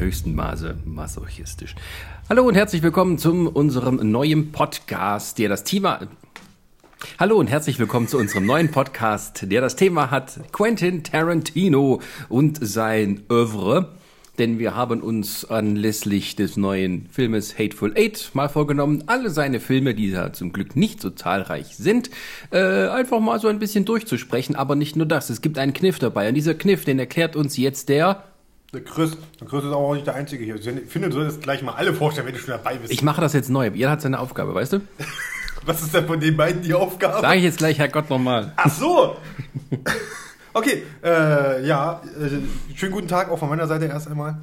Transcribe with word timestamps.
höchsten 0.00 0.34
Maße 0.34 0.78
masochistisch. 0.86 1.74
Hallo 2.28 2.44
und 2.48 2.54
herzlich 2.54 2.82
willkommen 2.82 3.18
zu 3.18 3.50
unserem 3.50 3.96
neuen 4.10 4.50
Podcast, 4.50 5.38
der 5.38 5.50
das 5.50 5.62
Thema. 5.62 6.00
Hallo 7.18 7.36
und 7.36 7.48
herzlich 7.48 7.78
willkommen 7.78 8.08
zu 8.08 8.16
unserem 8.16 8.46
neuen 8.46 8.70
Podcast, 8.70 9.50
der 9.50 9.60
das 9.60 9.76
Thema 9.76 10.10
hat 10.10 10.40
Quentin 10.52 11.04
Tarantino 11.04 12.00
und 12.30 12.58
sein 12.62 13.22
Oeuvre. 13.28 13.90
Denn 14.38 14.58
wir 14.58 14.74
haben 14.74 15.02
uns 15.02 15.44
anlässlich 15.44 16.34
des 16.34 16.56
neuen 16.56 17.06
Filmes 17.12 17.58
Hateful 17.58 17.92
Eight 17.94 18.30
mal 18.32 18.48
vorgenommen, 18.48 19.04
alle 19.06 19.28
seine 19.28 19.60
Filme, 19.60 19.94
die 19.94 20.08
ja 20.08 20.32
zum 20.32 20.54
Glück 20.54 20.76
nicht 20.76 21.02
so 21.02 21.10
zahlreich 21.10 21.76
sind, 21.76 22.10
äh, 22.50 22.88
einfach 22.88 23.20
mal 23.20 23.38
so 23.38 23.48
ein 23.48 23.58
bisschen 23.58 23.84
durchzusprechen. 23.84 24.56
Aber 24.56 24.76
nicht 24.76 24.96
nur 24.96 25.06
das, 25.06 25.28
es 25.28 25.42
gibt 25.42 25.58
einen 25.58 25.74
Kniff 25.74 25.98
dabei. 25.98 26.30
Und 26.30 26.36
dieser 26.36 26.54
Kniff, 26.54 26.86
den 26.86 26.98
erklärt 26.98 27.36
uns 27.36 27.58
jetzt 27.58 27.90
der 27.90 28.24
Der 28.72 28.84
Chris, 28.84 29.16
der 29.40 29.48
Chris 29.48 29.64
ist 29.64 29.72
auch 29.72 29.94
nicht 29.94 30.06
der 30.06 30.14
Einzige 30.14 30.44
hier. 30.44 30.54
Ich 30.54 30.90
finde, 30.90 31.08
du 31.08 31.16
solltest 31.16 31.42
gleich 31.42 31.62
mal 31.62 31.72
alle 31.72 31.92
vorstellen, 31.92 32.28
wenn 32.28 32.34
du 32.34 32.40
schon 32.40 32.50
dabei 32.50 32.76
bist. 32.76 32.92
Ich 32.92 33.02
mache 33.02 33.20
das 33.20 33.32
jetzt 33.32 33.50
neu. 33.50 33.68
Jeder 33.68 33.90
hat 33.90 34.00
seine 34.00 34.20
Aufgabe, 34.20 34.54
weißt 34.54 34.74
du? 34.74 34.80
Was 35.64 35.82
ist 35.82 35.92
denn 35.92 36.06
von 36.06 36.20
den 36.20 36.36
beiden 36.36 36.62
die 36.62 36.72
Aufgabe? 36.72 37.20
Sage 37.20 37.38
ich 37.38 37.44
jetzt 37.44 37.58
gleich, 37.58 37.78
Herrgott, 37.78 38.08
nochmal. 38.08 38.52
Ach 38.56 38.70
so! 38.70 39.16
okay, 40.54 40.84
äh, 41.02 41.66
ja, 41.66 42.00
äh, 42.18 42.76
schönen 42.76 42.92
guten 42.92 43.08
Tag 43.08 43.30
auch 43.30 43.38
von 43.38 43.48
meiner 43.48 43.66
Seite 43.66 43.86
erst 43.86 44.08
einmal. 44.08 44.38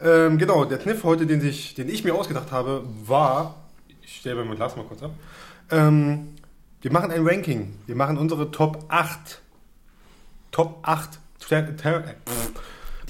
Ähm, 0.00 0.36
genau, 0.36 0.64
der 0.64 0.78
Kniff 0.78 1.04
heute, 1.04 1.26
den, 1.26 1.40
sich, 1.40 1.74
den 1.74 1.88
ich 1.88 2.02
mir 2.02 2.14
ausgedacht 2.14 2.50
habe, 2.50 2.84
war, 3.06 3.54
ich 4.02 4.16
stelle 4.16 4.44
mein 4.44 4.56
Glas 4.56 4.76
mal 4.76 4.84
kurz 4.84 5.02
ab, 5.02 5.12
ähm, 5.70 6.34
wir 6.82 6.92
machen 6.92 7.10
ein 7.10 7.26
Ranking. 7.26 7.74
Wir 7.86 7.94
machen 7.94 8.18
unsere 8.18 8.50
Top 8.50 8.84
8. 8.88 9.42
Top 10.50 10.78
8 10.82 11.18
Tar 11.38 11.76
Tar 11.76 12.00
äh, 12.00 12.14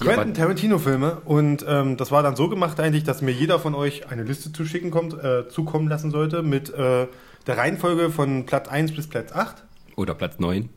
Quentin 0.01 0.19
aber- 0.21 0.33
Tarantino-Filme. 0.33 1.21
Und 1.25 1.65
ähm, 1.67 1.97
das 1.97 2.11
war 2.11 2.23
dann 2.23 2.35
so 2.35 2.49
gemacht 2.49 2.79
eigentlich, 2.79 3.03
dass 3.03 3.21
mir 3.21 3.31
jeder 3.31 3.59
von 3.59 3.75
euch 3.75 4.09
eine 4.09 4.23
Liste 4.23 4.51
zuschicken 4.51 4.91
kommt, 4.91 5.13
äh, 5.13 5.47
zukommen 5.49 5.87
lassen 5.87 6.11
sollte 6.11 6.43
mit 6.43 6.69
äh, 6.73 7.07
der 7.47 7.57
Reihenfolge 7.57 8.09
von 8.09 8.45
Platz 8.45 8.67
1 8.67 8.93
bis 8.95 9.07
Platz 9.07 9.31
8. 9.31 9.63
Oder 9.95 10.13
Platz 10.13 10.39
9. 10.39 10.69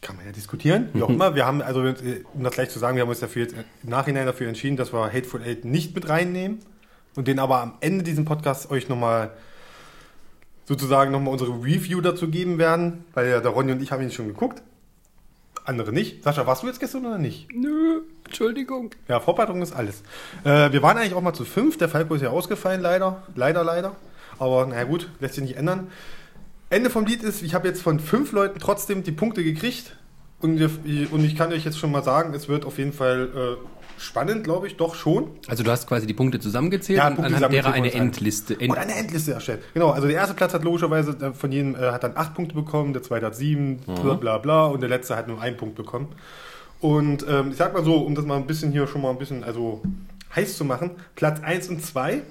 Kann 0.00 0.16
man 0.16 0.26
ja 0.26 0.32
diskutieren, 0.32 0.90
wie 0.92 1.02
auch 1.02 1.08
immer. 1.08 1.34
Wir 1.34 1.46
haben, 1.46 1.62
also 1.62 1.82
äh, 1.82 2.22
um 2.34 2.44
das 2.44 2.54
gleich 2.54 2.68
zu 2.68 2.78
sagen, 2.78 2.96
wir 2.96 3.02
haben 3.02 3.08
uns 3.08 3.20
dafür 3.20 3.42
jetzt 3.42 3.54
im 3.82 3.88
Nachhinein 3.90 4.26
dafür 4.26 4.48
entschieden, 4.48 4.76
dass 4.76 4.92
wir 4.92 5.06
Hateful 5.12 5.42
Eight 5.42 5.64
nicht 5.64 5.94
mit 5.94 6.08
reinnehmen 6.08 6.58
und 7.16 7.26
den 7.26 7.38
aber 7.38 7.62
am 7.62 7.74
Ende 7.80 8.04
diesen 8.04 8.26
Podcasts 8.26 8.70
euch 8.70 8.88
nochmal 8.90 9.30
sozusagen 10.66 11.10
nochmal 11.10 11.32
unsere 11.32 11.52
Review 11.52 12.00
dazu 12.00 12.28
geben 12.28 12.58
werden, 12.58 13.04
weil 13.14 13.28
ja 13.28 13.40
der 13.40 13.50
Ronny 13.50 13.72
und 13.72 13.82
ich 13.82 13.92
haben 13.92 14.02
ihn 14.02 14.10
schon 14.10 14.28
geguckt. 14.28 14.62
Andere 15.64 15.92
nicht. 15.92 16.22
Sascha, 16.22 16.46
warst 16.46 16.62
du 16.62 16.66
jetzt 16.66 16.78
gestern 16.78 17.06
oder 17.06 17.16
nicht? 17.16 17.48
Nö, 17.54 18.02
Entschuldigung. 18.26 18.90
Ja, 19.08 19.18
Vorbereitung 19.18 19.62
ist 19.62 19.72
alles. 19.72 20.02
Äh, 20.44 20.72
wir 20.72 20.82
waren 20.82 20.98
eigentlich 20.98 21.14
auch 21.14 21.22
mal 21.22 21.32
zu 21.32 21.46
fünf. 21.46 21.78
Der 21.78 21.88
Falco 21.88 22.14
ist 22.14 22.22
ja 22.22 22.30
ausgefallen, 22.30 22.82
leider. 22.82 23.22
Leider, 23.34 23.64
leider. 23.64 23.96
Aber 24.38 24.66
naja 24.66 24.84
gut, 24.84 25.08
lässt 25.20 25.34
sich 25.34 25.44
nicht 25.44 25.56
ändern. 25.56 25.88
Ende 26.68 26.90
vom 26.90 27.06
Lied 27.06 27.22
ist, 27.22 27.42
ich 27.42 27.54
habe 27.54 27.66
jetzt 27.66 27.80
von 27.82 27.98
fünf 27.98 28.32
Leuten 28.32 28.58
trotzdem 28.58 29.04
die 29.04 29.12
Punkte 29.12 29.42
gekriegt. 29.42 29.96
Und, 30.40 30.60
und 30.60 31.24
ich 31.24 31.36
kann 31.36 31.52
euch 31.52 31.64
jetzt 31.64 31.78
schon 31.78 31.90
mal 31.90 32.02
sagen, 32.02 32.34
es 32.34 32.48
wird 32.48 32.66
auf 32.66 32.76
jeden 32.76 32.92
Fall 32.92 33.30
äh, 33.34 33.73
spannend, 33.98 34.44
glaube 34.44 34.66
ich, 34.66 34.76
doch 34.76 34.94
schon. 34.94 35.30
Also 35.48 35.62
du 35.62 35.70
hast 35.70 35.86
quasi 35.86 36.06
die 36.06 36.14
Punkte 36.14 36.40
zusammengezählt 36.40 36.98
Ja, 36.98 37.08
und 37.08 37.16
Punkte 37.16 37.36
anhand 37.36 37.52
derer 37.52 37.72
eine 37.72 37.92
Endliste. 37.92 38.58
End 38.58 38.70
Und 38.70 38.78
eine 38.78 38.94
Endliste 38.94 39.32
erstellt. 39.32 39.62
Genau, 39.74 39.90
also 39.90 40.06
der 40.06 40.16
erste 40.16 40.34
Platz 40.34 40.54
hat 40.54 40.64
logischerweise 40.64 41.12
äh, 41.20 41.32
von 41.32 41.52
jedem 41.52 41.74
äh, 41.74 41.90
hat 41.90 42.04
dann 42.04 42.12
acht 42.16 42.34
Punkte 42.34 42.54
bekommen, 42.54 42.92
der 42.92 43.02
zweite 43.02 43.26
hat 43.26 43.36
sieben, 43.36 43.78
bla 43.78 44.14
bla 44.14 44.38
bla 44.38 44.66
und 44.66 44.80
der 44.80 44.88
letzte 44.88 45.16
hat 45.16 45.28
nur 45.28 45.40
einen 45.40 45.56
Punkt 45.56 45.74
bekommen. 45.74 46.08
Und 46.80 47.24
ähm, 47.28 47.50
ich 47.50 47.56
sag 47.56 47.72
mal 47.72 47.84
so, 47.84 47.96
um 47.96 48.14
das 48.14 48.24
mal 48.26 48.36
ein 48.36 48.46
bisschen 48.46 48.70
hier 48.72 48.86
schon 48.86 49.00
mal 49.02 49.10
ein 49.10 49.18
bisschen 49.18 49.42
also 49.42 49.82
heiß 50.34 50.56
zu 50.56 50.64
machen, 50.64 50.90
Platz 51.14 51.40
1 51.42 51.68
und 51.68 51.82
2, 51.82 52.22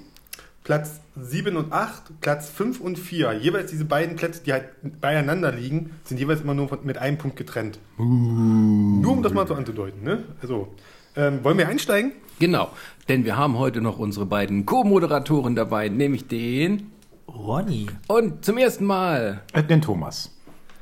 Platz 0.64 1.02
7 1.16 1.56
und 1.58 1.74
8, 1.74 2.22
Platz 2.22 2.50
5 2.50 2.80
und 2.80 2.98
4, 2.98 3.34
jeweils 3.34 3.72
diese 3.72 3.86
beiden 3.86 4.16
Plätze, 4.16 4.42
die 4.44 4.54
halt 4.54 4.66
beieinander 5.02 5.52
liegen, 5.52 5.92
sind 6.04 6.20
jeweils 6.20 6.42
immer 6.42 6.54
nur 6.54 6.70
von, 6.70 6.80
mit 6.84 6.98
einem 6.98 7.18
Punkt 7.18 7.36
getrennt. 7.38 7.80
Nur 7.98 9.12
um 9.12 9.22
das 9.24 9.34
mal 9.34 9.48
so 9.48 9.56
anzudeuten. 9.56 10.04
Ne? 10.04 10.24
Also, 10.42 10.70
ähm, 11.16 11.44
wollen 11.44 11.58
wir 11.58 11.68
einsteigen? 11.68 12.12
Genau, 12.40 12.70
denn 13.10 13.26
wir 13.26 13.38
haben 13.38 13.58
heute 13.58 13.82
noch 13.82 14.00
unsere 14.00 14.26
beiden 14.26 14.66
Co-Moderatoren 14.66 15.56
dabei, 15.56 15.90
nämlich 15.90 16.28
den 16.28 16.92
Ronny. 17.28 17.88
und 18.08 18.44
zum 18.44 18.58
ersten 18.58 18.86
Mal, 18.86 19.42
Äh, 19.54 19.64
Den 19.64 19.82
Thomas. 19.82 20.32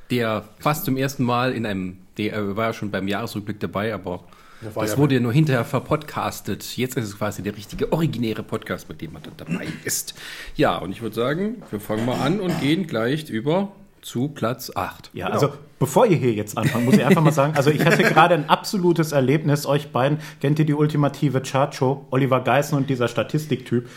der 0.10 0.44
fast 0.60 0.86
zum 0.86 0.98
ersten 0.98 1.24
Mal 1.24 1.54
in 1.54 1.66
einem, 1.66 1.98
der 2.18 2.34
äh, 2.34 2.56
war 2.56 2.68
ja 2.68 2.74
schon 2.74 2.92
beim 2.92 3.08
Jahresrückblick 3.08 3.60
dabei, 3.60 3.94
aber 3.94 4.24
Das 4.62 4.74
das 4.74 4.92
ja- 4.92 4.98
wurde 4.98 5.16
ja 5.16 5.22
nur 5.22 5.34
hinterher 5.34 5.66
verpodcastet. 5.66 6.78
Jetzt 6.78 6.98
ist 6.98 7.06
es 7.06 7.18
quasi 7.18 7.42
der 7.44 7.56
richtige, 7.56 7.92
originäre 7.92 8.44
Podcast, 8.44 8.90
mit 8.90 9.02
dem 9.02 9.14
man 9.14 9.24
dann 9.24 9.34
dabei 9.38 9.68
ist. 9.86 10.14
Ja, 10.56 10.78
und 10.78 10.92
ich 10.92 11.02
würde 11.02 11.16
sagen, 11.16 11.62
wir 11.70 11.80
fangen 11.80 12.06
mal 12.06 12.20
an 12.20 12.40
und 12.40 12.60
gehen 12.60 12.88
gleich 12.88 13.30
über 13.30 13.72
zu 14.02 14.28
Platz 14.30 14.72
8. 14.76 15.12
Ja, 15.14 15.28
Genau. 15.28 15.40
also 15.40 15.54
bevor 15.80 16.06
ihr 16.08 16.18
hier 16.18 16.34
jetzt 16.34 16.58
anfangt, 16.58 16.86
muss 16.86 16.96
ich 16.96 17.06
einfach 17.06 17.22
mal 17.22 17.32
sagen, 17.32 17.54
also 17.56 17.70
ich 17.70 17.86
hatte 17.86 18.04
gerade 18.04 18.36
ein 18.36 18.50
absolutes 18.50 19.12
Erlebnis, 19.12 19.66
euch 19.66 19.92
beiden, 19.92 20.20
kennt 20.42 20.60
ihr 20.60 20.66
die 20.66 20.74
ultimative 20.74 21.42
Chartshow, 21.42 22.06
Oliver 22.12 22.42
Geißen 22.42 22.78
und 22.78 22.90
dieser 22.90 23.08
Statistiktyp? 23.08 23.88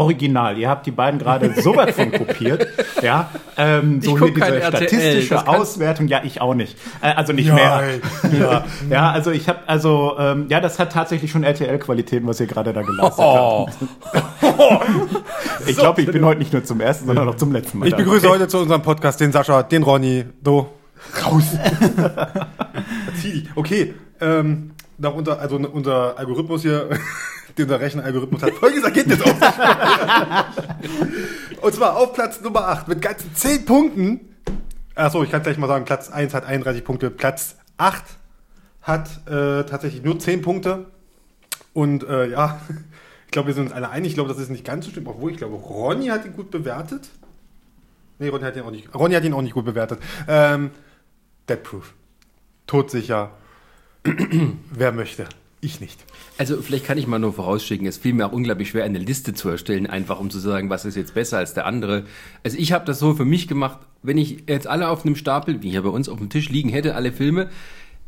Original, 0.00 0.58
ihr 0.58 0.68
habt 0.68 0.86
die 0.86 0.90
beiden 0.90 1.18
gerade 1.20 1.52
so 1.62 1.76
weit 1.76 1.94
von 1.94 2.10
kopiert, 2.10 2.66
ja, 3.02 3.30
ähm, 3.56 4.00
so 4.02 4.18
hier 4.18 4.32
diese 4.34 4.62
statistische 4.62 5.46
Auswertung, 5.46 6.08
ja, 6.08 6.22
ich 6.24 6.40
auch 6.40 6.54
nicht, 6.54 6.76
äh, 7.02 7.12
also 7.12 7.32
nicht 7.32 7.48
Ja, 7.48 7.54
mehr, 7.54 7.82
ja, 8.38 8.64
ja, 8.88 9.10
also 9.10 9.30
ich 9.30 9.48
habe, 9.48 9.60
also, 9.66 10.16
ähm, 10.18 10.46
ja, 10.48 10.60
das 10.60 10.78
hat 10.78 10.92
tatsächlich 10.92 11.30
schon 11.30 11.44
RTL-Qualitäten, 11.44 12.26
was 12.26 12.40
ihr 12.40 12.46
gerade 12.46 12.72
da 12.72 12.82
geleistet 12.82 13.24
Oh, 13.24 13.66
habt. 13.68 13.78
Ich 15.66 15.76
glaube, 15.78 16.02
ich 16.02 16.10
bin 16.10 16.24
heute 16.24 16.38
nicht 16.38 16.52
nur 16.52 16.64
zum 16.64 16.80
ersten, 16.80 17.06
sondern 17.06 17.28
auch 17.28 17.36
zum 17.36 17.52
letzten 17.52 17.78
Mal 17.78 17.88
Ich 17.88 17.96
begrüße 17.96 18.28
heute 18.28 18.48
zu 18.48 18.58
unserem 18.58 18.82
Podcast 18.82 19.20
den 19.20 19.32
Sascha, 19.32 19.62
den 19.62 19.82
Ronny, 19.82 20.24
do 20.42 20.68
raus. 21.24 21.44
Okay, 23.54 23.94
ähm, 24.20 24.70
nach 24.98 25.14
unser, 25.14 25.38
also 25.40 25.56
unser 25.56 26.18
Algorithmus 26.18 26.62
hier, 26.62 26.88
unser 27.58 27.80
Rechenalgorithmus 27.80 28.42
hat 28.42 28.52
folgendes 28.52 28.84
Ergebnis 28.84 29.20
auf. 29.22 29.34
Und 31.62 31.74
zwar 31.74 31.96
auf 31.96 32.14
Platz 32.14 32.40
Nummer 32.40 32.68
8 32.68 32.88
mit 32.88 33.02
ganzen 33.02 33.34
10 33.34 33.64
Punkten. 33.64 34.20
Achso, 34.94 35.22
ich 35.22 35.30
kann 35.30 35.42
gleich 35.42 35.58
mal 35.58 35.68
sagen, 35.68 35.84
Platz 35.84 36.10
1 36.10 36.34
hat 36.34 36.44
31 36.44 36.84
Punkte, 36.84 37.10
Platz 37.10 37.56
8 37.78 38.02
hat 38.82 39.08
äh, 39.26 39.64
tatsächlich 39.64 40.02
nur 40.02 40.18
10 40.18 40.42
Punkte. 40.42 40.86
Und 41.72 42.04
äh, 42.04 42.28
ja, 42.28 42.60
ich 43.26 43.30
glaube, 43.30 43.48
wir 43.48 43.54
sind 43.54 43.64
uns 43.64 43.72
alle 43.72 43.90
einig. 43.90 44.10
Ich 44.10 44.14
glaube, 44.14 44.28
das 44.28 44.38
ist 44.38 44.50
nicht 44.50 44.64
ganz 44.64 44.86
so 44.86 44.90
schlimm, 44.90 45.06
obwohl 45.06 45.30
ich 45.30 45.36
glaube, 45.36 45.56
Ronny 45.56 46.06
hat 46.06 46.24
ihn 46.24 46.34
gut 46.34 46.50
bewertet. 46.50 47.08
Nee, 48.18 48.28
Ronny 48.28 48.44
hat 48.44 48.56
ihn 48.56 48.62
auch 48.62 48.70
nicht, 48.70 48.94
Ronny 48.94 49.14
hat 49.14 49.24
ihn 49.24 49.32
auch 49.32 49.42
nicht 49.42 49.54
gut 49.54 49.64
bewertet. 49.64 50.00
Ähm, 50.28 50.70
Dead 51.48 51.62
Proof. 51.62 51.94
Todsicher. 52.66 53.30
Wer 54.04 54.92
möchte? 54.92 55.26
Ich 55.62 55.80
nicht. 55.80 55.98
Also 56.38 56.62
vielleicht 56.62 56.86
kann 56.86 56.96
ich 56.96 57.06
mal 57.06 57.18
nur 57.18 57.34
vorausschicken, 57.34 57.86
es 57.86 57.98
fiel 57.98 58.14
mir 58.14 58.26
auch 58.26 58.32
unglaublich 58.32 58.70
schwer, 58.70 58.84
eine 58.84 58.98
Liste 58.98 59.34
zu 59.34 59.50
erstellen, 59.50 59.86
einfach 59.86 60.18
um 60.18 60.30
zu 60.30 60.38
sagen, 60.38 60.70
was 60.70 60.86
ist 60.86 60.96
jetzt 60.96 61.12
besser 61.12 61.36
als 61.36 61.52
der 61.52 61.66
andere. 61.66 62.04
Also 62.42 62.56
ich 62.56 62.72
habe 62.72 62.86
das 62.86 62.98
so 62.98 63.14
für 63.14 63.26
mich 63.26 63.46
gemacht, 63.46 63.78
wenn 64.02 64.16
ich 64.16 64.44
jetzt 64.48 64.66
alle 64.66 64.88
auf 64.88 65.04
einem 65.04 65.16
Stapel, 65.16 65.62
wie 65.62 65.70
hier 65.70 65.82
bei 65.82 65.90
uns 65.90 66.08
auf 66.08 66.18
dem 66.18 66.30
Tisch 66.30 66.48
liegen 66.48 66.70
hätte, 66.70 66.94
alle 66.94 67.12
Filme, 67.12 67.50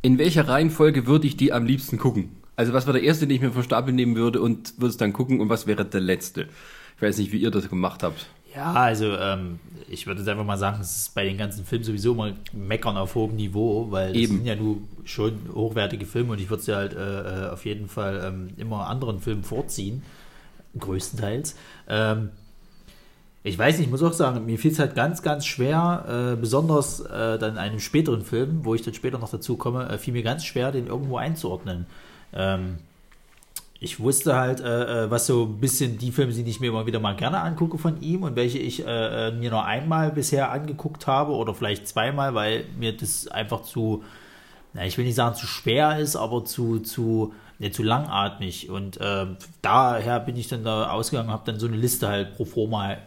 in 0.00 0.16
welcher 0.16 0.48
Reihenfolge 0.48 1.06
würde 1.06 1.26
ich 1.26 1.36
die 1.36 1.52
am 1.52 1.66
liebsten 1.66 1.98
gucken? 1.98 2.30
Also 2.56 2.72
was 2.72 2.86
wäre 2.86 2.98
der 2.98 3.06
erste, 3.06 3.26
den 3.26 3.36
ich 3.36 3.42
mir 3.42 3.52
vom 3.52 3.62
Stapel 3.62 3.92
nehmen 3.92 4.16
würde 4.16 4.40
und 4.40 4.74
würde 4.78 4.90
es 4.90 4.96
dann 4.96 5.12
gucken 5.12 5.40
und 5.40 5.50
was 5.50 5.66
wäre 5.66 5.84
der 5.84 6.00
letzte? 6.00 6.48
Ich 6.96 7.02
weiß 7.02 7.18
nicht, 7.18 7.32
wie 7.32 7.38
ihr 7.38 7.50
das 7.50 7.68
gemacht 7.68 8.02
habt. 8.02 8.26
Ja, 8.54 8.72
also 8.72 9.16
ähm, 9.16 9.60
ich 9.88 10.06
würde 10.06 10.20
jetzt 10.20 10.28
einfach 10.28 10.44
mal 10.44 10.58
sagen, 10.58 10.80
es 10.80 10.96
ist 10.96 11.14
bei 11.14 11.24
den 11.24 11.38
ganzen 11.38 11.64
Filmen 11.64 11.84
sowieso 11.84 12.14
mal 12.14 12.34
meckern 12.52 12.96
auf 12.96 13.14
hohem 13.14 13.36
Niveau, 13.36 13.90
weil 13.90 14.14
Eben. 14.16 14.22
es 14.22 14.30
sind 14.30 14.46
ja 14.46 14.56
nur 14.56 14.78
schon 15.04 15.38
hochwertige 15.54 16.06
Filme 16.06 16.32
und 16.32 16.40
ich 16.40 16.50
würde 16.50 16.62
sie 16.62 16.74
halt 16.74 16.94
äh, 16.94 17.46
äh, 17.46 17.50
auf 17.50 17.64
jeden 17.64 17.88
Fall 17.88 18.22
ähm, 18.24 18.48
immer 18.56 18.88
anderen 18.88 19.20
Filmen 19.20 19.42
vorziehen, 19.42 20.02
größtenteils. 20.78 21.56
Ähm, 21.88 22.30
ich 23.44 23.58
weiß 23.58 23.78
nicht, 23.78 23.86
ich 23.86 23.90
muss 23.90 24.02
auch 24.02 24.12
sagen, 24.12 24.46
mir 24.46 24.58
fiel 24.58 24.70
es 24.70 24.78
halt 24.78 24.94
ganz, 24.94 25.22
ganz 25.22 25.46
schwer, 25.46 26.32
äh, 26.32 26.36
besonders 26.36 27.00
äh, 27.00 27.38
dann 27.38 27.52
in 27.52 27.58
einem 27.58 27.80
späteren 27.80 28.22
Film, 28.22 28.64
wo 28.64 28.74
ich 28.74 28.82
dann 28.82 28.94
später 28.94 29.18
noch 29.18 29.30
dazu 29.30 29.56
komme, 29.56 29.88
äh, 29.88 29.98
fiel 29.98 30.12
mir 30.12 30.22
ganz 30.22 30.44
schwer, 30.44 30.70
den 30.70 30.86
irgendwo 30.86 31.16
einzuordnen. 31.16 31.86
Ähm, 32.32 32.76
ich 33.82 33.98
wusste 33.98 34.36
halt, 34.36 34.60
äh, 34.60 35.04
äh, 35.04 35.10
was 35.10 35.26
so 35.26 35.42
ein 35.42 35.58
bisschen 35.58 35.98
die 35.98 36.12
Filme 36.12 36.32
sind, 36.32 36.44
die 36.44 36.52
ich 36.52 36.60
mir 36.60 36.68
immer 36.68 36.86
wieder 36.86 37.00
mal 37.00 37.16
gerne 37.16 37.40
angucke 37.40 37.78
von 37.78 38.00
ihm 38.00 38.22
und 38.22 38.36
welche 38.36 38.58
ich 38.58 38.86
äh, 38.86 39.28
äh, 39.28 39.32
mir 39.32 39.50
nur 39.50 39.64
einmal 39.64 40.12
bisher 40.12 40.52
angeguckt 40.52 41.08
habe 41.08 41.32
oder 41.32 41.52
vielleicht 41.52 41.88
zweimal, 41.88 42.32
weil 42.34 42.64
mir 42.78 42.96
das 42.96 43.26
einfach 43.26 43.62
zu, 43.62 44.04
na, 44.72 44.86
ich 44.86 44.96
will 44.98 45.04
nicht 45.04 45.16
sagen 45.16 45.34
zu 45.34 45.48
schwer 45.48 45.98
ist, 45.98 46.14
aber 46.14 46.44
zu, 46.44 46.78
zu, 46.78 47.34
ne, 47.58 47.72
zu 47.72 47.82
langatmig. 47.82 48.70
Und 48.70 49.00
ähm, 49.02 49.36
daher 49.62 50.20
bin 50.20 50.36
ich 50.36 50.46
dann 50.46 50.62
da 50.62 50.90
ausgegangen, 50.90 51.30
habe 51.30 51.42
dann 51.44 51.58
so 51.58 51.66
eine 51.66 51.76
Liste 51.76 52.06
halt 52.06 52.36
pro 52.36 52.44
forma 52.44 52.98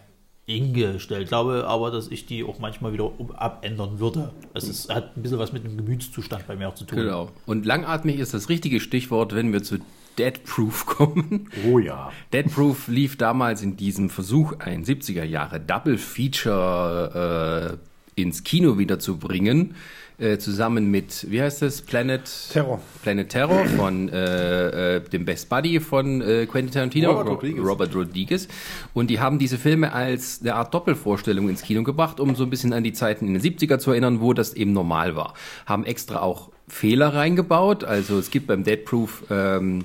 hingestellt. 0.45 1.29
Glaube 1.29 1.63
aber, 1.69 1.89
dass 1.89 2.09
ich 2.09 2.25
die 2.25 2.43
auch 2.43 2.59
manchmal 2.59 2.91
wieder 2.91 3.11
abändern 3.37 3.99
würde. 3.99 4.33
Es 4.53 4.67
ist, 4.67 4.93
hat 4.93 5.15
ein 5.15 5.23
bisschen 5.23 5.39
was 5.39 5.53
mit 5.53 5.63
dem 5.63 5.77
Gemütszustand 5.77 6.45
bei 6.47 6.57
mir 6.57 6.67
auch 6.67 6.75
zu 6.75 6.83
tun. 6.83 6.99
Genau. 6.99 7.29
Und 7.45 7.65
langatmig 7.65 8.19
ist 8.19 8.33
das 8.33 8.49
richtige 8.49 8.81
Stichwort, 8.81 9.33
wenn 9.33 9.53
wir 9.53 9.63
zu 9.63 9.77
Dead 10.17 10.43
Proof 10.43 10.85
kommen. 10.85 11.49
Oh 11.67 11.79
ja. 11.79 12.11
Dead 12.33 12.51
Proof 12.51 12.87
lief 12.87 13.17
damals 13.17 13.61
in 13.61 13.77
diesem 13.77 14.09
Versuch, 14.09 14.53
ein 14.59 14.83
70er 14.85 15.23
Jahre 15.23 15.59
Double 15.59 15.97
Feature 15.97 17.77
äh, 18.15 18.21
ins 18.21 18.43
Kino 18.43 18.77
wiederzubringen, 18.77 19.75
äh, 20.17 20.37
zusammen 20.37 20.89
mit, 20.89 21.29
wie 21.29 21.41
heißt 21.41 21.61
das, 21.61 21.81
Planet 21.81 22.23
Terror. 22.51 22.79
Planet 23.03 23.27
Terror 23.29 23.65
von 23.65 24.07
äh, 24.09 24.95
äh, 24.95 25.01
dem 25.01 25.25
Best 25.25 25.49
Buddy 25.49 25.81
von 25.81 26.21
äh, 26.21 26.45
Quentin 26.45 26.71
Tarantino, 26.71 27.11
Robert 27.11 27.27
Rodriguez. 27.27 27.65
Robert 27.65 27.95
Rodriguez. 27.95 28.47
Und 28.93 29.09
die 29.09 29.19
haben 29.19 29.39
diese 29.39 29.57
Filme 29.57 29.91
als 29.91 30.39
eine 30.41 30.55
Art 30.55 30.73
Doppelvorstellung 30.73 31.49
ins 31.49 31.61
Kino 31.61 31.83
gebracht, 31.83 32.21
um 32.21 32.35
so 32.35 32.43
ein 32.43 32.49
bisschen 32.49 32.71
an 32.71 32.83
die 32.83 32.93
Zeiten 32.93 33.27
in 33.27 33.33
den 33.33 33.43
70er 33.43 33.77
zu 33.77 33.91
erinnern, 33.91 34.21
wo 34.21 34.33
das 34.33 34.53
eben 34.53 34.71
normal 34.71 35.17
war. 35.17 35.33
Haben 35.65 35.85
extra 35.85 36.21
auch 36.21 36.49
Fehler 36.67 37.13
reingebaut. 37.13 37.83
Also 37.83 38.17
es 38.17 38.31
gibt 38.31 38.47
beim 38.47 38.63
Dead 38.63 38.85
Proof 38.85 39.25
ähm, 39.29 39.83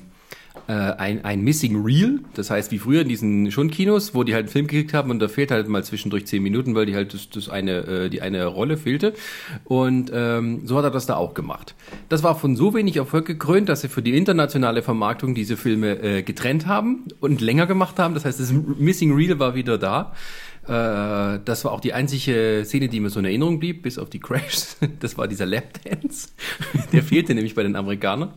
äh, 0.69 0.73
ein, 0.73 1.25
ein 1.25 1.43
Missing 1.43 1.83
Reel. 1.83 2.21
Das 2.35 2.51
heißt, 2.51 2.71
wie 2.73 2.79
früher 2.79 3.03
in 3.03 3.09
diesen 3.09 3.51
Schundkinos, 3.51 4.15
wo 4.15 4.25
die 4.25 4.35
halt 4.35 4.45
einen 4.45 4.53
Film 4.53 4.67
gekriegt 4.67 4.95
haben 4.95 5.11
und 5.11 5.19
da 5.19 5.29
fehlt 5.29 5.51
halt 5.51 5.69
mal 5.69 5.85
zwischendurch 5.85 6.27
zehn 6.27 6.43
Minuten, 6.43 6.75
weil 6.75 6.87
die 6.87 6.95
halt 6.95 7.15
das, 7.15 7.31
das 7.31 7.49
eine, 7.49 7.87
äh, 7.87 8.11
die 8.11 8.23
eine 8.23 8.47
Rolle 8.47 8.77
fehlte. 8.77 9.15
Und 9.65 10.11
ähm, 10.15 10.67
so 10.67 10.77
hat 10.77 10.85
er 10.85 10.91
das 10.91 11.07
da 11.07 11.17
auch 11.17 11.35
gemacht. 11.35 11.75
Das 12.09 12.23
war 12.23 12.39
von 12.39 12.57
so 12.57 12.75
wenig 12.75 12.97
Erfolg 12.97 13.27
gekrönt, 13.27 13.69
dass 13.69 13.81
sie 13.81 13.89
für 13.89 14.03
die 14.03 14.17
internationale 14.17 14.83
Vermarktung 14.83 15.35
diese 15.35 15.57
Filme 15.57 16.03
äh, 16.03 16.23
getrennt 16.23 16.67
haben 16.67 17.05
und 17.21 17.41
länger 17.41 17.67
gemacht 17.67 17.99
haben. 17.99 18.15
Das 18.15 18.25
heißt, 18.25 18.41
das 18.41 18.53
Missing 18.53 19.15
Reel 19.15 19.39
war 19.39 19.55
wieder 19.55 19.79
da. 19.79 20.13
Äh, 20.67 21.41
das 21.45 21.65
war 21.65 21.73
auch 21.73 21.81
die 21.81 21.93
einzige 21.93 22.63
Szene, 22.65 22.89
die 22.89 23.01
mir 23.01 23.11
so 23.11 23.19
in 23.19 23.25
Erinnerung 23.25 23.59
blieb, 23.59 23.83
bis 23.83 23.99
auf 23.99 24.11
die 24.11 24.21
Crashs. 24.21 24.77
Das 25.01 25.17
war 25.17 25.29
dieser 25.29 25.47
Lapdance. 25.47 26.29
Der 26.93 27.03
fehlte 27.03 27.35
nämlich 27.35 27.55
bei 27.55 27.63
den 27.63 27.77
Amerikanern 27.77 28.33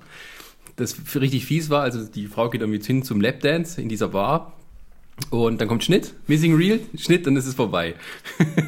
das 0.76 0.96
richtig 1.16 1.46
fies 1.46 1.70
war. 1.70 1.84
Also 1.84 2.06
die 2.06 2.28
Frau 2.28 2.50
geht 2.50 2.62
damit 2.62 2.86
hin 2.86 3.04
zum 3.04 3.22
Lapdance 3.22 3.82
in 3.82 3.90
dieser 3.90 4.10
Bar. 4.10 4.54
Und 5.30 5.62
dann 5.62 5.68
kommt 5.68 5.84
Schnitt, 5.84 6.14
Missing 6.26 6.56
Reel, 6.56 6.80
Schnitt, 6.98 7.28
dann 7.28 7.36
ist 7.36 7.46
es 7.46 7.54
vorbei. 7.54 7.94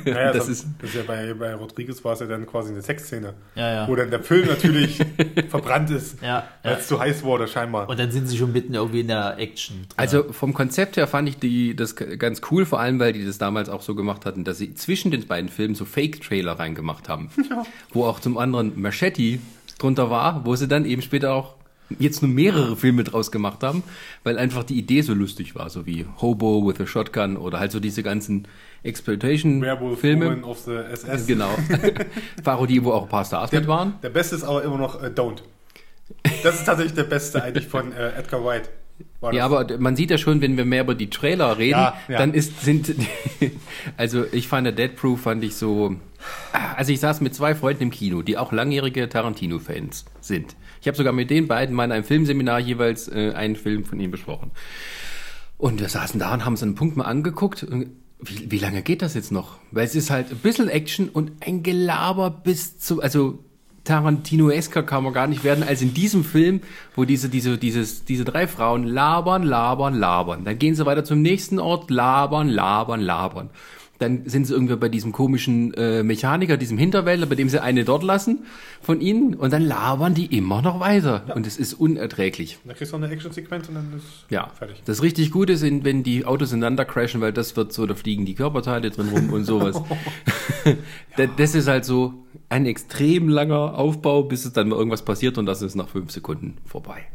Naja, 0.06 0.28
das 0.31 0.46
das, 0.46 0.50
ist, 0.50 0.68
das 0.80 0.90
ist 0.92 0.96
ja 0.96 1.02
bei, 1.02 1.34
bei 1.34 1.56
Rodriguez 1.56 2.04
war 2.04 2.13
es 2.13 2.19
ja 2.19 2.28
dann 2.28 2.46
quasi 2.46 2.72
eine 2.72 2.84
Sexszene. 2.84 3.34
Ja, 3.56 3.74
ja. 3.74 3.88
Wo 3.88 3.96
dann 3.96 4.12
der 4.12 4.22
Film 4.22 4.48
natürlich 4.48 4.98
verbrannt 5.50 5.90
ist, 5.90 6.22
Ja, 6.22 6.48
weil 6.62 6.74
ja. 6.74 6.78
es 6.78 6.88
zu 6.88 7.00
heiß 7.00 7.24
wurde 7.24 7.48
scheinbar. 7.48 7.90
Und 7.90 7.98
dann 7.98 8.12
sind 8.12 8.28
sie 8.28 8.38
schon 8.38 8.54
mitten 8.54 8.75
irgendwie 8.75 9.00
in 9.00 9.07
der 9.07 9.40
Action. 9.40 9.78
drin. 9.78 9.88
also 9.98 10.31
vom 10.31 10.54
Konzept 10.54 10.98
her 10.98 11.07
fand 11.07 11.28
ich 11.30 11.40
die, 11.40 11.75
das 11.75 11.96
ganz 11.96 12.42
cool, 12.52 12.68
vor 12.68 12.80
allem 12.80 13.00
weil 13.00 13.13
die 13.13 13.25
das 13.25 13.40
damals 13.40 13.68
auch 13.68 13.81
so 13.81 13.96
gemacht 13.96 14.28
hatten, 14.28 14.44
dass 14.44 14.60
sie 14.60 14.75
zwischen 14.75 15.10
den 15.10 15.25
beiden 15.25 15.50
Filmen 15.50 15.74
so 15.74 15.84
Fake-Trailer 15.84 16.60
reingemacht 16.60 17.10
haben. 17.10 17.31
Wo 17.92 18.06
auch 18.06 18.19
zum 18.19 18.38
anderen 18.38 18.80
Machete 18.80 19.40
drunter 19.80 20.12
war, 20.12 20.46
wo 20.46 20.56
sie 20.56 20.68
dann 20.68 20.86
eben 20.86 21.02
später 21.02 21.34
auch 21.34 21.56
jetzt 21.99 22.21
nur 22.21 22.31
mehrere 22.31 22.75
Filme 22.75 23.03
draus 23.03 23.31
gemacht 23.31 23.63
haben, 23.63 23.83
weil 24.23 24.37
einfach 24.37 24.63
die 24.63 24.77
Idee 24.77 25.01
so 25.01 25.13
lustig 25.13 25.55
war, 25.55 25.69
so 25.69 25.85
wie 25.85 26.05
Hobo 26.21 26.67
with 26.67 26.79
a 26.79 26.85
Shotgun 26.85 27.37
oder 27.37 27.59
halt 27.59 27.71
so 27.71 27.79
diese 27.79 28.03
ganzen 28.03 28.47
Exploitation-Filme. 28.83 30.43
Of 30.43 30.59
the 30.59 30.75
SS. 30.75 31.27
Genau. 31.27 31.49
Parodie, 32.43 32.83
wo 32.83 32.91
auch 32.91 33.03
ein 33.03 33.09
paar 33.09 33.25
Stars 33.25 33.51
mit 33.51 33.67
waren. 33.67 33.95
Der 34.03 34.09
beste 34.09 34.35
ist 34.35 34.43
aber 34.43 34.63
immer 34.63 34.77
noch 34.77 35.01
äh, 35.01 35.07
Don't. 35.07 35.41
Das 36.43 36.55
ist 36.55 36.65
tatsächlich 36.65 36.93
der 36.93 37.03
beste 37.03 37.41
eigentlich 37.41 37.67
von 37.67 37.91
äh, 37.91 38.09
Edgar 38.17 38.45
White. 38.45 38.69
Ja, 39.31 39.45
aber 39.45 39.77
man 39.77 39.95
sieht 39.95 40.11
ja 40.11 40.17
schon, 40.17 40.39
wenn 40.41 40.55
wir 40.55 40.65
mehr 40.65 40.83
über 40.83 40.95
die 40.95 41.09
Trailer 41.09 41.57
reden, 41.57 41.71
Ja, 41.79 41.97
ja. 42.07 42.17
dann 42.19 42.33
ist, 42.33 42.61
sind, 42.63 42.93
also 43.97 44.23
ich 44.31 44.47
fand 44.47 44.65
der 44.65 44.73
Dead 44.73 44.95
Proof 44.95 45.21
fand 45.21 45.43
ich 45.43 45.55
so, 45.55 45.95
also 46.75 46.93
ich 46.93 46.99
saß 46.99 47.21
mit 47.21 47.33
zwei 47.35 47.55
Freunden 47.55 47.83
im 47.83 47.91
Kino, 47.91 48.21
die 48.21 48.37
auch 48.37 48.51
langjährige 48.51 49.09
Tarantino-Fans 49.09 50.05
sind. 50.21 50.55
Ich 50.85 50.87
habe 50.87 50.97
sogar 50.97 51.13
mit 51.13 51.31
den 51.31 51.47
beiden 51.47 51.73
mal 51.73 51.85
in 51.85 51.91
einem 51.91 52.03
Filmseminar 52.03 52.59
jeweils 52.59 53.07
äh, 53.07 53.31
einen 53.33 53.55
Film 53.55 53.85
von 53.85 53.99
ihm 53.99 54.11
besprochen. 54.11 54.51
Und 55.57 55.79
wir 55.79 55.89
saßen 55.89 56.19
da 56.19 56.31
und 56.31 56.45
haben 56.45 56.55
so 56.57 56.63
einen 56.63 56.75
Punkt 56.75 56.95
mal 56.95 57.05
angeguckt. 57.05 57.65
Wie, 58.19 58.51
wie 58.51 58.59
lange 58.59 58.83
geht 58.83 59.01
das 59.01 59.15
jetzt 59.15 59.31
noch? 59.31 59.57
Weil 59.71 59.85
es 59.85 59.95
ist 59.95 60.11
halt 60.11 60.29
ein 60.29 60.37
bisschen 60.37 60.69
Action 60.69 61.09
und 61.09 61.31
ein 61.39 61.63
Gelaber 61.63 62.29
bis 62.29 62.77
zu, 62.77 63.01
also 63.01 63.39
Tarantino-esker 63.83 64.83
kann 64.83 65.03
man 65.03 65.11
gar 65.11 65.25
nicht 65.25 65.43
werden, 65.43 65.63
als 65.63 65.81
in 65.81 65.95
diesem 65.95 66.23
Film, 66.23 66.61
wo 66.95 67.03
diese, 67.03 67.29
diese, 67.29 67.57
dieses, 67.57 68.05
diese 68.05 68.23
drei 68.23 68.45
Frauen 68.45 68.83
labern, 68.83 69.41
labern, 69.41 69.95
labern. 69.95 70.43
Dann 70.43 70.59
gehen 70.59 70.75
sie 70.75 70.85
weiter 70.85 71.03
zum 71.03 71.23
nächsten 71.23 71.57
Ort, 71.57 71.89
labern, 71.89 72.47
labern, 72.47 73.01
labern. 73.01 73.49
Dann 74.06 74.22
sind 74.25 74.46
sie 74.46 74.54
irgendwie 74.54 74.75
bei 74.75 74.88
diesem 74.90 75.12
komischen 75.12 75.74
äh, 75.74 76.04
Mechaniker, 76.04 76.57
diesem 76.57 76.78
Hinterwäldler, 76.78 77.25
bei 77.25 77.36
dem 77.36 77.50
sie 77.50 77.62
eine 77.62 77.84
dort 77.86 78.04
lassen 78.04 78.46
von 78.81 79.02
ihnen 79.02 79.34
und 79.34 79.52
dann 79.52 79.63
labern 79.63 80.13
die 80.13 80.28
immer 80.38 80.62
noch 80.62 80.80
weiter. 80.80 81.24
Und 81.36 81.48
es 81.48 81.57
ist 81.57 81.74
unerträglich. 81.74 82.60
Da 82.66 82.74
kriegst 82.74 82.94
du 82.94 82.98
eine 82.98 83.10
Action-Sequenz 83.10 83.68
und 83.69 83.75
dann 83.75 83.94
ist 83.98 84.06
Ja, 84.30 84.50
fertig. 84.57 84.81
das 84.86 85.02
richtig 85.02 85.31
Gute 85.31 85.57
sind, 85.57 85.84
wenn 85.84 86.04
die 86.04 86.25
Autos 86.25 86.52
ineinander 86.52 86.86
crashen, 86.86 87.19
weil 87.22 87.34
das 87.34 87.56
wird 87.57 87.74
so, 87.74 87.86
da 87.88 87.96
fliegen 87.96 88.25
die 88.25 88.36
Körperteile 88.36 88.92
drin 88.92 89.10
rum 89.10 89.34
und 89.34 89.44
sowas. 89.46 89.81
Da- 91.18 91.28
das 91.28 91.56
ist 91.56 91.68
halt 91.68 91.86
so 91.86 92.13
ein 92.50 92.66
extrem 92.66 93.30
langer 93.30 93.78
Aufbau, 93.78 94.24
bis 94.24 94.46
es 94.46 94.54
dann 94.54 94.69
mal 94.69 94.75
irgendwas 94.78 95.04
passiert 95.04 95.38
und 95.38 95.46
das 95.46 95.62
ist 95.62 95.75
nach 95.75 95.90
fünf 95.90 96.12
Sekunden 96.12 96.57
vorbei. 96.66 97.06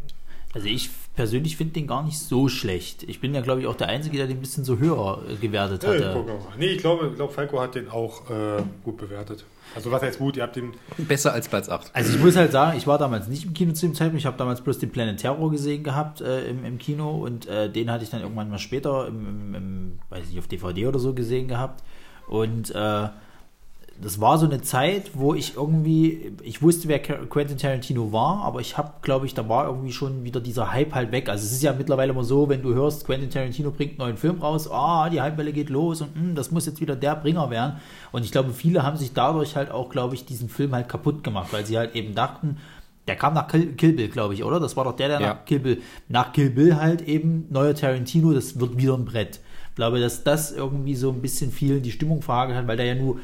Also 0.53 0.67
ich 0.67 0.91
persönlich 1.15 1.57
finde 1.57 1.75
den 1.75 1.87
gar 1.87 2.03
nicht 2.03 2.19
so 2.19 2.49
schlecht. 2.49 3.05
Ich 3.05 3.21
bin 3.21 3.35
ja, 3.35 3.41
glaube 3.41 3.61
ich, 3.61 3.67
auch 3.67 3.77
der 3.77 3.89
Einzige, 3.89 4.17
der 4.17 4.27
den 4.27 4.39
ein 4.39 4.41
bisschen 4.41 4.65
so 4.65 4.79
höher 4.79 5.23
äh, 5.29 5.37
gewertet 5.37 5.85
Ja, 5.85 6.13
gucke 6.13 6.33
mal. 6.33 6.39
nee, 6.59 6.67
ich 6.67 6.79
glaube, 6.79 7.09
ich 7.09 7.15
glaube, 7.15 7.33
Falco 7.33 7.61
hat 7.61 7.77
den 7.77 7.89
auch 7.89 8.29
äh, 8.31 8.63
gut 8.83 8.97
bewertet. 8.97 9.45
Also 9.77 9.93
was 9.93 10.03
heißt 10.03 10.19
gut? 10.19 10.37
Ihr 10.37 10.43
habt 10.43 10.57
den 10.57 10.73
Besser 10.99 11.33
als 11.33 11.49
Platz 11.49 11.69
8. 11.69 11.91
Also 11.95 12.13
ich 12.13 12.19
muss 12.19 12.35
halt 12.35 12.51
sagen, 12.51 12.77
ich 12.77 12.89
war 12.89 12.99
damals 12.99 13.29
nicht 13.29 13.45
im 13.45 13.55
Kino 13.55 13.73
zu 13.73 13.87
dem 13.87 13.95
Zeitpunkt. 13.95 14.19
Ich 14.19 14.27
habe 14.27 14.37
damals 14.37 14.61
bloß 14.63 14.81
den 14.81 14.91
Planet 14.91 15.21
Terror 15.21 15.51
gesehen 15.53 15.85
gehabt 15.85 16.21
äh, 16.21 16.49
im, 16.49 16.65
im 16.65 16.79
Kino 16.79 17.11
und 17.25 17.47
äh, 17.47 17.71
den 17.71 17.89
hatte 17.91 18.03
ich 18.03 18.11
dann 18.11 18.21
irgendwann 18.23 18.51
mal 18.51 18.59
später 18.59 19.07
im, 19.07 19.29
im, 19.29 19.55
im, 19.55 19.99
weiß 20.09 20.27
nicht, 20.27 20.39
auf 20.41 20.49
DVD 20.49 20.89
oder 20.89 20.99
so 20.99 21.15
gesehen 21.15 21.47
gehabt. 21.47 21.85
Und 22.27 22.75
äh, 22.75 23.09
das 24.03 24.21
war 24.21 24.39
so 24.39 24.47
eine 24.47 24.63
Zeit, 24.63 25.11
wo 25.15 25.35
ich 25.35 25.57
irgendwie, 25.57 26.33
ich 26.43 26.63
wusste, 26.63 26.89
wer 26.89 27.03
Qu- 27.05 27.27
Quentin 27.27 27.59
Tarantino 27.59 28.13
war, 28.13 28.43
aber 28.45 28.61
ich 28.61 28.79
habe, 28.79 28.93
glaube 29.03 29.27
ich, 29.27 29.35
da 29.35 29.49
war 29.49 29.67
irgendwie 29.67 29.93
schon 29.93 30.25
wieder 30.25 30.41
dieser 30.41 30.73
Hype 30.73 30.95
halt 30.95 31.13
weg. 31.13 31.29
Also 31.29 31.45
es 31.45 31.53
ist 31.53 31.63
ja 31.63 31.73
mittlerweile 31.73 32.13
immer 32.13 32.25
so, 32.25 32.49
wenn 32.49 32.63
du 32.63 32.73
hörst, 32.75 33.05
Quentin 33.05 33.29
Tarantino 33.31 33.71
bringt 33.71 33.93
einen 33.93 33.99
neuen 33.99 34.17
Film 34.17 34.41
raus, 34.41 34.71
ah, 34.71 35.11
die 35.11 35.21
Hypewelle 35.21 35.53
geht 35.53 35.69
los 35.69 36.01
und 36.01 36.15
hm, 36.15 36.35
das 36.35 36.51
muss 36.51 36.67
jetzt 36.67 36.81
wieder 36.81 36.97
der 36.97 37.15
Bringer 37.17 37.51
werden. 37.51 37.77
Und 38.13 38.25
ich 38.25 38.33
glaube, 38.33 38.53
viele 38.53 38.83
haben 38.83 38.97
sich 38.97 39.13
dadurch 39.13 39.55
halt 39.57 39.71
auch, 39.71 39.91
glaube 39.91 40.15
ich, 40.15 40.25
diesen 40.25 40.49
Film 40.49 40.75
halt 40.75 40.89
kaputt 40.89 41.23
gemacht, 41.23 41.53
weil 41.53 41.67
sie 41.67 41.77
halt 41.77 41.95
eben 41.95 42.15
dachten, 42.15 42.57
der 43.07 43.17
kam 43.17 43.35
nach 43.35 43.49
Kill, 43.49 43.73
Kill 43.75 43.93
Bill, 43.93 44.09
glaube 44.09 44.35
ich, 44.35 44.45
oder? 44.45 44.61
Das 44.61 44.77
war 44.77 44.85
doch 44.85 44.97
der, 44.97 45.09
der 45.09 45.21
Ja. 45.21 45.27
nach 45.35 45.45
Kill 45.45 45.59
Bill, 45.59 45.83
nach 46.09 46.33
Kill 46.33 46.51
Bill 46.51 46.77
halt 46.77 47.03
eben, 47.03 47.47
neuer 47.51 47.75
Tarantino, 47.75 48.33
das 48.33 48.59
wird 48.61 48.77
wieder 48.79 48.95
ein 48.95 49.05
Brett. 49.05 49.41
Ich 49.71 49.75
glaube, 49.77 50.01
dass 50.01 50.25
das 50.25 50.53
irgendwie 50.53 50.95
so 50.95 51.11
ein 51.11 51.21
bisschen 51.23 51.51
viel 51.53 51.81
die 51.81 51.91
Stimmung 51.93 52.23
verhagelt 52.23 52.57
hat, 52.59 52.67
weil 52.67 52.77
der 52.77 52.87
ja 52.87 52.95
nur 52.95 53.19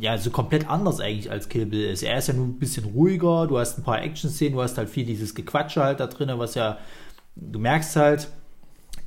ja, 0.00 0.18
so 0.18 0.30
komplett 0.30 0.68
anders 0.68 1.00
eigentlich 1.00 1.30
als 1.30 1.48
Kill 1.48 1.66
Bill 1.66 1.90
ist. 1.90 2.02
Er 2.02 2.18
ist 2.18 2.28
ja 2.28 2.34
nur 2.34 2.46
ein 2.46 2.58
bisschen 2.58 2.84
ruhiger, 2.84 3.46
du 3.46 3.58
hast 3.58 3.78
ein 3.78 3.84
paar 3.84 4.02
Action-Szenen, 4.02 4.54
du 4.54 4.62
hast 4.62 4.76
halt 4.78 4.88
viel 4.88 5.04
dieses 5.04 5.34
Gequatsche 5.34 5.82
halt 5.82 6.00
da 6.00 6.06
drin, 6.06 6.30
was 6.36 6.54
ja, 6.54 6.78
du 7.36 7.58
merkst 7.58 7.96
halt, 7.96 8.28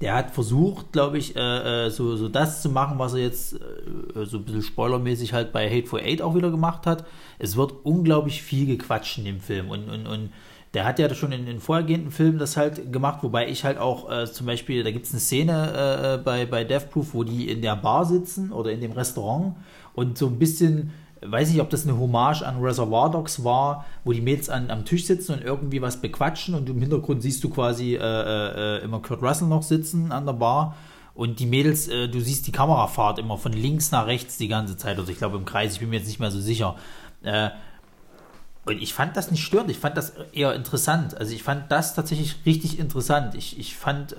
der 0.01 0.13
hat 0.13 0.31
versucht, 0.31 0.91
glaube 0.91 1.17
ich, 1.17 1.35
äh, 1.35 1.87
äh, 1.87 1.89
so, 1.89 2.15
so 2.15 2.29
das 2.29 2.61
zu 2.61 2.69
machen, 2.69 2.99
was 2.99 3.13
er 3.13 3.21
jetzt 3.21 3.53
äh, 3.53 4.25
so 4.25 4.37
ein 4.37 4.45
bisschen 4.45 4.61
spoilermäßig 4.61 5.33
halt 5.33 5.51
bei 5.51 5.69
Hateful 5.69 6.01
Eight 6.01 6.21
auch 6.21 6.35
wieder 6.35 6.51
gemacht 6.51 6.85
hat. 6.85 7.05
Es 7.39 7.57
wird 7.57 7.73
unglaublich 7.83 8.43
viel 8.43 8.67
gequatscht 8.67 9.17
in 9.17 9.25
dem 9.25 9.39
Film 9.39 9.69
und, 9.69 9.89
und, 9.89 10.05
und 10.05 10.29
der 10.73 10.85
hat 10.85 10.99
ja 10.99 11.11
schon 11.15 11.31
in 11.31 11.47
den 11.47 11.59
vorhergehenden 11.59 12.11
Filmen 12.11 12.37
das 12.37 12.57
halt 12.57 12.93
gemacht, 12.93 13.23
wobei 13.23 13.47
ich 13.47 13.63
halt 13.63 13.79
auch 13.79 14.11
äh, 14.11 14.31
zum 14.31 14.45
Beispiel, 14.45 14.83
da 14.83 14.91
gibt 14.91 15.05
es 15.05 15.11
eine 15.11 15.19
Szene 15.19 16.17
äh, 16.19 16.23
bei, 16.23 16.45
bei 16.45 16.63
Death 16.63 16.91
Proof, 16.91 17.13
wo 17.13 17.23
die 17.23 17.49
in 17.49 17.63
der 17.63 17.75
Bar 17.75 18.05
sitzen 18.05 18.51
oder 18.51 18.71
in 18.71 18.81
dem 18.81 18.91
Restaurant 18.91 19.55
und 19.97 20.15
so 20.15 20.27
ein 20.27 20.37
bisschen, 20.37 20.91
weiß 21.21 21.49
nicht, 21.49 21.59
ob 21.59 21.71
das 21.71 21.87
eine 21.87 21.97
Hommage 21.97 22.43
an 22.43 22.61
Reservoir 22.61 23.09
Dogs 23.09 23.43
war, 23.43 23.83
wo 24.03 24.13
die 24.13 24.21
Mädels 24.21 24.47
an, 24.47 24.69
am 24.69 24.85
Tisch 24.85 25.05
sitzen 25.05 25.33
und 25.33 25.43
irgendwie 25.43 25.81
was 25.81 26.01
bequatschen 26.01 26.53
und 26.53 26.69
im 26.69 26.79
Hintergrund 26.79 27.23
siehst 27.23 27.43
du 27.43 27.49
quasi 27.49 27.95
äh, 27.95 27.99
äh, 27.99 28.83
immer 28.83 29.01
Kurt 29.01 29.23
Russell 29.23 29.47
noch 29.47 29.63
sitzen 29.63 30.11
an 30.11 30.27
der 30.27 30.33
Bar. 30.33 30.75
Und 31.15 31.39
die 31.39 31.47
Mädels, 31.47 31.87
äh, 31.87 32.07
du 32.07 32.19
siehst 32.19 32.45
die 32.45 32.51
Kamerafahrt 32.51 33.17
immer 33.17 33.39
von 33.39 33.53
links 33.53 33.91
nach 33.91 34.05
rechts 34.05 34.37
die 34.37 34.47
ganze 34.47 34.77
Zeit. 34.77 34.99
Also 34.99 35.11
ich 35.11 35.17
glaube 35.17 35.37
im 35.37 35.45
Kreis, 35.45 35.73
ich 35.73 35.79
bin 35.79 35.89
mir 35.89 35.95
jetzt 35.95 36.07
nicht 36.07 36.19
mehr 36.19 36.29
so 36.29 36.39
sicher. 36.39 36.75
Äh, 37.23 37.49
und 38.67 38.81
ich 38.81 38.93
fand 38.93 39.15
das 39.17 39.31
nicht 39.31 39.43
störend, 39.43 39.71
ich 39.71 39.77
fand 39.79 39.95
das 39.97 40.13
eher 40.33 40.53
interessant. 40.53 41.17
Also 41.17 41.33
ich 41.33 41.41
fand 41.41 41.71
das 41.71 41.95
tatsächlich 41.95 42.35
richtig 42.45 42.77
interessant. 42.79 43.33
Ich, 43.35 43.57
ich 43.57 43.75
fand. 43.75 44.11
Äh, 44.11 44.17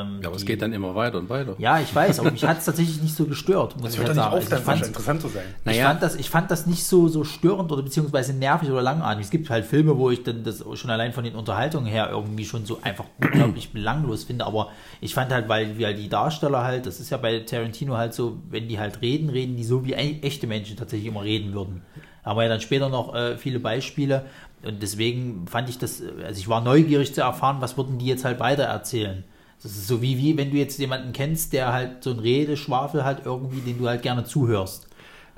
ähm, 0.00 0.20
Ja, 0.22 0.28
aber 0.28 0.36
es 0.36 0.44
geht 0.46 0.62
dann 0.62 0.72
immer 0.72 0.94
weiter 0.94 1.18
und 1.18 1.28
weiter. 1.28 1.54
Ja, 1.58 1.78
ich 1.78 1.94
weiß, 1.94 2.18
aber 2.20 2.30
mich 2.30 2.44
hat 2.44 2.58
es 2.58 2.64
tatsächlich 2.64 3.00
nicht 3.02 3.14
so 3.14 3.26
gestört, 3.26 3.74
muss 3.76 3.84
Das 3.84 3.92
ich 3.94 3.98
hört 3.98 4.08
halt 4.08 4.16
sagen. 4.16 4.28
auf, 4.28 4.34
Also 4.38 4.50
dann 4.50 4.58
ich 4.60 4.64
fand 4.64 4.86
interessant 4.86 5.20
zu 5.20 5.28
sein. 5.28 5.44
ich, 5.60 5.66
Naja. 5.66 5.88
fand 5.88 6.02
das, 6.02 6.14
ich 6.16 6.30
fand 6.30 6.50
das 6.50 6.66
nicht 6.66 6.84
so, 6.84 7.08
so 7.08 7.22
störend 7.24 7.70
oder 7.70 7.82
beziehungsweise 7.82 8.32
nervig 8.32 8.70
oder 8.70 8.82
langatmig. 8.82 9.26
Es 9.26 9.30
gibt 9.30 9.50
halt 9.50 9.64
Filme, 9.66 9.96
wo 9.98 10.10
ich 10.10 10.22
dann 10.22 10.42
das 10.42 10.64
schon 10.74 10.90
allein 10.90 11.12
von 11.12 11.24
den 11.24 11.34
Unterhaltungen 11.34 11.86
her 11.86 12.08
irgendwie 12.10 12.44
schon 12.46 12.64
so 12.66 12.80
einfach 12.82 13.04
unglaublich 13.20 13.72
belanglos 13.72 14.24
finde. 14.24 14.46
Aber 14.46 14.70
ich 15.00 15.14
fand 15.14 15.30
halt, 15.32 15.48
weil, 15.48 15.78
weil 15.78 15.94
die 15.94 16.08
Darsteller 16.08 16.64
halt, 16.64 16.86
das 16.86 16.98
ist 16.98 17.10
ja 17.10 17.18
bei 17.18 17.40
Tarantino 17.40 17.96
halt 17.96 18.14
so, 18.14 18.38
wenn 18.48 18.68
die 18.68 18.78
halt 18.80 19.02
reden, 19.02 19.28
reden 19.28 19.56
die 19.56 19.64
so 19.64 19.84
wie 19.84 19.92
e- 19.92 20.20
echte 20.22 20.46
Menschen 20.46 20.76
tatsächlich 20.76 21.08
immer 21.08 21.22
reden 21.24 21.52
würden. 21.52 21.82
Wir 22.24 22.42
ja 22.42 22.48
dann 22.48 22.60
später 22.60 22.88
noch 22.88 23.14
äh, 23.14 23.36
viele 23.36 23.60
Beispiele. 23.60 24.26
Und 24.64 24.80
deswegen 24.82 25.46
fand 25.48 25.68
ich 25.68 25.78
das, 25.78 26.02
also 26.24 26.38
ich 26.38 26.48
war 26.48 26.60
neugierig 26.60 27.14
zu 27.14 27.20
erfahren, 27.20 27.56
was 27.60 27.76
würden 27.76 27.98
die 27.98 28.06
jetzt 28.06 28.24
halt 28.24 28.38
weiter 28.38 28.64
erzählen. 28.64 29.24
Das 29.62 29.72
ist 29.72 29.86
so 29.86 30.02
wie, 30.02 30.18
wie 30.18 30.36
wenn 30.36 30.50
du 30.50 30.56
jetzt 30.56 30.78
jemanden 30.78 31.12
kennst, 31.12 31.52
der 31.52 31.72
halt 31.72 32.02
so 32.04 32.10
ein 32.10 32.18
Redeschwafel 32.18 33.04
hat 33.04 33.26
irgendwie, 33.26 33.60
den 33.60 33.78
du 33.78 33.88
halt 33.88 34.02
gerne 34.02 34.24
zuhörst. 34.24 34.88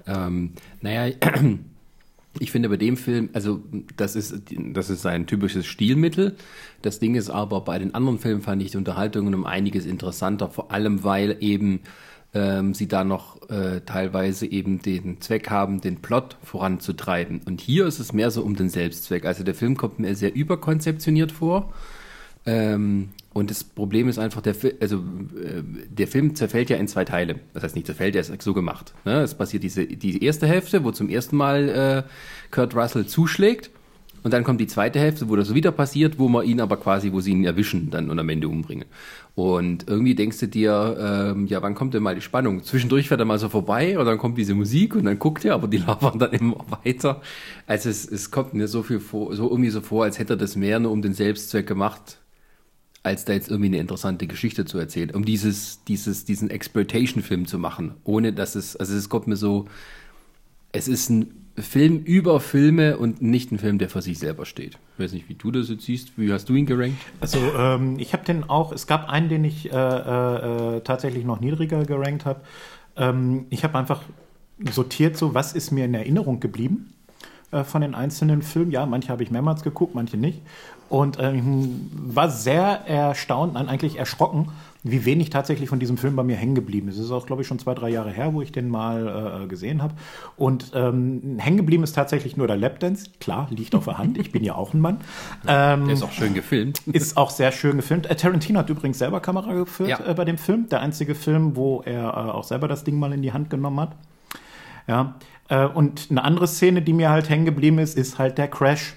Ähm, 0.06 0.52
naja, 0.80 1.14
ich 2.38 2.50
finde 2.50 2.68
bei 2.68 2.76
dem 2.76 2.96
Film, 2.96 3.30
also 3.32 3.62
das 3.96 4.16
ist, 4.16 4.42
das 4.50 4.90
ist 4.90 5.06
ein 5.06 5.26
typisches 5.26 5.66
Stilmittel. 5.66 6.36
Das 6.82 6.98
Ding 6.98 7.14
ist 7.14 7.30
aber, 7.30 7.62
bei 7.62 7.78
den 7.78 7.94
anderen 7.94 8.18
Filmen 8.18 8.42
fand 8.42 8.62
ich 8.62 8.72
die 8.72 8.76
Unterhaltungen 8.76 9.34
um 9.34 9.46
einiges 9.46 9.86
interessanter, 9.86 10.48
vor 10.50 10.70
allem 10.70 11.04
weil 11.04 11.36
eben 11.40 11.80
ähm, 12.34 12.74
sie 12.74 12.88
da 12.88 13.04
noch 13.04 13.48
äh, 13.48 13.80
teilweise 13.86 14.46
eben 14.46 14.82
den 14.82 15.20
Zweck 15.20 15.50
haben, 15.50 15.80
den 15.80 16.02
Plot 16.02 16.36
voranzutreiben. 16.42 17.40
Und 17.44 17.60
hier 17.60 17.86
ist 17.86 18.00
es 18.00 18.12
mehr 18.12 18.30
so 18.30 18.42
um 18.42 18.56
den 18.56 18.68
Selbstzweck. 18.68 19.24
Also 19.24 19.44
der 19.44 19.54
Film 19.54 19.76
kommt 19.76 19.98
mir 20.00 20.14
sehr 20.16 20.34
überkonzeptioniert 20.34 21.32
vor. 21.32 21.72
Ähm, 22.46 23.10
und 23.32 23.50
das 23.50 23.64
Problem 23.64 24.08
ist 24.08 24.18
einfach, 24.18 24.42
der, 24.42 24.54
Fi- 24.54 24.74
also, 24.80 24.96
äh, 24.96 25.62
der 25.88 26.06
Film 26.06 26.34
zerfällt 26.34 26.70
ja 26.70 26.76
in 26.76 26.88
zwei 26.88 27.04
Teile. 27.04 27.36
Das 27.54 27.62
heißt 27.62 27.74
nicht 27.74 27.86
zerfällt, 27.86 28.14
der 28.14 28.20
ist 28.20 28.42
so 28.42 28.52
gemacht. 28.52 28.92
Ne? 29.04 29.22
Es 29.22 29.34
passiert 29.34 29.62
diese, 29.62 29.86
die 29.86 30.22
erste 30.22 30.46
Hälfte, 30.46 30.84
wo 30.84 30.90
zum 30.90 31.08
ersten 31.08 31.36
Mal 31.36 31.68
äh, 31.68 32.02
Kurt 32.50 32.76
Russell 32.76 33.06
zuschlägt. 33.06 33.70
Und 34.24 34.32
dann 34.32 34.42
kommt 34.42 34.58
die 34.58 34.66
zweite 34.66 34.98
Hälfte, 34.98 35.28
wo 35.28 35.36
das 35.36 35.52
wieder 35.52 35.70
passiert, 35.70 36.18
wo 36.18 36.28
man 36.30 36.46
ihn 36.46 36.58
aber 36.58 36.78
quasi, 36.78 37.12
wo 37.12 37.20
sie 37.20 37.32
ihn 37.32 37.44
erwischen 37.44 37.90
dann 37.90 38.08
und 38.08 38.18
am 38.18 38.28
Ende 38.30 38.48
umbringen. 38.48 38.86
Und 39.34 39.86
irgendwie 39.86 40.14
denkst 40.14 40.38
du 40.40 40.48
dir, 40.48 40.96
ähm, 40.98 41.46
ja, 41.46 41.60
wann 41.60 41.74
kommt 41.74 41.92
denn 41.92 42.02
mal 42.02 42.14
die 42.14 42.22
Spannung? 42.22 42.64
Zwischendurch 42.64 43.08
fährt 43.08 43.20
er 43.20 43.26
mal 43.26 43.38
so 43.38 43.50
vorbei 43.50 43.98
und 43.98 44.06
dann 44.06 44.16
kommt 44.16 44.38
diese 44.38 44.54
Musik 44.54 44.96
und 44.96 45.04
dann 45.04 45.18
guckt 45.18 45.44
er, 45.44 45.52
aber 45.52 45.68
die 45.68 45.76
labern 45.86 46.18
dann 46.18 46.32
immer 46.32 46.64
weiter. 46.82 47.20
Also 47.66 47.90
es, 47.90 48.10
es 48.10 48.30
kommt 48.30 48.54
mir 48.54 48.66
so 48.66 48.82
viel 48.82 48.98
vor, 48.98 49.36
so 49.36 49.50
irgendwie 49.50 49.68
so 49.68 49.82
vor, 49.82 50.04
als 50.04 50.18
hätte 50.18 50.32
er 50.32 50.38
das 50.38 50.56
mehr 50.56 50.80
nur 50.80 50.92
um 50.92 51.02
den 51.02 51.12
Selbstzweck 51.12 51.66
gemacht, 51.66 52.18
als 53.02 53.26
da 53.26 53.34
jetzt 53.34 53.50
irgendwie 53.50 53.68
eine 53.68 53.78
interessante 53.78 54.26
Geschichte 54.26 54.64
zu 54.64 54.78
erzählen, 54.78 55.10
um 55.10 55.26
dieses, 55.26 55.84
dieses, 55.84 56.24
diesen 56.24 56.48
Exploitation-Film 56.48 57.46
zu 57.46 57.58
machen, 57.58 57.96
ohne 58.04 58.32
dass 58.32 58.54
es, 58.54 58.74
also 58.74 58.96
es 58.96 59.10
kommt 59.10 59.26
mir 59.26 59.36
so, 59.36 59.66
es 60.72 60.88
ist 60.88 61.10
ein 61.10 61.43
Film 61.56 61.98
über 61.98 62.40
Filme 62.40 62.96
und 62.96 63.22
nicht 63.22 63.52
ein 63.52 63.58
Film, 63.58 63.78
der 63.78 63.88
für 63.88 64.02
sich 64.02 64.18
selber 64.18 64.44
steht. 64.44 64.78
Ich 64.96 65.04
weiß 65.04 65.12
nicht, 65.12 65.28
wie 65.28 65.34
du 65.34 65.52
das 65.52 65.68
jetzt 65.68 65.84
siehst. 65.84 66.18
Wie 66.18 66.32
hast 66.32 66.48
du 66.48 66.54
ihn 66.54 66.66
gerankt? 66.66 66.98
Also 67.20 67.38
ähm, 67.56 67.96
ich 67.98 68.12
habe 68.12 68.24
den 68.24 68.48
auch, 68.48 68.72
es 68.72 68.86
gab 68.86 69.08
einen, 69.08 69.28
den 69.28 69.44
ich 69.44 69.72
äh, 69.72 69.76
äh, 69.76 70.80
tatsächlich 70.80 71.24
noch 71.24 71.40
niedriger 71.40 71.84
gerankt 71.84 72.24
habe. 72.24 72.40
Ähm, 72.96 73.46
ich 73.50 73.62
habe 73.62 73.78
einfach 73.78 74.02
sortiert 74.72 75.16
so, 75.16 75.34
was 75.34 75.52
ist 75.52 75.70
mir 75.70 75.84
in 75.84 75.94
Erinnerung 75.94 76.40
geblieben 76.40 76.92
äh, 77.52 77.62
von 77.62 77.82
den 77.82 77.94
einzelnen 77.94 78.42
Filmen. 78.42 78.72
Ja, 78.72 78.84
manche 78.84 79.08
habe 79.08 79.22
ich 79.22 79.30
mehrmals 79.30 79.62
geguckt, 79.62 79.94
manche 79.94 80.16
nicht. 80.16 80.42
Und 80.88 81.18
ähm, 81.20 81.90
war 81.92 82.30
sehr 82.30 82.86
erstaunt, 82.86 83.54
nein, 83.54 83.68
eigentlich 83.68 83.96
erschrocken, 83.96 84.48
wie 84.86 85.06
wenig 85.06 85.30
tatsächlich 85.30 85.70
von 85.70 85.80
diesem 85.80 85.96
Film 85.96 86.14
bei 86.14 86.22
mir 86.22 86.36
hängen 86.36 86.54
geblieben 86.54 86.88
ist. 86.88 86.98
Es 86.98 87.06
ist 87.06 87.10
auch, 87.10 87.24
glaube 87.24 87.40
ich, 87.40 87.48
schon 87.48 87.58
zwei, 87.58 87.74
drei 87.74 87.88
Jahre 87.88 88.10
her, 88.10 88.34
wo 88.34 88.42
ich 88.42 88.52
den 88.52 88.68
mal 88.68 89.42
äh, 89.42 89.46
gesehen 89.46 89.82
habe. 89.82 89.94
Und 90.36 90.72
ähm, 90.74 91.38
hängen 91.38 91.56
geblieben 91.56 91.82
ist 91.82 91.94
tatsächlich 91.94 92.36
nur 92.36 92.46
der 92.46 92.56
Lapdance. 92.58 93.06
Klar, 93.18 93.48
liegt 93.50 93.74
auf 93.74 93.86
der 93.86 93.96
Hand. 93.96 94.18
Ich 94.18 94.30
bin 94.30 94.44
ja 94.44 94.54
auch 94.54 94.74
ein 94.74 94.80
Mann. 94.80 94.98
Ähm, 95.46 95.86
Der 95.86 95.94
ist 95.94 96.02
auch 96.02 96.12
schön 96.12 96.34
gefilmt. 96.34 96.82
ist 96.92 97.16
auch 97.16 97.30
sehr 97.30 97.50
schön 97.52 97.76
gefilmt. 97.76 98.06
Äh, 98.06 98.14
Tarantino 98.16 98.58
hat 98.60 98.70
übrigens 98.70 98.98
selber 98.98 99.20
Kamera 99.20 99.52
geführt 99.54 99.88
Ja. 99.88 100.06
äh, 100.06 100.14
bei 100.14 100.24
dem 100.24 100.38
Film. 100.38 100.68
Der 100.68 100.80
einzige 100.80 101.14
Film, 101.14 101.56
wo 101.56 101.82
er 101.84 102.04
äh, 102.04 102.30
auch 102.30 102.44
selber 102.44 102.68
das 102.68 102.84
Ding 102.84 102.98
mal 102.98 103.12
in 103.12 103.22
die 103.22 103.32
Hand 103.32 103.50
genommen 103.50 103.80
hat. 103.80 103.96
Ja. 104.86 105.14
Äh, 105.48 105.64
und 105.66 106.08
eine 106.10 106.24
andere 106.24 106.46
Szene, 106.46 106.82
die 106.82 106.92
mir 106.92 107.10
halt 107.10 107.28
hängen 107.30 107.44
geblieben 107.46 107.78
ist, 107.78 107.96
ist 107.96 108.18
halt 108.18 108.38
der 108.38 108.48
Crash. 108.48 108.94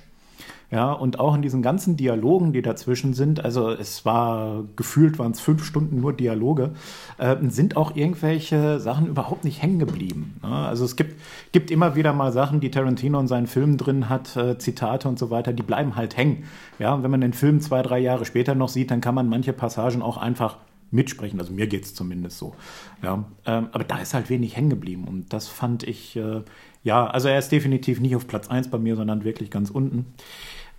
Ja, 0.69 0.91
und 0.91 1.17
auch 1.17 1.33
in 1.33 1.41
diesen 1.41 1.61
ganzen 1.61 1.95
Dialogen, 1.95 2.51
die 2.51 2.61
dazwischen 2.61 3.13
sind, 3.13 3.45
also 3.45 3.69
es 3.69 4.03
war 4.03 4.65
gefühlt 4.75 5.17
waren 5.17 5.31
es 5.31 5.39
fünf 5.39 5.63
Stunden 5.63 6.01
nur 6.01 6.11
Dialoge, 6.11 6.71
äh, 7.17 7.37
sind 7.47 7.77
auch 7.77 7.95
irgendwelche 7.95 8.81
Sachen 8.81 9.07
überhaupt 9.07 9.45
nicht 9.45 9.61
hängen 9.61 9.79
geblieben. 9.79 10.35
Ne? 10.43 10.49
Also 10.49 10.83
es 10.83 10.97
gibt, 10.97 11.15
gibt 11.53 11.71
immer 11.71 11.95
wieder 11.95 12.11
mal 12.11 12.33
Sachen, 12.33 12.59
die 12.59 12.69
Tarantino 12.69 13.17
in 13.17 13.29
seinen 13.29 13.47
Filmen 13.47 13.77
drin 13.77 14.09
hat, 14.09 14.35
äh, 14.35 14.57
Zitate 14.57 15.07
und 15.07 15.17
so 15.17 15.29
weiter, 15.29 15.53
die 15.53 15.63
bleiben 15.63 15.95
halt 15.95 16.17
hängen. 16.17 16.43
Ja, 16.79 16.93
und 16.93 17.01
wenn 17.01 17.11
man 17.11 17.21
den 17.21 17.33
Film 17.33 17.61
zwei, 17.61 17.81
drei 17.81 17.99
Jahre 17.99 18.25
später 18.25 18.53
noch 18.53 18.69
sieht, 18.69 18.91
dann 18.91 18.99
kann 18.99 19.15
man 19.15 19.29
manche 19.29 19.53
Passagen 19.53 20.01
auch 20.01 20.17
einfach 20.17 20.57
mitsprechen. 20.91 21.39
Also 21.39 21.53
mir 21.53 21.67
geht's 21.67 21.93
zumindest 21.93 22.37
so. 22.37 22.55
Ja, 23.01 23.25
ähm, 23.45 23.69
aber 23.71 23.83
da 23.83 23.99
ist 23.99 24.13
halt 24.13 24.29
wenig 24.29 24.55
hängen 24.55 24.69
geblieben. 24.69 25.05
Und 25.07 25.31
das 25.33 25.47
fand 25.47 25.83
ich, 25.83 26.15
äh, 26.15 26.41
ja, 26.83 27.07
also 27.07 27.27
er 27.27 27.39
ist 27.39 27.51
definitiv 27.51 27.99
nicht 27.99 28.15
auf 28.15 28.27
Platz 28.27 28.49
1 28.49 28.69
bei 28.69 28.77
mir, 28.77 28.95
sondern 28.95 29.23
wirklich 29.23 29.49
ganz 29.49 29.69
unten. 29.69 30.05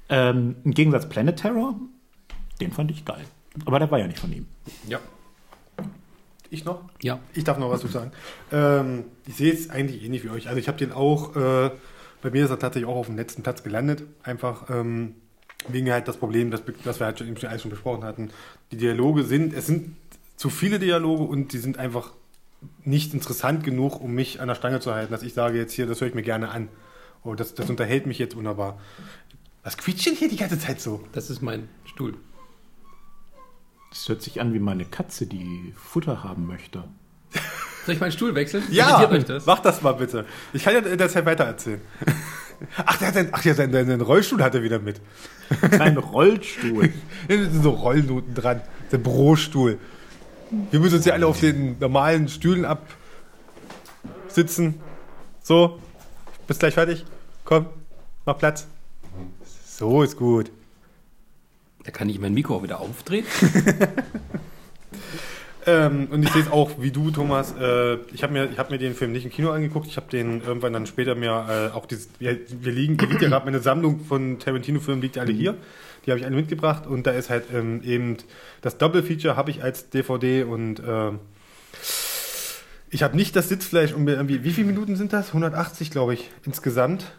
Ähm, 0.09 0.57
Im 0.65 0.73
Gegensatz 0.73 1.09
Planet 1.09 1.37
Terror, 1.37 1.79
den 2.61 2.73
fand 2.73 2.91
ich 2.91 3.05
geil. 3.05 3.25
Aber 3.65 3.79
der 3.79 3.91
war 3.91 3.99
ja 3.99 4.07
nicht 4.07 4.19
von 4.19 4.33
ihm. 4.33 4.47
Ja. 4.89 5.01
Ich 6.51 6.65
noch? 6.65 6.83
Ja. 7.03 7.19
Ich 7.35 7.45
darf 7.45 7.59
noch 7.59 7.71
was 7.71 7.81
zu 7.81 7.89
sagen. 7.89 8.13
Ähm, 8.53 9.05
ich 9.27 9.37
sehe 9.37 9.53
es 9.53 9.69
eigentlich 9.69 10.03
ähnlich 10.03 10.25
wie 10.25 10.31
euch. 10.31 10.49
Also 10.49 10.59
ich 10.59 10.69
habe 10.69 10.79
den 10.79 10.93
auch, 10.93 11.37
äh, 11.37 11.71
bei 12.23 12.31
mir 12.31 12.45
ist 12.45 12.51
er 12.51 12.59
tatsächlich 12.59 12.89
auch 12.89 12.97
auf 12.97 13.07
dem 13.07 13.17
letzten 13.17 13.43
Platz 13.43 13.63
gelandet. 13.63 14.05
Einfach 14.23 14.71
ähm, 14.71 15.15
wegen 15.69 15.91
halt 15.91 16.09
das 16.09 16.17
Problem, 16.17 16.51
das, 16.51 16.63
das 16.85 17.01
wir 17.01 17.07
halt 17.07 17.19
schon, 17.19 17.37
alles 17.47 17.63
schon 17.63 17.71
besprochen 17.71 18.05
hatten. 18.05 18.31
Die 18.73 18.77
Dialoge 18.77 19.25
sind, 19.25 19.53
es 19.53 19.67
sind 19.67 19.97
zu 20.37 20.51
viele 20.51 20.79
Dialoge 20.79 21.25
und 21.25 21.53
die 21.53 21.59
sind 21.59 21.79
einfach 21.79 22.13
nicht 22.85 23.13
interessant 23.13 23.65
genug, 23.65 24.01
um 24.01 24.15
mich 24.15 24.41
an 24.41 24.49
der 24.49 24.55
Stange 24.55 24.81
zu 24.81 24.95
halten, 24.95 25.13
dass 25.13 25.23
ich 25.23 25.35
sage 25.35 25.59
jetzt 25.59 25.73
hier, 25.73 25.87
das 25.87 26.01
höre 26.01 26.09
ich 26.09 26.15
mir 26.15 26.23
gerne 26.23 26.49
an. 26.51 26.69
Oh, 27.25 27.35
das, 27.35 27.55
das 27.55 27.69
unterhält 27.69 28.07
mich 28.07 28.19
jetzt 28.19 28.37
wunderbar. 28.37 28.79
Was 29.69 29.77
quietscht 29.77 30.07
denn 30.07 30.15
hier 30.15 30.31
die 30.31 30.39
ganze 30.39 30.59
Zeit 30.59 30.81
so? 30.81 31.05
Das 31.13 31.29
ist 31.29 31.43
mein 31.43 31.69
Stuhl. 31.85 32.15
Das 33.91 34.09
hört 34.09 34.23
sich 34.23 34.41
an 34.41 34.55
wie 34.55 34.61
meine 34.61 34.87
Katze, 34.87 35.27
die 35.27 35.75
Futter 35.77 36.25
haben 36.25 36.47
möchte. 36.47 36.85
Soll 37.85 37.95
ich 37.95 38.01
meinen 38.01 38.13
Stuhl 38.13 38.35
wechseln? 38.35 38.65
Euch 39.11 39.25
das? 39.27 39.45
mach 39.45 39.59
das 39.59 39.83
mal 39.83 39.93
bitte. 39.93 40.25
Ich 40.55 40.65
kann 40.65 40.73
ja 40.73 40.81
deshalb 40.81 41.27
weiter 41.27 41.45
erzählen. 41.45 41.83
Ach, 42.87 42.97
der 42.97 43.09
hat 43.09 43.15
seinen, 43.15 43.29
ach 43.33 43.45
ja, 43.45 43.53
seinen, 43.53 43.71
seinen 43.71 44.01
Rollstuhl 44.01 44.43
hat 44.43 44.55
er 44.55 44.63
wieder 44.63 44.79
mit. 44.79 45.03
Ein 45.79 45.99
Rollstuhl. 45.99 46.91
Da 47.29 47.35
sind 47.35 47.63
so 47.63 47.73
Rollnoten 47.73 48.35
dran. 48.35 48.63
Der 48.91 48.97
Bürostuhl. 48.97 49.79
Wir 50.71 50.81
müssen 50.81 50.95
uns 50.97 51.05
ja 51.05 51.13
alle 51.13 51.27
auf 51.27 51.41
den 51.41 51.79
normalen 51.79 52.29
Stühlen 52.29 52.65
absitzen. 54.25 54.81
So, 55.43 55.79
bist 56.47 56.61
gleich 56.61 56.73
fertig. 56.73 57.05
Komm, 57.45 57.67
mach 58.25 58.39
Platz. 58.39 58.67
So 59.79 60.03
ist 60.03 60.17
gut. 60.17 60.51
Da 61.85 61.93
kann 61.93 62.09
ich 62.09 62.19
mein 62.19 62.35
Mikro 62.35 62.57
auch 62.57 62.63
wieder 62.63 62.81
aufdrehen. 62.81 63.25
Ähm, 65.67 66.09
und 66.11 66.23
ich 66.23 66.31
sehe 66.31 66.41
es 66.41 66.51
auch 66.51 66.71
wie 66.81 66.91
du, 66.91 67.11
Thomas. 67.11 67.53
Äh, 67.53 67.97
ich 68.15 68.23
habe 68.23 68.33
mir, 68.33 68.49
ich 68.51 68.59
hab 68.59 68.71
mir 68.71 68.79
den 68.79 68.95
Film 68.95 69.13
nicht 69.13 69.27
im 69.27 69.31
Kino 69.31 69.51
angeguckt. 69.51 69.87
Ich 69.87 69.99
habe 69.99 70.09
den 70.11 70.41
irgendwann 70.41 70.73
dann 70.73 70.87
später 70.87 71.15
mir 71.15 71.71
äh, 71.73 71.77
auch 71.77 71.85
dieses. 71.85 72.09
Wir, 72.19 72.39
wir 72.49 72.73
liegen, 72.73 72.97
liegt 72.97 73.21
ja 73.21 73.29
gerade 73.29 73.45
meine 73.45 73.59
Sammlung 73.59 74.01
von 74.01 74.39
Tarantino-Filmen 74.39 75.03
liegt 75.03 75.19
alle 75.19 75.31
hier. 75.31 75.57
Die 76.07 76.11
habe 76.11 76.21
ich 76.21 76.25
alle 76.25 76.37
mitgebracht 76.37 76.87
und 76.87 77.07
da 77.07 77.11
ist 77.11 77.29
halt 77.29 77.53
ähm, 77.53 77.83
eben 77.85 78.17
das 78.63 78.79
Doppelfeature 78.79 79.37
habe 79.37 79.51
ich 79.51 79.63
als 79.63 79.91
DVD 79.91 80.45
und 80.45 80.81
äh, 80.81 81.11
ich 82.89 83.03
habe 83.03 83.15
nicht 83.15 83.37
das 83.37 83.51
Sitzfleisch 83.51 83.93
um 83.93 84.05
mir 84.05 84.13
irgendwie. 84.13 84.45
Wie 84.45 84.53
viele 84.53 84.69
Minuten 84.69 84.97
sind 84.97 85.13
das? 85.13 85.29
180, 85.29 85.91
glaube 85.91 86.15
ich, 86.15 86.31
insgesamt. 86.47 87.13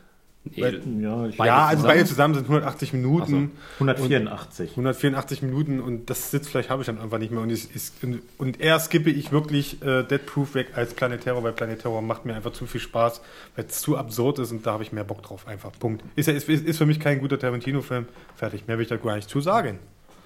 Nee, 0.45 0.61
Ja, 1.01 1.27
ich 1.27 1.35
ja, 1.37 1.65
also 1.67 1.81
zusammen? 1.81 1.83
beide 1.83 2.05
zusammen 2.05 2.33
sind 2.33 2.43
180 2.45 2.93
Minuten. 2.93 3.51
184. 3.75 4.71
184 4.71 5.41
Minuten 5.41 5.79
und 5.79 6.09
das 6.09 6.31
Sitzfleisch 6.31 6.69
habe 6.69 6.81
ich 6.81 6.85
dann 6.87 6.97
einfach 6.97 7.17
nicht 7.19 7.31
mehr. 7.31 7.41
Und, 7.41 7.49
ich, 7.49 7.67
ich, 7.75 7.91
und 8.37 8.59
eher 8.59 8.79
skippe 8.79 9.09
ich 9.09 9.31
wirklich 9.31 9.81
äh, 9.83 10.03
Dead 10.03 10.25
Proof 10.25 10.55
weg 10.55 10.69
als 10.75 10.93
Planet 10.93 11.21
Terror, 11.21 11.43
weil 11.43 11.51
Planet 11.51 11.81
Terror 11.81 12.01
macht 12.01 12.25
mir 12.25 12.35
einfach 12.35 12.51
zu 12.53 12.65
viel 12.65 12.81
Spaß, 12.81 13.21
weil 13.55 13.65
es 13.65 13.81
zu 13.81 13.97
absurd 13.97 14.39
ist 14.39 14.51
und 14.51 14.65
da 14.65 14.71
habe 14.73 14.83
ich 14.83 14.91
mehr 14.93 15.03
Bock 15.03 15.21
drauf. 15.21 15.45
Einfach. 15.47 15.71
Punkt. 15.77 16.03
Ist, 16.15 16.27
ja, 16.27 16.33
ist, 16.33 16.47
ist 16.47 16.77
für 16.77 16.85
mich 16.85 16.99
kein 16.99 17.19
guter 17.19 17.37
Tarantino-Film. 17.37 18.05
Fertig. 18.35 18.65
Mehr 18.67 18.77
will 18.77 18.83
ich 18.83 18.89
da 18.89 18.95
gar 18.97 19.17
nicht 19.17 19.29
zu 19.29 19.41
sagen. 19.41 19.79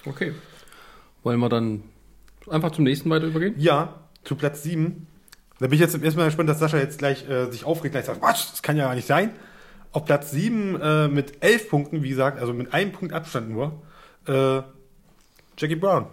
Okay. 0.06 0.34
Wollen 1.24 1.40
wir 1.40 1.50
dann 1.50 1.84
einfach 2.50 2.72
zum 2.72 2.84
nächsten 2.84 3.10
weiter 3.10 3.26
übergehen? 3.26 3.56
Ja, 3.58 3.96
zu 4.24 4.36
Platz 4.36 4.64
7. 4.64 5.08
Da 5.60 5.68
bin 5.68 5.74
ich 5.76 5.80
jetzt 5.80 6.02
erstmal 6.02 6.26
gespannt, 6.28 6.50
dass 6.50 6.60
Sascha 6.60 6.78
jetzt 6.78 7.00
gleich 7.00 7.28
äh, 7.30 7.50
sich 7.52 7.66
aufregt, 7.66 7.94
gleich 7.94 8.06
sagt, 8.06 8.22
was, 8.22 8.52
das 8.52 8.62
kann 8.62 8.78
ja 8.78 8.86
gar 8.86 8.96
nicht 8.96 9.08
sein. 9.08 9.32
Auf 9.94 10.06
Platz 10.06 10.32
7 10.32 10.82
äh, 10.82 11.08
mit 11.08 11.42
11 11.42 11.70
Punkten, 11.70 12.04
wie 12.04 12.10
gesagt, 12.10 12.40
also 12.40 12.54
mit 12.54 12.74
einem 12.74 12.92
Punkt 12.92 13.14
Abstand 13.14 13.50
nur, 13.50 13.82
äh, 14.28 14.62
Jackie 15.58 15.76
Brown. 15.76 16.08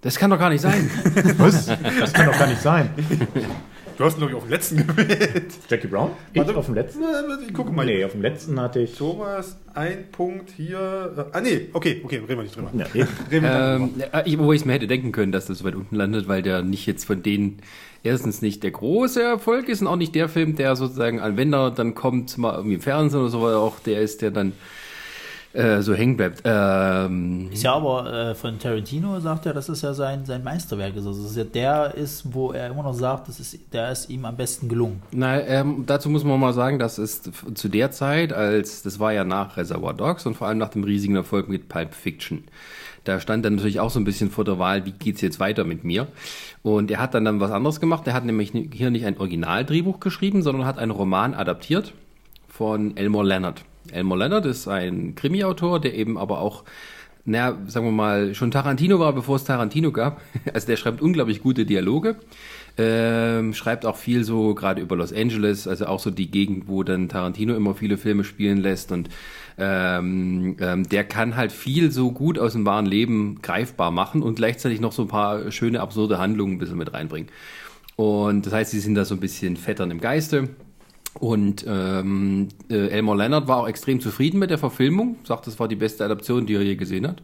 Das 0.00 0.16
kann 0.16 0.30
doch 0.30 0.38
gar 0.38 0.50
nicht 0.50 0.62
sein. 0.62 0.90
Was? 1.38 1.66
Das 1.66 2.12
kann 2.12 2.26
doch 2.26 2.38
gar 2.38 2.48
nicht 2.48 2.62
sein. 2.62 2.90
Du 3.96 4.04
hast, 4.04 4.18
glaube 4.18 4.30
ich, 4.32 4.36
auf 4.36 4.42
den 4.44 4.50
letzten 4.50 4.86
gewählt. 4.86 5.46
Jackie 5.70 5.86
Brown? 5.86 6.10
Warte. 6.34 6.50
Ich 6.52 6.56
auf 6.56 6.66
dem 6.66 6.74
letzten? 6.74 7.00
Ich 7.48 7.54
gucke 7.54 7.72
mal. 7.72 7.86
Nee, 7.86 8.04
auf 8.04 8.12
dem 8.12 8.20
letzten 8.22 8.60
hatte 8.60 8.80
ich. 8.80 8.94
Thomas, 8.96 9.56
ein 9.74 10.10
Punkt 10.12 10.50
hier. 10.50 11.14
äh, 11.16 11.24
Ah, 11.36 11.40
nee, 11.40 11.68
okay, 11.72 12.00
okay, 12.04 12.16
reden 12.16 12.28
wir 12.36 12.42
nicht 12.42 12.54
drüber. 12.56 12.70
Ja, 12.76 12.84
eben. 12.94 13.08
Reden 13.30 13.42
wir 13.44 13.50
Ähm, 13.76 13.92
drüber. 13.94 14.26
ich- 14.26 14.38
wo 14.38 14.52
ich 14.52 14.60
es 14.60 14.64
mir 14.66 14.74
hätte 14.74 14.86
denken 14.86 15.12
können, 15.12 15.32
dass 15.32 15.46
das 15.46 15.58
so 15.58 15.64
weit 15.64 15.74
unten 15.74 15.96
landet, 15.96 16.28
weil 16.28 16.42
der 16.42 16.62
nicht 16.62 16.84
jetzt 16.86 17.04
von 17.06 17.22
denen 17.22 17.58
erstens 18.02 18.42
nicht 18.42 18.62
der 18.62 18.70
große 18.72 19.22
Erfolg 19.22 19.68
ist 19.70 19.80
und 19.80 19.86
auch 19.86 19.96
nicht 19.96 20.14
der 20.14 20.28
Film, 20.28 20.56
der 20.56 20.76
sozusagen, 20.76 21.20
an 21.20 21.36
wenn 21.38 21.52
er 21.54 21.70
dann 21.70 21.94
kommt, 21.94 22.36
mal 22.36 22.54
irgendwie 22.54 22.74
im 22.74 22.80
Fernsehen 22.82 23.20
oder 23.20 23.30
so, 23.30 23.40
weil 23.42 23.54
auch 23.54 23.80
der 23.80 24.00
ist, 24.02 24.20
der 24.22 24.30
dann 24.30 24.52
äh, 25.56 25.82
so 25.82 25.94
hängen 25.94 26.16
bleibt. 26.16 26.42
Ähm, 26.44 27.48
Ist 27.50 27.62
ja 27.62 27.74
aber 27.74 28.12
äh, 28.12 28.34
von 28.34 28.58
Tarantino 28.58 29.18
sagt 29.20 29.46
er, 29.46 29.54
dass 29.54 29.68
es 29.68 29.82
ja 29.82 29.94
sein, 29.94 30.26
sein 30.26 30.44
Meisterwerk 30.44 30.94
ist. 30.96 31.06
Also, 31.06 31.22
dass 31.22 31.30
es 31.30 31.36
ja 31.36 31.44
der 31.44 31.94
ist, 31.94 32.34
wo 32.34 32.52
er 32.52 32.68
immer 32.68 32.82
noch 32.82 32.94
sagt, 32.94 33.28
das 33.28 33.40
ist, 33.40 33.58
der 33.72 33.90
ist 33.90 34.10
ihm 34.10 34.24
am 34.24 34.36
besten 34.36 34.68
gelungen. 34.68 35.02
Na, 35.12 35.40
ähm, 35.40 35.84
dazu 35.86 36.10
muss 36.10 36.24
man 36.24 36.38
mal 36.38 36.52
sagen, 36.52 36.78
das 36.78 36.98
ist 36.98 37.30
zu 37.54 37.68
der 37.68 37.90
Zeit, 37.90 38.32
als 38.32 38.82
das 38.82 39.00
war 39.00 39.12
ja 39.12 39.24
nach 39.24 39.56
Reservoir 39.56 39.94
Dogs 39.94 40.26
und 40.26 40.34
vor 40.34 40.46
allem 40.46 40.58
nach 40.58 40.68
dem 40.68 40.84
riesigen 40.84 41.16
Erfolg 41.16 41.48
mit 41.48 41.68
Pulp 41.68 41.94
Fiction. 41.94 42.44
Da 43.04 43.20
stand 43.20 43.44
dann 43.44 43.54
natürlich 43.54 43.80
auch 43.80 43.90
so 43.90 44.00
ein 44.00 44.04
bisschen 44.04 44.30
vor 44.30 44.44
der 44.44 44.58
Wahl, 44.58 44.84
wie 44.84 44.90
geht's 44.90 45.20
jetzt 45.20 45.38
weiter 45.38 45.64
mit 45.64 45.84
mir? 45.84 46.08
Und 46.62 46.90
er 46.90 46.98
hat 46.98 47.14
dann 47.14 47.24
dann 47.24 47.40
was 47.40 47.52
anderes 47.52 47.80
gemacht. 47.80 48.06
Er 48.06 48.14
hat 48.14 48.24
nämlich 48.24 48.52
hier 48.72 48.90
nicht 48.90 49.06
ein 49.06 49.16
Originaldrehbuch 49.18 50.00
geschrieben, 50.00 50.42
sondern 50.42 50.66
hat 50.66 50.78
einen 50.78 50.90
Roman 50.90 51.32
adaptiert 51.32 51.94
von 52.48 52.96
Elmore 52.96 53.24
Leonard. 53.24 53.62
Elmore 53.92 54.20
Leonard 54.20 54.46
ist 54.46 54.68
ein 54.68 55.14
Krimi-Autor, 55.14 55.80
der 55.80 55.94
eben 55.94 56.18
aber 56.18 56.40
auch, 56.40 56.64
naja, 57.24 57.56
sagen 57.66 57.86
wir 57.86 57.92
mal, 57.92 58.34
schon 58.34 58.50
Tarantino 58.50 58.98
war, 58.98 59.12
bevor 59.12 59.36
es 59.36 59.44
Tarantino 59.44 59.92
gab. 59.92 60.20
Also 60.52 60.66
der 60.66 60.76
schreibt 60.76 61.00
unglaublich 61.00 61.42
gute 61.42 61.64
Dialoge. 61.64 62.16
Ähm, 62.78 63.54
schreibt 63.54 63.86
auch 63.86 63.96
viel 63.96 64.22
so 64.22 64.54
gerade 64.54 64.82
über 64.82 64.96
Los 64.96 65.12
Angeles, 65.12 65.66
also 65.66 65.86
auch 65.86 65.98
so 65.98 66.10
die 66.10 66.30
Gegend, 66.30 66.68
wo 66.68 66.82
dann 66.82 67.08
Tarantino 67.08 67.54
immer 67.54 67.74
viele 67.74 67.96
Filme 67.96 68.22
spielen 68.22 68.58
lässt 68.58 68.92
und 68.92 69.08
ähm, 69.56 70.56
ähm, 70.60 70.86
der 70.86 71.04
kann 71.04 71.36
halt 71.36 71.52
viel 71.52 71.90
so 71.90 72.12
gut 72.12 72.38
aus 72.38 72.52
dem 72.52 72.66
wahren 72.66 72.84
Leben 72.84 73.40
greifbar 73.40 73.90
machen 73.90 74.22
und 74.22 74.36
gleichzeitig 74.36 74.80
noch 74.80 74.92
so 74.92 75.02
ein 75.02 75.08
paar 75.08 75.50
schöne 75.50 75.80
absurde 75.80 76.18
Handlungen 76.18 76.54
ein 76.54 76.58
bisschen 76.58 76.76
mit 76.76 76.92
reinbringen. 76.92 77.30
Und 77.96 78.44
das 78.44 78.52
heißt, 78.52 78.70
sie 78.72 78.80
sind 78.80 78.94
da 78.94 79.06
so 79.06 79.14
ein 79.14 79.20
bisschen 79.20 79.56
fettern 79.56 79.90
im 79.90 80.00
Geiste. 80.00 80.50
Und 81.18 81.64
ähm, 81.66 82.48
äh, 82.70 82.88
Elmore 82.88 83.16
Leonard 83.16 83.48
war 83.48 83.58
auch 83.58 83.68
extrem 83.68 84.00
zufrieden 84.00 84.38
mit 84.38 84.50
der 84.50 84.58
Verfilmung, 84.58 85.16
sagt, 85.24 85.46
das 85.46 85.58
war 85.58 85.68
die 85.68 85.76
beste 85.76 86.04
Adaption, 86.04 86.46
die 86.46 86.54
er 86.54 86.62
je 86.62 86.76
gesehen 86.76 87.06
hat. 87.06 87.22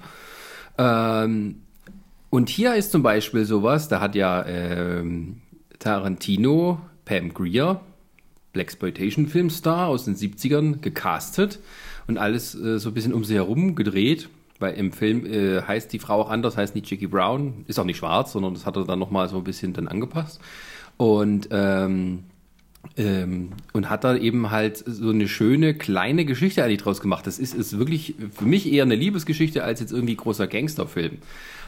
Ähm, 0.79 1.57
und 2.31 2.49
hier 2.49 2.75
ist 2.75 2.93
zum 2.93 3.03
Beispiel 3.03 3.45
sowas, 3.45 3.89
da 3.89 4.01
hat 4.01 4.15
ja 4.15 4.45
ähm, 4.47 5.43
Tarantino 5.79 6.81
Pam 7.05 7.35
Grier, 7.35 7.81
Blaxploitation-Filmstar 8.55 9.89
aus 9.89 10.07
den 10.07 10.17
70ern, 10.17 10.81
gecastet 10.81 11.59
und 12.07 12.17
alles 12.19 12.55
äh, 12.55 12.79
so 12.79 12.91
ein 12.91 12.95
bisschen 12.95 13.13
um 13.13 13.25
sie 13.25 13.35
herum 13.35 13.75
gedreht, 13.75 14.31
weil 14.59 14.75
im 14.75 14.93
Film 14.93 15.27
äh, 15.27 15.61
heißt 15.63 15.93
die 15.93 15.99
Frau 15.99 16.23
auch 16.23 16.31
anders, 16.31 16.57
heißt 16.57 16.75
nicht 16.75 16.91
Jackie 16.91 17.07
Brown, 17.07 17.65
ist 17.67 17.79
auch 17.79 17.85
nicht 17.85 17.99
schwarz, 17.99 18.33
sondern 18.33 18.55
das 18.55 18.65
hat 18.65 18.77
er 18.77 18.85
dann 18.85 18.99
nochmal 18.99 19.29
so 19.29 19.37
ein 19.37 19.45
bisschen 19.45 19.75
dann 19.75 19.89
angepasst. 19.89 20.41
Und 20.97 21.49
ähm, 21.51 22.25
ähm, 22.97 23.51
und 23.73 23.89
hat 23.89 24.05
da 24.05 24.17
eben 24.17 24.51
halt 24.51 24.83
so 24.87 25.11
eine 25.11 25.29
schöne 25.29 25.75
kleine 25.75 26.25
Geschichte 26.25 26.65
eigentlich 26.65 26.83
draus 26.83 27.01
gemacht. 27.01 27.27
Das 27.27 27.39
ist, 27.39 27.55
ist 27.55 27.79
wirklich 27.79 28.15
für 28.33 28.45
mich 28.45 28.71
eher 28.71 28.83
eine 28.83 28.95
Liebesgeschichte 28.97 29.65
als 29.65 29.81
jetzt 29.81 29.93
irgendwie 29.93 30.17
großer 30.17 30.47
Gangsterfilm. 30.47 31.19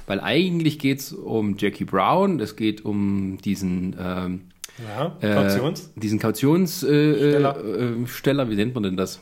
Weil 0.06 0.20
eigentlich 0.20 0.78
geht's 0.78 1.12
um 1.12 1.56
Jackie 1.56 1.84
Brown, 1.84 2.40
es 2.40 2.56
geht 2.56 2.84
um 2.84 3.38
diesen 3.42 3.96
ähm, 3.98 4.40
Ja, 4.86 5.16
äh, 5.20 5.34
Kautions. 5.34 5.92
diesen 5.96 6.18
Kautionssteller, 6.18 7.56
äh, 7.64 7.92
äh, 7.92 8.50
wie 8.50 8.56
nennt 8.56 8.74
man 8.74 8.82
denn 8.82 8.96
das? 8.96 9.20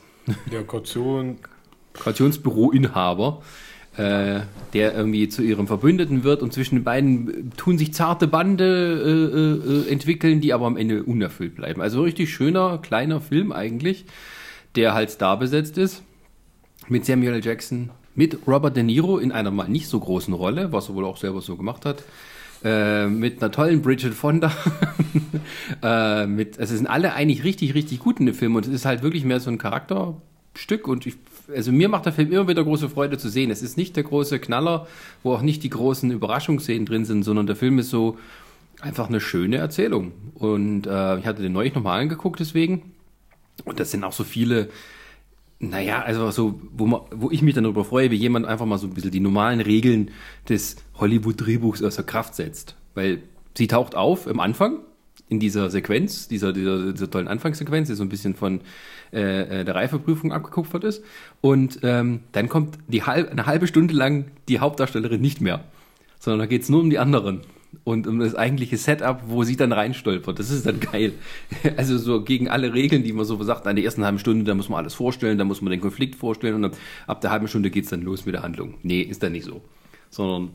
Der 0.51 0.63
Kaution. 0.63 1.37
Kautionsbüroinhaber, 1.93 3.41
äh, 3.97 4.41
der 4.73 4.95
irgendwie 4.95 5.29
zu 5.29 5.43
ihrem 5.43 5.67
Verbündeten 5.67 6.23
wird 6.23 6.41
und 6.41 6.51
zwischen 6.53 6.75
den 6.75 6.83
beiden 6.83 7.51
tun 7.57 7.77
sich 7.77 7.93
zarte 7.93 8.27
Bande 8.27 8.65
äh, 8.65 9.89
äh, 9.89 9.91
entwickeln, 9.91 10.41
die 10.41 10.53
aber 10.53 10.65
am 10.65 10.77
Ende 10.77 11.03
unerfüllt 11.03 11.55
bleiben. 11.55 11.81
Also 11.81 12.01
richtig 12.01 12.33
schöner, 12.33 12.79
kleiner 12.79 13.21
Film 13.21 13.51
eigentlich, 13.51 14.05
der 14.75 14.93
halt 14.93 15.11
star 15.11 15.37
besetzt 15.37 15.77
ist 15.77 16.03
mit 16.89 17.05
Samuel. 17.05 17.43
Jackson, 17.43 17.89
mit 18.15 18.47
Robert 18.47 18.75
De 18.75 18.83
Niro 18.83 19.17
in 19.17 19.31
einer 19.31 19.51
mal 19.51 19.67
nicht 19.67 19.87
so 19.87 19.99
großen 19.99 20.33
Rolle, 20.33 20.71
was 20.71 20.89
er 20.89 20.95
wohl 20.95 21.05
auch 21.05 21.17
selber 21.17 21.41
so 21.41 21.55
gemacht 21.55 21.85
hat. 21.85 22.03
Äh, 22.63 23.07
mit 23.07 23.41
einer 23.41 23.51
tollen 23.51 23.81
Bridget 23.81 24.13
Fonda. 24.13 24.51
äh, 25.83 26.25
mit, 26.27 26.59
also 26.59 26.73
es 26.73 26.79
sind 26.79 26.87
alle 26.87 27.13
eigentlich 27.13 27.43
richtig, 27.43 27.73
richtig 27.73 27.99
gut 27.99 28.19
in 28.19 28.25
dem 28.25 28.35
Film 28.35 28.55
und 28.55 28.65
es 28.65 28.73
ist 28.73 28.85
halt 28.85 29.03
wirklich 29.03 29.25
mehr 29.25 29.39
so 29.39 29.49
ein 29.49 29.57
Charakterstück 29.57 30.87
und 30.87 31.05
ich, 31.05 31.15
also 31.53 31.71
mir 31.71 31.89
macht 31.89 32.05
der 32.05 32.13
Film 32.13 32.31
immer 32.31 32.47
wieder 32.47 32.63
große 32.63 32.89
Freude 32.89 33.17
zu 33.17 33.29
sehen. 33.29 33.51
Es 33.51 33.61
ist 33.61 33.77
nicht 33.77 33.95
der 33.95 34.03
große 34.03 34.39
Knaller, 34.39 34.87
wo 35.23 35.33
auch 35.33 35.41
nicht 35.41 35.63
die 35.63 35.69
großen 35.69 36.11
Überraschungsszenen 36.11 36.85
drin 36.85 37.05
sind, 37.05 37.23
sondern 37.23 37.47
der 37.47 37.55
Film 37.55 37.79
ist 37.79 37.89
so 37.89 38.17
einfach 38.81 39.07
eine 39.07 39.19
schöne 39.19 39.57
Erzählung. 39.57 40.11
Und 40.35 40.87
äh, 40.87 41.19
ich 41.19 41.25
hatte 41.25 41.41
den 41.41 41.53
neulich 41.53 41.75
nochmal 41.75 42.01
angeguckt 42.01 42.39
deswegen. 42.39 42.93
Und 43.65 43.79
das 43.79 43.91
sind 43.91 44.03
auch 44.03 44.13
so 44.13 44.23
viele, 44.23 44.69
naja, 45.59 46.01
also 46.01 46.31
so, 46.31 46.59
wo, 46.71 46.85
man, 46.85 47.01
wo 47.13 47.31
ich 47.31 47.41
mich 47.41 47.55
dann 47.55 47.63
darüber 47.63 47.85
freue, 47.85 48.11
wie 48.11 48.15
jemand 48.15 48.45
einfach 48.45 48.65
mal 48.65 48.77
so 48.77 48.87
ein 48.87 48.93
bisschen 48.93 49.11
die 49.11 49.19
normalen 49.19 49.61
Regeln 49.61 50.11
des 50.49 50.77
Hollywood-Drehbuchs 50.95 51.83
außer 51.83 52.03
Kraft 52.03 52.35
setzt. 52.35 52.75
Weil 52.93 53.23
sie 53.57 53.67
taucht 53.67 53.95
auf 53.95 54.27
im 54.27 54.39
Anfang, 54.39 54.79
in 55.29 55.39
dieser 55.39 55.69
Sequenz, 55.69 56.27
dieser, 56.27 56.53
dieser, 56.53 56.91
dieser 56.91 57.09
tollen 57.09 57.27
Anfangssequenz, 57.27 57.87
die 57.87 57.95
so 57.95 58.03
ein 58.03 58.09
bisschen 58.09 58.35
von 58.35 58.61
äh, 59.11 59.61
äh, 59.61 59.65
der 59.65 59.75
Reifeprüfung 59.75 60.31
abgekupfert 60.31 60.83
ist. 60.83 61.03
Und 61.41 61.79
ähm, 61.83 62.21
dann 62.31 62.49
kommt 62.49 62.77
die 62.87 63.03
halb, 63.03 63.31
eine 63.31 63.45
halbe 63.45 63.67
Stunde 63.67 63.93
lang 63.93 64.25
die 64.47 64.59
Hauptdarstellerin 64.59 65.21
nicht 65.21 65.41
mehr, 65.41 65.63
sondern 66.19 66.39
da 66.39 66.45
geht's 66.45 66.69
nur 66.69 66.81
um 66.81 66.89
die 66.89 66.99
anderen 66.99 67.41
und 67.83 68.07
um 68.07 68.19
das 68.19 68.35
eigentliche 68.35 68.77
Setup, 68.77 69.23
wo 69.27 69.43
sie 69.43 69.55
dann 69.55 69.71
reinstolpert. 69.71 70.37
Das 70.37 70.51
ist 70.51 70.65
dann 70.65 70.79
geil. 70.79 71.13
Also 71.77 71.97
so 71.97 72.23
gegen 72.23 72.49
alle 72.49 72.73
Regeln, 72.73 73.03
die 73.03 73.13
man 73.13 73.25
so 73.25 73.41
sagt, 73.43 73.65
an 73.67 73.75
der 73.75 73.85
ersten 73.85 74.05
halben 74.05 74.19
Stunde, 74.19 74.45
da 74.45 74.53
muss 74.53 74.69
man 74.69 74.79
alles 74.79 74.93
vorstellen, 74.93 75.37
da 75.37 75.43
muss 75.43 75.61
man 75.61 75.71
den 75.71 75.81
Konflikt 75.81 76.15
vorstellen 76.15 76.55
und 76.55 76.61
dann, 76.63 76.71
ab 77.07 77.21
der 77.21 77.31
halben 77.31 77.47
Stunde 77.47 77.71
geht's 77.71 77.89
dann 77.89 78.01
los 78.01 78.25
mit 78.25 78.35
der 78.35 78.43
Handlung. 78.43 78.75
Nee, 78.83 79.01
ist 79.01 79.23
dann 79.23 79.31
nicht 79.31 79.45
so. 79.45 79.61
Sondern 80.09 80.51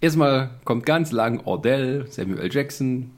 erstmal 0.00 0.50
kommt 0.64 0.84
ganz 0.84 1.12
lang 1.12 1.40
Ordell, 1.44 2.06
Samuel. 2.08 2.52
Jackson 2.52 3.12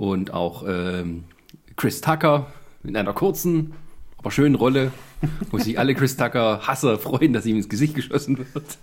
und 0.00 0.32
auch 0.32 0.64
ähm, 0.66 1.24
Chris 1.76 2.00
Tucker 2.00 2.46
in 2.84 2.96
einer 2.96 3.12
kurzen, 3.12 3.74
aber 4.16 4.30
schönen 4.30 4.54
Rolle, 4.54 4.92
wo 5.50 5.58
sich 5.58 5.78
alle 5.78 5.94
Chris 5.94 6.16
Tucker 6.16 6.66
Hasser 6.66 6.98
freuen, 6.98 7.34
dass 7.34 7.44
ihm 7.44 7.56
ins 7.56 7.68
Gesicht 7.68 7.94
geschossen 7.94 8.38
wird. 8.38 8.78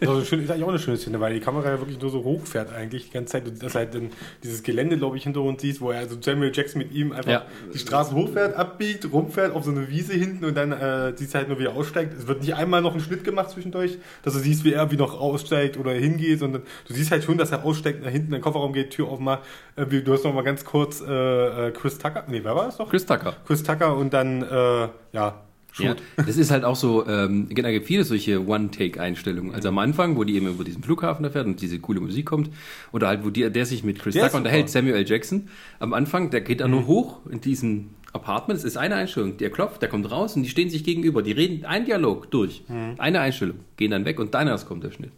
Das 0.00 0.18
ist, 0.18 0.32
eigentlich 0.32 0.64
auch 0.64 0.68
eine 0.68 0.78
schöne 0.78 0.96
Szene, 0.96 1.20
weil 1.20 1.34
die 1.34 1.40
Kamera 1.40 1.70
ja 1.70 1.78
wirklich 1.78 2.00
nur 2.00 2.10
so 2.10 2.24
hochfährt 2.24 2.72
eigentlich 2.72 3.06
die 3.06 3.12
ganze 3.12 3.32
Zeit. 3.32 3.46
Und 3.46 3.62
das 3.62 3.74
halt 3.74 3.94
dann 3.94 4.10
dieses 4.42 4.62
Gelände, 4.62 4.98
glaube 4.98 5.16
ich, 5.16 5.22
hinter 5.22 5.40
uns 5.40 5.62
siehst, 5.62 5.80
wo 5.80 5.90
er 5.90 6.00
also 6.00 6.16
Samuel 6.20 6.52
Jackson 6.54 6.80
mit 6.82 6.92
ihm 6.92 7.12
einfach 7.12 7.30
Ja. 7.30 7.46
die 7.72 7.78
Straße 7.78 8.14
hochfährt, 8.14 8.56
abbiegt, 8.56 9.10
rumfährt 9.10 9.54
auf 9.54 9.64
so 9.64 9.70
eine 9.70 9.88
Wiese 9.88 10.12
hinten 10.12 10.44
und 10.44 10.54
dann 10.54 10.72
äh, 10.72 11.12
siehst 11.16 11.34
du 11.34 11.38
halt 11.38 11.48
nur, 11.48 11.58
wie 11.58 11.64
er 11.64 11.74
aussteigt. 11.74 12.14
Es 12.18 12.26
wird 12.26 12.40
nicht 12.40 12.54
einmal 12.54 12.82
noch 12.82 12.94
ein 12.94 13.00
Schnitt 13.00 13.24
gemacht 13.24 13.50
zwischendurch, 13.50 13.98
dass 14.22 14.34
du 14.34 14.40
siehst, 14.40 14.64
wie 14.64 14.72
er 14.72 14.90
wie 14.90 14.96
noch 14.96 15.18
aussteigt 15.18 15.78
oder 15.78 15.92
hingeht, 15.92 16.40
sondern 16.40 16.62
du 16.86 16.94
siehst 16.94 17.10
halt 17.10 17.24
schon, 17.24 17.38
dass 17.38 17.52
er 17.52 17.64
aussteigt, 17.64 18.02
nach 18.02 18.10
hinten 18.10 18.28
in 18.28 18.32
den 18.32 18.42
Kofferraum 18.42 18.72
geht, 18.72 18.90
Tür 18.90 19.08
aufmacht. 19.08 19.42
Äh, 19.76 19.86
du 19.86 20.12
hast 20.12 20.24
noch 20.24 20.34
mal 20.34 20.42
ganz 20.42 20.64
kurz 20.64 21.00
äh, 21.00 21.68
äh, 21.68 21.70
Chris 21.72 21.98
Tucker, 21.98 22.24
nee, 22.28 22.40
wer 22.42 22.54
war 22.54 22.66
das 22.66 22.78
noch? 22.78 22.90
Chris 22.90 23.06
Tucker. 23.06 23.36
Chris 23.46 23.62
Tucker 23.62 23.96
und 23.96 24.12
dann, 24.12 24.42
äh, 24.42 24.88
ja. 25.12 25.34
Ja, 25.78 25.96
das 26.18 26.36
ist 26.36 26.50
halt 26.50 26.64
auch 26.64 26.76
so, 26.76 27.06
ähm, 27.06 27.48
genau, 27.48 27.70
gibt 27.70 27.86
viele 27.86 28.04
solche 28.04 28.46
One-Take-Einstellungen. 28.46 29.54
Also 29.54 29.70
am 29.70 29.78
Anfang, 29.78 30.16
wo 30.16 30.24
die 30.24 30.36
eben 30.36 30.48
über 30.48 30.64
diesen 30.64 30.82
Flughafen 30.82 31.22
da 31.22 31.30
fährt 31.30 31.46
und 31.46 31.62
diese 31.62 31.78
coole 31.78 31.98
Musik 31.98 32.26
kommt, 32.26 32.50
oder 32.92 33.08
halt, 33.08 33.24
wo 33.24 33.30
die, 33.30 33.50
der 33.50 33.64
sich 33.64 33.82
mit 33.82 33.98
Chris 33.98 34.12
Der 34.12 34.26
Tucker 34.26 34.36
unterhält. 34.36 34.68
Samuel 34.68 34.96
L. 34.96 35.08
Jackson. 35.08 35.48
Am 35.78 35.94
Anfang, 35.94 36.28
der 36.28 36.42
geht 36.42 36.60
da 36.60 36.68
nur 36.68 36.86
hoch 36.86 37.20
in 37.30 37.40
diesen 37.40 37.94
Apartment, 38.12 38.58
es 38.58 38.64
ist 38.64 38.76
eine 38.76 38.96
Einstellung, 38.96 39.38
der 39.38 39.48
klopft, 39.48 39.80
der 39.80 39.88
kommt 39.88 40.10
raus 40.10 40.36
und 40.36 40.42
die 40.42 40.50
stehen 40.50 40.68
sich 40.68 40.84
gegenüber, 40.84 41.22
die 41.22 41.32
reden 41.32 41.64
einen 41.64 41.86
Dialog 41.86 42.30
durch, 42.30 42.62
eine 42.98 43.20
Einstellung, 43.20 43.60
gehen 43.78 43.92
dann 43.92 44.04
weg 44.04 44.20
und 44.20 44.34
dann 44.34 44.48
erst 44.48 44.68
kommt 44.68 44.84
der 44.84 44.90
Schnitt. 44.90 45.12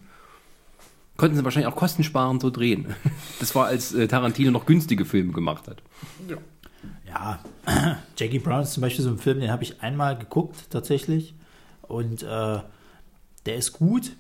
Konnten 1.17 1.37
sie 1.37 1.45
wahrscheinlich 1.45 1.73
auch 1.73 1.77
kostensparend 1.77 2.43
so 2.43 2.51
drehen. 2.51 2.95
Das 3.41 3.55
war, 3.55 3.67
als 3.67 3.93
äh, 3.93 4.09
Tarantino 4.09 4.51
noch 4.51 4.65
günstige 4.65 5.05
Filme 5.05 5.33
gemacht 5.33 5.69
hat. 5.69 5.83
Ja, 7.07 7.41
Jackie 8.17 8.39
Brown 8.39 8.63
ist 8.63 8.73
zum 8.73 8.81
Beispiel 8.81 9.05
so 9.05 9.11
ein 9.11 9.19
Film, 9.19 9.41
den 9.41 9.51
habe 9.51 9.63
ich 9.63 9.83
einmal 9.83 10.17
geguckt 10.17 10.71
tatsächlich. 10.71 11.35
Und 11.83 12.23
äh, 12.23 12.27
der 13.47 13.57
ist 13.57 13.73
gut, 13.73 14.13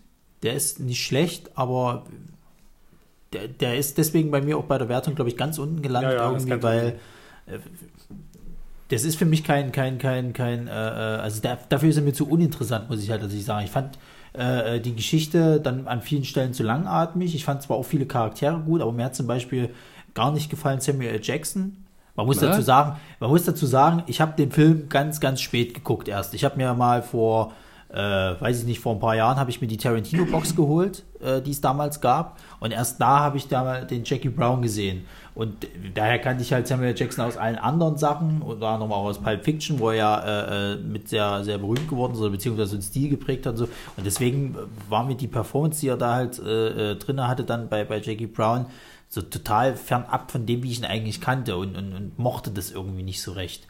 der 0.42 0.54
ist 0.54 0.80
nicht 0.80 1.02
schlecht, 1.02 1.56
aber 1.56 2.04
der, 3.32 3.48
der 3.48 3.78
ist 3.78 3.98
deswegen 3.98 4.30
bei 4.30 4.42
mir 4.42 4.58
auch 4.58 4.64
bei 4.64 4.78
der 4.78 4.88
Wertung, 4.88 5.14
glaube 5.14 5.30
ich, 5.30 5.36
ganz 5.36 5.58
unten 5.58 5.82
gelandet, 5.82 6.12
Ja, 6.12 6.18
ja, 6.18 6.30
irgendwie, 6.30 6.62
weil 6.62 6.98
äh, 7.46 7.58
das 8.88 9.04
ist 9.04 9.16
für 9.16 9.24
mich 9.24 9.42
kein, 9.42 9.72
kein, 9.72 9.98
kein, 9.98 10.32
kein, 10.32 10.68
äh, 10.68 10.70
äh, 10.70 11.20
also 11.20 11.40
da, 11.40 11.58
dafür 11.68 11.88
ist 11.88 11.96
er 11.96 12.02
mir 12.02 12.12
zu 12.12 12.28
uninteressant, 12.28 12.90
muss 12.90 13.02
ich 13.02 13.10
halt 13.10 13.22
tatsächlich 13.22 13.46
sagen. 13.46 13.64
Ich 13.64 13.70
fand 13.70 13.98
äh, 14.34 14.80
die 14.80 14.94
Geschichte 14.94 15.60
dann 15.60 15.86
an 15.86 16.02
vielen 16.02 16.24
Stellen 16.24 16.52
zu 16.52 16.62
langatmig. 16.62 17.34
Ich 17.34 17.44
fand 17.44 17.62
zwar 17.62 17.76
auch 17.76 17.84
viele 17.84 18.06
Charaktere 18.06 18.58
gut, 18.58 18.82
aber 18.82 18.92
mir 18.92 19.04
hat 19.04 19.14
zum 19.14 19.26
Beispiel 19.26 19.70
gar 20.12 20.32
nicht 20.32 20.50
gefallen 20.50 20.80
Samuel 20.80 21.10
L. 21.10 21.20
Jackson. 21.22 21.84
Man 22.16 22.26
muss 22.26 22.36
Was? 22.36 22.50
dazu 22.50 22.62
sagen, 22.62 22.96
man 23.18 23.30
muss 23.30 23.44
dazu 23.44 23.66
sagen, 23.66 24.02
ich 24.06 24.20
habe 24.20 24.34
den 24.36 24.52
Film 24.52 24.88
ganz, 24.88 25.20
ganz 25.20 25.40
spät 25.40 25.74
geguckt 25.74 26.08
erst. 26.08 26.34
Ich 26.34 26.44
habe 26.44 26.56
mir 26.56 26.72
mal 26.74 27.02
vor, 27.02 27.52
äh, 27.92 27.96
weiß 27.96 28.60
ich 28.60 28.66
nicht, 28.66 28.80
vor 28.80 28.94
ein 28.94 29.00
paar 29.00 29.16
Jahren 29.16 29.36
habe 29.36 29.50
ich 29.50 29.60
mir 29.60 29.66
die 29.66 29.76
Tarantino-Box 29.76 30.54
geholt, 30.56 31.02
äh, 31.20 31.40
die 31.40 31.50
es 31.50 31.60
damals 31.60 32.00
gab. 32.00 32.38
Und 32.60 32.72
erst 32.72 33.00
da 33.00 33.20
habe 33.20 33.36
ich 33.36 33.48
da 33.48 33.64
mal 33.64 33.86
den 33.86 34.04
Jackie 34.04 34.28
Brown 34.28 34.62
gesehen. 34.62 35.04
Und 35.34 35.66
daher 35.94 36.20
kannte 36.20 36.42
ich 36.42 36.52
halt 36.52 36.68
Samuel. 36.68 36.94
Jackson 36.96 37.24
aus 37.24 37.36
allen 37.36 37.56
anderen 37.56 37.98
Sachen, 37.98 38.40
unter 38.40 38.68
anderem 38.68 38.92
auch 38.92 39.04
aus 39.04 39.18
Pulp 39.18 39.44
Fiction, 39.44 39.80
wo 39.80 39.90
er 39.90 39.96
ja 39.96 40.20
äh, 40.20 40.74
äh, 40.74 40.76
mit 40.76 41.08
sehr, 41.08 41.42
sehr 41.42 41.58
berühmt 41.58 41.88
geworden 41.88 42.14
ist, 42.14 42.20
beziehungsweise 42.20 42.74
einen 42.74 42.82
Stil 42.82 43.08
geprägt 43.08 43.46
hat 43.46 43.54
und 43.54 43.58
so. 43.58 43.64
Und 43.96 44.06
deswegen 44.06 44.56
war 44.88 45.04
mir 45.04 45.16
die 45.16 45.26
Performance, 45.26 45.80
die 45.80 45.88
er 45.88 45.96
da 45.96 46.14
halt 46.14 46.38
äh, 46.38 46.92
äh, 46.92 46.96
drin 46.96 47.20
hatte, 47.26 47.42
dann 47.42 47.68
bei, 47.68 47.84
bei 47.84 48.00
Jackie 48.00 48.28
Brown, 48.28 48.66
so 49.08 49.22
total 49.22 49.76
fernab 49.76 50.30
von 50.30 50.46
dem, 50.46 50.62
wie 50.62 50.70
ich 50.70 50.78
ihn 50.78 50.84
eigentlich 50.84 51.20
kannte 51.20 51.56
und, 51.56 51.76
und, 51.76 51.92
und 51.94 52.18
mochte 52.18 52.50
das 52.50 52.70
irgendwie 52.70 53.02
nicht 53.02 53.20
so 53.20 53.32
recht. 53.32 53.66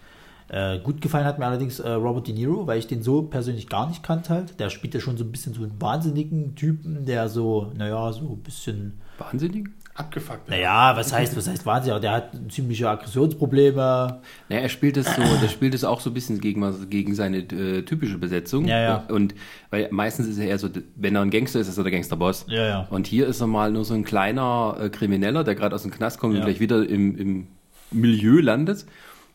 Äh, 0.49 0.79
gut 0.81 1.01
gefallen 1.01 1.25
hat 1.25 1.39
mir 1.39 1.47
allerdings 1.47 1.81
äh, 1.81 1.91
Robert 1.91 2.27
De 2.27 2.35
Niro, 2.35 2.67
weil 2.67 2.79
ich 2.79 2.87
den 2.87 3.03
so 3.03 3.23
persönlich 3.23 3.69
gar 3.69 3.89
nicht 3.89 4.03
kannte 4.03 4.31
halt. 4.31 4.61
Der 4.61 4.69
spielt 4.69 4.93
ja 4.93 5.01
schon 5.01 5.17
so 5.17 5.25
ein 5.25 5.33
bisschen 5.33 5.55
so 5.55 5.63
einen 5.63 5.81
wahnsinnigen 5.81 6.55
Typen, 6.55 7.07
der 7.07 7.31
so, 7.31 7.73
naja, 7.75 8.13
so 8.13 8.21
ein 8.21 8.43
bisschen 8.43 9.01
Wahnsinnig? 9.19 9.69
Abgefuckt. 9.97 10.49
naja, 10.49 10.97
was 10.97 11.13
heißt, 11.13 11.37
was 11.37 11.49
heißt 11.49 11.65
wahnsinnig? 11.67 11.93
Aber 11.93 12.01
Der 12.01 12.11
hat 12.13 12.31
ziemliche 12.51 12.89
Aggressionsprobleme. 12.91 14.21
Naja, 14.49 14.63
er 14.63 14.69
spielt 14.69 14.97
es 14.97 15.07
so, 15.15 15.23
der 15.41 15.49
spielt 15.49 15.73
es 15.75 15.85
auch 15.85 16.01
so 16.01 16.11
ein 16.11 16.15
bisschen 16.15 16.41
gegen, 16.41 16.91
gegen 16.91 17.15
seine 17.15 17.39
äh, 17.39 17.83
typische 17.83 18.19
Besetzung. 18.19 18.65
Ja, 18.67 18.81
ja. 18.83 19.05
Und 19.09 19.35
weil 19.71 19.89
meistens 19.93 20.27
ist 20.27 20.39
er 20.39 20.47
eher 20.49 20.59
so, 20.59 20.69
wenn 20.97 21.15
er 21.15 21.23
ein 21.23 21.31
Gangster 21.31 21.61
ist, 21.61 21.69
ist 21.69 21.79
er 21.79 21.85
der 21.85 21.93
Gangsterboss. 21.93 22.47
Ja, 22.49 22.67
ja. 22.67 22.87
Und 22.91 23.07
hier 23.07 23.27
ist 23.29 23.41
er 23.41 23.47
mal 23.47 23.71
nur 23.71 23.85
so 23.85 23.95
ein 23.95 24.05
kleiner 24.05 24.77
äh, 24.81 24.89
Krimineller, 24.91 25.45
der 25.45 25.55
gerade 25.55 25.75
aus 25.75 25.83
dem 25.83 25.91
Knast 25.93 26.19
kommt 26.19 26.35
Ja. 26.35 26.41
und 26.41 26.47
gleich 26.47 26.59
wieder 26.61 26.89
im, 26.89 27.17
im 27.17 27.47
Milieu 27.93 28.41
landet. 28.41 28.87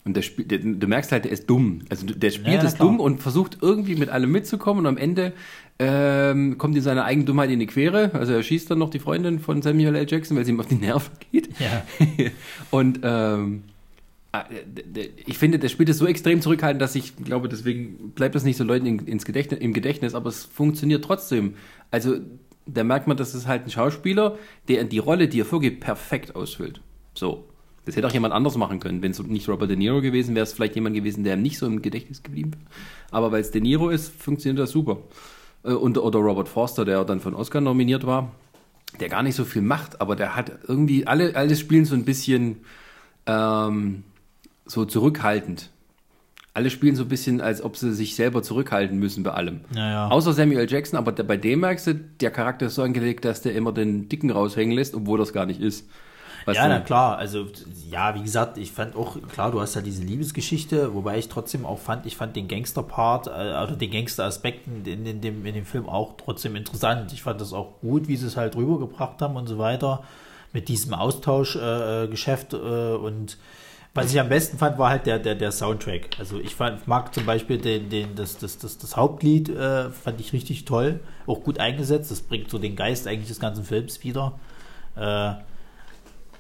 Und 0.06 0.16
der 0.16 0.22
spielt, 0.22 0.50
der, 0.52 0.60
du 0.60 0.88
merkst 0.88 1.12
halt, 1.12 1.26
der 1.26 1.32
ist 1.32 1.50
dumm. 1.50 1.84
Also 1.90 2.06
der 2.06 2.32
spielt 2.32 2.62
Ja, 2.62 2.68
es 2.68 2.76
klar. 2.76 2.88
dumm 2.88 3.00
und 3.00 3.22
versucht 3.22 3.58
irgendwie 3.62 3.96
mit 3.96 4.10
allem 4.10 4.32
mitzukommen 4.32 4.86
und 4.86 4.88
am 4.88 4.98
Ende 4.98 5.34
ähm, 5.80 6.58
kommt 6.58 6.76
ihm 6.76 6.82
seine 6.82 7.06
eigene 7.06 7.26
Dummheit 7.26 7.50
in 7.50 7.60
die 7.60 7.66
Quere. 7.68 8.12
Also 8.14 8.34
er 8.34 8.44
schießt 8.44 8.70
dann 8.70 8.80
noch 8.80 8.90
die 8.90 9.00
Freundin 9.00 9.40
von 9.40 9.62
Samuel 9.62 9.96
L. 9.96 10.06
Jackson, 10.10 10.36
weil 10.38 10.46
sie 10.46 10.52
ihm 10.52 10.60
auf 10.60 10.68
die 10.68 10.76
Nerven 10.76 11.12
geht. 11.32 11.50
Ja. 11.60 11.84
und 12.72 13.00
ähm, 13.04 13.64
d- 14.66 15.10
ich 15.26 15.38
finde, 15.38 15.58
der 15.60 15.70
spielt 15.70 15.90
es 15.90 15.98
so 15.98 16.06
extrem 16.06 16.42
zurückhaltend, 16.42 16.82
dass 16.82 16.96
ich 16.96 17.16
glaube, 17.16 17.48
deswegen 17.50 18.12
bleibt 18.12 18.36
das 18.36 18.44
nicht 18.44 18.58
so 18.58 18.64
Leuten 18.64 18.86
in, 18.86 19.00
ins 19.00 19.26
Gedächtnis, 19.26 19.60
im 19.62 19.74
Gedächtnis, 19.74 20.16
aber 20.16 20.30
es 20.30 20.44
funktioniert 20.44 21.04
trotzdem. 21.04 21.54
Also 21.92 22.18
da 22.66 22.84
merkt 22.84 23.08
man, 23.08 23.18
dass 23.18 23.34
es 23.34 23.48
halt 23.48 23.64
ein 23.66 23.72
Schauspieler, 23.72 24.38
der 24.68 24.84
die 24.84 25.00
Rolle, 25.00 25.28
die 25.28 25.40
er 25.42 25.46
vorgibt, 25.46 25.80
perfekt 25.80 26.36
ausfüllt. 26.36 26.82
So. 27.14 27.46
Das 27.86 27.96
hätte 27.96 28.06
auch 28.06 28.14
jemand 28.14 28.36
anders 28.36 28.56
machen 28.56 28.80
können. 28.80 29.02
Wenn 29.02 29.12
es 29.12 29.24
nicht 29.24 29.50
Robert 29.50 29.70
De 29.70 29.76
Niro 29.76 30.02
gewesen 30.02 30.36
wäre, 30.36 30.44
es 30.44 30.54
vielleicht 30.54 30.76
jemand 30.76 30.96
gewesen, 30.96 31.24
der 31.24 31.36
ihm 31.36 31.42
nicht 31.42 31.58
so 31.58 31.66
im 31.66 31.82
Gedächtnis 31.82 32.22
geblieben 32.22 32.52
wäre. 32.52 32.62
Aber 33.10 33.32
weil 33.32 33.42
es 33.42 33.50
De 33.50 33.62
Niro 33.62 33.90
ist, 33.90 34.10
funktioniert 34.22 34.60
das 34.60 34.70
super. 34.72 35.00
Äh, 35.64 35.72
Und, 35.72 35.98
oder 35.98 36.20
Robert 36.20 36.50
Forster, 36.50 36.86
der 36.86 37.04
dann 37.06 37.20
von 37.20 37.34
Oscar 37.36 37.62
nominiert 37.62 38.06
war, 38.06 38.32
der 39.00 39.10
gar 39.10 39.24
nicht 39.24 39.36
so 39.36 39.46
viel 39.46 39.62
macht, 39.62 40.02
aber 40.02 40.16
der 40.16 40.36
hat 40.36 40.52
irgendwie, 40.68 41.06
alle, 41.06 41.36
alle 41.36 41.56
spielen 41.56 41.86
so 41.86 41.96
ein 41.96 42.06
bisschen 42.06 42.58
ähm, 43.26 44.04
so 44.66 44.86
zurückhaltend. 44.86 45.70
Alle 46.54 46.72
spielen 46.72 46.96
so 46.96 47.04
ein 47.04 47.10
bisschen, 47.10 47.42
als 47.42 47.62
ob 47.62 47.78
sie 47.78 47.94
sich 47.94 48.16
selber 48.16 48.42
zurückhalten 48.42 48.98
müssen 48.98 49.24
bei 49.24 49.32
allem. 49.32 49.62
Ja, 49.74 49.90
ja. 49.90 50.08
Außer 50.10 50.34
Samuel. 50.34 50.70
Jackson, 50.70 50.98
aber 50.98 51.12
der, 51.12 51.24
bei 51.24 51.38
dem 51.38 51.60
merkst 51.60 51.88
du, 51.88 51.96
der 51.96 52.32
Charakter 52.32 52.66
ist 52.66 52.76
so 52.76 52.82
angelegt, 52.82 53.24
dass 53.24 53.42
der 53.42 53.54
immer 53.54 53.72
den 53.72 54.10
Dicken 54.10 54.32
raushängen 54.32 54.76
lässt, 54.76 54.96
obwohl 54.96 55.20
das 55.20 55.32
gar 55.32 55.46
nicht 55.46 55.62
ist. 55.62 55.88
Ja, 56.48 56.64
du? 56.64 56.70
na 56.70 56.80
klar, 56.80 57.18
also 57.18 57.48
ja, 57.90 58.16
wie 58.16 58.22
gesagt, 58.22 58.58
ich 58.58 58.72
fand 58.72 58.96
auch, 58.96 59.18
klar, 59.30 59.52
du 59.52 59.62
hast 59.62 59.76
ja 59.76 59.82
diese 59.82 60.04
Liebesgeschichte, 60.04 60.94
wobei 60.94 61.18
ich 61.18 61.30
trotzdem 61.30 61.66
auch 61.66 61.80
fand, 61.80 62.06
ich 62.06 62.16
fand 62.16 62.36
den 62.36 62.48
Gangster-Part 62.48 63.28
äh, 63.28 63.30
oder 63.30 63.76
den 63.76 63.92
Gangster-Aspekten 63.92 64.86
in, 64.86 65.06
in, 65.06 65.22
dem, 65.22 65.46
in 65.46 65.54
dem 65.54 65.66
Film 65.66 65.88
auch 65.88 66.16
trotzdem 66.18 66.56
interessant. 66.56 67.14
Ich 67.14 67.24
fand 67.24 67.42
das 67.42 67.54
auch 67.54 67.80
gut, 67.82 68.08
wie 68.08 68.16
sie 68.16 68.28
es 68.28 68.38
halt 68.38 68.56
rübergebracht 68.56 69.22
haben 69.22 69.36
und 69.36 69.48
so 69.48 69.58
weiter, 69.58 70.04
mit 70.54 70.68
diesem 70.68 70.94
Austauschgeschäft 70.94 72.04
äh, 72.04 72.08
Geschäft, 72.08 72.54
äh, 72.54 72.58
und 72.58 73.38
was 73.94 74.14
ich 74.14 74.20
am 74.20 74.30
besten 74.30 74.58
fand, 74.58 74.78
war 74.78 74.92
halt 74.92 75.08
der, 75.08 75.18
der, 75.18 75.36
der 75.36 75.52
Soundtrack. 75.52 76.20
Also 76.20 76.40
ich 76.40 76.54
fand, 76.56 76.88
mag 76.88 77.14
zum 77.14 77.26
Beispiel 77.26 77.58
den, 77.58 77.90
den, 77.90 78.16
das, 78.16 78.38
das, 78.38 78.58
das, 78.58 78.78
das 78.78 78.96
Hauptlied, 78.96 79.50
äh, 79.50 79.90
fand 79.90 80.22
ich 80.22 80.32
richtig 80.32 80.66
toll, 80.66 81.00
auch 81.26 81.44
gut 81.44 81.60
eingesetzt. 81.60 82.12
Das 82.12 82.22
bringt 82.22 82.50
so 82.50 82.60
den 82.60 82.76
Geist 82.76 83.08
eigentlich 83.08 83.30
des 83.30 83.40
ganzen 83.40 83.64
Films 83.64 84.04
wieder. 84.04 84.34
Äh, 84.96 85.34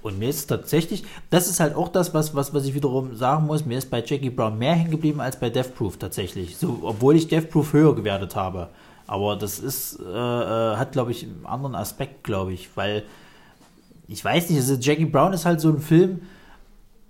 und 0.01 0.17
mir 0.17 0.29
ist 0.29 0.47
tatsächlich, 0.47 1.03
das 1.29 1.47
ist 1.47 1.59
halt 1.59 1.75
auch 1.75 1.89
das, 1.89 2.13
was, 2.13 2.33
was, 2.35 2.53
was 2.53 2.65
ich 2.65 2.73
wiederum 2.73 3.15
sagen 3.15 3.45
muss, 3.45 3.65
mir 3.65 3.77
ist 3.77 3.89
bei 3.89 4.03
Jackie 4.05 4.29
Brown 4.29 4.57
mehr 4.57 4.73
hängen 4.73 4.91
geblieben 4.91 5.19
als 5.19 5.39
bei 5.39 5.49
Death 5.49 5.75
Proof 5.75 5.97
tatsächlich. 5.97 6.57
So, 6.57 6.79
obwohl 6.83 7.15
ich 7.15 7.27
Death 7.27 7.49
Proof 7.49 7.73
höher 7.73 7.95
gewertet 7.95 8.35
habe. 8.35 8.69
Aber 9.07 9.35
das 9.35 9.59
ist, 9.59 9.99
äh, 9.99 10.03
äh, 10.03 10.75
hat, 10.77 10.91
glaube 10.91 11.11
ich, 11.11 11.23
einen 11.23 11.45
anderen 11.45 11.75
Aspekt, 11.75 12.23
glaube 12.23 12.53
ich, 12.53 12.69
weil 12.75 13.03
ich 14.07 14.23
weiß 14.23 14.49
nicht, 14.49 14.59
also 14.59 14.75
Jackie 14.75 15.05
Brown 15.05 15.33
ist 15.33 15.45
halt 15.45 15.59
so 15.59 15.69
ein 15.69 15.79
Film, 15.79 16.21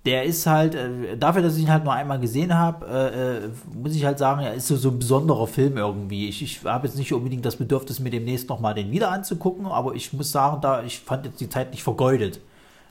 der 0.06 0.24
ist 0.24 0.46
halt, 0.46 0.74
äh, 0.74 1.16
dafür, 1.18 1.42
dass 1.42 1.56
ich 1.56 1.64
ihn 1.64 1.70
halt 1.70 1.84
nur 1.84 1.92
einmal 1.92 2.18
gesehen 2.18 2.56
habe, 2.56 2.86
äh, 2.86 3.44
äh, 3.44 3.50
muss 3.74 3.94
ich 3.94 4.04
halt 4.04 4.18
sagen, 4.18 4.40
er 4.40 4.54
ist 4.54 4.66
so, 4.66 4.76
so 4.76 4.88
ein 4.90 4.98
besonderer 4.98 5.46
Film 5.46 5.76
irgendwie. 5.76 6.28
Ich, 6.28 6.42
ich 6.42 6.64
habe 6.64 6.86
jetzt 6.86 6.96
nicht 6.96 7.12
unbedingt 7.12 7.44
das 7.44 7.56
Bedürfnis, 7.56 8.00
mir 8.00 8.10
demnächst 8.10 8.48
nochmal 8.48 8.74
den 8.74 8.90
wieder 8.90 9.10
anzugucken, 9.10 9.66
aber 9.66 9.94
ich 9.94 10.12
muss 10.12 10.32
sagen, 10.32 10.60
da 10.62 10.82
ich 10.82 11.00
fand 11.00 11.26
jetzt 11.26 11.40
die 11.40 11.48
Zeit 11.48 11.70
nicht 11.70 11.82
vergeudet. 11.82 12.40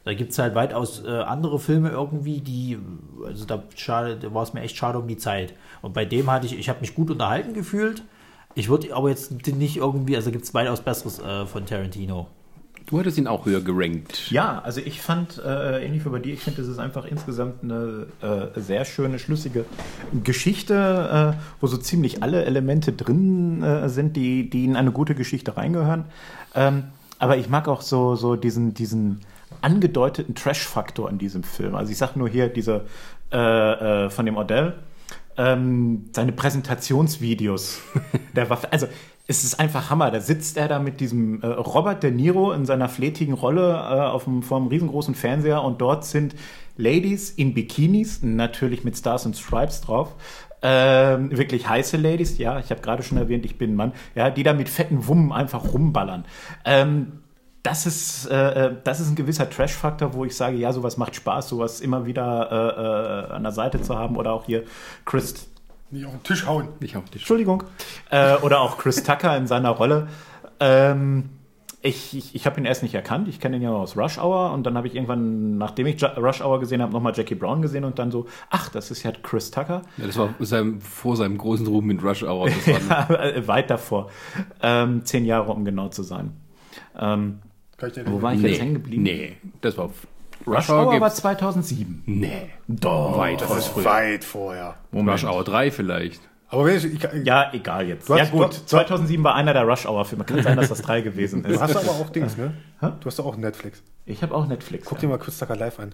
Da 0.06 0.14
gibt 0.14 0.32
es 0.32 0.40
halt 0.40 0.56
weitaus 0.56 1.04
äh, 1.06 1.10
andere 1.10 1.60
Filme 1.60 1.90
irgendwie, 1.90 2.40
die, 2.40 2.78
also 3.26 3.46
da, 3.46 3.64
schade, 3.76 4.18
da 4.18 4.34
war 4.34 4.44
es 4.44 4.54
mir 4.54 4.62
echt 4.62 4.78
schade 4.78 4.98
um 4.98 5.08
die 5.08 5.18
Zeit. 5.18 5.54
Und 5.82 5.94
bei 5.94 6.06
dem 6.06 6.32
hatte 6.32 6.46
ich, 6.46 6.58
ich 6.58 6.70
habe 6.70 6.82
mich 6.82 6.96
gut 6.96 7.12
unterhalten 7.12 7.54
gefühlt. 7.54 8.04
Ich 8.56 8.70
würde 8.70 8.94
aber 8.96 9.10
jetzt 9.10 9.32
nicht 9.48 9.78
irgendwie, 9.78 10.16
also 10.16 10.32
gibt 10.32 10.46
es 10.46 10.54
weitaus 10.54 10.82
Besseres 10.82 11.20
äh, 11.20 11.46
von 11.46 11.66
Tarantino. 11.66 12.28
Du 12.90 12.98
hattest 12.98 13.20
ihn 13.20 13.28
auch 13.28 13.46
höher 13.46 13.62
gerankt. 13.62 14.32
Ja, 14.32 14.64
also 14.64 14.82
ich 14.84 15.00
fand, 15.00 15.40
äh, 15.46 15.86
ähnlich 15.86 16.04
wie 16.06 16.10
bei 16.10 16.18
dir, 16.18 16.34
ich 16.34 16.40
finde, 16.40 16.64
es 16.64 16.68
ist 16.68 16.80
einfach 16.80 17.06
insgesamt 17.06 17.64
eine 17.64 18.08
äh, 18.24 18.60
sehr 18.60 18.84
schöne, 18.84 19.20
schlüssige 19.20 19.66
Geschichte, 20.24 21.36
äh, 21.38 21.42
wo 21.62 21.68
so 21.68 21.78
ziemlich 21.78 22.24
alle 22.24 22.46
Elemente 22.46 22.92
drin 22.92 23.62
äh, 23.62 23.90
sind, 23.90 24.16
die, 24.16 24.50
die 24.50 24.66
in 24.66 24.76
eine 24.76 24.92
gute 24.92 25.14
Geschichte 25.14 25.56
reingehören. 25.56 26.06
Ähm, 26.56 26.86
aber 27.20 27.38
ich 27.38 27.48
mag 27.48 27.68
auch 27.68 27.82
so, 27.82 28.16
so 28.16 28.36
diesen, 28.36 28.74
diesen 28.74 29.20
angedeuteten 29.62 30.36
Trash-Faktor 30.36 31.10
in 31.10 31.18
diesem 31.18 31.44
Film. 31.44 31.76
Also 31.76 31.92
ich 31.92 31.98
sage 31.98 32.18
nur 32.18 32.30
hier 32.30 32.50
diese 32.50 32.86
äh, 33.32 33.38
äh, 34.06 34.10
von 34.10 34.26
dem 34.26 34.38
Odell, 34.38 34.76
ähm, 35.38 36.10
seine 36.14 36.32
Präsentationsvideos 36.32 37.82
der 38.36 38.50
Waffe. 38.50 38.72
Also 38.72 38.88
es 39.28 39.44
ist 39.44 39.60
einfach 39.60 39.92
Hammer. 39.92 40.10
Da 40.10 40.20
sitzt 40.20 40.58
er 40.58 40.68
da 40.68 40.80
mit 40.80 41.00
diesem 41.00 41.42
äh, 41.44 41.48
Robert 41.48 42.02
De 42.02 42.10
Niro 42.10 42.52
in 42.52 42.66
seiner 42.66 42.90
flätigen 42.90 43.34
Rolle 43.34 43.74
äh, 43.74 44.02
auf 44.02 44.24
dem, 44.24 44.42
vor 44.42 44.58
einem 44.58 44.68
riesengroßen 44.68 45.14
Fernseher 45.14 45.64
und 45.64 45.80
dort 45.80 46.04
sind 46.04 46.36
Ladies 46.78 47.30
in 47.30 47.54
Bikinis, 47.54 48.24
natürlich 48.24 48.84
mit 48.84 48.98
Stars 48.98 49.26
and 49.26 49.38
Stripes 49.38 49.82
drauf. 49.82 50.16
Ähm, 50.62 51.38
wirklich 51.38 51.70
heiße 51.70 51.98
Ladies, 51.98 52.38
ja, 52.38 52.60
ich 52.60 52.72
habe 52.72 52.82
gerade 52.82 53.04
schon 53.04 53.18
erwähnt, 53.18 53.46
ich 53.46 53.58
bin 53.58 53.74
ein 53.74 53.76
Mann, 53.76 53.94
ja, 54.16 54.30
die 54.30 54.44
da 54.44 54.54
mit 54.54 54.68
fetten 54.68 55.08
Wummen 55.08 55.32
einfach 55.32 55.74
rumballern. 55.74 56.26
Ähm, 56.66 57.22
das 57.64 57.86
ist, 57.86 58.26
äh, 58.32 58.68
äh, 58.68 58.76
das 58.84 59.00
ist 59.00 59.10
ein 59.10 59.16
gewisser 59.16 59.50
Trash-Faktor, 59.50 60.14
wo 60.14 60.24
ich 60.26 60.36
sage, 60.36 60.58
ja, 60.58 60.72
sowas 60.72 60.98
macht 60.98 61.16
Spaß, 61.16 61.50
sowas 61.50 61.82
immer 61.82 62.06
wieder 62.06 63.28
äh, 63.30 63.32
äh, 63.32 63.36
an 63.36 63.44
der 63.44 63.52
Seite 63.52 63.82
zu 63.82 63.98
haben. 63.98 64.16
Oder 64.18 64.32
auch 64.34 64.46
hier 64.46 64.64
Chris, 65.06 65.48
Nicht 65.92 66.06
auf 66.06 66.12
den 66.14 66.24
Tisch 66.24 66.46
hauen. 66.46 66.70
Ich 66.80 66.96
auf 66.96 67.06
dich. 67.06 67.22
Entschuldigung, 67.22 67.64
äh, 68.12 68.36
oder 68.38 68.62
auch 68.62 68.78
Chris 68.78 69.04
Tucker 69.04 69.36
in 69.36 69.46
seiner 69.48 69.72
Rolle. 69.72 70.08
Ähm, 70.60 71.30
ich 71.82 72.16
ich, 72.16 72.36
ich 72.36 72.46
habe 72.46 72.60
ihn 72.60 72.66
erst 72.66 72.84
nicht 72.84 72.94
erkannt. 72.94 73.28
Ich 73.30 73.40
kenne 73.40 73.56
ihn 73.56 73.62
ja 73.62 73.72
aus 73.72 73.96
Rush 73.96 74.18
Hour 74.18 74.52
und 74.52 74.64
dann 74.66 74.76
habe 74.76 74.88
ich 74.88 74.96
irgendwann, 74.96 75.58
nachdem 75.58 75.88
ich 75.88 76.00
Ja- 76.02 76.14
Rush 76.18 76.42
Hour 76.42 76.60
gesehen 76.60 76.82
habe, 76.82 76.92
nochmal 76.92 77.14
Jackie 77.16 77.36
Brown 77.36 77.62
gesehen 77.62 77.86
und 77.86 78.00
dann 78.00 78.12
so, 78.12 78.26
ach, 78.50 78.68
das 78.70 78.92
ist 78.92 79.04
ja 79.04 79.12
Chris 79.24 79.50
Tucker. 79.52 79.82
Ja, 79.98 80.06
das 80.08 80.18
war 80.18 80.30
seinem, 80.40 80.82
vor 80.82 81.16
seinem 81.16 81.38
großen 81.38 81.66
Ruhm 81.68 81.86
mit 81.86 82.04
Rush 82.04 82.24
Hour. 82.24 82.50
Das 82.50 82.90
war 82.90 83.10
Äh, 83.24 83.48
Weit 83.48 83.70
davor. 83.70 84.10
Ähm, 84.62 85.06
zehn 85.06 85.24
Jahre, 85.26 85.52
um 85.54 85.64
genau 85.64 85.88
zu 85.88 86.04
sein. 86.04 86.34
Ähm, 87.00 87.40
wo 88.06 88.22
war 88.22 88.34
ich 88.34 88.40
nee, 88.42 88.50
jetzt 88.50 88.62
hängen 88.62 88.74
geblieben? 88.76 89.04
nee, 89.04 89.38
das 89.62 89.78
war 89.78 89.90
Rush 90.48 90.70
Hour 90.70 90.86
war 90.88 91.00
gibt's- 91.00 91.18
2007. 91.18 92.04
Nee, 92.06 92.50
Doch. 92.68 93.18
weit 93.18 93.42
Das 93.42 93.52
ist 93.58 93.84
weit 93.84 94.24
vorher. 94.24 94.76
Rush 94.94 95.26
Hour 95.26 95.44
3 95.44 95.70
vielleicht. 95.72 96.22
Aber 96.48 96.66
wenn 96.66 96.78
ich, 96.78 96.86
ich, 96.86 97.04
ich 97.04 97.26
Ja, 97.26 97.52
egal 97.54 97.88
jetzt. 97.88 98.10
Du 98.10 98.14
hast- 98.14 98.20
ja 98.20 98.26
gut, 98.26 98.40
du 98.42 98.46
hast- 98.48 98.70
2007 98.70 99.24
war 99.24 99.36
einer 99.36 99.54
der 99.54 99.64
Rush 99.68 99.86
Hour 99.86 100.04
Filme. 100.06 100.24
Kann 100.24 100.42
sein, 100.42 100.58
dass 100.58 100.70
das 100.70 100.82
drei 100.82 101.02
gewesen 101.02 101.44
du 101.44 101.50
ist. 101.50 101.62
hast 101.62 101.76
aber 101.76 101.92
auch 101.92 102.10
Dings, 102.10 102.38
ne? 102.38 102.54
Du 102.82 103.06
hast 103.06 103.20
doch 103.20 103.26
auch 103.26 103.38
Netflix. 103.38 103.84
Ich 104.06 104.24
habe 104.24 104.34
auch 104.34 104.48
Netflix. 104.48 104.86
Guck 104.88 104.98
dir 105.00 105.08
mal 105.08 105.20
Tucker 105.20 105.56
live 105.56 105.78
an. 105.80 105.94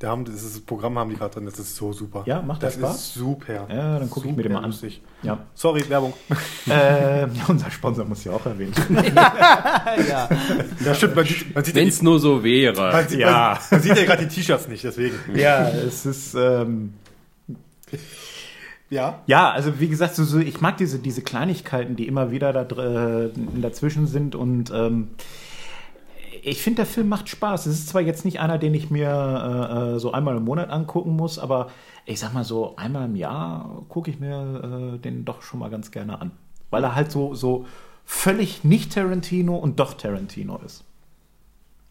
Da 0.00 0.10
haben, 0.10 0.24
das, 0.24 0.36
ist, 0.36 0.54
das 0.54 0.60
Programm 0.60 0.96
haben 0.96 1.10
die 1.10 1.16
gerade 1.16 1.34
drin, 1.34 1.44
das 1.46 1.58
ist 1.58 1.74
so 1.74 1.92
super. 1.92 2.22
Ja, 2.24 2.40
macht 2.40 2.62
das 2.62 2.74
Spaß? 2.74 2.94
Ist 2.94 3.14
super. 3.14 3.66
Ja, 3.68 3.98
dann 3.98 4.08
gucke 4.08 4.28
ich 4.28 4.36
mir 4.36 4.44
den 4.44 4.52
mal 4.52 4.60
an. 4.60 4.66
Lustig. 4.66 5.02
Ja. 5.24 5.38
Sorry, 5.54 5.82
Werbung. 5.88 6.12
äh, 6.68 7.26
unser 7.48 7.68
Sponsor 7.72 8.04
muss 8.04 8.22
ja 8.22 8.30
auch 8.32 8.46
erwähnt 8.46 8.76
werden. 8.88 9.12
ja. 9.16 10.28
Ja, 10.84 10.94
stimmt, 10.94 11.16
man 11.16 11.24
sieht, 11.26 11.52
man 11.52 11.64
sieht, 11.64 11.74
ja, 11.74 11.80
Wenn 11.82 11.88
es 11.88 12.00
nur 12.00 12.20
so 12.20 12.44
wäre. 12.44 12.92
man 12.92 13.08
sieht, 13.08 13.18
Ja. 13.18 13.58
man, 13.58 13.58
man 13.72 13.80
sieht 13.82 13.96
ja 13.96 14.04
gerade 14.04 14.24
die 14.26 14.34
T-Shirts 14.34 14.68
nicht, 14.68 14.84
deswegen. 14.84 15.16
ja, 15.34 15.68
es 15.68 16.06
ist. 16.06 16.34
Ähm, 16.34 16.94
Ja. 18.90 19.20
Ja, 19.26 19.50
also 19.50 19.80
wie 19.80 19.88
gesagt, 19.88 20.14
so, 20.14 20.24
so, 20.24 20.38
ich 20.38 20.60
mag 20.60 20.78
diese, 20.78 20.98
diese 20.98 21.20
Kleinigkeiten, 21.22 21.94
die 21.96 22.06
immer 22.06 22.30
wieder 22.30 22.52
da, 22.54 22.64
dr- 22.64 23.26
äh, 23.26 23.30
dazwischen 23.60 24.06
sind 24.06 24.34
und 24.34 24.70
ähm, 24.74 25.08
ich 26.42 26.62
finde, 26.62 26.76
der 26.76 26.86
Film 26.86 27.08
macht 27.08 27.28
Spaß. 27.28 27.66
Es 27.66 27.78
ist 27.78 27.88
zwar 27.88 28.02
jetzt 28.02 28.24
nicht 28.24 28.40
einer, 28.40 28.58
den 28.58 28.74
ich 28.74 28.90
mir 28.90 29.08
äh, 29.08 29.96
äh, 29.96 29.98
so 29.98 30.12
einmal 30.12 30.36
im 30.36 30.44
Monat 30.44 30.70
angucken 30.70 31.16
muss, 31.16 31.38
aber 31.38 31.70
ich 32.06 32.20
sag 32.20 32.32
mal 32.34 32.44
so, 32.44 32.76
einmal 32.76 33.06
im 33.06 33.16
Jahr 33.16 33.84
gucke 33.88 34.10
ich 34.10 34.18
mir 34.18 34.94
äh, 34.94 34.98
den 34.98 35.24
doch 35.24 35.42
schon 35.42 35.60
mal 35.60 35.70
ganz 35.70 35.90
gerne 35.90 36.20
an. 36.20 36.32
Weil 36.70 36.84
er 36.84 36.94
halt 36.94 37.10
so, 37.10 37.34
so 37.34 37.66
völlig 38.04 38.64
nicht 38.64 38.92
Tarantino 38.92 39.56
und 39.56 39.80
doch 39.80 39.94
Tarantino 39.94 40.58
ist. 40.64 40.84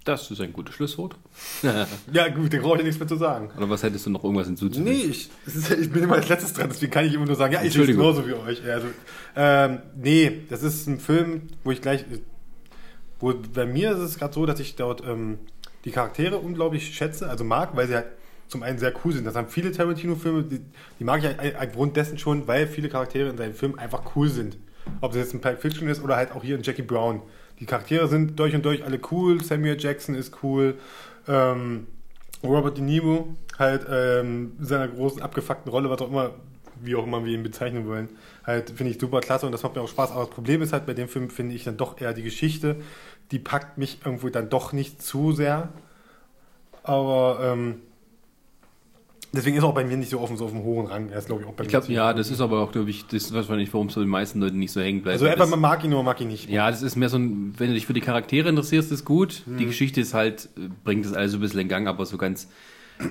Das 0.08 0.32
ist 0.32 0.40
ein 0.40 0.54
gutes 0.54 0.74
Schlusswort. 0.74 1.16
Ja, 2.14 2.30
gut, 2.30 2.54
da 2.54 2.60
brauche 2.60 2.78
ich 2.78 2.84
nichts 2.84 2.98
mehr 2.98 3.10
zu 3.10 3.18
sagen. 3.18 3.52
Oder 3.58 3.70
was 3.70 3.84
hättest 3.84 4.06
du 4.06 4.10
noch 4.10 4.24
irgendwas 4.24 4.48
hinzuzufügen? 4.48 4.90
Nee, 4.90 5.04
ich, 5.04 5.30
ist, 5.46 5.70
ich 5.70 5.92
bin 5.92 6.04
immer 6.04 6.16
als 6.16 6.30
letztes 6.30 6.54
dran, 6.54 6.70
deswegen 6.70 6.92
kann 6.92 7.06
ich 7.06 7.14
immer 7.14 7.26
nur 7.26 7.36
sagen, 7.36 7.54
ja, 7.54 7.62
ich 7.62 7.74
sehe 7.74 7.82
es 7.82 7.90
genauso 7.90 8.26
wie 8.26 8.34
euch. 8.34 8.64
Also, 8.64 8.88
ähm, 9.36 9.80
nee, 10.02 10.44
das 10.50 10.64
ist 10.64 10.88
ein 10.88 11.00
Film, 11.00 11.44
wo 11.66 11.72
ich 11.72 11.82
gleich, 11.82 12.06
wo 13.20 13.34
bei 13.54 13.66
mir 13.66 13.92
ist 13.92 14.00
es 14.00 14.18
gerade 14.20 14.34
so, 14.34 14.46
dass 14.46 14.60
ich 14.60 14.76
dort 14.76 15.04
ähm, 15.06 15.40
die 15.86 15.92
Charaktere 15.92 16.38
unglaublich 16.38 16.94
schätze, 16.96 17.30
also 17.30 17.44
mag, 17.44 17.76
weil 17.76 17.88
sie 17.88 17.96
halt 17.96 18.08
zum 18.48 18.64
einen 18.64 18.80
sehr 18.80 18.94
cool 19.04 19.12
sind. 19.14 19.26
Das 19.26 19.36
haben 19.36 19.48
viele 19.50 19.72
Tarantino-Filme, 19.72 20.44
die, 20.44 20.62
die 21.00 21.04
mag 21.04 21.22
ich 21.24 21.40
ein- 21.40 21.56
aufgrund 21.58 21.98
dessen 21.98 22.18
schon, 22.18 22.48
weil 22.48 22.68
viele 22.68 22.90
Charaktere 22.90 23.30
in 23.30 23.38
seinen 23.38 23.54
Filmen 23.54 23.78
einfach 23.78 24.16
cool 24.16 24.30
sind. 24.30 24.58
Ob 25.02 25.12
es 25.12 25.18
jetzt 25.18 25.34
ein 25.34 25.42
Pulp 25.42 25.60
Fiction 25.62 25.90
ist 25.90 26.02
oder 26.02 26.16
halt 26.16 26.32
auch 26.32 26.44
hier 26.44 26.56
in 26.56 26.64
Jackie 26.64 26.82
Brown. 26.82 27.22
Die 27.60 27.66
Charaktere 27.66 28.08
sind 28.08 28.40
durch 28.40 28.56
und 28.56 28.64
durch 28.64 28.86
alle 28.86 29.00
cool. 29.12 29.44
Samuel 29.44 29.78
Jackson 29.78 30.16
ist 30.16 30.38
cool. 30.44 30.76
Ähm, 31.28 31.88
Robert 32.44 32.78
De 32.78 32.84
Niro 32.84 33.36
halt 33.60 33.86
ähm, 33.90 34.54
in 34.60 34.66
seiner 34.66 34.88
großen 34.88 35.22
abgefuckten 35.22 35.70
Rolle, 35.72 35.90
was 35.90 36.00
auch 36.02 36.10
immer, 36.10 36.36
wie 36.84 36.96
auch 36.96 37.06
immer 37.06 37.24
wir 37.26 37.34
ihn 37.34 37.44
bezeichnen 37.44 37.86
wollen, 37.88 38.10
halt 38.46 38.72
finde 38.72 38.92
ich 38.92 39.00
super 39.00 39.20
klasse 39.22 39.46
und 39.46 39.52
das 39.52 39.64
macht 39.64 39.76
mir 39.76 39.82
auch 39.82 39.88
Spaß. 39.90 40.12
Aber 40.12 40.22
das 40.26 40.30
Problem 40.30 40.62
ist 40.62 40.74
halt 40.74 40.86
bei 40.86 40.94
dem 40.94 41.08
Film, 41.08 41.30
finde 41.30 41.56
ich 41.56 41.64
dann 41.64 41.78
doch 41.78 42.00
eher 42.00 42.14
die 42.14 42.24
Geschichte, 42.24 42.78
die 43.32 43.40
packt 43.40 43.78
mich 43.78 44.00
irgendwo 44.06 44.30
dann 44.30 44.50
doch 44.50 44.74
nicht 44.74 45.02
zu 45.02 45.32
sehr. 45.34 45.70
Aber 46.84 47.40
ähm, 47.44 47.76
deswegen 49.34 49.58
ist 49.58 49.64
auch 49.64 49.74
bei 49.74 49.84
mir 49.84 49.98
nicht 49.98 50.10
so 50.10 50.22
offen, 50.22 50.38
so 50.38 50.46
auf 50.46 50.52
dem 50.52 50.64
hohen 50.64 50.88
Rang. 50.88 51.10
Er 51.10 51.20
ist, 51.20 51.26
glaube 51.28 51.42
ich, 51.42 51.48
auch 51.48 51.54
bei 51.54 51.64
Ich 51.64 51.68
mir 51.68 51.72
glaube, 51.72 51.86
ziemlich 51.88 51.98
ja, 51.98 52.14
das 52.14 52.32
ist 52.32 52.40
aber 52.40 52.62
auch, 52.62 52.72
glaube 52.72 52.90
ich, 52.90 53.06
das 53.08 53.24
ist 53.24 53.34
wahrscheinlich, 53.34 53.74
warum 53.74 53.88
es 53.88 53.94
so 53.94 54.00
den 54.00 54.10
meisten 54.10 54.40
Leuten 54.40 54.58
nicht 54.60 54.72
so 54.72 54.80
hängen 54.80 55.02
bleibt. 55.02 55.22
Also 55.22 55.26
das, 55.36 55.50
man 55.50 55.60
mag 55.60 55.84
ihn 55.84 55.94
oder 55.94 56.04
mag 56.04 56.22
ihn 56.22 56.30
nicht. 56.30 56.50
ja, 56.50 56.72
das 56.72 56.82
ist 56.82 56.96
mehr 56.96 57.10
so 57.10 57.18
ein, 57.18 57.54
wenn 57.58 57.68
du 57.68 57.74
dich 57.74 57.86
für 57.86 57.94
die 57.94 58.00
Charaktere 58.02 58.48
interessierst, 58.48 58.92
ist 58.92 59.04
gut. 59.04 59.44
Die 59.46 59.64
Mhm. 59.66 59.68
Geschichte 59.68 60.00
ist 60.00 60.14
halt, 60.14 60.48
bringt 60.86 61.06
das 61.06 61.12
alles 61.14 61.32
so 61.34 61.38
ein 61.40 61.42
bisschen 61.42 61.60
in 61.60 61.68
Gang, 61.68 61.88
aber 61.88 62.06
so 62.06 62.18
ganz 62.18 62.48
äh, 63.00 63.04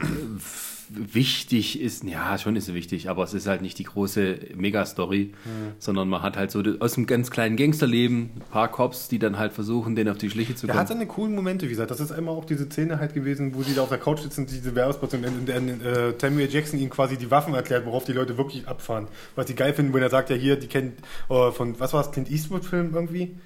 wichtig 0.89 1.81
ist, 1.81 2.05
ja, 2.05 2.39
schon 2.39 2.57
ist 2.57 2.67
sie 2.67 2.75
wichtig, 2.75 3.09
aber 3.09 3.25
es 3.25 3.35
ist 3.35 3.47
halt 3.47 3.63
nicht 3.63 3.79
die 3.79 3.85
große 3.85 4.39
Megastory, 4.55 5.33
sondern 5.79 6.09
man 6.09 6.23
hat 6.23 6.37
halt 6.37 6.51
so 6.51 6.63
aus 6.81 6.97
einem 6.97 7.07
ganz 7.07 7.31
kleinen 7.31 7.57
Gangsterleben 7.57 8.31
ein 8.37 8.43
paar 8.51 8.69
Cops, 8.69 9.09
die 9.09 9.19
dann 9.19 9.39
halt 9.39 9.53
versuchen, 9.53 9.97
den 9.97 10.09
auf 10.09 10.19
die 10.19 10.31
Schliche 10.31 10.55
zu 10.55 10.67
Der 10.67 10.77
hat 10.77 10.89
kommen. 10.89 11.01
seine 11.01 11.09
coolen 11.09 11.35
Momente, 11.35 11.67
wie 11.67 11.71
gesagt. 11.71 11.91
Das 11.91 12.01
ist 12.01 12.13
einmal 12.13 12.35
auch 12.35 12.45
diese 12.45 12.67
Szene 12.67 12.99
halt 12.99 13.15
gewesen, 13.15 13.55
wo 13.55 13.63
sie 13.63 13.75
da 13.75 13.83
auf 13.83 13.89
der 13.89 13.99
Couch 13.99 14.21
sitzen, 14.21 14.47
diese 14.47 14.75
Werbespot 14.75 15.15
und 15.15 15.25
in, 15.49 15.81
äh, 15.81 16.15
Samuel 16.21 16.49
Jackson 16.51 16.79
ihnen 16.79 16.91
quasi 16.91 17.17
die 17.17 17.31
Waffen 17.31 17.55
erklärt, 17.55 17.87
worauf 17.87 18.05
die 18.05 18.13
Leute 18.13 18.39
wirklich 18.39 18.69
abfahren. 18.69 19.09
Was 19.35 19.47
die 19.47 19.55
geil 19.55 19.75
finden, 19.75 19.93
wenn 19.95 20.03
er 20.03 20.11
sagt, 20.11 20.31
ja 20.31 20.37
hier, 20.37 20.57
die 20.57 20.69
kennen 20.69 20.95
äh, 21.29 21.51
von, 21.51 21.79
was 21.81 21.93
war 21.93 22.01
es, 22.03 22.11
Clint 22.11 22.31
Eastwood-Film 22.31 22.93
irgendwie? 22.95 23.37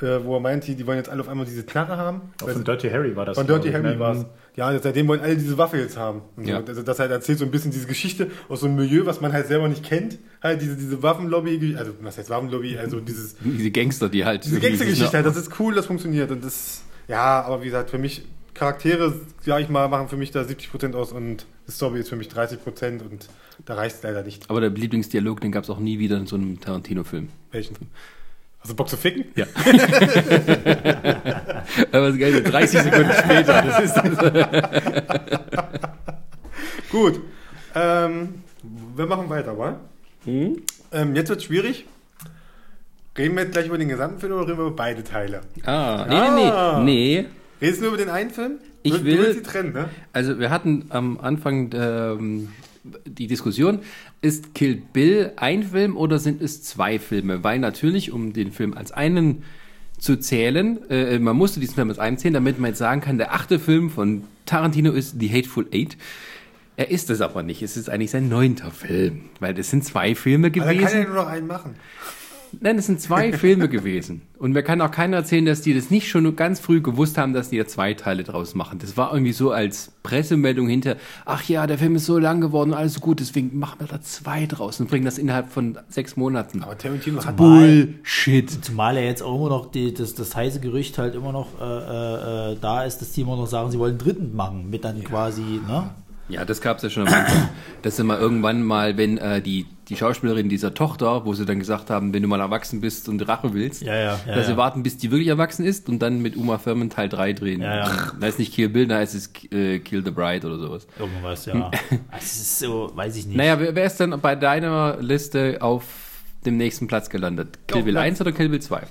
Äh, 0.00 0.24
wo 0.24 0.36
er 0.36 0.40
meint, 0.40 0.66
die, 0.66 0.74
die 0.74 0.86
wollen 0.86 0.96
jetzt 0.98 1.08
alle 1.10 1.20
auf 1.20 1.28
einmal 1.28 1.46
diese 1.46 1.62
Knarre 1.64 1.96
haben. 1.96 2.22
Auch 2.42 2.48
von 2.48 2.64
Dirty 2.64 2.90
Harry 2.90 3.14
war 3.14 3.24
das. 3.24 3.38
von 3.38 3.46
Dirty 3.46 3.70
Harry 3.70 3.90
ne? 3.94 3.98
war 4.00 4.16
es. 4.16 4.26
Ja, 4.54 4.78
seitdem 4.78 5.08
wollen 5.08 5.20
alle 5.20 5.36
diese 5.36 5.56
Waffe 5.56 5.78
jetzt 5.78 5.96
haben. 5.96 6.22
Ja. 6.36 6.60
so. 6.60 6.66
Also 6.66 6.82
das 6.82 6.98
halt 6.98 7.10
erzählt 7.10 7.38
so 7.38 7.44
ein 7.44 7.50
bisschen 7.50 7.70
diese 7.70 7.86
Geschichte 7.86 8.30
aus 8.48 8.60
so 8.60 8.66
einem 8.66 8.76
Milieu, 8.76 9.06
was 9.06 9.20
man 9.20 9.32
halt 9.32 9.46
selber 9.46 9.66
nicht 9.68 9.82
kennt. 9.82 10.18
Halt 10.42 10.60
diese, 10.60 10.76
diese 10.76 11.02
Waffenlobby, 11.02 11.74
also 11.76 11.92
was 12.02 12.18
heißt 12.18 12.28
Waffenlobby, 12.28 12.76
also 12.76 13.00
dieses 13.00 13.36
Diese 13.42 13.70
Gangster, 13.70 14.08
die 14.10 14.24
halt. 14.24 14.44
diese 14.44 14.60
Gangstergeschichte, 14.60 15.12
halt, 15.16 15.26
das 15.26 15.36
ist 15.36 15.58
cool, 15.58 15.74
das 15.74 15.86
funktioniert. 15.86 16.30
Und 16.30 16.44
das, 16.44 16.82
ja, 17.08 17.42
aber 17.42 17.62
wie 17.62 17.66
gesagt, 17.66 17.90
für 17.90 17.98
mich, 17.98 18.26
Charaktere, 18.52 19.14
sag 19.40 19.62
ich 19.62 19.70
mal, 19.70 19.88
machen 19.88 20.08
für 20.08 20.18
mich 20.18 20.30
da 20.30 20.42
70% 20.42 20.94
aus 20.94 21.12
und 21.12 21.46
die 21.66 21.72
Story 21.72 22.00
ist 22.00 22.10
für 22.10 22.16
mich 22.16 22.28
30% 22.28 23.00
und 23.00 23.28
da 23.64 23.74
reicht 23.74 23.96
es 23.96 24.02
leider 24.02 24.22
nicht. 24.22 24.50
Aber 24.50 24.60
der 24.60 24.68
Lieblingsdialog, 24.68 25.40
den 25.40 25.52
gab 25.52 25.64
es 25.64 25.70
auch 25.70 25.78
nie 25.78 25.98
wieder 25.98 26.18
in 26.18 26.26
so 26.26 26.36
einem 26.36 26.60
Tarantino-Film. 26.60 27.28
Welchen? 27.50 27.76
Also 28.62 28.74
Bock 28.76 28.88
zu 28.88 28.96
ficken? 28.96 29.24
Ja. 29.34 29.46
Aber 31.92 32.06
das 32.06 32.14
ist 32.14 32.20
geil, 32.20 32.42
30 32.42 32.80
Sekunden 32.82 33.12
später. 33.12 33.62
Das 33.62 33.80
ist 33.84 33.94
das. 33.94 34.18
Gut. 36.90 37.20
Ähm, 37.74 38.34
wir 38.96 39.06
machen 39.06 39.28
weiter, 39.30 39.56
wa? 39.58 39.80
Hm? 40.24 40.58
Ähm, 40.92 41.16
jetzt 41.16 41.30
wird 41.30 41.42
schwierig. 41.42 41.86
Reden 43.18 43.34
wir 43.36 43.42
jetzt 43.42 43.52
gleich 43.52 43.66
über 43.66 43.78
den 43.78 43.88
gesamten 43.88 44.20
Film 44.20 44.32
oder 44.34 44.46
reden 44.46 44.58
wir 44.58 44.66
über 44.66 44.76
beide 44.76 45.02
Teile? 45.02 45.40
Ah, 45.64 46.06
nee, 46.08 46.14
Ah. 46.16 46.80
nee, 46.84 47.22
nee. 47.22 47.26
Redest 47.60 47.80
du 47.80 47.84
nur 47.86 47.94
über 47.94 48.02
den 48.04 48.10
einen 48.10 48.30
Film? 48.30 48.58
Ich 48.84 48.92
du, 48.92 48.98
du 48.98 49.04
will- 49.04 49.18
willst 49.18 49.34
sie 49.38 49.42
trennen, 49.42 49.72
ne? 49.72 49.88
Also 50.12 50.38
wir 50.38 50.50
hatten 50.50 50.86
am 50.90 51.18
Anfang 51.20 51.70
ähm, 51.74 52.48
die 53.06 53.26
Diskussion, 53.26 53.80
ist 54.20 54.54
Kill 54.54 54.82
Bill 54.92 55.32
ein 55.36 55.62
Film 55.62 55.96
oder 55.96 56.18
sind 56.18 56.42
es 56.42 56.62
zwei 56.62 56.98
Filme? 56.98 57.44
Weil 57.44 57.58
natürlich, 57.58 58.12
um 58.12 58.32
den 58.32 58.52
Film 58.52 58.74
als 58.74 58.92
einen 58.92 59.44
zu 59.98 60.16
zählen, 60.16 60.78
äh, 60.90 61.18
man 61.18 61.36
musste 61.36 61.60
diesen 61.60 61.74
Film 61.74 61.88
als 61.90 61.98
einen 61.98 62.18
zählen, 62.18 62.34
damit 62.34 62.58
man 62.58 62.70
jetzt 62.70 62.78
sagen 62.78 63.00
kann, 63.00 63.18
der 63.18 63.32
achte 63.34 63.58
Film 63.60 63.90
von 63.90 64.24
Tarantino 64.46 64.90
ist 64.92 65.20
The 65.20 65.30
Hateful 65.32 65.66
Eight. 65.72 65.96
Er 66.76 66.90
ist 66.90 67.10
es 67.10 67.20
aber 67.20 67.42
nicht. 67.42 67.62
Es 67.62 67.76
ist 67.76 67.88
eigentlich 67.88 68.10
sein 68.10 68.28
neunter 68.28 68.70
Film, 68.70 69.26
weil 69.40 69.56
es 69.58 69.70
sind 69.70 69.84
zwei 69.84 70.14
Filme 70.14 70.48
Aber 70.48 70.58
dann 70.58 70.64
kann 70.66 70.76
er 70.76 70.80
gewesen. 70.82 71.02
ja 71.02 71.06
nur 71.06 71.14
noch 71.16 71.26
einen 71.28 71.46
machen. 71.46 71.76
Nein, 72.60 72.78
es 72.78 72.86
sind 72.86 73.00
zwei 73.00 73.32
Filme 73.38 73.68
gewesen. 73.68 74.22
Und 74.38 74.52
mir 74.52 74.62
kann 74.62 74.80
auch 74.80 74.90
keiner 74.90 75.18
erzählen, 75.18 75.44
dass 75.44 75.62
die 75.62 75.74
das 75.74 75.90
nicht 75.90 76.08
schon 76.08 76.34
ganz 76.36 76.60
früh 76.60 76.80
gewusst 76.80 77.18
haben, 77.18 77.32
dass 77.32 77.50
die 77.50 77.58
da 77.58 77.66
zwei 77.66 77.94
Teile 77.94 78.24
draus 78.24 78.54
machen. 78.54 78.78
Das 78.78 78.96
war 78.96 79.12
irgendwie 79.12 79.32
so 79.32 79.52
als 79.52 79.92
Pressemeldung 80.02 80.68
hinter, 80.68 80.96
ach 81.24 81.44
ja, 81.44 81.66
der 81.66 81.78
Film 81.78 81.96
ist 81.96 82.06
so 82.06 82.18
lang 82.18 82.40
geworden, 82.40 82.74
alles 82.74 82.94
so 82.94 83.00
gut, 83.00 83.20
deswegen 83.20 83.58
machen 83.58 83.80
wir 83.80 83.86
da 83.86 84.00
zwei 84.00 84.46
draus 84.46 84.80
und 84.80 84.90
bringen 84.90 85.04
das 85.04 85.18
innerhalb 85.18 85.50
von 85.50 85.78
sechs 85.88 86.16
Monaten. 86.16 86.62
Aber 86.62 86.76
Tarantino 86.76 87.24
hat 87.24 87.36
Bullshit. 87.36 88.50
Zumal 88.64 88.96
ja 88.96 89.02
jetzt 89.02 89.22
auch 89.22 89.36
immer 89.36 89.48
noch 89.48 89.70
die, 89.70 89.94
das, 89.94 90.14
das 90.14 90.34
heiße 90.34 90.60
Gerücht 90.60 90.98
halt 90.98 91.14
immer 91.14 91.32
noch 91.32 91.60
äh, 91.60 91.64
äh, 91.64 92.52
äh, 92.52 92.56
da 92.60 92.84
ist, 92.84 92.98
dass 92.98 93.12
die 93.12 93.20
immer 93.20 93.36
noch 93.36 93.46
sagen, 93.46 93.70
sie 93.70 93.78
wollen 93.78 93.92
einen 93.92 93.98
dritten 93.98 94.36
machen, 94.36 94.70
mit 94.70 94.84
dann 94.84 95.02
quasi, 95.04 95.42
ne? 95.42 95.90
Ja, 96.28 96.44
das 96.44 96.60
gab's 96.60 96.82
ja 96.82 96.88
schon 96.88 97.06
am 97.08 97.12
Anfang. 97.12 97.48
Das 97.82 97.94
ist 97.94 98.00
immer 98.00 98.18
irgendwann 98.18 98.62
mal, 98.62 98.96
wenn 98.96 99.18
äh, 99.18 99.42
die, 99.42 99.66
die 99.88 99.96
Schauspielerin 99.96 100.48
dieser 100.48 100.72
Tochter, 100.72 101.26
wo 101.26 101.34
sie 101.34 101.44
dann 101.44 101.58
gesagt 101.58 101.90
haben, 101.90 102.14
wenn 102.14 102.22
du 102.22 102.28
mal 102.28 102.40
erwachsen 102.40 102.80
bist 102.80 103.08
und 103.08 103.26
Rache 103.28 103.52
willst, 103.54 103.82
Ja, 103.82 103.94
ja, 103.96 104.20
ja, 104.26 104.34
dass 104.36 104.46
sie 104.46 104.56
warten, 104.56 104.82
bis 104.82 104.96
die 104.96 105.10
wirklich 105.10 105.28
erwachsen 105.28 105.64
ist 105.66 105.88
und 105.88 105.98
dann 105.98 106.22
mit 106.22 106.36
Uma 106.36 106.58
Thurman 106.58 106.90
Teil 106.90 107.08
3 107.08 107.32
drehen. 107.34 107.60
Ja, 107.60 107.76
ja. 107.88 108.12
Da 108.18 108.26
ist 108.28 108.38
nicht 108.38 108.54
Kill 108.54 108.68
Bill, 108.68 108.86
da 108.86 108.96
heißt 108.98 109.14
es 109.14 109.30
äh, 109.52 109.80
Kill 109.80 110.04
the 110.04 110.10
Bride 110.12 110.46
oder 110.46 110.58
sowas. 110.58 110.86
Irgendwas, 110.98 111.44
ja. 111.46 111.70
Es 112.16 112.36
ist 112.36 112.58
so, 112.60 112.90
weiß 112.94 113.16
ich 113.16 113.26
nicht. 113.26 113.36
Naja, 113.36 113.58
wer, 113.60 113.74
wer 113.74 113.84
ist 113.84 113.98
denn 113.98 114.18
bei 114.22 114.36
deiner 114.36 114.98
Liste 115.00 115.58
auf 115.60 115.84
dem 116.46 116.56
nächsten 116.56 116.86
Platz 116.86 117.10
gelandet? 117.10 117.58
Kill 117.66 117.78
Auf 117.78 117.84
Bill 117.84 117.94
Platz- 117.94 118.04
1 118.04 118.20
oder 118.20 118.32
Kill 118.32 118.48
Bill 118.48 118.62
2? 118.62 118.82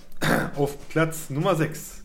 Auf 0.57 0.89
Platz 0.89 1.29
Nummer 1.29 1.55
6 1.55 2.03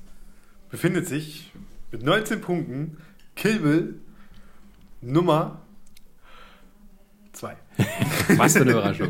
befindet 0.71 1.09
sich 1.09 1.51
mit 1.91 2.03
19 2.05 2.41
Punkten 2.41 2.97
Kill 3.35 3.59
Bill 3.59 3.95
Nummer 5.01 5.61
2. 7.33 7.57
Was 8.37 8.53
für 8.55 8.63
eine 8.63 8.73
Überraschung. 8.73 9.09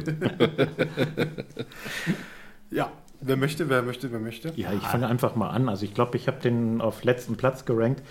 Ja, 2.71 2.91
wer 3.21 3.37
möchte, 3.37 3.69
wer 3.69 3.83
möchte, 3.83 4.11
wer 4.13 4.19
möchte. 4.19 4.53
Ja, 4.57 4.73
ich 4.73 4.83
fange 4.83 5.07
einfach 5.07 5.37
mal 5.37 5.51
an. 5.51 5.69
Also 5.69 5.85
ich 5.85 5.95
glaube, 5.95 6.17
ich 6.17 6.27
habe 6.27 6.41
den 6.41 6.81
auf 6.81 7.05
letzten 7.05 7.37
Platz 7.37 7.65
gerankt, 7.65 8.03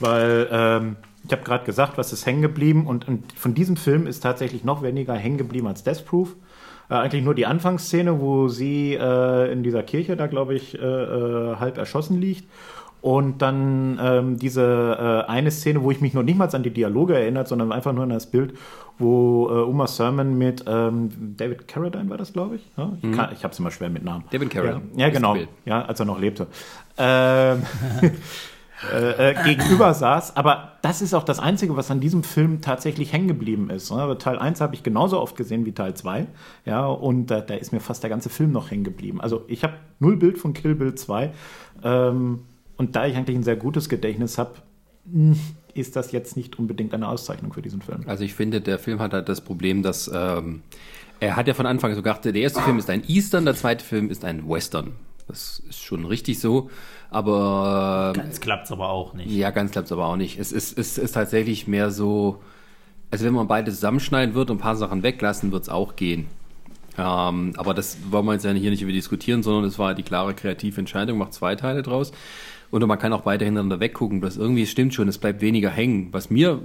weil 0.00 0.48
ähm, 0.50 0.96
ich 1.24 1.32
habe 1.32 1.42
gerade 1.42 1.64
gesagt, 1.64 1.98
was 1.98 2.12
ist 2.12 2.26
hängen 2.26 2.42
geblieben 2.42 2.86
und, 2.86 3.08
und 3.08 3.32
von 3.32 3.54
diesem 3.54 3.76
Film 3.76 4.06
ist 4.06 4.20
tatsächlich 4.20 4.64
noch 4.64 4.82
weniger 4.82 5.14
hängen 5.14 5.38
geblieben 5.38 5.66
als 5.66 5.82
Death 5.82 6.04
Proof. 6.04 6.36
Äh, 6.90 6.94
eigentlich 6.94 7.24
nur 7.24 7.34
die 7.34 7.46
Anfangsszene, 7.46 8.20
wo 8.20 8.48
sie 8.48 8.94
äh, 8.94 9.52
in 9.52 9.62
dieser 9.62 9.82
Kirche 9.82 10.16
da, 10.16 10.26
glaube 10.26 10.54
ich, 10.54 10.78
äh, 10.78 10.82
äh, 10.82 11.56
halb 11.56 11.78
erschossen 11.78 12.20
liegt. 12.20 12.44
Und 13.02 13.42
dann 13.42 13.98
ähm, 14.00 14.38
diese 14.38 15.24
äh, 15.26 15.30
eine 15.30 15.50
Szene, 15.50 15.82
wo 15.82 15.90
ich 15.90 16.00
mich 16.00 16.14
noch 16.14 16.22
nicht 16.22 16.38
mal 16.38 16.48
an 16.54 16.62
die 16.62 16.70
Dialoge 16.70 17.14
erinnert, 17.18 17.48
sondern 17.48 17.72
einfach 17.72 17.92
nur 17.92 18.04
an 18.04 18.10
das 18.10 18.30
Bild, 18.30 18.54
wo 18.98 19.48
äh, 19.50 19.54
Uma 19.68 19.86
Thurman 19.86 20.38
mit 20.38 20.64
ähm, 20.68 21.10
David 21.36 21.66
Carradine 21.66 22.08
war 22.08 22.16
das, 22.16 22.32
glaube 22.32 22.56
ich. 22.56 22.70
Ja? 22.76 22.92
Ich, 23.02 23.12
kann- 23.12 23.30
ich 23.32 23.42
habe 23.42 23.52
es 23.52 23.58
immer 23.58 23.72
schwer 23.72 23.90
mit 23.90 24.04
Namen. 24.04 24.22
David 24.30 24.50
Carradine. 24.50 24.82
Ja, 24.94 25.06
ja 25.06 25.12
genau. 25.12 25.36
Ja, 25.64 25.84
als 25.84 25.98
er 25.98 26.06
noch 26.06 26.20
lebte. 26.20 26.46
Ähm, 26.96 27.62
äh, 28.92 29.30
äh, 29.30 29.34
gegenüber 29.44 29.94
saß. 29.94 30.36
Aber 30.36 30.72
das 30.82 31.02
ist 31.02 31.12
auch 31.14 31.24
das 31.24 31.38
Einzige, 31.40 31.76
was 31.76 31.90
an 31.90 31.98
diesem 31.98 32.22
Film 32.22 32.60
tatsächlich 32.60 33.12
hängen 33.12 33.28
geblieben 33.28 33.68
ist. 33.70 33.90
Ne? 33.90 34.16
Teil 34.18 34.38
1 34.38 34.60
habe 34.60 34.74
ich 34.74 34.82
genauso 34.84 35.20
oft 35.20 35.36
gesehen 35.36 35.66
wie 35.66 35.72
Teil 35.72 35.94
2. 35.94 36.26
Ja, 36.66 36.86
und 36.86 37.30
äh, 37.30 37.44
da 37.44 37.54
ist 37.54 37.72
mir 37.72 37.80
fast 37.80 38.02
der 38.04 38.10
ganze 38.10 38.28
Film 38.28 38.52
noch 38.52 38.70
hängen 38.70 38.84
geblieben. 38.84 39.20
Also 39.20 39.42
ich 39.48 39.64
habe 39.64 39.74
null 39.98 40.16
Bild 40.16 40.38
von 40.38 40.52
Kill 40.52 40.76
Bill 40.76 40.94
2. 40.94 41.32
Ähm, 41.84 42.42
und 42.82 42.96
da 42.96 43.06
ich 43.06 43.16
eigentlich 43.16 43.36
ein 43.36 43.44
sehr 43.44 43.54
gutes 43.54 43.88
Gedächtnis 43.88 44.38
habe, 44.38 44.56
ist 45.72 45.94
das 45.94 46.10
jetzt 46.10 46.36
nicht 46.36 46.58
unbedingt 46.58 46.92
eine 46.94 47.06
Auszeichnung 47.06 47.52
für 47.52 47.62
diesen 47.62 47.80
Film. 47.80 48.02
Also 48.06 48.24
ich 48.24 48.34
finde, 48.34 48.60
der 48.60 48.80
Film 48.80 48.98
hat 48.98 49.12
halt 49.12 49.28
das 49.28 49.40
Problem, 49.40 49.84
dass 49.84 50.10
ähm, 50.12 50.62
er 51.20 51.36
hat 51.36 51.46
ja 51.46 51.54
von 51.54 51.64
Anfang 51.64 51.90
an 51.90 51.96
so 51.96 52.02
gedacht, 52.02 52.24
der 52.24 52.34
erste 52.34 52.60
Film 52.60 52.80
ist 52.80 52.90
ein 52.90 53.04
Eastern, 53.06 53.44
der 53.44 53.54
zweite 53.54 53.84
Film 53.84 54.10
ist 54.10 54.24
ein 54.24 54.48
Western. 54.48 54.94
Das 55.28 55.62
ist 55.68 55.80
schon 55.80 56.04
richtig 56.04 56.40
so, 56.40 56.70
aber 57.08 58.14
Ganz 58.16 58.40
klappt's 58.40 58.72
aber 58.72 58.88
auch 58.88 59.14
nicht. 59.14 59.30
ja, 59.30 59.50
ganz 59.52 59.70
klappt 59.70 59.86
es 59.86 59.92
aber 59.92 60.06
auch 60.06 60.16
nicht. 60.16 60.40
Es 60.40 60.50
ist, 60.50 60.76
es 60.76 60.98
ist 60.98 61.12
tatsächlich 61.12 61.68
mehr 61.68 61.92
so, 61.92 62.42
also 63.12 63.24
wenn 63.24 63.32
man 63.32 63.46
beide 63.46 63.70
zusammenschneiden 63.70 64.34
wird 64.34 64.50
und 64.50 64.56
ein 64.56 64.60
paar 64.60 64.74
Sachen 64.74 65.04
weglassen, 65.04 65.52
wird 65.52 65.62
es 65.62 65.68
auch 65.68 65.94
gehen. 65.94 66.26
Ähm, 66.98 67.54
aber 67.56 67.72
das 67.74 67.96
wollen 68.10 68.26
wir 68.26 68.34
jetzt 68.34 68.44
ja 68.44 68.52
hier 68.52 68.70
nicht 68.70 68.82
über 68.82 68.92
diskutieren, 68.92 69.42
sondern 69.42 69.64
es 69.64 69.78
war 69.78 69.94
die 69.94 70.02
klare 70.02 70.34
kreative 70.34 70.80
Entscheidung, 70.80 71.18
macht 71.18 71.32
zwei 71.32 71.54
Teile 71.54 71.82
draus. 71.82 72.12
Und 72.72 72.84
man 72.86 72.98
kann 72.98 73.12
auch 73.12 73.20
beide 73.20 73.44
hintereinander 73.44 73.78
weggucken. 73.80 74.20
Das 74.22 74.38
irgendwie 74.38 74.66
stimmt 74.66 74.94
schon, 74.94 75.06
es 75.06 75.18
bleibt 75.18 75.42
weniger 75.42 75.68
hängen. 75.70 76.08
Was 76.12 76.30
mir, 76.30 76.62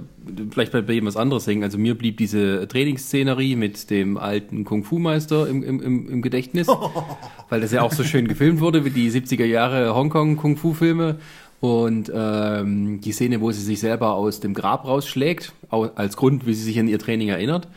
vielleicht 0.50 0.72
bleibt 0.72 0.86
bei 0.86 0.94
jedem 0.94 1.06
was 1.06 1.18
anderes 1.18 1.46
hängen. 1.46 1.62
Also 1.62 1.76
mir 1.76 1.96
blieb 1.96 2.16
diese 2.16 2.66
Trainingsszenerie 2.66 3.56
mit 3.56 3.90
dem 3.90 4.16
alten 4.16 4.64
Kung-Fu-Meister 4.64 5.46
im, 5.46 5.62
im, 5.62 5.80
im, 5.82 6.08
im 6.08 6.22
Gedächtnis. 6.22 6.66
weil 7.50 7.60
das 7.60 7.72
ja 7.72 7.82
auch 7.82 7.92
so 7.92 8.04
schön 8.04 8.26
gefilmt 8.26 8.60
wurde, 8.60 8.86
wie 8.86 8.90
die 8.90 9.10
70er 9.10 9.44
Jahre 9.44 9.94
Hongkong-Kung-Fu-Filme. 9.94 11.16
Und 11.60 12.10
ähm, 12.14 13.00
die 13.02 13.12
Szene, 13.12 13.40
wo 13.42 13.50
sie 13.52 13.62
sich 13.62 13.78
selber 13.80 14.14
aus 14.14 14.40
dem 14.40 14.54
Grab 14.54 14.86
rausschlägt, 14.86 15.52
au- 15.70 15.90
als 15.94 16.16
Grund, 16.16 16.46
wie 16.46 16.54
sie 16.54 16.62
sich 16.64 16.78
an 16.80 16.88
ihr 16.88 16.98
Training 16.98 17.28
erinnert. 17.28 17.68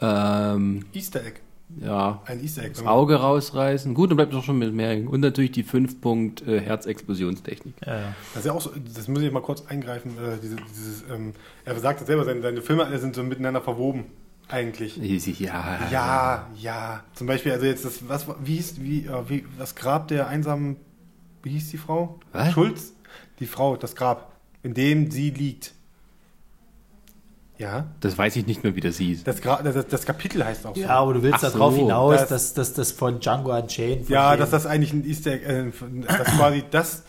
Ähm, 0.00 0.84
Easter 0.94 1.20
Egg. 1.20 1.40
Ja, 1.80 2.22
Ein 2.26 2.42
Easter 2.42 2.62
Egg. 2.62 2.74
das 2.74 2.86
Auge 2.86 3.16
rausreißen. 3.16 3.94
Gut, 3.94 4.10
dann 4.10 4.16
bleibt 4.16 4.32
doch 4.32 4.44
schon 4.44 4.58
mit 4.58 4.72
mehr. 4.72 5.08
Und 5.08 5.20
natürlich 5.20 5.52
die 5.52 5.62
5 5.62 6.00
Punkt 6.00 6.46
äh, 6.46 6.60
Herzexplosionstechnik. 6.60 7.74
Ja, 7.86 7.98
ja. 7.98 8.14
Das 8.34 8.40
ist 8.40 8.46
ja 8.46 8.52
auch 8.52 8.60
so, 8.60 8.70
das 8.94 9.08
muss 9.08 9.22
ich 9.22 9.32
mal 9.32 9.40
kurz 9.40 9.66
eingreifen. 9.66 10.12
Äh, 10.18 10.38
diese, 10.42 10.56
dieses, 10.56 11.04
ähm, 11.10 11.32
er 11.64 11.78
sagt 11.78 12.00
es 12.00 12.06
selber, 12.06 12.24
seine, 12.24 12.42
seine 12.42 12.62
Filme 12.62 12.84
alle 12.84 12.98
sind 12.98 13.14
so 13.14 13.22
miteinander 13.22 13.60
verwoben. 13.60 14.04
Eigentlich. 14.48 14.96
Ja, 15.40 15.78
Ja, 15.90 16.46
ja. 16.60 17.04
Zum 17.14 17.26
Beispiel, 17.26 17.52
also 17.52 17.64
jetzt 17.64 17.84
das, 17.84 18.06
was, 18.08 18.26
wie 18.44 18.56
hieß, 18.56 18.82
wie, 18.82 19.06
äh, 19.06 19.28
wie, 19.28 19.44
das 19.58 19.74
Grab 19.74 20.08
der 20.08 20.28
einsamen, 20.28 20.76
wie 21.42 21.50
hieß 21.50 21.70
die 21.70 21.78
Frau? 21.78 22.20
Was? 22.32 22.52
Schulz? 22.52 22.92
Die 23.38 23.46
Frau, 23.46 23.76
das 23.76 23.96
Grab, 23.96 24.32
in 24.62 24.74
dem 24.74 25.10
sie 25.10 25.30
liegt. 25.30 25.72
Ja. 27.58 27.86
Das 28.00 28.16
weiß 28.18 28.34
ich 28.36 28.46
nicht 28.46 28.64
mehr, 28.64 28.74
wie 28.74 28.80
das 28.80 28.96
hieß. 28.96 29.24
Das, 29.24 29.40
Gra 29.40 29.62
das, 29.62 29.86
das 29.86 30.04
Kapitel 30.04 30.44
heißt 30.44 30.66
auch 30.66 30.74
so. 30.74 30.80
Ja, 30.80 30.98
aber 31.00 31.14
du 31.14 31.22
willst 31.22 31.44
Ach 31.44 31.52
darauf 31.52 31.74
so, 31.74 31.80
hinaus, 31.80 32.16
das- 32.20 32.28
dass, 32.28 32.54
dass 32.54 32.74
das 32.74 32.92
von 32.92 33.20
Django 33.20 33.54
Unchained. 33.56 34.06
von 34.06 34.12
Ja, 34.12 34.34
dem- 34.34 34.40
dass 34.40 34.50
das 34.50 34.66
eigentlich 34.66 34.92
ein 34.92 35.04
Easter 35.04 35.32
Egg, 35.32 35.44
äh, 35.46 35.72
das 36.06 36.26
quasi 36.36 36.64
das, 36.70 37.02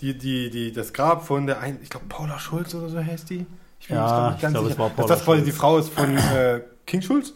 die, 0.00 0.16
die, 0.18 0.50
die, 0.50 0.72
das 0.72 0.92
Grab 0.92 1.24
von 1.26 1.46
der, 1.46 1.60
ein, 1.60 1.78
ich 1.82 1.88
glaube 1.90 2.06
Paula 2.08 2.38
Schulz 2.38 2.74
oder 2.74 2.88
so 2.88 2.98
heißt 3.02 3.30
die. 3.30 3.46
Ich 3.80 3.88
bin 3.88 3.96
Ja, 3.96 4.02
mir 4.02 4.08
grad 4.08 4.34
ich 4.34 4.48
glaub, 4.50 4.66
es 4.66 4.78
war 4.78 4.88
dass 4.88 4.96
Paula 4.96 5.08
das 5.08 5.24
quasi 5.24 5.38
Schulz. 5.38 5.44
die 5.44 5.52
Frau 5.52 5.78
ist 5.78 5.88
von 5.90 6.16
äh, 6.18 6.60
King 6.86 7.00
Schulz. 7.02 7.32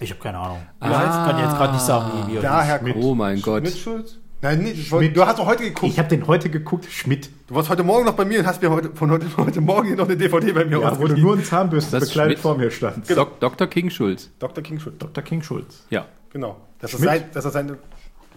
Ich 0.00 0.10
habe 0.10 0.20
keine 0.20 0.38
Ahnung. 0.38 0.62
Ah. 0.80 0.88
Ich 0.88 1.30
kann 1.30 1.38
jetzt 1.38 1.56
gerade 1.56 1.72
nicht 1.74 1.84
sagen, 1.84 2.12
wie 2.28 2.32
wir 2.34 2.40
Daher 2.42 2.78
Schmidt. 2.80 2.96
Oh 2.98 3.14
mein 3.14 3.40
Gott. 3.40 3.62
Schmidt 3.62 3.78
Schulz? 3.78 4.18
Nein, 4.42 4.60
nee, 4.62 4.70
ich 4.70 4.92
wollte- 4.92 5.12
du 5.12 5.24
hast 5.26 5.38
doch 5.38 5.46
heute 5.46 5.62
geguckt. 5.64 5.90
Ich 5.92 5.98
habe 5.98 6.08
den 6.08 6.26
heute 6.26 6.50
geguckt, 6.50 6.84
Schmidt. 6.90 7.30
du 7.48 7.54
warst 7.54 7.70
heute 7.70 7.82
Morgen 7.82 8.04
noch 8.04 8.14
bei 8.14 8.24
mir 8.24 8.40
und 8.40 8.46
hast 8.46 8.60
mir 8.60 8.70
heute, 8.70 8.90
von 8.94 9.10
heute, 9.10 9.26
heute 9.36 9.60
Morgen 9.60 9.86
hier 9.88 9.96
noch 9.96 10.04
eine 10.06 10.16
DVD 10.16 10.52
bei 10.52 10.64
mir 10.64 10.78
Ja, 10.80 10.98
wo 11.00 11.06
du 11.06 11.16
nur 11.16 11.34
in 11.34 11.42
Zahnbürste 11.44 11.92
Das 11.92 12.02
ist 12.04 12.08
bekleidet 12.10 12.34
Schmidt. 12.34 12.42
vor 12.42 12.56
mir 12.56 12.70
stand. 12.70 13.08
Dok 13.16 13.40
Dr. 13.40 13.66
King 13.66 13.88
Schulz. 13.90 14.30
Dr. 14.38 14.62
King 14.62 14.78
Schulz. 14.78 14.96
Dr. 14.98 15.24
King 15.24 15.42
Schulz. 15.42 15.84
Ja. 15.90 16.04
Genau. 16.32 16.56
Das 16.80 16.92
ist, 16.92 16.98
Schmidt? 16.98 17.08
sein, 17.10 17.24
das 17.32 17.44
ist 17.46 17.52
seine. 17.54 17.78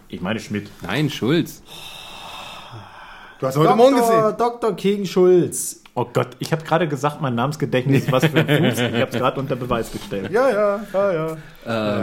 Ich 0.08 0.20
meine 0.22 0.40
Schmidt. 0.40 0.70
Nein, 0.82 1.10
Schulz. 1.10 1.62
Du 3.38 3.46
hast 3.46 3.56
heute 3.56 3.76
Morgen 3.76 3.96
Dr. 3.96 4.22
gesehen. 4.22 4.38
Dr. 4.38 4.76
King 4.76 5.04
Schulz. 5.04 5.82
Oh 5.94 6.06
Gott, 6.10 6.28
ich 6.38 6.50
habe 6.52 6.64
gerade 6.64 6.88
gesagt, 6.88 7.20
mein 7.20 7.34
Namensgedächtnis 7.34 8.04
ist 8.04 8.12
was 8.12 8.24
für 8.24 8.38
ein 8.38 8.46
Fuß. 8.70 8.78
Ich 8.78 8.92
habe 9.00 9.10
es 9.10 9.16
gerade 9.18 9.38
unter 9.38 9.56
Beweis 9.56 9.92
gestellt. 9.92 10.30
Ja, 10.30 10.48
ja, 10.50 10.80
ja, 10.92 11.12
ja. 11.12 11.36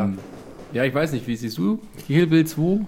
Ähm, 0.03 0.17
ja. 0.71 0.83
ich 0.83 0.93
weiß 0.93 1.13
nicht, 1.13 1.25
wie 1.27 1.35
siehst 1.35 1.57
du? 1.57 1.79
Kill 2.05 2.27
Bill 2.27 2.45
2? 2.45 2.85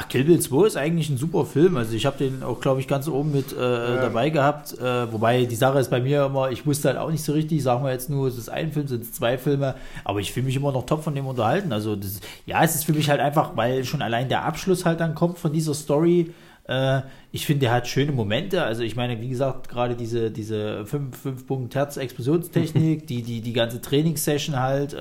Ach, 0.00 0.08
Kill 0.08 0.22
Bill 0.22 0.38
2 0.38 0.66
ist 0.68 0.76
eigentlich 0.76 1.10
ein 1.10 1.16
super 1.16 1.44
Film. 1.44 1.76
Also 1.76 1.92
ich 1.96 2.06
habe 2.06 2.16
den 2.18 2.44
auch, 2.44 2.60
glaube 2.60 2.78
ich, 2.78 2.86
ganz 2.86 3.08
oben 3.08 3.32
mit 3.32 3.52
äh, 3.52 3.56
dabei 3.56 4.30
gehabt. 4.30 4.78
Äh, 4.78 5.12
wobei 5.12 5.44
die 5.44 5.56
Sache 5.56 5.80
ist 5.80 5.90
bei 5.90 6.00
mir 6.00 6.26
immer, 6.26 6.52
ich 6.52 6.64
wusste 6.66 6.86
halt 6.86 6.98
auch 6.98 7.10
nicht 7.10 7.24
so 7.24 7.32
richtig, 7.32 7.64
sagen 7.64 7.82
wir 7.82 7.90
jetzt 7.90 8.08
nur, 8.08 8.28
es 8.28 8.38
ist 8.38 8.48
ein 8.48 8.70
Film, 8.70 8.86
sind 8.86 9.02
es 9.02 9.12
zwei 9.12 9.36
Filme, 9.38 9.74
aber 10.04 10.20
ich 10.20 10.32
fühle 10.32 10.46
mich 10.46 10.54
immer 10.54 10.70
noch 10.70 10.86
top 10.86 11.02
von 11.02 11.16
dem 11.16 11.26
unterhalten. 11.26 11.72
Also 11.72 11.96
das, 11.96 12.20
ja, 12.46 12.62
es 12.62 12.76
ist 12.76 12.84
für 12.84 12.92
mich 12.92 13.10
halt 13.10 13.18
einfach, 13.18 13.56
weil 13.56 13.84
schon 13.84 14.00
allein 14.00 14.28
der 14.28 14.44
Abschluss 14.44 14.84
halt 14.84 15.00
dann 15.00 15.16
kommt 15.16 15.36
von 15.36 15.52
dieser 15.52 15.74
Story. 15.74 16.32
Äh, 16.68 17.00
ich 17.32 17.44
finde, 17.44 17.62
der 17.62 17.72
hat 17.72 17.88
schöne 17.88 18.12
Momente. 18.12 18.62
Also 18.62 18.84
ich 18.84 18.94
meine, 18.94 19.20
wie 19.20 19.30
gesagt, 19.30 19.68
gerade 19.68 19.96
diese, 19.96 20.30
diese 20.30 20.86
5 20.86 21.44
Punkt 21.44 21.74
Herz 21.74 21.96
Explosionstechnik, 21.96 23.04
die, 23.08 23.22
die, 23.22 23.40
die 23.40 23.52
ganze 23.52 23.80
Trainingssession 23.80 24.60
halt, 24.60 24.94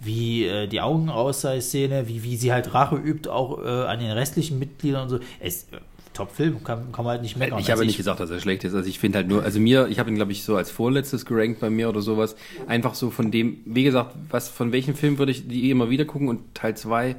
äh, 0.00 0.04
wie 0.06 0.44
äh, 0.44 0.66
die 0.66 0.80
Augenausseih-Szene, 0.80 2.08
wie, 2.08 2.22
wie 2.22 2.36
sie 2.36 2.52
halt 2.52 2.74
Rache 2.74 2.96
übt, 2.96 3.28
auch 3.28 3.62
äh, 3.62 3.68
an 3.68 4.00
den 4.00 4.10
restlichen 4.10 4.58
Mitgliedern 4.58 5.04
und 5.04 5.08
so. 5.08 5.20
Es 5.40 5.64
äh, 5.64 5.78
Top-Film, 6.12 6.64
kann, 6.64 6.90
kann 6.92 7.04
man 7.04 7.12
halt 7.12 7.22
nicht 7.22 7.36
meckern. 7.36 7.58
Ich 7.60 7.66
habe 7.66 7.80
Also 7.80 7.84
nicht 7.84 7.96
gesagt, 7.96 8.18
dass 8.18 8.30
er 8.30 8.40
schlecht 8.40 8.64
ist. 8.64 8.74
Also 8.74 8.88
ich 8.88 8.98
finde 8.98 9.18
halt 9.18 9.28
nur, 9.28 9.44
also 9.44 9.60
mir, 9.60 9.86
ich 9.88 9.98
habe 9.98 10.10
ihn 10.10 10.16
glaube 10.16 10.32
ich 10.32 10.42
so 10.42 10.56
als 10.56 10.70
vorletztes 10.70 11.24
gerankt 11.24 11.60
bei 11.60 11.70
mir 11.70 11.88
oder 11.88 12.02
sowas. 12.02 12.34
Einfach 12.66 12.94
so 12.94 13.10
von 13.10 13.30
dem, 13.30 13.58
wie 13.64 13.84
gesagt, 13.84 14.16
was 14.28 14.48
von 14.48 14.72
welchem 14.72 14.94
Film 14.94 15.18
würde 15.18 15.32
ich 15.32 15.46
die 15.46 15.70
immer 15.70 15.88
wieder 15.88 16.04
gucken 16.04 16.28
und 16.28 16.54
Teil 16.54 16.76
2 16.76 17.16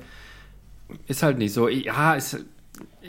ist 1.07 1.23
halt 1.23 1.37
nicht 1.37 1.53
so. 1.53 1.69
Ja, 1.69 2.15
ist, 2.15 2.43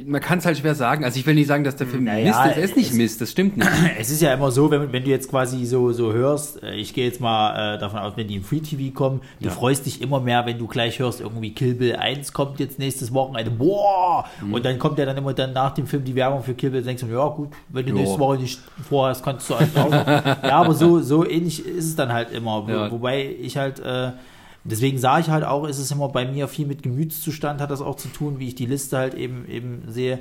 man 0.06 0.20
kann 0.22 0.38
es 0.38 0.46
halt 0.46 0.56
schwer 0.56 0.74
sagen. 0.74 1.04
Also 1.04 1.18
ich 1.18 1.26
will 1.26 1.34
nicht 1.34 1.46
sagen, 1.48 1.64
dass 1.64 1.76
der 1.76 1.86
Film 1.86 2.04
Naja, 2.04 2.24
Mist 2.26 2.40
ist. 2.50 2.56
Er 2.56 2.62
ist 2.64 2.76
nicht 2.76 2.90
es- 2.92 2.96
Mist, 2.96 3.20
das 3.20 3.30
stimmt 3.30 3.58
nicht. 3.58 3.68
Es 3.98 4.10
ist 4.10 4.22
ja 4.22 4.32
immer 4.32 4.50
so, 4.50 4.70
wenn, 4.70 4.90
wenn 4.90 5.04
du 5.04 5.10
jetzt 5.10 5.28
quasi 5.28 5.64
so, 5.66 5.92
so 5.92 6.12
hörst, 6.12 6.62
äh, 6.62 6.74
ich 6.76 6.94
gehe 6.94 7.04
jetzt 7.04 7.20
mal 7.20 7.74
äh, 7.74 7.78
davon 7.78 7.98
aus, 7.98 8.14
wenn 8.16 8.26
die 8.26 8.36
im 8.36 8.42
Free 8.42 8.60
TV 8.60 8.94
kommen, 8.94 9.20
du 9.40 9.50
freust 9.50 9.84
dich 9.86 10.00
immer 10.00 10.18
mehr, 10.20 10.46
wenn 10.46 10.58
du 10.58 10.66
gleich 10.66 10.98
hörst, 10.98 11.20
irgendwie 11.20 11.52
Kill 11.52 11.74
Bill 11.74 11.96
1 11.96 12.32
kommt 12.32 12.58
jetzt 12.58 12.78
nächstes 12.78 13.12
Wochenende, 13.12 13.50
boah! 13.50 14.24
Mhm. 14.40 14.54
Und 14.54 14.64
dann 14.64 14.78
kommt 14.78 14.98
ja 14.98 15.04
dann 15.04 15.16
immer 15.18 15.34
dann 15.34 15.52
nach 15.52 15.72
dem 15.74 15.86
Film 15.86 16.04
die 16.04 16.14
Werbung 16.14 16.42
für 16.42 16.54
Kill 16.54 16.70
Bill, 16.70 16.82
denkst 16.82 17.02
du, 17.02 17.08
ja 17.08 17.28
gut, 17.28 17.50
wenn 17.68 17.84
du 17.84 17.92
Ja. 17.92 17.98
nächste 17.98 18.18
Woche 18.18 18.38
nicht 18.38 18.60
vorhast, 18.88 19.22
kannst 19.22 19.48
du 19.50 19.58
halt 19.58 19.76
auch. 19.76 19.90
Ja, 20.42 20.56
aber 20.62 20.72
so, 20.74 21.00
so 21.00 21.28
ähnlich 21.28 21.64
ist 21.66 21.84
es 21.84 21.96
dann 21.96 22.12
halt 22.12 22.32
immer. 22.32 22.66
Wo, 22.66 22.70
Ja. 22.70 22.90
Wobei 22.90 23.34
ich 23.40 23.56
halt, 23.58 23.78
äh, 23.80 24.12
deswegen 24.64 24.98
sage 24.98 25.22
ich 25.22 25.28
halt 25.30 25.44
auch, 25.44 25.66
ist 25.66 25.78
es 25.78 25.90
immer 25.90 26.08
bei 26.08 26.24
mir 26.24 26.48
viel 26.48 26.66
mit 26.66 26.82
Gemütszustand, 26.82 27.60
hat 27.60 27.70
das 27.70 27.80
auch 27.80 27.96
zu 27.96 28.08
tun, 28.08 28.38
wie 28.38 28.48
ich 28.48 28.54
die 28.54 28.66
Liste 28.66 28.98
halt 28.98 29.14
eben, 29.14 29.46
eben 29.48 29.82
sehe. 29.88 30.18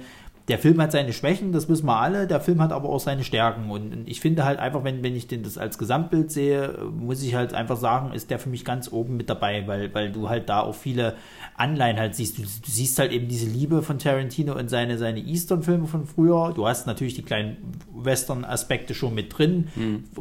Der 0.48 0.58
Film 0.58 0.82
hat 0.82 0.92
seine 0.92 1.14
Schwächen, 1.14 1.52
das 1.52 1.70
wissen 1.70 1.86
wir 1.86 1.98
alle. 1.98 2.26
Der 2.26 2.42
Film 2.42 2.62
hat 2.62 2.72
aber 2.72 2.90
auch 2.90 3.00
seine 3.00 3.24
Stärken. 3.24 3.70
Und 3.70 4.08
ich 4.08 4.20
finde 4.22 4.44
halt 4.44 4.60
einfach, 4.60 4.84
wenn, 4.84 5.04
wenn 5.04 5.16
ich 5.16 5.28
den 5.28 5.44
das 5.44 5.58
als 5.58 5.78
Gesamtbild 5.78 6.32
sehe, 6.32 6.78
muss 6.98 7.22
ich 7.22 7.36
halt 7.36 7.54
einfach 7.54 7.78
sagen, 7.78 8.12
ist 8.14 8.32
der 8.32 8.40
für 8.40 8.50
mich 8.50 8.66
ganz 8.66 8.92
oben 8.92 9.18
mit 9.18 9.30
dabei, 9.30 9.68
weil, 9.68 9.94
weil 9.94 10.12
du 10.12 10.30
halt 10.30 10.50
da 10.50 10.62
auch 10.62 10.74
viele 10.76 11.16
Anleihen 11.56 11.98
halt 11.98 12.16
siehst. 12.16 12.38
Du, 12.40 12.42
du 12.42 12.48
siehst 12.64 12.98
halt 12.98 13.12
eben 13.12 13.28
diese 13.28 13.46
Liebe 13.48 13.84
von 13.84 14.00
Tarantino 14.00 14.56
in 14.56 14.68
seine, 14.68 14.98
seine 14.98 15.20
Eastern-Filme 15.20 15.86
von 15.86 16.06
früher. 16.06 16.54
Du 16.56 16.68
hast 16.68 16.88
natürlich 16.88 17.14
die 17.14 17.22
kleinen 17.24 17.58
Western-Aspekte 17.94 18.94
schon 18.96 19.14
mit 19.14 19.38
drin, 19.38 19.68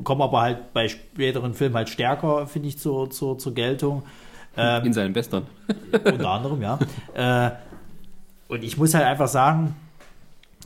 kommen 0.05 0.23
aber 0.23 0.43
halt 0.43 0.73
bei 0.75 0.89
späteren 0.89 1.55
Filmen 1.55 1.77
halt 1.77 1.89
stärker, 1.89 2.47
finde 2.47 2.69
ich, 2.69 2.79
zur, 2.79 3.11
zur, 3.11 3.39
zur 3.39 3.55
Geltung. 3.55 4.03
Ähm, 4.57 4.85
In 4.85 4.93
seinen 4.93 5.15
Western. 5.15 5.47
unter 6.05 6.31
anderem, 6.31 6.61
ja. 6.61 6.79
Äh, 7.15 7.51
und 8.49 8.65
ich 8.65 8.77
muss 8.77 8.95
halt 8.95 9.05
einfach 9.07 9.29
sagen, 9.29 9.75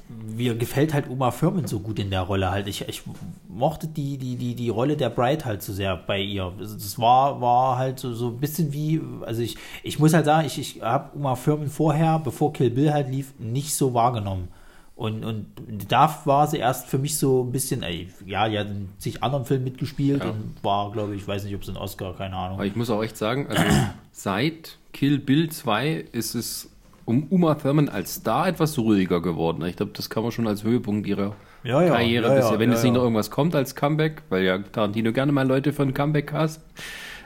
mir 0.09 0.55
gefällt 0.55 0.93
halt 0.93 1.09
Uma 1.09 1.31
Thurman 1.31 1.67
so 1.67 1.81
gut 1.81 1.99
in 1.99 2.11
der 2.11 2.21
Rolle 2.23 2.51
halt. 2.51 2.67
Ich, 2.69 2.87
ich 2.89 3.03
mochte 3.49 3.87
die, 3.89 4.19
die, 4.19 4.37
die, 4.37 4.55
die 4.55 4.69
Rolle 4.69 4.97
der 4.97 5.11
Bride 5.11 5.45
halt 5.45 5.63
so 5.63 5.73
sehr 5.73 5.97
bei 5.97 6.21
ihr. 6.21 6.53
Das 6.59 6.99
war, 6.99 7.41
war 7.41 7.79
halt 7.79 7.99
so, 8.01 8.13
so 8.15 8.29
ein 8.29 8.37
bisschen 8.39 8.73
wie, 8.73 9.01
also 9.25 9.41
ich, 9.43 9.57
ich 9.83 9.99
muss 9.99 10.13
halt 10.13 10.27
sagen, 10.27 10.47
ich, 10.47 10.59
ich 10.59 10.83
habe 10.83 11.17
Uma 11.17 11.35
Thurman 11.37 11.69
vorher, 11.69 12.19
bevor 12.19 12.53
Kill 12.53 12.71
Bill 12.71 12.93
halt 12.93 13.09
lief, 13.11 13.33
nicht 13.39 13.75
so 13.75 13.95
wahrgenommen. 13.95 14.49
Und, 14.97 15.25
und 15.25 15.47
da 15.89 16.21
war 16.25 16.47
sie 16.47 16.59
erst 16.59 16.87
für 16.87 16.99
mich 16.99 17.19
so 17.19 17.43
ein 17.43 17.51
bisschen, 17.51 17.83
ey, 17.83 18.09
ja, 18.27 18.49
die 18.49 18.57
hat 18.59 18.69
in 18.69 18.91
zig 18.99 19.25
anderen 19.25 19.45
Filmen 19.45 19.65
mitgespielt 19.65 20.23
Ja. 20.23 20.31
und 20.31 20.55
war, 20.63 20.93
glaube 20.93 21.15
ich, 21.17 21.23
ich 21.23 21.27
weiß 21.29 21.43
nicht, 21.45 21.55
ob 21.57 21.63
es 21.63 21.69
ein 21.69 21.77
Oscar, 21.77 22.15
keine 22.15 22.37
Ahnung. 22.37 22.59
Aber 22.59 22.67
ich 22.67 22.77
muss 22.77 22.91
auch 22.91 23.03
echt 23.03 23.17
sagen, 23.17 23.49
also 23.49 23.61
seit 24.13 24.79
Kill 24.93 25.19
Bill 25.19 25.51
2 25.51 26.05
ist 26.13 26.37
es 26.37 26.71
um 27.05 27.27
Uma 27.31 27.55
Thurman 27.55 27.89
als 27.89 28.15
Star 28.17 28.49
etwas 28.49 28.79
ruhiger 28.79 29.21
geworden. 29.21 29.65
Ich 29.67 29.77
glaube, 29.77 29.93
das 29.95 30.09
kann 30.11 30.23
man 30.23 30.33
schon 30.33 30.47
als 30.47 30.65
Höhepunkt 30.65 31.07
ihrer 31.07 31.37
Ja, 31.63 31.83
ja, 31.83 31.89
Karriere 31.89 32.29
ja, 32.29 32.35
bisher. 32.35 32.53
ja, 32.53 32.59
Wenn 32.59 32.71
ja, 32.71 32.75
jetzt 32.75 32.85
nicht 32.85 32.95
noch 32.95 33.03
irgendwas 33.03 33.31
kommt 33.31 33.55
als 33.55 33.75
Comeback, 33.75 34.23
weil 34.31 34.45
ja 34.45 34.59
Tarantino 34.59 35.13
gerne 35.13 35.33
mal 35.33 35.47
Leute 35.47 35.73
für 35.73 35.83
ein 35.83 35.95
Comeback 35.95 36.29
cast, 36.29 36.63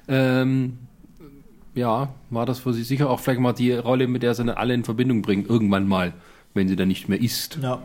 ähm, 0.09 0.79
ja, 1.74 2.12
war 2.31 2.47
das 2.47 2.59
für 2.59 2.72
sie 2.72 2.83
sicher 2.83 3.09
auch 3.09 3.20
vielleicht 3.20 3.41
mal 3.41 3.53
die 3.53 3.72
Rolle, 3.72 4.09
mit 4.09 4.22
der 4.22 4.35
sie 4.35 4.45
dann 4.45 4.57
alle 4.57 4.74
in 4.74 4.85
Verbindung 4.85 5.22
bringen, 5.22 5.47
irgendwann 5.47 5.87
mal, 5.87 6.12
wenn 6.55 6.66
sie 6.68 6.76
dann 6.76 6.89
nicht 6.89 7.09
mehr 7.09 7.20
ist. 7.20 7.59
Ja. 7.62 7.83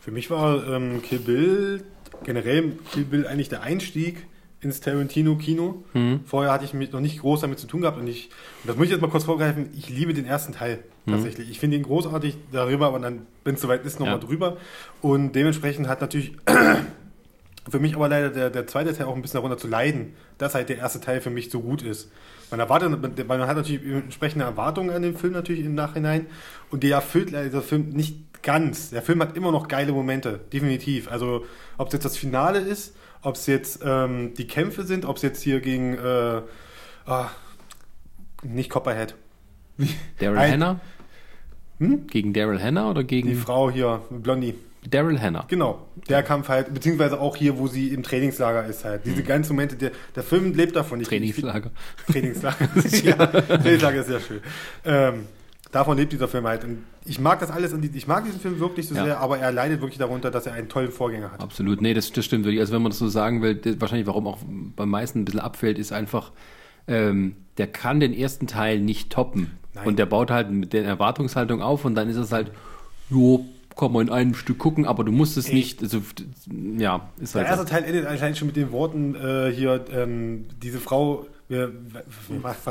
Für 0.00 0.10
mich 0.10 0.30
war 0.30 0.66
ähm, 0.68 1.00
Kill 1.02 1.20
Bill, 1.20 1.84
generell 2.24 2.72
Kill 2.92 3.04
Bill 3.04 3.26
eigentlich 3.26 3.48
der 3.48 3.62
Einstieg 3.62 4.26
ins 4.62 4.80
Tarantino-Kino. 4.80 5.82
Vorher 6.24 6.52
hatte 6.52 6.64
ich 6.64 6.72
mit, 6.72 6.92
noch 6.92 7.00
nicht 7.00 7.20
groß 7.20 7.40
damit 7.40 7.58
zu 7.58 7.66
tun 7.66 7.80
gehabt 7.82 7.98
und 7.98 8.06
ich, 8.06 8.26
und 8.62 8.68
das 8.68 8.76
muss 8.76 8.86
ich 8.86 8.92
jetzt 8.92 9.00
mal 9.00 9.10
kurz 9.10 9.24
vorgreifen, 9.24 9.70
ich 9.76 9.88
liebe 9.90 10.14
den 10.14 10.24
ersten 10.24 10.52
Teil 10.52 10.78
tatsächlich. 11.08 11.50
Ich 11.50 11.58
finde 11.58 11.76
ihn 11.76 11.82
großartig 11.82 12.36
darüber, 12.52 12.86
aber 12.86 13.00
dann, 13.00 13.26
wenn 13.44 13.56
es 13.56 13.60
soweit 13.60 13.84
ist, 13.84 13.98
nochmal 13.98 14.16
Ja. 14.20 14.20
drüber. 14.26 14.56
Und 15.00 15.32
dementsprechend 15.32 15.88
hat 15.88 16.00
natürlich 16.00 16.32
für 17.68 17.78
mich 17.80 17.94
aber 17.96 18.08
leider 18.08 18.30
der, 18.30 18.50
der 18.50 18.66
zweite 18.66 18.92
Teil 18.94 19.06
auch 19.06 19.14
ein 19.16 19.22
bisschen 19.22 19.38
darunter 19.38 19.58
zu 19.58 19.68
leiden, 19.68 20.14
dass 20.38 20.54
halt 20.54 20.68
der 20.68 20.78
erste 20.78 21.00
Teil 21.00 21.20
für 21.20 21.30
mich 21.30 21.50
so 21.50 21.60
gut 21.60 21.82
ist. 21.82 22.10
Man 22.50 22.60
erwartet, 22.60 22.92
weil 23.28 23.38
man 23.38 23.48
hat 23.48 23.56
natürlich 23.56 23.82
entsprechende 23.84 24.44
Erwartungen 24.44 24.90
an 24.90 25.02
den 25.02 25.16
Film 25.16 25.32
natürlich 25.32 25.64
im 25.64 25.74
Nachhinein 25.74 26.26
und 26.70 26.82
der 26.82 26.96
erfüllt 26.96 27.30
leider 27.30 27.46
dieser 27.46 27.62
Film 27.62 27.88
nicht 27.90 28.42
ganz. 28.42 28.90
Der 28.90 29.02
Film 29.02 29.22
hat 29.22 29.36
immer 29.36 29.52
noch 29.52 29.68
geile 29.68 29.92
Momente, 29.92 30.40
definitiv. 30.52 31.10
Also 31.10 31.46
ob 31.78 31.86
es 31.88 31.94
jetzt 31.94 32.04
das 32.04 32.16
Finale 32.16 32.58
ist, 32.58 32.94
ob 33.22 33.36
es 33.36 33.46
jetzt 33.46 33.80
ähm, 33.84 34.34
die 34.34 34.46
Kämpfe 34.46 34.84
sind, 34.84 35.04
ob 35.04 35.16
es 35.16 35.22
jetzt 35.22 35.42
hier 35.42 35.60
gegen 35.60 35.94
äh, 35.94 36.42
ah, 37.06 37.30
nicht 38.42 38.70
Copperhead, 38.70 39.14
Daryl 40.18 40.38
Hannah? 40.38 40.80
Gegen 41.78 42.32
Daryl 42.32 42.62
Hannah 42.62 42.90
oder 42.90 43.00
Hm? 43.00 43.06
die 43.08 43.22
gegen 43.22 43.36
Frau 43.36 43.70
hier, 43.70 44.02
Blondie. 44.10 44.54
Daryl 44.88 45.20
Hannah? 45.20 45.44
Genau, 45.48 45.86
der 46.08 46.22
Kampf 46.22 46.48
halt, 46.48 46.74
beziehungsweise 46.74 47.20
auch 47.20 47.36
hier, 47.36 47.56
wo 47.58 47.68
sie 47.68 47.88
im 47.88 48.02
Trainingslager 48.02 48.66
ist 48.66 48.84
halt. 48.84 49.06
Diese 49.06 49.22
ganzen 49.22 49.52
Momente, 49.52 49.76
der, 49.76 49.92
der 50.16 50.22
Film 50.24 50.54
lebt 50.54 50.74
davon. 50.74 51.00
Ich, 51.00 51.08
Trainingslager. 51.08 51.70
Ich, 52.08 52.12
Trainingslager. 52.12 52.68
ja, 53.04 53.26
Trainingslager 53.26 54.00
ist 54.00 54.06
sehr 54.08 54.20
schön. 54.20 54.40
Ähm, 54.84 55.26
davon 55.72 55.96
lebt 55.96 56.12
dieser 56.12 56.28
Film 56.28 56.46
halt. 56.46 56.62
Und 56.62 56.84
ich 57.04 57.18
mag 57.18 57.40
das 57.40 57.50
alles, 57.50 57.72
und 57.72 57.84
ich 57.84 58.06
mag 58.06 58.24
diesen 58.24 58.38
Film 58.40 58.60
wirklich 58.60 58.86
so 58.86 58.94
Ja. 58.94 59.04
sehr, 59.04 59.20
aber 59.20 59.38
er 59.38 59.50
leidet 59.50 59.80
wirklich 59.80 59.98
darunter, 59.98 60.30
dass 60.30 60.46
er 60.46 60.52
einen 60.52 60.68
tollen 60.68 60.92
Vorgänger 60.92 61.32
hat. 61.32 61.40
Absolut, 61.40 61.80
nee, 61.82 61.94
das, 61.94 62.12
das 62.12 62.24
stimmt 62.24 62.44
wirklich. 62.44 62.60
Also 62.60 62.72
wenn 62.72 62.82
man 62.82 62.90
das 62.90 62.98
so 63.00 63.08
sagen 63.08 63.42
will, 63.42 63.56
das, 63.56 63.80
wahrscheinlich 63.80 64.06
warum 64.06 64.26
auch 64.28 64.38
beim 64.76 64.88
meisten 64.90 65.20
ein 65.20 65.24
bisschen 65.24 65.40
abfällt, 65.40 65.78
ist 65.78 65.92
einfach, 65.92 66.30
ähm, 66.86 67.34
der 67.58 67.66
kann 67.66 67.98
den 68.00 68.14
ersten 68.14 68.46
Teil 68.46 68.78
nicht 68.80 69.10
toppen. 69.10 69.50
Nein. 69.74 69.86
Und 69.86 69.98
der 69.98 70.06
baut 70.06 70.30
halt 70.30 70.50
mit 70.50 70.72
der 70.74 70.84
Erwartungshaltung 70.84 71.62
auf 71.62 71.84
und 71.84 71.94
dann 71.94 72.08
ist 72.08 72.16
es 72.16 72.30
halt, 72.30 72.50
jo, 73.10 73.46
kann 73.74 73.90
man 73.90 74.08
in 74.08 74.12
einem 74.12 74.34
Stück 74.34 74.58
gucken, 74.58 74.84
aber 74.84 75.02
du 75.02 75.12
musst 75.12 75.38
es 75.38 75.50
nicht, 75.50 75.82
also, 75.82 76.02
ja, 76.76 77.08
ist 77.18 77.34
Der 77.34 77.42
halt 77.42 77.50
erste 77.50 77.66
so. 77.66 77.70
Teil 77.72 77.84
endet 77.84 78.04
allein 78.04 78.36
schon 78.36 78.48
mit 78.48 78.56
den 78.56 78.70
Worten 78.70 79.14
äh, 79.14 79.50
hier, 79.50 79.82
ähm, 79.90 80.44
diese 80.62 80.78
Frau, 80.78 81.26
wir, 81.52 81.70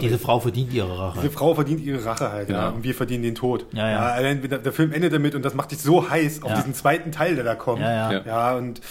Diese 0.01 0.19
Frau 0.19 0.39
verdient 0.39 0.73
ihre 0.73 0.97
Rache. 0.99 1.19
Diese 1.21 1.31
Frau 1.31 1.55
verdient 1.55 1.79
ihre 1.81 2.03
Rache 2.03 2.31
halt, 2.31 2.49
ja. 2.49 2.63
Ja. 2.63 2.69
Und 2.69 2.83
wir 2.83 2.93
verdienen 2.93 3.23
den 3.23 3.35
Tod. 3.35 3.65
Ja, 3.71 3.89
ja. 3.89 3.99
allein 4.07 4.41
der, 4.47 4.57
der 4.59 4.73
Film 4.73 4.91
endet 4.91 5.13
damit 5.13 5.35
und 5.35 5.45
das 5.45 5.53
macht 5.53 5.71
dich 5.71 5.79
so 5.79 6.09
heiß 6.09 6.43
auf 6.43 6.49
Ja. 6.49 6.55
diesen 6.57 6.73
zweiten 6.73 7.11
Teil, 7.11 7.35
der 7.35 7.43
da 7.45 7.55
kommt. 7.55 7.81
Ja, 7.81 7.91
ja. 7.91 8.11
Ja. 8.11 8.25
Ja, 8.25 8.57
und 8.57 8.81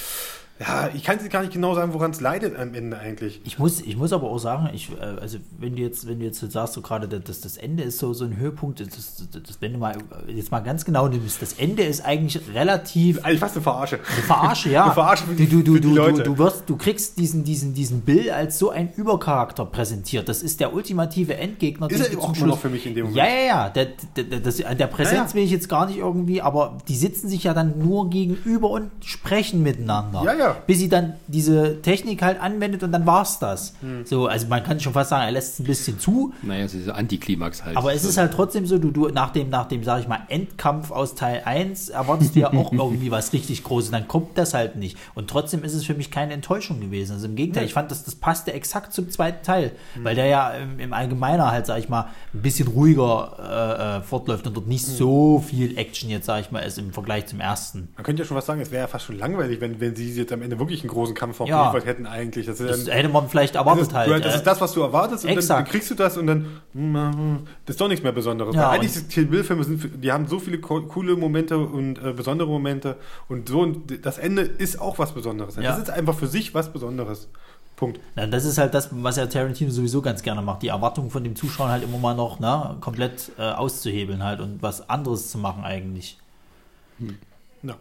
ja, 0.60 0.90
ich 0.94 1.02
kann 1.04 1.16
es 1.16 1.26
gar 1.30 1.40
nicht 1.40 1.54
genau 1.54 1.74
sagen, 1.74 1.94
woran 1.94 2.10
es 2.10 2.20
leidet 2.20 2.58
am 2.58 2.74
Ende 2.74 2.98
eigentlich. 2.98 3.40
Ich 3.44 3.58
muss, 3.58 3.80
ich 3.80 3.96
muss 3.96 4.12
aber 4.12 4.28
auch 4.30 4.38
sagen, 4.38 4.68
ich, 4.74 4.90
äh, 4.92 5.02
also 5.20 5.38
wenn 5.58 5.74
du 5.74 5.80
jetzt, 5.82 6.06
wenn 6.06 6.18
du 6.18 6.26
jetzt 6.26 6.38
sagst, 6.52 6.74
so 6.74 6.82
gerade 6.82 7.08
das, 7.08 7.40
das 7.40 7.56
Ende 7.56 7.82
ist 7.82 7.98
so, 7.98 8.12
so 8.12 8.26
ein 8.26 8.36
Höhepunkt, 8.36 8.80
das, 8.80 8.88
das, 8.88 9.42
das, 9.42 9.60
wenn 9.62 9.72
du 9.72 9.78
mal 9.78 9.96
jetzt 10.28 10.50
mal 10.50 10.60
ganz 10.60 10.84
genau 10.84 11.08
nimmst, 11.08 11.40
das 11.40 11.54
Ende 11.54 11.82
ist 11.84 12.04
eigentlich 12.04 12.40
relativ 12.54 13.24
Eigentlich 13.24 13.40
fast 13.40 13.56
eine 13.56 13.62
Verarsche. 13.62 14.00
Eine 14.14 14.22
Verarsche, 14.22 14.70
ja. 14.70 14.84
Eine 14.90 14.92
Verarsche 14.94 15.24
für 15.24 15.34
die- 15.34 15.46
du, 15.48 15.62
du, 15.62 15.74
für 15.74 15.80
die 15.80 15.88
du, 15.88 15.94
du, 15.94 16.00
Leute. 16.00 16.22
du, 16.24 16.36
wirst, 16.38 16.64
du 16.66 16.76
kriegst 16.76 17.18
diesen, 17.18 17.42
diesen, 17.44 17.72
diesen 17.72 18.02
Bill 18.02 18.30
als 18.30 18.58
so 18.58 18.68
ein 18.68 18.92
Übercharakter 18.94 19.64
präsentiert. 19.64 20.28
Das 20.28 20.42
ist 20.42 20.60
der 20.60 20.74
ultimative 20.74 21.36
Endgegner. 21.36 21.90
Ist 21.90 22.12
er 22.12 22.18
auch 22.20 22.36
immer 22.36 22.46
noch 22.48 22.58
für 22.58 22.68
mich 22.68 22.84
in 22.86 22.94
dem 22.94 23.06
Moment. 23.06 23.16
Ja, 23.16 23.24
ja, 23.26 23.46
ja. 23.46 23.68
Der, 23.70 23.86
der, 24.16 24.24
der, 24.24 24.40
das, 24.40 24.62
an 24.62 24.76
der 24.76 24.88
Präsenz 24.88 25.12
Ja, 25.16 25.24
ja. 25.28 25.34
will 25.34 25.44
ich 25.44 25.50
jetzt 25.50 25.68
gar 25.70 25.86
nicht 25.86 25.96
irgendwie, 25.98 26.42
aber 26.42 26.76
die 26.88 26.96
sitzen 26.96 27.28
sich 27.30 27.44
ja 27.44 27.54
dann 27.54 27.78
nur 27.78 28.10
gegenüber 28.10 28.68
und 28.70 28.90
sprechen 29.02 29.62
miteinander. 29.62 30.22
Ja, 30.24 30.34
ja. 30.34 30.49
Bis 30.66 30.78
sie 30.78 30.88
dann 30.88 31.14
diese 31.26 31.82
Technik 31.82 32.22
halt 32.22 32.40
anwendet 32.40 32.82
und 32.82 32.92
dann 32.92 33.06
war's 33.06 33.38
das. 33.38 33.74
Hm. 33.80 34.04
So, 34.04 34.26
also 34.26 34.46
man 34.48 34.62
kann 34.62 34.80
schon 34.80 34.92
fast 34.92 35.10
sagen, 35.10 35.24
er 35.24 35.32
lässt 35.32 35.54
es 35.54 35.60
ein 35.60 35.64
bisschen 35.64 35.98
zu. 35.98 36.32
Naja, 36.42 36.64
es 36.64 36.74
ist 36.74 36.86
so 36.86 36.92
Antiklimax 36.92 37.64
halt. 37.64 37.76
Aber 37.76 37.92
es 37.92 38.04
ist 38.04 38.16
halt 38.16 38.32
trotzdem 38.32 38.66
so, 38.66 38.78
du, 38.78 38.90
du 38.90 39.08
nach 39.08 39.30
dem, 39.30 39.50
nach 39.50 39.66
dem, 39.66 39.84
sag 39.84 40.00
ich 40.00 40.08
mal, 40.08 40.20
Endkampf 40.28 40.90
aus 40.90 41.14
Teil 41.14 41.42
1 41.44 41.90
erwartest 41.90 42.36
du 42.36 42.40
ja 42.40 42.52
auch 42.52 42.72
irgendwie 42.72 43.10
was 43.10 43.32
richtig 43.32 43.64
Großes. 43.64 43.90
Dann 43.90 44.08
kommt 44.08 44.38
das 44.38 44.54
halt 44.54 44.76
nicht. 44.76 44.98
Und 45.14 45.28
trotzdem 45.28 45.64
ist 45.64 45.74
es 45.74 45.84
für 45.84 45.94
mich 45.94 46.10
keine 46.10 46.32
Enttäuschung 46.34 46.80
gewesen. 46.80 47.12
Also 47.12 47.26
im 47.26 47.36
Gegenteil, 47.36 47.64
ich 47.64 47.72
fand, 47.72 47.90
dass 47.90 48.04
das 48.04 48.14
passte 48.14 48.52
exakt 48.52 48.92
zum 48.92 49.10
zweiten 49.10 49.44
Teil. 49.44 49.72
Weil 50.02 50.14
der 50.14 50.26
ja 50.26 50.50
im, 50.50 50.78
im 50.78 50.92
Allgemeiner 50.92 51.50
halt, 51.50 51.66
sag 51.66 51.78
ich 51.78 51.88
mal, 51.88 52.08
ein 52.34 52.42
bisschen 52.42 52.68
ruhiger 52.68 53.36
äh, 53.38 53.98
äh, 53.98 54.02
fortläuft 54.02 54.46
und 54.46 54.56
dort 54.56 54.66
nicht 54.66 54.84
so 54.84 55.42
viel 55.46 55.76
Action 55.78 56.10
jetzt, 56.10 56.26
sag 56.26 56.40
ich 56.40 56.50
mal, 56.50 56.60
ist 56.60 56.78
im 56.78 56.92
Vergleich 56.92 57.26
zum 57.26 57.40
ersten. 57.40 57.88
Man 57.96 58.04
könnte 58.04 58.22
ja 58.22 58.26
schon 58.26 58.36
was 58.36 58.46
sagen, 58.46 58.60
es 58.60 58.70
wäre 58.70 58.82
ja 58.82 58.88
fast 58.88 59.06
schon 59.06 59.18
langweilig, 59.18 59.60
wenn, 59.60 59.80
wenn 59.80 59.94
sie 59.96 60.12
jetzt 60.12 60.32
am 60.32 60.39
Ende 60.42 60.58
wirklich 60.58 60.82
einen 60.82 60.90
großen 60.90 61.14
Kampf 61.14 61.40
Ja. 61.40 61.62
aufgeliefert 61.64 61.86
hätten 61.88 62.06
eigentlich. 62.06 62.46
Das, 62.46 62.58
Das 62.58 62.84
dann, 62.84 62.94
hätte 62.94 63.08
man 63.08 63.28
vielleicht 63.28 63.54
das, 63.54 63.60
erwartet 63.60 63.82
ist, 63.88 63.94
halt. 63.94 64.24
das 64.24 64.34
ist 64.36 64.46
das, 64.46 64.60
was 64.60 64.72
du 64.72 64.80
erwartest 64.82 65.24
und 65.24 65.48
dann, 65.48 65.64
kriegst 65.64 65.90
du 65.90 65.94
das 65.94 66.16
und 66.16 66.26
dann 66.26 66.46
hm, 66.72 66.94
hm, 66.96 67.38
das 67.66 67.74
ist 67.74 67.80
doch 67.80 67.88
nichts 67.88 68.02
mehr 68.02 68.12
Besonderes. 68.12 68.54
Ja, 68.54 68.70
eigentlich 68.70 68.92
sind 68.92 69.10
Kill 69.10 69.26
Bill 69.26 69.44
Filme 69.44 69.64
sind, 69.64 70.02
die 70.04 70.12
haben 70.12 70.26
so 70.26 70.38
viele 70.38 70.58
co 70.60 70.80
coole 70.82 71.16
Momente 71.16 71.58
und 71.58 71.98
äh, 72.02 72.12
besondere 72.12 72.48
Momente 72.48 72.96
und 73.28 73.48
so 73.48 73.60
und 73.60 74.04
das 74.04 74.18
Ende 74.18 74.42
ist 74.42 74.80
auch 74.80 74.98
was 74.98 75.12
Besonderes. 75.12 75.56
Ja. 75.56 75.62
Das 75.62 75.78
ist 75.78 75.90
einfach 75.90 76.14
für 76.14 76.26
sich 76.26 76.54
was 76.54 76.72
Besonderes. 76.72 77.28
Punkt. 77.76 77.98
Na, 78.14 78.26
das 78.26 78.44
ist 78.44 78.58
halt 78.58 78.74
das, 78.74 78.90
was 78.92 79.16
ja 79.16 79.24
Tarantino 79.26 79.70
sowieso 79.70 80.02
ganz 80.02 80.22
gerne 80.22 80.42
macht, 80.42 80.60
die 80.62 80.68
Erwartungen 80.68 81.08
von 81.10 81.24
dem 81.24 81.34
Zuschauer 81.34 81.70
halt 81.70 81.82
immer 81.82 81.96
mal 81.96 82.14
noch 82.14 82.38
ne, 82.38 82.76
komplett 82.82 83.32
äh, 83.38 83.42
auszuhebeln 83.52 84.22
halt 84.22 84.40
und 84.40 84.62
was 84.62 84.90
anderes 84.90 85.30
zu 85.30 85.38
machen 85.38 85.64
eigentlich. 85.64 86.18
Ja. 87.62 87.74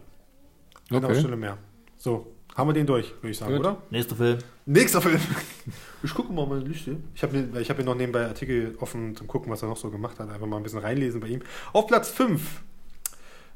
Eine 0.90 1.06
Okay. 1.06 1.18
Stunde 1.18 1.36
mehr. 1.36 1.58
So, 1.98 2.26
haben 2.56 2.68
wir 2.68 2.74
den 2.74 2.86
durch, 2.86 3.12
würde 3.20 3.30
ich 3.30 3.38
sagen, 3.38 3.52
Gut. 3.56 3.60
oder? 3.60 3.82
Nächster 3.90 4.16
Film. 4.16 4.38
Nächster 4.66 5.00
Film. 5.00 5.20
Ich 6.02 6.14
gucke 6.14 6.32
mal 6.32 6.46
meine 6.46 6.62
Liste. 6.62 6.96
Ich 7.14 7.22
habe 7.22 7.36
mir, 7.36 7.60
ich 7.60 7.68
hab 7.68 7.76
mir 7.76 7.84
noch 7.84 7.94
nebenbei 7.94 8.24
Artikel 8.26 8.74
offen 8.80 9.14
zum 9.14 9.26
Gucken, 9.26 9.52
was 9.52 9.60
er 9.60 9.68
noch 9.68 9.76
so 9.76 9.90
gemacht 9.90 10.18
hat. 10.18 10.30
Einfach 10.30 10.46
mal 10.46 10.56
ein 10.56 10.62
bisschen 10.62 10.78
reinlesen 10.78 11.20
bei 11.20 11.26
ihm. 11.26 11.42
Auf 11.74 11.88
Platz 11.88 12.08
5 12.08 12.40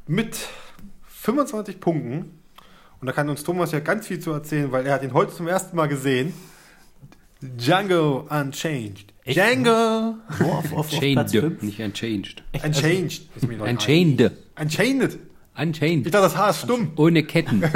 mit 0.06 0.36
25 1.06 1.80
Punkten. 1.80 2.38
Und 3.00 3.06
da 3.06 3.12
kann 3.12 3.30
uns 3.30 3.44
Thomas 3.44 3.72
ja 3.72 3.80
ganz 3.80 4.08
viel 4.08 4.18
zu 4.20 4.30
erzählen, 4.32 4.72
weil 4.72 4.86
er 4.86 4.92
hat 4.92 5.02
ihn 5.02 5.14
heute 5.14 5.32
zum 5.32 5.48
ersten 5.48 5.74
Mal 5.74 5.86
gesehen. 5.86 6.34
Django 7.40 8.26
Unchanged. 8.28 9.14
Echt? 9.24 9.38
Django 9.38 10.16
auf, 10.28 10.40
auf, 10.40 10.72
auf 10.74 10.88
Platz 10.90 11.32
Chained, 11.32 11.60
5. 11.60 11.62
nicht 11.62 11.80
unchanged. 11.80 12.42
Unchanged. 12.62 13.28
Ist 13.36 13.48
mir 13.48 13.56
noch 13.56 13.66
Unchained. 13.66 15.18
Unchained. 15.56 16.06
Ich 16.06 16.12
dachte, 16.12 16.24
das 16.24 16.36
Haar 16.36 16.50
ist 16.50 16.62
stumm. 16.62 16.92
Ohne 16.96 17.22
Ketten. 17.22 17.62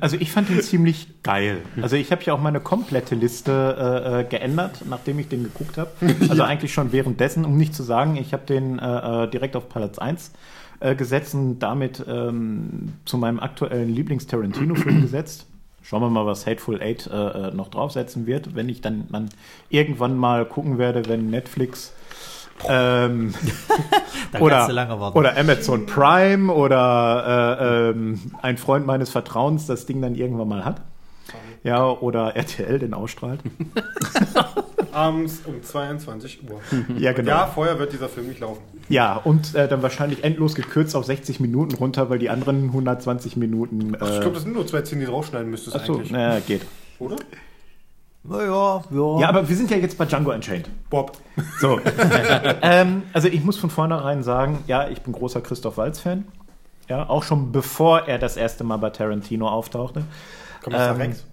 Also 0.00 0.16
ich 0.18 0.30
fand 0.30 0.50
ihn 0.50 0.60
ziemlich 0.62 1.22
geil. 1.22 1.62
Also 1.80 1.96
ich 1.96 2.12
habe 2.12 2.22
ja 2.22 2.34
auch 2.34 2.40
meine 2.40 2.60
komplette 2.60 3.14
Liste 3.14 3.50
äh, 3.52 4.20
äh, 4.20 4.24
geändert, 4.24 4.82
nachdem 4.88 5.18
ich 5.18 5.28
den 5.28 5.42
geguckt 5.42 5.78
habe. 5.78 5.90
Also 6.28 6.42
eigentlich 6.42 6.72
schon 6.72 6.92
währenddessen, 6.92 7.44
um 7.44 7.56
nicht 7.56 7.74
zu 7.74 7.82
sagen, 7.82 8.16
ich 8.16 8.32
habe 8.32 8.44
den 8.46 8.78
äh, 8.78 9.24
äh, 9.24 9.30
direkt 9.30 9.56
auf 9.56 9.68
Platz 9.68 9.98
1 9.98 10.32
äh, 10.80 10.94
gesetzt 10.94 11.34
und 11.34 11.58
damit 11.60 12.04
ähm, 12.06 12.92
zu 13.04 13.16
meinem 13.16 13.40
aktuellen 13.40 13.88
Lieblings-Tarantino-Film 13.88 15.02
gesetzt. 15.02 15.46
Schauen 15.82 16.02
wir 16.02 16.10
mal, 16.10 16.26
was 16.26 16.46
Hateful 16.46 16.82
Eight 16.82 17.06
äh, 17.06 17.48
äh, 17.48 17.54
noch 17.54 17.68
draufsetzen 17.68 18.26
wird, 18.26 18.54
wenn 18.54 18.68
ich 18.68 18.80
dann, 18.80 19.06
dann 19.10 19.28
irgendwann 19.70 20.16
mal 20.16 20.44
gucken 20.44 20.78
werde, 20.78 21.08
wenn 21.08 21.30
Netflix 21.30 21.92
ähm, 22.68 23.34
Da 24.32 24.40
oder, 24.40 24.56
kannst 24.56 24.70
du 24.70 24.74
lange 24.74 24.98
warten. 25.00 25.18
oder 25.18 25.36
Amazon 25.36 25.86
Prime 25.86 26.52
oder 26.52 27.58
äh, 27.60 27.90
ähm, 27.90 28.20
ein 28.42 28.56
Freund 28.58 28.86
meines 28.86 29.10
Vertrauens 29.10 29.66
das 29.66 29.86
Ding 29.86 30.00
dann 30.02 30.14
irgendwann 30.14 30.48
mal 30.48 30.64
hat. 30.64 30.80
Ja, 31.62 31.88
oder 31.90 32.36
RTL 32.36 32.78
den 32.78 32.94
ausstrahlt. 32.94 33.40
Abends 34.92 35.40
um 35.46 35.62
22 35.62 36.40
Uhr. 36.48 36.60
Ja, 36.98 37.12
genau. 37.12 37.30
ja, 37.30 37.36
Ja, 37.40 37.46
vorher 37.48 37.78
wird 37.78 37.92
dieser 37.92 38.08
Film 38.08 38.28
nicht 38.28 38.40
laufen. 38.40 38.62
und 39.24 39.54
äh, 39.54 39.66
dann 39.68 39.82
wahrscheinlich 39.82 40.22
endlos 40.24 40.54
gekürzt 40.54 40.94
auf 40.94 41.04
60 41.04 41.40
Minuten 41.40 41.74
runter, 41.74 42.08
weil 42.08 42.18
die 42.20 42.30
anderen 42.30 42.66
120 42.66 43.36
Minuten. 43.36 43.94
Äh, 43.94 43.96
Ich 44.04 44.20
glaube, 44.20 44.34
das 44.34 44.44
sind 44.44 44.54
nur 44.54 44.66
zwei 44.66 44.82
Szenen, 44.84 45.00
die 45.00 45.06
du 45.06 45.12
rausschneiden 45.12 45.50
müsstest 45.50 45.74
achso, 45.76 45.94
eigentlich. 45.96 46.12
naja, 46.12 46.40
geht. 46.46 46.62
Oder? 47.00 47.16
Naja, 48.28 48.82
ja. 48.90 49.20
Ja, 49.20 49.28
aber 49.28 49.48
wir 49.48 49.56
sind 49.56 49.70
ja 49.70 49.76
jetzt 49.76 49.96
bei 49.98 50.04
Django 50.04 50.32
Unchained. 50.32 50.68
Bob. 50.90 51.12
So. 51.60 51.78
ähm, 52.62 53.02
also 53.12 53.28
ich 53.28 53.42
muss 53.44 53.56
von 53.58 53.70
vornherein 53.70 54.22
sagen, 54.22 54.58
ja, 54.66 54.88
ich 54.88 55.02
bin 55.02 55.12
großer 55.12 55.40
Christoph 55.40 55.76
Waltz-Fan. 55.76 56.24
Ja, 56.88 57.08
auch 57.08 57.22
schon 57.24 57.52
bevor 57.52 58.02
er 58.06 58.18
das 58.18 58.36
erste 58.36 58.64
Mal 58.64 58.76
bei 58.78 58.90
Tarantino 58.90 59.48
auftauchte. 59.48 60.04
Kommissar 60.62 60.90
Ähm, 60.94 61.00
Rex. 61.00 61.24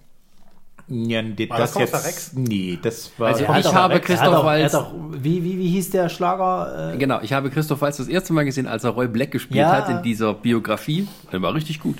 Ja, 0.86 1.22
die- 1.22 1.48
War 1.48 1.58
das, 1.58 1.72
das 1.72 1.80
jetzt. 1.92 2.06
Rex? 2.06 2.32
Nee, 2.34 2.78
das 2.82 3.10
war. 3.18 3.28
Also 3.28 3.44
Er 3.44 3.58
ich 3.58 3.72
habe 3.74 3.94
er 3.94 3.98
hat 4.00 4.04
Christoph 4.04 4.34
er 4.34 4.44
Waltz- 4.44 4.64
hat 4.74 4.80
doch- 4.82 4.92
Wie, 5.12 5.42
wie, 5.42 5.58
wie 5.58 5.68
hieß 5.70 5.90
der 5.90 6.08
Schlager? 6.10 6.92
Äh, 6.92 6.98
Genau, 6.98 7.20
ich 7.22 7.32
habe 7.32 7.48
Christoph 7.50 7.80
Waltz 7.80 7.96
das 7.96 8.08
erste 8.08 8.32
Mal 8.34 8.44
gesehen, 8.44 8.66
als 8.66 8.84
er 8.84 8.90
Roy 8.90 9.08
Black 9.08 9.30
gespielt 9.30 9.60
Ja. 9.60 9.72
hat 9.72 9.88
in 9.88 10.02
dieser 10.02 10.34
Biografie. 10.34 11.08
Der 11.32 11.40
war 11.40 11.54
richtig 11.54 11.80
gut. 11.80 11.96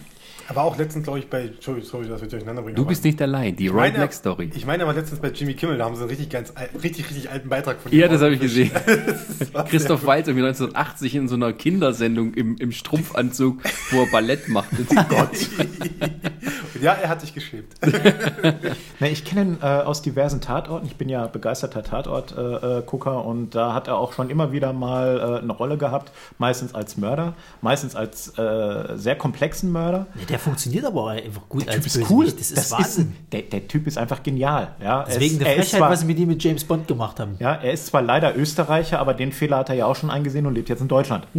Aber 0.49 0.63
auch 0.63 0.77
letztens, 0.77 1.05
glaube 1.05 1.19
ich, 1.19 1.29
bei, 1.29 1.51
sorry, 1.61 1.83
sorry, 1.83 2.09
dass 2.09 2.21
wir 2.21 2.29
durcheinander 2.29 2.63
bringen. 2.63 2.77
Du 2.77 2.85
bist 2.85 3.05
nicht 3.05 3.21
allein, 3.23 3.57
die 3.57 3.69
Roy 3.69 3.91
Black 3.91 4.13
Story. 4.13 4.51
Ich 4.55 4.67
meine 4.67 4.83
aber 4.83 4.93
letztens 4.93 5.21
bei 5.21 5.29
Jimmy 5.29 5.55
Kimmel, 5.55 5.79
da 5.79 5.85
haben 5.85 5.95
sie 5.95 6.03
einen 6.03 6.11
richtig, 6.11 6.31
ganz, 6.31 6.53
richtig, 6.83 7.09
richtig 7.09 7.31
alten 7.31 7.49
Beitrag 7.49 7.81
von 7.81 7.93
Ja, 7.93 8.07
ihm 8.07 8.13
das 8.13 8.23
habe 8.23 8.35
ich 8.35 8.41
gesehen. 8.41 8.71
Christoph 9.69 10.05
Waltz 10.07 10.29
irgendwie 10.29 10.47
1980 10.47 11.15
in 11.15 11.29
so 11.29 11.35
einer 11.35 11.53
Kindersendung 11.53 12.35
im, 12.35 12.57
im 12.57 12.73
Strumpfanzug, 12.73 13.63
wo 13.91 14.01
er 14.01 14.11
Ballett 14.11 14.49
macht. 14.49 14.71
Gott. 15.09 15.31
gut. 15.31 16.83
Ja, 16.83 16.93
er 16.93 17.09
hat 17.09 17.21
sich 17.21 17.35
geschämt. 17.35 17.73
Ne, 19.01 19.11
ich 19.11 19.25
kenne 19.25 19.43
ihn 19.43 19.59
äh, 19.61 19.67
aus 19.67 20.03
diversen 20.03 20.41
Tatorten. 20.41 20.87
Ich 20.87 20.97
bin 20.97 21.09
ja 21.09 21.27
begeisterter 21.27 21.83
Tatort-Gucker 21.83 22.79
äh, 22.79 22.83
Gucker 22.83 23.25
und 23.25 23.55
da 23.55 23.75
hat 23.75 23.89
er 23.89 23.97
auch 23.97 24.13
schon 24.13 24.31
immer 24.31 24.53
wieder 24.53 24.73
mal 24.73 25.19
äh, 25.19 25.43
eine 25.43 25.53
Rolle 25.53 25.77
gehabt. 25.77 26.13
Meistens 26.39 26.75
als 26.75 26.97
Mörder, 26.97 27.35
meistens 27.61 27.97
als 27.97 28.39
äh, 28.39 28.97
sehr 28.97 29.17
komplexen 29.17 29.73
Mörder. 29.73 30.07
Ja, 30.15 30.27
der 30.35 30.41
funktioniert 30.41 30.85
aber 30.85 31.05
auch 31.05 31.09
einfach 31.11 31.49
gut 31.49 31.64
Der 31.64 31.74
als 31.74 31.85
Typ 31.85 32.03
ist 32.03 32.11
cool. 32.11 32.24
Das 32.24 32.51
ist 32.51 32.72
Wahnsinn. 32.72 33.12
der, 33.30 33.43
der 33.43 33.68
Typ 33.68 33.87
ist 33.87 33.97
einfach 33.97 34.20
genial. 34.20 34.74
Ja, 34.82 35.05
Deswegen 35.05 35.35
ist, 35.35 35.41
der 35.43 35.47
er 35.47 35.53
ist 35.53 35.68
Frechheit, 35.68 35.78
zwar, 35.78 35.91
was 35.91 36.01
sie 36.01 36.07
mit 36.07 36.18
ihm 36.18 36.26
mit 36.26 36.43
James 36.43 36.64
Bond 36.64 36.89
gemacht 36.89 37.20
haben. 37.20 37.37
ja, 37.39 37.55
er 37.55 37.72
ist 37.72 37.87
zwar 37.87 38.03
leider 38.03 38.37
Österreicher, 38.37 38.99
aber 38.99 39.14
den 39.14 39.30
Fehler 39.30 39.59
hat 39.59 39.68
er 39.68 39.76
ja 39.76 39.87
auch 39.87 39.95
schon 39.95 40.11
eingesehen 40.11 40.47
und 40.47 40.55
lebt 40.57 40.68
jetzt 40.68 40.80
in 40.80 40.89
Deutschland. 40.89 41.28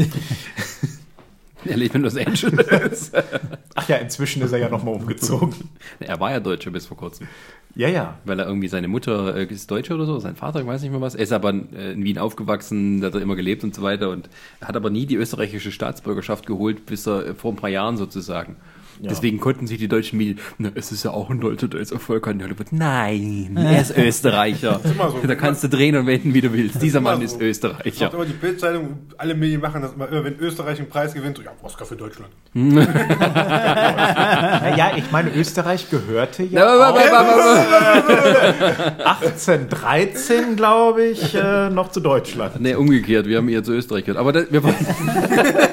Er 1.68 1.78
lebt 1.78 1.96
in 1.96 2.04
Los 2.04 2.16
Angeles. 2.16 3.12
Ach 3.76 3.90
ja, 3.90 3.96
inzwischen 3.96 4.42
ist 4.44 4.52
er 4.52 4.60
ja 4.60 4.70
nochmal 4.70 4.94
umgezogen. 4.94 5.54
er 6.00 6.20
war 6.20 6.32
ja 6.32 6.40
Deutscher 6.40 6.72
bis 6.72 6.86
vor 6.86 6.96
kurzem. 6.96 7.28
Ja, 7.76 7.90
ja. 7.90 8.20
Weil 8.24 8.40
er 8.40 8.46
irgendwie 8.46 8.68
seine 8.68 8.88
Mutter 8.88 9.36
äh, 9.36 9.46
ist 9.46 9.70
Deutsche 9.70 9.96
oder 9.96 10.06
so, 10.06 10.20
sein 10.20 10.36
Vater, 10.36 10.62
ich 10.62 10.68
weiß 10.68 10.82
nicht 10.82 10.92
mehr 10.92 11.02
was. 11.02 11.16
Er 11.16 11.24
ist 11.24 11.34
aber 11.34 11.54
äh, 11.54 11.94
in 11.94 12.04
Wien 12.04 12.18
aufgewachsen, 12.20 13.02
da 13.02 13.08
hat 13.08 13.16
er 13.16 13.22
immer 13.22 13.36
gelebt 13.36 13.64
und 13.64 13.74
so 13.76 13.82
weiter 13.82 14.12
und 14.12 14.30
hat 14.62 14.76
aber 14.76 14.90
nie 14.90 15.06
die 15.06 15.16
österreichische 15.16 15.72
Staatsbürgerschaft 15.72 16.46
geholt, 16.46 16.86
bis 16.86 17.08
er 17.08 17.26
äh, 17.26 17.34
vor 17.34 17.52
ein 17.52 17.58
paar 17.58 17.70
Jahren 17.70 17.98
sozusagen. 17.98 18.56
Deswegen 19.00 19.40
konnten 19.40 19.68
sich 19.68 19.78
die 19.78 19.88
deutschen 19.88 20.18
Medien, 20.18 20.40
na, 20.58 20.70
es 20.76 20.92
ist 20.92 21.04
ja 21.04 21.12
auch 21.12 21.30
ein 21.30 21.40
Deutscher, 21.40 21.68
der 21.68 21.80
ist 21.82 21.92
erfolgreich 21.92 22.34
in 22.36 22.44
Hollywood. 22.44 22.68
Nein, 22.72 23.58
er 23.62 23.82
ist 23.82 23.98
Österreicher. 23.98 24.80
immer 24.84 25.12
so. 25.12 25.20
da 25.26 25.36
kannst 25.36 25.64
du 25.64 25.70
drehen 25.70 25.96
und 25.98 26.08
wenden, 26.08 26.34
wie 26.34 26.42
du 26.42 26.52
willst. 26.54 26.82
Dieser 26.82 27.02
Mann 27.02 27.18
so. 27.20 27.24
ist 27.26 27.36
Ich 27.36 27.42
Österreicher. 27.42 28.14
immer 28.14 28.26
die 28.26 28.34
Bildzeitung, 28.34 28.98
alle 29.18 29.36
Medien 29.36 29.60
machen 29.62 29.82
das 29.82 29.94
immer, 29.94 30.08
immer, 30.10 30.24
wenn 30.24 30.38
Österreich 30.40 30.80
einen 30.80 30.90
Preis 30.90 31.14
gewinnt, 31.14 31.38
so, 31.38 31.44
ja, 31.44 31.52
Oscar 31.62 31.86
für 31.86 31.96
Deutschland. 31.96 32.32
Naja, 33.56 34.92
ich 34.96 35.12
meine, 35.12 35.32
Österreich 35.36 35.90
gehörte 35.90 36.44
ja 36.44 36.62
Na, 36.66 36.66
wa- 36.80 36.94
wa- 36.94 36.96
wa- 36.96 37.26
wa- 37.28 38.08
wa- 39.06 39.12
1813, 39.22 40.56
glaube 40.56 41.04
ich, 41.06 41.36
äh, 41.36 41.70
noch 41.70 41.92
zu 41.92 42.00
Deutschland. 42.00 42.60
Nee, 42.60 42.76
umgekehrt, 42.76 43.28
wir 43.28 43.38
haben 43.38 43.50
eher 43.50 43.64
zu 43.64 43.74
Österreich 43.74 44.06
gehört. 44.06 44.20
Aber 44.20 44.32
das, 44.34 44.46
wir, 44.52 44.64
wollen, 44.64 44.76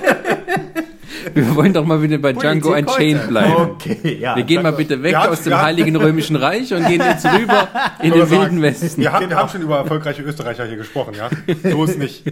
wir 1.34 1.56
wollen 1.56 1.72
doch 1.72 1.84
mal 1.84 2.02
wieder 2.02 2.18
bei 2.18 2.32
Django 2.32 2.74
Unchained 2.74 3.28
bleiben. 3.28 3.54
Okay, 3.54 4.18
ja. 4.20 4.36
Wir 4.36 4.44
gehen 4.44 4.62
mal 4.62 4.72
bitte 4.72 5.02
weg 5.02 5.14
aus 5.14 5.42
dem 5.42 5.60
Heiligen 5.60 5.96
Römischen 5.96 6.36
Reich 6.36 6.72
und 6.72 6.86
gehen 6.86 7.00
jetzt 7.00 7.24
rüber 7.38 7.68
in 8.02 8.12
den 8.12 8.30
wilden. 8.30 8.62
Westen. 8.62 9.00
Wir 9.00 9.12
haben, 9.12 9.28
wir 9.28 9.36
haben 9.36 9.48
schon 9.48 9.62
über 9.62 9.78
erfolgreiche 9.78 10.22
Österreicher 10.22 10.66
hier 10.66 10.76
gesprochen, 10.76 11.14
ja? 11.14 11.30
So 11.70 11.84
ist 11.84 11.98
nicht. 11.98 12.24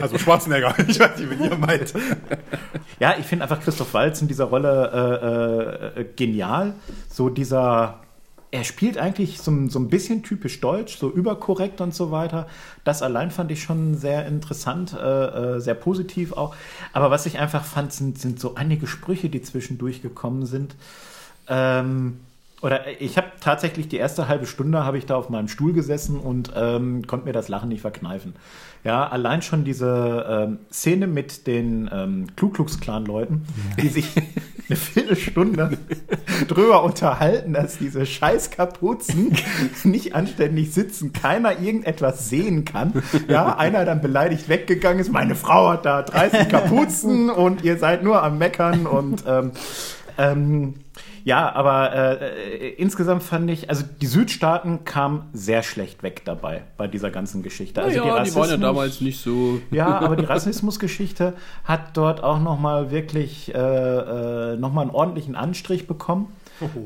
Also 0.00 0.18
Schwarzenegger, 0.18 0.74
ich 0.86 0.98
weiß 0.98 1.18
nicht, 1.18 1.30
wen 1.30 1.44
ihr 1.44 1.56
meint. 1.56 1.92
Ja, 3.00 3.14
ich 3.18 3.26
finde 3.26 3.44
einfach 3.44 3.60
Christoph 3.60 3.92
Waltz 3.94 4.20
in 4.22 4.28
dieser 4.28 4.44
Rolle 4.44 5.94
äh, 5.96 6.00
äh, 6.00 6.04
genial. 6.16 6.74
So 7.08 7.28
dieser, 7.28 8.00
er 8.54 8.62
spielt 8.62 8.98
eigentlich 8.98 9.40
so, 9.40 9.50
ein- 9.50 9.68
so 9.68 9.80
ein 9.80 9.88
bisschen 9.88 10.22
typisch 10.22 10.60
deutsch, 10.60 10.96
so 10.96 11.10
überkorrekt 11.10 11.80
und 11.80 11.92
so 11.92 12.12
weiter. 12.12 12.46
Das 12.84 13.02
allein 13.02 13.32
fand 13.32 13.50
ich 13.50 13.62
schon 13.62 13.96
sehr 13.96 14.26
interessant, 14.26 14.92
äh, 14.94 15.56
äh, 15.56 15.60
sehr 15.60 15.74
positiv 15.74 16.32
auch. 16.32 16.54
Aber 16.92 17.10
was 17.10 17.26
ich 17.26 17.38
einfach 17.40 17.64
fand, 17.64 17.92
sind, 17.92 18.18
sind 18.20 18.38
so 18.38 18.54
einige 18.54 18.86
Sprüche, 18.86 19.28
die 19.28 19.42
zwischendurch 19.42 20.02
gekommen 20.02 20.46
sind. 20.46 20.76
Ähm, 21.48 22.20
oder 22.62 23.00
ich 23.02 23.16
habe 23.18 23.26
tatsächlich 23.40 23.88
die 23.88 23.96
erste 23.98 24.28
halbe 24.28 24.46
Stunde 24.46 24.84
habe 24.84 24.96
ich 24.98 25.04
da 25.04 25.16
auf 25.16 25.28
meinem 25.28 25.48
Stuhl 25.48 25.72
gesessen 25.72 26.18
und 26.18 26.52
ähm, 26.56 27.06
konnte 27.06 27.26
mir 27.26 27.32
das 27.32 27.48
Lachen 27.48 27.68
nicht 27.68 27.82
verkneifen. 27.82 28.34
Ja, 28.84 29.08
allein 29.08 29.40
schon 29.40 29.64
diese 29.64 30.26
ähm, 30.28 30.58
Szene 30.70 31.06
mit 31.06 31.46
den 31.46 31.88
ähm, 31.90 32.26
Ku 32.38 32.50
Klux 32.50 32.80
Klan 32.80 33.06
Leuten, 33.06 33.46
die 33.80 33.88
sich 33.88 34.06
eine 34.68 34.76
Viertelstunde 34.76 35.78
drüber 36.48 36.84
unterhalten, 36.84 37.54
dass 37.54 37.78
diese 37.78 38.04
scheiß 38.04 38.50
Kapuzen 38.50 39.36
nicht 39.84 40.14
anständig 40.14 40.74
sitzen, 40.74 41.14
keiner 41.14 41.58
irgendetwas 41.58 42.28
sehen 42.28 42.66
kann. 42.66 43.02
Ja, 43.26 43.56
einer 43.56 43.86
dann 43.86 44.02
beleidigt 44.02 44.50
weggegangen 44.50 45.00
ist, 45.00 45.10
meine 45.10 45.34
Frau 45.34 45.70
hat 45.70 45.86
da 45.86 46.02
30 46.02 46.50
Kapuzen 46.50 47.30
und 47.30 47.64
ihr 47.64 47.78
seid 47.78 48.02
nur 48.02 48.22
am 48.22 48.36
Meckern 48.36 48.86
und 48.86 49.24
ähm, 49.26 49.52
ähm, 50.18 50.74
ja, 51.24 51.54
aber 51.54 51.92
äh, 51.94 52.68
äh, 52.68 52.74
insgesamt 52.74 53.22
fand 53.22 53.50
ich, 53.50 53.70
also 53.70 53.82
die 54.00 54.06
Südstaaten 54.06 54.84
kamen 54.84 55.22
sehr 55.32 55.62
schlecht 55.62 56.02
weg 56.02 56.22
dabei 56.26 56.62
bei 56.76 56.86
dieser 56.86 57.10
ganzen 57.10 57.42
Geschichte. 57.42 57.82
Also 57.82 57.96
ja, 57.96 58.02
die 58.02 58.08
waren 58.08 58.16
ja 58.26 58.40
Rassismus- 58.40 58.60
damals 58.60 59.00
nicht 59.00 59.20
so. 59.20 59.60
ja, 59.70 59.98
aber 60.00 60.16
die 60.16 60.24
Rassismusgeschichte 60.26 61.32
hat 61.64 61.96
dort 61.96 62.22
auch 62.22 62.40
nochmal 62.40 62.90
wirklich 62.90 63.54
äh, 63.54 63.58
äh, 63.58 64.56
nochmal 64.56 64.82
einen 64.82 64.94
ordentlichen 64.94 65.34
Anstrich 65.34 65.86
bekommen. 65.86 66.28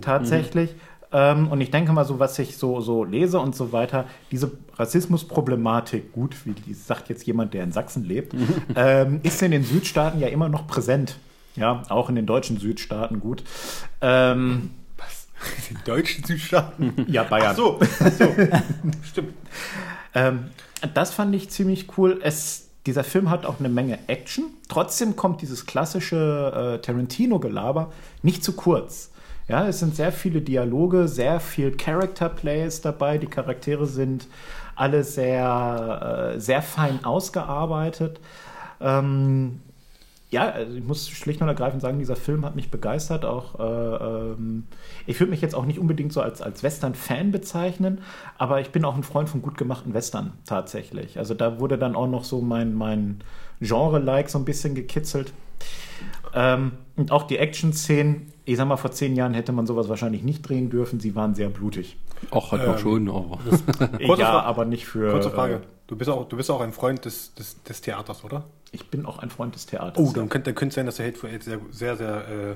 Tatsächlich. 0.00 0.74
Ähm, 1.10 1.48
und 1.48 1.60
ich 1.60 1.70
denke 1.70 1.92
mal, 1.92 2.04
so 2.04 2.18
was 2.18 2.38
ich 2.38 2.56
so, 2.56 2.80
so 2.80 3.02
lese 3.02 3.40
und 3.40 3.56
so 3.56 3.72
weiter, 3.72 4.04
diese 4.30 4.52
Rassismusproblematik, 4.76 6.12
gut, 6.12 6.36
wie 6.44 6.52
die 6.52 6.74
sagt 6.74 7.08
jetzt 7.08 7.26
jemand, 7.26 7.54
der 7.54 7.64
in 7.64 7.72
Sachsen 7.72 8.04
lebt, 8.04 8.34
ähm, 8.76 9.20
ist 9.22 9.42
in 9.42 9.50
den 9.50 9.64
Südstaaten 9.64 10.20
ja 10.20 10.28
immer 10.28 10.48
noch 10.48 10.66
präsent. 10.66 11.18
Ja, 11.58 11.82
auch 11.88 12.08
in 12.08 12.14
den 12.14 12.26
deutschen 12.26 12.58
Südstaaten 12.58 13.20
gut. 13.20 13.42
Ähm, 14.00 14.70
Die 15.70 15.74
deutschen 15.84 16.24
Südstaaten. 16.24 17.06
ja, 17.08 17.22
Bayern. 17.24 17.52
Ach 17.52 17.56
so, 17.56 17.78
ach 18.00 18.12
so. 18.12 18.34
Stimmt. 19.02 19.34
Ähm, 20.14 20.44
das 20.94 21.12
fand 21.12 21.34
ich 21.34 21.50
ziemlich 21.50 21.86
cool. 21.96 22.20
Es, 22.22 22.68
dieser 22.86 23.04
Film 23.04 23.30
hat 23.30 23.46
auch 23.46 23.58
eine 23.58 23.68
Menge 23.68 23.98
Action. 24.08 24.44
Trotzdem 24.68 25.16
kommt 25.16 25.42
dieses 25.42 25.66
klassische 25.66 26.76
äh, 26.78 26.82
Tarantino-Gelaber 26.84 27.92
nicht 28.22 28.42
zu 28.44 28.52
kurz. 28.54 29.10
Ja, 29.48 29.66
es 29.66 29.78
sind 29.78 29.96
sehr 29.96 30.12
viele 30.12 30.42
Dialoge, 30.42 31.08
sehr 31.08 31.40
viel 31.40 31.76
Character 31.76 32.28
Plays 32.28 32.80
dabei. 32.82 33.16
Die 33.18 33.26
Charaktere 33.28 33.86
sind 33.86 34.26
alle 34.76 35.02
sehr, 35.04 36.34
äh, 36.36 36.40
sehr 36.40 36.62
fein 36.62 37.04
ausgearbeitet. 37.04 38.20
Ähm, 38.80 39.60
ja, 40.30 40.50
also 40.50 40.74
ich 40.76 40.84
muss 40.84 41.08
schlicht 41.08 41.40
und 41.40 41.48
ergreifend 41.48 41.80
sagen, 41.80 41.98
dieser 41.98 42.16
Film 42.16 42.44
hat 42.44 42.54
mich 42.54 42.70
begeistert. 42.70 43.24
Auch 43.24 43.58
äh, 43.58 44.32
ähm, 44.32 44.64
ich 45.06 45.18
würde 45.20 45.30
mich 45.30 45.40
jetzt 45.40 45.54
auch 45.54 45.64
nicht 45.64 45.78
unbedingt 45.78 46.12
so 46.12 46.20
als, 46.20 46.42
als 46.42 46.62
Western-Fan 46.62 47.30
bezeichnen, 47.30 48.02
aber 48.36 48.60
ich 48.60 48.70
bin 48.70 48.84
auch 48.84 48.94
ein 48.94 49.02
Freund 49.02 49.30
von 49.30 49.40
gut 49.40 49.56
gemachten 49.56 49.94
Western 49.94 50.32
tatsächlich. 50.44 51.18
Also 51.18 51.32
da 51.32 51.60
wurde 51.60 51.78
dann 51.78 51.96
auch 51.96 52.08
noch 52.08 52.24
so 52.24 52.42
mein, 52.42 52.74
mein 52.74 53.20
Genre-like 53.60 54.28
so 54.28 54.38
ein 54.38 54.44
bisschen 54.44 54.74
gekitzelt. 54.74 55.32
Ähm, 56.34 56.72
und 56.96 57.10
auch 57.10 57.22
die 57.22 57.38
Action-Szenen, 57.38 58.30
ich 58.44 58.58
sag 58.58 58.68
mal, 58.68 58.76
vor 58.76 58.90
zehn 58.90 59.16
Jahren 59.16 59.32
hätte 59.32 59.52
man 59.52 59.66
sowas 59.66 59.88
wahrscheinlich 59.88 60.22
nicht 60.24 60.46
drehen 60.46 60.68
dürfen. 60.68 61.00
Sie 61.00 61.14
waren 61.14 61.34
sehr 61.34 61.48
blutig. 61.48 61.96
Ach, 62.32 62.52
hat 62.52 62.66
man 62.66 62.78
schon, 62.78 63.08
aber. 63.08 63.38
Kurze 64.04 64.22
ja, 64.22 64.42
aber 64.42 64.66
nicht 64.66 64.84
für. 64.84 65.10
Kurze 65.10 65.30
Frage. 65.30 65.54
Äh, 65.54 65.60
Du 65.88 65.96
bist 65.96 66.10
auch, 66.10 66.28
du 66.28 66.36
bist 66.36 66.50
auch 66.50 66.60
ein 66.60 66.72
Freund 66.72 67.06
des, 67.06 67.34
des, 67.34 67.62
des 67.62 67.80
Theaters, 67.80 68.22
oder? 68.22 68.44
Ich 68.72 68.88
bin 68.90 69.06
auch 69.06 69.18
ein 69.18 69.30
Freund 69.30 69.54
des 69.54 69.66
Theaters. 69.66 69.96
Oh, 69.96 70.12
dann 70.12 70.28
könnte, 70.28 70.52
dann 70.52 70.68
es 70.68 70.74
sein, 70.74 70.86
dass 70.86 70.96
du 70.96 71.04
Hate 71.04 71.16
for 71.16 71.30
Hate 71.30 71.44
sehr, 71.44 71.58
sehr, 71.70 71.96
sehr, 71.96 72.16
äh, 72.16 72.54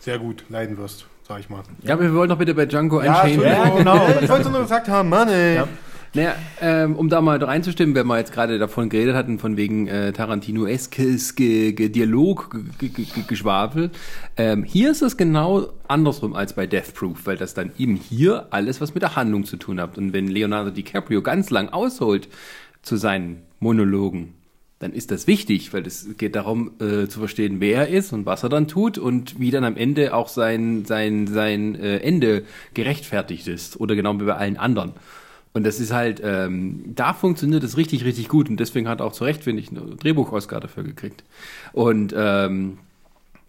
sehr 0.00 0.18
gut 0.18 0.44
leiden 0.48 0.76
wirst, 0.78 1.06
sag 1.26 1.40
ich 1.40 1.48
mal. 1.48 1.62
Ja, 1.82 1.94
aber 1.94 2.02
wir 2.02 2.14
wollen 2.14 2.28
doch 2.28 2.38
bitte 2.38 2.54
bei 2.54 2.66
Django 2.66 2.98
Unchained 2.98 3.42
Entschuldigung. 3.42 3.62
bleiben. 3.62 3.78
genau. 3.78 4.20
Ich 4.20 4.28
wollte 4.28 4.50
nur 4.50 4.62
gesagt 4.62 4.88
haben, 4.88 5.08
Mann, 5.08 5.28
ey. 5.28 5.56
Ja. 5.56 5.68
Naja, 6.14 6.34
ähm, 6.60 6.96
um 6.96 7.08
da 7.08 7.22
mal 7.22 7.42
reinzustimmen, 7.42 7.94
wenn 7.94 8.06
wir 8.06 8.18
jetzt 8.18 8.32
gerade 8.32 8.58
davon 8.58 8.90
geredet 8.90 9.14
hatten, 9.14 9.38
von 9.38 9.56
wegen 9.56 9.86
äh, 9.86 10.12
Tarantino-eskes 10.12 11.34
Dialog, 11.36 12.50
Ge 12.78 12.90
Ge 12.90 13.06
Ge 13.06 13.24
Geschwafel. 13.26 13.90
Ähm, 14.36 14.62
hier 14.62 14.90
ist 14.90 15.00
es 15.00 15.16
genau 15.16 15.72
andersrum 15.88 16.34
als 16.34 16.52
bei 16.52 16.66
Death 16.66 16.92
Proof, 16.92 17.24
weil 17.24 17.38
das 17.38 17.54
dann 17.54 17.72
eben 17.78 17.96
hier 17.96 18.48
alles 18.50 18.82
was 18.82 18.92
mit 18.92 19.02
der 19.02 19.16
Handlung 19.16 19.46
zu 19.46 19.56
tun 19.56 19.80
hat. 19.80 19.96
Und 19.96 20.12
wenn 20.12 20.28
Leonardo 20.28 20.70
DiCaprio 20.70 21.22
ganz 21.22 21.48
lang 21.48 21.70
ausholt 21.70 22.28
zu 22.82 22.96
seinen 22.96 23.44
Monologen, 23.58 24.34
dann 24.82 24.92
ist 24.92 25.12
das 25.12 25.28
wichtig, 25.28 25.72
weil 25.72 25.86
es 25.86 26.08
geht 26.18 26.34
darum 26.34 26.72
äh, 26.80 27.06
zu 27.06 27.20
verstehen, 27.20 27.60
wer 27.60 27.86
er 27.86 27.88
ist 27.88 28.12
und 28.12 28.26
was 28.26 28.42
er 28.42 28.48
dann 28.48 28.66
tut 28.66 28.98
und 28.98 29.38
wie 29.38 29.52
dann 29.52 29.62
am 29.62 29.76
Ende 29.76 30.12
auch 30.12 30.26
sein 30.26 30.84
sein 30.84 31.28
sein 31.28 31.76
äh, 31.76 31.98
Ende 31.98 32.44
gerechtfertigt 32.74 33.46
ist 33.46 33.78
oder 33.78 33.94
genau 33.94 34.18
wie 34.20 34.24
bei 34.24 34.34
allen 34.34 34.56
anderen. 34.56 34.92
Und 35.52 35.64
das 35.64 35.78
ist 35.78 35.92
halt, 35.92 36.20
ähm, 36.24 36.82
da 36.96 37.14
funktioniert 37.14 37.62
es 37.62 37.76
richtig, 37.76 38.04
richtig 38.04 38.28
gut 38.28 38.48
und 38.48 38.56
deswegen 38.56 38.88
hat 38.88 39.00
er 39.00 39.06
auch 39.06 39.12
zu 39.12 39.22
Recht, 39.22 39.44
finde 39.44 39.62
ich, 39.62 39.68
einen 39.68 39.98
Drehbuch-Oscar 39.98 40.58
dafür 40.58 40.82
gekriegt. 40.82 41.22
Und 41.72 42.12
ähm, 42.16 42.78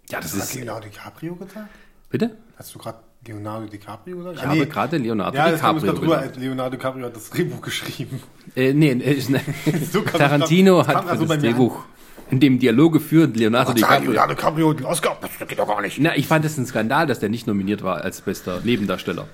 ja, 0.10 0.20
das 0.20 0.34
Hast 0.34 0.44
ist. 0.44 0.54
du 0.54 0.60
Leonardo 0.60 0.88
DiCaprio 0.88 1.36
gesagt? 1.36 1.70
Bitte? 2.12 2.38
Hast 2.58 2.76
du 2.76 2.80
gerade 2.80 3.00
Leonardo 3.26 3.68
DiCaprio 3.68 4.18
gesagt? 4.18 4.38
Ich 4.38 4.44
habe 4.46 4.68
gerade 4.68 4.98
Leonardo 4.98 5.38
ja, 5.38 5.52
das 5.52 5.60
DiCaprio. 5.60 5.94
drüber. 5.94 6.24
Leonardo 6.36 6.78
DiCaprio 6.78 7.06
hat 7.06 7.16
das 7.16 7.30
Drehbuch 7.30 7.62
geschrieben. 7.62 8.22
Äh, 8.56 8.74
nee, 8.74 8.92
äh, 8.92 9.20
So 9.92 10.02
kam 10.02 10.20
Tarantino 10.20 10.80
das 10.80 10.88
hat 10.88 11.06
grad 11.06 11.20
so 11.20 11.26
das 11.26 11.40
Drehbuch 11.40 11.86
in 12.34 12.40
dem 12.40 12.60
Dialoge 12.60 13.00
führt 13.00 13.38
Leonardo 13.38 13.74
Dank, 13.74 13.78
DiCaprio. 13.78 14.12
Leonardo 14.12 14.34
DiCaprio, 14.34 14.74
den 14.74 14.86
Oscar, 14.86 15.18
das 15.22 15.48
geht 15.48 15.60
doch 15.60 15.68
gar 15.68 15.82
nicht. 15.82 16.00
Na, 16.00 16.16
ich 16.16 16.28
fand 16.28 16.44
es 16.46 16.58
ein 16.58 16.66
Skandal, 16.66 17.06
dass 17.06 17.20
der 17.20 17.30
nicht 17.30 17.48
nominiert 17.48 17.84
war 17.84 18.02
als 18.02 18.22
bester 18.22 18.62
Nebendarsteller. 18.64 19.28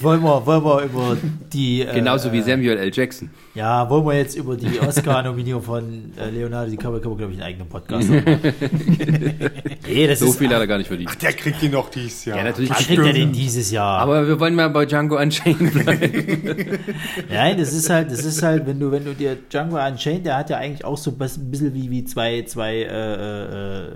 Wollen 0.00 0.22
wir, 0.22 0.46
wollen 0.46 0.64
wir 0.64 0.82
über 0.82 1.16
die. 1.52 1.82
äh, 1.82 1.94
Genauso 1.94 2.32
wie 2.32 2.40
Samuel 2.42 2.76
L. 2.78 2.90
Jackson. 2.92 3.30
Ja, 3.54 3.88
wollen 3.88 4.04
wir 4.06 4.14
jetzt 4.14 4.36
über 4.36 4.56
die 4.56 4.78
Oscar-Nominierung 4.80 5.62
von 5.62 6.12
äh, 6.18 6.28
Leonardo 6.30 6.70
DiCaprio, 6.70 7.00
können 7.00 7.12
wir, 7.14 7.18
glaube 7.18 7.32
ich, 7.32 7.38
einen 7.40 7.48
eigenen 7.48 7.68
Podcast 7.68 8.08
machen. 8.10 8.38
nee, 9.86 10.06
das 10.06 10.18
So 10.18 10.26
ist, 10.26 10.38
viel 10.38 10.48
hat 10.50 10.60
er 10.60 10.66
gar 10.66 10.78
nicht 10.78 10.88
verdient. 10.88 11.10
Ach, 11.12 11.16
der 11.16 11.32
kriegt 11.32 11.62
ihn 11.62 11.72
doch 11.72 11.88
dies 11.90 12.24
Jahr. 12.24 12.38
Ja, 12.38 12.44
natürlich. 12.44 12.70
Was 12.70 12.86
kriegt 12.86 13.02
er 13.02 13.12
denn 13.12 13.32
dieses 13.32 13.70
Jahr? 13.70 13.98
Aber 14.00 14.26
wir 14.26 14.38
wollen 14.40 14.54
mal 14.54 14.68
bei 14.70 14.84
Django 14.86 15.18
Unchained 15.18 15.72
bleiben. 15.72 16.78
Nein, 17.30 17.58
das 17.58 17.72
ist 17.72 17.88
halt, 17.90 18.10
das 18.10 18.24
ist 18.24 18.42
halt, 18.42 18.66
wenn 18.66 18.78
du, 18.78 18.90
wenn 18.90 19.04
du 19.04 19.14
dir 19.14 19.36
Django 19.50 19.76
Unchained, 19.84 20.26
der 20.26 20.36
hat 20.36 20.50
ja 20.50 20.58
eigentlich 20.58 20.84
auch 20.84 20.98
so 20.98 21.10
ein 21.12 21.50
bisschen 21.50 21.74
wie, 21.74 21.90
wie 21.90 22.04
zwei, 22.04 22.42
zwei, 22.42 22.76
äh, 22.82 23.84
äh, 23.84 23.88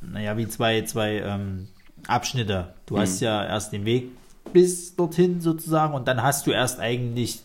naja, 0.00 0.36
wie 0.36 0.48
zwei, 0.48 0.82
zwei 0.82 1.22
ähm, 1.24 1.68
Abschnitte. 2.08 2.68
Du 2.86 2.98
hast 2.98 3.20
ja 3.20 3.44
erst 3.44 3.72
den 3.72 3.84
Weg 3.84 4.08
bis 4.56 4.96
dorthin 4.96 5.42
sozusagen 5.42 5.92
und 5.92 6.08
dann 6.08 6.22
hast 6.22 6.46
du 6.46 6.50
erst 6.50 6.80
eigentlich 6.80 7.42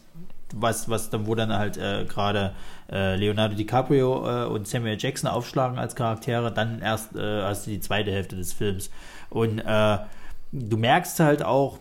was, 0.53 0.87
was 0.87 1.09
dann, 1.09 1.27
wo 1.27 1.35
dann 1.35 1.51
halt 1.51 1.75
äh, 1.75 2.05
gerade 2.05 2.53
äh, 2.89 3.17
Leonardo 3.17 3.53
DiCaprio 3.53 4.45
äh, 4.45 4.45
und 4.45 4.65
Samuel 4.65 4.95
Jackson 4.97 5.29
aufschlagen 5.29 5.77
als 5.77 5.93
Charaktere, 5.93 6.53
dann 6.53 6.79
erst 6.79 7.13
äh, 7.17 7.41
hast 7.41 7.67
du 7.67 7.71
die 7.71 7.81
zweite 7.81 8.13
Hälfte 8.13 8.37
des 8.37 8.53
Films. 8.53 8.91
Und 9.29 9.59
äh, 9.59 9.97
du 10.53 10.77
merkst 10.77 11.19
halt 11.19 11.43
auch, 11.43 11.79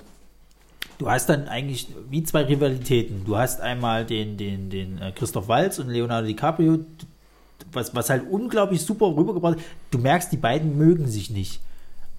du 0.99 1.09
hast 1.09 1.29
dann 1.29 1.47
eigentlich 1.47 1.87
wie 2.11 2.25
zwei 2.25 2.43
Rivalitäten. 2.43 3.25
Du 3.25 3.37
hast 3.37 3.61
einmal 3.61 4.05
den, 4.05 4.37
den, 4.37 4.69
den 4.69 5.01
äh, 5.01 5.13
Christoph 5.13 5.47
Waltz 5.47 5.79
und 5.79 5.91
Leonardo 5.91 6.27
DiCaprio, 6.27 6.81
was, 7.71 7.95
was 7.95 8.11
halt 8.11 8.29
unglaublich 8.29 8.83
super 8.83 9.07
rübergebracht. 9.15 9.59
Du 9.93 9.99
merkst, 9.99 10.33
die 10.33 10.39
beiden 10.39 10.77
mögen 10.77 11.07
sich 11.07 11.31
nicht. 11.31 11.61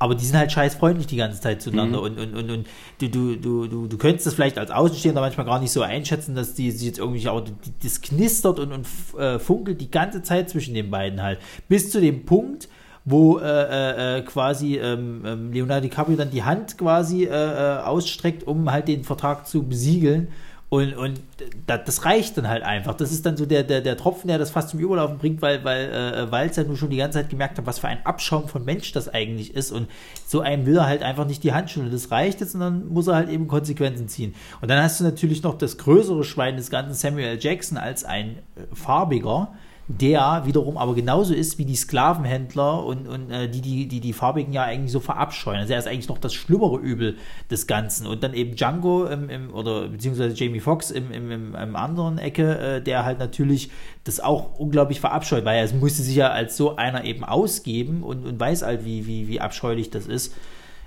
Aber 0.02 0.16
die 0.16 0.26
sind 0.26 0.36
halt 0.36 0.52
scheiß 0.52 0.74
freundlich 0.74 1.06
die 1.06 1.16
ganze 1.16 1.40
Zeit 1.40 1.62
zueinander 1.62 2.02
und, 2.02 2.18
und, 2.18 2.34
und, 2.34 2.50
und 2.50 2.68
du, 3.00 3.08
du, 3.08 3.36
du, 3.36 3.68
du, 3.68 3.86
du 3.86 3.98
könntest 4.00 4.26
das 4.26 4.34
vielleicht 4.34 4.58
als 4.58 4.72
Außenstehender 4.72 5.22
manchmal 5.22 5.46
gar 5.46 5.60
nicht 5.60 5.72
so 5.72 5.84
einschätzen, 5.84 6.34
dass 6.34 6.56
die 6.56 6.72
sich 6.72 6.88
jetzt 6.88 6.98
irgendwie 6.98 7.30
auch, 7.30 7.42
die, 7.42 7.54
das 7.84 8.02
knistert 8.02 8.58
und, 8.58 8.72
und 8.72 8.88
äh, 9.20 9.38
funkelt 9.38 9.80
die 9.80 9.92
ganze 9.92 10.24
Zeit 10.24 10.50
zwischen 10.50 10.74
den 10.74 10.90
beiden 10.90 11.22
halt. 11.22 11.38
Bis 11.70 11.92
zu 11.92 12.02
dem 12.02 12.26
Punkt, 12.26 12.68
wo 13.06 13.38
äh, 13.38 14.18
äh, 14.18 14.22
quasi 14.24 14.78
ähm, 14.78 15.22
ähm, 15.24 15.54
Leonardo 15.54 15.82
DiCaprio 15.82 16.18
dann 16.18 16.32
die 16.32 16.42
Hand 16.42 16.80
quasi 16.80 17.26
äh, 17.26 17.28
äh, 17.28 17.78
ausstreckt, 17.82 18.48
um 18.48 18.72
halt 18.72 18.88
den 18.88 19.04
Vertrag 19.04 19.46
zu 19.46 19.62
besiegeln. 19.62 20.30
Und, 20.74 20.94
und 20.94 21.20
da, 21.68 21.78
das 21.78 22.06
reicht 22.06 22.38
dann 22.38 22.48
halt 22.48 22.64
einfach. 22.64 22.94
Das 22.94 23.12
ist 23.12 23.26
dann 23.26 23.36
so 23.36 23.46
der, 23.46 23.64
der, 23.64 23.82
der 23.82 23.98
Tropfen, 23.98 24.30
der 24.30 24.38
das 24.38 24.52
fast 24.52 24.70
zum 24.70 24.80
Überlaufen 24.80 25.18
bringt, 25.18 25.42
weil, 25.42 25.66
weil 25.66 25.92
äh, 25.92 26.32
Walz 26.32 26.56
ja 26.56 26.64
nur 26.64 26.78
schon 26.78 26.90
die 26.90 26.96
ganze 26.96 27.20
Zeit 27.20 27.30
gemerkt 27.30 27.58
hat, 27.58 27.66
was 27.66 27.80
für 27.80 27.90
ein 27.90 28.06
Abschaum 28.06 28.48
von 28.48 28.64
Mensch 28.64 28.94
das 28.94 29.10
eigentlich 29.10 29.54
ist. 29.54 29.74
Und 29.74 29.90
so 30.26 30.40
einem 30.40 30.66
will 30.66 30.78
er 30.78 30.86
halt 30.88 31.04
einfach 31.04 31.28
nicht 31.28 31.44
die 31.44 31.52
Hand 31.52 31.72
schütteln. 31.72 31.92
Das 31.92 32.10
reicht 32.10 32.40
jetzt 32.40 32.54
und 32.54 32.62
dann 32.62 32.88
muss 32.88 33.08
er 33.08 33.16
halt 33.16 33.28
eben 33.28 33.50
Konsequenzen 33.50 34.08
ziehen. 34.08 34.34
Und 34.62 34.72
dann 34.72 34.82
hast 34.82 35.02
du 35.02 35.04
natürlich 35.04 35.44
noch 35.44 35.58
das 35.58 35.78
größere 35.78 36.24
Schwein 36.24 36.56
des 36.56 36.70
ganzen 36.70 36.94
Samuel. 36.94 37.38
Jackson 37.38 37.78
als 37.78 38.06
ein 38.06 38.38
äh, 38.56 38.74
farbiger, 38.74 39.54
der 39.88 40.44
wiederum 40.46 40.78
aber 40.78 40.96
genauso 40.96 41.34
ist 41.34 41.58
wie 41.58 41.66
die 41.66 41.76
Sklavenhändler 41.76 42.86
und, 42.86 43.08
und 43.08 43.32
äh, 43.32 43.50
die, 43.50 43.62
die, 43.62 43.88
die 43.88 44.00
die 44.00 44.14
Farbigen 44.14 44.54
ja 44.54 44.64
eigentlich 44.64 44.92
so 44.92 45.00
verabscheuen. 45.00 45.60
Also 45.60 45.74
er 45.74 45.80
ist 45.80 45.88
eigentlich 45.88 46.08
noch 46.08 46.18
das 46.18 46.34
schlimmere 46.34 46.78
Übel 46.78 47.18
des 47.50 47.68
Ganzen. 47.68 48.08
Und 48.08 48.24
dann 48.24 48.34
eben 48.34 48.56
Django 48.56 49.06
im, 49.06 49.30
im, 49.30 49.54
oder 49.54 49.88
beziehungsweise 49.88 50.36
Jamie 50.36 50.60
Foxx 50.60 50.92
im, 50.92 51.12
im, 51.12 51.32
im, 51.32 51.56
im 51.56 51.76
anderen 51.76 52.20
Ecke, 52.20 52.58
äh, 52.58 52.82
der 52.82 53.04
halt 53.06 53.20
natürlich 53.20 53.70
das 54.04 54.20
auch 54.20 54.58
unglaublich 54.60 55.00
verabscheut, 55.00 55.46
weil 55.46 55.68
er 55.68 55.74
musste 55.76 56.04
sich 56.04 56.16
ja 56.16 56.30
als 56.30 56.56
so 56.56 56.76
einer 56.78 57.04
eben 57.04 57.24
ausgeben 57.24 58.04
und, 58.04 58.26
und 58.26 58.40
weiß 58.40 58.62
halt, 58.62 58.86
wie, 58.86 59.08
wie, 59.08 59.28
wie 59.28 59.42
abscheulich 59.42 59.90
das 59.90 60.08
ist. 60.08 60.34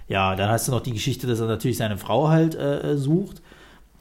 Ja, 0.08 0.36
dann 0.36 0.48
hast 0.48 0.68
du 0.68 0.72
noch 0.72 0.82
die 0.82 0.92
Geschichte, 0.92 1.26
dass 1.26 1.40
er 1.40 1.46
natürlich 1.46 1.76
seine 1.78 1.98
Frau 1.98 2.28
halt 2.28 2.54
äh, 2.54 2.96
sucht. 2.96 3.42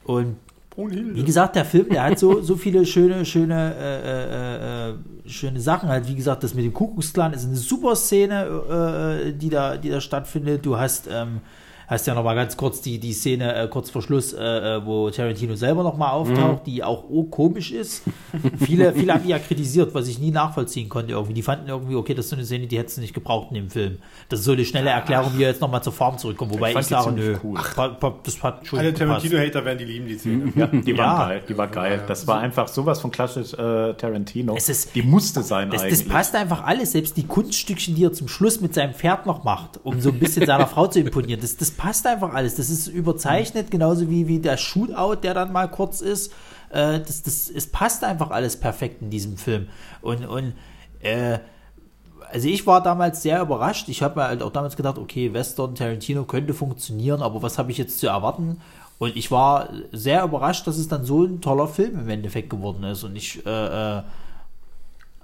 Und 0.06 0.38
wie 0.76 1.24
gesagt, 1.24 1.56
der 1.56 1.66
Film, 1.66 1.90
der 1.90 2.04
hat 2.04 2.20
so, 2.20 2.42
so 2.42 2.56
viele 2.56 2.86
schöne, 2.86 3.26
schöne, 3.26 3.76
äh, 3.76 4.90
äh, 4.90 4.92
äh, 4.92 5.30
schöne 5.30 5.60
Sachen. 5.60 5.90
Halt, 5.90 6.08
wie 6.08 6.16
gesagt, 6.16 6.44
das 6.44 6.56
mit 6.56 6.66
dem 6.66 6.74
Kuckucksklan 6.74 7.34
ist 7.34 7.46
eine 7.46 7.56
super 7.56 7.96
Szene, 7.96 9.26
äh, 9.28 9.34
die, 9.34 9.50
da, 9.50 9.78
die 9.78 9.90
da 9.90 10.02
stattfindet. 10.02 10.66
Du 10.66 10.78
hast, 10.78 11.08
ähm, 11.12 11.42
hast 11.88 12.08
ja 12.08 12.14
noch 12.16 12.24
mal 12.24 12.36
ganz 12.36 12.58
kurz 12.58 12.82
die, 12.82 13.00
die 13.00 13.14
Szene 13.14 13.56
äh, 13.56 13.68
kurz 13.68 13.90
vor 13.90 14.02
Schluss, 14.02 14.34
äh, 14.34 14.42
äh, 14.44 14.86
wo 14.86 15.10
Tarantino 15.10 15.56
selber 15.56 15.84
noch 15.84 15.98
mal 15.98 16.12
auftaucht, 16.12 16.66
die 16.66 16.84
auch 16.84 17.04
oh, 17.10 17.24
komisch 17.24 17.72
ist. 17.72 18.04
viele, 18.60 18.94
viele 18.94 19.14
haben 19.14 19.24
die 19.24 19.30
ja 19.30 19.40
kritisiert, 19.40 19.94
was 19.94 20.08
ich 20.08 20.20
nie 20.20 20.32
nachvollziehen 20.32 20.90
konnte 20.90 21.12
irgendwie. 21.14 21.34
Die 21.34 21.42
fanden 21.42 21.68
irgendwie, 21.70 21.96
okay, 21.96 22.14
das 22.14 22.26
ist 22.26 22.30
so 22.30 22.36
eine 22.36 22.46
Szene, 22.46 22.68
die 22.68 22.78
hättest 22.78 22.98
du 22.98 23.02
nicht 23.02 23.14
gebraucht 23.14 23.48
in 23.52 23.56
dem 23.56 23.70
Film. 23.70 23.98
Das 24.30 24.40
ist 24.40 24.46
so 24.46 24.54
eine 24.54 24.66
schnelle 24.66 24.90
Erklärung, 24.90 25.32
wie 25.38 25.44
er 25.44 25.50
jetzt 25.50 25.62
noch 25.62 25.70
mal 25.72 25.82
zur 25.82 25.94
Form 25.94 26.18
zurückkommt. 26.18 26.54
Wobei 26.54 26.70
ich, 26.70 26.74
fand 26.74 26.86
die 26.86 26.94
sage, 26.94 27.12
nö, 27.12 27.38
cool. 27.44 27.60
das 28.24 28.44
hat 28.44 28.66
schon 28.68 28.80
Alle. 28.80 28.94
Tarantino-Hater 28.94 29.66
werden 29.66 29.80
die 29.80 29.86
lieben, 29.86 30.08
die 30.08 30.18
Szene. 30.18 30.52
Ja, 30.56 30.68
die 30.68 30.98
war 30.98 31.06
Ja. 31.06 31.28
geil, 31.28 31.44
die 31.48 31.58
war 31.58 31.68
geil. 31.68 32.04
Das 32.08 32.26
war 32.28 32.40
einfach 32.40 32.68
sowas 32.68 33.00
von 33.02 33.12
klassisch 33.12 33.54
äh, 33.54 33.94
Tarantino. 33.94 34.56
Es 34.56 34.70
ist- 34.70 34.96
die 34.96 35.02
musste 35.02 35.44
sein 35.44 35.70
Das, 35.70 35.82
das 35.82 35.92
eigentlich. 35.92 36.10
passt 36.10 36.36
einfach 36.36 36.64
alles, 36.64 36.92
selbst 36.94 37.18
die 37.18 37.26
Kunststückchen, 37.28 37.96
die 37.96 38.06
er 38.06 38.14
zum 38.14 38.28
Schluss 38.28 38.62
mit 38.62 38.74
seinem 38.74 38.94
Pferd 38.94 39.26
noch 39.26 39.44
macht, 39.44 39.80
um 39.84 40.00
so 40.00 40.10
ein 40.10 40.20
bisschen 40.20 40.46
seiner 40.46 40.68
Frau 40.68 40.88
zu 40.88 41.00
imponieren. 41.00 41.42
Das, 41.42 41.58
das 41.58 41.72
passt 41.74 42.08
einfach 42.08 42.34
alles. 42.34 42.56
Das 42.56 42.70
ist 42.70 42.88
überzeichnet, 42.88 43.72
genauso 43.72 44.10
wie, 44.10 44.28
wie 44.28 44.40
der 44.40 44.58
Shootout, 44.58 45.16
der 45.22 45.34
dann 45.34 45.52
mal 45.52 45.68
kurz 45.68 46.02
ist. 46.02 46.32
Äh, 46.70 47.00
das, 47.00 47.22
das, 47.24 47.50
es 47.50 47.68
passt 47.68 48.04
einfach 48.04 48.32
alles 48.32 48.60
perfekt 48.60 49.02
in 49.02 49.10
diesem 49.10 49.38
Film. 49.38 49.68
Und, 50.02 50.26
und 50.26 50.54
äh, 51.02 51.40
also 52.32 52.48
ich 52.48 52.66
war 52.66 52.82
damals 52.82 53.22
sehr 53.22 53.42
überrascht. 53.42 53.90
Ich 53.90 54.02
habe 54.02 54.20
mir 54.20 54.28
halt 54.28 54.42
auch 54.42 54.52
damals 54.52 54.76
gedacht, 54.76 54.98
okay, 54.98 55.34
Western 55.34 55.76
Tarantino 55.76 56.24
könnte 56.24 56.54
funktionieren, 56.54 57.22
aber 57.22 57.44
was 57.44 57.58
habe 57.60 57.72
ich 57.72 57.78
jetzt 57.78 58.00
zu 58.00 58.08
erwarten? 58.08 58.60
Und 58.98 59.16
ich 59.16 59.30
war 59.32 59.70
sehr 59.92 60.24
überrascht, 60.24 60.66
dass 60.66 60.78
es 60.78 60.88
dann 60.88 61.04
so 61.04 61.24
ein 61.24 61.42
toller 61.42 61.68
Film 61.68 62.00
im 62.00 62.10
Endeffekt 62.10 62.50
geworden 62.50 62.84
ist. 62.86 63.04
Und 63.04 63.16
ich, 63.16 63.46
äh, 63.46 63.98
äh, 63.98 64.04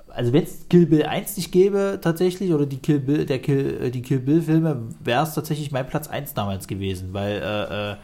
also 0.09 0.33
wenn 0.33 0.43
es 0.43 0.67
Kill 0.69 0.85
Bill 0.85 1.03
1 1.03 1.37
nicht 1.37 1.51
gäbe 1.51 1.99
tatsächlich, 2.01 2.53
oder 2.53 2.65
die 2.65 2.77
Kill 2.77 2.99
Bill, 2.99 3.25
der 3.25 3.39
Kill, 3.39 3.79
äh, 3.81 3.91
die 3.91 4.01
Kill 4.01 4.19
Bill 4.19 4.41
Filme, 4.41 4.83
wäre 5.03 5.23
es 5.23 5.33
tatsächlich 5.33 5.71
mein 5.71 5.87
Platz 5.87 6.07
1 6.07 6.33
damals 6.33 6.67
gewesen, 6.67 7.09
weil 7.13 7.41
äh, 7.41 7.91
äh, 7.91 7.95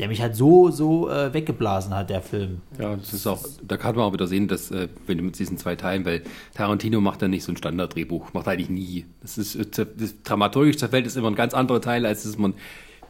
der 0.00 0.08
mich 0.08 0.22
halt 0.22 0.34
so, 0.34 0.70
so 0.70 1.10
äh, 1.10 1.32
weggeblasen 1.34 1.94
hat, 1.94 2.08
der 2.08 2.22
Film. 2.22 2.62
Ja, 2.78 2.96
das 2.96 3.12
ist 3.12 3.26
auch, 3.26 3.46
da 3.62 3.76
kann 3.76 3.94
man 3.94 4.06
auch 4.06 4.12
wieder 4.14 4.26
sehen, 4.26 4.48
dass, 4.48 4.70
äh, 4.70 4.88
wenn 5.06 5.18
du 5.18 5.24
mit 5.24 5.38
diesen 5.38 5.58
zwei 5.58 5.76
Teilen, 5.76 6.06
weil 6.06 6.22
Tarantino 6.54 7.02
macht 7.02 7.20
ja 7.20 7.28
nicht 7.28 7.44
so 7.44 7.52
ein 7.52 7.58
Standarddrehbuch, 7.58 8.32
macht 8.32 8.48
eigentlich 8.48 8.70
nie. 8.70 9.04
Das 9.20 9.36
ist, 9.36 9.56
äh, 9.56 9.86
das 9.96 10.22
dramaturgisch 10.22 10.78
zerfällt 10.78 11.06
ist 11.06 11.16
immer 11.16 11.28
ein 11.28 11.34
ganz 11.34 11.52
anderer 11.52 11.82
Teil, 11.82 12.06
als 12.06 12.22
das 12.22 12.38
man 12.38 12.54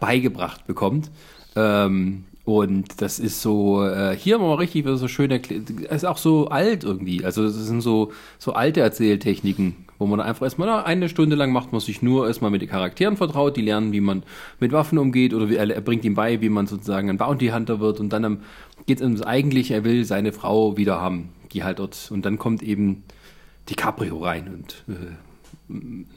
beigebracht 0.01 0.66
bekommt. 0.66 1.12
Ähm, 1.55 2.24
und 2.45 3.01
das 3.03 3.18
ist 3.18 3.43
so, 3.43 3.84
äh, 3.84 4.16
hier 4.16 4.34
haben 4.34 4.43
wir 4.43 4.49
mal 4.49 4.55
richtig 4.55 4.84
so 4.86 5.09
schöne, 5.09 5.38
Kle- 5.38 5.86
ist 5.88 6.07
auch 6.07 6.16
so 6.16 6.49
alt 6.49 6.84
irgendwie. 6.84 7.24
Also 7.24 7.45
das 7.45 7.55
sind 7.55 7.80
so, 7.82 8.12
so 8.38 8.55
alte 8.55 8.80
Erzähltechniken, 8.80 9.76
wo 9.99 10.07
man 10.07 10.20
einfach 10.20 10.43
erstmal 10.43 10.82
eine 10.84 11.09
Stunde 11.09 11.36
lang 11.36 11.53
macht 11.53 11.72
man 11.72 11.80
sich 11.80 12.03
nur 12.03 12.26
erstmal 12.26 12.51
mit 12.51 12.62
den 12.62 12.68
Charakteren 12.68 13.16
vertraut, 13.16 13.57
die 13.57 13.62
lernen, 13.62 13.93
wie 13.93 14.01
man 14.01 14.22
mit 14.59 14.72
Waffen 14.72 14.99
umgeht 14.99 15.34
oder 15.34 15.49
wie, 15.51 15.57
er, 15.57 15.80
bringt 15.80 16.05
ihm 16.05 16.14
bei, 16.14 16.41
wie 16.41 16.49
man 16.49 16.66
sozusagen 16.66 17.11
ein 17.11 17.18
Bounty 17.18 17.49
Hunter 17.49 17.78
wird 17.78 18.01
und 18.01 18.11
dann 18.12 18.24
am, 18.24 18.38
geht 18.86 18.99
es 18.99 19.05
ums 19.05 19.22
eigentliche, 19.22 19.74
er 19.74 19.84
will 19.84 20.05
seine 20.05 20.32
Frau 20.32 20.76
wieder 20.76 21.01
haben, 21.01 21.28
die 21.53 21.62
halt 21.62 21.78
dort, 21.78 22.11
und 22.11 22.24
dann 22.24 22.38
kommt 22.38 22.62
eben 22.62 23.05
DiCaprio 23.68 24.18
rein 24.18 24.49
und 24.49 24.95
äh, 24.95 25.12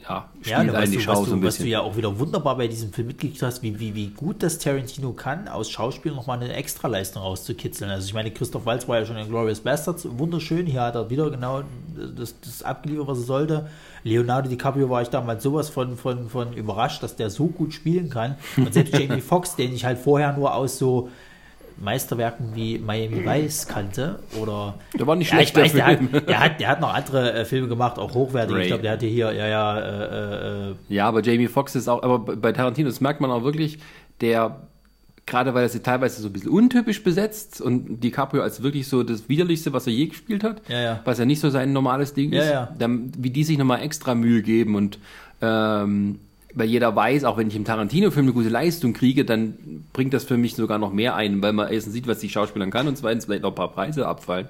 ja, 0.02 0.28
Ja, 0.44 0.58
spielt 0.60 0.74
einen 0.74 0.90
die 0.90 0.96
du, 0.96 1.02
Schau 1.02 1.12
was, 1.12 1.28
so 1.28 1.34
ein 1.34 1.40
du, 1.40 1.46
was 1.46 1.54
du 1.54 1.58
bisschen. 1.58 1.66
ja 1.68 1.80
auch 1.80 1.96
wieder 1.96 2.18
wunderbar 2.18 2.56
bei 2.56 2.68
diesem 2.68 2.92
Film 2.92 3.08
mitgekriegt 3.08 3.42
hast, 3.42 3.62
wie, 3.62 3.78
wie, 3.78 3.94
wie 3.94 4.08
gut 4.08 4.42
das 4.42 4.58
Tarantino 4.58 5.12
kann, 5.12 5.48
aus 5.48 5.70
Schauspiel 5.70 6.12
nochmal 6.12 6.40
eine 6.42 6.52
Extraleistung 6.52 7.22
rauszukitzeln. 7.22 7.90
Also 7.90 8.06
ich 8.06 8.14
meine, 8.14 8.30
Christoph 8.30 8.66
Waltz 8.66 8.88
war 8.88 8.98
ja 8.98 9.06
schon 9.06 9.16
in 9.16 9.28
Glorious 9.28 9.60
Bastards 9.60 10.06
wunderschön, 10.10 10.66
hier 10.66 10.82
hat 10.82 10.94
er 10.94 11.10
wieder 11.10 11.30
genau 11.30 11.62
das, 12.16 12.34
das 12.40 12.62
abgeliefert, 12.62 13.06
was 13.06 13.18
er 13.18 13.24
sollte. 13.24 13.68
Leonardo 14.02 14.48
DiCaprio 14.48 14.90
war 14.90 15.02
ich 15.02 15.08
damals 15.08 15.42
sowas 15.42 15.70
von, 15.70 15.96
von, 15.96 16.28
von 16.28 16.52
überrascht, 16.52 17.02
dass 17.02 17.16
der 17.16 17.30
so 17.30 17.46
gut 17.46 17.72
spielen 17.72 18.10
kann. 18.10 18.36
Und 18.56 18.74
selbst 18.74 18.92
Jamie 18.92 19.20
Foxx, 19.22 19.56
den 19.56 19.72
ich 19.72 19.84
halt 19.84 19.98
vorher 19.98 20.36
nur 20.36 20.54
aus 20.54 20.78
so 20.78 21.10
Meisterwerken 21.76 22.52
wie 22.54 22.78
Miami 22.78 23.24
Vice 23.26 23.66
kannte 23.66 24.20
oder 24.40 24.74
Der 24.98 25.06
war 25.06 25.16
nicht 25.16 25.32
ja, 25.32 25.40
ich 25.40 25.48
schlecht, 25.48 25.64
weiß, 25.66 25.72
der 25.72 25.86
der 25.86 25.98
Film. 25.98 26.12
hat, 26.12 26.28
der, 26.28 26.40
hat, 26.40 26.60
der 26.60 26.68
hat 26.68 26.80
noch 26.80 26.94
andere 26.94 27.32
äh, 27.32 27.44
Filme 27.44 27.68
gemacht, 27.68 27.98
auch 27.98 28.14
hochwertige. 28.14 28.54
Ray. 28.58 28.62
Ich 28.62 28.68
glaube, 28.68 28.82
der 28.82 28.92
hatte 28.92 29.06
hier, 29.06 29.32
ja, 29.32 29.46
ja, 29.46 29.78
äh, 29.78 30.70
äh, 30.70 30.74
Ja, 30.88 31.08
aber 31.08 31.22
Jamie 31.22 31.48
Foxx 31.48 31.74
ist 31.74 31.88
auch, 31.88 32.02
aber 32.02 32.18
bei 32.20 32.52
Tarantino, 32.52 32.88
das 32.88 33.00
merkt 33.00 33.20
man 33.20 33.30
auch 33.30 33.42
wirklich, 33.44 33.78
der, 34.20 34.60
gerade 35.26 35.52
weil 35.54 35.62
er 35.64 35.68
sie 35.68 35.80
teilweise 35.80 36.22
so 36.22 36.28
ein 36.28 36.32
bisschen 36.32 36.50
untypisch 36.50 37.02
besetzt 37.02 37.60
und 37.60 38.00
DiCaprio 38.02 38.42
als 38.42 38.62
wirklich 38.62 38.86
so 38.86 39.02
das 39.02 39.28
Widerlichste, 39.28 39.72
was 39.72 39.86
er 39.86 39.92
je 39.94 40.06
gespielt 40.06 40.44
hat, 40.44 40.62
Ja, 40.68 40.80
ja. 40.80 41.00
was 41.04 41.18
ja 41.18 41.24
nicht 41.24 41.40
so 41.40 41.50
sein 41.50 41.72
normales 41.72 42.14
Ding 42.14 42.32
Ja, 42.32 42.42
ist, 42.42 42.50
ja. 42.50 42.74
Dann, 42.78 43.10
wie 43.18 43.30
die 43.30 43.42
sich 43.44 43.58
nochmal 43.58 43.82
extra 43.82 44.14
Mühe 44.14 44.42
geben 44.42 44.74
und 44.76 44.98
ähm, 45.42 46.20
weil 46.54 46.68
jeder 46.68 46.94
weiß, 46.94 47.24
auch 47.24 47.36
wenn 47.36 47.48
ich 47.48 47.56
im 47.56 47.64
Tarantino-Film 47.64 48.26
eine 48.26 48.32
gute 48.32 48.48
Leistung 48.48 48.92
kriege, 48.92 49.24
dann 49.24 49.84
bringt 49.92 50.14
das 50.14 50.24
für 50.24 50.36
mich 50.36 50.54
sogar 50.54 50.78
noch 50.78 50.92
mehr 50.92 51.16
ein, 51.16 51.42
weil 51.42 51.52
man 51.52 51.70
erstens 51.70 51.94
sieht, 51.94 52.06
was 52.06 52.18
die 52.18 52.28
Schauspieler 52.28 52.68
kann 52.70 52.88
und 52.88 52.96
zweitens 52.96 53.24
vielleicht 53.24 53.42
noch 53.42 53.50
ein 53.50 53.56
paar 53.56 53.72
Preise 53.72 54.06
abfallen. 54.06 54.48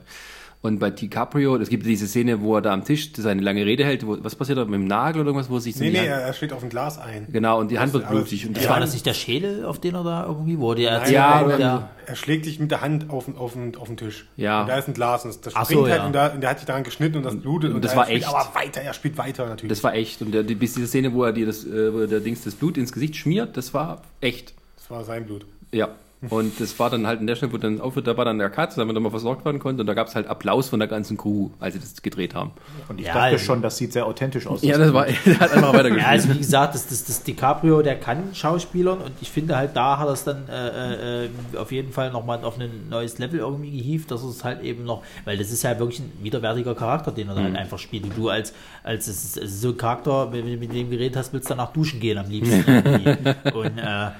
Und 0.64 0.78
bei 0.78 0.88
DiCaprio, 0.88 1.56
es 1.56 1.68
gibt 1.68 1.84
diese 1.84 2.06
Szene, 2.06 2.40
wo 2.40 2.56
er 2.56 2.62
da 2.62 2.72
am 2.72 2.84
Tisch 2.86 3.10
seine 3.14 3.42
lange 3.42 3.66
Rede 3.66 3.84
hält. 3.84 4.06
Wo, 4.06 4.16
was 4.24 4.34
passiert 4.34 4.56
da 4.56 4.64
mit 4.64 4.72
dem 4.72 4.86
Nagel 4.86 5.20
oder 5.20 5.28
irgendwas, 5.28 5.50
wo 5.50 5.56
er 5.56 5.60
sich 5.60 5.76
so 5.76 5.84
Nee, 5.84 5.90
nee, 5.90 5.98
Hand, 5.98 6.08
er 6.08 6.20
er 6.22 6.32
schlägt 6.32 6.54
auf 6.54 6.62
ein 6.62 6.70
Glas 6.70 6.98
ein. 6.98 7.26
Genau, 7.30 7.60
und 7.60 7.70
die 7.70 7.78
Hand 7.78 7.92
wird 7.92 8.08
blutig. 8.08 8.46
Und 8.46 8.56
das 8.56 8.64
Ja, 8.64 8.70
War 8.70 8.80
das 8.80 8.94
nicht 8.94 9.04
der 9.04 9.12
Schädel, 9.12 9.66
auf 9.66 9.78
den 9.78 9.94
er 9.94 10.02
da 10.04 10.24
irgendwie, 10.26 10.58
wo 10.58 10.72
der 10.72 10.92
Nein, 10.92 11.00
erzählt, 11.00 11.14
Ja, 11.16 11.26
aber- 11.34 11.56
der, 11.58 11.88
Er 12.06 12.16
schlägt 12.16 12.46
sich 12.46 12.58
mit 12.60 12.70
der 12.70 12.80
Hand 12.80 13.10
auf, 13.10 13.26
den- 13.26 13.36
auf, 13.36 13.52
den- 13.52 13.76
auf 13.76 13.88
den 13.88 13.98
Tisch. 13.98 14.26
Ja. 14.38 14.62
Und 14.62 14.68
da 14.68 14.78
ist 14.78 14.88
ein 14.88 14.94
Glas 14.94 15.26
und 15.26 15.34
das, 15.34 15.40
das 15.42 15.52
springt 15.52 15.68
so, 15.82 15.86
halt 15.86 15.96
ja. 16.00 16.06
und, 16.06 16.12
da, 16.14 16.26
und 16.28 16.40
der 16.40 16.48
hat 16.48 16.58
sich 16.60 16.66
daran 16.66 16.82
geschnitten 16.84 17.18
und 17.18 17.24
das 17.24 17.36
blutet. 17.36 17.74
Und 17.74 17.84
das 17.84 17.92
er 17.92 17.96
war 17.98 18.04
spielt 18.06 18.22
echt. 18.22 18.28
Aber 18.34 18.50
weiter, 18.54 18.80
er 18.80 18.94
spielt 18.94 19.18
weiter 19.18 19.46
natürlich. 19.46 19.68
das 19.68 19.84
war 19.84 19.94
echt. 19.94 20.22
Und 20.22 20.32
der, 20.32 20.44
die, 20.44 20.54
bis 20.54 20.72
diese 20.72 20.86
Szene, 20.86 21.12
wo 21.12 21.24
er 21.24 21.32
dir 21.34 21.44
das, 21.44 21.66
äh, 21.66 21.92
wo 21.92 21.98
er 22.00 22.06
der 22.06 22.20
Dings 22.20 22.42
das 22.42 22.54
Blut 22.54 22.78
ins 22.78 22.90
Gesicht 22.90 23.16
schmiert, 23.16 23.54
das 23.58 23.74
war 23.74 24.00
echt. 24.22 24.54
das 24.78 24.88
war 24.90 25.04
sein 25.04 25.26
Blut. 25.26 25.44
Ja. 25.72 25.90
Und 26.30 26.60
das 26.60 26.78
war 26.78 26.90
dann 26.90 27.06
halt 27.06 27.20
in 27.20 27.26
der 27.26 27.36
Stelle, 27.36 27.52
wo 27.52 27.56
dann 27.58 27.80
aufhört, 27.80 28.06
da 28.06 28.16
war 28.16 28.24
dann 28.24 28.38
der 28.38 28.50
Cut, 28.50 28.76
damit 28.76 28.96
er 28.96 29.00
mal 29.00 29.10
versorgt 29.10 29.44
werden 29.44 29.58
konnte. 29.58 29.80
Und 29.82 29.86
da 29.86 29.94
gab 29.94 30.08
es 30.08 30.14
halt 30.14 30.26
Applaus 30.26 30.68
von 30.68 30.78
der 30.78 30.88
ganzen 30.88 31.16
Crew, 31.16 31.50
als 31.60 31.74
sie 31.74 31.80
das 31.80 32.02
gedreht 32.02 32.34
haben. 32.34 32.52
Und 32.88 33.00
ich 33.00 33.06
Ja, 33.06 33.14
dachte 33.14 33.26
also- 33.32 33.44
schon, 33.44 33.62
das 33.62 33.76
sieht 33.76 33.92
sehr 33.92 34.06
authentisch 34.06 34.46
aus. 34.46 34.62
Ja, 34.62 34.78
das 34.78 34.92
war, 34.92 35.06
er 35.26 35.40
hat 35.40 35.52
einfach 35.52 35.72
weitergespielt. 35.72 36.02
Ja, 36.02 36.08
also 36.08 36.28
wie 36.34 36.38
gesagt, 36.38 36.74
das, 36.74 36.86
das, 36.86 37.04
das 37.04 37.22
DiCaprio, 37.22 37.82
der 37.82 37.98
kann 37.98 38.34
Schauspielern 38.34 38.98
und 39.00 39.12
ich 39.20 39.30
finde 39.30 39.56
halt, 39.56 39.76
da 39.76 39.98
hat 39.98 40.08
er 40.08 40.12
es 40.12 40.24
dann 40.24 40.48
äh, 40.48 41.24
äh, 41.24 41.28
auf 41.58 41.72
jeden 41.72 41.92
Fall 41.92 42.10
nochmal 42.10 42.44
auf 42.44 42.58
ein 42.58 42.88
neues 42.88 43.18
Level 43.18 43.40
irgendwie 43.40 43.70
gehievt, 43.70 44.10
dass 44.10 44.22
es 44.22 44.44
halt 44.44 44.62
eben 44.62 44.84
noch, 44.84 45.02
weil 45.24 45.36
das 45.38 45.50
ist 45.50 45.62
ja 45.62 45.78
wirklich 45.78 46.00
ein 46.00 46.12
widerwärtiger 46.22 46.74
Charakter, 46.74 47.12
den 47.12 47.28
er 47.28 47.36
halt 47.36 47.56
einfach 47.56 47.78
spielt. 47.78 48.04
Und 48.04 48.16
du 48.16 48.28
als, 48.28 48.52
als 48.82 49.06
es 49.08 49.24
ist, 49.24 49.36
es 49.38 49.60
so 49.60 49.68
ein 49.70 49.76
Charakter, 49.76 50.32
wenn 50.32 50.46
du 50.46 50.56
mit 50.56 50.72
dem 50.72 50.90
geredet 50.90 51.16
hast, 51.16 51.32
willst 51.32 51.48
du 51.50 51.54
danach 51.54 51.72
duschen 51.72 52.00
gehen 52.00 52.18
am 52.18 52.28
liebsten. 52.28 52.64
und 53.54 53.78
äh, 53.78 54.10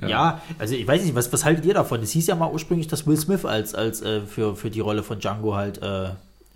ja. 0.00 0.40
also 0.58 0.74
ich 0.74 0.86
weiß 0.86 1.02
nicht, 1.04 1.14
was, 1.14 1.32
was 1.32 1.44
haltet 1.44 1.64
ihr 1.64 1.74
davon? 1.74 2.02
Es 2.02 2.10
hieß 2.12 2.26
ja 2.26 2.34
mal 2.34 2.50
ursprünglich, 2.50 2.88
dass 2.88 3.06
Will 3.06 3.16
Smith 3.16 3.44
als, 3.44 3.74
als 3.74 4.02
äh, 4.02 4.20
für, 4.22 4.56
für 4.56 4.70
die 4.70 4.80
Rolle 4.80 5.02
von 5.02 5.18
Django 5.18 5.54
halt 5.54 5.82
äh, 5.82 6.10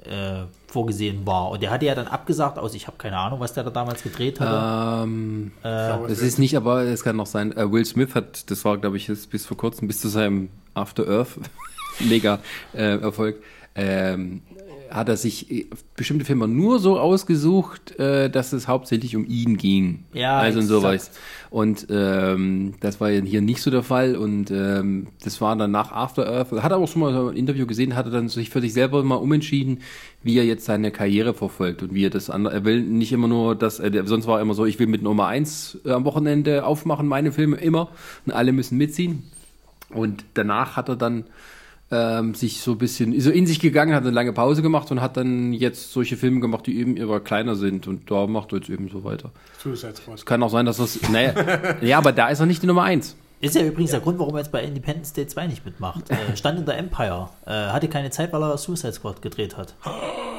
äh, 0.04 0.44
vorgesehen 0.66 1.26
war. 1.26 1.50
Und 1.50 1.62
der 1.62 1.70
hatte 1.70 1.86
ja 1.86 1.94
dann 1.94 2.06
abgesagt 2.06 2.58
aus, 2.58 2.74
ich 2.74 2.86
habe 2.86 2.96
keine 2.98 3.18
Ahnung, 3.18 3.40
was 3.40 3.52
der 3.52 3.64
da 3.64 3.70
damals 3.70 4.02
gedreht 4.02 4.40
hatte. 4.40 5.04
Ähm, 5.04 5.52
Aber 5.62 6.08
es 6.08 6.20
ist 6.20 6.38
nicht, 6.38 6.56
aber 6.56 6.82
es 6.82 7.02
kann 7.02 7.16
noch 7.16 7.26
sein. 7.26 7.56
Äh, 7.56 7.70
Will 7.70 7.84
Smith 7.84 8.14
hat, 8.14 8.50
das 8.50 8.64
war, 8.64 8.78
glaube 8.78 8.96
ich, 8.96 9.08
jetzt 9.08 9.30
bis 9.30 9.46
vor 9.46 9.56
kurzem, 9.56 9.88
bis 9.88 10.00
zu 10.00 10.08
seinem 10.08 10.50
After 10.74 11.08
Earth 11.08 11.38
mega 12.00 12.38
äh, 12.74 12.98
Erfolg, 12.98 13.36
ähm, 13.74 14.42
hat 14.90 15.08
er 15.08 15.16
sich 15.16 15.50
äh, 15.50 15.66
bestimmte 15.96 16.24
Filme 16.24 16.48
nur 16.48 16.78
so 16.78 16.98
ausgesucht, 16.98 17.98
äh, 17.98 18.30
dass 18.30 18.52
es 18.52 18.68
hauptsächlich 18.68 19.16
um 19.16 19.26
ihn 19.26 19.56
ging. 19.56 20.04
Ja, 20.12 20.38
also 20.38 20.60
exakt. 20.60 20.82
sowas. 20.82 21.10
Und 21.50 21.86
ähm, 21.90 22.74
das 22.80 23.00
war 23.00 23.10
ja 23.10 23.22
hier 23.22 23.40
nicht 23.40 23.62
so 23.62 23.70
der 23.70 23.82
Fall 23.82 24.16
und 24.16 24.50
ähm, 24.50 25.08
das 25.24 25.40
war 25.40 25.56
dann 25.56 25.70
nach 25.70 25.92
After 25.92 26.26
Earth. 26.26 26.52
Hat 26.52 26.72
er 26.72 26.78
auch 26.78 26.88
schon 26.88 27.00
mal 27.00 27.12
so 27.12 27.28
ein 27.28 27.36
Interview 27.36 27.66
gesehen, 27.66 27.96
hat 27.96 28.06
er 28.06 28.12
dann 28.12 28.28
sich 28.28 28.50
für 28.50 28.60
sich 28.60 28.74
selber 28.74 29.02
mal 29.02 29.16
umentschieden, 29.16 29.80
wie 30.22 30.38
er 30.38 30.44
jetzt 30.44 30.66
seine 30.66 30.90
Karriere 30.90 31.32
verfolgt 31.32 31.82
und 31.82 31.94
wie 31.94 32.04
er 32.04 32.10
das 32.10 32.28
andere. 32.28 32.54
Er 32.54 32.64
will 32.64 32.82
nicht 32.82 33.12
immer 33.12 33.28
nur, 33.28 33.54
dass 33.54 33.80
er, 33.80 34.06
sonst 34.06 34.26
war 34.26 34.38
er 34.38 34.42
immer 34.42 34.54
so, 34.54 34.66
ich 34.66 34.78
will 34.78 34.86
mit 34.86 35.02
Nummer 35.02 35.26
eins 35.26 35.78
äh, 35.84 35.92
am 35.92 36.04
Wochenende 36.04 36.64
aufmachen, 36.64 37.06
meine 37.06 37.32
Filme 37.32 37.56
immer 37.56 37.88
und 38.26 38.32
alle 38.32 38.52
müssen 38.52 38.76
mitziehen. 38.76 39.22
Und 39.90 40.24
danach 40.34 40.76
hat 40.76 40.88
er 40.88 40.96
dann 40.96 41.24
ähm, 41.90 42.34
sich 42.34 42.60
so 42.60 42.72
ein 42.72 42.78
bisschen 42.78 43.18
so 43.20 43.30
in 43.30 43.46
sich 43.46 43.60
gegangen, 43.60 43.94
hat 43.94 44.02
eine 44.02 44.10
lange 44.10 44.32
Pause 44.32 44.62
gemacht 44.62 44.90
und 44.90 45.00
hat 45.00 45.16
dann 45.16 45.52
jetzt 45.52 45.92
solche 45.92 46.16
Filme 46.16 46.40
gemacht, 46.40 46.66
die 46.66 46.78
eben 46.78 46.96
eher 46.96 47.20
kleiner 47.20 47.56
sind 47.56 47.86
und 47.86 48.10
da 48.10 48.26
macht 48.26 48.52
er 48.52 48.58
jetzt 48.58 48.68
eben 48.68 48.88
so 48.88 49.04
weiter. 49.04 49.30
Suicide 49.62 49.96
Squad. 49.96 50.26
Kann 50.26 50.42
auch 50.42 50.50
sein, 50.50 50.66
dass 50.66 50.76
das. 50.76 50.98
Naja, 51.10 51.32
ja, 51.80 51.98
aber 51.98 52.12
da 52.12 52.28
ist 52.28 52.40
er 52.40 52.46
nicht 52.46 52.62
die 52.62 52.66
Nummer 52.66 52.82
eins. 52.82 53.16
Ist 53.40 53.54
ja 53.54 53.62
übrigens 53.62 53.92
der 53.92 54.00
Grund, 54.00 54.18
warum 54.18 54.34
er 54.34 54.40
jetzt 54.40 54.50
bei 54.50 54.62
Independence 54.62 55.12
Day 55.12 55.26
2 55.26 55.46
nicht 55.46 55.64
mitmacht. 55.64 56.10
Äh, 56.10 56.36
stand 56.36 56.58
in 56.58 56.66
der 56.66 56.76
Empire. 56.76 57.28
Äh, 57.46 57.50
hatte 57.50 57.88
keine 57.88 58.10
Zeit, 58.10 58.32
weil 58.32 58.42
er 58.42 58.58
Suicide 58.58 58.92
Squad 58.92 59.22
gedreht 59.22 59.56
hat. 59.56 59.74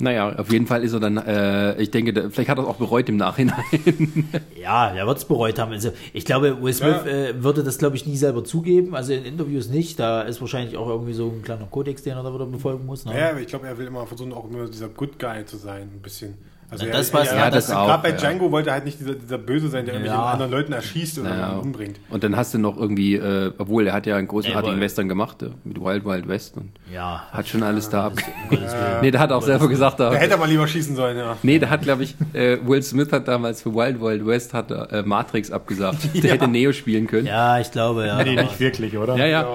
Naja, 0.00 0.36
auf 0.38 0.52
jeden 0.52 0.66
Fall 0.66 0.84
ist 0.84 0.92
er 0.92 1.00
dann, 1.00 1.16
äh, 1.16 1.80
ich 1.82 1.90
denke, 1.90 2.12
da, 2.12 2.30
vielleicht 2.30 2.48
hat 2.48 2.58
er 2.58 2.62
es 2.62 2.68
auch 2.68 2.76
bereut 2.76 3.08
im 3.08 3.16
Nachhinein. 3.16 3.56
Ja, 4.60 4.88
er 4.90 5.06
wird 5.06 5.18
es 5.18 5.24
bereut 5.24 5.58
haben. 5.58 5.72
Also, 5.72 5.90
ich 6.12 6.24
glaube, 6.24 6.62
Will 6.62 6.72
Smith 6.74 6.96
Ja. 7.04 7.10
äh, 7.10 7.42
würde 7.42 7.62
das, 7.64 7.78
glaube 7.78 7.96
ich, 7.96 8.06
nie 8.06 8.16
selber 8.16 8.44
zugeben. 8.44 8.94
Also 8.94 9.12
in 9.14 9.24
Interviews 9.24 9.68
nicht. 9.70 9.98
Da 9.98 10.22
ist 10.22 10.40
wahrscheinlich 10.40 10.76
auch 10.76 10.88
irgendwie 10.88 11.14
so 11.14 11.28
ein 11.30 11.42
kleiner 11.42 11.64
Kodex, 11.66 12.02
den 12.02 12.16
er 12.16 12.22
da 12.22 12.32
wieder 12.34 12.44
befolgen 12.46 12.84
muss. 12.86 13.04
Ne? 13.06 13.18
Ja, 13.18 13.30
aber 13.30 13.40
ich 13.40 13.46
glaube, 13.46 13.66
er 13.66 13.78
will 13.78 13.86
immer 13.86 14.06
versuchen, 14.06 14.32
auch 14.34 14.48
immer 14.50 14.66
dieser 14.68 14.88
Good 14.88 15.18
Guy 15.18 15.46
zu 15.46 15.56
sein, 15.56 15.88
ein 15.94 16.02
bisschen. 16.02 16.34
Also 16.70 16.84
Ja, 16.84 16.90
er- 16.92 16.98
das 16.98 17.14
war's- 17.14 17.28
er- 17.28 17.36
ja, 17.38 17.44
er- 17.44 17.50
das 17.50 17.70
auch, 17.70 17.86
Gerade 17.86 18.02
bei 18.02 18.10
ja. 18.10 18.16
Django 18.16 18.52
wollte 18.52 18.68
er 18.68 18.74
halt 18.74 18.84
nicht 18.84 19.00
dieser, 19.00 19.14
dieser 19.14 19.38
Böse 19.38 19.68
sein, 19.68 19.86
der 19.86 19.94
irgendwelche 19.94 20.18
Ja. 20.20 20.26
anderen 20.26 20.50
Leuten 20.52 20.72
erschießt 20.74 21.18
oder 21.20 21.30
Naja. 21.30 21.56
umbringt. 21.56 21.98
Und 22.10 22.22
dann 22.24 22.36
hast 22.36 22.52
du 22.52 22.58
noch 22.58 22.76
irgendwie, 22.76 23.14
äh, 23.14 23.52
obwohl 23.56 23.86
er 23.86 23.94
hat 23.94 24.06
ja 24.06 24.16
einen 24.16 24.28
großartigen 24.28 24.72
aber- 24.74 24.80
Western 24.80 25.08
gemacht, 25.08 25.42
äh, 25.42 25.46
mit 25.64 25.80
Wild 25.80 26.04
Wild 26.04 26.28
West 26.28 26.56
und 26.58 26.70
Ja. 26.92 27.22
hat 27.32 27.48
schon 27.48 27.62
alles 27.62 27.88
da 27.88 28.06
ab. 28.06 28.12
Nee, 29.02 29.10
der 29.10 29.20
hat 29.20 29.32
auch 29.32 29.42
selber 29.42 29.66
gesagt, 29.68 29.98
Da 30.00 30.12
hätte 30.12 30.32
er 30.32 30.36
mal 30.38 30.48
lieber 30.48 30.66
schießen 30.68 30.94
sollen, 30.94 31.16
ja. 31.16 31.36
nee, 31.42 31.58
der 31.58 31.70
hat, 31.70 31.82
glaube 31.82 32.02
ich, 32.02 32.14
äh, 32.34 32.58
Will 32.66 32.82
Smith 32.82 33.12
hat 33.12 33.26
damals 33.28 33.62
für 33.62 33.74
Wild 33.74 34.00
Wild 34.00 34.26
West 34.26 34.52
hat 34.52 34.70
er, 34.70 34.92
äh, 34.92 35.02
Matrix 35.02 35.50
abgesagt. 35.50 35.98
Der 36.22 36.32
hätte 36.32 36.48
Neo 36.48 36.72
spielen 36.72 37.06
können. 37.06 37.26
Ja, 37.26 37.58
ich 37.60 37.70
glaube, 37.70 38.06
ja. 38.06 38.22
Nee, 38.22 38.36
nicht 38.36 38.60
wirklich, 38.60 38.96
oder? 38.98 39.16
ja. 39.16 39.26
ja. 39.26 39.46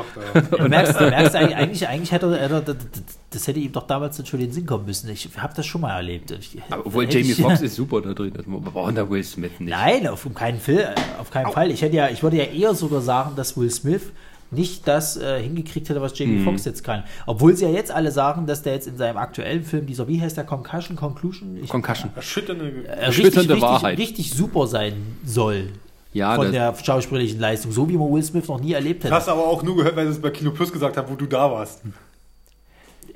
Du 0.57 0.67
merkst, 0.67 0.99
du 0.99 1.03
merkst 1.09 1.35
eigentlich, 1.35 1.55
eigentlich, 1.55 1.87
eigentlich 1.87 2.11
hätte 2.11 2.25
er, 2.37 2.43
hätte 2.43 2.71
er, 2.71 2.75
das 3.33 3.47
hätte 3.47 3.59
ihm 3.59 3.71
doch 3.71 3.87
damals 3.87 4.17
dann 4.17 4.25
schon 4.25 4.39
den 4.39 4.51
Sinn 4.51 4.65
kommen 4.65 4.85
müssen. 4.85 5.09
Ich 5.09 5.29
habe 5.37 5.53
das 5.55 5.65
schon 5.65 5.81
mal 5.81 5.95
erlebt. 5.95 6.31
Ich, 6.31 6.57
Aber 6.69 6.85
Obwohl 6.85 7.05
Jamie 7.09 7.31
ich- 7.31 7.35
Foxx 7.41 7.61
ist 7.61 7.75
super 7.75 8.01
da 8.01 8.13
drin. 8.13 8.33
Das 8.35 8.45
brauchen 8.45 8.95
da 8.95 9.09
Will 9.09 9.23
Smith 9.23 9.51
nicht. 9.59 9.69
Nein, 9.69 10.07
auf 10.07 10.27
keinen 10.33 10.59
Fall. 10.59 10.95
Auf 11.19 11.29
keinen 11.31 11.51
Fall. 11.51 11.71
Ich 11.71 11.81
hätte 11.81 11.95
ja, 11.95 12.09
ich 12.09 12.23
würde 12.23 12.37
ja 12.37 12.43
eher 12.45 12.73
sogar 12.75 13.01
sagen, 13.01 13.35
dass 13.35 13.57
Will 13.57 13.69
Smith 13.71 14.03
nicht 14.51 14.87
das 14.87 15.17
äh, 15.17 15.41
hingekriegt 15.41 15.89
hätte, 15.89 15.99
was 16.01 16.17
Jamie 16.17 16.33
Mhm. 16.39 16.43
Foxx 16.45 16.65
jetzt 16.65 16.83
kann. 16.83 17.03
Obwohl 17.25 17.55
sie 17.55 17.65
ja 17.65 17.71
jetzt 17.71 17.89
alle 17.91 18.11
sagen, 18.11 18.45
dass 18.45 18.61
der 18.61 18.73
jetzt 18.73 18.87
in 18.87 18.97
seinem 18.97 19.17
aktuellen 19.17 19.63
Film, 19.63 19.87
dieser, 19.87 20.07
wie 20.07 20.21
heißt 20.21 20.37
der, 20.37 20.43
Concussion, 20.43 20.95
Conclusion? 20.95 21.57
Ich, 21.63 21.69
Concussion. 21.69 22.11
Erschütternde. 22.15 22.85
äh, 22.87 23.05
richtig, 23.07 23.61
Wahrheit. 23.61 23.97
richtig 23.97 24.31
super 24.31 24.67
sein 24.67 24.93
soll. 25.25 25.69
Ja, 26.13 26.35
von 26.35 26.43
das, 26.45 26.51
der 26.53 26.75
schauspielerischen 26.85 27.39
Leistung, 27.39 27.71
so 27.71 27.89
wie 27.89 27.97
man 27.97 28.11
Will 28.13 28.21
Smith 28.21 28.47
noch 28.47 28.59
nie 28.61 28.73
erlebt 28.73 29.03
hätte. 29.03 29.15
Hast 29.15 29.27
aber 29.27 29.41
auch 29.47 29.63
nur 29.63 29.75
gehört, 29.77 29.95
weil 29.95 30.05
sie 30.05 30.11
es 30.13 30.21
bei 30.21 30.29
Kino 30.29 30.51
Plus 30.51 30.71
gesagt 30.71 30.95
haben, 30.97 31.11
wo 31.11 31.15
du 31.15 31.25
da 31.25 31.49
warst. 31.51 31.81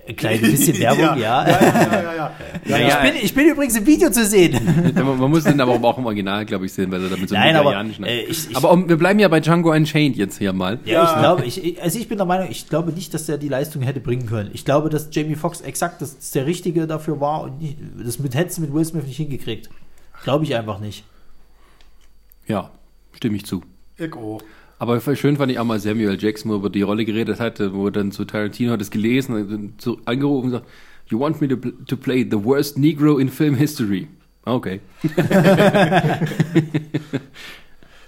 Ein 0.08 0.16
kleines 0.16 0.52
bisschen 0.52 0.80
Werbung, 0.80 1.20
ja. 1.20 1.48
Ja, 1.48 1.48
ja, 1.48 1.60
ja, 1.62 2.02
ja. 2.16 2.32
ja. 2.66 2.78
Ja, 2.78 2.88
ich, 3.04 3.12
bin, 3.12 3.22
ich 3.26 3.34
bin 3.34 3.48
übrigens 3.50 3.76
im 3.76 3.86
Video 3.86 4.10
zu 4.10 4.26
sehen. 4.26 4.60
man, 4.96 5.30
muss 5.30 5.44
den 5.44 5.60
aber 5.60 5.74
auch 5.74 5.98
im 5.98 6.06
Original, 6.06 6.46
glaube 6.46 6.66
ich, 6.66 6.74
sehen, 6.74 6.92
weil 6.92 7.04
er 7.04 7.10
damit 7.10 7.28
so 7.30 7.36
Nein, 7.36 7.56
aber, 7.56 7.76
äh, 8.06 8.22
ich- 8.24 8.56
aber 8.56 8.72
um, 8.72 8.88
wir 8.88 8.98
bleiben 8.98 9.20
ja 9.20 9.28
bei 9.28 9.40
Django 9.40 9.72
Unchained 9.72 10.16
jetzt 10.16 10.38
hier 10.38 10.54
mal. 10.54 10.80
Ja, 10.86 11.04
ich 11.14 11.20
glaube, 11.20 11.46
ich, 11.46 11.82
also 11.82 12.00
ich 12.00 12.08
bin 12.08 12.18
der 12.18 12.26
Meinung, 12.28 12.48
ich 12.50 12.70
glaube 12.70 12.92
nicht, 12.94 13.14
dass 13.14 13.28
er 13.28 13.38
die 13.38 13.50
Leistung 13.50 13.82
hätte 13.82 14.00
bringen 14.00 14.26
können. 14.28 14.50
Ich 14.54 14.64
glaube, 14.66 14.90
dass 14.90 15.10
Jamie 15.12 15.36
Foxx 15.36 15.62
exakt 15.62 16.02
das, 16.02 16.16
das 16.18 16.32
der 16.32 16.46
Richtige 16.46 16.88
dafür 16.88 17.20
war 17.20 17.42
und 17.44 17.62
nicht, 17.62 17.78
das 18.04 18.20
mit 18.20 18.34
hätte 18.36 18.60
mit 18.62 18.74
Will 18.74 18.86
Smith 18.86 19.06
nicht 19.06 19.18
hingekriegt. 19.18 19.70
Glaube 20.24 20.44
ich 20.46 20.56
einfach 20.56 20.80
nicht. 20.80 21.04
Ja, 22.48 22.72
stimme 23.14 23.36
ich 23.36 23.46
zu. 23.46 23.62
Ich 23.98 24.14
auch. 24.14 24.42
Aber 24.80 25.00
schön 25.16 25.38
fand 25.38 25.52
ich 25.52 25.60
auch 25.60 25.66
mal 25.66 25.80
Samuel 25.80 26.18
Jackson, 26.20 26.52
wo 26.52 26.56
er 26.56 26.60
über 26.60 26.70
die 26.70 26.84
Rolle 26.84 27.06
geredet 27.06 27.40
hatte, 27.40 27.74
wo 27.74 27.88
er 27.88 27.92
dann 27.92 28.12
zu 28.12 28.26
Tarantino 28.26 28.72
hat 28.72 28.82
es 28.82 28.92
gelesen, 28.92 29.74
zu, 29.78 30.00
angerufen 30.06 30.46
und 30.46 30.52
gesagt, 30.52 30.68
You 31.10 31.20
want 31.20 31.40
me 31.40 31.48
to, 31.48 31.56
to 31.56 31.96
play 31.96 32.28
the 32.30 32.44
worst 32.44 32.78
Negro 32.78 33.18
in 33.18 33.30
film 33.30 33.56
history? 33.56 34.10
Okay. 34.44 34.82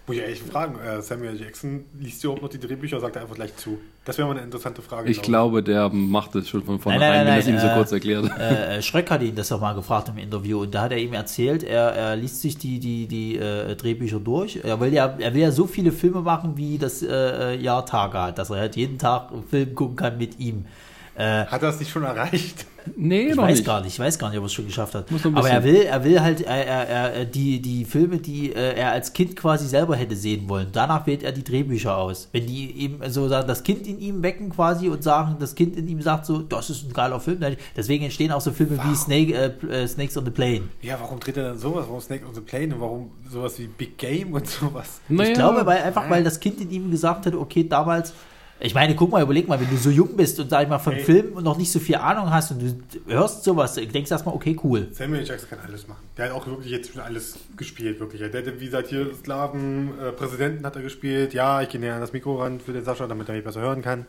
Muss 0.10 0.18
ich 0.18 0.24
echt 0.24 0.42
fragen, 0.42 0.80
äh, 0.80 1.04
Samuel 1.04 1.40
Jackson 1.40 1.86
liest 2.00 2.24
überhaupt 2.24 2.42
noch 2.42 2.50
die 2.50 2.60
Drehbücher, 2.60 3.00
sagt 3.00 3.16
er 3.16 3.22
einfach 3.22 3.36
gleich 3.36 3.56
zu. 3.58 3.78
Das 4.06 4.18
wäre 4.18 4.28
mal 4.28 4.34
eine 4.34 4.44
interessante 4.44 4.82
Frage. 4.82 5.08
Ich 5.08 5.22
glaube, 5.22 5.62
der 5.62 5.90
macht 5.90 6.34
das 6.34 6.50
schon 6.50 6.64
von 6.64 6.80
vornherein, 6.80 7.10
nein, 7.12 7.20
wenn 7.20 7.28
nein, 7.28 7.38
das 7.38 7.48
ihm 7.48 7.60
so 7.60 7.68
äh, 7.68 7.76
kurz 7.76 7.92
erklärt. 7.92 8.26
Äh, 8.40 8.82
Schröck 8.82 9.12
hat 9.12 9.22
ihn 9.22 9.36
das 9.36 9.52
auch 9.52 9.62
mal 9.62 9.76
gefragt 9.76 10.10
im 10.10 10.18
Interview 10.18 10.62
und 10.62 10.74
da 10.74 10.82
hat 10.82 10.94
er 10.94 10.98
ihm 10.98 11.14
erzählt, 11.14 11.62
er, 11.62 11.94
er 11.94 12.16
liest 12.16 12.42
sich 12.42 12.58
die, 12.58 12.80
die, 12.80 13.06
die 13.06 13.36
äh, 13.38 13.76
Drehbücher 13.76 14.20
durch. 14.20 14.60
Er 14.64 14.80
will, 14.80 14.92
ja, 14.92 15.16
er 15.20 15.32
will 15.36 15.42
ja 15.42 15.52
so 15.52 15.68
viele 15.68 15.92
Filme 15.92 16.22
machen, 16.22 16.58
wie 16.58 16.80
das 16.80 17.04
äh, 17.04 17.56
Jahr 17.58 17.86
Tage 17.86 18.20
hat, 18.20 18.40
dass 18.40 18.50
er 18.50 18.58
halt 18.58 18.76
jeden 18.78 18.98
Tag 18.98 19.32
einen 19.32 19.44
Film 19.44 19.76
gucken 19.76 19.96
kann 19.96 20.18
mit 20.18 20.40
ihm. 20.40 20.66
Äh, 21.14 21.46
Hat 21.46 21.62
er 21.62 21.70
es 21.70 21.80
nicht 21.80 21.92
schon 21.92 22.04
erreicht? 22.04 22.66
Nee, 22.96 23.28
Ich 23.30 23.36
noch 23.36 23.44
weiß 23.44 23.58
nicht. 23.58 23.66
gar 23.66 23.82
nicht, 23.82 23.94
ich 23.94 24.00
weiß 24.00 24.18
gar 24.20 24.30
nicht, 24.30 24.38
ob 24.38 24.44
er 24.44 24.48
es 24.48 24.54
schon 24.54 24.66
geschafft 24.66 24.96
hat. 24.96 25.06
Aber 25.34 25.50
er 25.50 25.64
will, 25.64 25.82
er 25.84 26.04
will 26.04 26.20
halt 26.22 26.42
er, 26.42 26.66
er, 26.66 26.88
er, 27.14 27.26
die, 27.26 27.62
die 27.62 27.86
Filme, 27.86 28.18
die 28.18 28.54
äh, 28.54 28.74
er 28.76 28.92
als 28.92 29.14
Kind 29.14 29.36
quasi 29.36 29.68
selber 29.68 29.96
hätte 29.96 30.16
sehen 30.16 30.48
wollen. 30.50 30.68
Danach 30.72 31.06
wählt 31.08 31.24
er 31.24 31.32
die 31.32 31.44
Drehbücher 31.44 31.98
aus. 31.98 32.30
Wenn 32.32 32.48
die 32.48 32.72
ihm 32.72 33.00
so 33.08 33.28
sagen, 33.28 33.48
das 33.48 33.64
Kind 33.64 33.88
in 33.88 34.00
ihm 34.00 34.22
wecken 34.24 34.50
quasi 34.50 34.90
und 34.90 35.04
sagen, 35.04 35.38
das 35.40 35.56
Kind 35.56 35.76
in 35.78 35.88
ihm 35.88 36.02
sagt 36.02 36.26
so, 36.26 36.40
das 36.40 36.70
ist 36.70 36.88
ein 36.88 36.94
geiler 36.94 37.20
Film. 37.20 37.40
Deswegen 37.76 38.04
entstehen 38.06 38.32
auch 38.32 38.42
so 38.42 38.52
Filme 38.52 38.80
wie 38.84 38.96
Snake, 38.96 39.34
äh, 39.34 39.84
äh, 39.84 39.88
Snakes 39.88 40.18
on 40.18 40.26
the 40.26 40.32
Plane. 40.32 40.62
Ja, 40.82 40.98
warum 41.00 41.20
dreht 41.20 41.38
er 41.38 41.44
dann 41.44 41.58
sowas? 41.58 41.86
Warum 41.88 42.02
Snake 42.02 42.26
on 42.26 42.34
the 42.34 42.42
Plane 42.42 42.74
und 42.76 42.82
warum 42.82 43.12
sowas 43.30 43.58
wie 43.60 43.68
Big 43.68 43.98
Game 43.98 44.34
und 44.34 44.48
sowas? 44.48 45.02
Naja, 45.10 45.30
Ich 45.30 45.36
glaube, 45.36 45.66
weil 45.66 45.82
einfach 45.84 46.10
weil 46.10 46.24
das 46.24 46.40
Kind 46.40 46.62
in 46.62 46.72
ihm 46.72 46.92
gesagt 46.92 47.26
hat, 47.26 47.34
okay, 47.36 47.68
damals 47.68 48.14
Ich 48.62 48.74
meine, 48.74 48.94
guck 48.94 49.12
mal, 49.12 49.22
überleg 49.22 49.48
mal, 49.48 49.60
wenn 49.60 49.70
du 49.70 49.78
so 49.78 49.90
jung 49.90 50.18
bist 50.18 50.38
und 50.40 50.50
sag 50.50 50.64
ich 50.64 50.70
mal 50.70 50.80
vom 50.80 50.94
Ey. 50.94 51.04
Film 51.04 51.42
noch 51.42 51.58
nicht 51.58 51.72
so 51.72 51.80
viel 51.80 51.96
Ahnung 51.96 52.30
hast 52.30 52.52
und 52.52 52.62
du 52.62 53.12
hörst 53.14 53.46
sowas, 53.46 53.76
denkst 53.76 54.12
erstmal, 54.12 54.36
okay, 54.36 54.58
cool. 54.64 54.90
Samuel 54.92 55.26
Jackson 55.26 55.50
kann 55.50 55.60
alles 55.66 55.88
machen. 55.88 56.04
Der 56.18 56.26
hat 56.26 56.32
auch 56.34 56.46
wirklich 56.46 56.72
jetzt 56.72 56.92
schon 56.92 57.02
alles 57.02 57.38
gespielt, 57.56 58.02
wirklich. 58.02 58.22
Der 58.22 58.46
hat, 58.46 58.60
wie 58.60 58.66
gesagt, 58.66 58.90
hier 58.90 59.14
Sklaven, 59.16 59.92
äh, 60.00 60.12
Präsidenten 60.12 60.66
hat 60.66 60.76
er 60.76 60.82
gespielt. 60.82 61.34
Ja, 61.34 61.62
ich 61.62 61.70
gehe 61.70 61.80
näher 61.80 61.96
an 61.96 62.02
das 62.02 62.12
Mikro 62.12 62.42
ran 62.42 62.60
für 62.60 62.74
den 62.74 62.84
Sascha, 62.84 63.08
damit 63.08 63.30
er 63.30 63.36
mich 63.36 63.46
besser 63.46 63.62
hören 63.62 63.82
kann. 63.82 64.06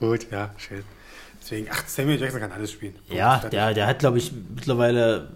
Gut, 0.00 0.26
ja, 0.32 0.50
schön. 0.56 0.82
Deswegen, 1.40 1.68
ach, 1.70 1.86
Samuel 1.86 2.20
Jackson 2.20 2.40
kann 2.40 2.52
alles 2.52 2.72
spielen. 2.72 2.94
Ja, 3.08 3.38
der, 3.38 3.74
der 3.74 3.86
hat, 3.86 4.00
glaube 4.00 4.18
ich, 4.18 4.32
mittlerweile. 4.54 5.28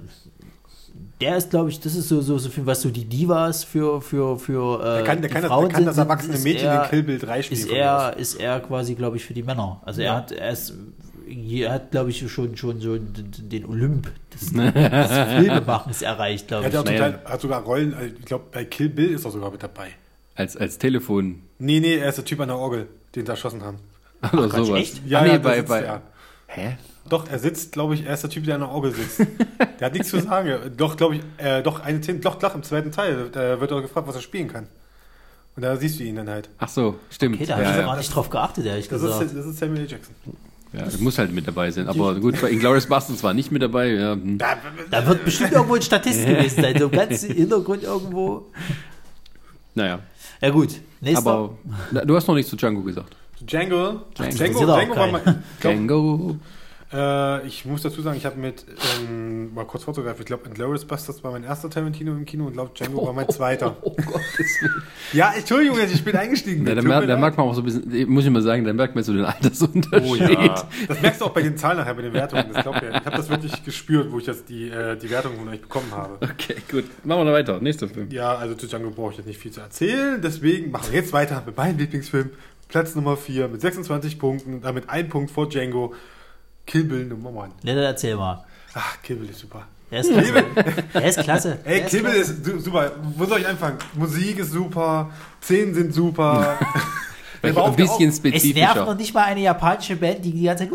Der 1.21 1.37
ist, 1.39 1.49
glaube 1.51 1.71
ich, 1.71 1.81
das 1.81 1.95
ist 1.95 2.09
so, 2.09 2.21
so, 2.21 2.37
so 2.37 2.51
viel, 2.51 2.67
was 2.67 2.83
so 2.83 2.91
die 2.91 3.05
Divas 3.07 3.65
für, 3.65 4.03
für, 4.03 4.39
für 4.39 4.81
äh, 4.81 4.85
Der 4.97 5.05
kann, 5.05 5.21
der 5.23 5.29
die 5.29 5.35
kann, 5.35 5.43
das, 5.43 5.51
Frauen 5.51 5.69
der 5.69 5.75
kann 5.75 5.85
das 5.87 5.95
sind, 5.95 6.05
erwachsene 6.05 6.35
ist 6.35 6.45
Mädchen 6.45 6.69
er- 6.69 6.85
in 6.85 6.91
Kill 6.91 7.03
Bill 7.05 7.19
3 7.19 7.43
spielen. 7.43 7.61
ist 7.61 7.71
er, 7.71 8.17
ist 8.19 8.35
er 8.35 8.61
quasi, 8.61 8.95
glaube 8.95 9.17
ich, 9.17 9.25
für 9.25 9.33
die 9.33 9.43
Männer. 9.43 9.81
Also 9.87 10.03
er 10.03 10.07
Ja. 10.09 10.17
hat, 10.17 10.33
er 10.33 10.51
ist, 10.51 10.75
er 11.27 11.73
hat, 11.73 11.91
glaube 11.91 12.11
ich, 12.11 12.31
schon, 12.31 12.55
schon 12.57 12.81
so 12.81 12.97
den, 12.99 13.33
den 13.49 13.65
Olymp 13.65 14.11
des, 14.35 14.41
des 14.53 14.53
Filmemachens 14.53 16.03
erreicht, 16.03 16.51
Er 16.53 16.61
glaube 16.61 16.65
hat, 16.67 16.73
ich. 16.73 16.79
auch 16.79 16.85
Naja. 16.85 17.11
total, 17.13 17.33
hat 17.33 17.41
sogar 17.41 17.63
Rollen, 17.63 17.93
äh, 17.95 18.07
ich 18.09 18.25
glaube, 18.27 18.45
bei 18.53 18.65
Kill 18.67 18.91
Bill 18.91 19.13
ist 19.13 19.25
er 19.25 19.31
sogar 19.31 19.51
mit 19.51 19.63
dabei. 19.63 19.89
Als, 20.35 20.55
als 20.57 20.77
Telefon. 20.77 21.41
Nee, 21.59 21.81
nee, 21.81 21.97
er 21.97 22.11
ist 22.11 22.17
der 22.19 22.27
Typ 22.27 22.41
an 22.41 22.49
der 22.49 22.59
Orgel, 22.59 22.89
den 23.15 23.25
sie 23.25 23.31
erschossen 23.33 23.63
haben. 23.63 23.79
Oder 24.35 24.49
Quatsch, 24.51 24.67
sowas. 24.67 24.81
echt? 24.81 25.01
Ja, 25.07 25.21
ah, 25.21 25.23
nee, 25.23 25.29
ja, 25.31 25.39
bei, 25.39 25.63
bei, 25.63 25.81
er. 25.81 26.03
Hä? 26.49 26.77
Doch, 27.09 27.29
er 27.29 27.39
sitzt, 27.39 27.73
glaube 27.73 27.95
ich, 27.95 28.05
er 28.07 28.15
ist 28.15 28.23
der 28.23 28.31
Typ, 28.31 28.45
der 28.45 28.55
an 28.57 28.63
der 28.63 28.71
Orgel 28.71 28.93
sitzt. 28.95 29.21
der 29.81 29.87
hat 29.87 29.93
nichts 29.93 30.09
zu 30.09 30.21
sagen. 30.21 30.51
Doch, 30.77 30.97
glaube 30.97 31.17
ich, 31.17 31.23
äh, 31.39 31.63
doch, 31.63 31.81
eine 31.81 32.03
Szene, 32.03 32.21
doch, 32.21 32.37
doch, 32.37 32.55
im 32.55 32.63
zweiten 32.63 32.93
Teil, 32.93 33.29
da 33.33 33.61
wird 33.61 33.71
er 33.71 33.83
gefragt, 33.83 34.07
was 34.07 34.15
er 34.17 34.23
spielen 34.23 34.49
kann. 34.49 34.67
Und 35.57 35.63
da 35.63 35.77
siehst 35.77 35.99
du 35.99 36.05
ihn 36.05 36.17
dann 36.17 36.29
halt. 36.29 36.51
Ach 36.59 36.69
so, 36.69 36.97
stimmt. 37.11 37.37
Okay, 37.37 37.47
da 37.47 37.55
habe 37.55 37.63
ich 37.63 37.69
ja, 37.71 37.75
ja, 37.77 37.81
ja. 37.81 37.87
gar 37.87 37.97
nicht 37.97 38.15
drauf 38.15 38.29
geachtet, 38.29 38.67
ehrlich 38.67 38.89
Das 38.89 39.01
gesagt. 39.01 39.23
ist, 39.25 39.37
das 39.37 39.47
ist 39.47 39.59
Samuel 39.59 39.81
L. 39.83 39.91
Jackson. 39.91 40.15
ja, 40.75 40.83
das 40.83 40.99
muss 40.99 41.17
halt 41.17 41.33
mit 41.33 41.49
dabei 41.49 41.71
sein. 41.71 41.89
Aber 41.89 42.15
gut, 42.17 42.39
bei 42.43 42.51
Inglourious 42.51 42.87
Bastards 42.87 43.23
war 43.23 43.33
nicht 43.33 43.51
mit 43.53 43.63
dabei. 43.63 43.89
Ja, 43.89 44.13
hm. 44.13 44.37
Da 44.37 45.07
wird 45.07 45.25
bestimmt 45.25 45.53
irgendwo 45.53 45.75
ein 45.77 45.83
Statist 45.83 46.27
gewesen 46.27 46.61
sein, 46.63 46.79
so 46.79 46.91
ganz 46.91 47.23
im 47.25 47.35
Hintergrund 47.37 47.85
irgendwo. 47.85 48.47
Naja, 49.75 50.01
Ja 50.41 50.51
gut, 50.51 50.71
nächster. 51.01 51.31
aber 51.31 51.51
na, 51.91 52.05
du 52.05 52.17
hast 52.17 52.27
noch 52.29 52.35
nichts 52.35 52.51
zu 52.51 52.57
Django 52.57 52.83
gesagt. 52.83 53.17
Django. 53.41 54.03
Django, 54.15 54.35
Django, 54.37 54.73
auch 54.73 54.97
war 54.97 55.07
mal, 55.13 55.43
Django. 55.63 56.37
Äh, 56.93 57.47
ich 57.47 57.65
muss 57.65 57.83
dazu 57.83 58.01
sagen, 58.01 58.17
ich 58.17 58.25
habe 58.27 58.37
mit, 58.39 58.65
ähm, 59.01 59.53
mal 59.55 59.65
kurz 59.65 59.85
vorgreifen, 59.85 60.21
ich 60.21 60.27
glaube, 60.27 60.49
Inglourious 60.49 60.85
Basterds 60.85 61.25
war 61.25 61.33
mein 61.33 61.43
erster 61.45 61.69
Tarantino 61.69 62.13
im 62.13 62.25
Kino 62.25 62.47
und 62.47 62.53
glaube, 62.53 62.71
Django 62.75 63.07
war 63.07 63.13
mein 63.13 63.29
zweiter. 63.31 63.77
Oh 63.83 63.91
Gottes 63.91 64.61
Willen. 64.61 64.83
Ja, 65.13 65.33
Entschuldigung, 65.37 65.79
ich 65.81 66.05
bin 66.05 66.17
eingestiegen. 66.17 66.67
Ja, 66.67 66.75
da, 66.75 66.83
mer 66.83 67.07
da 67.07 67.17
merkt 67.17 67.37
man 67.37 67.49
auch 67.49 67.55
so 67.55 67.63
ein 67.63 67.65
bisschen, 67.65 68.09
muss 68.09 68.25
ich 68.25 68.31
mal 68.31 68.43
sagen, 68.43 68.65
da 68.65 68.73
merkt 68.73 68.95
man 68.95 69.03
so 69.03 69.13
den 69.13 69.25
Altersunterschied. 69.25 70.11
Oh 70.11 70.15
ja. 70.15 70.69
Das 70.87 71.01
merkst 71.01 71.21
du 71.21 71.25
auch 71.25 71.31
bei 71.31 71.43
den 71.43 71.57
Zahlen 71.57 71.79
nachher, 71.79 71.95
bei 71.95 72.03
den 72.03 72.13
Wertungen. 72.13 72.47
Das 72.53 72.63
glaubt 72.63 72.83
ihr. 72.83 72.91
Ich 72.91 73.05
habe 73.05 73.17
das 73.17 73.29
wirklich 73.29 73.65
gespürt, 73.65 74.13
wo 74.13 74.19
ich 74.19 74.27
jetzt 74.27 74.49
die, 74.49 74.69
äh, 74.69 74.97
die 74.97 75.11
Wertung 75.11 75.37
von 75.37 75.49
euch 75.49 75.61
bekommen 75.61 75.91
habe. 75.91 76.19
Okay, 76.23 76.57
gut. 76.71 76.85
Machen 77.05 77.21
wir 77.21 77.25
noch 77.25 77.33
weiter. 77.33 77.61
Nächster 77.61 77.89
Film. 77.89 78.11
Ja, 78.11 78.37
also 78.37 78.55
zu 78.55 78.67
Django 78.67 78.91
brauche 78.91 79.13
ich 79.13 79.19
jetzt 79.19 79.27
nicht 79.27 79.41
viel 79.41 79.51
zu 79.51 79.61
erzählen. 79.61 80.21
Deswegen 80.23 80.71
machen 80.71 80.87
wir 80.91 81.01
jetzt 81.01 81.13
weiter 81.13 81.43
mit 81.45 81.57
meinem 81.57 81.79
Lieblingsfilm. 81.79 82.31
Platz 82.69 82.95
Nummer 82.95 83.17
4 83.17 83.49
mit 83.49 83.61
26 83.61 84.19
Punkten, 84.19 84.61
damit 84.61 84.89
ein 84.91 85.09
Punkt 85.09 85.31
vor 85.31 85.49
Django. 85.49 85.95
Kill 86.67 86.85
Bill 86.85 87.05
Nummer 87.07 87.45
1. 87.45 87.53
Ne, 87.63 87.75
dann 87.75 87.85
erzähl 87.85 88.17
mal. 88.17 88.45
Ach, 88.75 88.97
Kill 89.03 89.17
Bill 89.17 89.31
ist 89.31 89.39
super. 89.41 89.67
Er 89.91 90.01
ist 90.01 90.11
klasse. 90.13 90.45
er 90.95 91.05
ist 91.09 91.21
klasse. 91.23 91.59
Ey, 91.65 91.81
er 91.81 91.87
Kill 91.87 92.03
Bill 92.03 92.13
klasse. 92.13 92.33
ist 92.33 92.45
su- 92.45 92.59
super. 92.59 92.93
Wo 93.17 93.25
soll 93.25 93.41
ich 93.41 93.47
anfangen? 93.47 93.79
Musik 93.95 94.39
ist 94.41 94.51
super, 94.53 95.11
Szenen 95.43 95.75
sind 95.75 95.95
super. 95.95 96.59
Der 97.43 97.55
war 97.55 97.67
ein 97.67 97.77
der- 97.77 97.85
bisschen 97.85 98.09
Es 98.09 98.23
nervt 98.23 98.35
noch 98.35 98.41
spezifischer. 98.43 98.95
nicht 98.97 99.15
mal 99.15 99.25
eine 99.25 99.41
japanische 99.41 99.95
Band, 99.97 100.25
die 100.25 100.33
die 100.33 100.43
ganze 100.43 100.65
Zeit. 100.69 100.73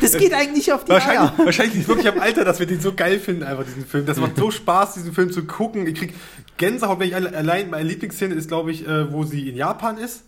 Das 0.00 0.16
geht 0.16 0.32
eigentlich 0.34 0.52
nicht 0.56 0.72
auf 0.72 0.84
die 0.84 0.90
Wahrscheinlich, 0.90 1.20
Eier. 1.20 1.32
wahrscheinlich 1.44 1.74
liegt 1.76 1.88
wirklich 1.88 2.08
am 2.08 2.20
Alter, 2.20 2.44
dass 2.44 2.58
wir 2.58 2.66
den 2.66 2.80
so 2.80 2.92
geil 2.94 3.18
finden, 3.20 3.42
einfach 3.44 3.64
diesen 3.64 3.86
Film. 3.86 4.06
Das 4.06 4.18
macht 4.18 4.36
so 4.36 4.50
Spaß, 4.50 4.94
diesen 4.94 5.12
Film 5.12 5.30
zu 5.32 5.44
gucken. 5.44 5.86
Ich 5.86 5.94
krieg 5.94 6.14
Gänsehaut, 6.56 6.98
wenn 6.98 7.08
ich 7.08 7.14
alle, 7.14 7.34
allein, 7.34 7.70
meine 7.70 7.88
Lieblingsszene 7.88 8.34
ist, 8.34 8.48
glaube 8.48 8.72
ich, 8.72 8.86
äh, 8.86 9.12
wo 9.12 9.24
sie 9.24 9.48
in 9.48 9.56
Japan 9.56 9.96
ist 9.98 10.24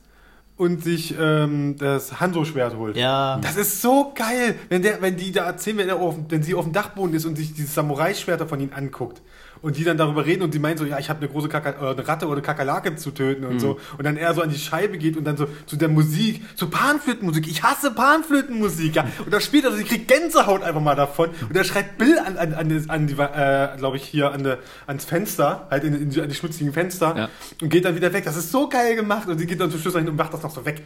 und 0.56 0.84
sich 0.84 1.14
ähm, 1.18 1.76
das 1.78 2.20
Hanzo-Schwert 2.20 2.76
holt. 2.76 2.96
Ja. 2.96 3.38
Das 3.42 3.56
ist 3.56 3.82
so 3.82 4.12
geil, 4.14 4.54
wenn, 4.68 4.82
der, 4.82 5.02
wenn 5.02 5.16
die 5.16 5.32
da 5.32 5.46
erzählen, 5.46 5.78
wenn, 5.78 5.88
er 5.88 5.96
auf, 5.96 6.16
wenn 6.28 6.42
sie 6.42 6.54
auf 6.54 6.64
dem 6.64 6.72
Dachboden 6.72 7.14
ist 7.14 7.24
und 7.24 7.36
sich 7.36 7.54
dieses 7.54 7.74
Samurai-Schwerter 7.74 8.46
von 8.46 8.60
ihnen 8.60 8.72
anguckt. 8.72 9.20
Und 9.64 9.78
die 9.78 9.82
dann 9.84 9.96
darüber 9.96 10.26
reden 10.26 10.42
und 10.42 10.52
sie 10.52 10.58
meint 10.58 10.78
so, 10.78 10.84
ja, 10.84 10.98
ich 10.98 11.08
habe 11.08 11.20
eine 11.20 11.28
große 11.30 11.48
Kaka 11.48 11.70
äh, 11.70 11.92
eine 11.94 12.06
Ratte 12.06 12.26
oder 12.26 12.34
eine 12.34 12.42
Kakerlake 12.42 12.96
zu 12.96 13.12
töten 13.12 13.44
und 13.46 13.60
so. 13.60 13.80
Und 13.96 14.04
dann 14.04 14.18
er 14.18 14.34
so 14.34 14.42
an 14.42 14.50
die 14.50 14.58
Scheibe 14.58 14.98
geht 14.98 15.16
und 15.16 15.24
dann 15.24 15.38
so 15.38 15.46
zu 15.64 15.76
der 15.76 15.88
Musik, 15.88 16.42
zu 16.54 16.68
Panflötenmusik. 16.68 17.48
Ich 17.48 17.62
hasse 17.62 17.90
Panflötenmusik, 17.90 18.94
ja. 18.96 19.06
Und 19.24 19.32
da 19.32 19.40
spielt 19.40 19.64
er, 19.64 19.70
also 19.70 19.78
sie 19.82 19.88
kriegt 19.88 20.06
Gänsehaut 20.06 20.62
einfach 20.62 20.82
mal 20.82 20.94
davon. 20.94 21.30
Und 21.48 21.56
er 21.56 21.64
schreit 21.64 21.96
Bill 21.96 22.18
an, 22.18 22.36
an, 22.36 22.52
an, 22.52 22.68
die- 22.68 22.90
an 22.90 23.06
die, 23.06 23.14
äh, 23.14 23.76
glaube 23.78 23.96
ich, 23.96 24.02
hier 24.04 24.32
an 24.32 24.44
de, 24.44 24.58
ans 24.86 25.06
Fenster, 25.06 25.66
halt 25.70 25.82
in, 25.84 25.94
in, 25.94 26.10
die- 26.10 26.20
an 26.20 26.28
die 26.28 26.34
schmutzigen 26.34 26.74
Fenster. 26.74 27.16
Ja. 27.16 27.28
Und 27.62 27.70
geht 27.70 27.86
dann 27.86 27.96
wieder 27.96 28.12
weg. 28.12 28.24
Das 28.24 28.36
ist 28.36 28.52
so 28.52 28.68
geil 28.68 28.96
gemacht. 28.96 29.28
Und 29.28 29.38
sie 29.38 29.46
geht 29.46 29.60
dann 29.60 29.70
zum 29.70 29.80
Schluss 29.80 29.94
dahin 29.94 30.10
und 30.10 30.16
macht 30.16 30.34
das 30.34 30.42
noch 30.42 30.50
so 30.54 30.64
weg. 30.66 30.82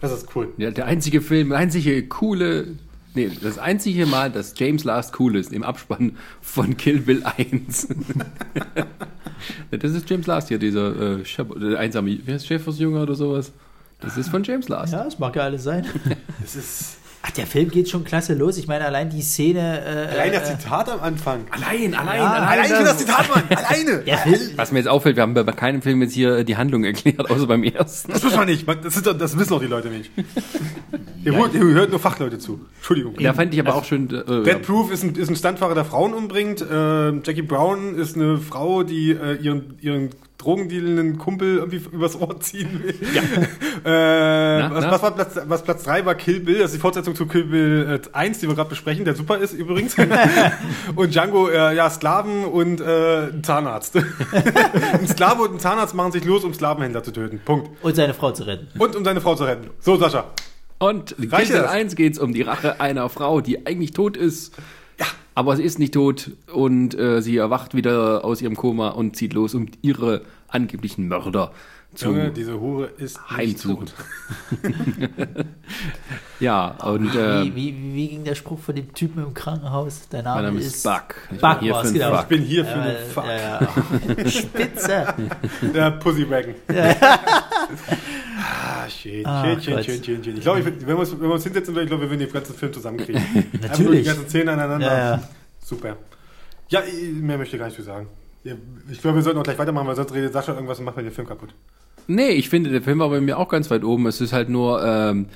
Das 0.00 0.12
ist 0.12 0.28
cool. 0.34 0.52
Ja, 0.56 0.70
der 0.70 0.86
einzige 0.86 1.20
Film, 1.20 1.50
der 1.50 1.58
einzige 1.58 2.06
coole, 2.06 2.76
nee, 3.16 3.30
das 3.42 3.58
einzige 3.58 4.06
Mal, 4.06 4.30
dass 4.30 4.54
James 4.56 4.84
Last 4.84 5.18
cool 5.18 5.36
ist 5.36 5.52
im 5.52 5.64
Abspann 5.64 6.16
von 6.40 6.76
Kill 6.76 7.00
Bill 7.00 7.24
1. 7.24 7.88
das 9.70 9.92
ist 9.92 10.08
James 10.08 10.26
Last 10.26 10.48
hier, 10.48 10.58
dieser 10.58 11.18
äh, 11.18 11.22
der 11.56 11.78
einsame, 11.80 12.18
wie 12.24 12.32
heißt 12.32 12.46
Schäfersjunge 12.46 13.00
oder 13.00 13.14
sowas? 13.14 13.50
Das 14.00 14.16
ist 14.16 14.28
von 14.28 14.44
James 14.44 14.68
Last. 14.68 14.92
Ja, 14.92 15.04
das 15.04 15.18
mag 15.18 15.34
ja 15.34 15.42
alles 15.42 15.64
sein. 15.64 15.84
Das 16.40 16.54
ist 16.54 16.98
Ach, 17.22 17.30
der 17.30 17.46
Film 17.46 17.70
geht 17.70 17.88
schon 17.88 18.04
klasse 18.04 18.34
los. 18.34 18.56
Ich 18.56 18.68
meine, 18.68 18.84
allein 18.84 19.10
die 19.10 19.22
Szene. 19.22 19.82
Äh, 19.84 20.12
allein 20.14 20.32
das 20.32 20.50
äh, 20.50 20.58
Zitat 20.58 20.88
am 20.88 21.00
Anfang. 21.00 21.44
Allein, 21.50 21.94
allein, 21.94 22.18
Ja, 22.18 22.32
allein. 22.32 22.48
Allein 22.48 22.70
für 22.70 22.84
das 22.84 22.98
Zitat, 22.98 23.28
Mann! 23.28 23.42
Alleine! 23.50 24.02
Film, 24.02 24.50
Was 24.56 24.72
mir 24.72 24.78
jetzt 24.78 24.88
auffällt, 24.88 25.16
wir 25.16 25.22
haben 25.22 25.34
bei 25.34 25.42
keinem 25.44 25.82
Film 25.82 26.02
jetzt 26.02 26.12
hier 26.14 26.44
die 26.44 26.56
Handlung 26.56 26.84
erklärt, 26.84 27.28
außer 27.30 27.46
beim 27.46 27.64
ersten. 27.64 28.12
Das 28.12 28.22
muss 28.22 28.36
man 28.36 28.46
nicht. 28.46 28.66
Das, 28.68 28.96
ist, 28.96 29.06
das 29.06 29.38
wissen 29.38 29.50
doch 29.50 29.60
die 29.60 29.66
Leute 29.66 29.88
nicht. 29.88 30.10
Ihr, 31.24 31.34
hört, 31.34 31.54
ihr 31.54 31.60
hört 31.62 31.90
nur 31.90 31.98
Fachleute 31.98 32.38
zu. 32.38 32.60
Entschuldigung. 32.76 33.16
Da 33.18 33.34
fand 33.34 33.52
ich 33.52 33.58
aber 33.58 33.74
auch 33.74 33.84
schön. 33.84 34.08
Äh, 34.08 34.44
Dead 34.44 34.62
Proof 34.62 34.92
ist 34.92 35.02
ein, 35.02 35.16
ist 35.16 35.28
ein 35.28 35.34
Stuntfahrer, 35.34 35.74
der 35.74 35.84
Frauen 35.84 36.14
umbringt. 36.14 36.60
Äh, 36.60 37.14
Jackie 37.24 37.42
Brown 37.42 37.96
ist 37.96 38.14
eine 38.14 38.38
Frau, 38.38 38.84
die 38.84 39.10
äh, 39.10 39.34
ihren, 39.42 39.76
ihren 39.80 40.10
drogendealenden 40.46 41.18
Kumpel 41.18 41.56
irgendwie 41.56 41.80
übers 41.90 42.18
Ohr 42.20 42.38
ziehen 42.40 42.82
will. 42.82 42.94
äh, 43.84 44.70
was, 44.70 44.84
na? 44.84 44.90
was, 44.92 45.02
war 45.02 45.10
Platz, 45.10 45.40
was 45.46 45.62
Platz 45.64 45.82
3 45.82 46.06
war 46.06 46.14
Kill 46.14 46.40
Bill, 46.40 46.58
das 46.58 46.66
ist 46.66 46.76
die 46.76 46.80
Fortsetzung 46.80 47.16
zu 47.16 47.26
Kill 47.26 47.44
Bill 47.44 48.00
äh, 48.04 48.08
1, 48.16 48.38
die 48.38 48.48
wir 48.48 48.54
gerade 48.54 48.70
besprechen, 48.70 49.04
der 49.04 49.16
super 49.16 49.38
ist 49.38 49.52
übrigens. 49.52 49.96
und 50.94 51.12
Django, 51.12 51.48
äh, 51.48 51.74
ja, 51.74 51.90
Sklaven 51.90 52.44
und 52.44 52.80
äh, 52.80 53.28
ein 53.28 53.42
Zahnarzt. 53.42 53.96
ein 54.92 55.08
Sklave 55.08 55.42
und 55.42 55.54
ein 55.54 55.58
Zahnarzt 55.58 55.94
machen 55.94 56.12
sich 56.12 56.24
los, 56.24 56.44
um 56.44 56.54
Sklavenhändler 56.54 57.02
zu 57.02 57.12
töten. 57.12 57.40
Punkt. 57.44 57.70
und 57.82 57.96
seine 57.96 58.14
Frau 58.14 58.30
zu 58.30 58.44
retten. 58.44 58.68
Und 58.78 58.94
um 58.94 59.04
seine 59.04 59.20
Frau 59.20 59.34
zu 59.34 59.44
retten. 59.44 59.70
So, 59.80 59.96
Sascha. 59.96 60.26
Und 60.78 61.12
in 61.12 61.28
Reicht 61.28 61.46
Kill 61.46 61.56
Bill 61.56 61.62
das? 61.64 61.72
1 61.72 61.96
geht 61.96 62.12
es 62.12 62.18
um 62.20 62.32
die 62.32 62.42
Rache 62.42 62.80
einer 62.80 63.08
Frau, 63.08 63.40
die 63.40 63.66
eigentlich 63.66 63.92
tot 63.92 64.16
ist. 64.16 64.54
Ja. 65.00 65.06
Aber 65.34 65.56
sie 65.56 65.64
ist 65.64 65.80
nicht 65.80 65.94
tot 65.94 66.30
und 66.52 66.96
äh, 66.98 67.20
sie 67.20 67.36
erwacht 67.36 67.74
wieder 67.74 68.24
aus 68.24 68.40
ihrem 68.40 68.56
Koma 68.56 68.90
und 68.90 69.16
zieht 69.16 69.32
los, 69.32 69.54
um 69.54 69.66
ihre 69.82 70.22
angeblichen 70.48 71.08
Mörder 71.08 71.52
zu 71.94 72.08
Junge, 72.08 72.30
diese 72.30 72.60
Hure 72.60 72.86
ist 72.98 73.18
heimsuchen. 73.30 73.88
Ja, 76.38 76.66
und 76.84 77.14
äh, 77.14 77.44
Wie, 77.44 77.56
wie, 77.56 77.94
wie 77.94 78.08
ging 78.08 78.24
der 78.24 78.34
Spruch 78.34 78.58
von 78.60 78.74
dem 78.74 78.92
Typen 78.92 79.22
im 79.24 79.32
Krankenhaus? 79.32 80.02
Dein 80.10 80.24
Name, 80.24 80.42
mein 80.42 80.52
Name 80.52 80.60
ist 80.60 80.74
ist 80.76 80.82
Buck. 80.84 81.14
Ich 81.32 81.40
Buck 81.40 81.60
bin 81.60 81.64
hier 81.64 81.72
war's, 81.72 81.82
für 81.82 81.88
einen 81.88 81.94
genau. 81.98 82.12
Ich 82.12 82.18
Fuck. 82.18 82.28
bin 82.28 82.42
hier 82.42 82.64
für 82.66 82.74
den 82.74 82.96
äh, 82.96 83.04
Fuck. 83.06 83.24
ja, 83.24 83.60
ja. 83.60 83.68
Spitze. 84.30 85.14
Der 85.74 85.90
Pussywagon. 85.92 86.54
ah, 86.68 88.88
schön, 88.90 89.24
Ah, 89.26 89.44
schön, 89.44 89.62
schön, 89.62 89.82
schön, 89.84 90.04
schön, 90.04 90.24
schön. 90.24 90.36
Ich 90.36 90.42
glaube, 90.42 90.60
ich, 90.60 90.66
wenn 90.66 90.86
wir 90.86 90.98
uns, 90.98 91.12
wenn 91.12 91.20
wir 91.22 91.30
uns 91.32 91.44
hinsetzen 91.44 91.74
würden, 91.74 91.84
ich 91.84 91.88
glaube, 91.90 92.02
wir 92.02 92.10
würden 92.10 92.20
den 92.20 92.32
ganzen 92.32 92.54
Film 92.54 92.72
zusammenkriegen. 92.72 93.16
Einfach 93.22 93.42
nur 93.42 93.52
die 93.52 93.58
Natürlich. 93.66 94.06
ganzen 94.06 94.28
Szenen 94.28 94.48
aneinander. 94.50 94.86
Ja, 94.86 94.98
ja. 95.16 95.22
Super. 95.64 95.96
Ja, 96.68 96.82
ich- 96.82 97.12
mehr 97.14 97.38
möchte 97.38 97.56
ich 97.56 97.60
gar 97.60 97.66
nicht 97.66 97.76
zu 97.76 97.82
sagen. 97.82 98.08
Ich 98.90 99.00
glaube, 99.00 99.16
wir 99.16 99.22
sollten 99.22 99.38
auch 99.38 99.44
gleich 99.44 99.58
weitermachen, 99.58 99.86
weil 99.86 99.96
sonst 99.96 100.14
redet 100.14 100.32
Sascha 100.32 100.52
irgendwas 100.52 100.78
und 100.78 100.84
macht 100.84 100.96
mir 100.96 101.02
den 101.02 101.12
Film 101.12 101.26
kaputt. 101.26 101.50
Nee, 102.06 102.30
ich 102.30 102.48
finde, 102.48 102.70
der 102.70 102.82
Film 102.82 103.00
war 103.00 103.10
bei 103.10 103.20
mir 103.20 103.38
auch 103.38 103.48
ganz 103.48 103.70
weit 103.70 103.82
oben. 103.82 104.06
Es 104.06 104.20
ist 104.20 104.32
halt 104.32 104.48
nur, 104.48 104.84
ähm, 104.84 105.26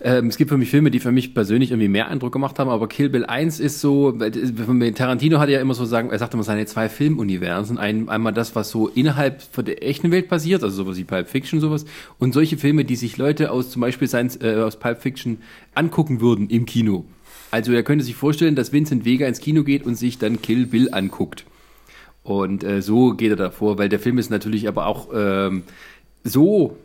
ähm, 0.00 0.26
es 0.26 0.36
gibt 0.36 0.50
für 0.50 0.58
mich 0.58 0.68
Filme, 0.68 0.90
die 0.90 1.00
für 1.00 1.12
mich 1.12 1.32
persönlich 1.32 1.70
irgendwie 1.70 1.88
mehr 1.88 2.08
Eindruck 2.08 2.32
gemacht 2.32 2.58
haben, 2.58 2.68
aber 2.68 2.86
Kill 2.88 3.08
Bill 3.08 3.24
1 3.24 3.60
ist 3.60 3.80
so, 3.80 4.18
äh, 4.20 4.92
Tarantino 4.92 5.38
hat 5.38 5.48
ja 5.48 5.60
immer 5.60 5.74
so 5.74 5.84
sagen, 5.84 6.10
er 6.10 6.18
sagt 6.18 6.34
immer 6.34 6.42
seine 6.42 6.66
zwei 6.66 6.88
Filmuniversen. 6.88 7.78
Ein, 7.78 8.08
einmal 8.08 8.34
das, 8.34 8.54
was 8.54 8.70
so 8.70 8.88
innerhalb 8.88 9.40
von 9.40 9.64
der 9.64 9.86
echten 9.86 10.10
Welt 10.10 10.28
passiert, 10.28 10.62
also 10.62 10.84
sowas 10.84 10.98
wie 10.98 11.04
Pulp 11.04 11.28
Fiction, 11.28 11.60
sowas, 11.60 11.86
und 12.18 12.34
solche 12.34 12.58
Filme, 12.58 12.84
die 12.84 12.96
sich 12.96 13.16
Leute 13.16 13.50
aus 13.50 13.70
zum 13.70 13.80
Beispiel 13.80 14.08
Science, 14.08 14.36
äh, 14.42 14.56
aus 14.56 14.78
Pulp 14.78 15.00
Fiction 15.00 15.38
angucken 15.74 16.20
würden 16.20 16.50
im 16.50 16.66
Kino. 16.66 17.06
Also 17.50 17.72
er 17.72 17.82
könnte 17.82 18.04
sich 18.04 18.16
vorstellen, 18.16 18.56
dass 18.56 18.72
Vincent 18.72 19.04
Vega 19.04 19.26
ins 19.26 19.40
Kino 19.40 19.62
geht 19.62 19.86
und 19.86 19.94
sich 19.94 20.18
dann 20.18 20.42
Kill 20.42 20.66
Bill 20.66 20.92
anguckt. 20.92 21.46
Und 22.28 22.64
äh, 22.64 22.82
so 22.82 23.12
geht 23.14 23.30
er 23.30 23.36
davor, 23.36 23.78
weil 23.78 23.88
der 23.88 24.00
Film 24.00 24.18
ist 24.18 24.30
natürlich 24.30 24.66
aber 24.66 24.86
auch 24.86 25.08
ähm, 25.14 25.62
so 26.24 26.76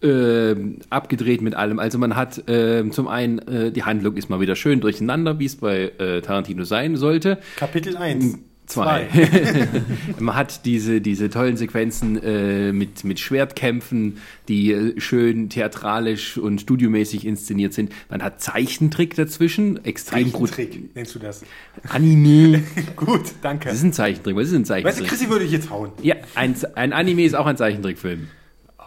ähm, 0.00 0.78
abgedreht 0.90 1.42
mit 1.42 1.54
allem. 1.54 1.78
Also 1.78 1.98
man 1.98 2.14
hat 2.14 2.44
ähm, 2.46 2.92
zum 2.92 3.08
einen, 3.08 3.38
äh, 3.40 3.72
die 3.72 3.82
Handlung 3.82 4.16
ist 4.16 4.30
mal 4.30 4.40
wieder 4.40 4.54
schön 4.54 4.80
durcheinander, 4.80 5.38
wie 5.38 5.46
es 5.46 5.56
bei 5.56 5.92
äh, 5.98 6.20
Tarantino 6.20 6.64
sein 6.64 6.96
sollte. 6.96 7.38
Kapitel 7.56 7.96
1. 7.96 8.38
Zwei. 8.66 9.06
Man 10.18 10.34
hat 10.34 10.64
diese, 10.64 11.00
diese 11.00 11.30
tollen 11.30 11.56
Sequenzen 11.56 12.20
äh, 12.22 12.72
mit, 12.72 13.04
mit 13.04 13.20
Schwertkämpfen, 13.20 14.18
die 14.48 14.72
äh, 14.72 15.00
schön 15.00 15.48
theatralisch 15.48 16.36
und 16.36 16.60
studiomäßig 16.60 17.24
inszeniert 17.26 17.72
sind. 17.74 17.92
Man 18.10 18.22
hat 18.22 18.40
Zeichentrick 18.40 19.14
dazwischen, 19.14 19.84
extrem 19.84 20.32
gut. 20.32 20.50
Trick, 20.52 20.94
nennst 20.96 21.14
du 21.14 21.18
das? 21.20 21.42
Anime. 21.88 22.62
Gut, 22.96 23.22
danke. 23.42 23.68
Das 23.68 23.78
ist 23.78 23.84
ein 23.84 23.92
Zeichentrick. 23.92 24.34
Was 24.36 24.48
ist 24.48 24.54
ein 24.54 24.62
Weißt 24.62 24.68
du, 24.68 24.72
Zeichentrick? 24.82 25.08
Chrissy 25.08 25.28
würde 25.30 25.44
ich 25.44 25.52
jetzt 25.52 25.70
hauen. 25.70 25.92
ja, 26.02 26.16
ein, 26.34 26.56
ein 26.74 26.92
Anime 26.92 27.22
ist 27.24 27.34
auch 27.34 27.46
ein 27.46 27.56
Zeichentrickfilm. 27.56 28.28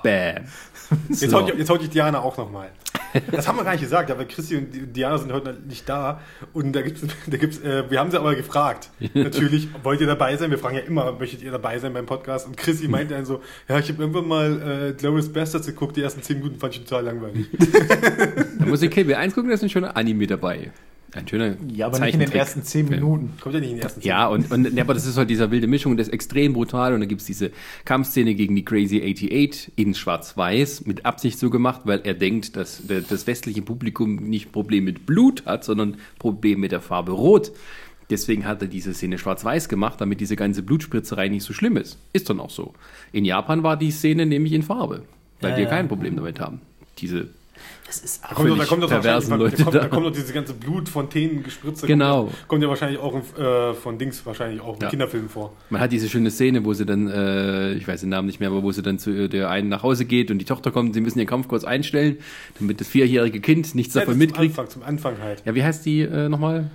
Bäm. 0.04 0.44
Jetzt, 1.10 1.20
So. 1.22 1.32
hau 1.42 1.48
ich, 1.48 1.56
jetzt 1.56 1.70
hau 1.70 1.76
ich 1.76 1.90
Diana 1.90 2.20
auch 2.20 2.38
nochmal. 2.38 2.70
Das 3.32 3.48
haben 3.48 3.58
wir 3.58 3.64
gar 3.64 3.72
nicht 3.72 3.82
gesagt, 3.82 4.12
aber 4.12 4.26
Chrissy 4.26 4.58
und 4.58 4.74
Di- 4.74 4.86
Diana 4.88 5.18
sind 5.18 5.32
heute 5.34 5.58
nicht 5.68 5.88
da. 5.90 6.22
Und 6.54 6.74
da 6.74 6.82
gibt's, 6.82 7.02
da 7.28 7.38
gibt's, 7.38 7.60
äh, 7.60 7.90
wir 7.90 8.00
haben 8.00 8.12
sie 8.12 8.18
aber 8.20 8.36
gefragt. 8.36 8.90
Natürlich, 9.14 9.68
wollt 9.84 10.02
ihr 10.02 10.08
dabei 10.08 10.36
sein? 10.38 10.52
Wir 10.52 10.58
fragen 10.60 10.76
ja 10.76 10.82
immer, 10.84 11.12
möchtet 11.14 11.42
ihr 11.42 11.52
dabei 11.52 11.80
sein 11.80 11.94
beim 11.94 12.06
Podcast? 12.06 12.46
Und 12.48 12.58
Chrissy 12.58 12.88
meinte 12.88 13.14
dann 13.16 13.26
so, 13.26 13.42
ja, 13.68 13.80
ich 13.80 13.90
habe 13.90 14.02
irgendwann 14.02 14.28
mal 14.28 14.90
äh, 14.90 14.94
Glorious 14.94 15.32
Bastards 15.32 15.68
geguckt, 15.68 15.96
die 15.98 16.02
ersten 16.02 16.22
10 16.22 16.38
Minuten 16.40 16.60
fand 16.60 16.76
ich 16.76 16.84
total 16.84 17.06
langweilig. 17.06 17.48
Da 18.60 18.66
muss 18.66 18.82
ich 18.82 18.92
Kill 18.92 19.06
Bill 19.06 19.16
1 19.16 19.34
gucken, 19.34 19.50
da 19.50 19.56
ist 19.56 19.64
ein 19.64 19.70
schöner 19.70 19.96
Anime 19.96 20.28
dabei. 20.28 20.72
Ein 21.14 21.28
schöner 21.28 21.56
Ja, 21.74 21.88
aber 21.88 22.00
nicht 22.00 22.14
in 22.14 22.20
den 22.20 22.32
ersten 22.32 22.64
zehn 22.64 22.88
Minuten. 22.88 23.34
Kommt 23.42 23.56
ja 23.56 23.62
nicht 23.62 23.72
in 23.72 23.78
den 23.78 23.84
ersten 23.84 24.02
10 24.02 24.08
Ja, 24.08 24.28
und, 24.28 24.52
und 24.52 24.74
ja, 24.74 24.84
aber 24.84 24.94
das 24.94 25.06
ist 25.06 25.18
halt 25.18 25.30
dieser 25.30 25.50
wilde 25.52 25.68
Mischung, 25.68 25.98
das 25.98 26.08
ist 26.08 26.14
extrem 26.14 26.54
brutal. 26.54 26.94
Und 26.94 27.00
da 27.00 27.06
gibt's 27.06 27.26
diese 27.26 27.52
Kampfszene 27.86 28.36
gegen 28.36 28.56
die 28.56 28.64
Crazy 28.64 29.02
88 29.02 29.72
in 29.76 29.96
Schwarz-Weiß, 29.96 30.86
mit 30.86 31.06
Absicht 31.06 31.40
so 31.40 31.50
gemacht, 31.50 31.82
weil 31.86 32.02
er 32.04 32.14
denkt, 32.14 32.56
dass 32.56 32.84
das 32.88 33.28
westliche 33.28 33.62
Publikum 33.62 34.18
nicht 34.18 34.52
Problem 34.52 34.84
mit 34.84 35.06
Blut 35.06 35.46
hat, 35.46 35.64
sondern 35.64 35.98
Problem 36.20 36.60
mit 36.60 36.72
der 36.72 36.82
Farbe 36.82 37.12
Rot. 37.12 37.52
Deswegen 38.10 38.46
hat 38.46 38.62
er 38.62 38.68
diese 38.68 38.94
Szene 38.94 39.20
schwarz-weiß 39.20 39.70
gemacht, 39.70 40.02
damit 40.02 40.20
diese 40.20 40.36
ganze 40.36 40.64
Blutspritzerei 40.64 41.28
nicht 41.28 41.44
so 41.44 41.54
schlimm 41.54 41.78
ist. 41.78 42.00
Ist 42.12 42.30
dann 42.30 42.40
auch 42.40 42.50
so. 42.50 42.74
In 43.12 43.24
Japan 43.24 43.62
war 43.62 43.78
die 43.78 43.92
Szene 43.92 44.26
nämlich 44.26 44.54
in 44.54 44.64
Farbe, 44.64 45.04
weil 45.42 45.52
Ja, 45.52 45.56
die 45.58 45.64
ja. 45.64 45.70
kein 45.70 45.88
Problem 45.88 46.16
damit 46.16 46.40
haben. 46.40 46.62
Diese 46.98 47.30
Das 47.90 47.98
ist 48.02 48.22
Da 48.24 48.36
kommt, 48.36 48.50
doch- 48.52 48.58
da 48.60 48.66
kommt 48.66 48.84
doch 48.84 48.90
perversen 48.90 49.36
Leute 49.40 49.58
da 49.58 49.64
kommt, 49.64 49.76
da. 49.76 49.80
da 49.80 49.88
kommt 49.88 50.06
doch 50.06 50.12
diese 50.12 50.32
ganze 50.32 50.54
Blutfontänen 50.54 51.42
gespritzt. 51.42 51.88
Genau. 51.88 52.26
Kommt, 52.26 52.32
ja- 52.32 52.38
kommt 52.48 52.62
ja 52.64 52.70
wahrscheinlich 52.70 53.00
auch 53.00 53.16
äh, 53.16 53.74
von 53.74 53.98
Dings 53.98 54.24
wahrscheinlich 54.28 54.62
auch 54.62 54.76
in 54.76 54.82
Ja. 54.84 54.90
Kinderfilmen 54.92 55.28
vor. 55.28 55.54
Man 55.72 55.82
hat 55.82 55.92
diese 55.92 56.08
schöne 56.08 56.30
Szene, 56.30 56.64
wo 56.64 56.74
sie 56.76 56.86
dann, 56.86 57.08
äh, 57.08 57.74
ich 57.74 57.88
weiß 57.88 58.02
den 58.02 58.10
Namen 58.10 58.28
nicht 58.28 58.40
mehr, 58.40 58.50
aber 58.50 58.62
wo 58.62 58.72
sie 58.72 58.84
dann 58.84 59.00
zu 59.00 59.28
der 59.28 59.50
einen 59.50 59.70
nach 59.70 59.82
Hause 59.82 60.06
geht 60.06 60.30
und 60.30 60.38
die 60.38 60.46
Tochter 60.46 60.70
kommt, 60.70 60.94
sie 60.94 61.02
müssen 61.02 61.18
ihren 61.18 61.28
Kampf 61.28 61.48
kurz 61.48 61.64
einstellen, 61.64 62.18
damit 62.60 62.80
das 62.80 62.88
vierjährige 62.88 63.40
Kind 63.42 63.74
nichts 63.74 63.96
Ja, 63.96 64.02
davon 64.02 64.20
das 64.20 64.20
zum 64.20 64.28
mitkriegt. 64.38 64.52
Anfang, 64.60 64.70
zum 64.70 64.84
Anfang 64.84 65.16
halt. 65.20 65.42
Ja, 65.46 65.56
wie 65.56 65.64
heißt 65.64 65.84
die 65.84 66.02
äh, 66.02 66.30
nochmal? 66.30 66.70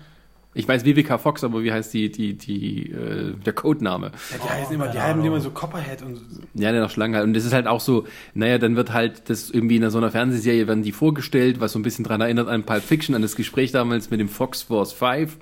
Ich 0.55 0.69
weiß 0.69 0.85
Vivica 0.85 1.19
Fox, 1.19 1.43
aber 1.43 1.65
wie 1.65 1.73
heißt 1.73 1.93
die, 1.93 2.11
die, 2.11 2.35
die, 2.35 2.91
äh, 2.93 3.35
der 3.45 3.53
Codename? 3.53 4.13
Ja, 4.31 4.37
die 4.45 4.51
heißen 4.51 4.75
immer, 4.75 4.89
die 4.89 5.01
haben 5.01 5.25
immer 5.25 5.41
so 5.41 5.51
Copperhead 5.51 6.03
und 6.03 6.21
Ja, 6.55 6.71
der 6.71 6.81
noch 6.81 6.91
Schlange 6.91 7.17
halt. 7.17 7.27
Und 7.27 7.35
das 7.35 7.45
ist 7.45 7.53
halt 7.53 7.67
auch 7.67 7.81
so, 7.81 8.05
naja, 8.35 8.59
dann 8.59 8.77
wird 8.77 8.93
halt 8.93 9.29
das 9.29 9.51
irgendwie 9.51 9.77
in 9.77 9.91
so 9.91 9.99
einer 9.99 10.11
Fernsehserie 10.11 10.69
werden 10.69 10.83
die 10.85 10.93
vorgestellt, 10.93 11.61
was 11.61 11.73
so 11.73 11.79
ein 11.79 11.83
bisschen 11.83 12.05
dran 12.05 12.21
erinnert 12.21 12.49
an 12.49 12.63
Pulp 12.65 12.83
Fiction, 12.83 13.15
an 13.15 13.23
das 13.23 13.35
Gespräch 13.35 13.73
damals 13.73 14.11
mit 14.11 14.21
dem 14.21 14.29
Fox 14.29 14.63
Force 14.63 14.93
5, 14.93 15.37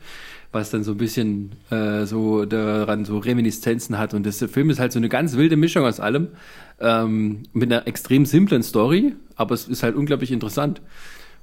was 0.51 0.71
dann 0.71 0.83
so 0.83 0.93
ein 0.93 0.99
bisschen 0.99 1.53
äh, 1.71 2.07
so 2.07 2.47
daran 2.47 3.05
so 3.05 3.19
Reminiszenzen 3.19 3.99
hat. 3.99 4.15
Und 4.15 4.25
das 4.25 4.39
der 4.39 4.49
Film 4.49 4.71
ist 4.71 4.81
halt 4.81 4.93
so 4.93 4.99
eine 4.99 5.09
ganz 5.11 5.37
wilde 5.37 5.57
Mischung 5.57 5.85
aus 5.85 6.01
allem, 6.01 6.29
ähm, 6.81 7.43
mit 7.53 7.71
einer 7.71 7.87
extrem 7.87 8.25
simplen 8.25 8.63
Story, 8.63 9.15
aber 9.37 9.55
es 9.55 9.69
ist 9.69 9.83
halt 9.83 9.95
unglaublich 9.95 10.33
interessant. 10.33 10.81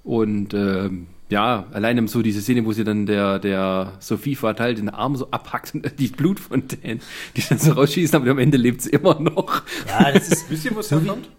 Und 0.03 0.53
ähm, 0.53 1.07
ja, 1.29 1.65
alleine 1.71 2.07
so 2.07 2.21
diese 2.21 2.41
Szene, 2.41 2.65
wo 2.65 2.71
sie 2.71 2.83
dann 2.83 3.05
der, 3.05 3.39
der 3.39 3.93
Sophie 3.99 4.35
Fatal 4.35 4.73
den 4.73 4.89
Arm 4.89 5.15
so 5.15 5.29
abhackt 5.29 5.75
und 5.75 5.99
die 5.99 6.07
Blutfontänen, 6.07 7.01
die 7.35 7.43
dann 7.47 7.59
so 7.59 7.73
rausschießen, 7.73 8.15
aber 8.15 8.31
am 8.31 8.39
Ende 8.39 8.57
lebt 8.57 8.81
sie 8.81 8.89
immer 8.89 9.19
noch. 9.19 9.61
Ja, 9.87 10.11
das 10.11 10.29
ist. 10.29 10.49
Wisst 10.49 10.65
ihr, 10.65 10.75
wo 10.75 10.79
es 10.79 10.89
herkommt? 10.89 11.29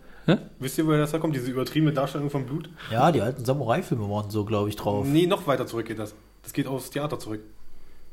Wisst 0.60 0.78
ihr, 0.78 0.86
woher 0.86 0.98
das 0.98 1.12
herkommt? 1.12 1.34
Diese 1.34 1.50
übertriebene 1.50 1.92
Darstellung 1.92 2.30
von 2.30 2.46
Blut? 2.46 2.70
Ja, 2.92 3.10
die 3.10 3.20
alten 3.20 3.44
Samurai-Filme 3.44 4.08
waren 4.08 4.30
so, 4.30 4.44
glaube 4.44 4.68
ich, 4.68 4.76
drauf. 4.76 5.06
Nee, 5.06 5.26
noch 5.26 5.46
weiter 5.46 5.66
zurück 5.66 5.86
geht 5.86 5.98
das. 5.98 6.14
Das 6.42 6.52
geht 6.52 6.66
aufs 6.66 6.90
Theater 6.90 7.18
zurück. 7.18 7.40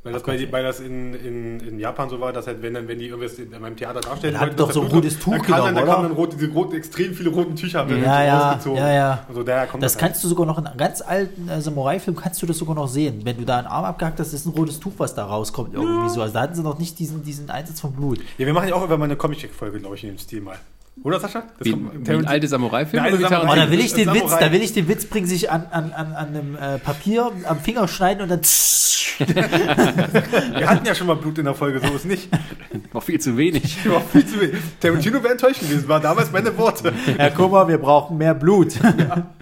Weil 0.04 0.14
das, 0.14 0.24
bei, 0.24 0.52
weil 0.54 0.64
das 0.64 0.80
in, 0.80 1.14
in, 1.16 1.60
in 1.60 1.80
Japan 1.80 2.08
so 2.10 2.22
war, 2.22 2.32
dass 2.32 2.48
halt, 2.48 2.62
wenn, 2.62 2.74
dann, 2.74 2.88
wenn 2.88 2.98
die 2.98 3.08
irgendwas 3.08 3.34
in, 3.40 3.50
beim 3.52 3.76
Theater 3.76 4.00
darstellen 4.00 4.36
Dann 4.36 4.42
hat 4.42 4.58
doch 4.58 4.72
so 4.72 4.82
da 4.82 4.88
ein 4.88 4.92
rotes 4.94 5.20
Tuch 5.20 5.34
dann 5.34 5.42
dann, 5.42 5.46
genommen, 5.48 5.76
da 5.76 5.82
kam 5.82 6.00
oder? 6.00 6.08
dann 6.08 6.18
rot, 6.18 6.34
diese 6.34 6.52
rot, 6.54 6.74
extrem 6.74 7.14
viele 7.14 7.30
roten 7.30 7.56
Tücher 7.58 7.80
haben 7.80 7.90
dann 7.90 8.02
Ja, 8.04 8.24
ja, 8.24 8.50
rausgezogen. 8.52 8.78
ja, 8.78 8.92
ja. 8.92 9.26
Also 9.28 9.44
daher 9.44 9.68
kommt 9.68 9.84
Das 9.84 9.94
das, 9.94 10.02
halt. 10.02 10.12
kannst 10.12 10.24
du 10.24 10.30
sogar 10.30 10.46
noch 10.46 10.58
in 10.60 10.68
einem 10.68 10.78
ganz 10.78 11.02
alten 11.02 11.50
äh, 11.50 11.60
Samurai-Film 11.60 12.16
kannst 12.16 12.42
du 12.42 12.46
das 12.46 12.58
sogar 12.58 12.76
noch 12.76 12.88
sehen. 12.88 13.22
Wenn 13.26 13.36
du 13.38 13.44
da 13.44 13.58
einen 13.58 13.68
Arm 13.68 13.84
abgehackt 13.84 14.20
hast, 14.22 14.32
ist 14.34 14.46
ein 14.46 14.54
rotes 14.54 14.80
Tuch, 14.80 14.94
was 14.98 15.14
da 15.14 15.26
rauskommt 15.26 15.74
irgendwie 15.74 16.10
so. 16.10 16.22
Also 16.22 16.34
da 16.34 16.42
hatten 16.42 16.56
sie 16.56 16.64
noch 16.64 16.80
nicht 16.80 16.98
diesen, 17.00 17.24
diesen 17.24 17.50
Einsatz 17.50 17.82
von 17.82 17.92
Blut. 17.92 18.20
Ja, 18.38 18.46
wir 18.46 18.54
machen 18.54 18.70
ja 18.70 18.76
auch 18.76 18.80
irgendwann 18.82 19.00
mal 19.00 19.06
eine 19.06 19.18
Comic-Folge, 19.18 19.80
glaube 19.80 19.96
ich, 19.96 20.04
in 20.06 20.12
dem 20.12 20.20
Stil 20.20 20.40
mal. 20.42 20.58
Oder, 21.04 21.20
Sascha? 21.20 21.44
Das 21.60 21.66
Wie, 21.68 21.72
kommt- 21.72 22.08
wie 22.08 22.12
ein 22.14 22.26
alte 22.28 22.48
Samurai-Film 22.48 23.04
alte 23.04 23.18
Samurai- 23.20 23.52
Oh, 23.54 23.56
da 23.56 23.72
will 23.72 23.80
ich 23.80 23.94
den 23.94 24.06
Samurai. 24.06 24.24
Witz, 24.26 24.40
da 24.40 24.52
will 24.52 24.62
ich 24.62 24.74
den 24.74 24.88
Witz 24.88 25.06
bringen, 25.06 25.28
sich 25.28 25.50
an, 25.52 25.66
an, 25.72 25.94
an, 25.94 26.14
an 26.14 26.28
einem 26.28 26.56
äh, 26.56 26.80
Papier 26.80 27.32
am 27.48 27.60
Finger 27.60 27.88
schneiden 27.88 28.24
und 28.24 28.30
dann 28.30 28.42
Wir 29.20 30.70
hatten 30.70 30.86
ja 30.86 30.94
schon 30.94 31.08
mal 31.08 31.16
Blut 31.16 31.38
in 31.40 31.46
der 31.46 31.56
Folge, 31.56 31.80
so 31.80 31.94
ist 31.96 32.06
nicht. 32.06 32.30
Noch 32.94 33.02
viel 33.04 33.20
zu 33.20 33.36
wenig. 33.38 33.78
War 33.90 34.02
viel 34.02 34.26
zu 34.26 34.40
wenig. 34.40 34.58
Tarantino 34.80 35.22
wäre 35.24 35.34
enttäuscht 35.34 35.62
gewesen, 35.62 35.88
war 35.88 36.00
damals 36.00 36.32
meine 36.32 36.56
Worte. 36.58 36.94
Ja, 37.18 37.30
guck 37.32 37.52
mal, 37.52 37.68
wir 37.68 37.78
brauchen 37.80 38.18
mehr 38.18 38.34
Blut. 38.36 38.74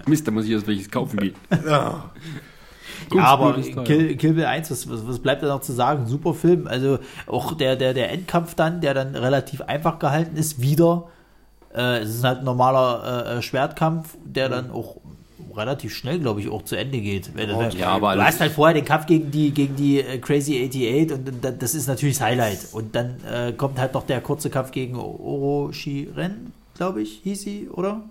Mist, 0.06 0.26
da 0.26 0.30
muss 0.30 0.46
ich 0.46 0.52
erst 0.52 0.66
welches 0.66 0.90
kaufen 0.90 1.18
gehen. 1.18 1.34
Ja. 1.66 2.10
Ja, 3.14 3.22
aber. 3.24 3.54
Kill, 3.84 4.16
Kill 4.16 4.32
Bill 4.32 4.46
1, 4.46 4.70
was, 4.70 4.88
was, 4.90 5.06
was 5.06 5.18
bleibt 5.20 5.42
da 5.42 5.48
noch 5.48 5.60
zu 5.60 5.72
sagen? 5.72 6.06
Super 6.06 6.32
Film. 6.34 6.66
Also 6.66 6.98
auch 7.26 7.52
der, 7.56 7.76
der, 7.76 7.92
der 7.94 8.10
Endkampf 8.10 8.54
dann, 8.54 8.80
der 8.80 8.94
dann 8.94 9.14
relativ 9.14 9.60
einfach 9.60 9.98
gehalten 9.98 10.36
ist, 10.36 10.60
wieder. 10.62 11.04
Äh, 11.76 11.98
es 11.98 12.14
ist 12.14 12.24
halt 12.24 12.38
ein 12.38 12.44
normaler 12.44 13.36
äh, 13.36 13.42
Schwertkampf, 13.42 14.16
der 14.24 14.48
dann 14.48 14.70
auch 14.70 14.96
relativ 15.56 15.94
schnell, 15.94 16.18
glaube 16.18 16.40
ich, 16.40 16.48
auch 16.48 16.62
zu 16.62 16.76
Ende 16.76 17.00
geht. 17.00 17.34
Wenn, 17.34 17.50
Oh, 17.50 17.60
wenn, 17.60 17.70
ja, 17.72 17.88
aber 17.88 18.14
du 18.14 18.24
hast 18.24 18.40
halt 18.40 18.52
vorher 18.52 18.74
den 18.74 18.84
Kampf 18.84 19.06
gegen 19.06 19.30
die, 19.30 19.50
gegen 19.50 19.74
die 19.76 20.00
äh, 20.00 20.18
Crazy 20.18 20.64
88 20.66 21.12
und 21.12 21.62
das 21.62 21.74
ist 21.74 21.86
natürlich 21.86 22.16
das 22.16 22.26
Highlight. 22.26 22.58
Und 22.72 22.94
dann 22.94 23.16
äh, 23.24 23.52
kommt 23.52 23.78
halt 23.78 23.94
noch 23.94 24.06
der 24.06 24.20
kurze 24.20 24.50
Kampf 24.50 24.70
gegen 24.70 24.96
Oroshiren, 24.96 26.52
glaube 26.74 27.02
ich, 27.02 27.20
hieß 27.22 27.42
sie, 27.42 27.68
oder? 27.68 28.02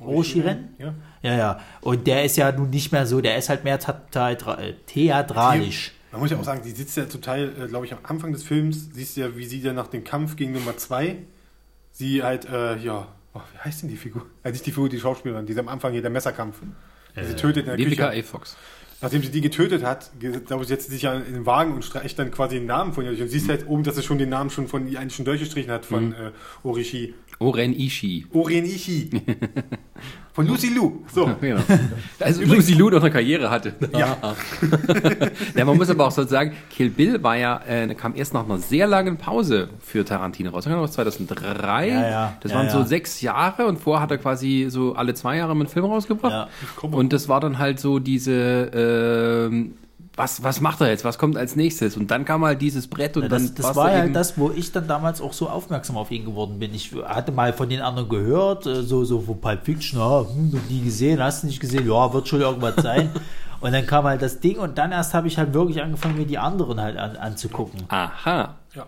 Oroshiren? 0.00 0.74
Ja. 0.78 0.94
Ja, 1.22 1.36
ja. 1.36 1.60
Und 1.80 2.06
der 2.06 2.24
ist 2.24 2.36
ja 2.36 2.52
nun 2.52 2.70
nicht 2.70 2.92
mehr 2.92 3.06
so, 3.06 3.20
der 3.20 3.36
ist 3.36 3.48
halt 3.48 3.64
mehr 3.64 3.78
äh, 3.78 4.72
theatralisch. 4.86 5.92
Man 6.12 6.20
muss 6.20 6.30
ja 6.30 6.38
auch 6.38 6.44
sagen, 6.44 6.62
die 6.64 6.70
sitzt 6.70 6.96
ja 6.96 7.04
total, 7.04 7.52
äh, 7.60 7.66
glaube 7.68 7.86
ich, 7.86 7.92
am 7.92 7.98
Anfang 8.04 8.32
des 8.32 8.42
Films, 8.44 8.88
siehst 8.92 9.16
du 9.16 9.22
ja, 9.22 9.36
wie 9.36 9.44
sie 9.44 9.60
dann 9.60 9.74
nach 9.74 9.88
dem 9.88 10.04
Kampf 10.04 10.36
gegen 10.36 10.52
Nummer 10.52 10.76
2, 10.76 11.16
sie 11.98 12.22
halt, 12.22 12.46
äh, 12.46 12.76
ja, 12.78 13.08
oh, 13.34 13.40
wie 13.52 13.58
heißt 13.58 13.82
denn 13.82 13.88
die 13.88 13.96
Figur? 13.96 14.24
Äh, 14.44 14.52
nicht 14.52 14.64
die 14.64 14.72
Figur, 14.72 14.88
die 14.88 15.00
Schauspielerin, 15.00 15.46
die 15.46 15.58
am 15.58 15.68
Anfang 15.68 15.92
hier, 15.92 16.02
der 16.02 16.10
Messerkampf. 16.10 16.60
Die 17.16 17.24
sie 17.24 17.34
tötet 17.34 17.64
in 17.64 17.66
der 17.66 17.78
Vivica 17.78 18.10
Küche. 18.10 18.20
A. 18.20 18.22
Fox. 18.22 18.56
Nachdem 19.00 19.22
sie 19.22 19.30
die 19.30 19.40
getötet 19.40 19.84
hat, 19.84 20.10
glaube 20.18 20.62
ich, 20.62 20.68
setzt 20.68 20.86
sie 20.86 20.94
sich 20.94 21.02
ja 21.02 21.14
in 21.14 21.32
den 21.32 21.46
Wagen 21.46 21.72
und 21.72 21.84
streicht 21.84 22.18
dann 22.18 22.30
quasi 22.32 22.56
den 22.56 22.66
Namen 22.66 22.92
von 22.92 23.04
ihr 23.04 23.10
durch. 23.10 23.22
Und 23.22 23.28
siehst 23.28 23.48
halt 23.48 23.68
oben, 23.68 23.84
dass 23.84 23.94
sie 23.94 24.02
schon 24.02 24.18
den 24.18 24.28
Namen 24.28 24.50
schon 24.50 24.66
von 24.66 24.88
ihr 24.88 24.98
eigentlich 24.98 25.14
schon 25.14 25.24
durchgestrichen 25.24 25.70
hat, 25.70 25.86
von 25.86 26.12
äh, 26.14 26.32
Orishi. 26.64 27.14
Oren 27.38 27.72
Ishii. 27.78 28.26
Oren 28.32 28.64
Ishii. 28.64 29.10
von 30.38 30.46
Lucy 30.46 30.68
Liu. 30.68 30.92
So. 31.12 31.28
Genau. 31.40 31.60
Also 32.20 32.42
Lucy 32.42 32.74
Liu 32.74 32.90
noch 32.90 33.00
eine 33.00 33.10
Karriere 33.10 33.50
hatte. 33.50 33.74
Ja. 33.92 34.16
ja, 35.56 35.64
man 35.64 35.76
muss 35.76 35.90
aber 35.90 36.06
auch 36.06 36.12
so 36.12 36.24
sagen, 36.24 36.52
Kill 36.70 36.90
Bill 36.90 37.20
war 37.22 37.36
ja, 37.36 37.60
äh, 37.66 37.92
kam 37.94 38.14
erst 38.14 38.34
nach 38.34 38.44
einer 38.44 38.58
sehr 38.58 38.86
langen 38.86 39.16
Pause 39.16 39.68
für 39.80 40.04
Tarantino 40.04 40.50
raus. 40.50 40.64
Das 40.64 40.72
war 40.72 40.88
2003. 40.88 41.88
Ja, 41.88 42.08
ja. 42.08 42.36
Das 42.40 42.54
waren 42.54 42.70
so 42.70 42.84
sechs 42.84 43.20
Jahre 43.20 43.66
und 43.66 43.78
vorher 43.80 44.02
hat 44.02 44.12
er 44.12 44.18
quasi 44.18 44.66
so 44.68 44.94
alle 44.94 45.14
zwei 45.14 45.38
Jahre 45.38 45.52
einen 45.52 45.66
Film 45.66 45.86
rausgebracht. 45.86 46.32
Ja. 46.32 46.48
Und 46.88 47.12
das 47.12 47.28
war 47.28 47.40
dann 47.40 47.58
halt 47.58 47.80
so 47.80 47.98
diese, 47.98 48.70
ähm, 49.50 49.74
was, 50.18 50.42
was 50.42 50.60
macht 50.60 50.80
er 50.80 50.88
jetzt? 50.88 51.04
Was 51.04 51.16
kommt 51.16 51.36
als 51.36 51.56
nächstes? 51.56 51.96
Und 51.96 52.10
dann 52.10 52.24
kam 52.24 52.44
halt 52.44 52.60
dieses 52.60 52.86
Brett 52.88 53.16
und 53.16 53.22
Ja, 53.24 53.28
dann 53.28 53.42
das, 53.42 53.54
das 53.54 53.66
war's 53.66 53.76
war 53.76 53.92
ja 53.92 54.04
eben- 54.04 54.12
das, 54.12 54.36
wo 54.36 54.50
ich 54.50 54.72
dann 54.72 54.86
damals 54.88 55.20
auch 55.20 55.32
so 55.32 55.48
aufmerksam 55.48 55.96
auf 55.96 56.10
ihn 56.10 56.24
geworden 56.24 56.58
bin. 56.58 56.74
Ich 56.74 56.92
hatte 57.04 57.32
mal 57.32 57.52
von 57.52 57.68
den 57.68 57.80
anderen 57.80 58.08
gehört, 58.08 58.66
äh, 58.66 58.82
so, 58.82 59.04
so 59.04 59.20
von 59.20 59.40
Pulp 59.40 59.64
Fiction, 59.64 59.98
ja, 60.00 60.20
hm, 60.28 60.60
nie 60.68 60.82
gesehen, 60.82 61.22
hast 61.22 61.42
du 61.42 61.46
nicht 61.46 61.60
gesehen, 61.60 61.88
ja, 61.88 62.12
wird 62.12 62.28
schon 62.28 62.40
irgendwas 62.40 62.74
sein. 62.82 63.10
und 63.60 63.72
dann 63.72 63.86
kam 63.86 64.04
halt 64.04 64.20
das 64.20 64.40
Ding 64.40 64.58
und 64.58 64.76
dann 64.76 64.92
erst 64.92 65.14
habe 65.14 65.28
ich 65.28 65.38
halt 65.38 65.54
wirklich 65.54 65.80
angefangen, 65.82 66.16
mir 66.18 66.26
die 66.26 66.38
anderen 66.38 66.80
halt 66.80 66.96
an, 66.98 67.16
anzugucken. 67.16 67.84
Aha. 67.88 68.56
Ja. 68.74 68.86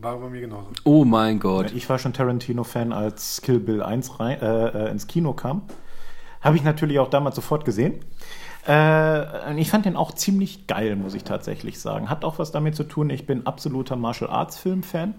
War 0.00 0.18
bei 0.18 0.28
mir 0.28 0.40
genauso. 0.40 0.68
Oh 0.84 1.04
mein 1.04 1.40
Gott. 1.40 1.72
Ich 1.74 1.88
war 1.88 1.98
schon 1.98 2.12
Tarantino-Fan, 2.12 2.92
als 2.92 3.42
Kill 3.42 3.58
Bill 3.58 3.82
1 3.82 4.20
rein, 4.20 4.40
äh, 4.40 4.68
äh, 4.68 4.90
ins 4.92 5.08
Kino 5.08 5.32
kam. 5.32 5.62
Habe 6.40 6.56
ich 6.56 6.62
natürlich 6.62 6.98
auch 7.00 7.08
damals 7.10 7.34
sofort 7.34 7.64
gesehen. 7.64 7.94
Äh, 8.66 9.60
ich 9.60 9.70
fand 9.70 9.84
den 9.84 9.96
auch 9.96 10.12
ziemlich 10.12 10.66
geil, 10.66 10.96
muss 10.96 11.14
ich 11.14 11.24
tatsächlich 11.24 11.78
sagen. 11.78 12.08
Hat 12.08 12.24
auch 12.24 12.38
was 12.38 12.50
damit 12.52 12.76
zu 12.76 12.84
tun, 12.84 13.10
ich 13.10 13.26
bin 13.26 13.46
absoluter 13.46 13.96
Martial 13.96 14.30
Arts 14.30 14.58
Film-Fan. 14.58 15.14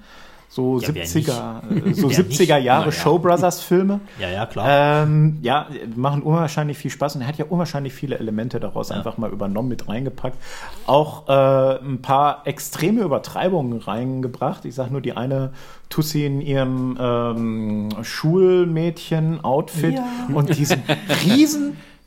So 0.48 0.80
Ja, 0.80 0.90
wer 0.94 1.06
70er, 1.06 1.90
äh, 1.90 1.94
so 1.94 2.10
Wer 2.10 2.18
70er 2.18 2.56
nicht? 2.56 2.66
Jahre 2.66 2.86
ja. 2.86 2.92
Show 2.92 3.20
Brothers 3.20 3.62
Filme. 3.62 4.00
Ja, 4.20 4.30
ja, 4.30 4.46
klar. 4.46 5.04
Ähm, 5.04 5.40
ja, 5.42 5.68
machen 5.96 6.22
unwahrscheinlich 6.22 6.78
viel 6.78 6.92
Spaß 6.92 7.16
und 7.16 7.22
er 7.22 7.28
hat 7.28 7.38
ja 7.38 7.46
unwahrscheinlich 7.46 7.94
viele 7.94 8.18
Elemente 8.20 8.60
daraus 8.60 8.92
einfach 8.92 9.18
mal 9.18 9.32
übernommen, 9.32 9.70
mit 9.70 9.88
reingepackt. 9.90 10.38
Auch 10.86 11.28
äh, 11.28 11.80
ein 11.80 12.02
paar 12.02 12.46
extreme 12.46 13.02
Übertreibungen 13.02 13.80
reingebracht. 13.80 14.66
Ich 14.66 14.76
sage 14.76 14.92
nur 14.92 15.02
die 15.02 15.18
eine 15.18 15.52
Tussi 15.90 16.26
in 16.26 16.42
ihrem 16.42 16.98
ähm, 17.00 17.90
Schulmädchen-Outfit 18.02 20.00
und 20.34 20.58
diesen 20.58 20.84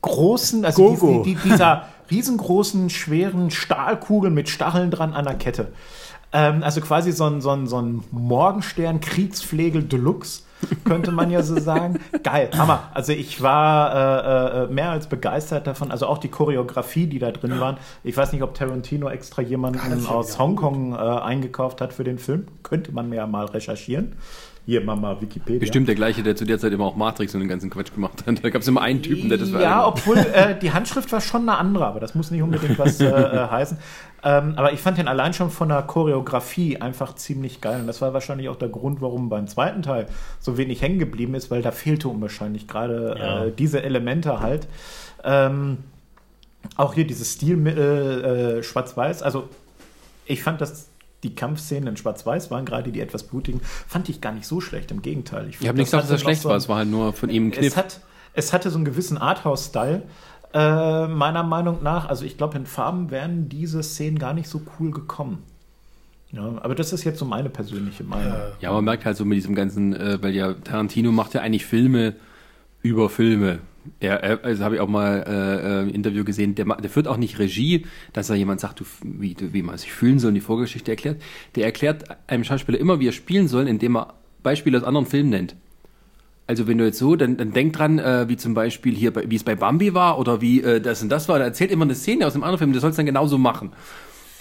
riesengroßen, 0.04 0.64
also 0.64 0.82
Gogo. 0.82 1.22
die, 1.22 1.34
die, 1.34 1.48
dieser 1.48 1.84
riesengroßen, 2.10 2.90
schweren 2.90 3.50
Stahlkugel 3.50 4.30
mit 4.30 4.48
Stacheln 4.48 4.90
dran 4.90 5.12
an 5.12 5.24
der 5.24 5.34
Kette. 5.34 5.68
Ähm, 6.32 6.62
also 6.62 6.80
quasi 6.80 7.12
so 7.12 7.24
ein, 7.24 7.40
so 7.40 7.50
ein, 7.50 7.66
so 7.66 7.80
ein 7.80 8.04
Morgenstern 8.10 9.00
Kriegsflegel 9.00 9.82
Deluxe, 9.82 10.42
könnte 10.84 11.10
man 11.10 11.30
ja 11.30 11.42
so 11.42 11.58
sagen. 11.60 12.00
Geil, 12.22 12.50
Hammer. 12.56 12.90
Also 12.92 13.12
ich 13.12 13.42
war 13.42 13.94
äh, 13.94 14.64
äh, 14.64 14.66
mehr 14.68 14.90
als 14.90 15.06
begeistert 15.06 15.66
davon. 15.66 15.90
Also 15.90 16.06
auch 16.06 16.18
die 16.18 16.28
Choreografie, 16.28 17.06
die 17.06 17.18
da 17.18 17.30
drin 17.30 17.60
waren. 17.60 17.78
Ich 18.04 18.16
weiß 18.16 18.32
nicht, 18.32 18.42
ob 18.42 18.54
Tarantino 18.54 19.08
extra 19.08 19.42
jemanden 19.42 20.06
aus 20.06 20.38
Hongkong 20.38 20.92
äh, 20.92 20.96
eingekauft 20.96 21.80
hat 21.80 21.92
für 21.92 22.04
den 22.04 22.18
Film. 22.18 22.46
Könnte 22.62 22.92
man 22.92 23.08
mir 23.08 23.16
ja 23.16 23.26
mal 23.26 23.46
recherchieren. 23.46 24.16
Hier, 24.68 24.82
Mama, 24.82 25.18
Wikipedia. 25.18 25.60
Bestimmt 25.60 25.88
der 25.88 25.94
gleiche, 25.94 26.22
der 26.22 26.36
zu 26.36 26.44
der 26.44 26.58
Zeit 26.58 26.74
immer 26.74 26.84
auch 26.84 26.94
Matrix 26.94 27.32
und 27.32 27.40
den 27.40 27.48
ganzen 27.48 27.70
Quatsch 27.70 27.90
gemacht 27.94 28.26
hat. 28.26 28.38
Da 28.44 28.50
gab 28.50 28.60
es 28.60 28.68
immer 28.68 28.82
einen 28.82 29.00
Typen, 29.00 29.30
der 29.30 29.38
das 29.38 29.54
alle 29.54 29.62
Ja, 29.64 29.86
obwohl 29.86 30.18
äh, 30.18 30.58
die 30.60 30.72
Handschrift 30.72 31.10
war 31.10 31.22
schon 31.22 31.48
eine 31.48 31.56
andere, 31.56 31.86
aber 31.86 32.00
das 32.00 32.14
muss 32.14 32.30
nicht 32.30 32.42
unbedingt 32.42 32.78
was 32.78 33.00
äh, 33.00 33.06
äh, 33.08 33.48
heißen. 33.48 33.78
Ähm, 34.22 34.52
aber 34.56 34.74
ich 34.74 34.80
fand 34.80 34.98
den 34.98 35.08
allein 35.08 35.32
schon 35.32 35.48
von 35.50 35.70
der 35.70 35.80
Choreografie 35.80 36.76
einfach 36.82 37.14
ziemlich 37.14 37.62
geil. 37.62 37.80
Und 37.80 37.86
das 37.86 38.02
war 38.02 38.12
wahrscheinlich 38.12 38.50
auch 38.50 38.56
der 38.56 38.68
Grund, 38.68 39.00
warum 39.00 39.30
beim 39.30 39.46
zweiten 39.46 39.80
Teil 39.80 40.04
so 40.38 40.58
wenig 40.58 40.82
hängen 40.82 40.98
geblieben 40.98 41.34
ist, 41.34 41.50
weil 41.50 41.62
da 41.62 41.70
fehlte 41.70 42.08
unwahrscheinlich 42.08 42.68
gerade 42.68 43.16
Ja. 43.18 43.44
äh, 43.46 43.52
diese 43.56 43.82
Elemente 43.82 44.40
halt. 44.40 44.68
Ähm, 45.24 45.78
auch 46.76 46.92
hier 46.92 47.06
dieses 47.06 47.32
Stilmittel 47.32 48.58
äh, 48.58 48.62
Schwarz-Weiß. 48.62 49.22
Also 49.22 49.48
ich 50.26 50.42
fand 50.42 50.60
das. 50.60 50.87
Die 51.24 51.34
Kampfszenen 51.34 51.88
in 51.88 51.96
Schwarz-Weiß 51.96 52.50
waren 52.50 52.64
gerade 52.64 52.92
die 52.92 53.00
etwas 53.00 53.24
blutigen, 53.24 53.60
fand 53.62 54.08
ich 54.08 54.20
gar 54.20 54.32
nicht 54.32 54.46
so 54.46 54.60
schlecht. 54.60 54.90
Im 54.92 55.02
Gegenteil. 55.02 55.48
Ich 55.48 55.66
habe 55.66 55.76
nicht 55.78 55.86
gesagt, 55.86 56.04
dass 56.04 56.10
noch 56.10 56.18
schlecht 56.20 56.42
so 56.42 56.48
war. 56.48 56.54
ein- 56.56 56.58
Es 56.58 56.68
war 56.68 56.76
halt 56.76 56.88
nur 56.88 57.12
von 57.12 57.28
ihm 57.30 57.48
ein 57.48 57.52
es, 57.52 57.58
Kniff. 57.58 57.76
hat, 57.76 58.00
es 58.34 58.52
hatte 58.52 58.70
so 58.70 58.76
einen 58.76 58.84
gewissen 58.84 59.18
Arthouse-Style, 59.18 60.02
äh, 60.54 61.06
meiner 61.08 61.42
Meinung 61.42 61.82
nach. 61.82 62.08
Also 62.08 62.24
ich 62.24 62.36
glaube, 62.36 62.56
in 62.56 62.66
Farben 62.66 63.10
wären 63.10 63.48
diese 63.48 63.82
Szenen 63.82 64.18
gar 64.18 64.32
nicht 64.32 64.48
so 64.48 64.62
cool 64.78 64.90
gekommen. 64.92 65.42
Ja, 66.30 66.42
aber 66.60 66.74
das 66.74 66.92
ist 66.92 67.04
jetzt 67.04 67.18
so 67.18 67.24
meine 67.24 67.48
persönliche 67.48 68.04
Meinung. 68.04 68.34
Ja, 68.60 68.70
man 68.72 68.84
merkt 68.84 69.04
halt 69.06 69.16
so 69.16 69.24
mit 69.24 69.36
diesem 69.36 69.54
ganzen, 69.54 69.94
äh, 69.96 70.22
weil 70.22 70.34
ja 70.34 70.52
Tarantino 70.52 71.10
macht 71.10 71.32
ja 71.34 71.40
eigentlich 71.40 71.64
Filme 71.66 72.14
über 72.82 73.08
Filme. 73.10 73.58
Er, 74.00 74.22
er 74.22 74.44
also 74.44 74.64
habe 74.64 74.74
ich 74.76 74.80
auch 74.80 74.88
mal 74.88 75.24
äh, 75.26 75.82
im 75.88 75.94
Interview 75.94 76.24
gesehen, 76.24 76.54
der, 76.54 76.64
der 76.66 76.90
führt 76.90 77.08
auch 77.08 77.16
nicht 77.16 77.38
Regie, 77.38 77.86
dass 78.12 78.26
da 78.28 78.34
jemand 78.34 78.60
sagt, 78.60 78.80
du, 78.80 78.84
wie, 79.02 79.34
du- 79.34 79.52
wie 79.52 79.62
man 79.62 79.76
sich 79.78 79.92
fühlen 79.92 80.18
soll 80.18 80.28
und 80.28 80.34
die 80.34 80.40
Vorgeschichte 80.40 80.90
erklärt. 80.90 81.20
Der 81.54 81.64
erklärt 81.64 82.04
einem 82.26 82.44
Schauspieler 82.44 82.78
immer, 82.78 83.00
wie 83.00 83.08
er 83.08 83.12
spielen 83.12 83.48
soll, 83.48 83.68
indem 83.68 83.96
er 83.96 84.14
Beispiele 84.42 84.78
aus 84.78 84.84
anderen 84.84 85.06
Filmen 85.06 85.30
nennt. 85.30 85.56
Also 86.46 86.66
wenn 86.66 86.78
du 86.78 86.84
jetzt 86.86 86.98
so, 86.98 87.14
dann, 87.14 87.36
dann 87.36 87.52
denk 87.52 87.74
dran, 87.74 87.98
äh, 87.98 88.26
wie 88.28 88.36
zum 88.38 88.54
Beispiel 88.54 88.94
hier, 88.94 89.12
bei, 89.12 89.28
wie 89.30 89.36
es 89.36 89.44
bei 89.44 89.54
Bambi 89.54 89.92
war 89.92 90.18
oder 90.18 90.40
wie 90.40 90.62
äh, 90.62 90.80
das 90.80 91.02
und 91.02 91.10
das 91.10 91.28
war. 91.28 91.38
Er 91.38 91.44
erzählt 91.44 91.70
immer 91.70 91.84
eine 91.84 91.94
Szene 91.94 92.26
aus 92.26 92.34
einem 92.34 92.44
anderen 92.44 92.58
Film, 92.58 92.72
der 92.72 92.80
soll 92.80 92.90
es 92.90 92.96
dann 92.96 93.04
genauso 93.04 93.36
machen. 93.36 93.72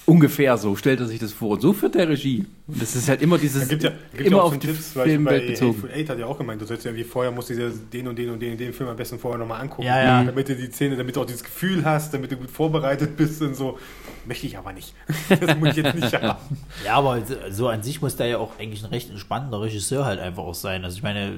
Ungefähr 0.09 0.57
so 0.57 0.73
stellt 0.77 1.01
er 1.01 1.05
sich 1.05 1.19
das 1.19 1.33
vor. 1.33 1.49
Und 1.49 1.61
so 1.61 1.73
führt 1.73 1.95
der 1.95 2.07
Regie. 2.07 2.45
Und 2.65 2.81
das 2.81 2.95
ist 2.95 3.09
halt 3.09 3.21
immer 3.21 3.37
dieses, 3.37 3.63
Es 3.63 3.67
gibt 3.67 3.83
ja, 3.83 3.91
gibt 4.13 4.27
immer 4.27 4.37
ja 4.37 4.41
auch 4.41 4.47
auf 4.47 4.53
so 4.53 4.59
Tipps, 4.59 4.93
Filmwelt 4.93 5.41
bei 5.43 5.47
bezogen. 5.51 5.73
Hateful 5.73 5.91
Eight 5.91 6.09
hat 6.09 6.19
ja 6.19 6.25
auch 6.27 6.37
gemeint, 6.37 6.61
du 6.61 6.65
sollst 6.65 6.85
ja 6.85 6.95
wie 6.95 7.03
vorher 7.03 7.29
musst 7.29 7.49
du 7.49 7.55
dir 7.55 7.69
den 7.91 8.07
und 8.07 8.17
den 8.17 8.29
und 8.29 8.39
den 8.39 8.53
und 8.53 8.57
den 8.57 8.71
Film 8.71 8.87
am 8.87 8.95
besten 8.95 9.19
vorher 9.19 9.37
nochmal 9.37 9.59
angucken. 9.59 9.85
Ja, 9.85 10.01
ja. 10.01 10.23
Damit 10.23 10.47
du 10.47 10.55
die 10.55 10.71
Szene, 10.71 10.95
damit 10.95 11.13
du 11.13 11.21
auch 11.21 11.25
dieses 11.25 11.43
Gefühl 11.43 11.83
hast, 11.83 12.13
damit 12.13 12.31
du 12.31 12.37
gut 12.37 12.49
vorbereitet 12.49 13.17
bist 13.17 13.41
und 13.41 13.53
so. 13.53 13.79
Möchte 14.25 14.47
ich 14.47 14.57
aber 14.57 14.71
nicht. 14.71 14.93
Das 15.41 15.57
muss 15.57 15.71
ich 15.71 15.83
jetzt 15.83 15.95
nicht 15.95 16.13
haben. 16.13 16.39
Ja, 16.85 16.93
aber 16.93 17.21
so 17.51 17.67
an 17.67 17.83
sich 17.83 18.01
muss 18.01 18.15
der 18.15 18.27
ja 18.27 18.37
auch 18.37 18.57
eigentlich 18.59 18.85
ein 18.85 18.89
recht 18.89 19.09
entspannender 19.09 19.59
Regisseur 19.59 20.05
halt 20.05 20.21
einfach 20.21 20.43
auch 20.43 20.55
sein. 20.55 20.85
Also 20.85 20.95
ich 20.95 21.03
meine, 21.03 21.33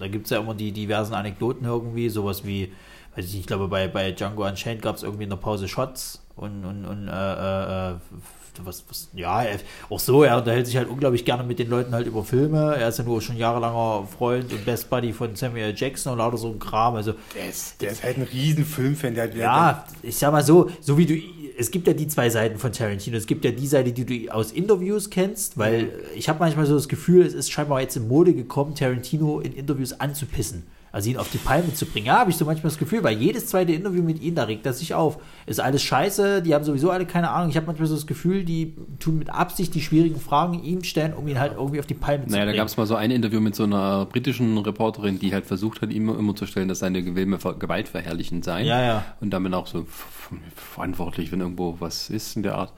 da 0.00 0.08
gibt 0.08 0.24
es 0.24 0.30
ja 0.30 0.38
immer 0.40 0.54
die 0.54 0.72
diversen 0.72 1.12
Anekdoten 1.12 1.66
irgendwie, 1.66 2.08
sowas 2.08 2.46
wie, 2.46 2.72
weiß 3.16 3.26
ich 3.26 3.32
nicht, 3.32 3.40
ich 3.40 3.46
glaube 3.46 3.68
bei, 3.68 3.86
bei 3.86 4.12
Django 4.12 4.46
Unchained 4.46 4.80
gab 4.80 4.96
es 4.96 5.02
irgendwie 5.02 5.24
in 5.24 5.30
der 5.30 5.36
Pause 5.36 5.68
Shots 5.68 6.23
und, 6.36 6.64
und, 6.64 6.84
und 6.84 7.08
äh, 7.08 7.90
äh, 7.92 7.94
was, 8.62 8.84
was, 8.88 9.08
ja, 9.14 9.44
auch 9.90 9.98
so, 9.98 10.22
er 10.22 10.38
unterhält 10.38 10.66
sich 10.66 10.76
halt 10.76 10.88
unglaublich 10.88 11.24
gerne 11.24 11.42
mit 11.42 11.58
den 11.58 11.68
Leuten 11.68 11.92
halt 11.92 12.06
über 12.06 12.24
Filme. 12.24 12.76
Er 12.76 12.88
ist 12.88 12.98
ja 12.98 13.04
nur 13.04 13.20
schon 13.20 13.36
jahrelanger 13.36 14.06
Freund 14.06 14.52
und 14.52 14.64
Best 14.64 14.90
Buddy 14.90 15.12
von 15.12 15.34
Samuel 15.34 15.74
Jackson 15.76 16.12
und 16.12 16.18
lauter 16.18 16.36
so 16.36 16.48
ein 16.48 16.58
Kram. 16.58 16.94
Also 16.94 17.14
Der 17.34 17.48
ist, 17.48 17.80
der 17.80 17.90
ist 17.90 18.04
halt 18.04 18.16
ein 18.16 18.22
riesen 18.22 18.64
Filmfan. 18.64 19.14
Der, 19.14 19.28
der, 19.28 19.40
ja, 19.40 19.84
ich 20.02 20.16
sag 20.16 20.32
mal 20.32 20.44
so, 20.44 20.70
so 20.80 20.96
wie 20.98 21.06
du, 21.06 21.14
es 21.58 21.70
gibt 21.70 21.86
ja 21.86 21.92
die 21.92 22.08
zwei 22.08 22.30
Seiten 22.30 22.58
von 22.58 22.72
Tarantino. 22.72 23.16
Es 23.16 23.26
gibt 23.26 23.44
ja 23.44 23.50
die 23.50 23.66
Seite, 23.66 23.92
die 23.92 24.04
du 24.04 24.32
aus 24.32 24.52
Interviews 24.52 25.10
kennst, 25.10 25.58
weil 25.58 25.92
ich 26.14 26.28
habe 26.28 26.38
manchmal 26.38 26.66
so 26.66 26.74
das 26.74 26.88
Gefühl, 26.88 27.26
es 27.26 27.34
ist 27.34 27.50
scheinbar 27.50 27.80
jetzt 27.80 27.96
in 27.96 28.08
Mode 28.08 28.34
gekommen, 28.34 28.74
Tarantino 28.74 29.40
in 29.40 29.52
Interviews 29.52 29.98
anzupissen. 30.00 30.64
Also 30.94 31.10
ihn 31.10 31.16
auf 31.16 31.28
die 31.28 31.38
Palme 31.38 31.74
zu 31.74 31.86
bringen. 31.86 32.06
Ja, 32.06 32.20
habe 32.20 32.30
ich 32.30 32.36
so 32.36 32.44
manchmal 32.44 32.70
das 32.70 32.78
Gefühl, 32.78 33.02
weil 33.02 33.18
jedes 33.18 33.48
zweite 33.48 33.72
Interview 33.72 34.00
mit 34.00 34.22
ihm, 34.22 34.36
da 34.36 34.44
regt 34.44 34.64
er 34.64 34.72
sich 34.72 34.94
auf. 34.94 35.18
Ist 35.44 35.58
alles 35.58 35.82
scheiße, 35.82 36.40
die 36.40 36.54
haben 36.54 36.62
sowieso 36.62 36.90
alle 36.90 37.04
keine 37.04 37.30
Ahnung. 37.30 37.50
Ich 37.50 37.56
habe 37.56 37.66
manchmal 37.66 37.88
so 37.88 37.96
das 37.96 38.06
Gefühl, 38.06 38.44
die 38.44 38.74
tun 39.00 39.18
mit 39.18 39.28
Absicht 39.28 39.74
die 39.74 39.80
schwierigen 39.80 40.20
Fragen 40.20 40.62
ihm 40.62 40.84
stellen, 40.84 41.12
um 41.12 41.26
ihn 41.26 41.40
halt 41.40 41.54
irgendwie 41.56 41.80
auf 41.80 41.86
die 41.86 41.94
Palme 41.94 42.26
zu 42.26 42.30
Naja, 42.30 42.44
da 42.44 42.50
bringen. 42.52 42.58
gab 42.58 42.68
es 42.68 42.76
mal 42.76 42.86
so 42.86 42.94
ein 42.94 43.10
Interview 43.10 43.40
mit 43.40 43.56
so 43.56 43.64
einer 43.64 44.06
britischen 44.06 44.56
Reporterin, 44.56 45.18
die 45.18 45.32
halt 45.34 45.46
versucht 45.46 45.82
hat, 45.82 45.90
ihm 45.90 46.08
immer 46.10 46.36
zu 46.36 46.46
stellen, 46.46 46.68
dass 46.68 46.78
seine 46.78 47.02
ver- 47.40 47.54
gewaltverherrlichend 47.54 48.44
seien. 48.44 48.64
Ja, 48.66 48.80
ja. 48.80 49.04
Und 49.20 49.30
damit 49.30 49.52
auch 49.52 49.66
so 49.66 49.86
verantwortlich, 50.54 51.32
wenn 51.32 51.40
irgendwo 51.40 51.76
was 51.80 52.08
ist 52.10 52.36
in 52.36 52.42
der 52.42 52.54
Art. 52.56 52.72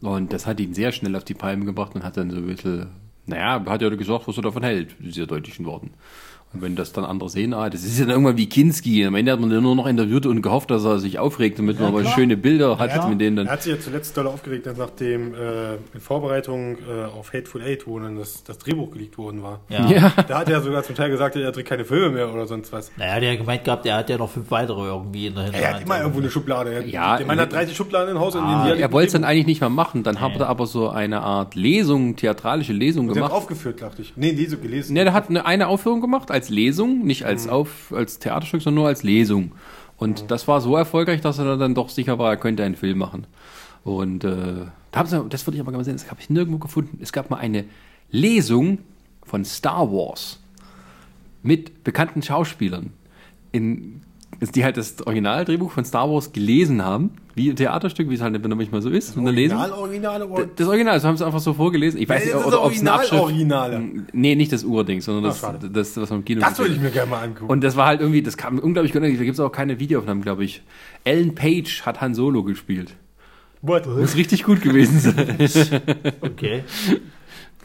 Und 0.00 0.32
das 0.32 0.46
hat 0.46 0.58
ihn 0.60 0.74
sehr 0.74 0.92
schnell 0.92 1.14
auf 1.16 1.24
die 1.24 1.34
Palme 1.34 1.64
gebracht 1.64 1.94
und 1.94 2.02
hat 2.02 2.16
dann 2.16 2.30
so 2.30 2.38
ein 2.38 2.46
bisschen, 2.46 2.86
naja, 3.26 3.62
hat 3.66 3.82
ja 3.82 3.88
gesagt, 3.90 4.26
was 4.26 4.36
er 4.36 4.42
davon 4.42 4.62
hält, 4.62 4.96
in 5.00 5.12
sehr 5.12 5.26
deutlichen 5.26 5.66
Worten. 5.66 5.90
Und 6.54 6.60
wenn 6.62 6.76
das 6.76 6.92
dann 6.92 7.04
andere 7.04 7.30
sehen, 7.30 7.54
ah, 7.54 7.70
das 7.70 7.82
ist 7.82 7.98
ja 7.98 8.04
dann 8.04 8.12
irgendwann 8.14 8.36
wie 8.36 8.48
Kinski. 8.48 9.06
Am 9.06 9.14
Ende 9.14 9.32
hat 9.32 9.40
man 9.40 9.48
den 9.50 9.62
nur 9.62 9.74
noch 9.74 9.86
interviewt 9.86 10.26
und 10.26 10.42
gehofft, 10.42 10.70
dass 10.70 10.84
er 10.84 10.98
sich 10.98 11.18
aufregt, 11.18 11.58
damit 11.58 11.78
man 11.80 11.88
aber 11.88 12.02
klar. 12.02 12.12
schöne 12.14 12.36
Bilder 12.36 12.78
hat, 12.78 12.90
Ja, 12.94 13.06
mit 13.08 13.20
denen 13.20 13.38
er 13.38 13.44
dann. 13.44 13.52
hat 13.52 13.62
sich 13.62 13.72
ja 13.72 13.80
zuletzt 13.80 14.16
doll 14.16 14.26
aufgeregt, 14.26 14.66
als 14.68 14.76
nachdem 14.78 15.34
äh, 15.34 15.74
in 15.94 16.00
Vorbereitung 16.00 16.76
äh, 16.78 17.04
auf 17.18 17.32
Hateful 17.32 17.62
Eight, 17.62 17.86
wo 17.86 17.98
dann 17.98 18.16
das, 18.16 18.44
das 18.44 18.58
Drehbuch 18.58 18.90
geleakt 18.90 19.16
worden 19.18 19.42
war. 19.42 19.60
ja. 19.68 19.88
Ja. 19.90 20.12
Da 20.28 20.38
hat 20.40 20.48
er 20.48 20.60
sogar 20.60 20.82
zum 20.82 20.94
Teil 20.94 21.10
gesagt, 21.10 21.36
er 21.36 21.52
dreht 21.52 21.66
keine 21.66 21.84
Filme 21.84 22.10
mehr 22.10 22.32
oder 22.32 22.46
sonst 22.46 22.72
was. 22.72 22.90
Naja, 22.96 23.18
der 23.20 23.32
hat 23.32 23.38
gemeint 23.38 23.64
gehabt, 23.64 23.86
er 23.86 23.96
hat 23.96 24.10
ja 24.10 24.18
noch 24.18 24.30
fünf 24.30 24.50
weitere 24.50 24.80
irgendwie 24.86 25.26
in 25.28 25.34
der 25.34 25.44
Hinterhand. 25.44 25.66
Er 25.70 25.74
hat 25.76 25.82
immer 25.84 25.98
irgendwo 26.00 26.18
eine 26.20 26.30
Schublade. 26.30 26.72
Er, 26.72 26.86
Ja, 26.86 27.16
der 27.16 27.26
Mann 27.26 27.38
hat 27.40 27.52
30 27.52 27.76
Schubladen 27.76 28.10
im 28.10 28.20
Haus. 28.20 28.34
in 28.34 28.40
Ah, 28.42 28.72
die 28.74 28.80
Er 28.80 28.92
wollte 28.92 29.06
es 29.08 29.12
dann 29.12 29.24
eigentlich 29.24 29.46
nicht 29.46 29.60
mehr 29.60 29.70
machen. 29.70 30.02
Dann 30.02 30.20
hat 30.20 30.36
er 30.38 30.48
aber 30.48 30.66
so 30.66 30.88
eine 30.90 31.20
Art 31.22 31.54
Lesung, 31.54 32.16
theatralische 32.16 32.72
Lesung 32.72 33.04
Sie 33.06 33.10
hat 33.10 33.14
gemacht. 33.14 33.32
aufgeführt, 33.32 33.80
dachte 33.82 34.02
ich. 34.02 34.12
Nee, 34.16 34.32
nee, 34.32 34.46
so 34.46 34.58
gelesen. 34.58 34.94
Ne, 34.94 35.04
der 35.04 35.12
hat 35.12 35.28
eine, 35.30 35.44
eine 35.46 35.68
Aufführung 35.68 36.00
gemacht 36.00 36.30
als 36.42 36.48
Lesung, 36.48 37.04
nicht 37.04 37.24
als 37.24 37.48
auf 37.48 37.92
als 37.94 38.18
Theaterstück, 38.18 38.62
sondern 38.62 38.82
nur 38.82 38.88
als 38.88 39.04
Lesung. 39.04 39.52
Und 39.96 40.32
das 40.32 40.48
war 40.48 40.60
so 40.60 40.76
erfolgreich, 40.76 41.20
dass 41.20 41.38
er 41.38 41.56
dann 41.56 41.76
doch 41.76 41.88
sicher 41.88 42.18
war, 42.18 42.30
er 42.30 42.36
könnte 42.36 42.64
einen 42.64 42.74
Film 42.74 42.98
machen. 42.98 43.28
Und 43.84 44.24
äh, 44.24 44.66
da 44.90 44.98
haben 44.98 45.08
sie, 45.08 45.24
das 45.28 45.46
würde 45.46 45.56
ich 45.56 45.60
aber 45.60 45.70
gerne 45.70 45.84
sehen, 45.84 45.94
das 45.94 46.10
habe 46.10 46.20
ich 46.20 46.28
nirgendwo 46.28 46.58
gefunden. 46.58 46.98
Es 47.00 47.12
gab 47.12 47.30
mal 47.30 47.36
eine 47.36 47.64
Lesung 48.10 48.78
von 49.24 49.44
Star 49.44 49.92
Wars 49.92 50.40
mit 51.44 51.84
bekannten 51.84 52.22
Schauspielern, 52.22 52.90
in, 53.52 54.02
die 54.50 54.64
halt 54.64 54.76
das 54.76 55.00
Originaldrehbuch 55.06 55.70
von 55.70 55.84
Star 55.84 56.10
Wars 56.10 56.32
gelesen 56.32 56.84
haben, 56.84 57.10
wie 57.36 57.50
ein 57.50 57.56
Theaterstück, 57.56 58.10
wie 58.10 58.14
es 58.14 58.20
halt 58.20 58.32
manchmal 58.48 58.82
so 58.82 58.90
ist. 58.90 59.16
und 59.16 59.24
dann 59.24 59.34
lesen. 59.34 59.56
Original, 59.56 59.78
Original, 59.78 60.22
Original. 60.22 60.50
Das 60.56 60.66
Original, 60.68 60.94
das 60.94 61.04
haben 61.04 61.16
sie 61.16 61.24
einfach 61.24 61.38
so 61.40 61.54
vorgelesen. 61.54 62.00
Ich 62.00 62.08
weiß 62.08 62.20
Nee, 62.24 62.32
nicht, 62.32 62.34
das 62.36 62.44
ob 62.46 62.52
es 62.52 62.58
Original- 62.58 62.94
Abschrift... 62.98 63.22
Originale. 63.22 63.82
Nee, 64.12 64.34
nicht 64.34 64.52
das 64.52 64.64
Urding, 64.64 65.00
sondern 65.00 65.24
das, 65.24 65.38
schade. 65.40 65.70
das, 65.70 65.96
was 65.96 66.10
man 66.10 66.18
im 66.20 66.24
Kino 66.24 66.40
Das 66.40 66.58
würde 66.58 66.74
ich 66.74 66.80
mir 66.80 66.90
gerne 66.90 67.10
mal 67.10 67.22
angucken. 67.22 67.50
Und 67.50 67.62
das 67.62 67.76
war 67.76 67.86
halt 67.86 68.00
irgendwie, 68.00 68.22
das 68.22 68.36
kam 68.36 68.58
unglaublich 68.58 68.92
gut. 68.92 69.02
Da 69.02 69.08
gibt 69.08 69.28
es 69.30 69.38
auch 69.40 69.52
keine 69.52 69.78
Videoaufnahmen, 69.78 70.22
glaube 70.22 70.44
ich. 70.44 70.62
Ellen 71.04 71.34
Page 71.34 71.82
hat 71.86 72.00
Han 72.00 72.14
Solo 72.14 72.42
gespielt. 72.42 72.96
What? 73.62 73.86
Muss 73.86 74.16
richtig 74.16 74.42
gut 74.42 74.60
gewesen 74.60 74.98
sein. 74.98 75.36
Okay. 76.20 76.64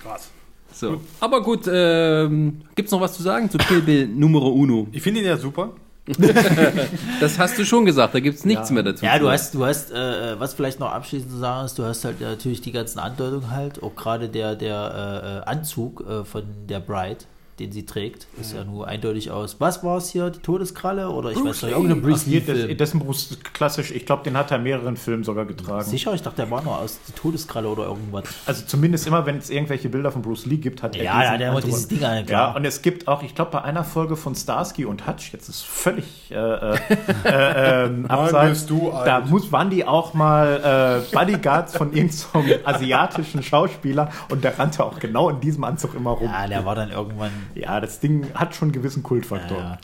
Krass. 0.02 0.30
So. 0.72 1.02
Aber 1.20 1.42
gut, 1.42 1.62
ähm, 1.72 2.62
gibt's 2.76 2.92
noch 2.92 3.02
was 3.02 3.14
zu 3.18 3.24
sagen 3.24 3.50
zu 3.50 3.58
Kill 3.58 3.82
Bill 3.82 4.08
Numero 4.08 4.50
Uno? 4.50 4.88
Ich 4.92 5.02
finde 5.02 5.22
ihn 5.22 5.26
ja 5.26 5.38
super. 5.38 5.72
Das 7.20 7.38
hast 7.38 7.58
du 7.58 7.66
schon 7.66 7.86
gesagt, 7.86 8.14
da 8.16 8.20
gibt's 8.20 8.46
nichts 8.46 8.72
mehr 8.72 8.84
dazu. 8.84 9.04
Ja, 9.04 9.20
du 9.20 9.30
hast, 9.30 9.54
du 9.54 9.66
hast, 9.66 9.92
äh, 9.92 10.40
was 10.40 10.54
vielleicht 10.54 10.80
noch 10.80 10.92
abschließend 10.92 11.32
zu 11.32 11.38
sagen 11.38 11.66
ist, 11.66 11.78
du 11.78 11.84
hast 11.84 12.06
halt 12.06 12.22
natürlich 12.22 12.62
die 12.62 12.72
ganzen 12.72 13.00
Andeutungen 13.00 13.52
halt, 13.52 13.84
auch 13.84 13.96
gerade 13.96 14.30
der, 14.30 14.56
der 14.56 14.76
äh, 14.76 15.38
äh, 15.38 15.42
Anzug 15.50 16.06
äh, 16.08 16.24
von 16.24 16.44
der 16.68 16.80
Bride, 16.80 17.26
den 17.60 17.72
sie 17.72 17.86
trägt. 17.86 18.28
Ist 18.40 18.54
ja 18.54 18.64
nur 18.64 18.88
eindeutig 18.88 19.32
aus. 19.32 19.60
Was 19.60 19.84
war 19.84 19.98
es 19.98 20.10
hier? 20.10 20.30
Die 20.30 20.40
Todeskralle? 20.40 21.10
Oder 21.10 21.32
ich 21.32 21.38
weiß 21.38 21.64
nicht, 21.64 21.72
irgendein 21.72 22.02
Bruce 22.02 22.28
Lee-Film. 22.28 22.78
das, 22.78 22.94
ein 22.94 23.00
Bruce 23.00 23.38
klassisch, 23.54 23.92
ich 23.92 24.06
glaube, 24.06 24.24
den 24.24 24.38
hat 24.38 24.52
er 24.52 24.58
in 24.58 24.64
mehreren 24.64 24.96
Filmen 24.96 25.24
sogar 25.24 25.46
getragen. 25.46 25.84
Sicher, 25.84 26.14
ich 26.14 26.22
dachte, 26.22 26.38
der 26.38 26.52
war 26.52 26.62
nur 26.62 26.78
aus 26.78 27.00
die 27.08 27.14
Todeskralle 27.14 27.68
oder 27.68 27.86
irgendwas. 27.86 28.26
Also 28.46 28.66
zumindest 28.66 29.08
immer, 29.08 29.26
wenn 29.26 29.38
es 29.38 29.50
irgendwelche 29.50 29.90
Bilder 29.90 30.12
von 30.12 30.22
Bruce 30.22 30.46
Lee 30.46 30.58
gibt, 30.58 30.84
hat 30.84 30.96
er 30.96 31.04
Ja, 31.04 31.20
diesen 31.20 31.32
ja, 31.32 31.38
der 31.38 31.50
hat 31.50 31.56
Anzug 31.56 31.72
dieses. 31.72 31.88
Ding 31.88 32.04
an, 32.04 32.26
klar. 32.26 32.50
Ja, 32.50 32.56
und 32.56 32.66
es 32.66 32.82
gibt 32.82 33.08
auch, 33.08 33.24
ich 33.24 33.34
glaube, 33.34 33.52
bei 33.52 33.62
einer 33.64 33.84
Folge 33.84 34.16
von 34.16 34.36
Starsky 34.36 34.86
und 34.86 35.08
Hutch, 35.08 35.34
jetzt 35.34 35.50
ist 35.50 35.64
völlig 35.64 36.32
äh, 36.32 36.36
äh, 36.36 36.76
äh, 37.24 37.86
ähm, 37.86 38.06
abseits, 38.06 38.68
da 38.68 39.22
muss, 39.22 39.52
waren 39.52 39.72
die 39.72 39.86
auch 39.86 40.14
mal 40.14 41.02
äh, 41.12 41.16
Bodyguards 41.16 41.76
von 41.76 41.92
irgendeinem 41.94 42.60
asiatischen 42.66 43.42
Schauspieler 43.42 44.12
und 44.30 44.44
der 44.44 44.60
rannte 44.60 44.84
auch 44.84 45.00
genau 45.00 45.30
in 45.30 45.40
diesem 45.40 45.64
Anzug 45.64 45.96
immer 45.96 46.12
rum. 46.12 46.30
Ja, 46.32 46.48
der 46.48 46.66
war 46.66 46.76
dann 46.76 46.92
irgendwann. 46.92 47.32
Ja, 47.56 47.80
das 47.80 48.00
Ding 48.00 48.28
hat 48.34 48.56
schon 48.56 48.68
einen 48.68 48.74
gewissen 48.74 49.04
Kultfaktor. 49.04 49.58
Ja. 49.58 49.78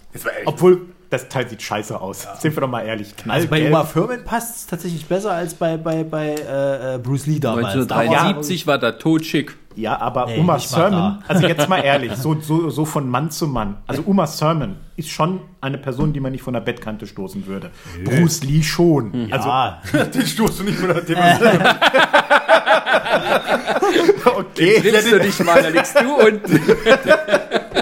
Obwohl, 0.45 0.81
das 1.13 1.29
Teil 1.29 1.47
sieht 1.47 1.61
scheiße 1.61 2.01
aus. 2.01 2.27
Sind 2.39 2.55
wir 2.55 2.61
doch 2.61 2.67
mal 2.67 2.81
ehrlich. 2.81 3.13
Also 3.27 3.47
bei. 3.47 3.67
Uma 3.67 3.83
Thurman 3.83 4.23
passt 4.23 4.55
es 4.55 4.67
tatsächlich 4.67 5.05
besser 5.05 5.31
als 5.31 5.53
bei, 5.53 5.77
bei, 5.77 6.03
bei 6.03 6.29
äh, 6.29 6.95
äh, 6.95 6.97
Bruce 6.97 7.27
Lee 7.27 7.39
damals. 7.39 7.67
1973 7.67 8.65
war 8.65 8.79
der 8.79 8.97
totschick. 8.97 9.55
Ja, 9.75 9.99
aber 9.99 10.27
Nee, 10.27 10.39
Uma 10.39 10.55
nicht 10.55 10.71
Thurman, 10.71 11.23
also 11.27 11.47
jetzt 11.47 11.69
mal 11.69 11.79
ehrlich, 11.79 12.13
so, 12.17 12.39
so, 12.39 12.69
so 12.69 12.85
von 12.85 13.09
Mann 13.09 13.31
zu 13.31 13.47
Mann. 13.47 13.77
Also 13.87 14.03
Uma 14.03 14.25
Thurman 14.25 14.77
ist 14.95 15.09
schon 15.09 15.41
eine 15.61 15.77
Person, 15.77 16.13
die 16.13 16.19
man 16.19 16.31
nicht 16.31 16.43
von 16.43 16.53
der 16.53 16.61
Bettkante 16.61 17.07
stoßen 17.07 17.47
würde. 17.47 17.71
Bruce 18.03 18.43
Lee 18.43 18.63
schon. 18.63 19.31
Also, 19.31 19.49
ja, 19.49 19.81
Den 20.13 20.25
stoßt 20.25 20.59
du 20.59 20.63
nicht 20.63 20.81
mehr 20.81 21.01
dem 21.01 21.17
okay. 24.35 24.81
Nimmst 24.83 25.11
du 25.11 25.19
dich 25.19 25.43
mal, 25.43 25.61
da 25.61 25.69
liegst 25.69 25.99
du 25.99 26.15
und. 26.15 26.41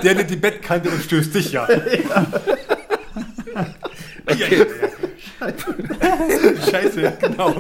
Der 0.03 0.15
nimmt 0.15 0.29
die 0.29 0.35
Bettkante 0.35 0.89
und 0.89 1.01
stößt 1.03 1.33
dich 1.35 1.51
ja. 1.51 1.67
Okay. 4.27 4.65
Scheiße, 6.69 7.17
genau. 7.19 7.55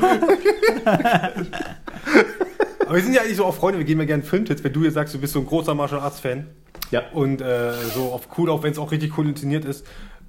Aber 2.85 2.95
wir 2.95 3.01
sind 3.03 3.13
ja 3.13 3.21
eigentlich 3.21 3.37
so 3.37 3.45
auch 3.45 3.55
Freunde, 3.55 3.79
wir 3.79 3.85
gehen 3.85 3.99
ja 3.99 4.05
gerne 4.05 4.23
Filmtipps. 4.23 4.63
Wenn 4.63 4.73
du 4.73 4.83
jetzt 4.83 4.93
sagst, 4.93 5.13
du 5.13 5.19
bist 5.19 5.33
so 5.33 5.39
ein 5.39 5.45
großer 5.45 5.73
Martial 5.75 5.99
Arts 6.01 6.19
Fan 6.19 6.47
Ja. 6.91 7.03
und 7.13 7.41
äh, 7.41 7.73
so 7.93 8.11
auf 8.11 8.27
cool, 8.37 8.49
auch 8.49 8.63
wenn 8.63 8.71
es 8.71 8.77
auch 8.77 8.91
richtig 8.91 9.17
cool 9.17 9.27
inszeniert 9.27 9.65
ist. 9.65 9.85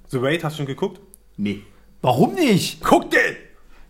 The 0.09 0.17
Raid, 0.19 0.43
hast 0.43 0.53
du 0.53 0.57
schon 0.57 0.65
geguckt? 0.67 0.99
Nee. 1.37 1.61
warum 2.01 2.33
nicht? 2.35 2.83
Guck 2.83 3.09
den! 3.11 3.19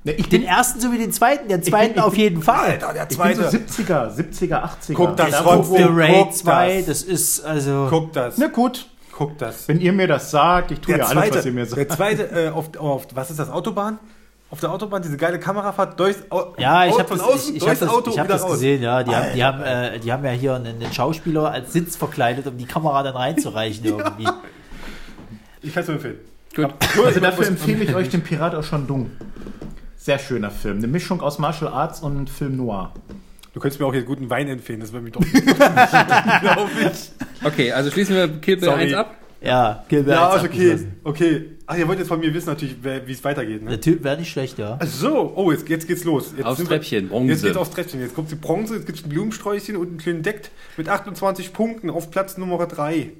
Nee, 0.06 0.12
ich 0.14 0.28
Den 0.28 0.44
ersten 0.44 0.80
sowie 0.82 0.98
den 0.98 1.12
zweiten. 1.14 1.48
Den 1.48 1.64
zweiten 1.64 1.96
ich 1.98 2.02
auf 2.04 2.18
jeden 2.18 2.42
Fall. 2.44 2.72
Alter, 2.72 2.94
der 2.94 3.08
ich 3.10 3.18
bin 3.18 3.36
so 3.36 3.42
zweite. 3.44 3.58
70er, 3.58 4.16
70er, 4.16 4.64
80er. 4.64 4.94
Guck 4.96 5.16
das, 5.18 5.32
Da, 5.32 5.42
Ron. 5.42 5.68
wo, 5.70 5.78
The 5.78 5.84
Guck 5.84 5.98
Raid 5.98 6.36
2, 6.36 6.76
das. 6.78 6.86
das 6.88 7.04
ist 7.04 7.46
also. 7.46 7.88
Guck 7.90 8.12
das. 8.14 8.38
Na 8.38 8.48
gut, 8.48 8.88
Guck 9.14 9.38
das. 9.38 9.68
wenn 9.70 9.80
ihr 9.80 9.94
mir 9.94 10.08
das 10.08 10.30
sagt, 10.32 10.72
ich 10.72 10.80
tue 10.82 10.96
Der 10.96 11.04
ja 11.06 11.10
alles, 11.10 11.14
zweite, 11.24 11.38
was 11.38 11.46
ihr 11.46 11.52
mir 11.54 11.66
der 11.66 11.76
sagt. 11.76 11.92
zweite 11.94 12.24
äh, 12.32 12.50
auf, 12.50 12.76
auf, 12.78 13.08
was 13.14 13.30
ist 13.32 13.40
das, 13.40 13.50
Autobahn? 13.50 13.98
Auf 14.50 14.60
der 14.60 14.72
Autobahn, 14.72 15.02
diese 15.02 15.16
geile 15.18 15.40
Kamerafahrt 15.40 16.00
durchs 16.00 16.20
Au- 16.30 16.54
Ja, 16.58 16.86
ich 16.86 16.94
habe 16.94 17.06
von 17.08 17.18
das, 17.18 17.28
außen 17.28 17.56
ich, 17.56 17.58
ich 17.58 17.62
hab 17.64 17.68
durchs 17.70 17.80
das, 17.80 17.90
Auto 17.90 18.12
ich 18.12 18.20
hab 18.20 18.28
das 18.28 18.44
raus. 18.44 18.52
gesehen, 18.52 18.84
ja. 18.84 19.02
Die 19.04 19.16
haben, 19.16 19.28
die, 19.34 19.44
haben, 19.44 19.64
äh, 19.64 20.00
die 20.00 20.12
haben 20.12 20.24
ja 20.26 20.32
hier 20.32 20.56
einen, 20.56 20.82
einen 20.84 20.94
Schauspieler 20.94 21.50
als 21.50 21.74
Sitz 21.74 21.96
verkleidet, 21.96 22.46
um 22.46 22.58
die 22.58 22.66
Kamera 22.66 23.02
dann 23.04 23.16
reinzureichen 23.16 23.84
irgendwie. 23.98 24.28
Ich 25.62 25.74
kann 25.74 25.82
es 25.82 25.88
nur 25.88 25.96
empfehlen. 25.96 26.18
Gut. 26.56 26.72
Also 27.04 27.20
dafür 27.20 27.48
empfehle 27.48 27.84
ich 27.86 27.96
euch 27.96 28.10
den 28.10 28.22
Pirat 28.22 28.54
aus 28.54 28.68
Shandong. 28.68 29.10
Sehr 30.04 30.20
schöner 30.20 30.52
Film. 30.52 30.80
Eine 30.80 30.88
Mischung 30.88 31.22
aus 31.22 31.40
Martial 31.40 31.72
Arts 31.72 32.02
und 32.02 32.30
Film 32.30 32.58
Noir. 32.58 32.92
Du 33.54 33.62
könntest 33.62 33.80
mir 33.80 33.86
auch 33.86 33.94
jetzt 33.94 34.06
guten 34.06 34.30
Wein 34.30 34.50
empfehlen, 34.50 34.82
das 34.82 34.92
würde 34.92 35.06
mich 35.06 35.14
doch 35.14 35.22
glaube 35.22 36.72
ich. 36.82 37.12
Okay, 37.46 37.72
also 37.72 37.90
schließen 37.90 38.14
wir 38.14 38.28
Kill 38.42 38.58
Bill 38.58 38.66
Sorry. 38.66 38.82
1 38.84 38.94
ab. 38.96 39.16
Ja, 39.42 39.86
Gilbert. 39.88 40.14
Ja, 40.14 40.32
hat's 40.34 40.44
ist 40.44 40.50
okay. 40.50 40.78
Okay. 41.06 41.46
Ach, 41.68 41.78
ihr 41.78 41.88
wollt 41.88 42.00
jetzt 42.00 42.10
von 42.10 42.20
mir 42.20 42.34
wissen 42.34 42.50
natürlich, 42.50 42.76
wie 42.84 43.12
es 43.14 43.24
weitergeht, 43.24 43.64
ne? 43.64 43.70
Der 43.70 43.80
Typ 43.80 44.04
wäre 44.04 44.18
nicht 44.18 44.30
schlecht, 44.30 44.58
ja. 44.58 44.78
Ach 44.78 44.86
so, 44.86 45.32
oh, 45.38 45.54
jetzt, 45.54 45.70
jetzt 45.70 45.88
geht's 45.88 46.04
los. 46.04 46.34
Jetzt 46.36 46.46
Aufs 46.46 46.62
Treppchen, 46.66 47.08
Bronze. 47.08 47.32
Jetzt 47.32 47.44
geht's 47.44 47.56
aufs 47.56 47.70
Treppchen. 47.72 48.02
Jetzt 48.02 48.14
kommt 48.14 48.30
die 48.30 48.36
Bronze, 48.36 48.76
jetzt 48.76 48.86
gibt's 48.86 49.06
ein 49.06 49.10
Blumensträußchen 49.10 49.78
und 49.78 49.88
einen 49.88 49.98
kleinen 50.00 50.22
Deck 50.22 50.52
mit 50.76 50.90
28 50.90 51.54
Punkten 51.54 51.90
auf 51.90 52.12
Platz 52.12 52.38
Nummer 52.38 52.66
3. 52.66 53.12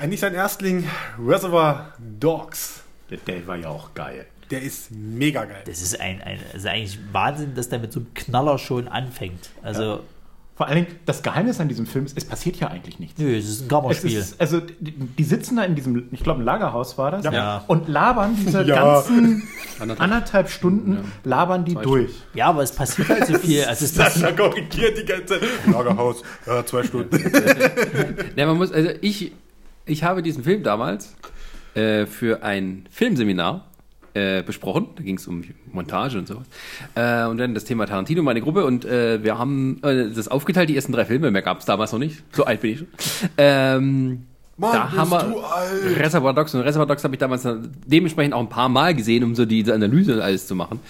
Eigentlich 0.00 0.20
sein 0.20 0.34
Erstling, 0.34 0.88
Reservoir 1.20 1.94
Dogs. 1.98 2.82
Der, 3.10 3.18
der 3.18 3.44
war 3.48 3.56
ja 3.56 3.68
auch 3.68 3.94
geil. 3.94 4.26
Der 4.50 4.62
ist 4.62 4.90
mega 4.90 5.44
geil. 5.44 5.62
Das 5.66 5.80
ist 5.82 5.98
ein, 6.00 6.20
ein 6.22 6.38
also 6.52 6.68
eigentlich 6.68 6.98
Wahnsinn, 7.12 7.54
dass 7.54 7.68
der 7.68 7.78
mit 7.78 7.92
so 7.92 8.00
einem 8.00 8.12
Knaller 8.14 8.58
schon 8.58 8.88
anfängt. 8.88 9.50
Also, 9.62 10.00
Vor 10.54 10.66
allen 10.68 10.84
Dingen, 10.84 10.98
das 11.06 11.22
Geheimnis 11.22 11.58
an 11.60 11.68
diesem 11.68 11.86
Film 11.86 12.04
ist, 12.04 12.16
es 12.16 12.26
passiert 12.26 12.56
ja 12.56 12.68
eigentlich 12.68 12.98
nichts. 12.98 13.18
nö, 13.18 13.34
es 13.34 13.48
ist 13.48 13.72
ein 13.72 13.90
ist, 13.90 14.38
also 14.38 14.60
die, 14.60 14.92
die 14.92 15.24
sitzen 15.24 15.56
da 15.56 15.64
in 15.64 15.74
diesem, 15.74 16.08
ich 16.12 16.22
glaube, 16.22 16.42
ein 16.42 16.44
Lagerhaus 16.44 16.98
war 16.98 17.10
das, 17.10 17.24
Ja. 17.24 17.64
und 17.68 17.88
labern 17.88 18.36
diese 18.38 18.62
Ja. 18.66 18.74
ganzen 19.00 19.48
Anderthalb. 19.80 20.00
anderthalb 20.12 20.50
Stunden, 20.50 21.10
labern 21.24 21.64
die 21.64 21.74
durch. 21.74 22.10
ja, 22.34 22.48
aber 22.48 22.62
es 22.62 22.72
passiert 22.72 23.08
halt 23.08 23.26
so 23.26 23.38
viel. 23.38 23.64
Also 23.64 23.86
es 23.86 23.94
Sascha 23.96 24.30
korrigiert 24.32 24.98
die 24.98 25.04
ganze 25.06 25.40
Zeit. 25.40 25.48
Lagerhaus, 25.72 26.22
ja, 26.46 26.64
zwei 26.66 26.82
Stunden. 26.84 27.16
Ja, 28.36 28.46
man 28.46 28.58
muss, 28.58 28.70
also 28.72 28.90
ich, 29.00 29.32
ich 29.86 30.04
habe 30.04 30.22
diesen 30.22 30.44
Film 30.44 30.62
damals 30.62 31.14
äh, 31.74 32.04
für 32.06 32.42
ein 32.42 32.86
Filmseminar 32.90 33.64
äh, 34.14 34.42
besprochen. 34.42 34.88
Da 34.96 35.02
ging 35.02 35.16
es 35.16 35.26
um 35.26 35.42
Montage 35.72 36.18
und 36.18 36.28
sowas. 36.28 36.46
Äh, 36.94 37.26
und 37.26 37.38
dann 37.38 37.54
das 37.54 37.64
Thema 37.64 37.86
Tarantino, 37.86 38.22
meine 38.22 38.40
Gruppe. 38.40 38.64
Und 38.64 38.84
äh, 38.84 39.22
wir 39.22 39.38
haben 39.38 39.80
äh, 39.82 40.10
das 40.14 40.28
aufgeteilt, 40.28 40.68
die 40.68 40.76
ersten 40.76 40.92
drei 40.92 41.04
Filme. 41.04 41.30
Mehr 41.30 41.42
gab 41.42 41.60
es 41.60 41.64
damals 41.64 41.92
noch 41.92 41.98
nicht. 41.98 42.22
So 42.32 42.44
alt 42.44 42.60
bin 42.60 42.72
ich 42.72 42.78
schon. 42.78 42.88
Ähm, 43.38 44.26
Mann, 44.58 44.72
da 44.72 44.92
haben 44.92 45.10
wir. 45.10 45.34
Reservoir 45.98 46.34
Dogs 46.34 46.54
und 46.54 46.60
Reservoir 46.60 46.86
Dogs 46.86 47.02
habe 47.04 47.14
ich 47.14 47.18
damals 47.18 47.46
dementsprechend 47.86 48.34
auch 48.34 48.40
ein 48.40 48.48
paar 48.48 48.68
Mal 48.68 48.94
gesehen, 48.94 49.24
um 49.24 49.34
so 49.34 49.46
diese 49.46 49.72
Analyse 49.74 50.14
und 50.14 50.20
alles 50.20 50.46
zu 50.46 50.54
machen. 50.54 50.80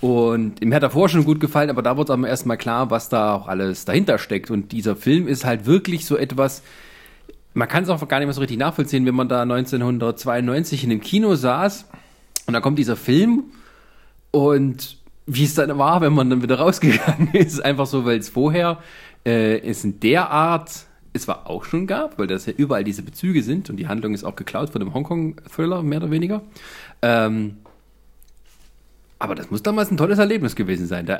Und 0.00 0.62
mir 0.62 0.74
hat 0.74 0.82
davor 0.82 1.08
schon 1.08 1.24
gut 1.24 1.40
gefallen, 1.40 1.70
aber 1.70 1.82
da 1.82 1.96
wurde 1.96 2.12
am 2.12 2.24
ersten 2.24 2.48
Mal 2.48 2.56
klar, 2.56 2.90
was 2.90 3.08
da 3.08 3.34
auch 3.34 3.48
alles 3.48 3.86
dahinter 3.86 4.18
steckt. 4.18 4.50
Und 4.50 4.72
dieser 4.72 4.96
Film 4.96 5.28
ist 5.28 5.46
halt 5.46 5.64
wirklich 5.64 6.04
so 6.04 6.16
etwas, 6.16 6.62
man 7.54 7.68
kann 7.68 7.84
es 7.84 7.88
auch 7.88 8.06
gar 8.06 8.18
nicht 8.18 8.26
mehr 8.26 8.34
so 8.34 8.40
richtig 8.42 8.58
nachvollziehen, 8.58 9.06
wenn 9.06 9.14
man 9.14 9.30
da 9.30 9.42
1992 9.42 10.84
in 10.84 10.90
dem 10.90 11.00
Kino 11.00 11.34
saß 11.34 11.86
und 12.46 12.54
da 12.54 12.60
kommt 12.60 12.78
dieser 12.78 12.96
Film 12.96 13.44
und 14.30 14.98
wie 15.26 15.44
es 15.44 15.54
dann 15.54 15.76
war, 15.78 16.00
wenn 16.00 16.12
man 16.12 16.30
dann 16.30 16.42
wieder 16.42 16.58
rausgegangen 16.60 17.32
ist, 17.32 17.64
einfach 17.64 17.86
so, 17.86 18.04
weil 18.04 18.18
es 18.18 18.28
vorher 18.28 18.78
äh, 19.24 19.58
es 19.58 19.84
in 19.84 20.00
der 20.00 20.30
Art 20.30 20.86
es 21.12 21.22
zwar 21.22 21.48
auch 21.48 21.64
schon 21.64 21.86
gab, 21.86 22.18
weil 22.18 22.26
das 22.26 22.46
ja 22.46 22.52
überall 22.56 22.84
diese 22.84 23.02
Bezüge 23.02 23.42
sind 23.42 23.70
und 23.70 23.76
die 23.76 23.88
Handlung 23.88 24.14
ist 24.14 24.24
auch 24.24 24.36
geklaut 24.36 24.70
von 24.70 24.80
dem 24.80 24.92
Hongkong-Thriller, 24.92 25.82
mehr 25.82 25.98
oder 25.98 26.10
weniger. 26.10 26.42
Ähm, 27.02 27.56
aber 29.18 29.34
das 29.34 29.50
muss 29.50 29.62
damals 29.62 29.90
ein 29.90 29.96
tolles 29.96 30.18
Erlebnis 30.18 30.56
gewesen 30.56 30.86
sein. 30.86 31.06
Das 31.06 31.18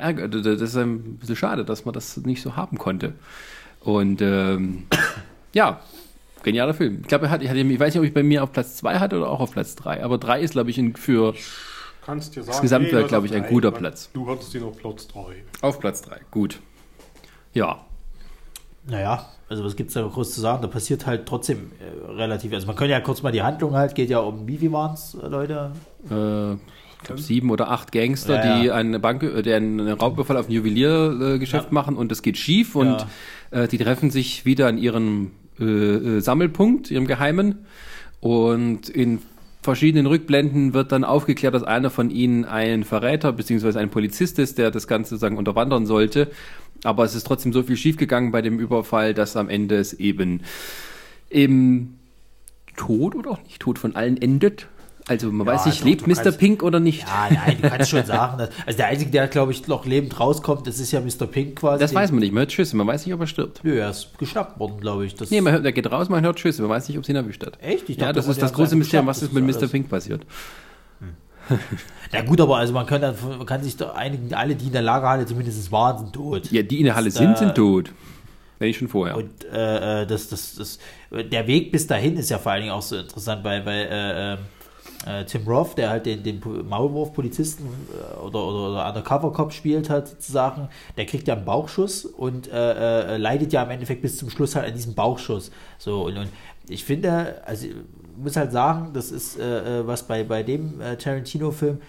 ist 0.61 0.77
ein 0.77 1.17
bisschen 1.17 1.35
schade, 1.35 1.65
dass 1.65 1.85
man 1.85 1.93
das 1.93 2.17
nicht 2.17 2.43
so 2.43 2.55
haben 2.55 2.77
konnte. 2.77 3.13
Und 3.81 4.21
ähm, 4.21 4.83
ja, 5.53 5.81
genialer 6.43 6.73
Film. 6.73 6.99
Ich 7.01 7.07
glaube, 7.07 7.25
er 7.25 7.31
hat, 7.31 7.41
ich, 7.43 7.49
hatte, 7.49 7.59
ich 7.59 7.79
weiß 7.79 7.93
nicht, 7.93 7.99
ob 7.99 8.05
ich 8.05 8.13
bei 8.13 8.23
mir 8.23 8.43
auf 8.43 8.51
Platz 8.51 8.75
2 8.77 8.99
hatte 8.99 9.17
oder 9.17 9.29
auch 9.29 9.39
auf 9.39 9.51
Platz 9.51 9.75
3. 9.75 10.03
Aber 10.03 10.17
3 10.17 10.41
ist, 10.41 10.51
glaube 10.51 10.69
ich, 10.69 10.77
in, 10.77 10.95
für 10.95 11.33
Kannst 12.05 12.35
dir 12.35 12.43
sagen, 12.43 12.83
nee, 12.83 12.89
das 12.91 13.07
glaub 13.09 13.25
ist 13.25 13.31
ich, 13.31 13.35
ein 13.37 13.43
drei. 13.43 13.49
guter 13.49 13.71
Platz. 13.71 14.09
Du 14.13 14.29
hattest 14.29 14.53
ihn 14.55 14.63
auf 14.63 14.77
Platz 14.77 15.07
3. 15.07 15.19
auf 15.61 15.79
Platz 15.79 16.01
3. 16.03 16.21
Gut. 16.31 16.59
Ja. 17.53 17.79
naja, 18.85 19.25
also 19.49 19.63
was 19.65 19.75
gibt's 19.75 19.93
da 19.93 20.03
groß 20.07 20.33
zu 20.33 20.41
sagen? 20.41 20.61
Da 20.61 20.67
passiert 20.67 21.05
halt 21.05 21.25
trotzdem 21.25 21.71
äh, 21.79 22.11
relativ. 22.11 22.53
Also 22.53 22.67
man 22.67 22.75
könnte 22.75 22.91
ja 22.91 22.99
kurz 23.01 23.23
mal 23.23 23.31
die 23.31 23.41
Handlung 23.41 23.73
halt, 23.75 23.95
geht 23.95 24.09
ja 24.09 24.19
um, 24.19 24.47
wie 24.47 24.57
viel 24.57 24.71
waren's, 24.71 25.15
äh, 25.21 25.27
Leute? 25.27 25.71
Äh, 26.09 26.53
ich 26.53 27.03
glaube, 27.03 27.21
sieben 27.21 27.49
oder 27.51 27.69
acht 27.71 27.91
Gangster, 27.91 28.43
Ja, 28.43 28.59
die 28.59 28.65
ja. 28.67 28.75
eine 28.75 28.99
Bank, 28.99 29.23
äh, 29.23 29.41
die 29.41 29.53
einen 29.53 29.79
Raubüberfall 29.89 30.37
auf 30.37 30.47
ein 30.47 30.51
Juweliergeschäft 30.51 31.65
äh, 31.65 31.67
Ja. 31.67 31.73
machen 31.73 31.95
und 31.97 32.11
es 32.11 32.21
geht 32.21 32.37
schief 32.37 32.75
und 32.75 33.05
äh, 33.51 33.67
die 33.67 33.77
treffen 33.77 34.11
sich 34.11 34.45
wieder 34.45 34.67
an 34.67 34.77
ihrem 34.77 35.31
äh, 35.59 35.63
äh, 35.63 36.19
Sammelpunkt, 36.19 36.91
ihrem 36.91 37.07
Geheimen 37.07 37.65
und 38.19 38.89
in 38.89 39.19
verschiedenen 39.61 40.05
Rückblenden 40.05 40.73
wird 40.73 40.91
dann 40.91 41.03
aufgeklärt, 41.03 41.53
dass 41.53 41.63
einer 41.63 41.89
von 41.89 42.09
ihnen 42.09 42.45
ein 42.45 42.83
Verräter 42.83 43.33
bzw. 43.33 43.77
ein 43.79 43.89
Polizist 43.89 44.39
ist, 44.39 44.57
der 44.57 44.71
das 44.71 44.87
Ganze 44.87 45.11
sozusagen 45.11 45.37
unterwandern 45.37 45.85
sollte. 45.85 46.31
Aber 46.83 47.03
es 47.03 47.15
ist 47.15 47.27
trotzdem 47.27 47.51
so 47.51 47.63
viel 47.63 47.75
schiefgegangen 47.75 48.31
bei 48.31 48.41
dem 48.41 48.59
Überfall, 48.59 49.13
dass 49.13 49.35
am 49.35 49.49
Ende 49.49 49.75
es 49.75 49.93
eben 49.93 50.41
im 51.29 51.95
Tod 52.77 53.15
oder 53.15 53.31
auch 53.31 53.43
nicht 53.43 53.59
Tod 53.59 53.77
von 53.77 53.95
allen 53.95 54.15
endet. 54.15 54.67
Also 55.09 55.31
man 55.31 55.47
Ja, 55.47 55.53
weiß 55.53 55.65
nicht, 55.67 55.81
doch, 55.81 55.85
lebt 55.85 56.05
Mr. 56.07 56.15
kannst- 56.15 56.37
Pink 56.39 56.63
oder 56.63 56.79
nicht? 56.81 57.01
Ja, 57.07 57.29
nein, 57.31 57.57
du 57.61 57.69
kannst 57.69 57.89
schon 57.89 58.03
sagen. 58.05 58.37
Dass, 58.39 58.49
also 58.65 58.77
der 58.77 58.87
Einzige, 58.87 59.09
der, 59.09 59.27
glaube 59.27 59.53
ich, 59.53 59.65
noch 59.67 59.85
lebend 59.85 60.19
rauskommt, 60.19 60.67
das 60.67 60.79
ist 60.79 60.91
ja 60.91 60.99
Mr. 60.99 61.27
Pink 61.27 61.55
quasi. 61.57 61.79
Das 61.79 61.93
weiß 61.95 62.11
man 62.11 62.19
nicht. 62.19 62.33
Man 62.33 62.41
hört 62.41 62.51
Schüsse, 62.51 62.75
man 62.75 62.87
weiß 62.87 63.05
nicht, 63.05 63.13
ob 63.15 63.21
er 63.21 63.27
stirbt. 63.27 63.61
Nö, 63.63 63.77
er 63.79 63.89
ist 63.89 64.17
geschnappt 64.17 64.59
worden, 64.59 64.79
glaube 64.81 65.05
ich. 65.05 65.15
Das 65.15 65.31
Nee, 65.31 65.39
man 65.41 65.53
hört, 65.53 65.63
der 65.63 65.71
geht 65.71 65.89
raus, 65.89 66.09
man 66.09 66.23
hört 66.25 66.39
Schüsse, 66.39 66.61
man 66.61 66.71
weiß 66.71 66.89
nicht, 66.89 66.97
ob 66.97 67.05
sie 67.05 67.13
ihn 67.13 67.15
erwischt 67.15 67.45
hat. 67.45 67.57
Echt? 67.61 67.87
Ich 67.89 67.97
ja, 67.97 68.11
das 68.11 68.25
der 68.25 68.33
ist 68.33 68.41
das 68.41 68.51
große 68.53 68.75
Mysterium, 68.75 69.07
was 69.07 69.21
ist 69.21 69.31
mit 69.33 69.47
das 69.49 69.61
Mr. 69.61 69.67
Pink 69.69 69.89
passiert. 69.89 70.25
Ja 72.11 72.21
gut, 72.23 72.41
aber 72.41 72.57
also 72.57 72.73
man 72.73 72.85
kann, 72.85 72.99
dann, 73.01 73.15
man 73.37 73.45
kann 73.45 73.63
sich 73.63 73.77
doch 73.77 73.95
einigen, 73.95 74.33
alle, 74.33 74.55
die 74.55 74.65
in 74.67 74.73
der 74.73 74.81
Lagerhalle 74.81 75.25
zumindest 75.25 75.71
waren, 75.71 75.97
sind 75.97 76.13
tot. 76.13 76.51
Ja, 76.51 76.61
die 76.61 76.79
in 76.79 76.85
der 76.85 76.95
Halle 76.95 77.05
Das, 77.09 77.15
sind, 77.15 77.33
äh, 77.33 77.37
sind 77.37 77.55
tot. 77.55 77.91
Wenn 78.59 78.69
ich 78.69 78.77
schon 78.77 78.87
vorher. 78.87 79.15
Und 79.15 79.45
äh, 79.53 80.01
äh, 80.01 80.05
das, 80.07 80.27
das, 80.29 80.55
das, 80.55 80.79
der 81.11 81.47
Weg 81.47 81.71
bis 81.71 81.87
dahin 81.87 82.17
ist 82.17 82.29
ja 82.29 82.37
vor 82.39 82.51
allen 82.51 82.63
Dingen 82.63 82.73
auch 82.73 82.81
so 82.81 82.97
interessant, 82.97 83.43
weil, 83.45 83.65
weil 83.65 83.85
äh, 83.85 84.37
äh, 85.05 85.21
äh 85.21 85.25
Tim 85.25 85.47
Roth, 85.47 85.77
der 85.77 85.89
halt 85.89 86.05
den, 86.05 86.23
den 86.23 86.41
Maulwurf-Polizisten 86.67 87.65
äh, 87.65 88.19
oder, 88.19 88.45
oder, 88.45 88.69
oder 88.71 88.87
Undercover-Cop 88.89 89.53
spielt 89.53 89.89
hat, 89.89 90.07
sozusagen, 90.07 90.69
der 90.95 91.05
kriegt 91.05 91.27
ja 91.27 91.35
einen 91.35 91.45
Bauchschuss 91.45 92.05
und 92.05 92.51
äh, 92.51 93.15
äh, 93.15 93.17
leidet 93.17 93.53
ja 93.53 93.63
im 93.63 93.69
Endeffekt 93.69 94.01
bis 94.01 94.17
zum 94.17 94.29
Schluss 94.29 94.55
halt 94.55 94.67
an 94.67 94.73
diesem 94.73 94.93
Bauchschuss. 94.93 95.51
So, 95.77 96.05
und, 96.05 96.17
und 96.17 96.29
ich 96.69 96.83
finde, 96.83 97.41
also 97.45 97.67
ich 97.67 97.75
muss 98.17 98.35
halt 98.35 98.51
sagen, 98.51 98.91
das 98.93 99.11
ist 99.11 99.39
äh, 99.39 99.85
was 99.85 100.03
bei, 100.03 100.23
bei 100.23 100.43
dem 100.43 100.79
Tarantino-Film, 100.79 101.79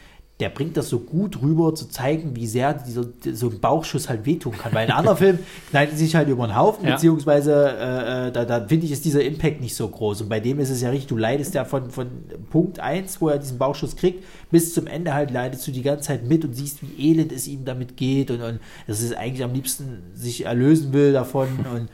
der 0.41 0.51
bringt 0.51 0.77
das 0.77 0.89
so 0.89 1.01
gut 1.01 1.43
rüber, 1.43 1.75
zu 1.75 1.89
zeigen, 1.89 2.37
wie 2.37 2.47
sehr 2.47 2.73
dieser, 2.73 3.07
so 3.33 3.49
ein 3.49 3.59
Bauchschuss 3.59 4.09
halt 4.09 4.25
wehtun 4.25 4.53
kann. 4.57 4.73
Weil 4.73 4.87
in 4.87 4.93
anderen 4.93 5.17
Filmen 5.19 5.41
knallt 5.71 5.99
sich 5.99 6.15
halt 6.15 6.29
über 6.29 6.47
den 6.47 6.55
Haufen, 6.55 6.87
ja. 6.87 6.95
beziehungsweise 6.95 7.77
äh, 7.77 8.29
äh, 8.29 8.33
da, 8.33 8.45
da 8.45 8.65
finde 8.65 8.87
ich, 8.87 8.93
ist 8.93 9.05
dieser 9.05 9.25
Impact 9.25 9.61
nicht 9.61 9.75
so 9.75 9.89
groß. 9.89 10.23
Und 10.23 10.29
bei 10.29 10.39
dem 10.39 10.61
ist 10.61 10.71
es 10.71 10.81
ja 10.81 10.91
richtig, 10.91 11.09
du 11.09 11.17
leidest 11.17 11.55
ja 11.55 11.65
von, 11.65 11.91
von 11.91 12.07
Punkt 12.51 12.79
1, 12.79 13.21
wo 13.21 13.31
er 13.31 13.39
diesen 13.39 13.59
Bauchschuss 13.59 13.97
kriegt, 13.97 14.25
bis 14.53 14.75
zum 14.75 14.87
Ende 14.87 15.13
halt 15.13 15.33
leidest 15.33 15.67
du 15.67 15.73
die 15.73 15.83
ganze 15.83 16.05
Zeit 16.05 16.25
mit 16.25 16.45
und 16.45 16.55
siehst, 16.55 16.79
wie 16.83 17.11
elend 17.11 17.33
es 17.33 17.49
ihm 17.49 17.65
damit 17.65 17.97
geht 17.97 18.31
und, 18.31 18.41
und 18.41 18.61
dass 18.87 19.01
es 19.01 19.13
eigentlich 19.13 19.43
am 19.43 19.53
liebsten 19.53 20.05
sich 20.15 20.45
erlösen 20.45 20.93
will 20.93 21.13
davon. 21.13 21.49
Und 21.75 21.89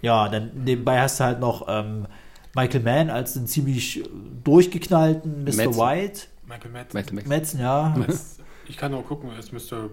ja, 0.00 0.28
dann 0.28 0.50
nebenbei 0.64 1.00
hast 1.00 1.20
du 1.20 1.24
halt 1.24 1.40
noch 1.40 1.66
ähm, 1.68 2.06
Michael 2.54 2.82
Mann 2.82 3.10
als 3.10 3.36
einen 3.36 3.46
ziemlich 3.46 4.02
durchgeknallten 4.44 5.44
Mr. 5.44 5.56
Metz. 5.56 5.76
White 5.76 6.20
Michael 6.48 6.70
Madsen. 6.70 6.98
Michael 6.98 7.28
Madsen, 7.28 7.60
ja. 7.60 7.94
Ich 8.68 8.76
kann 8.76 8.92
auch 8.94 9.04
gucken, 9.04 9.30
ist 9.38 9.52
Mr. 9.52 9.84
Äh, 9.84 9.88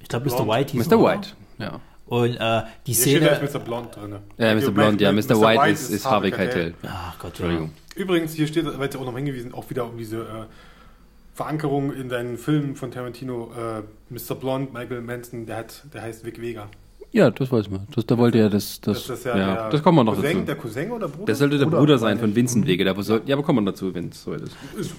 ich 0.00 0.08
glaube, 0.08 0.28
Mr. 0.28 0.46
White 0.46 0.72
hieß 0.72 0.88
Mr. 0.88 1.02
White, 1.02 1.30
ja. 1.58 1.80
Und 2.06 2.36
äh, 2.36 2.62
die 2.86 2.92
Hier 2.92 2.94
Szene. 2.94 3.16
Steht, 3.16 3.30
da 3.30 3.44
ist 3.44 3.54
Mr. 3.54 3.60
Blond 3.60 3.96
drin. 3.96 4.16
Ja, 4.36 4.54
Mr. 4.54 4.70
Blond, 4.72 5.00
ja. 5.00 5.12
Mr. 5.12 5.16
Mr. 5.16 5.40
White, 5.40 5.62
White 5.62 5.70
ist, 5.70 5.90
ist 5.90 6.10
Harvey 6.10 6.30
Keitel. 6.30 6.74
Ach 6.82 7.18
Gott, 7.18 7.30
Entschuldigung. 7.30 7.72
Übrigens, 7.94 8.34
hier 8.34 8.46
steht, 8.46 8.66
weil 8.66 8.88
es 8.88 8.94
ja 8.94 9.00
auch 9.00 9.06
noch 9.06 9.16
hingewiesen, 9.16 9.54
auch 9.54 9.68
wieder 9.70 9.84
um 9.84 9.96
diese 9.96 10.18
äh, 10.18 10.44
Verankerung 11.34 11.92
in 11.92 12.08
deinen 12.08 12.36
Filmen 12.36 12.74
von 12.74 12.90
Tarantino. 12.90 13.52
Äh, 13.56 13.82
Mr. 14.12 14.34
Blond, 14.34 14.72
Michael 14.72 15.02
Manson, 15.02 15.46
der, 15.46 15.56
hat, 15.56 15.84
der 15.94 16.02
heißt 16.02 16.24
Vic 16.24 16.40
Vega. 16.40 16.68
Ja, 17.12 17.30
das 17.30 17.50
weiß 17.50 17.70
man. 17.70 17.86
Das, 17.94 18.06
da 18.06 18.18
wollte 18.18 18.38
ja 18.38 18.48
das. 18.48 18.80
Das, 18.80 19.06
das, 19.06 19.24
ja 19.24 19.36
ja, 19.36 19.70
das 19.70 19.82
kommen 19.82 19.98
wir 19.98 20.04
noch 20.04 20.14
Cousin, 20.16 20.32
dazu. 20.32 20.46
Der 20.46 20.56
Cousin 20.56 20.90
oder 20.92 21.08
Bruder? 21.08 21.26
Das 21.26 21.38
sollte 21.38 21.58
der 21.58 21.66
Bruder, 21.66 21.78
Bruder 21.78 21.98
sein 21.98 22.18
von 22.18 22.34
Vincent 22.34 22.66
Wege. 22.66 22.84
ja, 22.84 22.92
aber 22.92 23.42
kommen 23.42 23.64
wir 23.64 23.72
dazu, 23.72 23.94
wenn 23.94 24.10
es 24.10 24.22
so 24.22 24.32
ist. 24.32 24.56
ist 24.78 24.94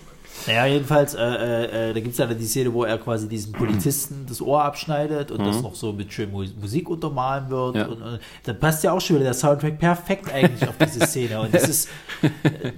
naja, 0.48 0.66
jedenfalls, 0.66 1.14
äh, 1.14 1.22
äh, 1.22 1.90
äh 1.90 1.94
da 1.94 2.00
gibt 2.00 2.14
es 2.14 2.18
ja 2.18 2.26
dann 2.26 2.38
die 2.38 2.46
Szene, 2.46 2.74
wo 2.74 2.84
er 2.84 2.98
quasi 2.98 3.28
diesen 3.28 3.54
Polizisten 3.54 4.26
das 4.28 4.42
Ohr 4.42 4.64
abschneidet 4.64 5.32
und 5.32 5.42
mhm. 5.42 5.46
das 5.46 5.62
noch 5.62 5.76
so 5.76 5.94
mit 5.94 6.12
schön 6.12 6.32
Musik 6.32 6.90
untermalen 6.90 7.50
wird. 7.50 7.76
Ja. 7.76 7.86
Und, 7.86 8.02
und, 8.02 8.20
dann 8.44 8.60
passt 8.60 8.84
ja 8.84 8.92
auch 8.92 9.02
schon 9.02 9.18
wieder 9.18 9.26
der 9.26 9.34
Soundtrack 9.34 9.78
perfekt 9.80 10.34
eigentlich 10.34 10.68
auf 10.68 10.76
diese 10.78 11.06
Szene. 11.06 11.42
Und 11.42 11.54
das 11.54 11.68
ist, 11.68 11.90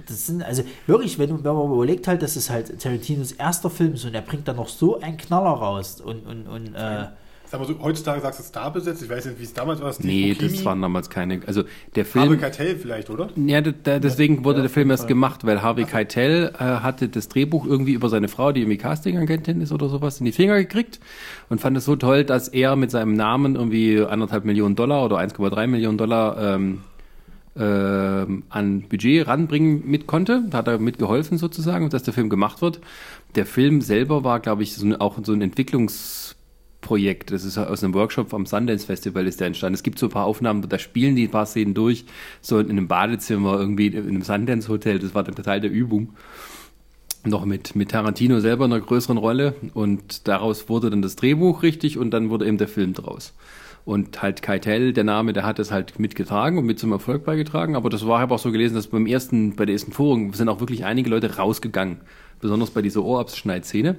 das 0.08 0.26
sind, 0.26 0.42
also 0.42 0.62
wirklich, 0.86 1.18
wenn, 1.18 1.30
wenn 1.44 1.54
man 1.54 1.72
überlegt 1.72 2.06
halt, 2.08 2.22
dass 2.22 2.36
es 2.36 2.50
halt 2.50 2.80
Tarantinos 2.80 3.32
erster 3.32 3.70
Film 3.70 3.94
ist 3.94 4.04
und 4.04 4.14
er 4.14 4.22
bringt 4.22 4.48
dann 4.48 4.56
noch 4.56 4.68
so 4.68 5.00
einen 5.00 5.16
Knaller 5.16 5.50
raus 5.50 6.00
und, 6.00 6.26
und, 6.26 6.46
und 6.46 6.74
äh, 6.74 7.06
aber 7.54 7.64
so, 7.64 7.74
heutzutage 7.80 8.20
sagst 8.20 8.40
du 8.40 8.42
Star 8.42 8.72
besetzt. 8.72 9.02
Ich 9.02 9.08
weiß 9.08 9.26
nicht, 9.26 9.38
wie 9.38 9.44
es 9.44 9.54
damals 9.54 9.80
war. 9.80 9.92
Steve 9.92 10.08
nee, 10.08 10.32
Bukimi. 10.32 10.52
das 10.52 10.64
waren 10.64 10.82
damals 10.82 11.10
keine. 11.10 11.40
Also 11.46 11.64
der 11.94 12.04
Film. 12.04 12.24
Harvey 12.24 12.38
Keitel 12.38 12.76
vielleicht, 12.76 13.10
oder? 13.10 13.28
Ja, 13.36 13.60
da, 13.60 13.98
deswegen 13.98 14.44
wurde 14.44 14.58
ja, 14.58 14.62
der 14.62 14.70
Film 14.70 14.90
erst 14.90 15.08
gemacht, 15.08 15.46
weil 15.46 15.62
Harvey 15.62 15.84
Keitel 15.84 16.52
äh, 16.54 16.58
hatte 16.58 17.08
das 17.08 17.28
Drehbuch 17.28 17.66
irgendwie 17.66 17.92
über 17.92 18.08
seine 18.08 18.28
Frau, 18.28 18.52
die 18.52 18.60
irgendwie 18.60 18.78
Casting-Agentin 18.78 19.60
ist 19.60 19.72
oder 19.72 19.88
sowas, 19.88 20.18
in 20.18 20.26
die 20.26 20.32
Finger 20.32 20.56
gekriegt 20.56 21.00
und 21.48 21.60
fand 21.60 21.76
es 21.76 21.84
so 21.84 21.96
toll, 21.96 22.24
dass 22.24 22.48
er 22.48 22.76
mit 22.76 22.90
seinem 22.90 23.14
Namen 23.14 23.54
irgendwie 23.54 24.00
anderthalb 24.00 24.44
Millionen 24.44 24.76
Dollar 24.76 25.04
oder 25.04 25.18
1,3 25.18 25.66
Millionen 25.66 25.98
Dollar 25.98 26.54
ähm, 26.54 26.80
äh, 27.56 27.62
an 27.62 28.82
Budget 28.88 29.26
ranbringen 29.26 29.82
mit 29.86 30.06
konnte. 30.06 30.44
Da 30.50 30.58
hat 30.58 30.68
er 30.68 30.78
mitgeholfen 30.78 31.38
sozusagen, 31.38 31.90
dass 31.90 32.02
der 32.02 32.14
Film 32.14 32.28
gemacht 32.28 32.62
wird. 32.62 32.80
Der 33.36 33.46
Film 33.46 33.80
selber 33.80 34.24
war, 34.24 34.40
glaube 34.40 34.62
ich, 34.62 34.74
so, 34.74 34.98
auch 34.98 35.18
so 35.22 35.32
ein 35.32 35.42
Entwicklungs 35.42 36.23
Projekt. 36.84 37.32
Das 37.32 37.44
ist 37.44 37.58
aus 37.58 37.82
einem 37.82 37.94
Workshop 37.94 38.30
vom 38.30 38.46
Sundance 38.46 38.86
Festival 38.86 39.26
ist 39.26 39.40
der 39.40 39.48
entstanden. 39.48 39.74
Es 39.74 39.82
gibt 39.82 39.98
so 39.98 40.06
ein 40.06 40.12
paar 40.12 40.26
Aufnahmen, 40.26 40.68
da 40.68 40.78
spielen 40.78 41.16
die 41.16 41.24
ein 41.24 41.30
paar 41.30 41.46
Szenen 41.46 41.74
durch, 41.74 42.04
so 42.40 42.60
in 42.60 42.70
einem 42.70 42.86
Badezimmer, 42.86 43.58
irgendwie 43.58 43.88
in 43.88 44.06
einem 44.06 44.22
Sundance 44.22 44.68
Hotel. 44.68 45.00
Das 45.00 45.14
war 45.14 45.24
dann 45.24 45.34
Teil 45.34 45.60
der 45.60 45.70
Übung. 45.70 46.10
Noch 47.26 47.46
mit, 47.46 47.74
mit 47.74 47.90
Tarantino 47.90 48.38
selber 48.40 48.66
in 48.66 48.72
einer 48.72 48.84
größeren 48.84 49.16
Rolle. 49.16 49.54
Und 49.72 50.28
daraus 50.28 50.68
wurde 50.68 50.90
dann 50.90 51.02
das 51.02 51.16
Drehbuch 51.16 51.62
richtig 51.62 51.98
und 51.98 52.10
dann 52.10 52.30
wurde 52.30 52.46
eben 52.46 52.58
der 52.58 52.68
Film 52.68 52.92
draus. 52.92 53.34
Und 53.86 54.22
halt 54.22 54.42
Keitel, 54.42 54.92
der 54.92 55.04
Name, 55.04 55.32
der 55.32 55.44
hat 55.44 55.58
das 55.58 55.70
halt 55.70 55.98
mitgetragen 55.98 56.58
und 56.58 56.64
mit 56.64 56.78
zum 56.78 56.92
Erfolg 56.92 57.24
beigetragen. 57.24 57.76
Aber 57.76 57.90
das 57.90 58.06
war, 58.06 58.20
habe 58.20 58.34
auch 58.34 58.38
so 58.38 58.52
gelesen, 58.52 58.74
dass 58.74 58.86
beim 58.86 59.06
ersten, 59.06 59.56
bei 59.56 59.64
der 59.64 59.72
ersten 59.72 59.92
Vorung 59.92 60.32
sind 60.34 60.48
auch 60.48 60.60
wirklich 60.60 60.84
einige 60.84 61.10
Leute 61.10 61.36
rausgegangen. 61.36 61.98
Besonders 62.40 62.70
bei 62.70 62.82
dieser 62.82 63.02
Ohrabschneidszene. 63.02 63.96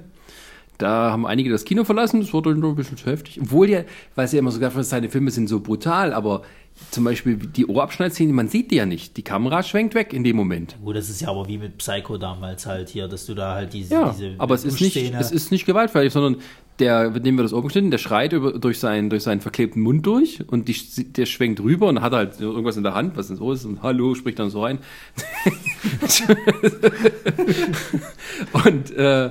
Da 0.78 1.10
haben 1.10 1.26
einige 1.26 1.50
das 1.50 1.64
Kino 1.64 1.84
verlassen, 1.84 2.20
das 2.20 2.32
wurde 2.32 2.54
nur 2.54 2.70
ein 2.70 2.76
bisschen 2.76 2.96
zu 2.96 3.06
heftig. 3.10 3.40
Obwohl 3.40 3.70
ja, 3.70 3.82
weil 4.14 4.28
sie 4.28 4.36
ja 4.36 4.40
immer 4.40 4.50
so 4.50 4.58
gesagt 4.58 4.84
seine 4.84 5.08
Filme 5.08 5.30
sind 5.30 5.48
so 5.48 5.60
brutal, 5.60 6.12
aber 6.12 6.42
zum 6.90 7.04
Beispiel 7.04 7.36
die 7.36 7.66
Ohrabschneidszene, 7.66 8.32
man 8.32 8.48
sieht 8.48 8.70
die 8.70 8.76
ja 8.76 8.86
nicht. 8.86 9.16
Die 9.16 9.22
Kamera 9.22 9.62
schwenkt 9.62 9.94
weg 9.94 10.12
in 10.12 10.24
dem 10.24 10.36
Moment. 10.36 10.76
Gut, 10.84 10.96
das 10.96 11.08
ist 11.08 11.22
ja 11.22 11.28
aber 11.28 11.48
wie 11.48 11.58
mit 11.58 11.78
Psycho 11.78 12.18
damals 12.18 12.66
halt 12.66 12.90
hier, 12.90 13.08
dass 13.08 13.24
du 13.24 13.34
da 13.34 13.54
halt 13.54 13.72
diese. 13.72 13.94
Ja, 13.94 14.10
diese 14.10 14.34
aber 14.38 14.54
es 14.54 14.64
ist, 14.64 14.80
nicht, 14.80 14.96
es 14.96 15.30
ist 15.30 15.50
nicht 15.50 15.64
gewaltfrei, 15.64 16.08
sondern 16.10 16.42
der, 16.78 17.10
nehmen 17.10 17.38
wir 17.38 17.42
das 17.42 17.52
oben 17.52 17.68
geschnitten, 17.68 17.90
der 17.90 17.98
schreit 17.98 18.32
über, 18.32 18.52
durch, 18.52 18.78
seinen, 18.78 19.08
durch 19.08 19.22
seinen 19.22 19.40
verklebten 19.40 19.80
Mund 19.80 20.04
durch 20.04 20.40
und 20.46 20.68
die, 20.68 20.76
der 21.04 21.26
schwenkt 21.26 21.60
rüber 21.60 21.88
und 21.88 22.02
hat 22.02 22.12
halt 22.12 22.40
irgendwas 22.40 22.76
in 22.76 22.82
der 22.82 22.94
Hand, 22.94 23.16
was 23.16 23.28
denn 23.28 23.36
so 23.36 23.52
ist, 23.52 23.64
und 23.64 23.82
Hallo, 23.82 24.14
spricht 24.14 24.38
dann 24.38 24.50
so 24.50 24.62
rein. 24.62 24.78
und 28.52 28.90
äh, 28.96 29.30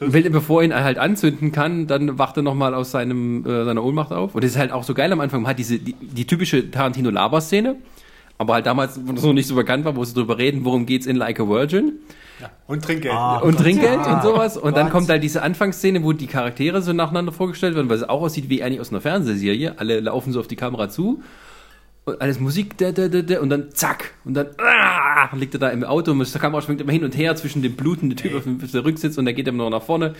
Wenn, 0.00 0.32
bevor 0.32 0.62
ihn 0.62 0.74
halt 0.74 0.98
anzünden 0.98 1.52
kann, 1.52 1.86
dann 1.86 2.18
wacht 2.18 2.36
er 2.38 2.42
nochmal 2.42 2.74
aus 2.74 2.90
seinem, 2.90 3.44
äh, 3.44 3.64
seiner 3.64 3.84
Ohnmacht 3.84 4.12
auf. 4.12 4.34
Und 4.34 4.42
das 4.42 4.52
ist 4.52 4.58
halt 4.58 4.72
auch 4.72 4.84
so 4.84 4.94
geil 4.94 5.12
am 5.12 5.20
Anfang. 5.20 5.42
Man 5.42 5.50
hat 5.50 5.58
diese, 5.58 5.78
die, 5.78 5.94
die 5.94 6.26
typische 6.26 6.70
Tarantino-Laber-Szene, 6.70 7.76
aber 8.38 8.54
halt 8.54 8.66
damals, 8.66 9.00
wo 9.04 9.12
das 9.12 9.24
noch 9.24 9.32
nicht 9.32 9.48
so 9.48 9.56
bekannt 9.56 9.84
war, 9.84 9.96
wo 9.96 10.04
sie 10.04 10.14
drüber 10.14 10.38
reden, 10.38 10.64
worum 10.64 10.86
geht's 10.86 11.06
in 11.06 11.16
Like 11.16 11.40
a 11.40 11.48
Virgin. 11.48 11.94
Ja. 12.40 12.50
Und 12.68 12.84
Trinkgeld. 12.84 13.14
Ah, 13.14 13.38
und 13.38 13.58
Trinkgeld 13.58 14.00
ja. 14.06 14.14
und 14.14 14.22
sowas. 14.22 14.56
Und 14.56 14.62
Gott. 14.62 14.76
dann 14.76 14.90
kommt 14.90 15.08
halt 15.08 15.24
diese 15.24 15.42
Anfangsszene, 15.42 16.04
wo 16.04 16.12
die 16.12 16.28
Charaktere 16.28 16.80
so 16.80 16.92
nacheinander 16.92 17.32
vorgestellt 17.32 17.74
werden, 17.74 17.88
weil 17.88 17.96
es 17.96 18.08
auch 18.08 18.22
aussieht 18.22 18.48
wie 18.48 18.62
eigentlich 18.62 18.80
aus 18.80 18.90
einer 18.90 19.00
Fernsehserie. 19.00 19.74
Alle 19.78 19.98
laufen 19.98 20.32
so 20.32 20.38
auf 20.38 20.46
die 20.46 20.54
Kamera 20.54 20.88
zu. 20.88 21.20
Und 22.04 22.20
alles 22.22 22.38
Musik, 22.38 22.78
da, 22.78 22.92
da, 22.92 23.08
da, 23.08 23.22
da, 23.22 23.40
und 23.40 23.50
dann 23.50 23.72
zack. 23.72 24.12
Und 24.24 24.34
dann 24.34 24.46
ah, 24.58 25.34
liegt 25.34 25.54
er 25.54 25.60
da 25.60 25.68
im 25.70 25.82
Auto 25.82 26.12
und 26.12 26.34
die 26.34 26.38
Kamera 26.38 26.62
schwingt 26.62 26.80
immer 26.80 26.92
hin 26.92 27.04
und 27.04 27.16
her 27.16 27.34
zwischen 27.34 27.60
dem 27.60 27.74
blutenden 27.74 28.16
Typ 28.16 28.34
auf 28.34 28.44
dem, 28.44 28.60
auf 28.62 28.70
dem 28.70 28.82
Rücksitz 28.82 29.18
und 29.18 29.24
der 29.24 29.34
geht 29.34 29.48
immer 29.48 29.64
noch 29.64 29.70
nach 29.70 29.82
vorne. 29.82 30.14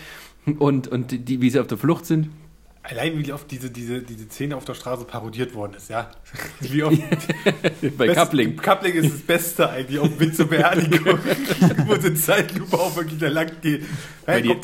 Und, 0.59 0.89
und 0.89 1.29
die, 1.29 1.41
wie 1.41 1.51
sie 1.51 1.61
auf 1.61 1.69
der 1.69 1.79
Flucht 1.79 2.05
sind. 2.05 2.31
Allein 2.91 3.19
wie 3.19 3.33
oft 3.35 3.51
diese, 3.51 3.71
diese, 3.71 4.01
diese 4.01 4.25
Szene 4.31 4.57
auf 4.57 4.65
der 4.65 4.73
Straße 4.73 5.05
parodiert 5.05 5.55
worden 5.55 5.75
ist, 5.77 5.91
ja. 5.91 6.11
Wie 6.61 6.83
oft. 6.83 6.97
Bei 7.99 8.07
Best, 8.07 8.19
Coupling. 8.19 8.57
Coupling 8.57 8.95
ist 8.95 9.13
das 9.13 9.21
Beste 9.21 9.69
eigentlich, 9.69 10.01
auch 10.01 10.09
mit 10.19 10.35
zur 10.35 10.47
Beerdigung, 10.47 11.19
wo 11.87 11.97
so 11.97 12.11
Zeitlupe 12.15 12.79
auch 12.79 12.97
wirklich 12.97 13.19
da 13.19 13.29
lang 13.29 13.51
geht. 13.61 13.83
Hey, 14.25 14.41
die, 14.41 14.57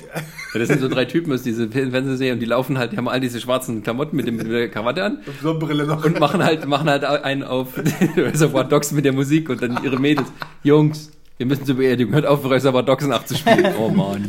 das 0.55 0.69
sind 0.69 0.81
so 0.81 0.89
drei 0.89 1.05
Typen 1.05 1.33
aus 1.35 1.43
dieser 1.43 1.69
Fernsehserie 1.69 2.33
und 2.33 2.41
die 2.41 2.47
laufen 2.47 2.79
halt, 2.79 2.93
die 2.93 2.97
haben 2.97 3.09
all 3.09 3.21
diese 3.21 3.41
schwarzen 3.41 3.83
Klamotten 3.83 4.17
mit, 4.17 4.27
dem, 4.27 4.37
mit 4.37 4.47
der 4.47 4.71
Krawatte 4.71 5.05
an. 5.05 5.19
Und 5.27 5.41
Sonnenbrille 5.43 5.87
noch. 5.87 6.03
Und 6.03 6.19
machen 6.19 6.43
halt, 6.43 6.67
machen 6.67 6.89
halt 6.89 7.05
einen 7.05 7.43
auf 7.43 7.77
Reservoir 8.17 8.65
Dogs 8.65 8.93
mit 8.93 9.05
der 9.05 9.13
Musik 9.13 9.51
und 9.51 9.61
dann 9.61 9.85
ihre 9.85 9.99
Mädels. 9.99 10.33
Jungs, 10.63 11.14
wir 11.37 11.47
müssen 11.47 11.67
zur 11.67 11.77
Beerdigung. 11.77 12.15
Hört 12.15 12.27
auf, 12.27 12.49
Reservoir 12.49 12.83
Dogs 12.83 13.07
nachzuspielen. 13.07 13.75
Oh 13.79 13.89
Mann. 13.89 14.29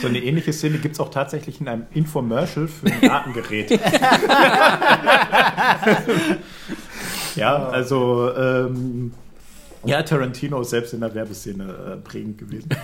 So 0.00 0.08
eine 0.08 0.22
ähnliche 0.22 0.52
Szene 0.52 0.78
gibt 0.78 0.94
es 0.94 1.00
auch 1.00 1.10
tatsächlich 1.10 1.60
in 1.60 1.68
einem 1.68 1.86
Infomercial 1.92 2.68
für 2.68 2.86
ein 2.86 3.00
Datengerät. 3.00 3.70
ja, 7.36 7.68
also 7.68 8.30
ähm, 8.36 9.12
ja, 9.84 10.02
Tarantino 10.02 10.60
ist 10.60 10.70
selbst 10.70 10.94
in 10.94 11.00
der 11.00 11.14
Werbeszene 11.14 11.64
äh, 11.64 11.96
prägend 11.96 12.38
gewesen. 12.38 12.68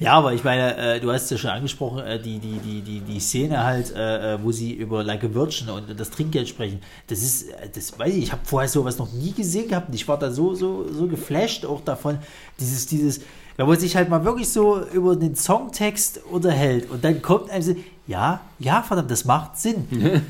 Ja, 0.00 0.12
aber 0.12 0.32
ich 0.32 0.44
meine, 0.44 0.76
äh, 0.76 1.00
du 1.00 1.12
hast 1.12 1.24
es 1.24 1.30
ja 1.30 1.38
schon 1.38 1.50
angesprochen, 1.50 2.00
äh, 2.00 2.20
die, 2.20 2.38
die, 2.38 2.58
die, 2.58 2.80
die, 2.80 3.00
die 3.00 3.20
Szene 3.20 3.64
halt, 3.64 3.94
äh, 3.94 4.34
äh 4.34 4.38
wo 4.42 4.52
sie 4.52 4.72
über 4.72 5.02
Like 5.02 5.24
a 5.24 5.34
Virgin 5.34 5.70
und 5.70 5.98
das 5.98 6.10
Trinkgeld 6.10 6.48
sprechen, 6.48 6.80
das 7.06 7.22
ist, 7.22 7.50
äh, 7.50 7.68
das 7.72 7.98
weiß 7.98 8.14
ich, 8.14 8.24
ich 8.24 8.32
habe 8.32 8.42
vorher 8.44 8.68
sowas 8.68 8.98
noch 8.98 9.12
nie 9.12 9.32
gesehen 9.32 9.68
gehabt 9.68 9.88
und 9.88 9.94
ich 9.94 10.06
war 10.08 10.18
da 10.18 10.30
so, 10.30 10.54
so, 10.54 10.86
so 10.92 11.06
geflasht 11.06 11.64
auch 11.64 11.80
davon, 11.80 12.18
dieses, 12.60 12.86
dieses, 12.86 13.20
wenn 13.56 13.66
man 13.66 13.78
sich 13.78 13.96
halt 13.96 14.08
mal 14.08 14.24
wirklich 14.24 14.48
so 14.48 14.82
über 14.92 15.16
den 15.16 15.36
Songtext 15.36 16.20
unterhält 16.30 16.90
und 16.90 17.04
dann 17.04 17.20
kommt 17.22 17.50
einem 17.50 17.62
so, 17.62 17.74
ja, 18.06 18.40
ja, 18.58 18.82
verdammt, 18.82 19.10
das 19.10 19.24
macht 19.24 19.58
Sinn. 19.58 19.86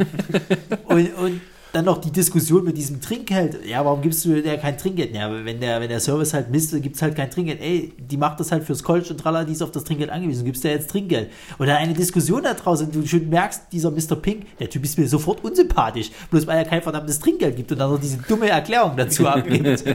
und, 0.86 1.14
und 1.14 1.40
dann 1.72 1.86
noch 1.86 1.98
die 1.98 2.10
Diskussion 2.10 2.64
mit 2.64 2.76
diesem 2.76 3.00
Trinkgeld. 3.00 3.64
Ja, 3.64 3.82
warum 3.84 4.02
gibst 4.02 4.24
du 4.26 4.42
der 4.42 4.58
kein 4.58 4.76
Trinkgeld? 4.76 5.14
Ja, 5.14 5.30
wenn 5.44 5.58
der, 5.58 5.80
wenn 5.80 5.88
der 5.88 6.00
Service 6.00 6.34
halt 6.34 6.50
misst, 6.50 6.70
gibt 6.82 6.96
es 6.96 7.02
halt 7.02 7.16
kein 7.16 7.30
Trinkgeld. 7.30 7.62
Ey, 7.62 7.92
die 7.98 8.18
macht 8.18 8.38
das 8.40 8.52
halt 8.52 8.64
fürs 8.64 8.82
College 8.82 9.08
und 9.10 9.18
tralla, 9.18 9.42
die 9.44 9.52
ist 9.52 9.62
auf 9.62 9.70
das 9.70 9.84
Trinkgeld 9.84 10.10
angewiesen. 10.10 10.44
Gibst 10.44 10.64
der 10.64 10.72
jetzt 10.72 10.90
Trinkgeld? 10.90 11.30
Und 11.56 11.66
dann 11.68 11.76
eine 11.78 11.94
Diskussion 11.94 12.42
da 12.42 12.52
draußen, 12.52 12.92
du 12.92 13.06
schon 13.06 13.28
merkst, 13.30 13.72
dieser 13.72 13.90
Mr. 13.90 14.16
Pink, 14.16 14.58
der 14.58 14.68
Typ 14.68 14.84
ist 14.84 14.98
mir 14.98 15.08
sofort 15.08 15.42
unsympathisch. 15.42 16.10
Bloß 16.30 16.46
weil 16.46 16.58
er 16.58 16.64
kein 16.66 16.82
verdammtes 16.82 17.18
Trinkgeld 17.20 17.56
gibt 17.56 17.72
und 17.72 17.78
dann 17.78 17.90
noch 17.90 18.00
diese 18.00 18.18
dumme 18.18 18.48
Erklärung 18.50 18.96
dazu 18.96 19.26
abgibt. 19.26 19.84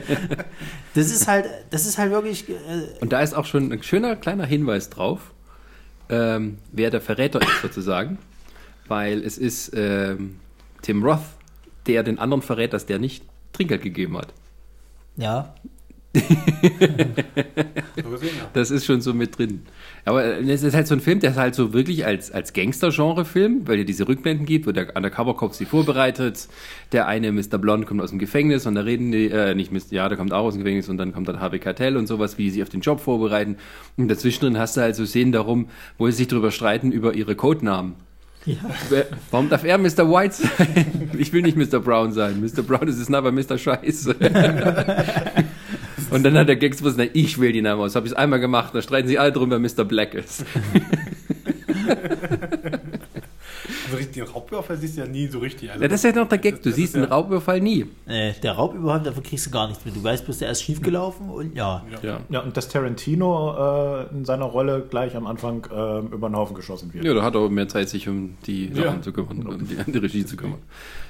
Das 0.93 1.11
ist 1.11 1.27
halt, 1.27 1.45
das 1.69 1.85
ist 1.85 1.99
halt 1.99 2.11
wirklich. 2.11 2.49
Äh, 2.49 2.53
Und 3.01 3.13
da 3.13 3.21
ist 3.21 3.35
auch 3.35 3.45
schon 3.45 3.71
ein 3.71 3.83
schöner 3.83 4.15
kleiner 4.15 4.47
Hinweis 4.47 4.89
drauf, 4.89 5.31
ähm, 6.09 6.57
wer 6.71 6.89
der 6.89 7.01
Verräter 7.01 7.39
ist 7.39 7.61
sozusagen. 7.61 8.17
Weil 8.87 9.21
es 9.21 9.37
ist 9.37 9.73
ähm, 9.75 10.39
Tim 10.81 11.03
Roth, 11.03 11.19
der 11.87 12.03
den 12.03 12.19
anderen 12.19 12.41
verrät, 12.41 12.73
dass 12.73 12.85
der 12.85 12.99
nicht 12.99 13.23
Trinkgeld 13.53 13.81
gegeben 13.81 14.17
hat. 14.17 14.33
ja. 15.17 15.55
Das 18.53 18.71
ist 18.71 18.85
schon 18.85 19.01
so 19.01 19.13
mit 19.13 19.37
drin. 19.37 19.63
Aber 20.05 20.23
äh, 20.23 20.51
es 20.51 20.63
ist 20.63 20.73
halt 20.73 20.87
so 20.87 20.95
ein 20.95 21.01
Film, 21.01 21.19
der 21.19 21.31
ist 21.31 21.37
halt 21.37 21.53
so 21.53 21.73
wirklich 21.73 22.05
als, 22.05 22.31
als 22.31 22.53
Gangster-Genre-Film, 22.53 23.67
weil 23.67 23.79
er 23.79 23.85
diese 23.85 24.07
Rückblenden 24.07 24.45
gibt, 24.45 24.67
wo 24.67 24.71
der 24.71 24.95
Undercover-Cop 24.95 25.53
sie 25.53 25.65
vorbereitet. 25.65 26.47
Der 26.91 27.07
eine 27.07 27.31
Mr. 27.31 27.57
Blonde 27.57 27.85
kommt 27.85 28.01
aus 28.01 28.09
dem 28.09 28.19
Gefängnis 28.19 28.65
und 28.65 28.75
da 28.75 28.81
reden 28.81 29.11
die, 29.11 29.29
äh, 29.29 29.53
nicht 29.53 29.71
Mr. 29.71 29.91
Ja, 29.91 30.09
der 30.09 30.17
kommt 30.17 30.33
auch 30.33 30.45
aus 30.45 30.53
dem 30.53 30.63
Gefängnis 30.63 30.89
und 30.89 30.97
dann 30.97 31.13
kommt 31.13 31.27
dann 31.27 31.39
Harvey 31.39 31.59
Cartell 31.59 31.97
und 31.97 32.07
sowas, 32.07 32.37
wie 32.37 32.45
die 32.45 32.51
sich 32.51 32.63
auf 32.63 32.69
den 32.69 32.81
Job 32.81 32.99
vorbereiten. 32.99 33.57
Und 33.97 34.07
dazwischen 34.07 34.45
drin 34.45 34.57
hast 34.57 34.77
du 34.77 34.81
halt 34.81 34.95
so 34.95 35.05
Szenen 35.05 35.31
darum, 35.31 35.67
wo 35.97 36.07
sie 36.07 36.13
sich 36.13 36.27
darüber 36.27 36.51
streiten, 36.51 36.91
über 36.91 37.13
ihre 37.13 37.35
Codenamen. 37.35 37.95
Ja. 38.47 38.57
Warum 39.29 39.49
darf 39.49 39.63
er 39.63 39.77
Mr. 39.77 40.09
White 40.09 40.35
sein? 40.35 41.11
Ich 41.17 41.33
will 41.33 41.41
nicht 41.41 41.57
Mr. 41.57 41.79
Brown 41.79 42.11
sein. 42.13 42.39
Mr. 42.41 42.63
Brown 42.63 42.87
ist 42.87 42.97
es 42.99 43.11
aber 43.13 43.31
Mr. 43.31 43.57
Scheiße. 43.57 44.15
Und 46.09 46.23
dann 46.23 46.37
hat 46.37 46.47
der 46.47 46.55
Gags 46.55 46.81
gesagt, 46.81 47.11
ich 47.13 47.37
will 47.39 47.51
die 47.51 47.61
Namen 47.61 47.81
aus. 47.81 47.95
Habe 47.95 48.05
ich 48.05 48.13
es 48.13 48.17
einmal 48.17 48.39
gemacht. 48.39 48.73
Da 48.73 48.81
streiten 48.81 49.07
sich 49.07 49.19
alle 49.19 49.31
drum, 49.31 49.51
wer 49.51 49.59
Mr. 49.59 49.83
Black 49.83 50.13
ist. 50.13 50.45
Also 53.91 54.03
den 54.11 54.23
Raubüberfall 54.23 54.77
siehst 54.77 54.97
du 54.97 55.01
ja 55.01 55.07
nie 55.07 55.27
so 55.27 55.39
richtig. 55.39 55.69
Also, 55.71 55.81
Ja, 55.83 55.87
das 55.87 56.03
ist 56.03 56.15
ja 56.15 56.21
noch 56.21 56.29
der 56.29 56.37
Gag. 56.37 56.61
Du 56.61 56.71
siehst 56.71 56.95
einen 56.95 57.05
ja- 57.05 57.09
Raubüberfall 57.09 57.59
nie. 57.61 57.85
Äh, 58.07 58.33
der 58.41 58.53
Raubüberfall, 58.53 59.01
davon 59.03 59.23
kriegst 59.23 59.45
du 59.47 59.51
gar 59.51 59.67
nichts 59.67 59.83
mit. 59.85 59.95
Du 59.95 60.03
weißt 60.03 60.25
bloß, 60.25 60.37
der 60.39 60.49
ist 60.51 60.61
schiefgelaufen 60.63 61.29
und 61.29 61.55
ja. 61.55 61.83
Ja. 62.01 62.19
Ja, 62.29 62.39
und 62.41 62.55
dass 62.57 62.69
Tarantino 62.69 64.05
äh, 64.09 64.15
in 64.15 64.25
seiner 64.25 64.45
Rolle 64.45 64.85
gleich 64.89 65.15
am 65.15 65.27
Anfang 65.27 65.65
äh, 65.71 65.99
über 66.13 66.29
den 66.29 66.35
Haufen 66.35 66.55
geschossen 66.55 66.93
wird. 66.93 67.05
Ja, 67.05 67.13
da 67.13 67.23
hat 67.23 67.35
er 67.35 67.49
mehr 67.49 67.67
Zeit, 67.67 67.89
sich 67.89 68.07
um 68.07 68.35
die 68.45 68.67
Ja. 68.73 68.83
Sachen 68.83 69.03
zu 69.03 69.11
kümmern, 69.13 69.45
um 69.47 69.67
die, 69.67 69.75
um 69.75 69.91
die 69.91 69.97
Regie 69.99 70.25
zu 70.25 70.37
kümmern. 70.37 70.59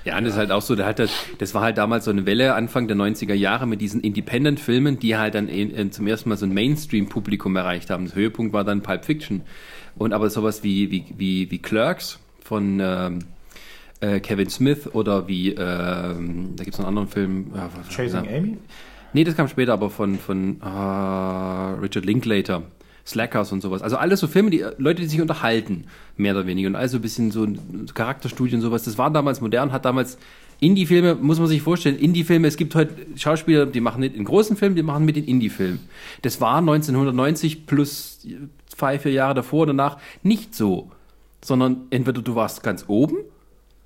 Ja, 0.06 0.18
und 0.18 0.24
das 0.24 0.34
ist 0.34 0.40
halt 0.40 0.52
auch 0.52 0.62
so, 0.62 0.76
der 0.76 0.86
hat 0.86 1.00
das, 1.00 1.12
das 1.38 1.54
war 1.54 1.62
halt 1.64 1.78
damals 1.78 2.06
so 2.06 2.12
eine 2.12 2.26
Welle 2.26 2.54
Anfang 2.56 2.88
der 2.88 2.96
90er 2.98 3.34
Jahre 3.34 3.68
mit 3.68 3.82
diesen 3.82 4.02
Independent-Filmen, 4.02 5.00
die 5.00 5.18
halt 5.18 5.36
dann 5.36 5.48
in, 5.50 5.70
in, 5.72 5.92
zum 5.92 6.08
ersten 6.08 6.30
Mal 6.30 6.38
so 6.38 6.46
ein 6.46 6.54
Mainstream-Publikum 6.54 7.56
erreicht 7.56 7.90
haben. 7.90 8.06
Das 8.06 8.16
Höhepunkt 8.16 8.54
war 8.54 8.64
dann 8.64 8.82
Pulp 8.82 9.06
Fiction. 9.06 9.42
Und 9.98 10.14
aber 10.14 10.30
sowas 10.30 10.64
wie, 10.64 10.92
wie, 10.92 11.06
wie, 11.18 11.50
wie 11.52 11.58
Clerks 11.58 12.20
von 12.48 12.80
ähm, 12.82 13.20
äh, 14.00 14.20
Kevin 14.20 14.50
Smith 14.50 14.88
oder 14.94 15.28
wie, 15.28 15.50
ähm, 15.50 16.54
da 16.56 16.64
gibt 16.64 16.76
es 16.76 16.80
noch 16.80 16.88
einen 16.88 16.98
anderen 16.98 17.08
Film. 17.08 17.52
äh, 17.54 17.94
Chasing 17.94 18.26
ja. 18.26 18.38
Amy? 18.38 18.58
Nee, 19.14 19.24
das 19.24 19.36
kam 19.36 19.48
später, 19.48 19.74
aber 19.74 19.90
von, 19.90 20.18
von 20.18 20.62
ah, 20.62 21.74
Richard 21.82 22.06
Linklater. 22.06 22.64
Slackers 23.06 23.54
und 23.54 23.62
sowas. 23.62 23.82
Also 23.82 23.96
alles 23.96 24.20
so 24.20 24.28
Filme, 24.28 24.50
die 24.50 24.66
Leute, 24.78 25.02
die 25.02 25.08
sich 25.08 25.22
unterhalten, 25.22 25.86
mehr 26.18 26.34
oder 26.34 26.46
weniger. 26.46 26.68
Und 26.68 26.76
also 26.76 26.98
ein 26.98 27.02
bisschen 27.02 27.32
so 27.32 27.48
Charakterstudien 27.94 28.58
und 28.58 28.62
sowas. 28.62 28.84
Das 28.84 28.98
war 28.98 29.10
damals 29.10 29.40
modern, 29.40 29.72
hat 29.72 29.86
damals 29.86 30.18
Indie-Filme, 30.60 31.16
muss 31.16 31.40
man 31.40 31.48
sich 31.48 31.62
vorstellen, 31.62 31.98
Indie-Filme, 31.98 32.48
es 32.50 32.58
gibt 32.58 32.76
heute 32.76 32.94
Schauspieler, 33.16 33.66
die 33.66 33.80
machen 33.80 34.02
nicht 34.02 34.14
in 34.14 34.26
großen 34.26 34.58
Filmen, 34.58 34.76
die 34.76 34.84
machen 34.84 35.06
mit 35.06 35.16
den 35.16 35.24
Indie-Filmen. 35.24 35.80
Das 36.22 36.42
war 36.42 36.58
1990 36.58 37.66
plus 37.66 38.28
zwei, 38.68 39.00
vier 39.00 39.14
Jahre 39.14 39.36
davor 39.36 39.62
und 39.62 39.68
danach 39.68 40.00
nicht 40.22 40.54
so. 40.54 40.92
Sondern 41.44 41.88
entweder 41.90 42.22
du 42.22 42.36
warst 42.36 42.64
ganz 42.64 42.86
oben 42.88 43.18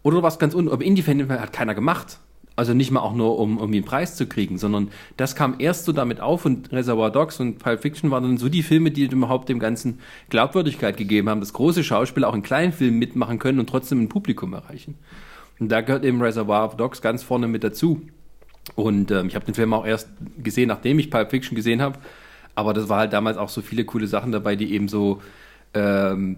oder 0.03 0.17
du 0.17 0.23
warst 0.23 0.39
ganz 0.39 0.53
unten. 0.53 0.71
Aber 0.71 0.83
Indie-Film 0.83 1.29
hat 1.29 1.53
keiner 1.53 1.75
gemacht. 1.75 2.19
Also 2.55 2.73
nicht 2.73 2.91
mal 2.91 2.99
auch 2.99 3.13
nur, 3.13 3.39
um 3.39 3.57
irgendwie 3.57 3.77
einen 3.77 3.85
Preis 3.85 4.15
zu 4.17 4.27
kriegen, 4.27 4.57
sondern 4.57 4.89
das 5.15 5.35
kam 5.35 5.55
erst 5.59 5.85
so 5.85 5.93
damit 5.93 6.19
auf 6.19 6.45
und 6.45 6.71
Reservoir 6.71 7.09
Dogs 7.09 7.39
und 7.39 7.59
Pulp 7.59 7.81
Fiction 7.81 8.11
waren 8.11 8.23
dann 8.23 8.37
so 8.37 8.49
die 8.49 8.61
Filme, 8.61 8.91
die 8.91 9.05
überhaupt 9.05 9.47
dem 9.47 9.57
Ganzen 9.57 9.99
Glaubwürdigkeit 10.29 10.97
gegeben 10.97 11.29
haben, 11.29 11.39
dass 11.39 11.53
große 11.53 11.83
Schauspieler 11.83 12.27
auch 12.27 12.35
in 12.35 12.43
kleinen 12.43 12.73
Filmen 12.73 12.99
mitmachen 12.99 13.39
können 13.39 13.59
und 13.59 13.69
trotzdem 13.69 14.01
ein 14.01 14.09
Publikum 14.09 14.53
erreichen. 14.53 14.97
Und 15.59 15.69
da 15.69 15.81
gehört 15.81 16.03
eben 16.03 16.21
Reservoir 16.21 16.75
Dogs 16.75 17.01
ganz 17.01 17.23
vorne 17.23 17.47
mit 17.47 17.63
dazu. 17.63 18.01
Und 18.75 19.11
ähm, 19.11 19.27
ich 19.27 19.35
habe 19.35 19.45
den 19.45 19.55
Film 19.55 19.73
auch 19.73 19.85
erst 19.85 20.09
gesehen, 20.37 20.67
nachdem 20.67 20.99
ich 20.99 21.09
Pulp 21.09 21.29
Fiction 21.29 21.55
gesehen 21.55 21.81
habe. 21.81 21.99
Aber 22.53 22.73
das 22.73 22.89
war 22.89 22.99
halt 22.99 23.13
damals 23.13 23.37
auch 23.37 23.49
so 23.49 23.61
viele 23.61 23.85
coole 23.85 24.07
Sachen 24.07 24.31
dabei, 24.31 24.55
die 24.55 24.73
eben 24.73 24.87
so 24.87 25.21
ähm, 25.73 26.37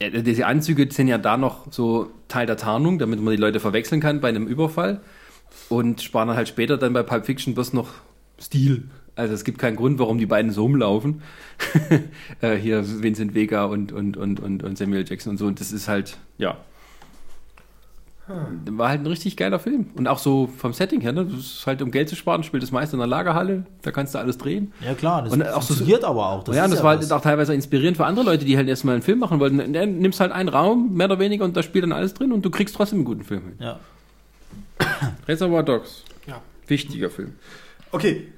diese 0.00 0.46
Anzüge 0.46 0.90
sind 0.92 1.08
ja 1.08 1.18
da 1.18 1.36
noch 1.36 1.72
so 1.72 2.10
Teil 2.28 2.46
der 2.46 2.56
Tarnung, 2.56 2.98
damit 2.98 3.20
man 3.20 3.32
die 3.32 3.40
Leute 3.40 3.60
verwechseln 3.60 4.00
kann 4.00 4.20
bei 4.20 4.28
einem 4.28 4.46
Überfall. 4.46 5.00
Und 5.68 6.02
sparen 6.02 6.28
halt 6.30 6.48
später 6.48 6.76
dann 6.76 6.92
bei 6.92 7.02
Pulp 7.02 7.24
Fiction 7.24 7.54
bloß 7.54 7.72
noch 7.72 7.88
Stil. 8.38 8.84
Also 9.14 9.32
es 9.32 9.44
gibt 9.44 9.58
keinen 9.58 9.76
Grund, 9.76 9.98
warum 9.98 10.18
die 10.18 10.26
beiden 10.26 10.50
so 10.50 10.62
rumlaufen. 10.62 11.22
äh, 12.42 12.56
hier 12.56 12.84
Vincent 13.02 13.34
Vega 13.34 13.64
und, 13.64 13.90
und, 13.90 14.18
und, 14.18 14.40
und, 14.40 14.62
und 14.62 14.76
Samuel 14.76 15.06
Jackson 15.08 15.30
und 15.30 15.36
so. 15.38 15.46
Und 15.46 15.58
das 15.60 15.72
ist 15.72 15.88
halt, 15.88 16.18
ja. 16.36 16.58
War 18.28 18.88
halt 18.88 19.00
ein 19.02 19.06
richtig 19.06 19.36
geiler 19.36 19.58
Film. 19.60 19.86
Und 19.94 20.08
auch 20.08 20.18
so 20.18 20.48
vom 20.58 20.72
Setting 20.72 21.00
her, 21.00 21.12
ne? 21.12 21.24
Das 21.26 21.38
ist 21.38 21.66
halt, 21.66 21.80
um 21.80 21.90
Geld 21.92 22.08
zu 22.08 22.16
sparen, 22.16 22.42
spielt 22.42 22.62
das 22.62 22.72
meist 22.72 22.92
in 22.92 22.98
der 22.98 23.06
Lagerhalle. 23.06 23.66
Da 23.82 23.92
kannst 23.92 24.14
du 24.14 24.18
alles 24.18 24.36
drehen. 24.36 24.72
Ja 24.84 24.94
klar, 24.94 25.22
das 25.22 25.32
Und 25.32 25.42
auch 25.46 25.62
so- 25.62 25.68
funktioniert 25.74 26.02
aber 26.04 26.28
auch. 26.30 26.48
ja, 26.48 26.64
und 26.64 26.70
ist 26.70 26.76
das 26.78 26.82
war 26.82 26.90
halt 26.90 27.02
was. 27.02 27.12
auch 27.12 27.20
teilweise 27.20 27.54
inspirierend 27.54 27.96
für 27.96 28.04
andere 28.06 28.24
Leute, 28.26 28.44
die 28.44 28.56
halt 28.56 28.68
erstmal 28.68 28.94
einen 28.94 29.02
Film 29.02 29.20
machen 29.20 29.38
wollten. 29.38 29.72
Dann 29.72 29.98
nimmst 29.98 30.18
halt 30.20 30.32
einen 30.32 30.48
Raum, 30.48 30.94
mehr 30.94 31.06
oder 31.06 31.18
weniger, 31.20 31.44
und 31.44 31.56
da 31.56 31.62
spielt 31.62 31.84
dann 31.84 31.92
alles 31.92 32.14
drin 32.14 32.32
und 32.32 32.44
du 32.44 32.50
kriegst 32.50 32.74
trotzdem 32.74 32.98
einen 32.98 33.04
guten 33.04 33.22
Film 33.24 33.42
hin. 33.42 33.54
Ja. 33.60 33.78
Reservoir 35.28 35.62
Dogs. 35.62 36.02
Ja. 36.26 36.40
Wichtiger 36.66 37.10
Film. 37.10 37.34
Okay, 37.92 38.28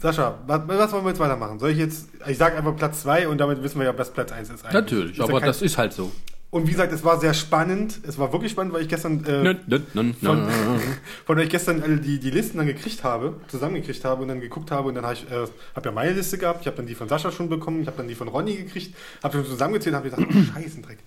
Sascha, 0.00 0.38
was, 0.46 0.62
was 0.66 0.92
wollen 0.92 1.04
wir 1.04 1.10
jetzt 1.10 1.20
weitermachen? 1.20 1.58
Soll 1.58 1.70
ich 1.70 1.78
jetzt, 1.78 2.08
ich 2.26 2.38
sage 2.38 2.56
einfach 2.56 2.74
Platz 2.76 3.02
2 3.02 3.28
und 3.28 3.38
damit 3.38 3.62
wissen 3.62 3.78
wir 3.78 3.86
ja, 3.86 3.98
was 3.98 4.10
Platz 4.12 4.32
1 4.32 4.48
ist 4.50 4.64
eigentlich. 4.64 4.72
Natürlich, 4.74 5.10
Ist 5.12 5.18
ja 5.18 5.24
aber 5.24 5.40
kein- 5.40 5.46
das 5.48 5.62
ist 5.62 5.78
halt 5.78 5.92
so. 5.92 6.10
Und 6.50 6.66
wie 6.68 6.70
gesagt, 6.70 6.92
es 6.92 7.04
war 7.04 7.20
sehr 7.20 7.34
spannend. 7.34 7.98
Es 8.06 8.18
war 8.18 8.32
wirklich 8.32 8.52
spannend, 8.52 8.72
weil 8.72 8.82
ich 8.82 8.88
gestern 8.88 9.24
äh, 9.24 9.42
Nö, 9.42 9.54
nö, 9.66 9.80
nö, 9.94 10.12
von, 10.22 10.48
von 11.26 11.38
euch 11.38 11.48
gestern 11.50 11.82
alle 11.82 11.96
die, 11.98 12.18
die 12.20 12.30
Listen 12.30 12.56
dann 12.58 12.66
gekriegt 12.68 13.02
habe, 13.04 13.34
zusammengekriegt 13.48 14.04
habe 14.04 14.22
und 14.22 14.28
dann 14.28 14.40
geguckt 14.40 14.70
habe 14.70 14.88
und 14.88 14.94
dann 14.94 15.04
habe 15.04 15.14
ich 15.14 15.24
äh, 15.30 15.46
hab 15.74 15.84
ja 15.84 15.90
meine 15.92 16.12
Liste 16.12 16.38
gehabt, 16.38 16.60
ich 16.62 16.66
habe 16.68 16.76
dann 16.76 16.86
die 16.86 16.94
von 16.94 17.08
Sascha 17.08 17.30
schon 17.32 17.48
bekommen, 17.48 17.80
ich 17.82 17.86
habe 17.88 17.96
dann 17.98 18.08
die 18.08 18.14
von 18.14 18.28
Ronny 18.28 18.54
gekriegt, 18.56 18.94
habe 19.22 19.36
schon 19.38 19.44
zusammengezählt 19.46 19.94
und 19.96 19.98
habe 19.98 20.08
gedacht, 20.10 20.26
oh, 20.34 20.54
Scheißendreck. 20.54 20.98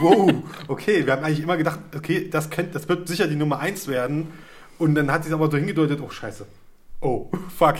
Wow, 0.00 0.32
okay, 0.66 1.04
wir 1.06 1.12
haben 1.12 1.22
eigentlich 1.24 1.40
immer 1.42 1.56
gedacht, 1.58 1.78
okay, 1.94 2.28
das, 2.30 2.48
könnt, 2.50 2.74
das 2.74 2.88
wird 2.88 3.06
sicher 3.06 3.28
die 3.28 3.36
Nummer 3.36 3.60
1 3.60 3.86
werden 3.88 4.28
und 4.78 4.94
dann 4.94 5.12
hat 5.12 5.24
sich 5.24 5.32
aber 5.32 5.50
so 5.50 5.58
hingedeutet, 5.58 6.00
oh 6.02 6.08
Scheiße. 6.10 6.46
Oh, 7.02 7.30
fuck. 7.56 7.76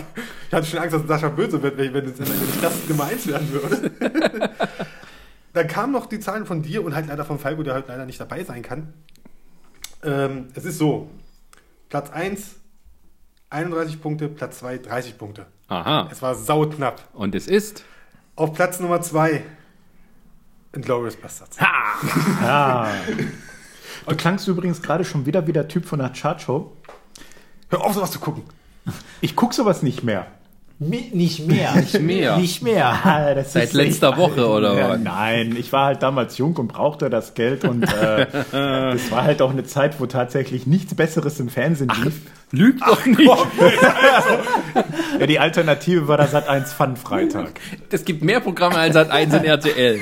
Ich 0.48 0.54
hatte 0.54 0.66
schon 0.66 0.78
Angst, 0.80 0.94
dass 0.94 1.06
Sascha 1.08 1.30
böse 1.30 1.60
wird, 1.62 1.78
wenn, 1.78 1.94
wenn, 1.94 2.04
es- 2.04 2.18
wenn 2.18 2.26
ich 2.26 2.60
das 2.60 2.74
Nummer 2.88 3.04
1 3.06 3.26
werden 3.26 3.52
würde. 3.52 3.90
Dann 5.56 5.68
kamen 5.68 5.90
noch 5.90 6.04
die 6.04 6.20
Zahlen 6.20 6.44
von 6.44 6.60
dir 6.60 6.84
und 6.84 6.94
halt 6.94 7.06
leider 7.06 7.24
von 7.24 7.38
Falco, 7.38 7.62
der 7.62 7.72
halt 7.72 7.88
leider 7.88 8.04
nicht 8.04 8.20
dabei 8.20 8.44
sein 8.44 8.60
kann. 8.60 8.92
Ähm, 10.02 10.48
es 10.54 10.66
ist 10.66 10.76
so: 10.76 11.08
Platz 11.88 12.10
1 12.10 12.56
31 13.48 14.02
Punkte, 14.02 14.28
Platz 14.28 14.58
2 14.58 14.76
30 14.76 15.16
Punkte. 15.16 15.46
Aha. 15.68 16.10
Es 16.12 16.20
war 16.20 16.34
sauknapp. 16.34 17.08
Und 17.14 17.34
es 17.34 17.46
ist. 17.46 17.84
Auf 18.34 18.52
Platz 18.52 18.80
Nummer 18.80 19.00
2 19.00 19.42
Inglourious 20.74 21.16
Bastards. 21.16 21.56
Ja. 22.42 22.92
Du 24.06 24.14
klangst 24.14 24.46
übrigens 24.46 24.82
gerade 24.82 25.06
schon 25.06 25.24
wieder 25.24 25.46
wie 25.46 25.54
der 25.54 25.68
Typ 25.68 25.86
von 25.86 26.00
der 26.00 26.10
Chartshow. 26.10 26.76
Hör 27.70 27.82
auf, 27.82 27.94
sowas 27.94 28.10
zu 28.10 28.20
gucken. 28.20 28.42
Ich 29.22 29.34
guck 29.34 29.54
sowas 29.54 29.82
nicht 29.82 30.02
mehr. 30.02 30.26
Mi- 30.78 31.10
Nicht 31.12 31.46
mehr. 31.46 31.74
Nicht 31.74 32.00
mehr. 32.00 32.36
Nicht 32.36 32.62
mehr. 32.62 33.32
Das 33.34 33.52
Seit 33.54 33.72
letzter 33.72 34.16
Woche, 34.16 34.46
oder 34.46 34.78
ja, 34.78 34.88
was? 34.90 35.00
Nein, 35.00 35.56
ich 35.58 35.72
war 35.72 35.86
halt 35.86 36.02
damals 36.02 36.36
jung 36.38 36.54
und 36.56 36.68
brauchte 36.68 37.08
das 37.08 37.34
Geld 37.34 37.64
und 37.64 37.82
äh, 37.84 38.26
es 38.94 39.10
war 39.10 39.24
halt 39.24 39.40
auch 39.40 39.50
eine 39.50 39.64
Zeit, 39.64 40.00
wo 40.00 40.06
tatsächlich 40.06 40.66
nichts 40.66 40.94
Besseres 40.94 41.40
im 41.40 41.48
Fernsehen 41.48 41.90
lief. 42.04 42.20
Lügt 42.52 42.80
doch 42.86 43.04
nicht. 43.04 43.30
Ja, 45.18 45.26
die 45.26 45.38
Alternative 45.38 46.08
war 46.08 46.18
der 46.18 46.26
Sat 46.26 46.46
1 46.48 46.72
Fun 46.74 46.96
Freitag. 46.96 47.58
Es 47.90 48.04
gibt 48.04 48.22
mehr 48.22 48.40
Programme 48.40 48.76
als 48.76 48.92
Sat 48.94 49.10
1 49.10 49.32
in 49.34 49.44
RTL. 49.44 50.00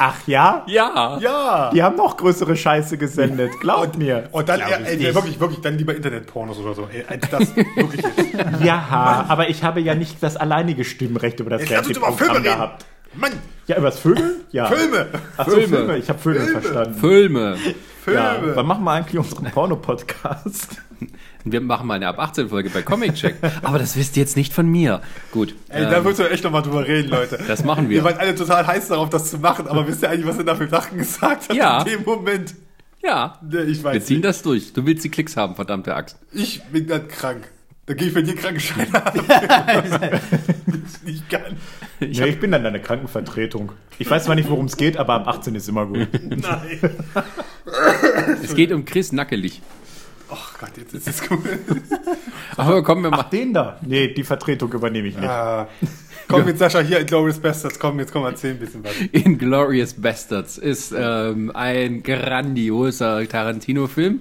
Ach 0.00 0.16
ja? 0.26 0.64
Ja. 0.66 1.18
Ja! 1.20 1.70
Die 1.72 1.82
haben 1.82 1.96
noch 1.96 2.16
größere 2.16 2.56
Scheiße 2.56 2.98
gesendet, 2.98 3.52
glaubt 3.60 3.96
mir. 3.96 4.28
Und 4.32 4.48
dann, 4.48 4.58
Glaub 4.60 4.80
ey, 4.84 4.96
nicht. 4.96 5.14
wirklich, 5.14 5.38
wirklich, 5.38 5.60
dann 5.60 5.78
lieber 5.78 5.94
Internetpornos 5.94 6.58
oder 6.58 6.74
so. 6.74 6.88
Ey, 6.92 7.04
als 7.08 7.30
das 7.30 7.54
wirklich 7.76 8.04
ist. 8.04 8.62
Ja, 8.64 9.24
aber 9.28 9.48
ich 9.48 9.62
habe 9.62 9.80
ja 9.80 9.94
nicht 9.94 10.20
das 10.20 10.36
alleinige 10.36 10.84
Stimmrecht 10.84 11.38
über 11.40 11.50
das 11.50 11.60
Jetzt 11.62 11.70
Fernsehprogramm 11.72 12.30
reden. 12.30 12.42
gehabt. 12.44 12.84
Mann! 13.14 13.32
Ja, 13.66 13.78
übers 13.78 13.98
Vögel? 13.98 14.44
Ja. 14.52 14.66
Filme! 14.66 15.06
Ach 15.36 15.44
so, 15.46 15.52
Filme. 15.56 15.76
Filme. 15.76 15.98
Ich 15.98 16.08
habe 16.08 16.18
Vögel 16.18 16.46
verstanden. 16.46 16.94
Filme. 17.00 17.56
Ja, 18.06 18.34
Filme! 18.34 18.56
wann 18.56 18.66
machen 18.66 18.84
wir 18.84 18.92
eigentlich 18.92 19.18
unseren 19.18 19.50
Porno-Podcast? 19.50 20.82
Wir 21.48 21.60
machen 21.60 21.86
mal 21.86 21.94
eine 21.94 22.08
ab 22.08 22.18
18 22.18 22.48
Folge 22.48 22.70
bei 22.70 22.82
Comic 22.82 23.14
Check. 23.14 23.36
Aber 23.62 23.78
das 23.78 23.96
wisst 23.96 24.16
ihr 24.16 24.22
jetzt 24.22 24.36
nicht 24.36 24.52
von 24.52 24.66
mir. 24.66 25.00
Gut. 25.30 25.54
Ey, 25.68 25.84
ähm, 25.84 25.90
da 25.92 26.00
müssen 26.00 26.18
wir 26.24 26.32
echt 26.32 26.42
nochmal 26.42 26.62
drüber 26.62 26.84
reden, 26.88 27.08
Leute. 27.08 27.38
Das 27.46 27.62
machen 27.64 27.88
wir. 27.88 27.98
Ihr 27.98 28.02
wart 28.04 28.18
alle 28.18 28.34
total 28.34 28.66
heiß 28.66 28.88
darauf, 28.88 29.10
das 29.10 29.30
zu 29.30 29.38
machen, 29.38 29.68
aber 29.68 29.86
wisst 29.86 30.02
ihr 30.02 30.10
eigentlich, 30.10 30.26
was 30.26 30.38
er 30.38 30.44
da 30.44 30.56
für 30.56 30.66
Sachen 30.68 30.98
gesagt 30.98 31.48
hat 31.48 31.56
Ja. 31.56 31.78
in 31.82 31.84
dem 31.84 32.02
Moment? 32.04 32.54
ja. 33.00 33.38
Nee, 33.48 33.58
Ich 33.60 33.84
weiß 33.84 33.94
Wir 33.94 34.02
ziehen 34.04 34.16
nicht. 34.16 34.24
das 34.24 34.42
durch. 34.42 34.72
Du 34.72 34.84
willst 34.86 35.04
die 35.04 35.08
Klicks 35.08 35.36
haben, 35.36 35.54
verdammte 35.54 35.94
Axt. 35.94 36.18
Ich 36.32 36.64
bin 36.64 36.88
dann 36.88 37.06
krank. 37.06 37.46
Da 37.84 37.94
gehe 37.94 38.08
ich 38.08 38.12
für 38.14 38.24
dir 38.24 38.34
Krankenschein 38.34 38.88
ab. 38.94 39.14
das 39.14 41.02
nicht 41.04 41.28
kann. 41.30 41.56
Ich, 42.00 42.20
nee, 42.20 42.26
ich 42.26 42.40
bin 42.40 42.52
dann 42.52 42.62
deine 42.62 42.80
Krankenvertretung. 42.80 43.72
Ich 43.98 44.10
weiß 44.10 44.24
zwar 44.24 44.34
nicht, 44.34 44.50
worum 44.50 44.66
es 44.66 44.76
geht, 44.76 44.98
aber 44.98 45.14
ab 45.14 45.28
18 45.28 45.54
ist 45.54 45.66
immer 45.66 45.86
gut. 45.86 46.08
Nein. 46.28 46.80
Es 48.42 48.54
geht 48.54 48.70
um 48.70 48.84
Chris 48.84 49.12
Nackelig. 49.12 49.62
Oh 50.28 50.36
Gott, 50.60 50.70
jetzt 50.76 50.92
ist 50.92 51.08
es 51.08 51.28
gut. 51.28 51.38
Aber 52.56 52.82
kommen 52.82 53.02
wir 53.04 53.10
mal. 53.10 53.20
Ach, 53.20 53.30
den 53.30 53.52
da? 53.54 53.78
Nee, 53.82 54.08
die 54.08 54.24
Vertretung 54.24 54.72
übernehme 54.72 55.08
ich 55.08 55.16
nicht. 55.16 55.28
Ah. 55.28 55.68
Komm 56.28 56.48
jetzt, 56.48 56.58
Sascha, 56.58 56.80
hier 56.80 56.98
in 56.98 57.06
Glorious 57.06 57.38
Bastards. 57.38 57.78
Komm, 57.78 58.00
jetzt 58.00 58.12
komm, 58.12 58.24
erzähl 58.24 58.50
ein 58.50 58.58
bisschen 58.58 58.82
was. 58.82 58.92
Inglorious 59.12 59.94
Bastards 59.94 60.58
ist 60.58 60.92
ähm, 60.96 61.52
ein 61.54 62.02
grandioser 62.02 63.28
Tarantino-Film, 63.28 64.20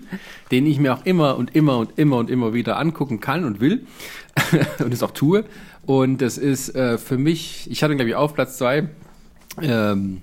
den 0.51 0.67
ich 0.67 0.77
mir 0.77 0.93
auch 0.93 1.05
immer 1.05 1.37
und 1.37 1.55
immer 1.55 1.79
und 1.79 1.97
immer 1.97 2.17
und 2.17 2.29
immer 2.29 2.53
wieder 2.53 2.77
angucken 2.77 3.19
kann 3.19 3.43
und 3.43 3.59
will 3.59 3.87
und 4.79 4.93
es 4.93 5.01
auch 5.01 5.11
tue. 5.11 5.45
Und 5.85 6.21
das 6.21 6.37
ist 6.37 6.75
äh, 6.75 6.97
für 6.97 7.17
mich, 7.17 7.69
ich 7.69 7.83
hatte 7.83 7.95
glaube 7.95 8.09
ich, 8.09 8.15
auf 8.15 8.33
Platz 8.33 8.57
zwei. 8.57 8.89
Ähm, 9.61 10.21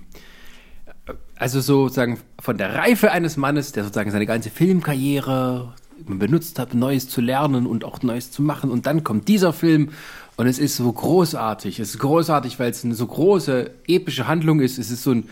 also 1.37 1.61
sozusagen 1.61 2.19
von 2.41 2.57
der 2.57 2.75
Reife 2.75 3.11
eines 3.11 3.37
Mannes, 3.37 3.73
der 3.73 3.85
sozusagen 3.85 4.11
seine 4.11 4.27
ganze 4.27 4.51
Filmkarriere 4.51 5.75
benutzt 6.07 6.59
hat, 6.59 6.75
Neues 6.75 7.09
zu 7.09 7.21
lernen 7.21 7.67
und 7.67 7.85
auch 7.85 8.03
Neues 8.03 8.31
zu 8.31 8.43
machen. 8.43 8.71
Und 8.71 8.87
dann 8.87 9.05
kommt 9.05 9.29
dieser 9.29 9.53
Film 9.53 9.91
und 10.37 10.47
es 10.47 10.59
ist 10.59 10.77
so 10.77 10.91
großartig. 10.91 11.79
Es 11.79 11.91
ist 11.91 11.99
großartig, 11.99 12.59
weil 12.59 12.71
es 12.71 12.85
eine 12.85 12.95
so 12.95 13.07
große, 13.07 13.71
epische 13.87 14.27
Handlung 14.27 14.61
ist. 14.61 14.79
Es 14.79 14.91
ist 14.91 15.03
so 15.03 15.13
ein, 15.13 15.29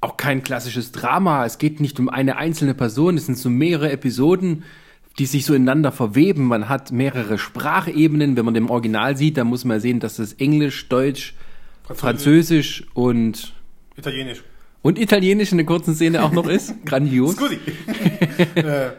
auch 0.00 0.16
kein 0.16 0.42
klassisches 0.42 0.92
Drama. 0.92 1.44
Es 1.46 1.58
geht 1.58 1.80
nicht 1.80 1.98
um 1.98 2.08
eine 2.08 2.36
einzelne 2.36 2.74
Person. 2.74 3.16
Es 3.16 3.26
sind 3.26 3.38
so 3.38 3.50
mehrere 3.50 3.90
Episoden, 3.90 4.64
die 5.18 5.26
sich 5.26 5.44
so 5.46 5.54
ineinander 5.54 5.92
verweben. 5.92 6.44
Man 6.46 6.68
hat 6.68 6.90
mehrere 6.92 7.38
Sprachebenen. 7.38 8.36
Wenn 8.36 8.44
man 8.44 8.54
dem 8.54 8.70
Original 8.70 9.16
sieht, 9.16 9.36
dann 9.36 9.46
muss 9.46 9.64
man 9.64 9.80
sehen, 9.80 10.00
dass 10.00 10.16
das 10.16 10.32
Englisch, 10.34 10.88
Deutsch, 10.88 11.34
Französisch 11.84 12.84
und 12.94 13.54
Italienisch. 13.96 14.42
und 14.82 14.98
Italienisch 14.98 15.52
in 15.52 15.58
der 15.58 15.66
kurzen 15.66 15.94
Szene 15.94 16.22
auch 16.24 16.32
noch 16.32 16.48
ist. 16.48 16.74
Grandios. 16.84 17.34
Scusi. 17.36 17.58
äh, 18.56 18.90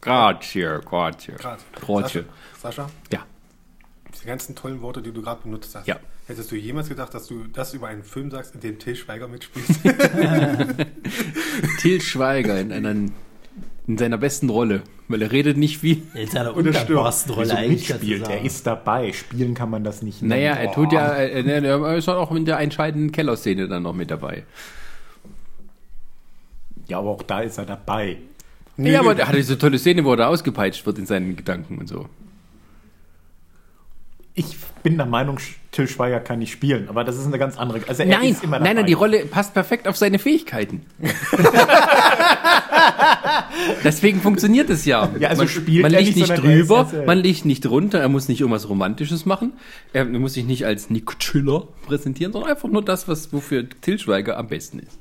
Grazie, 0.00 0.80
grazie. 0.84 1.32
grad. 1.32 1.58
Grazie. 1.80 2.24
Sascha, 2.60 2.82
Sascha, 2.84 2.90
Ja. 3.12 3.24
diese 4.14 4.26
ganzen 4.26 4.54
tollen 4.54 4.80
Worte, 4.80 5.02
die 5.02 5.12
du 5.12 5.22
gerade 5.22 5.42
benutzt 5.42 5.74
hast. 5.74 5.86
Ja. 5.88 5.98
Hättest 6.26 6.52
du 6.52 6.56
jemals 6.56 6.88
gedacht, 6.88 7.14
dass 7.14 7.26
du 7.26 7.44
das 7.52 7.72
über 7.74 7.88
einen 7.88 8.04
Film 8.04 8.30
sagst, 8.30 8.54
in 8.54 8.60
dem 8.60 8.78
Till 8.78 8.94
Schweiger 8.94 9.28
mitspielt? 9.28 9.66
Till 11.80 12.00
Schweiger 12.00 12.60
in, 12.60 12.70
einer, 12.72 12.94
in 13.88 13.96
seiner 13.96 14.18
besten 14.18 14.50
Rolle. 14.50 14.82
Weil 15.08 15.22
er 15.22 15.32
redet 15.32 15.56
nicht 15.56 15.78
viel. 15.78 16.02
In 16.14 16.28
seiner 16.28 16.54
Und 16.54 16.66
er 16.66 16.68
undankbarsten 16.68 17.32
Rolle 17.32 17.46
Wieso 17.46 17.56
eigentlich. 17.56 17.88
mitspielt? 17.88 18.22
dazu 18.22 18.32
Er 18.32 18.42
ist 18.42 18.66
dabei. 18.66 19.12
Spielen 19.14 19.54
kann 19.54 19.70
man 19.70 19.82
das 19.82 20.02
nicht 20.02 20.20
nennen. 20.20 20.28
Naja, 20.28 20.52
er 20.52 20.72
tut 20.72 20.92
ja, 20.92 21.06
er, 21.06 21.46
er 21.46 21.64
er 21.64 21.96
ist 21.96 22.08
auch 22.08 22.30
in 22.32 22.44
der 22.44 22.60
entscheidenden 22.60 23.10
Kellerszene 23.10 23.66
dann 23.66 23.82
noch 23.82 23.94
mit 23.94 24.10
dabei. 24.10 24.44
Ja, 26.86 26.98
aber 26.98 27.10
auch 27.10 27.22
da 27.22 27.40
ist 27.40 27.56
er 27.58 27.64
dabei. 27.64 28.18
Nee, 28.76 28.92
ja, 28.92 29.00
aber 29.00 29.14
der 29.14 29.26
hat 29.26 29.34
diese 29.34 29.58
tolle 29.58 29.78
Szene, 29.78 30.04
wo 30.04 30.12
er 30.12 30.18
da 30.18 30.26
ausgepeitscht 30.28 30.84
wird 30.86 30.98
in 30.98 31.06
seinen 31.06 31.34
Gedanken 31.34 31.78
und 31.78 31.88
so. 31.88 32.08
Ich 34.38 34.56
bin 34.82 34.96
der 34.96 35.06
Meinung, 35.06 35.38
Till 35.72 35.88
Schweiger 35.88 36.20
kann 36.20 36.38
nicht 36.38 36.52
spielen, 36.52 36.88
aber 36.88 37.04
das 37.04 37.16
ist 37.18 37.26
eine 37.26 37.38
ganz 37.38 37.58
andere. 37.58 37.80
Also 37.88 38.04
er 38.04 38.08
Nein, 38.08 38.30
ist 38.30 38.44
immer 38.44 38.58
nein, 38.58 38.64
dabei. 38.64 38.74
nein, 38.74 38.86
die 38.86 38.92
Rolle 38.94 39.26
passt 39.26 39.52
perfekt 39.52 39.88
auf 39.88 39.96
seine 39.96 40.18
Fähigkeiten. 40.18 40.82
Deswegen 43.84 44.20
funktioniert 44.20 44.70
es 44.70 44.84
ja. 44.84 45.10
Ja, 45.18 45.28
also 45.28 45.42
man, 45.42 45.48
spielt 45.48 45.82
man 45.82 45.92
er 45.92 46.00
liegt 46.00 46.16
nicht, 46.16 46.30
ist 46.30 46.38
drüber, 46.42 46.78
er 46.78 46.84
selbst. 46.86 47.06
man 47.06 47.18
liegt 47.18 47.44
nicht 47.44 47.64
drunter, 47.64 47.98
er 48.00 48.08
muss 48.08 48.28
nicht 48.28 48.40
irgendwas 48.40 48.68
Romantisches 48.68 49.26
machen. 49.26 49.52
Er 49.92 50.04
muss 50.04 50.34
sich 50.34 50.44
nicht 50.44 50.64
als 50.64 50.90
Nick 50.90 51.18
Chiller 51.18 51.68
präsentieren, 51.86 52.32
sondern 52.32 52.50
einfach 52.50 52.68
nur 52.68 52.84
das, 52.84 53.08
was 53.08 53.32
wofür 53.32 53.68
Till 53.80 53.98
Schweiger 53.98 54.38
am 54.38 54.48
besten 54.48 54.78
ist. 54.78 54.98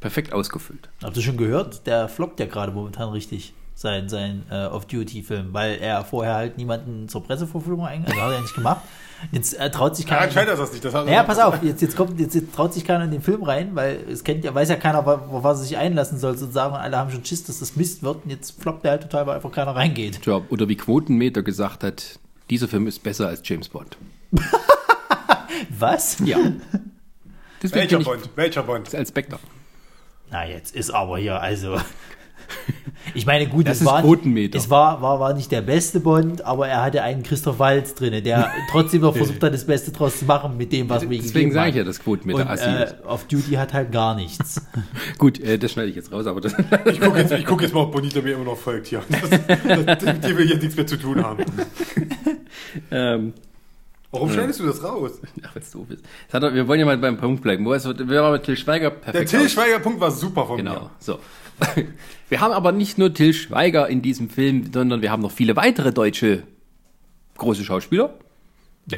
Perfekt 0.00 0.32
ausgefüllt. 0.32 0.88
Habt 1.02 1.16
ihr 1.16 1.22
schon 1.22 1.36
gehört? 1.36 1.86
Der 1.86 2.08
floppt 2.08 2.40
ja 2.40 2.46
gerade 2.46 2.72
momentan 2.72 3.10
richtig, 3.10 3.52
sein, 3.80 4.10
sein 4.10 4.42
äh, 4.50 4.66
Off-Duty-Film, 4.66 5.54
weil 5.54 5.78
er 5.80 6.04
vorher 6.04 6.34
halt 6.34 6.58
niemanden 6.58 7.08
zur 7.08 7.24
Presseverfügung 7.24 7.86
eingeladen 7.86 8.20
hat, 8.20 8.26
hat 8.28 8.34
er 8.34 8.40
nicht 8.42 8.54
gemacht. 8.54 8.82
Jetzt 9.32 9.58
äh, 9.58 9.70
traut 9.70 9.96
sich 9.96 10.04
Ja, 10.04 10.10
keiner. 10.16 10.26
anscheinend 10.26 10.52
ist 10.52 10.58
das 10.58 10.72
nicht. 10.72 10.84
Das 10.84 10.92
hat 10.92 11.08
Ja, 11.08 11.22
pass 11.22 11.38
auf, 11.38 11.62
jetzt, 11.62 11.80
jetzt 11.80 11.96
kommt, 11.96 12.20
jetzt, 12.20 12.34
jetzt 12.34 12.54
traut 12.54 12.74
sich 12.74 12.84
keiner 12.84 13.04
in 13.04 13.10
den 13.10 13.22
Film 13.22 13.42
rein, 13.42 13.70
weil 13.74 14.04
es 14.10 14.22
kennt 14.22 14.44
ja, 14.44 14.54
weiß 14.54 14.68
ja 14.68 14.76
keiner, 14.76 15.06
wa- 15.06 15.14
auf 15.30 15.42
was 15.44 15.60
er 15.60 15.64
sich 15.64 15.76
einlassen 15.78 16.18
soll, 16.18 16.36
sozusagen. 16.36 16.74
Und 16.74 16.80
alle 16.80 16.98
haben 16.98 17.10
schon 17.10 17.24
Schiss, 17.24 17.44
dass 17.44 17.58
das 17.60 17.74
Mist 17.76 18.02
wird 18.02 18.24
und 18.24 18.30
jetzt 18.30 18.60
floppt 18.60 18.84
er 18.84 18.90
halt 18.92 19.02
total, 19.02 19.26
weil 19.26 19.36
einfach 19.36 19.50
keiner 19.52 19.74
reingeht. 19.74 20.20
Tja, 20.22 20.42
oder 20.50 20.68
wie 20.68 20.76
Quotenmeter 20.76 21.42
gesagt 21.42 21.82
hat, 21.82 22.18
dieser 22.50 22.68
Film 22.68 22.86
ist 22.86 23.02
besser 23.02 23.28
als 23.28 23.40
James 23.44 23.70
Bond. 23.70 23.96
Was? 25.78 26.18
Ja. 26.24 26.36
Deswegen 27.62 27.80
Welcher 27.90 27.98
Bond? 28.00 28.30
Welcher 28.36 28.62
Bond? 28.62 28.94
als 28.94 29.08
Spectre. 29.08 29.38
Na, 30.30 30.46
jetzt 30.46 30.74
ist 30.74 30.90
aber 30.90 31.18
hier, 31.18 31.40
also. 31.40 31.78
Ich 33.14 33.26
meine, 33.26 33.46
gut, 33.48 33.66
Das 33.66 33.80
es 33.80 33.86
war, 33.86 34.02
Quotenmeter. 34.02 34.56
es 34.58 34.70
war, 34.70 35.02
war, 35.02 35.18
war 35.18 35.32
nicht 35.34 35.50
der 35.50 35.62
beste 35.62 35.98
Bond, 35.98 36.44
aber 36.44 36.68
er 36.68 36.82
hatte 36.82 37.02
einen 37.02 37.22
Christoph 37.24 37.58
Waltz 37.58 37.94
drin, 37.94 38.22
der 38.22 38.52
trotzdem 38.70 39.00
noch 39.00 39.16
versucht 39.16 39.42
hat, 39.42 39.52
das 39.52 39.64
Beste 39.66 39.90
draus 39.90 40.18
zu 40.20 40.26
machen 40.26 40.56
mit 40.56 40.70
dem, 40.72 40.88
was 40.88 41.02
wir 41.08 41.16
ihm 41.16 41.22
Deswegen 41.22 41.50
sage 41.50 41.70
ich 41.70 41.76
ja, 41.76 41.82
dass 41.82 41.98
Quotenmeter 41.98 42.42
Und 42.42 42.48
assi 42.48 42.68
äh, 42.68 42.86
auf 43.04 43.24
Duty 43.26 43.52
hat 43.54 43.72
halt 43.72 43.90
gar 43.90 44.14
nichts. 44.14 44.64
Gut, 45.18 45.40
äh, 45.40 45.58
das 45.58 45.72
schneide 45.72 45.88
ich 45.88 45.96
jetzt 45.96 46.12
raus, 46.12 46.26
aber 46.26 46.40
das, 46.40 46.54
Ich 46.84 47.00
gucke 47.00 47.18
jetzt, 47.18 47.32
ich 47.32 47.44
guck 47.46 47.62
jetzt 47.62 47.74
mal, 47.74 47.80
ob 47.80 47.92
Bonita 47.92 48.20
mir 48.20 48.34
immer 48.34 48.44
noch 48.44 48.58
folgt 48.58 48.86
hier. 48.88 49.02
Das, 49.08 49.30
das, 49.30 50.04
mit 50.14 50.24
dem 50.24 50.38
wir 50.38 50.44
hier 50.44 50.58
nichts 50.58 50.76
mehr 50.76 50.86
zu 50.86 50.96
tun 50.98 51.24
haben. 51.24 51.42
ähm, 52.90 53.32
Warum 54.12 54.30
schneidest 54.32 54.58
du 54.60 54.66
das 54.66 54.82
raus? 54.82 55.12
ach, 55.44 55.54
wenn's 55.54 55.70
doof 55.70 55.86
ist. 55.90 56.04
Das 56.30 56.42
hat, 56.42 56.52
wir 56.54 56.66
wollen 56.66 56.80
ja 56.80 56.86
mal 56.86 56.98
beim 56.98 57.16
Punkt 57.16 57.42
bleiben. 57.42 57.64
Wo 57.64 57.72
ist, 57.72 57.86
wir 57.86 58.22
waren 58.22 58.32
mit 58.32 58.42
Till 58.42 58.56
Schweiger 58.56 58.90
Der 58.90 58.96
perfekt. 58.96 59.30
Till 59.30 59.40
aus- 59.40 59.52
Schweiger-Punkt 59.52 60.00
war 60.00 60.10
super 60.10 60.46
von 60.46 60.56
Genau, 60.56 60.72
mir. 60.74 60.90
so. 60.98 61.18
Wir 62.28 62.40
haben 62.40 62.52
aber 62.52 62.72
nicht 62.72 62.98
nur 62.98 63.12
Till 63.12 63.32
Schweiger 63.34 63.88
in 63.88 64.02
diesem 64.02 64.30
Film, 64.30 64.70
sondern 64.72 65.02
wir 65.02 65.10
haben 65.10 65.22
noch 65.22 65.32
viele 65.32 65.56
weitere 65.56 65.92
deutsche 65.92 66.42
große 67.36 67.64
Schauspieler. 67.64 68.14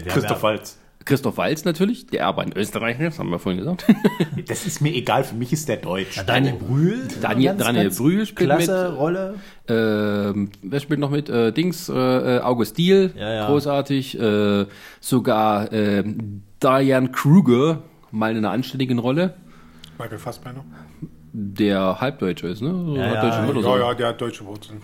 Christoph 0.06 0.42
Waltz. 0.42 0.78
Christoph 1.04 1.36
Waltz 1.36 1.64
natürlich, 1.64 2.06
der 2.06 2.26
aber 2.28 2.42
ein 2.42 2.52
Österreicher 2.56 3.08
ist, 3.08 3.18
haben 3.18 3.30
wir 3.30 3.40
vorhin 3.40 3.58
gesagt. 3.58 3.84
Das 4.46 4.66
ist 4.66 4.80
mir 4.80 4.94
egal, 4.94 5.24
für 5.24 5.34
mich 5.34 5.52
ist 5.52 5.68
der 5.68 5.76
Deutsch. 5.78 6.20
Daniel 6.26 6.54
Brühl. 6.54 7.08
Daniel- 7.20 7.56
Daniel 7.56 7.90
Brühl 7.90 8.24
spielt 8.26 8.50
klasse 8.50 8.88
mit. 8.90 8.98
Rolle. 8.98 9.34
Ähm, 9.68 10.50
wer 10.62 10.78
spielt 10.80 11.00
noch 11.00 11.10
mit? 11.10 11.28
Äh, 11.28 11.52
Dings, 11.52 11.88
äh, 11.88 11.92
äh, 12.36 12.40
August 12.40 12.78
Diehl, 12.78 13.12
Ja, 13.16 13.32
ja. 13.34 13.46
großartig. 13.46 14.18
Äh, 14.18 14.66
sogar 15.00 15.72
äh, 15.72 16.04
Diane 16.62 17.10
Kruger, 17.10 17.82
mal 18.12 18.30
in 18.32 18.38
einer 18.38 18.50
anständigen 18.50 18.98
Rolle, 19.00 19.34
Michael 19.98 20.18
Fassbeiner. 20.18 20.64
Der 21.32 22.00
Halbdeutscher 22.00 22.48
ist, 22.48 22.62
ne? 22.62 22.70
So 22.70 22.96
Ja, 22.96 23.02
hat 23.06 23.14
ja, 23.14 23.22
deutsche 23.22 23.42
Mutter, 23.42 23.60
Ja, 23.68 23.74
so. 23.74 23.78
ja, 23.78 23.94
der 23.94 24.08
hat 24.08 24.20
deutsche 24.20 24.44
Wurzeln. 24.46 24.82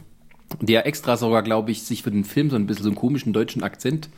Der 0.61 0.87
extra 0.87 1.17
sogar, 1.17 1.43
glaube 1.43 1.71
ich, 1.71 1.83
sich 1.83 2.03
für 2.03 2.11
den 2.11 2.25
Film 2.25 2.49
so 2.51 2.57
ein 2.57 2.67
bisschen 2.67 2.85
so 2.85 2.89
einen 2.89 2.97
komischen 2.97 3.33
deutschen 3.33 3.63
Akzent 3.63 4.09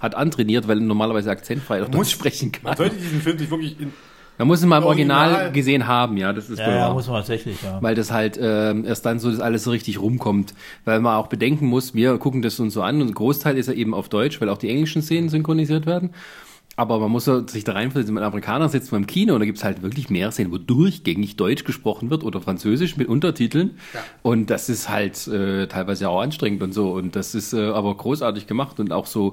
hat 0.00 0.14
antrainiert, 0.14 0.66
weil 0.68 0.78
er 0.78 0.84
normalerweise 0.84 1.30
akzentfrei 1.30 1.82
auch 1.82 1.88
Deutsch 1.88 2.10
sprechen 2.12 2.52
Man 2.62 2.74
kann. 2.74 2.76
sollte 2.76 2.96
diesen 2.96 3.20
Film 3.20 3.38
sich 3.38 3.48
wirklich 3.50 3.80
in, 3.80 3.92
Man 4.36 4.48
muss 4.48 4.62
ihn 4.62 4.68
mal 4.68 4.78
im 4.78 4.84
Original, 4.84 5.28
Original- 5.30 5.52
gesehen 5.52 5.86
haben, 5.86 6.16
ja, 6.16 6.32
das 6.32 6.50
ist 6.50 6.58
Ja, 6.58 6.70
ja, 6.70 6.80
wahr. 6.82 6.92
muss 6.94 7.06
man 7.06 7.16
tatsächlich, 7.18 7.62
ja. 7.62 7.80
weil 7.80 7.94
das 7.94 8.10
halt 8.10 8.36
ähm, 8.42 8.84
erst 8.84 9.06
dann 9.06 9.20
so 9.20 9.30
das 9.30 9.38
alles 9.40 9.62
so 9.64 9.70
richtig 9.70 10.00
rumkommt. 10.00 10.54
Weil 10.84 11.00
man 11.00 11.14
auch 11.14 11.28
bedenken 11.28 11.66
muss, 11.66 11.94
wir 11.94 12.18
gucken 12.18 12.42
das 12.42 12.58
uns 12.60 12.74
so 12.74 12.82
an 12.82 13.00
und 13.00 13.08
ein 13.08 13.14
Großteil 13.14 13.56
ist 13.56 13.68
ja 13.68 13.72
eben 13.74 13.94
auf 13.94 14.08
Deutsch, 14.08 14.40
weil 14.40 14.48
auch 14.48 14.58
die 14.58 14.68
englischen 14.68 15.02
Szenen 15.02 15.28
synchronisiert 15.28 15.86
werden. 15.86 16.10
Aber 16.78 17.00
man 17.00 17.10
muss 17.10 17.24
ja 17.24 17.48
sich 17.48 17.64
da 17.64 17.72
reinfühlen, 17.72 18.06
wenn 18.08 18.18
ein 18.18 18.24
Amerikaner 18.24 18.68
sitzt 18.68 18.90
beim 18.90 19.06
Kino 19.06 19.32
und 19.32 19.40
da 19.40 19.46
gibt's 19.46 19.64
halt 19.64 19.82
wirklich 19.82 20.10
mehr 20.10 20.30
Szenen, 20.30 20.52
wo 20.52 20.58
durchgängig 20.58 21.36
Deutsch 21.36 21.64
gesprochen 21.64 22.10
wird 22.10 22.22
oder 22.22 22.42
Französisch 22.42 22.98
mit 22.98 23.08
Untertiteln. 23.08 23.78
Und 24.22 24.50
das 24.50 24.68
ist 24.68 24.90
halt 24.90 25.26
äh, 25.26 25.68
teilweise 25.68 26.10
auch 26.10 26.20
anstrengend 26.20 26.62
und 26.62 26.72
so. 26.72 26.92
Und 26.92 27.16
das 27.16 27.34
ist 27.34 27.54
äh, 27.54 27.70
aber 27.70 27.96
großartig 27.96 28.46
gemacht 28.46 28.78
und 28.78 28.92
auch 28.92 29.06
so. 29.06 29.32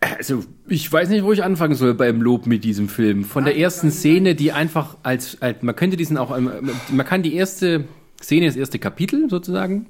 Also, 0.00 0.44
ich 0.68 0.92
weiß 0.92 1.08
nicht, 1.08 1.24
wo 1.24 1.32
ich 1.32 1.42
anfangen 1.42 1.74
soll 1.74 1.94
beim 1.94 2.20
Lob 2.20 2.46
mit 2.46 2.64
diesem 2.64 2.88
Film. 2.88 3.24
Von 3.24 3.44
der 3.44 3.56
ersten 3.56 3.90
Szene, 3.90 4.34
die 4.34 4.52
einfach 4.52 4.96
als, 5.02 5.40
als 5.40 5.62
man 5.62 5.74
könnte 5.74 5.96
diesen 5.96 6.18
auch, 6.18 6.36
ähm, 6.36 6.50
man 6.90 7.06
kann 7.06 7.22
die 7.22 7.34
erste 7.34 7.84
Szene, 8.20 8.46
das 8.46 8.56
erste 8.56 8.78
Kapitel 8.78 9.30
sozusagen, 9.30 9.86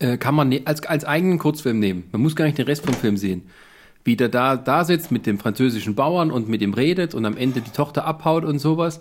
äh, 0.00 0.18
kann 0.18 0.34
man 0.34 0.48
ne 0.48 0.62
als, 0.64 0.84
als 0.84 1.04
eigenen 1.04 1.38
Kurzfilm 1.38 1.78
nehmen. 1.78 2.04
Man 2.12 2.20
muss 2.20 2.34
gar 2.34 2.44
nicht 2.44 2.58
den 2.58 2.66
Rest 2.66 2.84
vom 2.84 2.94
Film 2.94 3.16
sehen. 3.16 3.42
Wie 4.06 4.16
der 4.16 4.28
da, 4.28 4.56
da 4.56 4.84
sitzt 4.84 5.10
mit 5.10 5.26
dem 5.26 5.38
französischen 5.38 5.94
Bauern 5.96 6.30
und 6.30 6.48
mit 6.48 6.62
ihm 6.62 6.74
redet 6.74 7.14
und 7.14 7.24
am 7.26 7.36
Ende 7.36 7.60
die 7.60 7.70
Tochter 7.70 8.04
abhaut 8.04 8.44
und 8.44 8.58
sowas. 8.60 9.00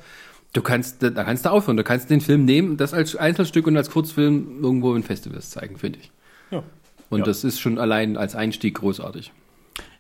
Du 0.54 0.62
kannst, 0.62 1.04
da 1.04 1.10
kannst 1.12 1.46
du 1.46 1.52
aufhören. 1.52 1.78
Du 1.78 1.84
kannst 1.84 2.10
den 2.10 2.22
Film 2.22 2.46
nehmen, 2.46 2.78
das 2.78 2.94
als 2.94 3.16
Einzelstück 3.16 3.68
und 3.68 3.78
als 3.78 3.92
Kurzfilm 3.92 4.64
irgendwo 4.64 4.96
in 4.96 5.04
Festivals 5.04 5.52
zeigen, 5.52 5.78
finde 5.78 6.00
ich. 6.00 6.12
Ja. 6.50 6.64
Und 7.10 7.20
Ja. 7.20 7.26
das 7.26 7.44
ist 7.44 7.60
schon 7.60 7.78
allein 7.78 8.18
als 8.18 8.36
Einstieg 8.36 8.76
großartig. 8.76 9.32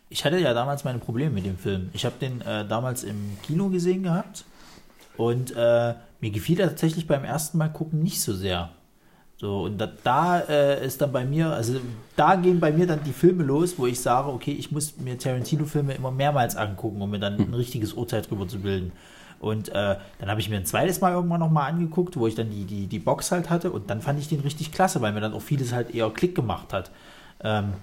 Ich 0.09 0.25
hatte 0.25 0.39
ja 0.39 0.53
damals 0.53 0.83
meine 0.83 0.99
Probleme 0.99 1.31
mit 1.31 1.45
dem 1.45 1.57
Film. 1.57 1.89
Ich 1.93 2.05
habe 2.05 2.15
den 2.19 2.41
äh, 2.41 2.67
damals 2.67 3.03
im 3.03 3.37
Kino 3.43 3.69
gesehen 3.69 4.03
gehabt 4.03 4.45
und 5.17 5.51
äh, 5.55 5.93
mir 6.21 6.31
gefiel 6.31 6.59
er 6.59 6.69
tatsächlich 6.69 7.05
beim 7.05 7.23
ersten 7.23 7.57
Mal 7.57 7.69
gucken 7.69 8.01
nicht 8.01 8.21
so 8.21 8.33
sehr. 8.33 8.69
So, 9.37 9.63
und 9.63 9.77
da, 9.77 9.91
da 10.03 10.39
äh, 10.39 10.85
ist 10.85 11.01
dann 11.01 11.11
bei 11.11 11.25
mir, 11.25 11.51
also 11.51 11.79
da 12.15 12.35
gehen 12.35 12.59
bei 12.61 12.71
mir 12.71 12.87
dann 12.87 13.03
die 13.03 13.11
Filme 13.11 13.43
los, 13.43 13.77
wo 13.77 13.85
ich 13.85 13.99
sage, 13.99 14.29
okay, 14.29 14.53
ich 14.53 14.71
muss 14.71 14.95
mir 14.97 15.17
Tarantino-Filme 15.17 15.93
immer 15.93 16.11
mehrmals 16.11 16.55
angucken, 16.55 17.01
um 17.01 17.11
mir 17.11 17.19
dann 17.19 17.37
ein 17.37 17.53
richtiges 17.53 17.93
Urteil 17.93 18.21
drüber 18.21 18.47
zu 18.47 18.59
bilden. 18.59 18.93
Und 19.41 19.69
äh, 19.69 19.97
dann 20.19 20.29
habe 20.29 20.39
ich 20.39 20.49
mir 20.49 20.55
ein 20.55 20.65
zweites 20.65 21.01
Mal 21.01 21.11
irgendwann 21.11 21.41
nochmal 21.41 21.69
angeguckt, 21.69 22.15
wo 22.15 22.27
ich 22.27 22.35
dann 22.35 22.49
die, 22.49 22.63
die, 22.63 22.87
die 22.87 22.99
Box 22.99 23.31
halt 23.31 23.49
hatte 23.49 23.71
und 23.71 23.89
dann 23.89 24.01
fand 24.01 24.19
ich 24.19 24.29
den 24.29 24.39
richtig 24.39 24.71
klasse, 24.71 25.01
weil 25.01 25.11
mir 25.11 25.19
dann 25.19 25.33
auch 25.33 25.41
vieles 25.41 25.73
halt 25.73 25.93
eher 25.93 26.09
Klick 26.11 26.33
gemacht 26.33 26.71
hat. 26.71 26.91
Ähm, 27.43 27.73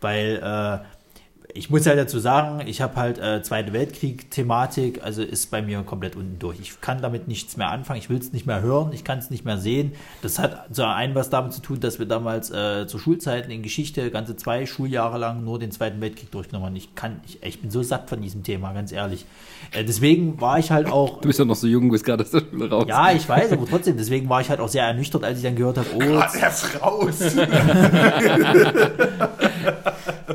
weil 0.00 0.36
äh, 0.36 0.84
ich 1.54 1.70
muss 1.70 1.86
halt 1.86 1.98
dazu 1.98 2.18
sagen, 2.18 2.66
ich 2.66 2.80
habe 2.80 2.96
halt 2.96 3.18
äh, 3.18 3.42
Zweite 3.42 3.72
Weltkrieg-Thematik, 3.72 5.02
also 5.02 5.22
ist 5.22 5.50
bei 5.50 5.62
mir 5.62 5.82
komplett 5.82 6.14
unten 6.14 6.38
durch. 6.38 6.60
Ich 6.60 6.80
kann 6.80 7.00
damit 7.00 7.26
nichts 7.26 7.56
mehr 7.56 7.70
anfangen, 7.70 7.98
ich 7.98 8.10
will 8.10 8.18
es 8.18 8.32
nicht 8.32 8.46
mehr 8.46 8.60
hören, 8.60 8.92
ich 8.92 9.02
kann 9.02 9.18
es 9.18 9.30
nicht 9.30 9.44
mehr 9.44 9.56
sehen. 9.56 9.92
Das 10.20 10.38
hat 10.38 10.66
so 10.70 10.84
ein 10.84 11.14
was 11.14 11.30
damit 11.30 11.54
zu 11.54 11.62
tun, 11.62 11.80
dass 11.80 11.98
wir 11.98 12.06
damals 12.06 12.50
äh, 12.50 12.86
zu 12.86 12.98
Schulzeiten 12.98 13.50
in 13.50 13.62
Geschichte 13.62 14.10
ganze 14.10 14.36
zwei 14.36 14.66
Schuljahre 14.66 15.18
lang 15.18 15.42
nur 15.42 15.58
den 15.58 15.70
Zweiten 15.70 16.00
Weltkrieg 16.00 16.30
durchgenommen 16.30 16.66
haben. 16.66 16.76
Ich 16.76 16.94
kann, 16.94 17.20
ich, 17.26 17.42
ich 17.42 17.60
bin 17.60 17.70
so 17.70 17.82
satt 17.82 18.10
von 18.10 18.20
diesem 18.20 18.42
Thema, 18.42 18.72
ganz 18.72 18.92
ehrlich. 18.92 19.24
Äh, 19.72 19.84
deswegen 19.84 20.40
war 20.40 20.58
ich 20.58 20.70
halt 20.70 20.88
auch 20.88 21.20
Du 21.20 21.28
bist 21.28 21.38
ja 21.38 21.46
noch 21.46 21.56
so 21.56 21.66
jung, 21.66 21.90
bist 21.90 22.04
gerade 22.04 22.24
aus 22.24 22.30
der 22.30 22.40
Schule 22.40 22.68
raus. 22.68 22.84
ja, 22.88 23.12
ich 23.12 23.28
weiß, 23.28 23.52
aber 23.52 23.66
trotzdem, 23.66 23.96
deswegen 23.96 24.28
war 24.28 24.42
ich 24.42 24.50
halt 24.50 24.60
auch 24.60 24.68
sehr 24.68 24.84
ernüchtert, 24.84 25.24
als 25.24 25.38
ich 25.38 25.44
dann 25.44 25.56
gehört 25.56 25.78
habe, 25.78 25.88
oh, 25.94 26.22
erst 26.40 26.82
raus. 26.82 27.20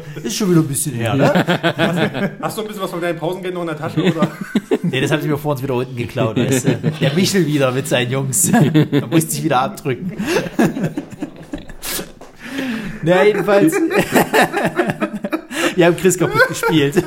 ist 0.23 0.35
schon 0.35 0.51
wieder 0.51 0.61
ein 0.61 0.67
bisschen 0.67 0.93
her, 0.93 1.13
ne? 1.15 2.33
Hast 2.41 2.57
du 2.57 2.61
ein 2.61 2.67
bisschen 2.67 2.83
was 2.83 2.91
von 2.91 3.01
deinem 3.01 3.17
Pausengeld 3.17 3.53
noch 3.53 3.61
in 3.61 3.67
der 3.67 3.77
Tasche? 3.77 4.03
Oder? 4.03 4.27
Nee, 4.85 4.99
das 4.99 5.11
haben 5.11 5.21
sie 5.21 5.29
mir 5.29 5.37
vor 5.37 5.53
uns 5.53 5.63
wieder 5.63 5.75
unten 5.75 5.95
geklaut, 5.95 6.35
weißt 6.37 6.67
du? 6.67 6.91
Der 6.99 7.13
Michel 7.13 7.47
wieder 7.47 7.71
mit 7.71 7.87
seinen 7.87 8.11
Jungs. 8.11 8.51
Da 8.51 9.07
musste 9.07 9.33
ich 9.33 9.43
wieder 9.43 9.61
abdrücken. 9.61 10.11
Na, 13.01 13.23
jedenfalls. 13.23 13.73
Die 15.75 15.85
haben 15.85 15.95
Chris 15.95 16.17
kaputt 16.17 16.47
gespielt. 16.49 17.01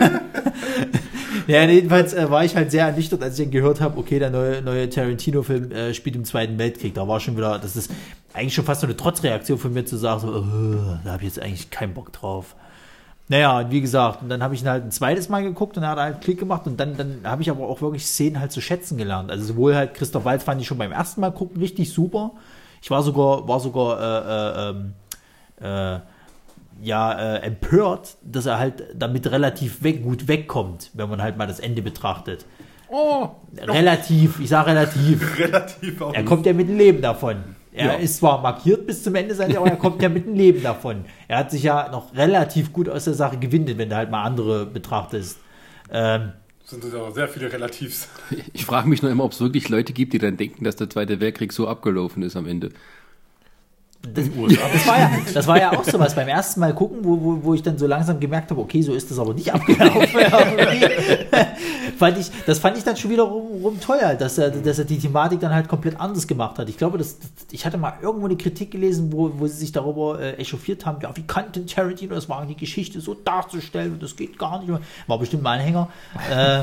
Ja, 1.47 1.63
jedenfalls 1.65 2.13
äh, 2.13 2.29
war 2.29 2.45
ich 2.45 2.57
halt 2.57 2.73
sehr 2.73 2.87
ernüchtert, 2.87 3.23
als 3.23 3.39
ich 3.39 3.45
dann 3.45 3.53
gehört 3.53 3.81
habe, 3.81 3.99
okay, 3.99 4.19
der 4.19 4.31
neue, 4.31 4.63
neue 4.63 4.91
Tarantino-Film 4.91 5.71
äh, 5.71 5.95
spielt 5.95 6.17
im 6.17 6.25
Zweiten 6.25 6.59
Weltkrieg. 6.59 6.95
Da 6.95 7.07
war 7.07 7.21
schon 7.21 7.37
wieder, 7.37 7.59
das 7.59 7.77
ist 7.77 7.93
eigentlich 8.33 8.55
schon 8.55 8.65
fast 8.65 8.81
so 8.81 8.87
eine 8.87 8.97
Trotzreaktion 8.97 9.59
von 9.59 9.73
mir 9.73 9.85
zu 9.85 9.97
sagen, 9.97 10.21
so, 10.21 10.29
äh, 10.39 11.05
da 11.05 11.13
habe 11.13 11.23
ich 11.23 11.29
jetzt 11.29 11.41
eigentlich 11.41 11.71
keinen 11.71 11.95
Bock 11.95 12.13
drauf. 12.13 12.57
Naja, 13.29 13.59
und 13.59 13.71
wie 13.73 13.81
gesagt, 13.81 14.23
und 14.23 14.29
dann 14.29 14.43
habe 14.43 14.55
ich 14.55 14.63
ihn 14.63 14.69
halt 14.69 14.85
ein 14.85 14.93
zweites 14.93 15.29
Mal 15.29 15.43
geguckt 15.43 15.77
und 15.77 15.83
er 15.83 15.91
hat 15.91 15.99
halt 15.99 16.21
Klick 16.21 16.39
gemacht 16.39 16.67
und 16.67 16.79
dann, 16.79 16.97
dann 16.97 17.21
habe 17.25 17.43
ich 17.43 17.51
aber 17.51 17.67
auch 17.67 17.81
wirklich 17.81 18.07
Szenen 18.07 18.39
halt 18.39 18.53
zu 18.53 18.61
schätzen 18.61 18.97
gelernt. 18.97 19.31
Also 19.31 19.45
sowohl 19.45 19.75
halt 19.75 19.95
Christoph 19.95 20.25
Waltz 20.25 20.45
fand 20.45 20.61
ich 20.61 20.67
schon 20.69 20.79
beim 20.79 20.93
ersten 20.93 21.21
Mal 21.21 21.33
gucken 21.33 21.61
richtig 21.61 21.93
super. 21.93 22.33
Ich 22.81 22.91
war 22.91 23.03
sogar, 23.03 23.49
war 23.49 23.59
sogar 23.59 24.01
äh, 24.01 24.69
äh, 24.69 24.71
ähm, 24.71 24.93
äh, 25.61 26.01
ja 26.83 27.13
äh, 27.13 27.39
empört, 27.41 28.17
dass 28.23 28.47
er 28.47 28.59
halt 28.59 28.85
damit 28.95 29.29
relativ 29.31 29.83
weg, 29.83 30.05
gut 30.05 30.29
wegkommt, 30.29 30.91
wenn 30.95 31.09
man 31.09 31.21
halt 31.21 31.37
mal 31.37 31.47
das 31.47 31.59
Ende 31.59 31.83
betrachtet. 31.83 32.45
Oh, 32.89 33.31
Relativ, 33.59 34.39
ich 34.39 34.49
sage 34.49 34.71
relativ. 34.71 35.39
Relativ 35.39 36.01
auch. 36.01 36.15
Er 36.15 36.25
kommt 36.25 36.47
ja 36.47 36.53
mit 36.53 36.69
dem 36.69 36.79
Leben 36.79 37.03
davon. 37.03 37.57
Er 37.77 37.87
Ja. 37.87 37.93
ist 37.99 38.17
zwar 38.17 38.41
markiert 38.41 38.87
bis 38.87 39.03
zum 39.03 39.15
Ende 39.15 39.35
seines, 39.35 39.57
aber 39.57 39.67
er 39.69 39.77
kommt 39.77 40.01
ja 40.03 40.09
mit 40.09 40.27
dem 40.27 40.35
Leben 40.35 40.63
davon. 40.63 41.05
Er 41.29 41.39
hat 41.39 41.51
sich 41.51 41.63
ja 41.63 41.89
noch 41.91 42.15
relativ 42.17 42.73
gut 42.73 42.89
aus 42.89 43.05
der 43.05 43.15
Sache 43.15 43.37
gewindet, 43.37 43.77
wenn 43.79 43.91
du 43.91 43.97
halt 43.97 44.11
mal 44.11 44.23
andere 44.25 44.65
betrachtest. 44.67 45.39
Ähm, 45.91 46.33
sind 46.65 46.83
das 46.83 46.95
aber 46.95 47.13
sehr 47.13 47.29
viele 47.29 47.53
Relativs. 47.53 48.09
ich 48.53 48.65
frage 48.67 48.89
mich 48.89 49.03
nur 49.03 49.11
immer, 49.11 49.25
ob 49.25 49.33
es 49.33 49.41
wirklich 49.41 49.69
Leute 49.69 49.93
gibt, 49.93 50.15
die 50.15 50.19
dann 50.19 50.37
denken, 50.37 50.65
dass 50.65 50.77
der 50.77 50.91
Zweite 50.91 51.21
Weltkrieg 51.21 51.53
so 51.53 51.69
abgelaufen 51.69 52.23
ist 52.23 52.35
am 52.35 52.47
Ende. 52.47 52.71
Das, 54.15 54.25
das, 54.73 54.87
war 54.87 54.99
ja, 54.99 55.11
das 55.33 55.47
war 55.47 55.59
ja 55.59 55.73
auch 55.73 55.85
sowas 55.85 56.15
beim 56.15 56.29
ersten 56.29 56.61
Mal 56.61 56.75
gucken, 56.75 56.99
wo, 57.03 57.21
wo, 57.21 57.45
wo 57.45 57.55
ich 57.55 57.63
dann 57.63 57.79
so 57.79 57.87
langsam 57.87 58.21
gemerkt 58.21 58.51
habe, 58.51 58.61
okay, 58.61 58.83
so 58.83 58.95
ist 58.95 59.11
das 59.11 59.19
aber 59.19 59.35
nicht 59.35 59.53
abgelaufen. 59.53 60.07
fand 61.99 62.19
ich, 62.19 62.31
das 62.47 62.59
fand 62.59 62.77
ich 62.77 62.85
dann 62.85 62.97
schon 62.97 63.11
wiederum 63.11 63.63
rum 63.63 63.79
halt, 63.89 64.21
dass 64.21 64.39
er, 64.39 64.51
dass 64.51 64.79
er 64.79 64.85
die 64.85 64.99
Thematik 64.99 65.41
dann 65.41 65.55
halt 65.55 65.69
komplett 65.69 65.99
anders 66.01 66.27
gemacht 66.27 66.59
hat. 66.59 66.69
Ich 66.69 66.77
glaube, 66.77 66.99
das, 66.99 67.19
das, 67.19 67.31
ich 67.51 67.65
hatte 67.67 67.79
mal 67.79 67.95
irgendwo 68.01 68.27
eine 68.27 68.37
Kritik 68.37 68.71
gelesen, 68.71 69.13
wo, 69.13 69.33
wo 69.39 69.47
sie 69.47 69.57
sich 69.57 69.73
darüber 69.73 70.21
äh, 70.21 70.35
echauffiert 70.35 70.87
haben, 70.87 71.01
ja, 71.03 71.17
wie 71.17 71.23
kann 71.23 71.53
denn 71.53 71.67
Tarantino 71.67 72.15
das 72.15 72.29
wagen, 72.29 72.49
die 72.49 72.57
Geschichte 72.57 73.01
so 73.01 73.15
darzustellen 73.15 73.95
und 73.95 74.03
das 74.03 74.17
geht 74.17 74.39
gar 74.39 74.61
nicht. 74.61 74.73
War 75.07 75.19
bestimmt 75.19 75.43
mal 75.43 75.59
Anhänger. 75.59 75.89
Äh, 76.31 76.63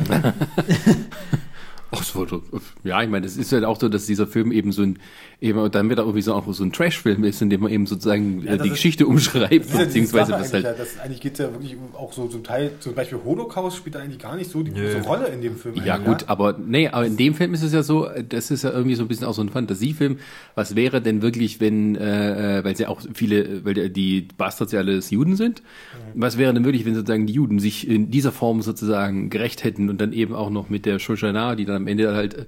ja, 2.83 3.01
ich 3.01 3.09
meine, 3.09 3.25
es 3.25 3.37
ist 3.37 3.51
halt 3.51 3.63
auch 3.65 3.79
so, 3.79 3.89
dass 3.89 4.05
dieser 4.05 4.27
Film 4.27 4.51
eben 4.51 4.71
so 4.71 4.81
ein, 4.83 4.99
eben 5.41 5.71
dann 5.71 5.89
wieder 5.89 6.03
irgendwie 6.03 6.21
so 6.21 6.33
auch 6.33 6.51
so 6.53 6.63
ein 6.63 6.71
Trash-Film 6.71 7.23
ist, 7.23 7.41
in 7.41 7.49
dem 7.49 7.61
man 7.61 7.71
eben 7.71 7.85
sozusagen 7.85 8.43
äh, 8.45 8.51
das 8.57 8.61
die 8.61 8.67
ist- 8.69 8.73
Geschichte 8.75 9.07
umschreibt, 9.07 9.65
Das 9.65 9.67
ist 9.73 9.73
ja 9.79 9.85
beziehungsweise 9.85 10.31
das 10.31 10.53
eigentlich, 10.53 10.65
halt. 10.65 10.77
ja, 10.77 10.83
das, 10.83 10.99
eigentlich 10.99 11.21
geht 11.21 11.33
es 11.33 11.39
ja 11.39 11.51
wirklich 11.51 11.75
auch 11.93 12.13
so 12.13 12.27
zum 12.27 12.43
Teil, 12.43 12.71
zum 12.79 12.93
Beispiel 12.95 13.19
Holocaust 13.23 13.77
spielt 13.77 13.95
da 13.95 13.99
eigentlich 13.99 14.19
gar 14.19 14.35
nicht 14.35 14.49
so 14.49 14.63
die 14.63 14.71
Nö. 14.71 14.93
große 14.93 15.07
Rolle 15.07 15.27
in 15.27 15.41
dem 15.41 15.57
Film. 15.57 15.75
Ja 15.83 15.97
gut, 15.97 16.25
aber 16.27 16.57
nee, 16.57 16.87
aber 16.87 17.05
in 17.05 17.17
dem 17.17 17.33
Film 17.35 17.53
ist 17.53 17.63
es 17.63 17.73
ja 17.73 17.83
so, 17.83 18.07
das 18.29 18.51
ist 18.51 18.63
ja 18.63 18.71
irgendwie 18.71 18.95
so 18.95 19.03
ein 19.03 19.07
bisschen 19.07 19.27
auch 19.27 19.33
so 19.33 19.41
ein 19.41 19.49
Fantasiefilm. 19.49 20.17
Was 20.55 20.75
wäre 20.75 21.01
denn 21.01 21.21
wirklich, 21.21 21.59
wenn, 21.59 21.95
äh, 21.95 22.59
äh, 22.59 22.63
weil 22.63 22.73
es 22.73 22.79
ja 22.79 22.87
auch 22.89 23.01
viele, 23.13 23.65
weil 23.65 23.89
die 23.89 24.27
Bastards 24.37 24.71
ja 24.71 24.79
alles 24.79 25.09
Juden 25.09 25.35
sind, 25.35 25.61
was 26.15 26.37
wäre 26.37 26.53
denn 26.53 26.63
wirklich, 26.65 26.85
wenn 26.85 26.95
sozusagen 26.95 27.25
die 27.27 27.33
Juden 27.33 27.59
sich 27.59 27.87
in 27.87 28.11
dieser 28.11 28.31
Form 28.31 28.61
sozusagen 28.61 29.29
gerecht 29.29 29.63
hätten 29.63 29.89
und 29.89 29.99
dann 29.99 30.13
eben 30.13 30.33
auch 30.35 30.49
noch 30.49 30.69
mit 30.69 30.85
der 30.85 30.99
Shoshana, 30.99 31.55
die 31.55 31.65
dann 31.65 31.82
am 31.83 31.87
Ende 31.87 32.15
halt 32.15 32.33
äh, 32.33 32.45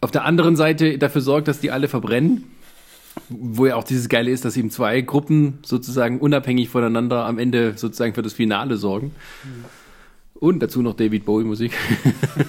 auf 0.00 0.10
der 0.10 0.24
anderen 0.24 0.56
Seite 0.56 0.96
dafür 0.98 1.20
sorgt, 1.20 1.48
dass 1.48 1.60
die 1.60 1.70
alle 1.70 1.88
verbrennen? 1.88 2.44
Wo 3.30 3.66
ja 3.66 3.74
auch 3.74 3.82
dieses 3.84 4.08
Geile 4.08 4.30
ist, 4.30 4.44
dass 4.44 4.56
eben 4.56 4.70
zwei 4.70 5.00
Gruppen 5.00 5.58
sozusagen 5.64 6.20
unabhängig 6.20 6.68
voneinander 6.68 7.24
am 7.26 7.38
Ende 7.38 7.72
sozusagen 7.76 8.14
für 8.14 8.22
das 8.22 8.32
Finale 8.32 8.76
sorgen. 8.76 9.10
Und 10.34 10.60
dazu 10.60 10.82
noch 10.82 10.94
David 10.94 11.24
Bowie 11.24 11.42
Musik. 11.42 11.72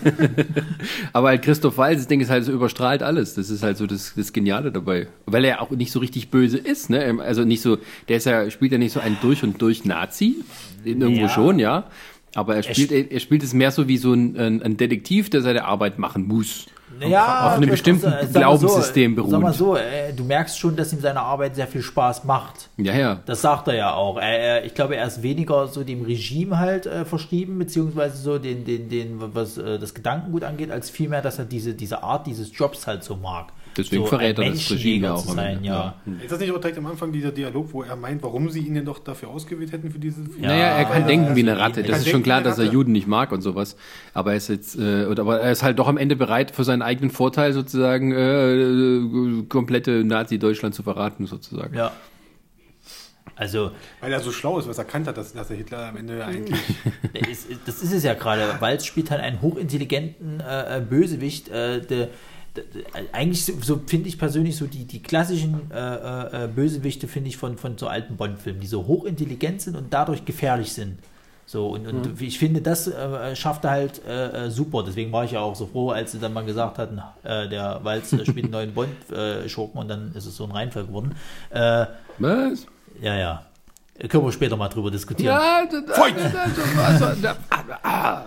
Aber 1.14 1.30
halt 1.30 1.42
Christoph 1.42 1.78
Waltz, 1.78 2.02
das 2.02 2.08
Ding 2.08 2.22
ist 2.22 2.30
halt 2.30 2.46
so 2.46 2.52
überstrahlt 2.52 3.02
alles. 3.02 3.34
Das 3.34 3.50
ist 3.50 3.64
halt 3.64 3.78
so 3.78 3.88
das, 3.88 4.14
das 4.16 4.32
Geniale 4.32 4.72
dabei. 4.72 5.08
Weil 5.26 5.44
er 5.46 5.62
auch 5.62 5.72
nicht 5.72 5.92
so 5.92 6.00
richtig 6.00 6.30
böse 6.30 6.58
ist, 6.60 6.92
ne? 6.92 7.18
Also 7.20 7.46
nicht 7.46 7.62
so, 7.64 7.78
der 8.08 8.18
ist 8.18 8.26
ja, 8.26 8.50
spielt 8.52 8.72
ja 8.72 8.78
nicht 8.78 8.94
so 8.94 9.00
ein 9.00 9.18
durch 9.22 9.44
und 9.44 9.60
durch 9.62 9.86
Nazi. 9.86 10.36
Irgendwo 10.86 11.22
Ja. 11.22 11.30
schon, 11.30 11.58
ja. 11.58 11.86
Aber 12.36 12.56
er 12.56 12.64
spielt, 12.64 12.92
sp- 12.94 13.10
er, 13.12 13.20
spielt 13.20 13.44
es 13.44 13.54
mehr 13.54 13.72
so 13.72 13.88
wie 13.88 13.98
so 13.98 14.14
ein, 14.14 14.62
ein, 14.62 14.78
Detektiv, 14.78 15.30
der 15.30 15.42
seine 15.42 15.66
Arbeit 15.66 15.98
machen 16.00 16.28
muss. 16.28 16.68
Ja, 17.08 17.48
auf 17.48 17.58
einem 17.58 17.70
bestimmten 17.70 18.02
sag 18.02 18.14
mal 18.14 18.28
so, 18.28 18.40
Glaubenssystem 18.40 19.16
beruht. 19.16 19.30
Sag 19.32 19.42
mal 19.42 19.54
so, 19.54 19.76
äh, 19.76 20.12
du 20.14 20.24
merkst 20.24 20.58
schon, 20.58 20.76
dass 20.76 20.92
ihm 20.92 21.00
seine 21.00 21.22
Arbeit 21.22 21.56
sehr 21.56 21.68
viel 21.68 21.84
Spaß 21.84 22.24
macht. 22.24 22.70
Ja, 22.78 22.96
ja. 22.96 23.20
Das 23.26 23.42
sagt 23.42 23.68
er 23.68 23.76
ja 23.76 23.94
auch. 23.94 24.18
Er, 24.18 24.40
er, 24.40 24.66
ich 24.66 24.74
glaube, 24.74 24.96
er 24.96 25.06
ist 25.06 25.22
weniger 25.22 25.68
so 25.68 25.84
dem 25.84 26.02
Regime 26.04 26.58
halt 26.58 26.88
äh, 26.88 27.06
verschrieben, 27.06 27.58
beziehungsweise 27.60 28.18
so 28.18 28.40
den, 28.40 28.66
den, 28.66 28.90
den, 28.90 29.16
was 29.20 29.58
äh, 29.58 29.78
das 29.80 29.94
Gedankengut 29.94 30.44
angeht, 30.44 30.72
als 30.72 30.90
vielmehr, 30.90 31.22
dass 31.22 31.38
er 31.40 31.46
diese, 31.46 31.74
diese 31.74 32.04
Art 32.04 32.26
dieses 32.28 32.58
Jobs 32.58 32.88
halt 32.88 33.04
so 33.04 33.16
mag. 33.16 33.54
Deswegen 33.78 34.04
so 34.04 34.08
verrät 34.10 34.38
er 34.40 34.46
das 34.46 34.72
Regime 34.72 35.08
Menschenjäger 35.08 35.16
auch 35.16 35.20
sein, 35.20 35.58
Ende. 35.58 35.68
ja. 35.68 35.96
Ist 36.24 36.32
das 36.32 36.40
nicht 36.40 36.52
auch 36.52 36.60
direkt 36.60 36.78
am 36.78 36.86
Anfang 36.86 37.12
dieser 37.12 37.32
Dialog, 37.32 37.72
wo 37.72 37.84
er 37.84 37.96
meint, 37.96 38.24
warum 38.24 38.50
sie 38.50 38.62
ihn 38.62 38.74
denn 38.74 38.86
doch 38.86 39.00
dafür 39.00 39.30
ausgewählt 39.30 39.72
hätten 39.72 39.92
für 39.92 40.00
diese 40.00 40.22
Ja, 40.40 40.50
naja, 40.50 40.66
er 40.66 40.86
kann 40.86 41.02
ja, 41.02 41.08
denken 41.08 41.28
ja, 41.28 41.36
wie 41.36 41.42
eine 41.42 41.58
Ratte. 41.58 41.82
er 41.82 41.88
Das 41.88 42.00
ist 42.00 42.10
schon 42.10 42.24
klar, 42.24 42.42
dass 42.42 42.58
er. 42.58 42.66
Juden 42.70 42.92
nicht 42.92 43.08
mag 43.08 43.32
und 43.32 43.42
sowas. 43.42 43.76
Aber 44.14 44.32
er 44.32 44.38
ist 44.38 44.48
jetzt, 44.50 44.78
äh, 44.78 45.06
oder, 45.06 45.24
aber 45.24 45.40
er 45.40 45.52
ist 45.52 45.64
halt 45.64 45.80
doch 45.80 45.88
am 45.88 45.98
Ende 45.98 46.16
bereit, 46.16 46.52
für 46.52 46.64
seinen 46.64 46.82
eigenen 46.82 47.10
Vorteil 47.10 47.54
sozusagen 47.54 48.12
äh, 48.12 49.44
komplette 49.48 50.04
Nazi-Deutschland 50.04 50.76
zu 50.76 50.84
verraten, 50.84 51.26
sozusagen. 51.26 51.76
Ja. 51.76 51.92
Also, 53.40 53.72
Weil 54.02 54.12
er 54.12 54.20
so 54.20 54.34
schlau 54.34 54.60
ist, 54.60 54.68
was 54.68 54.78
er 54.78 54.84
erkannt 54.84 55.08
hat, 55.08 55.16
dass, 55.16 55.32
dass 55.32 55.50
er 55.50 55.56
Hitler 55.56 55.88
am 55.88 55.96
Ende 55.96 56.26
eigentlich. 56.26 56.60
Das 57.66 57.82
ist 57.82 57.94
es 57.94 58.04
ja 58.04 58.14
gerade. 58.14 58.56
Walz 58.60 58.86
spielt 58.86 59.12
halt 59.12 59.22
einen 59.22 59.42
hochintelligenten 59.42 60.42
äh, 60.42 60.78
äh, 60.78 60.82
Bösewicht. 60.82 61.48
Äh, 61.48 61.82
der, 61.82 62.10
eigentlich 63.12 63.46
so, 63.46 63.54
so 63.62 63.82
finde 63.86 64.10
ich 64.10 64.18
persönlich 64.18 64.56
so 64.56 64.66
die, 64.66 64.86
die 64.86 65.02
klassischen 65.02 65.72
äh, 65.72 66.46
äh, 66.46 66.48
Bösewichte, 66.48 67.08
finde 67.08 67.30
ich, 67.30 67.38
von, 67.38 67.58
von 67.58 67.78
so 67.78 67.88
alten 67.88 68.18
Bond-Filmen, 68.18 68.60
die 68.62 68.68
so 68.68 68.88
hochintelligent 68.88 69.62
sind 69.62 69.76
und 69.76 69.94
dadurch 69.94 70.26
gefährlich 70.26 70.74
sind. 70.74 71.00
So, 71.46 71.70
und, 71.70 71.88
und 71.88 72.22
ich 72.22 72.38
finde, 72.38 72.62
das 72.62 72.88
äh, 72.88 73.36
schafft 73.36 73.64
er 73.64 73.72
halt 73.72 74.06
äh, 74.06 74.46
äh, 74.46 74.52
super. 74.52 74.84
Deswegen 74.84 75.12
war 75.12 75.24
ich 75.24 75.32
ja 75.32 75.40
auch 75.40 75.56
so 75.56 75.66
froh, 75.66 75.90
als 75.90 76.12
sie 76.12 76.20
dann 76.20 76.32
mal 76.32 76.46
gesagt 76.46 76.78
hatten, 76.78 77.02
äh, 77.24 77.50
der 77.50 77.80
Walz 77.84 78.14
äh, 78.14 78.24
spielt 78.24 78.46
einen 78.46 78.52
neuen 78.52 78.74
Bond-Schurken 78.76 79.82
und 79.82 79.88
dann 79.88 80.14
ist 80.14 80.28
es 80.28 80.36
so 80.38 80.44
ein 80.44 80.52
Reinfall 80.52 80.86
geworden. 80.86 81.16
Äh, 81.50 81.88
Was? 82.20 82.68
ja, 83.02 83.16
ja. 83.16 83.46
Äh, 83.98 84.08
Können 84.08 84.26
wir 84.26 84.32
später 84.32 84.58
mal 84.58 84.70
drüber 84.70 84.92
diskutieren. 84.92 85.34
Ja, 85.34 85.62
also, 85.62 85.78
ah. 87.82 88.24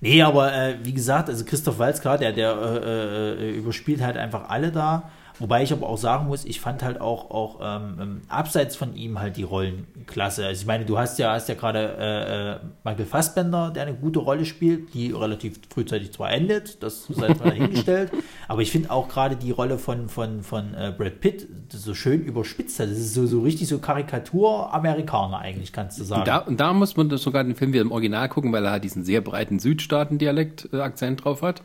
Nee, 0.00 0.22
aber 0.22 0.52
äh, 0.52 0.76
wie 0.82 0.92
gesagt, 0.92 1.28
also 1.28 1.44
Christoph 1.44 1.78
Walz, 1.78 2.00
klar, 2.00 2.18
der, 2.18 2.32
der 2.32 2.52
äh, 2.52 3.48
äh, 3.48 3.50
überspielt 3.56 4.02
halt 4.02 4.16
einfach 4.16 4.48
alle 4.48 4.70
da. 4.70 5.10
Wobei 5.38 5.62
ich 5.62 5.72
aber 5.72 5.88
auch 5.88 5.98
sagen 5.98 6.26
muss, 6.26 6.44
ich 6.44 6.60
fand 6.60 6.82
halt 6.82 7.00
auch, 7.00 7.30
auch 7.30 7.60
ähm, 7.62 7.98
ähm, 8.00 8.20
abseits 8.28 8.74
von 8.74 8.94
ihm 8.94 9.20
halt 9.20 9.36
die 9.36 9.42
Rollen 9.42 9.86
klasse. 10.06 10.46
Also 10.46 10.62
ich 10.62 10.66
meine, 10.66 10.84
du 10.84 10.98
hast 10.98 11.18
ja, 11.18 11.32
hast 11.32 11.48
ja 11.48 11.54
gerade 11.54 11.96
äh, 11.98 12.52
äh, 12.52 12.58
Michael 12.84 13.04
Fassbender, 13.04 13.70
der 13.70 13.82
eine 13.82 13.94
gute 13.94 14.20
Rolle 14.20 14.46
spielt, 14.46 14.94
die 14.94 15.12
relativ 15.12 15.60
frühzeitig 15.68 16.12
zwar 16.12 16.30
endet, 16.30 16.82
das 16.82 17.04
sei 17.04 17.28
mal 17.28 17.50
dahingestellt, 17.50 18.12
aber 18.48 18.62
ich 18.62 18.70
finde 18.70 18.90
auch 18.90 19.08
gerade 19.08 19.36
die 19.36 19.50
Rolle 19.50 19.78
von, 19.78 20.08
von, 20.08 20.42
von 20.42 20.74
äh, 20.74 20.94
Brad 20.96 21.20
Pitt 21.20 21.46
so 21.68 21.94
schön 21.94 22.22
überspitzt 22.22 22.80
hat. 22.80 22.90
Das 22.90 22.98
ist 22.98 23.12
so, 23.12 23.26
so 23.26 23.40
richtig 23.40 23.68
so 23.68 23.78
Karikatur-Amerikaner 23.78 25.38
eigentlich, 25.38 25.72
kannst 25.72 25.98
du 25.98 26.04
sagen. 26.04 26.24
Da, 26.24 26.38
und 26.38 26.60
da 26.60 26.72
muss 26.72 26.96
man 26.96 27.14
sogar 27.18 27.44
den 27.44 27.54
Film 27.54 27.72
wieder 27.72 27.82
im 27.82 27.92
Original 27.92 28.28
gucken, 28.28 28.52
weil 28.52 28.64
er 28.64 28.70
halt 28.70 28.84
diesen 28.84 29.04
sehr 29.04 29.20
breiten 29.20 29.58
Südstaaten-Dialekt-Akzent 29.58 31.24
drauf 31.24 31.42
hat. 31.42 31.62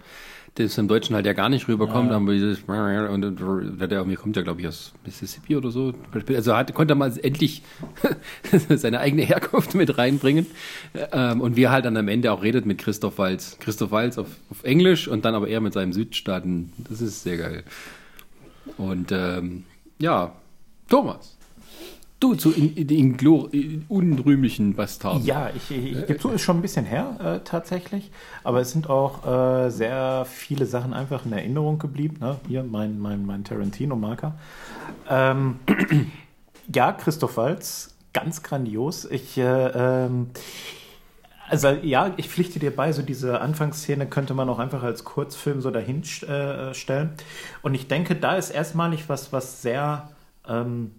Das 0.56 0.78
im 0.78 0.90
Deutschen 0.90 1.16
halt 1.16 1.26
ja 1.26 1.32
gar 1.32 1.48
nicht 1.48 1.70
rüberkommt, 1.70 2.10
Ja. 2.12 2.18
aber 2.18 2.34
dieses 2.34 2.60
und, 2.64 3.24
und 3.24 3.80
der, 3.80 3.88
der 3.88 4.04
mir 4.04 4.18
kommt 4.18 4.36
ja 4.36 4.42
glaube 4.42 4.60
ich 4.60 4.68
aus 4.68 4.92
Mississippi 5.06 5.56
oder 5.56 5.72
so. 5.72 5.94
Also 6.28 6.56
hat, 6.58 6.74
konnte 6.74 6.92
er 6.94 6.98
mal 6.98 7.12
endlich 7.24 7.64
seine 8.76 9.00
eigene 9.00 9.22
Herkunft 9.22 9.76
mit 9.76 9.98
reinbringen. 9.98 10.46
Ähm, 11.14 11.40
und 11.40 11.56
wie 11.56 11.64
er 11.64 11.72
halt 11.72 11.86
dann 11.86 11.96
am 11.96 12.10
Ende 12.10 12.34
auch 12.34 12.44
redet 12.44 12.66
mit 12.66 12.80
Christoph 12.80 13.18
Walz. 13.18 13.58
Christoph 13.62 13.92
Walz 13.92 14.18
auf, 14.18 14.28
auf 14.50 14.64
Englisch 14.66 15.08
und 15.08 15.24
dann 15.24 15.36
aber 15.36 15.48
eher 15.48 15.62
mit 15.62 15.72
seinem 15.72 15.94
Südstaaten. 15.94 16.74
Das 16.90 17.00
ist 17.00 17.24
sehr 17.24 17.38
geil. 17.38 17.64
Und 18.78 19.12
ähm, 19.14 19.64
ja, 20.00 20.34
Thomas. 20.90 21.38
Du 22.22 22.36
zu 22.36 22.52
in, 22.52 22.76
in, 22.76 23.86
unrühmlichen 23.90 24.76
Bastarden. 24.76 25.26
Ja, 25.26 25.50
ich, 25.56 25.72
ich, 25.76 26.06
gebe 26.06 26.20
zu, 26.20 26.30
ist 26.30 26.44
schon 26.44 26.60
ein 26.60 26.62
bisschen 26.62 26.86
her 26.86 27.18
äh, 27.20 27.44
tatsächlich, 27.44 28.12
aber 28.44 28.62
es 28.62 28.72
sind 28.72 28.92
auch 28.92 29.26
äh, 29.26 29.72
sehr 29.72 30.28
viele 30.30 30.68
Sachen 30.68 30.94
einfach 30.94 31.26
in 31.26 31.34
Erinnerung 31.34 31.80
geblieben. 31.80 32.18
Ne? 32.20 32.38
Hier 32.48 32.64
mein, 32.64 33.00
mein, 33.00 33.26
mein 33.26 33.44
Tarantino-Marker. 33.44 34.36
Ähm, 35.10 35.62
ja, 36.76 36.92
Christoph 36.92 37.38
Waltz, 37.38 37.96
ganz 38.14 38.44
grandios. 38.44 39.06
Ich, 39.06 39.40
äh, 39.40 39.44
ähm, 39.44 40.30
also 41.50 41.70
ja, 41.70 42.14
ich 42.18 42.30
pflichte 42.30 42.60
dir 42.60 42.76
bei, 42.76 42.92
so 42.92 43.02
diese 43.02 43.42
Anfangsszene 43.42 44.06
könnte 44.06 44.36
man 44.36 44.48
auch 44.48 44.60
einfach 44.60 44.84
als 44.84 45.06
Kurzfilm 45.06 45.60
so 45.60 45.72
dahin 45.72 46.04
äh, 46.04 46.76
stellen. 46.76 47.14
Und 47.64 47.74
ich 47.74 47.88
denke, 47.88 48.16
da 48.16 48.36
ist 48.36 48.52
erstmalig 48.52 49.10
was, 49.10 49.34
was 49.34 49.64
sehr... 49.64 50.12
Ähm, 50.48 50.92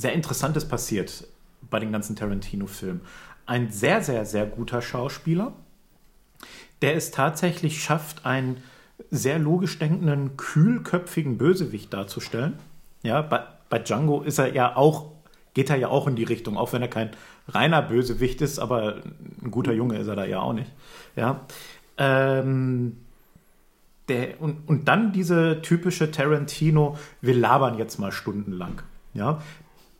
sehr 0.00 0.14
Interessantes 0.14 0.66
passiert 0.66 1.26
bei 1.68 1.78
den 1.78 1.92
ganzen 1.92 2.16
Tarantino-Filmen. 2.16 3.02
Ein 3.44 3.70
sehr, 3.70 4.02
sehr, 4.02 4.24
sehr 4.24 4.46
guter 4.46 4.80
Schauspieler, 4.80 5.52
der 6.80 6.96
es 6.96 7.10
tatsächlich 7.10 7.82
schafft, 7.82 8.24
einen 8.24 8.62
sehr 9.10 9.38
logisch 9.38 9.78
denkenden, 9.78 10.38
kühlköpfigen 10.38 11.36
Bösewicht 11.36 11.92
darzustellen. 11.92 12.58
Ja, 13.02 13.20
bei, 13.20 13.42
bei 13.68 13.78
Django 13.78 14.22
ist 14.22 14.38
er 14.38 14.54
ja 14.54 14.74
auch, 14.74 15.12
geht 15.52 15.68
er 15.68 15.76
ja 15.76 15.88
auch 15.88 16.06
in 16.06 16.16
die 16.16 16.24
Richtung, 16.24 16.56
auch 16.56 16.72
wenn 16.72 16.82
er 16.82 16.88
kein 16.88 17.10
reiner 17.48 17.82
Bösewicht 17.82 18.40
ist, 18.40 18.58
aber 18.58 19.02
ein 19.42 19.50
guter 19.50 19.72
Junge 19.72 19.98
ist 19.98 20.06
er 20.06 20.16
da 20.16 20.24
ja 20.24 20.40
auch 20.40 20.54
nicht. 20.54 20.70
Ja. 21.14 21.40
Ähm, 21.98 22.96
der, 24.08 24.40
und, 24.40 24.66
und 24.66 24.88
dann 24.88 25.12
diese 25.12 25.60
typische 25.60 26.10
Tarantino, 26.10 26.96
wir 27.20 27.34
labern 27.34 27.76
jetzt 27.76 27.98
mal 27.98 28.12
stundenlang. 28.12 28.80
Ja, 29.12 29.42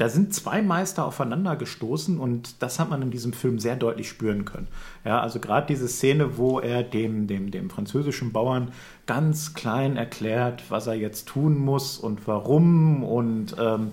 da 0.00 0.08
sind 0.08 0.32
zwei 0.32 0.62
Meister 0.62 1.04
aufeinander 1.04 1.56
gestoßen 1.56 2.18
und 2.18 2.62
das 2.62 2.78
hat 2.78 2.88
man 2.88 3.02
in 3.02 3.10
diesem 3.10 3.34
Film 3.34 3.58
sehr 3.58 3.76
deutlich 3.76 4.08
spüren 4.08 4.46
können. 4.46 4.66
Ja, 5.04 5.20
also 5.20 5.40
gerade 5.40 5.66
diese 5.66 5.88
Szene, 5.88 6.38
wo 6.38 6.58
er 6.58 6.82
dem, 6.82 7.26
dem, 7.26 7.50
dem 7.50 7.68
französischen 7.68 8.32
Bauern 8.32 8.72
ganz 9.04 9.52
klein 9.52 9.98
erklärt, 9.98 10.62
was 10.70 10.86
er 10.86 10.94
jetzt 10.94 11.28
tun 11.28 11.58
muss 11.58 11.98
und 11.98 12.26
warum 12.26 13.04
und 13.04 13.54
ähm, 13.58 13.92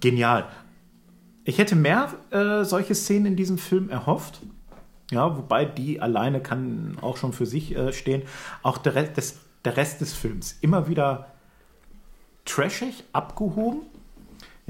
genial. 0.00 0.46
Ich 1.44 1.58
hätte 1.58 1.76
mehr 1.76 2.12
äh, 2.32 2.64
solche 2.64 2.96
Szenen 2.96 3.26
in 3.26 3.36
diesem 3.36 3.58
Film 3.58 3.90
erhofft. 3.90 4.40
Ja, 5.12 5.36
wobei 5.36 5.66
die 5.66 6.00
alleine 6.00 6.40
kann 6.40 6.96
auch 7.00 7.16
schon 7.16 7.32
für 7.32 7.46
sich 7.46 7.76
äh, 7.76 7.92
stehen. 7.92 8.22
Auch 8.64 8.76
der 8.76 8.96
Rest, 8.96 9.16
des, 9.16 9.38
der 9.64 9.76
Rest 9.76 10.00
des 10.00 10.14
Films 10.14 10.58
immer 10.60 10.88
wieder 10.88 11.28
trashig, 12.44 13.04
abgehoben. 13.12 13.82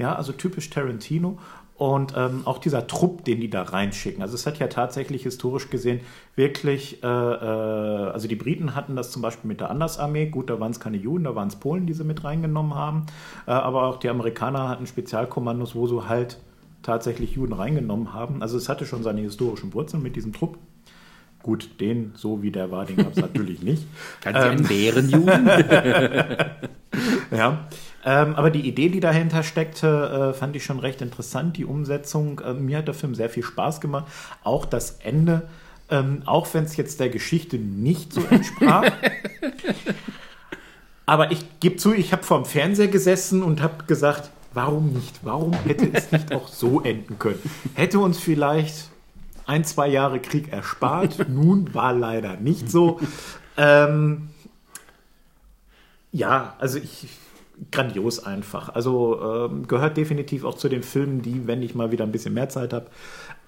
Ja, 0.01 0.15
also 0.15 0.31
typisch 0.31 0.71
Tarantino. 0.71 1.37
Und 1.75 2.13
ähm, 2.17 2.41
auch 2.45 2.57
dieser 2.57 2.87
Trupp, 2.87 3.23
den 3.23 3.39
die 3.39 3.51
da 3.51 3.61
reinschicken. 3.61 4.23
Also 4.23 4.33
es 4.33 4.47
hat 4.47 4.57
ja 4.57 4.67
tatsächlich 4.67 5.23
historisch 5.23 5.69
gesehen 5.69 6.01
wirklich, 6.35 7.03
äh, 7.03 7.07
äh, 7.07 7.07
also 7.07 8.27
die 8.27 8.35
Briten 8.35 8.73
hatten 8.75 8.95
das 8.95 9.11
zum 9.11 9.21
Beispiel 9.21 9.47
mit 9.47 9.61
der 9.61 9.69
Andersarmee. 9.69 10.27
Gut, 10.27 10.49
da 10.49 10.59
waren 10.59 10.71
es 10.71 10.79
keine 10.79 10.97
Juden, 10.97 11.23
da 11.23 11.35
waren 11.35 11.49
es 11.49 11.55
Polen, 11.55 11.85
die 11.85 11.93
sie 11.93 12.03
mit 12.03 12.23
reingenommen 12.23 12.73
haben. 12.73 13.05
Äh, 13.45 13.51
aber 13.51 13.83
auch 13.83 13.97
die 13.97 14.09
Amerikaner 14.09 14.69
hatten 14.69 14.87
Spezialkommandos, 14.87 15.75
wo 15.75 15.85
sie 15.87 16.07
halt 16.07 16.39
tatsächlich 16.81 17.33
Juden 17.33 17.53
reingenommen 17.53 18.11
haben. 18.13 18.41
Also 18.41 18.57
es 18.57 18.69
hatte 18.69 18.87
schon 18.87 19.03
seine 19.03 19.21
historischen 19.21 19.71
Wurzeln 19.75 20.01
mit 20.01 20.15
diesem 20.15 20.33
Trupp. 20.33 20.57
Gut, 21.43 21.79
den, 21.79 22.11
so 22.15 22.41
wie 22.41 22.51
der 22.51 22.71
war, 22.71 22.85
den 22.85 22.97
gab 22.97 23.11
es 23.11 23.17
natürlich 23.21 23.61
nicht. 23.61 23.85
Kannst 24.21 24.41
du 24.41 24.49
einen 24.49 24.67
Bärenjuden? 24.67 25.47
Ja, 27.31 27.67
ähm, 28.03 28.35
aber 28.35 28.49
die 28.49 28.67
Idee, 28.67 28.89
die 28.89 28.99
dahinter 28.99 29.43
steckte, 29.43 30.31
äh, 30.31 30.37
fand 30.37 30.55
ich 30.55 30.63
schon 30.65 30.79
recht 30.79 31.01
interessant. 31.01 31.57
Die 31.57 31.65
Umsetzung, 31.65 32.39
äh, 32.39 32.53
mir 32.53 32.79
hat 32.79 32.87
der 32.87 32.95
Film 32.95 33.13
sehr 33.13 33.29
viel 33.29 33.43
Spaß 33.43 33.79
gemacht. 33.79 34.05
Auch 34.43 34.65
das 34.65 34.97
Ende, 35.03 35.47
ähm, 35.89 36.23
auch 36.25 36.51
wenn 36.53 36.63
es 36.63 36.77
jetzt 36.77 36.99
der 36.99 37.09
Geschichte 37.09 37.57
nicht 37.57 38.11
so 38.11 38.21
entsprach. 38.29 38.91
aber 41.05 41.31
ich 41.31 41.45
gebe 41.59 41.75
zu, 41.75 41.93
ich 41.93 42.11
habe 42.11 42.23
vor 42.23 42.41
dem 42.41 42.45
Fernseher 42.45 42.87
gesessen 42.87 43.43
und 43.43 43.61
habe 43.61 43.83
gesagt, 43.85 44.31
warum 44.53 44.93
nicht? 44.93 45.19
Warum 45.21 45.53
hätte 45.53 45.89
es 45.93 46.11
nicht 46.11 46.33
auch 46.33 46.47
so 46.47 46.81
enden 46.81 47.19
können? 47.19 47.39
Hätte 47.75 47.99
uns 47.99 48.19
vielleicht 48.19 48.89
ein, 49.45 49.63
zwei 49.63 49.87
Jahre 49.87 50.19
Krieg 50.19 50.51
erspart. 50.51 51.25
Nun 51.29 51.71
war 51.75 51.93
leider 51.93 52.37
nicht 52.37 52.71
so. 52.71 52.99
Ähm, 53.57 54.29
ja, 56.11 56.55
also 56.57 56.79
ich 56.79 57.07
grandios 57.69 58.23
einfach. 58.23 58.69
Also 58.69 59.49
ähm, 59.49 59.67
gehört 59.67 59.97
definitiv 59.97 60.43
auch 60.43 60.55
zu 60.55 60.69
den 60.69 60.83
Filmen, 60.83 61.21
die, 61.21 61.47
wenn 61.47 61.61
ich 61.61 61.75
mal 61.75 61.91
wieder 61.91 62.05
ein 62.05 62.11
bisschen 62.11 62.33
mehr 62.33 62.49
Zeit 62.49 62.73
habe, 62.73 62.87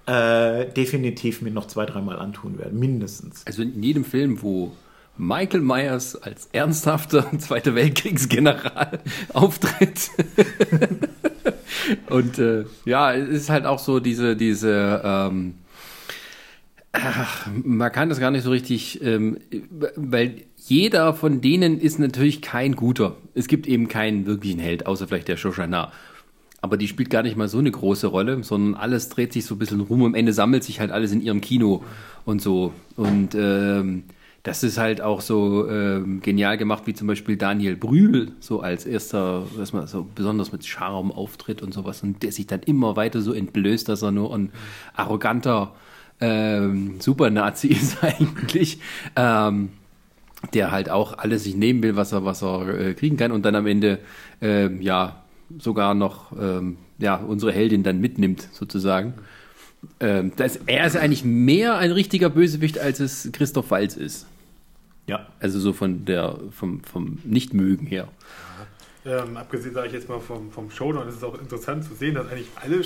äh, 0.06 0.70
definitiv 0.72 1.42
mir 1.42 1.50
noch 1.50 1.66
zwei, 1.66 1.86
dreimal 1.86 2.18
antun 2.18 2.58
werde. 2.58 2.74
Mindestens. 2.74 3.46
Also 3.46 3.62
in 3.62 3.82
jedem 3.82 4.04
Film, 4.04 4.42
wo 4.42 4.72
Michael 5.16 5.60
Myers 5.60 6.16
als 6.16 6.48
ernsthafter 6.52 7.26
Zweiter 7.38 7.74
Weltkriegsgeneral 7.74 9.00
auftritt. 9.32 10.10
Und 12.08 12.38
äh, 12.38 12.64
ja, 12.84 13.14
es 13.14 13.28
ist 13.28 13.50
halt 13.50 13.66
auch 13.66 13.78
so 13.78 14.00
diese, 14.00 14.36
diese, 14.36 15.00
ähm, 15.04 15.54
ach, 16.92 17.46
man 17.62 17.92
kann 17.92 18.08
das 18.08 18.20
gar 18.20 18.30
nicht 18.30 18.44
so 18.44 18.50
richtig, 18.50 19.02
ähm, 19.02 19.38
weil 19.96 20.44
jeder 20.66 21.12
von 21.12 21.40
denen 21.42 21.78
ist 21.78 21.98
natürlich 21.98 22.40
kein 22.40 22.74
guter. 22.74 23.16
Es 23.34 23.48
gibt 23.48 23.66
eben 23.66 23.88
keinen 23.88 24.24
wirklichen 24.24 24.58
Held, 24.58 24.86
außer 24.86 25.06
vielleicht 25.06 25.28
der 25.28 25.36
Shoshana. 25.36 25.92
Aber 26.62 26.78
die 26.78 26.88
spielt 26.88 27.10
gar 27.10 27.22
nicht 27.22 27.36
mal 27.36 27.48
so 27.48 27.58
eine 27.58 27.70
große 27.70 28.06
Rolle, 28.06 28.42
sondern 28.42 28.74
alles 28.74 29.10
dreht 29.10 29.34
sich 29.34 29.44
so 29.44 29.56
ein 29.56 29.58
bisschen 29.58 29.80
rum. 29.80 30.02
Am 30.02 30.14
Ende 30.14 30.32
sammelt 30.32 30.64
sich 30.64 30.80
halt 30.80 30.90
alles 30.90 31.12
in 31.12 31.20
ihrem 31.20 31.42
Kino 31.42 31.84
und 32.24 32.40
so. 32.40 32.72
Und 32.96 33.34
ähm, 33.34 34.04
das 34.42 34.62
ist 34.62 34.78
halt 34.78 35.02
auch 35.02 35.20
so 35.20 35.68
ähm, 35.68 36.22
genial 36.22 36.56
gemacht, 36.56 36.84
wie 36.86 36.94
zum 36.94 37.08
Beispiel 37.08 37.36
Daniel 37.36 37.76
Brühl, 37.76 38.32
so 38.40 38.60
als 38.60 38.86
erster, 38.86 39.46
man 39.74 39.86
so 39.86 40.06
besonders 40.14 40.52
mit 40.52 40.64
Charme 40.64 41.12
auftritt 41.12 41.60
und 41.60 41.74
sowas. 41.74 42.02
Und 42.02 42.22
der 42.22 42.32
sich 42.32 42.46
dann 42.46 42.62
immer 42.62 42.96
weiter 42.96 43.20
so 43.20 43.34
entblößt, 43.34 43.86
dass 43.86 44.00
er 44.00 44.12
nur 44.12 44.34
ein 44.34 44.50
arroganter 44.96 45.74
ähm, 46.22 46.94
Supernazi 47.00 47.68
ist 47.68 48.02
eigentlich. 48.02 48.78
Ähm, 49.16 49.68
der 50.52 50.70
halt 50.70 50.90
auch 50.90 51.18
alles 51.18 51.44
sich 51.44 51.56
nehmen 51.56 51.82
will, 51.82 51.96
was 51.96 52.12
er, 52.12 52.24
was 52.24 52.42
er 52.42 52.68
äh, 52.68 52.94
kriegen 52.94 53.16
kann 53.16 53.32
und 53.32 53.44
dann 53.44 53.54
am 53.54 53.66
Ende 53.66 53.98
ähm, 54.40 54.80
ja 54.80 55.24
sogar 55.58 55.94
noch 55.94 56.32
ähm, 56.38 56.78
ja 56.98 57.16
unsere 57.16 57.52
Heldin 57.52 57.82
dann 57.82 58.00
mitnimmt 58.00 58.48
sozusagen. 58.52 59.14
Ähm, 60.00 60.32
das, 60.36 60.56
er 60.66 60.86
ist 60.86 60.96
eigentlich 60.96 61.24
mehr 61.24 61.76
ein 61.76 61.90
richtiger 61.90 62.30
Bösewicht, 62.30 62.78
als 62.78 63.00
es 63.00 63.30
Christoph 63.32 63.70
Walz 63.70 63.96
ist. 63.96 64.26
Ja. 65.06 65.26
Also 65.40 65.60
so 65.60 65.72
von 65.72 66.04
der 66.04 66.38
vom, 66.50 66.82
vom 66.82 67.18
Nichtmögen 67.24 67.86
her. 67.86 68.08
Ähm, 69.06 69.36
abgesehen, 69.36 69.74
sage 69.74 69.88
ich 69.88 69.92
jetzt 69.92 70.08
mal 70.08 70.20
vom, 70.20 70.50
vom 70.50 70.70
Showdown, 70.70 71.08
ist 71.08 71.16
es 71.16 71.24
auch 71.24 71.38
interessant 71.38 71.84
zu 71.84 71.94
sehen, 71.94 72.14
dass 72.14 72.28
eigentlich 72.28 72.48
alle, 72.56 72.82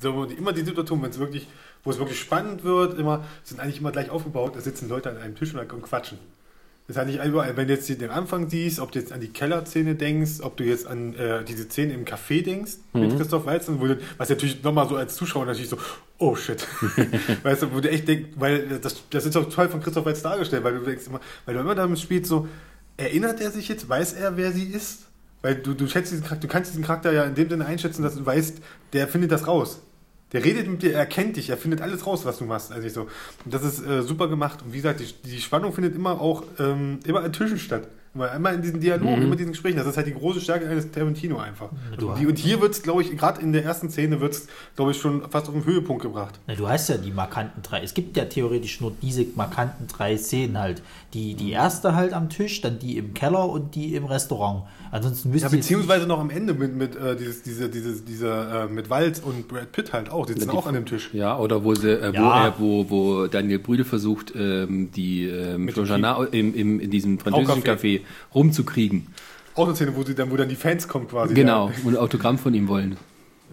so, 0.00 0.24
immer 0.24 0.52
die 0.52 0.62
Situation, 0.62 1.02
wenn 1.02 1.10
es 1.10 1.18
wirklich, 1.18 1.48
wo 1.82 1.90
es 1.90 1.98
wirklich 1.98 2.20
spannend 2.20 2.62
wird, 2.62 2.96
immer, 2.98 3.24
sind 3.42 3.60
eigentlich 3.60 3.80
immer 3.80 3.90
gleich 3.90 4.10
aufgebaut, 4.10 4.54
da 4.54 4.60
sitzen 4.60 4.88
Leute 4.88 5.10
an 5.10 5.16
einem 5.16 5.34
Tisch 5.34 5.52
und, 5.54 5.72
und 5.72 5.82
quatschen. 5.82 6.18
Das 6.88 6.96
hat 6.96 7.08
nicht 7.08 7.22
überall, 7.24 7.56
wenn 7.56 7.66
du 7.66 7.74
jetzt 7.74 7.88
den 7.88 8.10
Anfang 8.10 8.48
siehst, 8.48 8.78
ob 8.78 8.92
du 8.92 9.00
jetzt 9.00 9.12
an 9.12 9.20
die 9.20 9.28
Kellerszene 9.28 9.96
denkst, 9.96 10.40
ob 10.40 10.56
du 10.56 10.62
jetzt 10.62 10.86
an 10.86 11.14
äh, 11.14 11.42
diese 11.44 11.64
Szene 11.64 11.94
im 11.94 12.04
Café 12.04 12.44
denkst 12.44 12.74
mit 12.92 13.12
Mhm. 13.12 13.16
Christoph 13.18 13.44
Walzen, 13.44 13.80
wo 13.80 13.86
du, 13.88 13.98
was 14.18 14.28
natürlich 14.28 14.62
nochmal 14.62 14.88
so 14.88 14.94
als 14.94 15.16
Zuschauer 15.16 15.46
natürlich 15.46 15.68
so, 15.68 15.78
oh 16.18 16.36
shit. 16.36 16.64
weißt 17.42 17.62
du, 17.62 17.72
wo 17.74 17.80
du 17.80 17.90
echt 17.90 18.06
denkst, 18.06 18.28
weil 18.36 18.78
das, 18.80 19.02
das 19.10 19.26
ist 19.26 19.34
doch 19.34 19.48
toll 19.52 19.68
von 19.68 19.82
Christoph 19.82 20.04
Waltz 20.04 20.22
dargestellt, 20.22 20.62
weil 20.62 20.78
du 20.78 20.84
denkst 20.84 21.08
immer, 21.08 21.20
weil 21.44 21.54
du 21.54 21.60
immer 21.60 21.74
damit 21.74 21.98
spielst, 21.98 22.28
so, 22.28 22.46
erinnert 22.96 23.40
er 23.40 23.50
sich 23.50 23.68
jetzt, 23.68 23.88
weiß 23.88 24.12
er, 24.12 24.36
wer 24.36 24.52
sie 24.52 24.64
ist? 24.64 25.06
Weil 25.42 25.56
du, 25.56 25.74
du 25.74 25.88
schätzt 25.88 26.12
diesen 26.12 26.22
Charakter, 26.24 26.46
du 26.46 26.52
kannst 26.52 26.70
diesen 26.70 26.84
Charakter 26.84 27.12
ja 27.12 27.24
in 27.24 27.34
dem 27.34 27.48
Sinne 27.48 27.66
einschätzen, 27.66 28.02
dass 28.04 28.14
du 28.14 28.24
weißt, 28.24 28.58
der 28.92 29.08
findet 29.08 29.32
das 29.32 29.46
raus. 29.48 29.80
Der 30.36 30.44
redet 30.44 30.68
mit 30.68 30.82
dir, 30.82 30.92
er 30.92 31.06
kennt 31.06 31.38
dich, 31.38 31.48
er 31.48 31.56
findet 31.56 31.80
alles 31.80 32.06
raus, 32.06 32.26
was 32.26 32.36
du 32.36 32.44
machst. 32.44 32.70
Also 32.70 32.86
ich 32.86 32.92
so, 32.92 33.06
das 33.46 33.64
ist 33.64 33.82
äh, 33.82 34.02
super 34.02 34.28
gemacht. 34.28 34.60
Und 34.62 34.74
wie 34.74 34.76
gesagt, 34.76 35.00
die, 35.00 35.30
die 35.30 35.40
Spannung 35.40 35.72
findet 35.72 35.94
immer 35.94 36.20
auch 36.20 36.42
immer 36.58 36.98
immer 37.06 37.22
an 37.22 37.32
Tischen 37.32 37.58
statt. 37.58 37.88
Immer, 38.16 38.32
immer 38.34 38.52
in 38.54 38.62
diesen 38.62 38.80
Dialogen, 38.80 39.20
immer 39.20 39.32
in 39.32 39.36
diesen 39.38 39.52
Gesprächen. 39.52 39.76
Das 39.76 39.86
ist 39.86 39.96
halt 39.98 40.06
die 40.06 40.14
große 40.14 40.40
Stärke 40.40 40.66
eines 40.68 40.90
Tarantino 40.90 41.36
einfach. 41.36 41.68
du 41.98 42.08
Und, 42.10 42.18
die, 42.18 42.26
und 42.26 42.38
hier 42.38 42.60
wird 42.62 42.72
es, 42.72 42.82
glaube 42.82 43.02
ich, 43.02 43.14
gerade 43.16 43.42
in 43.42 43.52
der 43.52 43.62
ersten 43.62 43.90
Szene 43.90 44.20
wird 44.22 44.32
es, 44.32 44.48
glaube 44.74 44.92
ich, 44.92 44.96
schon 44.98 45.20
fast 45.30 45.48
auf 45.48 45.52
den 45.54 45.66
Höhepunkt 45.66 46.02
gebracht. 46.02 46.40
Na, 46.46 46.54
du 46.54 46.66
hast 46.66 46.88
ja 46.88 46.96
die 46.96 47.10
markanten 47.10 47.60
drei. 47.62 47.82
Es 47.82 47.92
gibt 47.92 48.16
ja 48.16 48.24
theoretisch 48.24 48.80
nur 48.80 48.92
diese 49.02 49.26
markanten 49.34 49.86
drei 49.86 50.16
Szenen 50.16 50.58
halt. 50.58 50.82
Die, 51.12 51.34
die 51.34 51.50
erste 51.52 51.94
halt 51.94 52.14
am 52.14 52.30
Tisch, 52.30 52.62
dann 52.62 52.78
die 52.78 52.96
im 52.96 53.12
Keller 53.12 53.48
und 53.48 53.74
die 53.74 53.94
im 53.94 54.06
Restaurant. 54.06 54.62
Ansonsten 54.90 55.28
Ja, 55.28 55.32
müsste 55.34 55.46
ich- 55.48 55.52
beziehungsweise 55.62 56.06
noch 56.06 56.18
am 56.20 56.30
Ende 56.30 56.54
mit, 56.54 56.74
mit 56.74 56.96
äh, 56.96 57.16
dieses, 57.16 57.42
diese, 57.42 57.68
diese, 57.68 58.00
diese, 58.02 58.28
äh, 58.70 58.72
mit 58.72 58.88
Walz 58.88 59.18
und 59.20 59.46
Brad 59.48 59.72
Pitt 59.72 59.92
halt 59.92 60.10
auch, 60.10 60.24
die 60.24 60.32
sitzen 60.34 60.50
auch 60.50 60.66
an 60.66 60.74
dem 60.74 60.86
Tisch. 60.86 61.10
Ja, 61.12 61.38
oder 61.38 61.64
wo 61.64 61.74
sie, 61.74 61.90
äh, 61.90 62.12
wo, 62.12 62.16
Ja. 62.16 62.46
er, 62.46 62.54
wo, 62.58 62.88
wo 62.88 63.26
Daniel 63.26 63.58
Brühl 63.58 63.84
versucht, 63.84 64.32
ähm, 64.36 64.90
die 64.92 65.24
ähm, 65.26 65.68
im, 66.32 66.54
im, 66.54 66.80
in 66.80 66.90
diesem 66.90 67.18
französischen 67.18 67.62
Café. 67.62 68.00
Rumzukriegen. 68.34 69.06
Auch 69.54 69.66
eine 69.66 69.74
Szene, 69.74 69.96
wo, 69.96 70.02
sie 70.04 70.14
dann, 70.14 70.30
wo 70.30 70.36
dann 70.36 70.48
die 70.48 70.54
Fans 70.56 70.86
kommen 70.86 71.08
quasi. 71.08 71.34
Genau, 71.34 71.68
Ja. 71.68 71.74
und 71.84 71.94
ein 71.94 71.96
Autogramm 71.96 72.38
von 72.38 72.52
ihm 72.54 72.68
wollen. 72.68 72.96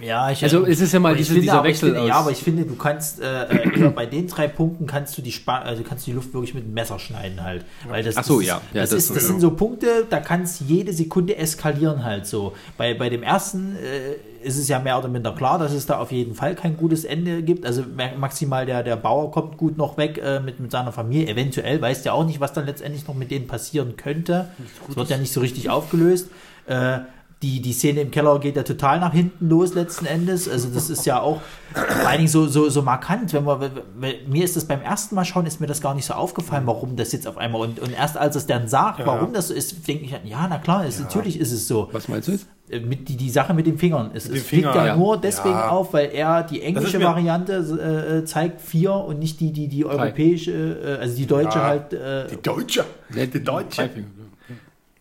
Ja, 0.02 0.32
ich, 0.32 0.44
Also, 0.44 0.66
es 0.66 0.82
ist 0.82 0.92
ja 0.92 1.00
mal 1.00 1.10
aber 1.10 1.20
ich 1.20 1.28
diese- 1.28 1.34
finde, 1.36 1.44
dieser 1.52 1.64
Wechsel 1.64 1.90
finde, 1.90 2.02
aus- 2.02 2.08
Ja, 2.10 2.16
aber 2.16 2.32
ich 2.32 2.40
finde, 2.40 2.66
du 2.66 2.76
kannst 2.76 3.22
äh, 3.22 3.44
äh, 3.44 3.90
bei 3.90 4.08
den 4.08 4.28
drei 4.28 4.48
Punkten 4.48 4.88
kannst 4.88 5.16
du 5.18 5.22
die 5.22 5.32
Spa 5.32 5.60
also 5.60 5.84
kannst 5.84 6.08
du 6.08 6.12
die 6.12 6.16
Luft 6.16 6.34
wirklich 6.34 6.56
mit 6.56 6.66
dem 6.66 6.74
Messer 6.74 6.98
schneiden 6.98 7.44
halt, 7.44 7.64
weil 7.88 8.04
das, 8.04 8.18
Ach 8.18 8.24
so, 8.24 8.40
das 8.40 8.48
ja. 8.48 8.58
ist, 8.58 8.64
Ja, 8.74 8.82
das, 8.82 8.90
das 8.90 9.00
ist, 9.00 9.10
das 9.12 9.16
sowieso. 9.18 9.28
sind 9.28 9.40
so 9.42 9.52
Punkte, 9.52 10.08
da 10.10 10.20
kann 10.20 10.42
es 10.42 10.64
jede 10.68 10.92
Sekunde 10.94 11.36
eskalieren 11.38 12.04
halt 12.04 12.26
so. 12.26 12.54
Bei 12.76 12.96
bei 12.96 13.10
dem 13.10 13.22
ersten 13.22 13.76
äh, 13.76 14.16
ist 14.44 14.58
es 14.58 14.68
ja 14.68 14.80
mehr 14.80 14.98
oder 15.00 15.08
minder 15.08 15.34
klar, 15.34 15.58
dass 15.60 15.72
es 15.74 15.86
da 15.86 15.98
auf 16.00 16.12
jeden 16.12 16.36
Fall 16.36 16.56
kein 16.56 16.78
gutes 16.78 17.06
Ende 17.06 17.42
gibt. 17.44 17.66
Also 17.66 17.84
ma- 17.96 18.16
maximal 18.18 18.66
der 18.66 18.84
der 18.84 18.96
Bauer 18.96 19.32
kommt 19.32 19.58
gut 19.58 19.78
noch 19.78 19.98
weg 19.98 20.22
äh, 20.24 20.40
mit 20.40 20.60
mit 20.60 20.72
seiner 20.72 20.92
Familie. 20.92 21.28
Eventuell 21.28 21.82
weißt 21.82 22.06
ja 22.06 22.14
auch 22.14 22.26
nicht, 22.26 22.40
was 22.40 22.54
dann 22.54 22.66
letztendlich 22.66 23.08
noch 23.08 23.16
mit 23.16 23.32
denen 23.32 23.48
passieren 23.48 23.96
könnte. 23.98 24.50
Es 24.90 24.96
wird 24.96 25.10
ja 25.10 25.18
nicht 25.18 25.34
so 25.34 25.40
richtig 25.42 25.70
aufgelöst. 25.70 26.30
Äh, 26.68 27.00
die, 27.42 27.62
die 27.62 27.74
Szene 27.74 28.00
im 28.00 28.10
Keller 28.10 28.40
geht 28.40 28.56
ja 28.56 28.64
total 28.64 29.02
nach 29.02 29.12
hinten 29.12 29.50
los 29.50 29.74
letzten 29.74 30.06
Endes. 30.06 30.48
Also 30.48 30.70
das 30.74 30.90
ist 30.90 31.06
ja 31.06 31.20
auch 31.20 31.42
vor 31.74 32.08
allen 32.08 32.20
Dingen 32.20 32.30
so, 32.30 32.48
so, 32.48 32.70
so 32.70 32.82
markant. 32.84 33.34
Wenn 33.34 33.46
wenn, 33.46 34.14
mir 34.30 34.46
ist 34.46 34.56
das 34.56 34.64
beim 34.64 34.82
ersten 34.82 35.14
Mal 35.16 35.26
schauen, 35.26 35.46
ist 35.46 35.60
mir 35.60 35.68
das 35.68 35.82
gar 35.82 35.94
nicht 35.94 36.06
so 36.06 36.14
aufgefallen, 36.14 36.66
warum 36.68 36.96
das 36.96 37.12
jetzt 37.12 37.28
auf 37.28 37.36
einmal 37.38 37.60
und, 37.60 37.82
und 37.82 37.92
erst 37.92 38.16
als 38.18 38.38
es 38.38 38.46
dann 38.46 38.70
sagt, 38.70 39.00
Ja, 39.00 39.06
warum 39.08 39.28
ja. 39.28 39.34
das 39.34 39.50
so 39.50 39.54
ist, 39.54 39.86
denke 39.86 40.06
ich, 40.06 40.12
ja, 40.24 40.48
na 40.50 40.58
klar, 40.58 40.86
ist, 40.86 41.02
natürlich 41.02 41.38
ist 41.38 41.52
es 41.52 41.68
so. 41.68 41.90
Was 41.92 42.08
meinst 42.08 42.30
du 42.30 42.32
jetzt? 42.32 42.48
Äh, 42.70 42.80
Mit 42.80 43.10
die, 43.10 43.18
die 43.18 43.30
Sache 43.30 43.54
mit 43.54 43.68
den 43.68 43.78
Fingern. 43.78 44.12
Es, 44.14 44.28
Mit 44.30 44.38
es 44.38 44.44
dem 44.44 44.48
fliegt 44.48 44.64
Finger, 44.68 44.76
ja, 44.76 44.86
ja. 44.88 44.96
nur 44.96 45.18
deswegen 45.20 45.56
Ja. 45.56 45.70
auf, 45.70 45.94
weil 45.94 46.12
er 46.14 46.44
die 46.44 46.62
englische 46.62 47.02
Variante 47.02 47.54
äh, 47.54 48.18
äh, 48.20 48.26
zeigt 48.26 48.62
vier 48.62 48.94
und 48.94 49.20
nicht 49.20 49.40
die, 49.42 49.52
die, 49.52 49.68
die 49.68 49.86
europäische, 49.86 50.52
äh, 50.52 51.02
also 51.02 51.16
die 51.18 51.26
deutsche 51.26 51.60
Ja. 51.60 51.66
halt. 51.66 51.94
Äh, 51.94 52.28
Die 52.30 52.42
Deutsche. 52.42 52.86
Die 53.10 53.44
Deutsche. 53.44 53.90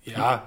Ja. 0.04 0.44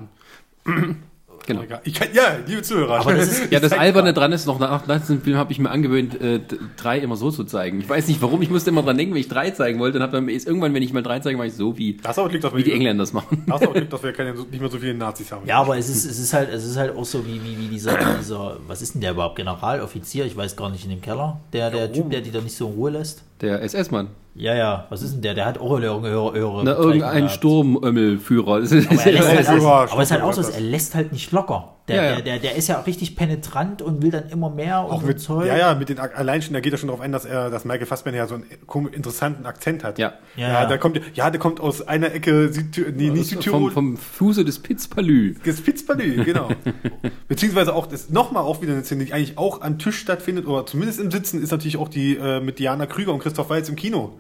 Genau. 1.48 1.62
Kann, 1.62 2.08
ja, 2.14 2.24
liebe 2.48 2.62
Zuhörer. 2.64 3.00
Aber 3.02 3.14
das 3.14 3.28
ist- 3.40 3.42
Ja, 3.52 3.60
das 3.60 3.72
Alberne 3.72 4.14
dran 4.14 4.32
ist 4.32 4.48
noch, 4.48 4.58
nach 4.60 4.88
nach 4.88 5.00
diesem 5.00 5.22
Film 5.22 5.38
habe 5.38 5.52
ich 5.52 5.60
mir 5.60 5.70
angewöhnt, 5.70 6.20
äh, 6.20 6.40
drei 6.78 6.98
immer 7.00 7.16
so 7.16 7.30
zu 7.30 7.44
zeigen. 7.44 7.80
Ich 7.82 7.88
weiß 7.90 8.08
nicht 8.08 8.22
warum, 8.22 8.42
ich 8.42 8.50
musste 8.50 8.72
immer 8.72 8.82
dran 8.82 8.98
denken, 8.98 9.14
wenn 9.14 9.22
ich 9.22 9.28
drei 9.28 9.52
zeigen 9.52 9.80
wollte, 9.80 9.98
und 9.98 10.02
habe 10.04 10.12
dann 10.14 10.28
ist 10.28 10.48
irgendwann, 10.48 10.74
wenn 10.74 10.82
ich 10.82 10.92
mal 10.94 11.04
drei 11.04 11.20
zeige, 11.20 11.38
mache 11.38 11.48
ich 11.48 11.54
so 11.54 11.78
wie, 11.78 11.98
Das 11.98 12.18
aber 12.18 12.30
liegt, 12.32 12.44
dass 12.44 12.56
wie 12.56 12.64
die 12.64 12.72
Engländer 12.74 13.04
das 13.04 13.14
machen. 13.14 13.44
das 13.48 13.62
aber 13.62 13.80
liegt, 13.80 13.94
dass 13.94 14.02
wir 14.04 14.12
keine, 14.14 14.34
nicht 14.34 14.60
mehr 14.60 14.70
so 14.70 14.78
viele 14.80 14.94
Nazis 14.96 15.32
haben. 15.32 15.46
Ja, 15.48 15.62
aber 15.62 15.78
es 15.78 15.88
ist, 15.90 16.06
es 16.06 16.18
ist 16.20 16.34
halt, 16.34 16.50
es 16.52 16.64
ist 16.66 16.78
halt 16.78 16.96
auch 16.96 17.06
so 17.06 17.26
wie, 17.26 17.40
wie, 17.44 17.58
wie 17.60 17.68
dieser, 17.68 17.96
dieser, 18.20 18.58
was 18.68 18.82
ist 18.82 18.96
denn 18.96 19.02
der 19.02 19.12
überhaupt? 19.12 19.36
Generaloffizier? 19.36 20.26
Ich 20.26 20.36
weiß 20.36 20.56
gar 20.56 20.70
nicht 20.72 20.84
in 20.84 20.90
dem 20.90 21.02
Keller. 21.02 21.40
Der, 21.54 21.70
der 21.70 21.92
Typ, 21.92 22.10
der 22.10 22.22
die 22.22 22.32
da 22.32 22.42
nicht 22.42 22.56
so 22.56 22.68
in 22.68 22.74
Ruhe 22.74 22.90
lässt. 22.92 23.24
Der 23.42 23.62
SS-Mann. 23.62 24.08
Ja, 24.38 24.54
ja, 24.54 24.86
was 24.90 25.02
ist 25.02 25.14
denn 25.14 25.22
der? 25.22 25.34
Der 25.34 25.46
hat 25.46 25.60
auch 25.60 25.78
eine 25.78 25.86
höhere, 25.86 26.10
höhere, 26.10 26.34
höhere 26.34 26.62
Na, 26.66 26.74
irgendein. 26.74 27.30
Sturmömmelführer. 27.30 28.56
Aber, 28.56 28.66
er 28.66 28.68
halt, 29.48 29.50
aber 29.50 30.02
es 30.02 30.10
ist 30.10 30.12
halt 30.12 30.24
auch 30.24 30.34
so, 30.34 30.42
er 30.42 30.60
lässt 30.60 30.94
halt 30.94 31.14
nicht 31.14 31.32
locker. 31.32 31.76
Der, 31.88 31.96
Ja, 31.96 32.04
ja. 32.04 32.12
Der, 32.16 32.22
der, 32.24 32.40
der 32.40 32.56
ist 32.56 32.68
ja 32.68 32.82
auch 32.82 32.88
richtig 32.88 33.16
penetrant 33.16 33.82
und 33.82 34.02
will 34.02 34.12
dann 34.12 34.28
immer 34.30 34.50
mehr 34.50 34.80
Auch 34.80 35.04
mit, 35.04 35.22
Zeug. 35.22 35.48
ja, 35.48 35.56
ja, 35.56 35.76
mit 35.76 35.88
den 35.88 36.00
allein 36.00 36.42
schon, 36.42 36.54
da 36.54 36.60
geht 36.60 36.74
er 36.74 36.78
schon 36.78 36.88
darauf 36.88 37.00
ein, 37.00 37.12
dass 37.12 37.24
er, 37.26 37.50
dass 37.50 37.64
Michael 37.64 37.86
Fassbender 37.86 38.18
ja 38.18 38.28
so 38.28 38.36
einen 38.36 38.88
interessanten 38.88 39.46
Akzent 39.46 39.84
hat. 39.84 40.00
Ja. 40.00 40.16
Ja, 40.36 40.48
Ja, 40.48 40.54
ja. 40.62 40.66
der 40.66 40.80
kommt, 40.80 41.00
ja, 41.14 41.30
der 41.30 41.40
kommt 41.40 41.62
aus 41.62 41.88
einer 41.88 42.12
Ecke 42.12 42.52
Südtirol, 42.52 42.92
nee, 42.92 43.12
nicht 43.12 43.32
vom, 43.34 43.42
Südtirol, 43.42 43.72
vom 43.72 43.98
Fuße 43.98 44.44
des 44.44 44.60
Pitzpalü. 44.60 45.36
Das 45.46 45.60
Spitzbalü, 45.60 46.26
genau. 46.26 46.50
Beziehungsweise 47.30 47.74
auch 47.74 47.86
das 47.86 48.10
nochmal 48.10 48.44
auch 48.44 48.62
wieder 48.62 48.74
eine 48.74 48.84
Szene, 48.84 49.06
die 49.06 49.14
eigentlich 49.14 49.38
auch 49.38 49.62
am 49.62 49.78
Tisch 49.80 50.00
stattfindet, 50.00 50.48
oder 50.48 50.66
zumindest 50.66 51.00
im 51.00 51.12
Sitzen, 51.12 51.42
ist 51.42 51.52
natürlich 51.52 51.78
auch 51.78 51.88
die 51.88 52.18
äh, 52.18 52.42
mit 52.42 52.60
Diana 52.60 52.86
Krüger 52.86 53.14
und 53.14 53.20
Christoph 53.20 53.50
Waltz 53.50 53.70
im 53.70 53.76
Kino. 53.76 54.14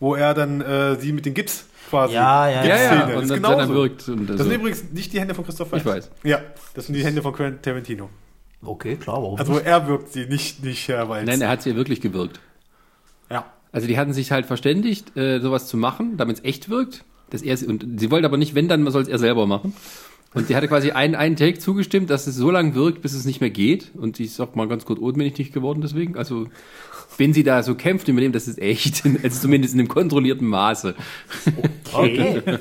Wo 0.00 0.14
er 0.14 0.34
dann 0.34 0.60
äh, 0.60 0.96
sie 1.00 1.12
mit 1.12 1.24
dem 1.26 1.34
Gips 1.34 1.64
quasi. 1.88 2.14
Ja, 2.14 2.48
ja, 2.48 2.64
Ja, 2.64 2.76
ja, 2.76 2.76
Gipsszene. 2.76 3.04
und 3.04 3.14
das 3.14 3.36
ist 3.36 3.44
dann, 3.44 3.58
dann 3.58 3.74
wirkt. 3.74 4.08
Und 4.08 4.26
Das 4.26 4.30
also, 4.38 4.44
sind 4.50 4.60
übrigens 4.60 4.84
nicht 4.92 5.12
die 5.12 5.20
Hände 5.20 5.34
von 5.34 5.44
Christoph 5.44 5.72
Waltz. 5.72 5.84
Ich 5.84 5.90
weiß. 5.90 6.10
Ja, 6.24 6.40
das 6.74 6.86
sind 6.86 6.94
die 6.96 7.04
Hände 7.04 7.22
von 7.22 7.32
Quentin 7.32 7.62
Tarantino. 7.62 8.10
Okay, 8.62 8.96
klar, 8.96 9.16
warum 9.22 9.38
Also 9.38 9.52
nicht? 9.54 9.66
er 9.66 9.86
wirkt 9.86 10.12
sie, 10.12 10.26
nicht, 10.26 10.62
nicht 10.64 10.88
Herr 10.88 11.08
Waltz. 11.08 11.26
nein, 11.26 11.40
er 11.40 11.48
hat 11.48 11.62
sie 11.62 11.70
ja 11.70 11.76
wirklich 11.76 12.00
gewirkt. 12.00 12.40
ja. 13.30 13.44
Also 13.72 13.86
die 13.88 13.98
hatten 13.98 14.14
sich 14.14 14.32
halt 14.32 14.46
verständigt, 14.46 15.14
äh, 15.18 15.38
sowas 15.40 15.66
zu 15.66 15.76
machen, 15.76 16.16
damit 16.16 16.38
es 16.38 16.44
echt 16.44 16.70
wirkt. 16.70 17.04
Dass 17.28 17.42
er, 17.42 17.58
und 17.68 17.84
sie 18.00 18.10
wollte 18.10 18.26
aber 18.26 18.38
nicht, 18.38 18.54
wenn, 18.54 18.68
dann 18.68 18.90
soll 18.90 19.02
es 19.02 19.08
er 19.08 19.18
selber 19.18 19.46
machen. 19.46 19.74
Und 20.36 20.50
die 20.50 20.54
hatte 20.54 20.68
quasi 20.68 20.90
einen, 20.90 21.14
einen 21.14 21.34
Take 21.34 21.58
zugestimmt, 21.58 22.10
dass 22.10 22.26
es 22.26 22.36
so 22.36 22.50
lange 22.50 22.74
wirkt, 22.74 23.00
bis 23.00 23.14
es 23.14 23.24
nicht 23.24 23.40
mehr 23.40 23.48
geht. 23.48 23.90
Und 23.94 24.20
ich 24.20 24.34
sag 24.34 24.54
mal 24.54 24.68
ganz 24.68 24.84
kurz, 24.84 25.00
ohnmächtig 25.00 25.50
geworden 25.50 25.80
deswegen. 25.80 26.18
Also 26.18 26.48
wenn 27.16 27.32
sie 27.32 27.42
da 27.42 27.62
so 27.62 27.74
kämpft 27.74 28.06
über 28.08 28.20
dem, 28.20 28.32
das 28.32 28.46
ist 28.46 28.58
echt, 28.58 29.02
also 29.22 29.40
zumindest 29.40 29.72
in 29.72 29.80
einem 29.80 29.88
kontrollierten 29.88 30.46
Maße. 30.46 30.94
Okay. 31.90 32.42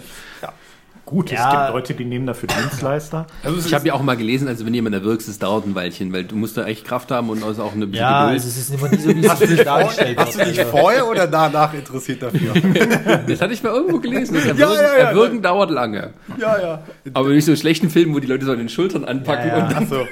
Gut, 1.06 1.30
Ja. 1.30 1.38
es 1.38 1.52
gibt 1.68 1.74
Leute, 1.76 1.94
die 1.94 2.06
nehmen 2.06 2.26
dafür 2.26 2.48
Dienstleister. 2.50 3.28
Also 3.44 3.60
Ich 3.68 3.74
habe 3.76 3.86
ja 3.88 3.94
auch 3.94 4.02
mal 4.02 4.18
gelesen, 4.18 4.48
also 4.48 4.66
wenn 4.66 4.74
jemand 4.74 4.96
erwirkst, 4.96 5.28
es 5.30 5.38
dauert 5.38 5.66
ein 5.68 5.76
Weilchen, 5.76 6.12
weil 6.12 6.24
du 6.24 6.36
musst 6.36 6.58
da 6.58 6.66
echt 6.66 6.84
Kraft 6.86 7.12
haben 7.12 7.30
und 7.30 7.44
also 7.44 7.62
auch 7.62 7.74
eine 7.74 7.86
bisschen 7.86 8.02
Ja, 8.06 8.24
Geduld. 8.26 8.42
also 8.42 8.48
es 8.48 8.58
ist 8.58 8.74
immer 8.74 8.90
nicht 8.90 9.04
so, 9.04 9.10
wie 9.16 9.26
es 9.26 9.40
sich 9.40 9.64
dargestellt 9.64 10.18
Hast 10.18 10.40
du 10.40 10.46
dich 10.46 10.60
vorher 10.64 11.08
oder 11.08 11.28
danach 11.28 11.74
interessiert 11.76 12.24
dafür? 12.24 12.54
Das 13.28 13.40
hatte 13.42 13.54
ich 13.54 13.62
mal 13.62 13.70
irgendwo 13.74 14.00
gelesen. 14.00 14.34
Das 14.34 14.46
Ja, 14.46 14.54
ja, 14.74 14.74
ja. 14.82 14.94
Erwürgen 15.10 15.42
dauert 15.44 15.70
lange. 15.70 16.14
ja, 16.40 16.60
ja. 16.60 16.84
Aber 17.14 17.30
nicht 17.30 17.46
so 17.46 17.52
einen 17.52 17.58
schlechten 17.58 17.90
Film, 17.92 18.14
wo 18.16 18.20
die 18.20 18.28
Leute 18.28 18.46
so 18.46 18.52
an 18.52 18.58
den 18.58 18.70
Schultern 18.70 19.06
anpacken 19.06 19.48
Ja, 19.50 19.58
ja. 19.60 19.64
und 19.66 19.72
dann 19.74 19.84
Achso. 19.84 20.08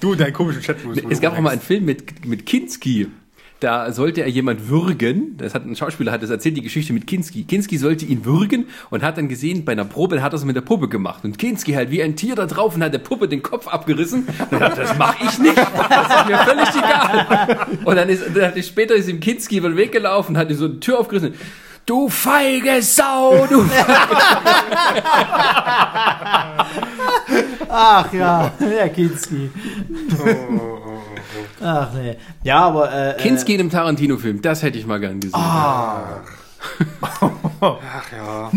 Du, 0.00 0.14
deinen 0.16 0.32
komischen 0.32 0.60
Chat. 0.62 0.84
wo 0.84 0.92
du 0.92 1.08
Es 1.08 1.20
gab 1.20 1.34
auch 1.36 1.40
mal 1.40 1.50
einen. 1.50 1.60
Film 1.60 1.84
mit, 1.84 2.26
mit 2.26 2.46
Kinski. 2.46 3.06
Da 3.62 3.92
sollte 3.92 4.22
er 4.22 4.28
jemand 4.28 4.68
würgen. 4.68 5.36
Das 5.36 5.54
hat 5.54 5.64
ein 5.64 5.76
Schauspieler 5.76 6.10
hat 6.10 6.20
das 6.20 6.30
erzählt, 6.30 6.56
die 6.56 6.62
Geschichte 6.62 6.92
mit 6.92 7.06
Kinski. 7.06 7.44
Kinski 7.44 7.78
sollte 7.78 8.04
ihn 8.04 8.24
würgen 8.24 8.66
und 8.90 9.04
hat 9.04 9.18
dann 9.18 9.28
gesehen, 9.28 9.64
bei 9.64 9.70
einer 9.70 9.84
Probe 9.84 10.20
hat 10.20 10.32
er 10.32 10.36
es 10.36 10.44
mit 10.44 10.56
der 10.56 10.62
Puppe 10.62 10.88
gemacht. 10.88 11.22
Und 11.22 11.38
Kinski 11.38 11.74
halt 11.74 11.92
wie 11.92 12.02
ein 12.02 12.16
Tier 12.16 12.34
da 12.34 12.46
drauf 12.46 12.74
und 12.74 12.82
hat 12.82 12.92
der 12.92 12.98
Puppe 12.98 13.28
den 13.28 13.40
Kopf 13.40 13.68
abgerissen. 13.68 14.26
Und 14.50 14.58
hat, 14.58 14.76
das 14.76 14.98
mache 14.98 15.24
ich 15.24 15.38
nicht. 15.38 15.56
Das 15.56 15.66
ist 15.68 16.26
mir 16.26 16.38
völlig 16.38 16.68
egal. 16.70 17.68
Und 17.84 17.94
dann 17.94 18.08
ist, 18.08 18.24
dann 18.34 18.46
hat 18.46 18.56
er 18.56 18.62
später 18.64 18.96
ist 18.96 19.08
ihm 19.08 19.20
Kinski 19.20 19.58
über 19.58 19.68
den 19.68 19.76
Weg 19.76 19.92
gelaufen, 19.92 20.36
hat 20.36 20.50
ihm 20.50 20.56
so 20.56 20.64
eine 20.64 20.80
Tür 20.80 20.98
aufgerissen. 20.98 21.34
Du 21.86 22.08
feige 22.08 22.82
Sau, 22.82 23.46
du 23.48 23.64
Ach 27.68 28.12
ja, 28.12 28.52
Herr 28.58 28.88
Kinski. 28.88 29.50
Ach 31.62 31.92
nee. 31.94 32.16
Ja, 32.42 32.60
aber 32.60 32.92
äh, 32.92 33.14
Kinski 33.18 33.54
in 33.54 33.60
einem 33.60 33.70
Tarantino-Film, 33.70 34.42
das 34.42 34.62
hätte 34.62 34.78
ich 34.78 34.86
mal 34.86 35.00
gern 35.00 35.20
gesehen. 35.20 35.34
Ach 35.40 36.22
ja. 37.60 38.50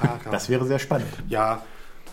Ach 0.00 0.24
ja. 0.24 0.30
Das 0.30 0.48
wäre 0.48 0.64
sehr 0.66 0.78
spannend. 0.78 1.08
Ja. 1.28 1.62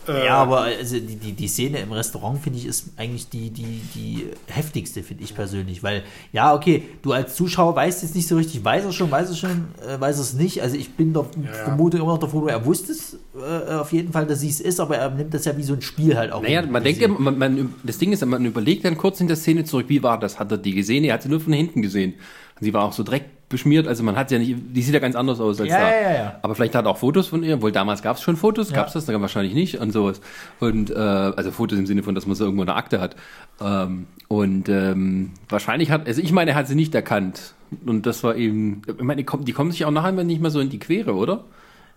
Äh, 0.10 0.26
Ja, 0.26 0.36
aber 0.36 0.61
also 0.61 0.99
die, 0.99 1.15
die, 1.15 1.34
die 1.34 1.48
Szene 1.48 1.80
im 1.80 1.91
Restaurant, 1.91 2.41
finde 2.41 2.60
ich, 2.60 2.65
ist 2.65 2.90
eigentlich 2.98 3.30
die, 3.30 3.49
die, 3.49 3.81
die 3.95 4.26
heftigste, 4.48 5.03
finde 5.03 5.23
ich 5.23 5.36
persönlich. 5.36 5.84
Weil, 5.84 6.03
ja, 6.34 6.53
okay, 6.53 6.84
du 7.02 7.14
als 7.14 7.36
Zuschauer 7.36 7.76
weißt 7.76 8.03
jetzt 8.03 8.15
nicht 8.15 8.27
so 8.27 8.36
richtig, 8.36 8.64
weiß 8.64 8.86
er 8.86 8.91
schon, 8.91 9.11
weiß 9.11 9.30
er 9.30 9.36
schon, 9.36 9.68
äh, 9.88 9.99
weiß 9.99 10.18
er 10.18 10.22
es 10.22 10.34
nicht. 10.34 10.61
Also 10.61 10.76
ich 10.76 10.94
bin 10.95 11.14
doch, 11.14 11.27
ja. 11.36 11.52
vermute 11.52 11.98
immer 11.98 12.07
noch 12.07 12.18
davor, 12.18 12.49
er 12.49 12.65
wusste 12.65 12.91
es 12.91 13.18
äh, 13.36 13.73
auf 13.73 13.91
jeden 13.94 14.11
Fall, 14.11 14.26
dass 14.26 14.40
sie 14.41 14.49
es 14.49 14.60
ist, 14.60 14.80
aber 14.80 14.98
er 14.98 15.10
nimmt 15.10 15.34
das 15.34 15.45
ja 15.45 15.56
wie 15.57 15.64
so 15.64 15.73
ein 15.73 15.81
Spiel 15.81 16.18
halt 16.18 16.31
auch. 16.31 16.41
Naja, 16.41 16.65
man 16.65 16.84
denkt, 16.84 17.02
ja, 17.02 17.07
man, 17.07 17.38
man, 17.38 17.76
das 17.84 17.98
Ding 17.98 18.11
ist, 18.11 18.26
man 18.26 18.45
überlegt 18.45 18.86
dann 18.86 18.98
kurz 18.98 19.22
in 19.22 19.27
der 19.27 19.38
Szene 19.38 19.64
zurück, 19.64 19.86
wie 19.90 20.03
war 20.03 20.19
das? 20.19 20.40
Hat 20.40 20.52
er 20.52 20.57
die 20.57 20.73
gesehen? 20.73 21.03
Er 21.03 21.14
hat 21.15 21.23
sie 21.23 21.30
nur 21.30 21.40
von 21.40 21.53
hinten 21.53 21.81
gesehen. 21.81 22.14
Und 22.60 22.65
sie 22.65 22.73
war 22.73 22.84
auch 22.86 22.94
so 22.94 23.03
dreck, 23.03 23.26
beschmiert. 23.49 23.88
Also 23.88 24.03
man 24.03 24.15
hat 24.15 24.31
ja 24.31 24.39
nicht, 24.39 24.55
die 24.69 24.81
sieht 24.81 24.93
ja 24.93 24.99
ganz 24.99 25.15
anders 25.15 25.39
aus 25.39 25.59
als 25.59 25.69
Ja, 25.69 25.80
da. 25.80 25.89
ja, 25.91 26.01
ja, 26.01 26.13
ja. 26.13 26.39
Aber 26.43 26.55
vielleicht 26.55 26.76
hat 26.76 26.85
er 26.85 26.91
auch 26.91 26.97
Fotos 26.97 27.27
von 27.27 27.43
ihr, 27.43 27.61
wohl 27.61 27.71
damals 27.71 28.01
gab 28.01 28.15
es 28.17 28.21
schon 28.23 28.38
Fotos, 28.38 28.69
Ja. 28.69 28.77
gab 28.77 28.88
es 28.88 28.93
das, 28.93 29.05
dann 29.05 29.19
wahrscheinlich 29.21 29.53
nicht 29.53 29.80
und 29.80 29.91
sowas. 29.91 30.21
Und 30.59 30.91
äh, 30.91 30.93
also 30.95 31.51
Fotos 31.51 31.77
im 31.80 31.85
Sinne 31.85 32.03
von, 32.03 32.15
dass 32.15 32.26
man 32.27 32.35
so 32.35 32.45
irgendwo 32.45 32.61
eine 32.63 32.76
Akte 32.76 33.01
hat. 33.01 33.15
Ähm, 33.59 34.05
und 34.27 34.69
ähm, 34.69 35.31
wahrscheinlich 35.49 35.91
hat, 35.91 36.07
also 36.07 36.21
ich 36.21 36.31
meine, 36.31 36.51
er 36.51 36.57
hat 36.57 36.67
sie 36.67 36.76
nicht 36.76 36.93
erkannt. 36.95 37.53
Und 37.85 38.05
das 38.05 38.23
war 38.23 38.35
eben, 38.35 38.81
ich 38.88 39.01
meine, 39.03 39.17
die 39.17 39.26
kommen, 39.26 39.45
die 39.45 39.53
kommen 39.53 39.71
sich 39.71 39.85
auch 39.85 39.91
nachher 39.91 40.11
nicht 40.11 40.41
mehr 40.41 40.51
so 40.51 40.59
in 40.59 40.69
die 40.69 40.80
Quere, 40.80 41.15
oder? 41.15 41.43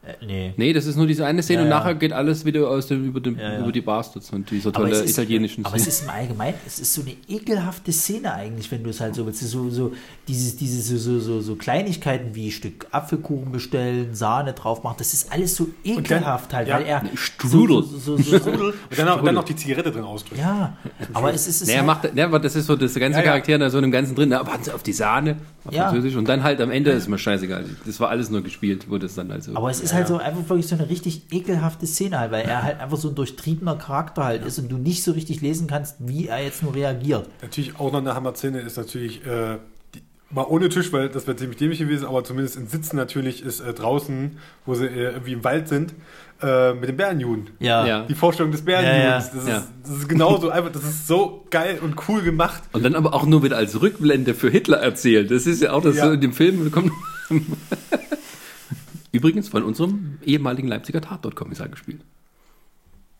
Äh, 0.04 0.14
nee. 0.26 0.52
Nee, 0.56 0.72
das 0.72 0.86
ist 0.86 0.96
nur 0.96 1.06
diese 1.06 1.24
eine 1.24 1.44
Szene 1.44 1.60
Ja, 1.60 1.64
und 1.64 1.70
ja. 1.70 1.78
nachher 1.78 1.94
geht 1.94 2.12
alles 2.12 2.44
wieder 2.44 2.68
aus 2.68 2.88
dem, 2.88 3.04
über, 3.04 3.20
den, 3.20 3.38
Ja, 3.38 3.52
ja. 3.52 3.58
über 3.60 3.70
die 3.70 3.80
Bastards 3.82 4.30
und 4.32 4.50
dieser 4.50 4.72
tolle 4.72 4.90
ist, 4.96 5.10
italienischen 5.10 5.64
aber 5.64 5.76
es 5.76 5.82
Szene. 5.82 5.94
ist 5.94 6.02
im 6.02 6.10
Allgemeinen, 6.10 6.54
es 6.66 6.80
ist 6.80 6.92
so 6.94 7.02
eine 7.02 7.14
ekelhafte 7.28 7.92
Szene 7.92 8.34
eigentlich, 8.34 8.68
wenn 8.72 8.82
du 8.82 8.90
es 8.90 9.00
halt 9.00 9.14
so 9.14 9.24
willst. 9.26 9.40
So, 9.48 9.70
so, 9.70 9.92
dieses, 10.26 10.56
diese 10.56 10.82
so, 10.82 10.96
so, 10.98 11.20
so, 11.20 11.40
so 11.40 11.54
Kleinigkeiten 11.54 12.34
wie 12.34 12.50
Stück 12.50 12.86
Apfelkuchen 12.90 13.52
bestellen, 13.52 14.12
Sahne 14.16 14.54
drauf 14.54 14.82
machen, 14.82 14.96
das 14.98 15.14
ist 15.14 15.30
alles 15.30 15.54
so 15.54 15.68
ekelhaft 15.84 16.52
halt, 16.52 16.66
ja, 16.66 16.78
weil 16.78 16.86
er 16.86 17.02
Strudel. 17.14 17.84
So, 17.84 17.98
so, 17.98 18.16
so, 18.16 18.38
so, 18.38 18.38
so, 18.38 18.50
Und 18.50 18.74
dann, 18.96 19.06
noch- 19.06 19.22
dann 19.24 19.34
noch 19.36 19.44
die 19.44 19.54
Zigarette 19.54 19.92
drin 19.92 20.02
ausdrücken. 20.02 20.40
ja, 20.40 20.76
aber 21.12 21.32
es 21.32 21.46
ist 21.46 21.62
es 21.62 21.68
Nee, 21.68 21.74
er 21.74 21.86
halt- 21.86 21.86
macht, 22.12 22.18
aber 22.18 22.40
das 22.40 22.56
ist 22.56 22.66
so 22.66 22.74
das 22.74 22.92
ganze 22.94 23.18
Ja, 23.20 23.24
ja. 23.24 23.30
Charakter 23.30 23.56
da 23.58 23.70
so 23.70 23.78
in 23.78 23.82
dem 23.82 23.92
Ganzen 23.92 24.16
drin. 24.16 24.30
Da 24.30 24.44
warten 24.44 24.64
sie 24.64 24.72
auf 24.74 24.82
die 24.82 24.92
Sahne, 24.92 25.36
auf 25.64 25.72
Ja. 25.72 25.84
Französisch 25.90 26.16
und 26.16 26.26
dann 26.28 26.42
halt 26.42 26.60
am 26.60 26.72
Ende 26.72 26.90
ist 26.90 27.08
mir 27.08 27.18
scheißegal. 27.18 27.66
Das 27.86 28.00
war 28.00 28.08
alles 28.08 28.30
nur 28.30 28.42
gespielt, 28.42 28.88
wurde 28.90 29.06
es 29.06 29.14
dann 29.14 29.30
also. 29.30 29.54
Aber 29.54 29.70
es 29.70 29.80
ist 29.80 29.91
halt 29.92 30.08
so 30.08 30.16
einfach 30.18 30.48
wirklich 30.48 30.66
so 30.66 30.74
eine 30.76 30.88
richtig 30.88 31.22
ekelhafte 31.32 31.86
Szene 31.86 32.18
halt, 32.18 32.32
weil 32.32 32.44
er 32.44 32.62
halt 32.62 32.80
einfach 32.80 32.96
so 32.96 33.08
ein 33.08 33.14
durchtriebener 33.14 33.76
Charakter 33.76 34.24
halt 34.24 34.44
ist 34.44 34.58
und 34.58 34.68
du 34.70 34.76
nicht 34.78 35.02
so 35.02 35.12
richtig 35.12 35.40
lesen 35.40 35.66
kannst, 35.66 35.96
wie 36.00 36.26
er 36.28 36.42
jetzt 36.42 36.62
nur 36.62 36.74
reagiert. 36.74 37.28
Natürlich 37.42 37.78
auch 37.78 37.92
noch 37.92 38.00
eine 38.00 38.14
Hammer-Szene 38.14 38.60
ist 38.60 38.76
natürlich, 38.76 39.24
äh, 39.26 39.58
die, 39.94 40.02
mal 40.30 40.44
ohne 40.48 40.68
Tisch, 40.68 40.92
weil 40.92 41.08
das 41.08 41.26
wäre 41.26 41.36
ziemlich 41.36 41.58
dämlich 41.58 41.78
gewesen, 41.78 42.06
aber 42.06 42.24
zumindest 42.24 42.56
in 42.56 42.66
Sitzen 42.66 42.96
natürlich 42.96 43.42
ist 43.44 43.60
äh, 43.60 43.72
draußen, 43.74 44.38
wo 44.66 44.74
sie 44.74 44.86
äh, 44.86 45.12
irgendwie 45.12 45.32
im 45.32 45.44
Wald 45.44 45.68
sind, 45.68 45.94
äh, 46.42 46.72
mit 46.74 46.88
dem 46.88 46.96
Bärenjuden. 46.96 47.50
Ja. 47.60 47.86
Ja. 47.86 48.04
Die 48.06 48.14
Vorstellung 48.14 48.50
des 48.50 48.64
Bärenjudens. 48.64 48.98
Ja, 48.98 49.10
ja. 49.10 49.16
Das, 49.18 49.34
ist, 49.34 49.48
Ja. 49.48 49.66
das 49.82 49.92
ist 49.98 50.08
genauso 50.08 50.50
einfach, 50.50 50.72
das 50.72 50.82
ist 50.82 51.06
so 51.06 51.44
geil 51.50 51.78
und 51.82 51.94
cool 52.08 52.22
gemacht. 52.22 52.62
und 52.72 52.84
dann 52.84 52.94
aber 52.96 53.14
auch 53.14 53.24
nur 53.26 53.42
wieder 53.44 53.56
als 53.56 53.80
Rückblende 53.80 54.34
für 54.34 54.50
Hitler 54.50 54.78
erzählt. 54.78 55.30
Das 55.30 55.46
ist 55.46 55.62
ja 55.62 55.72
auch 55.72 55.82
das 55.82 55.96
Ja. 55.96 56.06
so 56.06 56.12
in 56.12 56.20
dem 56.20 56.32
Film. 56.32 56.70
Kommt 56.72 56.90
Übrigens 59.12 59.48
von 59.48 59.62
unserem 59.62 60.18
ehemaligen 60.24 60.68
Leipziger 60.68 61.00
Tatort-Kommissar 61.00 61.68
gespielt. 61.68 62.00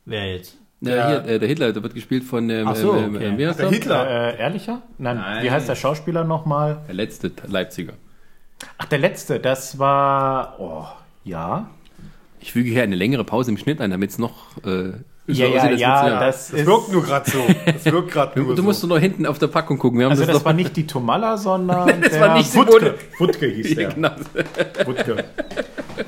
Wer 0.04 0.34
jetzt? 0.36 0.56
Ja, 0.80 0.94
Ja. 0.96 1.08
Hier, 1.08 1.34
äh, 1.34 1.38
der 1.38 1.48
Hitler, 1.48 1.72
der 1.72 1.82
wird 1.82 1.94
gespielt 1.94 2.24
von 2.24 2.50
ähm, 2.50 2.66
Ach 2.66 2.74
so, 2.74 2.94
ähm, 2.96 3.14
okay. 3.14 3.26
ähm, 3.26 3.38
wie 3.38 3.46
heißt 3.46 3.58
Der 3.58 3.68
der? 3.68 3.74
Hitler. 3.78 4.10
Äh, 4.34 4.38
ehrlicher? 4.40 4.82
Nein. 4.98 5.16
Nein. 5.16 5.44
Wie 5.44 5.50
heißt 5.50 5.68
der 5.68 5.76
Schauspieler 5.76 6.24
nochmal? 6.24 6.82
Der 6.88 6.94
letzte 6.94 7.30
Leipziger. 7.46 7.92
Ach, 8.78 8.86
der 8.86 8.98
letzte, 8.98 9.38
das 9.38 9.78
war. 9.78 10.56
Oh, 10.58 10.86
ja. 11.24 11.70
Ich 12.40 12.52
füge 12.52 12.70
hier 12.70 12.82
eine 12.82 12.96
längere 12.96 13.22
Pause 13.24 13.50
im 13.52 13.58
Schnitt 13.58 13.80
ein, 13.80 13.90
damit 13.90 14.10
es 14.10 14.18
noch. 14.18 14.56
Äh, 14.64 14.94
Ja, 15.28 15.34
so 15.34 15.42
ja, 15.42 15.48
aussieht, 15.60 15.70
als 15.70 15.80
ja, 15.80 16.02
wird's 16.04 16.18
das 16.20 16.50
Das 16.50 16.60
ist. 16.60 16.66
wirkt 16.66 16.92
nur 16.92 17.02
gerade 17.04 17.30
so. 17.30 17.38
Das 17.64 17.84
wirkt 17.84 18.10
gerade 18.10 18.40
nur 18.40 18.48
Du 18.50 18.56
so. 18.56 18.62
musst 18.64 18.82
nur 18.82 18.96
noch 18.96 19.00
hinten 19.00 19.24
auf 19.24 19.38
der 19.38 19.46
Packung 19.46 19.78
gucken. 19.78 19.98
Wir 20.00 20.06
haben 20.06 20.10
Also 20.10 20.22
das, 20.24 20.32
das 20.32 20.38
noch 20.40 20.44
war 20.46 20.52
nicht 20.52 20.76
die 20.76 20.84
Tomalla, 20.86 21.36
sondern 21.36 21.86
Das 22.02 22.10
der 22.10 22.20
war 22.20 22.36
nicht 22.36 22.52
Wutke. 22.56 22.94
Wutke 23.18 23.46
hieß 23.46 23.74
der. 23.76 23.88
genau. 23.90 24.10
Wutke. 24.84 25.24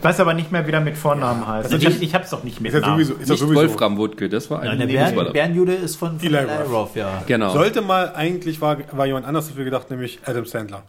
Weiß 0.03 0.19
aber 0.19 0.35
nicht 0.35 0.51
mehr, 0.51 0.66
wie 0.66 0.73
der 0.73 0.81
mit 0.81 0.97
Vornamen 0.99 1.47
heißt. 1.47 1.73
ist 1.73 1.82
Ich, 1.85 2.03
ich 2.03 2.15
hab's 2.15 2.31
doch 2.31 2.43
nicht 2.43 2.61
mit 2.61 2.73
ist 2.73 2.81
ja 2.81 2.89
Namen. 2.89 3.05
sowieso, 3.05 3.12
ist 3.20 3.28
ja 3.28 3.35
Nicht 3.35 3.41
sowieso. 3.41 3.61
Wolfram 3.61 3.97
Wutke, 3.99 4.28
das 4.28 4.51
war 4.51 4.65
Ja, 4.65 4.73
ein 4.73 4.78
der 4.78 4.86
das 4.89 5.12
Bären, 5.12 5.27
der- 5.27 5.32
Bärenjude 5.32 5.74
ist 5.74 5.95
von, 5.97 6.19
von 6.19 6.27
Eli 6.27 6.36
Eli 6.36 6.47
Roth. 6.69 6.73
Roth, 6.73 6.97
ja. 6.97 7.23
Genau. 7.27 7.53
Sollte 7.53 7.82
mal, 7.82 8.12
eigentlich 8.16 8.61
war, 8.61 8.78
war 8.91 9.07
jemand 9.07 9.27
anders 9.27 9.47
dafür 9.49 9.65
gedacht, 9.65 9.91
nämlich 9.91 10.19
Adam 10.27 10.45
Sandler. 10.45 10.82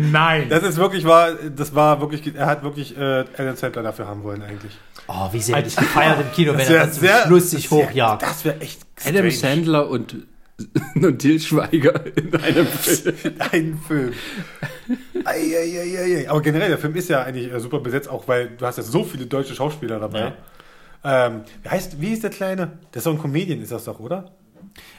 Nein. 0.00 0.48
Das 0.48 0.62
ist 0.62 0.76
wirklich 0.76 1.04
war, 1.04 1.32
das 1.34 1.74
war 1.74 2.00
wirklich, 2.00 2.34
er 2.34 2.46
hat 2.46 2.62
wirklich 2.62 2.96
äh, 2.96 3.24
Adam 3.36 3.56
Sandler 3.56 3.82
dafür 3.82 4.06
haben 4.06 4.22
wollen 4.22 4.42
eigentlich. 4.42 4.76
Oh, 5.06 5.28
wie 5.32 5.40
sehr 5.40 5.56
hätte 5.56 5.68
ich 5.68 5.76
gefeiert 5.76 6.20
im 6.20 6.32
Kino, 6.32 6.52
wenn 6.52 6.58
Das 6.58 6.70
er 6.70 6.90
zum 6.92 7.26
Schluss 7.26 7.50
sich 7.50 7.70
hochjagt. 7.70 8.22
Das 8.22 8.44
wäre 8.44 8.60
echt 8.60 8.80
Adam 9.00 9.30
strange. 9.30 9.32
Sandler 9.32 9.88
und, 9.88 10.16
und 10.94 11.18
Til 11.18 11.40
Schweiger 11.40 12.06
in 12.16 12.34
einem 12.36 12.66
Film. 12.66 13.14
Ein 13.52 13.78
Film. 13.86 14.12
Ei, 15.24 15.34
ei, 15.34 15.80
ei, 15.80 15.98
ei, 15.98 16.16
ei. 16.22 16.30
Aber 16.30 16.40
generell, 16.40 16.68
der 16.68 16.78
Film 16.78 16.94
ist 16.94 17.08
ja 17.08 17.22
eigentlich 17.22 17.52
äh, 17.52 17.60
super 17.60 17.80
besetzt, 17.80 18.08
auch 18.08 18.28
weil 18.28 18.50
du 18.50 18.64
hast 18.64 18.76
ja 18.76 18.82
so 18.82 19.04
viele 19.04 19.26
deutsche 19.26 19.54
Schauspieler 19.54 19.98
dabei. 19.98 20.32
Ähm, 21.04 21.42
wie 21.62 21.68
heißt, 21.68 22.00
wie 22.00 22.12
ist 22.12 22.22
der 22.22 22.30
Kleine? 22.30 22.78
Der 22.92 22.98
ist 22.98 23.06
doch 23.06 23.12
ein 23.12 23.20
Comedian, 23.20 23.60
ist 23.60 23.72
das 23.72 23.84
doch, 23.84 24.00
oder? 24.00 24.32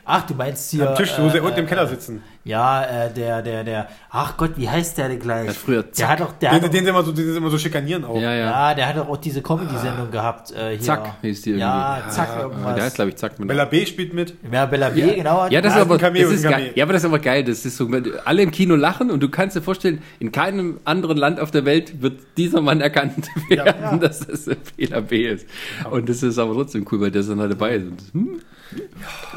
Ach, 0.03 0.25
du 0.25 0.35
meinst 0.35 0.69
hier. 0.71 0.89
Am 0.89 0.95
Tisch, 0.95 1.13
wo 1.17 1.29
sie 1.29 1.37
äh, 1.37 1.41
unten 1.41 1.59
im 1.59 1.65
äh, 1.65 1.69
Keller 1.69 1.87
sitzen. 1.87 2.21
Ja, 2.47 2.83
äh, 2.83 3.11
der, 3.11 3.41
der, 3.41 3.63
der. 3.63 3.87
Ach 4.11 4.37
Gott, 4.37 4.51
wie 4.55 4.69
heißt 4.69 4.99
der 4.99 5.09
denn 5.09 5.19
gleich? 5.19 5.41
Der 5.45 5.49
hat 5.49 5.55
früher 5.57 5.81
Der 5.81 5.91
Zack. 5.93 6.09
hat 6.09 6.19
doch, 6.19 6.31
der 6.33 6.51
Den, 6.51 6.55
hat 6.57 6.63
doch, 6.63 6.69
den, 6.69 6.83
sie 6.83 6.89
immer 6.91 7.03
so, 7.03 7.11
den 7.11 7.31
sie 7.31 7.37
immer 7.37 7.49
so 7.49 7.57
schikanieren 7.57 8.05
auch. 8.05 8.21
Ja, 8.21 8.33
ja. 8.33 8.69
ja, 8.69 8.73
der 8.75 8.87
hat 8.87 8.97
doch 8.97 9.09
auch 9.09 9.17
diese 9.17 9.41
Comedy-Sendung 9.41 10.11
gehabt. 10.11 10.51
Äh, 10.51 10.69
hier. 10.73 10.79
Zack 10.81 11.13
hieß 11.23 11.41
die 11.41 11.49
irgendwie. 11.49 11.61
Ja, 11.61 12.03
Zack 12.09 12.29
Ja, 12.35 12.41
irgendwas. 12.43 12.75
Der 12.75 12.83
heißt, 12.83 12.95
glaube 12.97 13.09
ich, 13.09 13.15
Zack. 13.15 13.39
mit- 13.39 13.47
Bella 13.47 13.65
B 13.65 13.83
spielt 13.87 14.13
mit. 14.13 14.35
ja, 14.51 14.67
Bella 14.67 14.89
B, 14.89 15.15
genau. 15.15 15.47
Ja, 15.47 15.59
das 15.59 15.73
Ah, 15.73 15.77
ist 15.77 15.81
ist 15.85 15.91
aber, 15.91 15.97
das 15.97 16.31
ist 16.31 16.43
geil. 16.43 16.71
Ja, 16.75 16.83
aber 16.83 16.93
das 16.93 17.01
ist 17.01 17.05
aber 17.07 17.19
geil. 17.19 17.43
Das 17.43 17.65
ist 17.65 17.77
so, 17.77 17.89
alle 18.25 18.41
im 18.43 18.51
Kino 18.51 18.75
lachen 18.75 19.09
und 19.09 19.23
du 19.23 19.29
kannst 19.29 19.55
dir 19.55 19.63
vorstellen, 19.63 20.03
in 20.19 20.31
keinem 20.31 20.79
anderen 20.85 21.17
Land 21.17 21.39
auf 21.39 21.49
der 21.49 21.65
Welt 21.65 22.01
wird 22.03 22.19
dieser 22.37 22.61
Mann 22.61 22.79
erkannt 22.79 23.27
werden, 23.49 23.99
dass 23.99 24.19
das 24.19 24.47
Fehler 24.77 25.01
B 25.01 25.25
ist. 25.29 25.47
Und 25.89 26.07
das 26.09 26.21
ist 26.21 26.37
aber 26.37 26.53
trotzdem 26.53 26.85
cool, 26.91 27.01
weil 27.01 27.09
der 27.11 27.23
dann 27.23 27.39
halt 27.39 27.53
dabei 27.53 27.77
ist. 27.77 27.85
Und, 27.87 28.01
hm? 28.13 28.29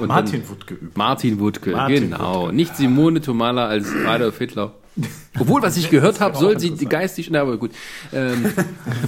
und 0.00 0.08
Martin 0.08 0.40
dann, 0.42 0.50
Wutke. 0.50 0.76
Martin 0.94 1.38
Wutke, 1.40 1.70
Martin 1.70 2.10
genau. 2.10 2.50
Nicht 2.50 2.76
Simone 2.98 3.20
Tomala 3.20 3.66
als 3.68 3.88
Adolf 4.06 4.38
Hitler. 4.38 4.74
Obwohl, 5.38 5.62
was 5.62 5.76
ich 5.76 5.90
gehört 5.90 6.18
habe, 6.18 6.36
soll 6.36 6.58
sie 6.58 6.70
geistig, 6.86 7.30
na, 7.30 7.42
aber 7.42 7.56
gut, 7.56 7.70
ähm, 8.12 8.46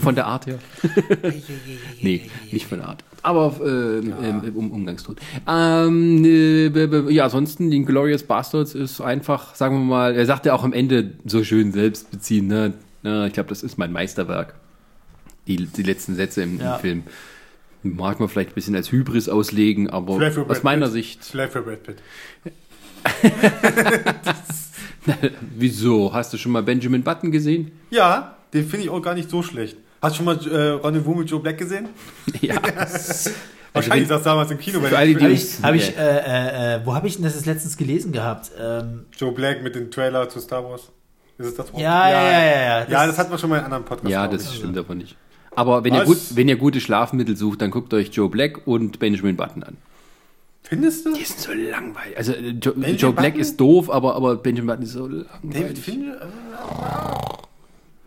von 0.02 0.14
der 0.14 0.26
Art 0.26 0.46
her. 0.46 0.60
nee, 2.00 2.30
nicht 2.52 2.66
von 2.66 2.78
der 2.78 2.88
Art. 2.88 3.04
Aber 3.22 3.56
äh, 3.60 3.98
ähm, 3.98 4.42
um, 4.54 4.70
Umgangston. 4.70 5.16
Ähm, 5.48 6.24
äh, 6.24 7.12
ja, 7.12 7.24
ansonsten, 7.24 7.70
die 7.70 7.84
Glorious 7.84 8.22
Bastards 8.22 8.76
ist 8.76 9.00
einfach, 9.00 9.56
sagen 9.56 9.78
wir 9.80 9.84
mal, 9.84 10.14
er 10.14 10.24
sagt 10.24 10.46
ja 10.46 10.54
auch 10.54 10.62
am 10.62 10.72
Ende 10.72 11.14
so 11.26 11.42
schön 11.42 11.72
selbst 11.72 12.12
beziehen, 12.12 12.46
ne? 12.46 12.74
Ja, 13.02 13.26
ich 13.26 13.32
glaube, 13.32 13.48
das 13.48 13.64
ist 13.64 13.76
mein 13.76 13.90
Meisterwerk. 13.92 14.54
Die, 15.48 15.56
die 15.56 15.82
letzten 15.82 16.14
Sätze 16.14 16.42
im, 16.42 16.60
Ja. 16.60 16.76
im 16.76 16.80
Film. 16.80 17.02
Mag 17.82 18.20
man 18.20 18.28
vielleicht 18.28 18.50
ein 18.50 18.54
bisschen 18.54 18.76
als 18.76 18.92
Hybris 18.92 19.28
auslegen, 19.28 19.88
aber 19.90 20.12
aus 20.48 20.62
meiner 20.62 20.86
Pitt. 20.86 20.92
Sicht, 20.92 21.24
Vielleicht 21.24 21.54
für 21.54 21.62
Brad 21.62 21.82
Pitt. 21.82 21.96
wieso? 25.56 26.12
Hast 26.12 26.32
du 26.32 26.38
schon 26.38 26.52
mal 26.52 26.62
Benjamin 26.62 27.02
Button 27.02 27.30
gesehen? 27.30 27.72
Ja, 27.90 28.36
den 28.52 28.66
finde 28.66 28.84
ich 28.86 28.90
auch 28.90 29.00
gar 29.00 29.14
nicht 29.14 29.30
so 29.30 29.42
schlecht. 29.42 29.76
Hast 30.02 30.14
du 30.14 30.16
schon 30.18 30.26
mal 30.26 30.38
äh, 30.46 30.84
Rendezvous 30.84 31.16
mit 31.16 31.30
Joe 31.30 31.40
Black 31.40 31.58
gesehen? 31.58 31.88
Ja. 32.40 32.56
Wahrscheinlich 33.72 34.08
das 34.08 34.24
damals 34.24 34.50
im 34.50 34.58
Kino, 34.58 34.80
Für 34.80 34.86
weil 34.90 34.96
alle, 34.96 35.14
die 35.14 35.22
Habe 35.22 35.28
nicht- 35.32 35.58
ich, 35.58 35.62
hab 35.64 35.74
ich, 35.76 35.96
äh, 35.96 36.00
äh, 36.00 36.74
äh, 36.74 36.80
wo 36.84 36.92
habe 36.92 37.06
ich 37.06 37.14
denn 37.14 37.22
das 37.22 37.34
jetzt 37.36 37.46
letztens 37.46 37.76
gelesen 37.76 38.10
gehabt? 38.10 38.50
Ähm, 38.60 39.04
Joe 39.16 39.30
Black 39.30 39.62
mit 39.62 39.76
dem 39.76 39.92
Trailer 39.92 40.28
zu 40.28 40.40
Star 40.40 40.64
Wars. 40.64 40.90
Ist 41.38 41.46
es 41.46 41.54
das 41.54 41.72
Wort? 41.72 41.80
Ja, 41.80 42.10
ja, 42.10 42.20
ja, 42.20 42.30
ja, 42.30 42.40
ja. 42.40 42.78
Ja, 42.80 42.84
Das- 42.86 43.06
das 43.10 43.18
hat 43.18 43.30
man 43.30 43.38
schon 43.38 43.48
mal 43.48 43.58
in 43.58 43.64
einem 43.64 43.74
anderen 43.74 43.84
Podcast. 43.84 44.10
Ja, 44.10 44.26
das 44.26 44.52
stimmt 44.56 44.76
aber 44.76 44.96
nicht. 44.96 45.16
Aber 45.54 45.84
wenn 45.84 45.94
ihr, 45.94 46.02
gut, 46.04 46.18
wenn 46.34 46.48
ihr 46.48 46.56
gute 46.56 46.80
Schlafmittel 46.80 47.36
sucht, 47.36 47.62
dann 47.62 47.70
guckt 47.70 47.94
euch 47.94 48.08
Joe 48.12 48.28
Black 48.28 48.66
und 48.66 48.98
Benjamin 48.98 49.36
Button 49.36 49.62
an. 49.62 49.76
Findest 50.70 51.04
du? 51.04 51.12
Die 51.14 51.24
sind 51.24 51.40
so 51.40 51.52
langweilig. 51.52 52.16
Also 52.16 52.32
äh, 52.32 52.50
Joe, 52.50 52.72
Joe 52.92 53.12
Black 53.12 53.32
Button? 53.32 53.40
ist 53.40 53.56
doof, 53.58 53.90
aber, 53.90 54.14
aber 54.14 54.36
Benjamin 54.36 54.68
Button 54.68 54.82
ist 54.84 54.92
so 54.92 55.08
David 55.08 55.26
langweilig. 55.42 55.78
Fincher? 55.80 56.30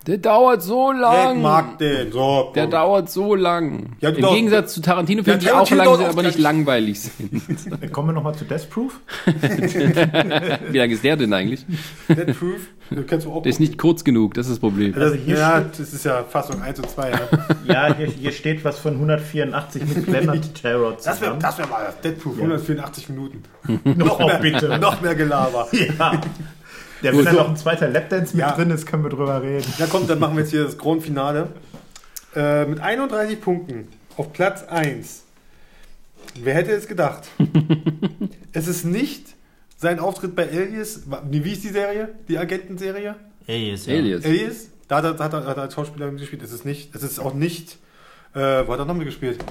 Der 0.06 0.18
dauert 0.18 0.62
so 0.62 0.92
Ich 0.92 1.00
lang. 1.00 1.42
mag 1.42 1.78
den. 1.78 2.12
So, 2.12 2.52
Der 2.54 2.68
dauert 2.68 3.10
so 3.10 3.36
lang. 3.36 3.96
Ja, 4.02 4.10
Im 4.10 4.22
doch- 4.22 4.34
Gegensatz 4.34 4.74
zu 4.74 4.82
Tarantino-Filmen, 4.82 5.40
Ja, 5.42 5.46
die 5.48 5.52
auch 5.52 5.68
Tarantino 5.68 5.84
lang 5.92 5.98
sind, 5.98 6.06
auch 6.08 6.12
aber 6.12 6.24
nicht 6.24 6.40
langweilig 6.40 7.00
sind. 7.02 7.92
Kommen 7.94 8.10
wir 8.10 8.14
nochmal 8.14 8.36
zu 8.36 8.44
Death 8.44 8.70
Proof. 8.70 9.00
Wie 10.70 10.78
lang 10.78 10.90
ist 10.90 11.04
der 11.04 11.16
denn 11.16 11.32
eigentlich? 11.34 11.66
Dead 12.10 12.38
Proof. 12.38 12.60
Du 12.90 13.04
kennst 13.04 13.26
du 13.26 13.32
auch. 13.32 13.44
Der 13.44 13.50
ist 13.50 13.60
nicht 13.62 13.78
kurz 13.78 14.04
genug, 14.04 14.34
das 14.34 14.48
ist 14.48 14.54
das 14.54 14.60
Problem. 14.60 14.94
Das, 14.94 15.04
Also 15.04 15.16
hier 15.16 15.38
ja, 15.38 15.62
das 15.62 15.80
ist 15.80 16.04
ja 16.06 16.24
Fassung 16.24 16.62
1 16.62 16.80
und 16.80 16.90
2. 16.90 17.10
Ja. 17.12 17.20
Ja, 17.88 17.96
hier, 17.96 18.08
hier 18.08 18.32
steht 18.34 18.64
was 18.66 18.78
von 18.80 18.94
184 18.96 19.84
mit 19.86 20.06
Clement 20.06 20.54
Terror 20.56 20.94
Das 20.98 21.06
wäre 21.06 21.16
zusammen. 21.16 21.40
das 21.40 21.58
wär 21.60 21.68
mal. 21.68 21.94
Dead 22.04 22.20
Proof, 22.22 22.36
184 22.38 23.10
Minuten. 23.10 23.44
noch 23.84 24.20
mehr, 24.20 24.40
bitte. 24.40 24.78
Noch 24.80 25.02
mehr 25.02 25.16
Gelaber. 25.16 25.68
Ja. 25.72 26.20
Ja, 27.04 27.12
wenn 27.16 27.26
da 27.26 27.34
noch 27.34 27.50
ein 27.50 27.58
zweiter 27.58 27.90
Lapdance 27.90 28.36
mit 28.36 28.46
Ja. 28.46 28.52
drin 28.56 28.72
ist, 28.72 28.86
können 28.86 29.04
wir 29.04 29.10
drüber 29.10 29.42
reden. 29.42 29.72
Na 29.78 29.86
kommt, 29.88 30.10
dann 30.10 30.20
machen 30.20 30.36
wir 30.36 30.42
jetzt 30.44 30.52
hier 30.52 30.64
das 30.64 30.78
Grand 30.78 31.04
Finale. 31.04 31.50
Äh, 32.36 32.66
mit 32.66 32.80
31 32.80 33.40
Punkten 33.42 33.88
auf 34.18 34.32
Platz 34.34 34.64
1. 34.64 35.24
Wer 36.36 36.56
hätte 36.56 36.72
es 36.72 36.88
gedacht? 36.88 37.28
es 38.54 38.68
ist 38.68 38.86
nicht 38.86 39.36
sein 39.78 40.00
Auftritt 40.00 40.36
bei 40.36 40.50
Alias. 40.50 41.02
Wie 41.30 41.52
ist 41.52 41.64
die 41.64 41.70
Serie? 41.70 42.10
Die 42.28 42.38
Agentenserie? 42.38 43.16
Alias, 43.48 43.86
ja. 43.86 43.96
Alias. 43.96 44.26
Alias? 44.26 44.56
Da 44.88 44.98
hat 44.98 45.04
er, 45.06 45.24
hat 45.24 45.34
er, 45.34 45.46
hat 45.46 45.58
er 45.58 45.64
als 45.64 45.74
Schauspieler 45.74 46.10
gespielt. 46.12 46.42
Es 46.42 46.52
ist 46.52 46.66
nicht. 46.66 46.96
Es 46.96 47.04
ist 47.04 47.20
auch 47.20 47.34
nicht. 47.34 47.78
Äh, 48.34 48.66
wo 48.66 48.74
hat 48.74 48.80
er 48.80 48.86
noch 48.86 48.96
mitgespielt? 48.96 49.44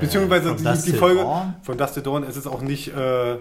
Beziehungsweise 0.00 0.56
von 0.56 0.74
die, 0.74 0.92
die 0.92 0.96
Folge 0.96 1.20
Dawn? 1.20 1.54
von 1.62 1.76
Dusty 1.76 2.02
Dawn. 2.02 2.24
Es 2.24 2.36
ist 2.36 2.46
auch 2.46 2.62
nicht. 2.62 2.88
Äh, 2.88 3.36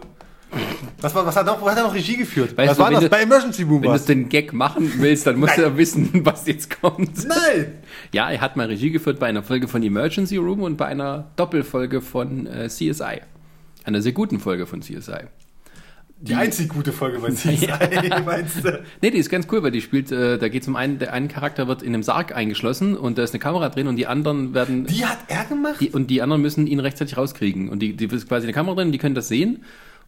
Was, 0.99 1.15
war, 1.15 1.25
was, 1.25 1.35
hat 1.35 1.45
noch, 1.45 1.61
was 1.61 1.71
hat 1.71 1.77
er 1.79 1.83
noch 1.85 1.93
Regie 1.95 2.17
geführt? 2.17 2.55
Weißt 2.57 2.71
was 2.71 2.77
du, 2.77 2.83
war 2.83 2.91
das? 2.91 2.99
du- 3.01 3.09
Bei 3.09 3.21
Emergency 3.21 3.63
Room 3.63 3.81
Wenn 3.83 3.91
du 3.93 3.99
den 3.99 4.29
Gag 4.29 4.53
machen 4.53 4.91
willst, 4.97 5.25
dann 5.25 5.39
musst 5.39 5.57
du 5.57 5.61
ja 5.61 5.77
wissen, 5.77 6.09
was 6.25 6.45
jetzt 6.45 6.81
kommt. 6.81 7.25
Nein! 7.27 7.73
Ja, 8.11 8.29
er 8.29 8.41
hat 8.41 8.55
mal 8.57 8.67
Regie 8.67 8.91
geführt 8.91 9.19
bei 9.19 9.27
einer 9.27 9.43
Folge 9.43 9.67
von 9.67 9.81
Emergency 9.81 10.37
Room 10.37 10.61
und 10.61 10.77
bei 10.77 10.85
einer 10.85 11.31
Doppelfolge 11.37 12.01
von 12.01 12.45
äh, 12.47 12.67
CSI. 12.67 13.21
Einer 13.83 14.01
sehr 14.01 14.11
guten 14.11 14.39
Folge 14.39 14.65
von 14.67 14.81
CSI. 14.81 15.21
Die 16.23 16.35
einzig 16.35 16.69
gute 16.69 16.91
Folge 16.91 17.17
bei 17.17 17.29
CSI, 17.31 17.67
meinst 18.25 18.63
du? 18.63 18.83
Nee, 19.01 19.09
die 19.09 19.17
ist 19.17 19.31
ganz 19.31 19.47
cool, 19.51 19.63
weil 19.63 19.71
die 19.71 19.81
spielt, 19.81 20.11
äh, 20.11 20.37
da 20.37 20.49
geht 20.49 20.61
es 20.61 20.67
um 20.67 20.75
einen, 20.75 20.99
der 20.99 21.13
einen 21.13 21.29
Charakter 21.29 21.67
wird 21.67 21.81
in 21.81 21.95
einem 21.95 22.03
Sarg 22.03 22.35
eingeschlossen 22.35 22.95
und 22.95 23.17
da 23.17 23.23
ist 23.23 23.33
eine 23.33 23.39
Kamera 23.39 23.69
drin 23.69 23.87
und 23.87 23.95
die 23.95 24.05
anderen 24.05 24.53
werden, 24.53 24.85
Die 24.85 25.03
hat 25.03 25.17
er 25.29 25.45
gemacht? 25.45 25.77
die, 25.79 25.89
und 25.89 26.11
die 26.11 26.21
anderen 26.21 26.43
müssen 26.43 26.67
ihn 26.67 26.79
rechtzeitig 26.79 27.17
rauskriegen. 27.17 27.69
Und 27.69 27.79
die, 27.79 27.95
die 27.95 28.05
ist 28.05 28.27
quasi 28.27 28.45
eine 28.45 28.53
Kamera 28.53 28.75
drin, 28.75 28.91
die 28.91 28.99
können 28.99 29.15
das 29.15 29.29
sehen. 29.29 29.63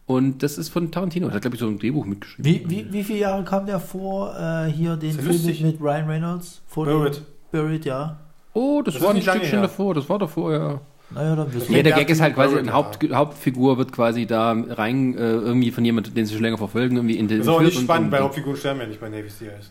Und 0.06 0.42
das 0.42 0.58
ist 0.58 0.68
von 0.68 0.90
Tarantino. 0.90 1.26
Der 1.28 1.36
hat, 1.36 1.42
glaube 1.42 1.56
ich, 1.56 1.60
so 1.60 1.66
ein 1.66 1.78
Drehbuch 1.78 2.04
mitgeschrieben. 2.04 2.44
Wie, 2.44 2.68
wie, 2.68 2.92
wie 2.92 3.04
viele 3.04 3.20
Jahre 3.20 3.42
kam 3.44 3.64
der 3.64 3.80
vor, 3.80 4.36
äh, 4.38 4.70
hier 4.70 4.96
den 4.96 5.12
Film 5.12 5.28
lustig. 5.28 5.62
mit, 5.62 5.72
mit 5.72 5.80
Ryan 5.80 6.06
Reynolds? 6.06 6.60
Vor 6.66 6.84
Buried. 6.84 7.16
dem- 7.16 7.22
Buried, 7.52 7.84
ja. 7.86 8.18
Oh, 8.52 8.82
das, 8.84 8.94
Das 8.94 9.02
war 9.02 9.10
ein 9.14 9.22
Stückchen 9.22 9.42
her. 9.50 9.62
davor. 9.62 9.94
Das 9.94 10.08
war 10.08 10.18
davor, 10.18 10.52
ja. 10.52 10.80
Naja, 11.10 11.36
dann 11.36 11.52
wissen 11.54 11.70
Ja, 11.70 11.76
wir. 11.76 11.82
der 11.84 11.92
Gag 11.92 12.10
ist 12.10 12.20
halt 12.20 12.34
quasi, 12.34 12.58
eine 12.58 12.72
Haupt, 12.72 12.98
Hauptfigur 13.12 13.78
wird 13.78 13.92
quasi 13.92 14.26
da 14.26 14.52
rein, 14.52 15.14
äh, 15.16 15.20
irgendwie 15.20 15.70
von 15.70 15.84
jemandem, 15.84 16.14
den 16.14 16.26
sie 16.26 16.34
schon 16.34 16.42
länger 16.42 16.58
verfolgen, 16.58 16.96
irgendwie 16.96 17.16
in 17.18 17.28
den 17.28 17.38
Das 17.38 17.46
ist 17.46 17.52
aber 17.52 17.62
nicht 17.62 17.76
und- 17.76 17.84
spannend, 17.84 18.10
bei 18.10 18.20
Hauptfiguren 18.20 18.56
sterben 18.56 18.80
ja 18.80 18.86
nicht 18.86 19.00
bei 19.00 19.08
Navy 19.08 19.28
Seals. 19.28 19.70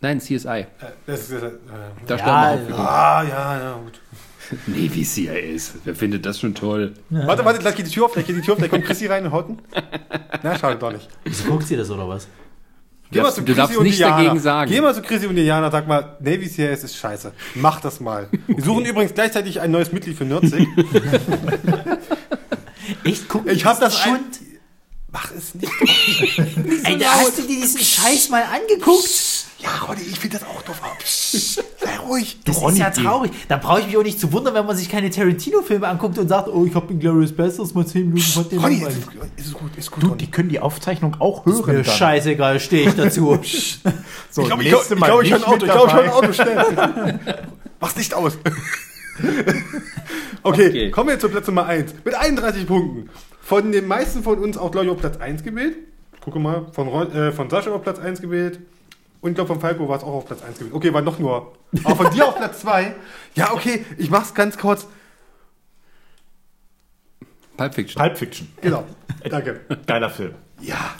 Nein, 0.00 0.20
CSI. 0.20 0.48
Äh, 0.60 0.66
das 1.06 1.20
ist, 1.22 1.32
äh, 1.32 1.50
Da 2.06 2.14
Ja, 2.16 2.18
sterben 2.20 2.50
Hauptfiguren. 2.50 2.86
ah, 2.86 3.22
ja, 3.24 3.60
ja, 3.60 3.72
gut. 3.84 4.00
Navy 4.66 5.04
CIS. 5.04 5.74
Wer 5.84 5.94
findet 5.94 6.24
das 6.26 6.40
schon 6.40 6.54
toll? 6.54 6.94
Warte, 7.10 7.44
warte, 7.44 7.58
gleich 7.60 7.74
geht 7.76 7.86
die 7.86 7.90
Tür 7.90 8.06
auf, 8.06 8.12
gleich 8.12 8.26
geht 8.26 8.36
die 8.36 8.40
Tür 8.40 8.54
auf, 8.54 8.58
gleich 8.58 8.70
kommt 8.70 8.84
Chrissy 8.84 9.06
rein 9.06 9.24
und 9.26 9.32
haut 9.32 9.48
ihn. 9.50 9.58
Na, 10.42 10.58
schade 10.58 10.76
doch 10.78 10.92
nicht. 10.92 11.08
Wieso 11.24 11.44
guckt 11.44 11.66
sie 11.66 11.76
das 11.76 11.90
oder 11.90 12.08
was? 12.08 12.26
Du 13.10 13.20
darfst, 13.20 13.38
du 13.38 13.42
Chrissy 13.42 13.56
darfst 13.56 13.80
nichts 13.80 13.96
Diana. 13.98 14.16
dagegen 14.18 14.38
sagen. 14.38 14.70
Geh 14.70 14.80
mal 14.82 14.94
zu 14.94 15.00
Chrissy 15.02 15.26
und 15.26 15.36
Diana, 15.36 15.70
sag 15.70 15.88
mal, 15.88 16.16
Navy 16.20 16.46
CIS 16.46 16.84
ist 16.84 16.96
scheiße. 16.96 17.32
Mach 17.54 17.80
das 17.80 18.00
mal. 18.00 18.28
Wir 18.46 18.62
suchen 18.62 18.84
übrigens 18.84 19.14
gleichzeitig 19.14 19.60
ein 19.60 19.70
neues 19.70 19.92
Mitglied 19.92 20.16
für 20.16 20.24
Nerdsig. 20.26 20.66
Echt? 23.04 23.28
Guck 23.28 23.46
Ich 23.50 23.64
hab 23.64 23.80
das 23.80 23.96
ein- 24.02 24.10
Schund. 24.10 24.40
Mach 25.10 25.30
es 25.34 25.54
nicht. 25.54 25.72
Ey, 26.84 26.98
da 26.98 27.06
hast 27.12 27.38
du 27.38 27.42
dir 27.42 27.60
diesen 27.60 27.80
Scheiß 27.80 28.28
mal 28.28 28.42
angeguckt? 28.42 29.46
Ja, 29.60 29.70
Ronny, 29.88 30.02
ich 30.02 30.20
finde 30.20 30.38
das 30.38 30.46
auch 30.48 30.62
doof. 30.62 30.80
Psst, 31.00 31.56
Sei 31.80 31.96
ruhig. 32.06 32.38
Das 32.44 32.62
ist 32.62 32.78
ja 32.78 32.90
traurig. 32.90 33.32
Da 33.48 33.56
brauche 33.56 33.80
ich 33.80 33.86
mich 33.86 33.96
auch 33.96 34.04
nicht 34.04 34.20
zu 34.20 34.32
wundern, 34.32 34.54
wenn 34.54 34.64
man 34.66 34.76
sich 34.76 34.88
keine 34.88 35.10
Tarantino-Filme 35.10 35.86
anguckt 35.88 36.16
und 36.16 36.28
sagt, 36.28 36.48
oh, 36.48 36.64
ich 36.64 36.74
habe 36.76 36.86
den 36.86 37.00
Glorious 37.00 37.32
Bastards 37.32 37.74
mal 37.74 37.84
10 37.84 38.02
Minuten 38.08 38.22
von 38.22 38.48
dem 38.48 38.60
Ronny, 38.60 38.82
ist, 38.82 38.98
ist 39.36 39.52
gut, 39.54 39.76
ist 39.76 39.90
gut, 39.90 40.02
Du, 40.02 40.06
Ronny. 40.08 40.18
die 40.18 40.30
können 40.30 40.48
die 40.48 40.60
Aufzeichnung 40.60 41.16
auch 41.18 41.44
hören. 41.44 41.66
Mir 41.66 41.82
dann. 41.82 41.84
scheißegal, 41.84 42.60
stehe 42.60 42.88
ich 42.88 42.94
dazu. 42.94 43.38
So, 44.30 44.42
Ich 44.42 44.46
glaube, 44.48 44.62
ich, 44.62 44.68
glaub, 44.68 44.82
ich, 44.90 44.96
glaub, 44.96 45.22
ich 45.22 45.30
höre 45.32 45.38
ein 45.38 45.44
Auto. 45.44 45.66
Ich 45.66 45.72
glaube, 45.72 45.86
ich 45.88 45.94
höre 45.94 46.02
ein. 46.04 46.10
Auto. 46.10 46.32
Schnell. 46.32 47.40
Mach's 47.80 47.96
nicht 47.96 48.14
aus. 48.14 48.38
okay, 50.42 50.68
Okay. 50.68 50.90
kommen 50.90 51.10
wir 51.10 51.18
zu 51.18 51.28
Platz 51.28 51.46
Nummer 51.46 51.66
1. 51.66 51.94
Mit 52.04 52.14
31 52.14 52.66
Punkten. 52.66 53.10
Von 53.40 53.72
den 53.72 53.86
meisten 53.88 54.22
von 54.22 54.38
uns 54.38 54.56
auch, 54.56 54.70
glaube 54.70 54.86
ich, 54.86 54.92
auf 54.92 54.98
Platz 54.98 55.16
1 55.16 55.42
gewählt. 55.42 55.76
Gucke 56.20 56.38
mal, 56.38 56.66
von, 56.72 56.88
Ron, 56.88 57.10
äh, 57.12 57.32
von 57.32 57.48
Sascha 57.50 57.70
auf 57.72 57.82
Platz 57.82 57.98
1 57.98 58.20
gewählt. 58.20 58.60
Und 59.20 59.30
ich 59.30 59.34
glaube, 59.34 59.48
von 59.48 59.60
Falco 59.60 59.88
war 59.88 59.96
es 59.96 60.04
auch 60.04 60.14
auf 60.14 60.26
Platz 60.26 60.42
1 60.42 60.58
gewählt. 60.58 60.74
Okay, 60.74 60.92
war 60.92 61.02
noch 61.02 61.18
nur. 61.18 61.52
Aber 61.84 61.96
von 61.96 62.10
dir 62.12 62.26
auf 62.26 62.36
Platz 62.36 62.60
2. 62.60 62.94
Ja, 63.34 63.52
okay, 63.52 63.84
ich 63.96 64.10
mach's 64.10 64.32
ganz 64.34 64.56
kurz. 64.56 64.86
Pulp 67.56 67.74
Fiction 67.74 68.00
Pulp 68.00 68.16
Fiction. 68.16 68.48
Genau. 68.60 68.84
Danke. 69.28 69.60
Geiler 69.86 70.10
Film. 70.10 70.34
Ja. 70.60 70.94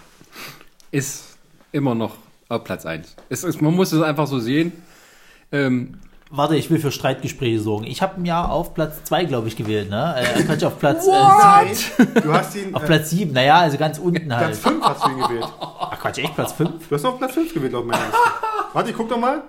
ist 0.90 1.38
immer 1.70 1.94
noch 1.94 2.16
auf 2.48 2.64
Platz 2.64 2.84
1. 2.84 3.14
Es 3.28 3.44
ist, 3.44 3.62
man 3.62 3.74
muss 3.74 3.92
es 3.92 4.02
einfach 4.02 4.26
so 4.26 4.40
sehen. 4.40 4.72
Ähm, 5.52 6.00
Warte, 6.30 6.56
ich 6.56 6.70
will 6.70 6.78
für 6.78 6.90
Streitgespräche 6.92 7.58
sorgen. 7.58 7.84
Ich 7.86 8.02
habe 8.02 8.20
ein 8.20 8.24
Jahr 8.26 8.52
auf 8.52 8.74
Platz 8.74 9.02
2, 9.04 9.24
glaube 9.24 9.48
ich, 9.48 9.56
gewählt, 9.56 9.88
ne? 9.88 10.14
Äh, 10.18 10.42
Quatsch, 10.42 10.62
auf 10.64 10.78
Platz, 10.78 11.06
äh, 11.06 11.10
Nein, 11.10 11.68
du 12.22 12.32
hast 12.34 12.54
ihn. 12.54 12.74
auf 12.74 12.82
Äh, 12.82 12.86
Platz 12.86 13.10
7. 13.10 13.32
Naja, 13.32 13.56
also 13.60 13.78
ganz 13.78 13.98
unten 13.98 14.34
halt. 14.34 14.48
Platz 14.48 14.58
5 14.58 14.84
hast 14.84 15.04
du 15.06 15.10
ihn 15.10 15.18
gewählt. 15.20 15.48
Ach 15.58 15.98
Quatsch, 15.98 16.18
echt 16.18 16.34
Platz 16.34 16.52
5? 16.52 16.86
Du 16.88 16.94
hast 16.94 17.02
noch 17.02 17.16
Platz 17.18 17.32
5 17.32 17.54
gewählt, 17.54 17.72
laut 17.72 17.86
meiner 17.86 18.02
Liste. 18.02 18.18
Warte, 18.74 18.90
ich 18.90 18.96
guck 18.96 19.08
doch 19.08 19.18
mal. 19.18 19.42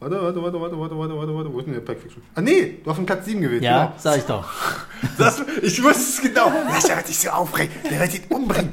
Warte, 0.00 0.14
warte, 0.22 0.40
warte, 0.42 0.60
warte, 0.60 0.78
warte, 0.78 0.98
warte, 0.98 1.16
warte, 1.16 1.34
warte. 1.34 1.52
Wo 1.52 1.58
ist 1.60 1.64
denn 1.64 1.74
der 1.74 1.80
Pulp 1.80 2.00
Fiction? 2.00 2.22
Ah, 2.34 2.40
nee, 2.42 2.78
du 2.84 2.90
hast 2.90 2.98
einen 2.98 3.06
Platz 3.06 3.24
7 3.24 3.40
gewählt. 3.40 3.62
Ja, 3.62 3.84
Genau. 3.86 3.92
sag 3.98 4.18
ich 4.18 4.24
doch. 4.24 4.44
Das, 5.16 5.42
ich 5.62 5.82
wusste 5.82 6.00
es 6.02 6.20
genau. 6.20 6.50
Der 6.50 6.96
wird 6.96 7.06
sich 7.06 7.18
so 7.20 7.30
aufregen. 7.30 7.72
Der 7.90 8.00
wird 8.00 8.14
ihn 8.14 8.22
umbringen. 8.28 8.72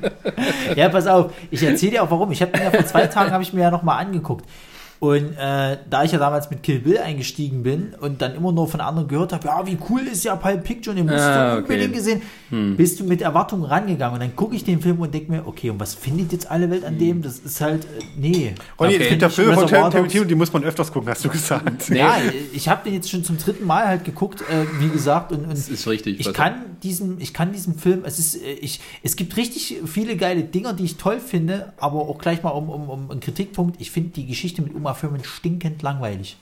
Ja, 0.76 0.90
pass 0.90 1.08
auf, 1.08 1.32
ich 1.52 1.64
erzähle 1.64 1.92
dir 1.94 2.04
auch 2.04 2.12
warum. 2.12 2.32
Ich 2.32 2.42
habe 2.42 2.52
mir 2.58 2.66
ja 2.66 2.72
vor 2.72 2.86
zwei 2.86 3.08
Tagen 3.08 3.32
habe 3.32 3.44
ich 3.44 3.54
mir 3.54 3.62
ja 3.62 3.72
nochmal 3.72 4.00
angeguckt. 4.04 4.44
Und 5.10 5.34
äh, 5.38 5.78
da 5.90 6.04
ich 6.04 6.12
ja 6.12 6.20
damals 6.20 6.50
mit 6.50 6.64
Kill 6.64 6.80
Bill 6.80 6.98
eingestiegen 6.98 7.64
bin 7.64 7.94
und 8.00 8.22
dann 8.22 8.36
immer 8.36 8.52
nur 8.52 8.68
von 8.68 8.80
anderen 8.82 9.08
gehört 9.08 9.34
habe, 9.34 9.48
ja, 9.48 9.66
wie 9.66 9.78
cool 9.90 10.02
ist 10.02 10.24
ja 10.24 10.36
Pulp 10.36 10.66
Fiction, 10.66 10.96
den 10.96 11.06
musst 11.06 11.20
Ah, 11.20 11.56
du 11.56 11.62
unbedingt 11.62 11.90
okay. 11.90 11.98
gesehen, 11.98 12.22
bist 12.78 13.00
du 13.00 13.04
mit 13.04 13.22
Erwartungen 13.22 13.64
rangegangen. 13.66 14.16
Und 14.16 14.20
dann 14.22 14.36
gucke 14.36 14.56
ich 14.56 14.64
den 14.64 14.82
Film 14.82 15.00
und 15.00 15.14
denke 15.14 15.32
mir, 15.32 15.48
okay, 15.48 15.70
und 15.70 15.80
was 15.80 15.94
findet 15.94 16.32
jetzt 16.32 16.50
alle 16.50 16.70
Welt 16.70 16.86
an 16.86 16.98
dem? 16.98 17.22
Das 17.22 17.40
ist 17.40 17.62
halt, 17.62 17.86
äh, 17.86 17.88
nee. 18.18 18.54
Ronny, 18.80 18.96
Okay. 18.96 19.04
es 19.04 19.10
gibt 19.10 19.22
ja 19.22 19.30
Filme 19.30 19.54
von 19.54 19.68
Tarantino, 19.68 20.24
die 20.26 20.36
muss 20.36 20.52
man 20.54 20.64
öfters 20.64 20.92
gucken, 20.92 21.10
hast 21.10 21.24
du 21.26 21.30
gesagt. 21.30 21.90
Nee. 21.90 22.00
Ja, 22.00 22.16
ich 22.54 22.68
habe 22.70 22.84
den 22.86 22.94
jetzt 22.94 23.10
schon 23.10 23.24
zum 23.24 23.38
dritten 23.38 23.66
Mal 23.66 23.88
halt 23.88 24.04
geguckt, 24.06 24.42
äh, 24.42 24.66
wie 24.80 24.90
gesagt, 24.90 25.32
und, 25.32 25.44
und 25.44 25.52
Das 25.52 25.70
ist 25.70 25.88
richtig, 25.88 26.20
Ich 26.20 26.34
kann 26.34 26.56
diesem, 26.86 27.20
ich 27.20 27.34
kann 27.34 27.52
diesem 27.52 27.78
Film, 27.78 28.04
es 28.06 28.20
ist, 28.20 28.36
äh, 28.36 28.54
ich, 28.54 28.80
es 29.04 29.16
gibt 29.16 29.36
richtig 29.36 29.82
viele 29.86 30.16
geile 30.16 30.44
Dinger, 30.44 30.74
die 30.74 30.86
ich 30.86 30.96
toll 30.98 31.20
finde, 31.20 31.74
aber 31.78 32.00
auch 32.08 32.20
gleich 32.20 32.44
mal 32.44 32.52
um, 32.52 32.70
um, 32.70 32.90
um 32.90 33.12
einen 33.12 33.20
Kritikpunkt. 33.20 33.82
Ich 33.82 33.92
finde 33.92 34.12
die 34.12 34.26
Geschichte 34.26 34.62
mit 34.62 34.74
Uma 34.74 34.94
Thurman 34.94 35.24
stinkend 35.24 35.82
langweilig. 35.82 36.38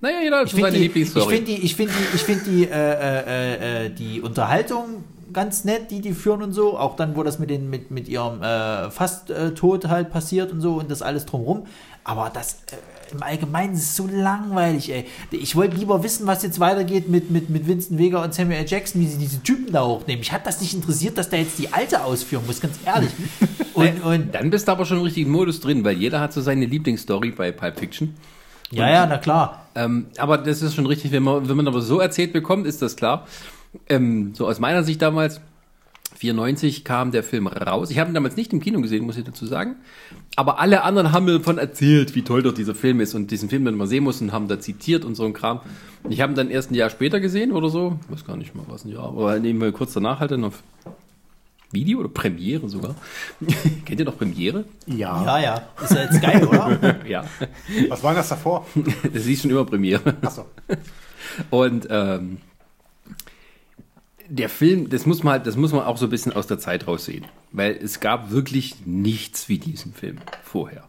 naja, 0.00 0.20
jeder 0.24 0.38
hat 0.38 0.46
Ich 0.46 0.52
so 0.52 0.56
finde 0.56 0.72
seine 0.72 0.78
die, 0.78 0.86
ich 0.86 0.94
Lieblingsstory. 0.94 1.36
finde 1.36 1.52
die, 1.52 1.58
ich 1.62 1.76
finde 1.76 1.92
die, 1.92 2.16
ich 2.16 2.22
finde 2.22 2.44
die, 2.50 2.64
äh, 2.64 2.74
äh, 2.74 3.86
äh, 3.86 3.90
die 3.90 4.20
Unterhaltung 4.20 5.04
ganz 5.32 5.64
nett, 5.64 5.90
die 5.90 6.00
die 6.00 6.12
führen 6.12 6.42
und 6.42 6.52
so. 6.52 6.78
Auch 6.78 6.96
dann, 6.96 7.16
wo 7.16 7.22
das 7.22 7.38
mit 7.38 7.50
den, 7.50 7.70
mit, 7.70 7.90
mit 7.90 8.08
ihrem 8.08 8.42
äh, 8.42 8.90
Fast-Tod 8.90 9.88
halt 9.88 10.10
passiert 10.10 10.52
und 10.52 10.60
so 10.60 10.74
und 10.74 10.90
das 10.90 11.02
alles 11.02 11.24
drumrum. 11.26 11.66
Aber 12.04 12.30
das 12.32 12.54
äh, 12.70 12.76
im 13.14 13.22
Allgemeinen 13.22 13.74
ist 13.74 13.82
es 13.82 13.96
so 13.96 14.08
langweilig, 14.10 14.90
ey. 14.92 15.04
Ich 15.30 15.56
wollte 15.56 15.76
lieber 15.76 16.02
wissen, 16.02 16.26
was 16.26 16.42
jetzt 16.42 16.60
weitergeht 16.60 17.08
mit, 17.08 17.30
mit, 17.30 17.50
mit 17.50 17.66
Vincent 17.66 17.98
Vega 17.98 18.22
und 18.22 18.34
Samuel 18.34 18.60
L. 18.60 18.66
Jackson, 18.66 19.00
wie 19.00 19.06
sie 19.06 19.18
diese 19.18 19.42
Typen 19.42 19.72
da 19.72 19.84
hochnehmen. 19.84 20.20
Mich 20.20 20.32
hat 20.32 20.46
das 20.46 20.60
nicht 20.60 20.74
interessiert, 20.74 21.18
dass 21.18 21.30
der 21.30 21.40
jetzt 21.40 21.58
die 21.58 21.72
alte 21.72 22.04
ausführen 22.04 22.44
muss, 22.46 22.60
ganz 22.60 22.78
ehrlich. 22.84 23.10
Und, 23.74 24.04
und 24.04 24.34
Dann 24.34 24.50
bist 24.50 24.68
du 24.68 24.72
aber 24.72 24.84
schon 24.84 24.98
im 24.98 25.04
richtigen 25.04 25.30
Modus 25.30 25.60
drin, 25.60 25.82
weil 25.82 25.96
jeder 25.96 26.20
hat 26.20 26.34
so 26.34 26.42
seine 26.42 26.66
Lieblingsstory 26.66 27.30
bei 27.30 27.52
Pulp 27.52 27.78
Fiction. 27.78 28.14
ja, 28.70 28.90
ja, 28.90 29.06
na 29.06 29.16
klar. 29.16 29.66
Ähm, 29.74 30.08
aber 30.18 30.36
das 30.36 30.60
ist 30.60 30.74
schon 30.74 30.84
richtig, 30.84 31.10
wenn 31.10 31.22
man, 31.22 31.48
wenn 31.48 31.56
man 31.56 31.66
aber 31.66 31.80
so 31.80 31.98
erzählt 31.98 32.34
bekommt, 32.34 32.66
ist 32.66 32.82
das 32.82 32.96
klar. 32.96 33.26
Ähm, 33.88 34.34
so 34.34 34.46
aus 34.46 34.60
meiner 34.60 34.82
Sicht 34.84 35.00
damals, 35.00 35.40
94 36.22 36.84
kam 36.84 37.10
der 37.10 37.24
Film 37.24 37.48
raus. 37.48 37.90
Ich 37.90 37.98
habe 37.98 38.10
ihn 38.10 38.14
damals 38.14 38.36
nicht 38.36 38.52
im 38.52 38.60
Kino 38.60 38.80
gesehen, 38.80 39.04
muss 39.04 39.16
ich 39.16 39.24
dazu 39.24 39.44
sagen. 39.44 39.74
Aber 40.36 40.60
alle 40.60 40.84
anderen 40.84 41.10
haben 41.10 41.24
mir 41.24 41.38
davon 41.38 41.58
erzählt, 41.58 42.14
wie 42.14 42.22
toll 42.22 42.44
doch 42.44 42.54
dieser 42.54 42.76
Film 42.76 43.00
ist 43.00 43.14
und 43.14 43.32
diesen 43.32 43.48
Film 43.48 43.64
dann 43.64 43.74
mal 43.74 43.88
sehen 43.88 44.04
mussten, 44.04 44.30
haben 44.30 44.46
da 44.46 44.60
zitiert 44.60 45.04
und 45.04 45.16
so 45.16 45.24
ein 45.24 45.32
Kram. 45.32 45.60
Ich 46.08 46.20
habe 46.20 46.32
ihn 46.32 46.36
dann 46.36 46.48
erst 46.48 46.70
ein 46.70 46.74
Jahr 46.74 46.90
später 46.90 47.18
gesehen 47.18 47.50
oder 47.50 47.68
so. 47.70 47.98
Ich 48.04 48.12
weiß 48.12 48.24
gar 48.24 48.36
nicht 48.36 48.54
mal, 48.54 48.64
was 48.68 48.84
ein 48.84 48.92
Jahr, 48.92 49.08
aber 49.08 49.36
nehmen 49.40 49.60
wir 49.60 49.72
kurz 49.72 49.94
danach 49.94 50.20
halt 50.20 50.30
dann 50.30 50.44
auf 50.44 50.62
Video 51.72 51.98
oder 51.98 52.08
Premiere 52.08 52.68
sogar. 52.68 52.94
Kennt 53.84 53.98
ihr 53.98 54.06
noch 54.06 54.16
Premiere? 54.16 54.64
Ja. 54.86 55.24
Ja, 55.24 55.38
ja. 55.40 55.62
Ist 55.82 55.90
ja 55.90 56.02
jetzt 56.02 56.22
geil, 56.22 56.46
oder? 56.46 57.04
ja. 57.08 57.24
Was 57.88 58.00
war 58.04 58.12
denn 58.12 58.18
das 58.18 58.28
davor? 58.28 58.64
Das 59.12 59.26
ist 59.26 59.42
schon 59.42 59.50
immer 59.50 59.64
Premiere. 59.64 60.16
Achso. 60.22 60.44
Und 61.50 61.88
ähm, 61.90 62.38
der 64.32 64.48
Film, 64.48 64.88
das 64.88 65.04
muss 65.04 65.22
man 65.22 65.34
halt, 65.34 65.46
das 65.46 65.56
muss 65.56 65.72
man 65.72 65.82
auch 65.82 65.98
so 65.98 66.06
ein 66.06 66.10
bisschen 66.10 66.32
aus 66.32 66.46
der 66.46 66.58
Zeit 66.58 66.86
raussehen, 66.86 67.26
weil 67.50 67.76
es 67.76 68.00
gab 68.00 68.30
wirklich 68.30 68.76
nichts 68.86 69.50
wie 69.50 69.58
diesen 69.58 69.92
Film 69.92 70.16
vorher. 70.42 70.84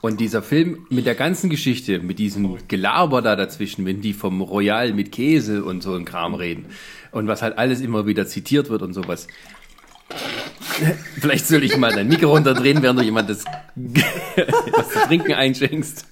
Und 0.00 0.18
dieser 0.18 0.40
Film 0.42 0.86
mit 0.88 1.04
der 1.04 1.14
ganzen 1.14 1.50
Geschichte, 1.50 1.98
mit 1.98 2.18
diesem 2.18 2.56
Gelaber 2.66 3.20
da 3.20 3.36
dazwischen, 3.36 3.84
wenn 3.84 4.00
die 4.00 4.14
vom 4.14 4.40
Royal 4.40 4.94
mit 4.94 5.12
Käse 5.12 5.62
und 5.62 5.82
so 5.82 5.94
ein 5.94 6.06
Kram 6.06 6.34
reden 6.34 6.66
und 7.10 7.26
was 7.26 7.42
halt 7.42 7.58
alles 7.58 7.82
immer 7.82 8.06
wieder 8.06 8.26
zitiert 8.26 8.70
wird 8.70 8.80
und 8.80 8.94
sowas. 8.94 9.26
Vielleicht 11.20 11.46
soll 11.46 11.64
ich 11.64 11.76
mal 11.76 11.92
dein 11.92 12.08
Mikro 12.08 12.30
runterdrehen, 12.30 12.80
während 12.80 13.00
du 13.00 13.04
jemand 13.04 13.28
das, 13.28 13.44
was 13.74 14.88
zu 14.88 15.00
trinken 15.06 15.34
einschenkst. 15.34 16.06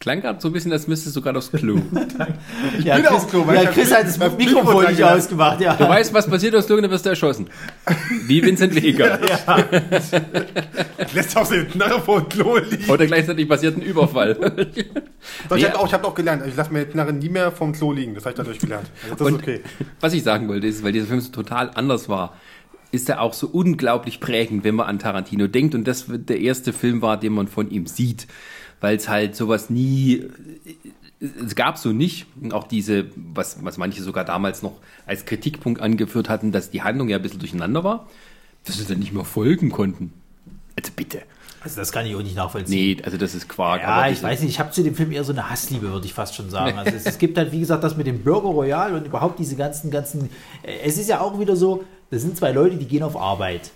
Klang 0.00 0.20
gerade 0.20 0.40
so 0.40 0.48
ein 0.48 0.52
bisschen, 0.52 0.70
als 0.72 0.86
müsstest 0.86 1.16
du 1.16 1.20
gerade 1.22 1.38
aufs 1.38 1.50
Klo. 1.50 1.80
Ja, 2.84 2.94
bin 2.96 3.04
Chris, 3.04 3.12
aufs 3.14 3.28
Klo, 3.28 3.46
weil 3.46 3.56
ja, 3.56 3.62
ich 3.64 3.70
Chris 3.70 3.92
hat 3.92 4.04
das 4.06 4.16
Mikrofon 4.18 4.36
Mikrofon 4.38 4.86
nicht 4.86 5.02
ausgemacht, 5.02 5.60
ja. 5.60 5.74
Du 5.74 5.88
weißt, 5.88 6.14
was 6.14 6.28
passiert 6.28 6.54
aus 6.54 6.66
Klo, 6.66 6.80
dann 6.80 6.90
wirst 6.90 7.04
du 7.04 7.10
erschossen. 7.10 7.48
Wie 8.26 8.40
Vincent 8.42 8.74
Vega. 8.74 9.18
Lässt 11.14 11.36
auf 11.36 11.48
den 11.48 11.68
Knarre 11.68 12.00
vor 12.00 12.20
dem 12.20 12.28
Klo 12.28 12.56
liegen. 12.58 12.90
Oder 12.90 13.06
gleichzeitig 13.06 13.48
passiert 13.48 13.76
ein 13.76 13.82
Überfall. 13.82 14.34
Doch, 14.34 15.56
ich 15.56 15.62
Nee, 15.62 15.68
habe 15.68 15.78
auch, 15.80 15.86
ich 15.86 15.92
hab 15.94 16.04
auch 16.04 16.14
gelernt, 16.14 16.42
ich 16.46 16.54
lasse 16.56 16.72
meine 16.72 16.86
Knarre 16.86 17.12
nie 17.12 17.28
mehr 17.28 17.50
vom 17.50 17.72
Klo 17.72 17.92
liegen. 17.92 18.14
Das 18.14 18.24
habe 18.24 18.32
ich 18.32 18.36
dadurch 18.36 18.58
gelernt. 18.58 18.88
Also 19.02 19.16
das 19.16 19.26
Und 19.26 19.34
ist 19.36 19.42
okay. 19.42 19.60
was 20.00 20.12
ich 20.12 20.22
sagen 20.22 20.48
wollte, 20.48 20.66
ist, 20.66 20.82
weil 20.84 20.92
dieser 20.92 21.06
Film 21.06 21.20
so 21.20 21.30
total 21.32 21.70
anders 21.74 22.08
war. 22.08 22.36
ist 22.92 23.08
er 23.08 23.20
auch 23.20 23.34
so 23.34 23.48
unglaublich 23.48 24.20
prägend, 24.20 24.64
wenn 24.64 24.74
man 24.76 24.86
an 24.86 24.98
Tarantino 24.98 25.46
denkt. 25.48 25.74
Und 25.74 25.86
das 25.88 26.04
der 26.08 26.40
erste 26.40 26.72
Film 26.72 27.02
war, 27.02 27.18
den 27.18 27.32
man 27.32 27.48
von 27.48 27.70
ihm 27.70 27.86
sieht. 27.86 28.26
Weil 28.80 28.96
es 28.96 29.08
halt 29.08 29.34
sowas 29.34 29.70
nie, 29.70 30.24
es 31.20 31.54
gab 31.54 31.78
so 31.78 31.92
nicht. 31.92 32.26
Und 32.40 32.54
auch 32.54 32.64
diese, 32.68 33.06
was, 33.16 33.64
was 33.64 33.76
manche 33.76 34.02
sogar 34.02 34.24
damals 34.24 34.62
noch 34.62 34.74
als 35.06 35.24
Kritikpunkt 35.24 35.80
angeführt 35.80 36.28
hatten, 36.28 36.52
dass 36.52 36.70
die 36.70 36.82
Handlung 36.82 37.08
ja 37.08 37.16
ein 37.16 37.22
bisschen 37.22 37.40
durcheinander 37.40 37.82
war, 37.84 38.08
dass 38.64 38.78
sie 38.78 38.84
dann 38.84 38.98
nicht 39.00 39.12
mehr 39.12 39.24
folgen 39.24 39.70
konnten. 39.70 40.12
Also 40.76 40.92
bitte. 40.94 41.22
Also 41.60 41.80
das 41.80 41.90
kann 41.90 42.06
ich 42.06 42.14
auch 42.14 42.22
nicht 42.22 42.36
nachvollziehen. 42.36 42.96
Nee, 42.96 43.02
also 43.04 43.18
das 43.18 43.34
ist 43.34 43.48
Quark. 43.48 43.82
Ja, 43.82 44.08
ich 44.08 44.22
weiß 44.22 44.42
nicht, 44.42 44.50
ich 44.50 44.60
habe 44.60 44.70
zu 44.70 44.84
dem 44.84 44.94
Film 44.94 45.10
eher 45.10 45.24
so 45.24 45.32
eine 45.32 45.50
Hassliebe, 45.50 45.90
würde 45.90 46.06
ich 46.06 46.14
fast 46.14 46.36
schon 46.36 46.50
sagen. 46.50 46.78
Also 46.78 46.94
es, 46.94 47.04
es 47.04 47.18
gibt 47.18 47.36
halt, 47.36 47.50
wie 47.50 47.58
gesagt, 47.58 47.82
das 47.82 47.96
mit 47.96 48.06
dem 48.06 48.22
Burger 48.22 48.48
Royal 48.50 48.94
und 48.94 49.06
überhaupt 49.06 49.40
diese 49.40 49.56
ganzen, 49.56 49.90
ganzen. 49.90 50.30
äh, 50.62 50.78
Es 50.84 50.98
ist 50.98 51.08
ja 51.08 51.20
auch 51.20 51.40
wieder 51.40 51.56
so, 51.56 51.82
das 52.10 52.22
sind 52.22 52.36
zwei 52.36 52.52
Leute, 52.52 52.76
die 52.76 52.86
gehen 52.86 53.02
auf 53.02 53.16
Arbeit. 53.20 53.70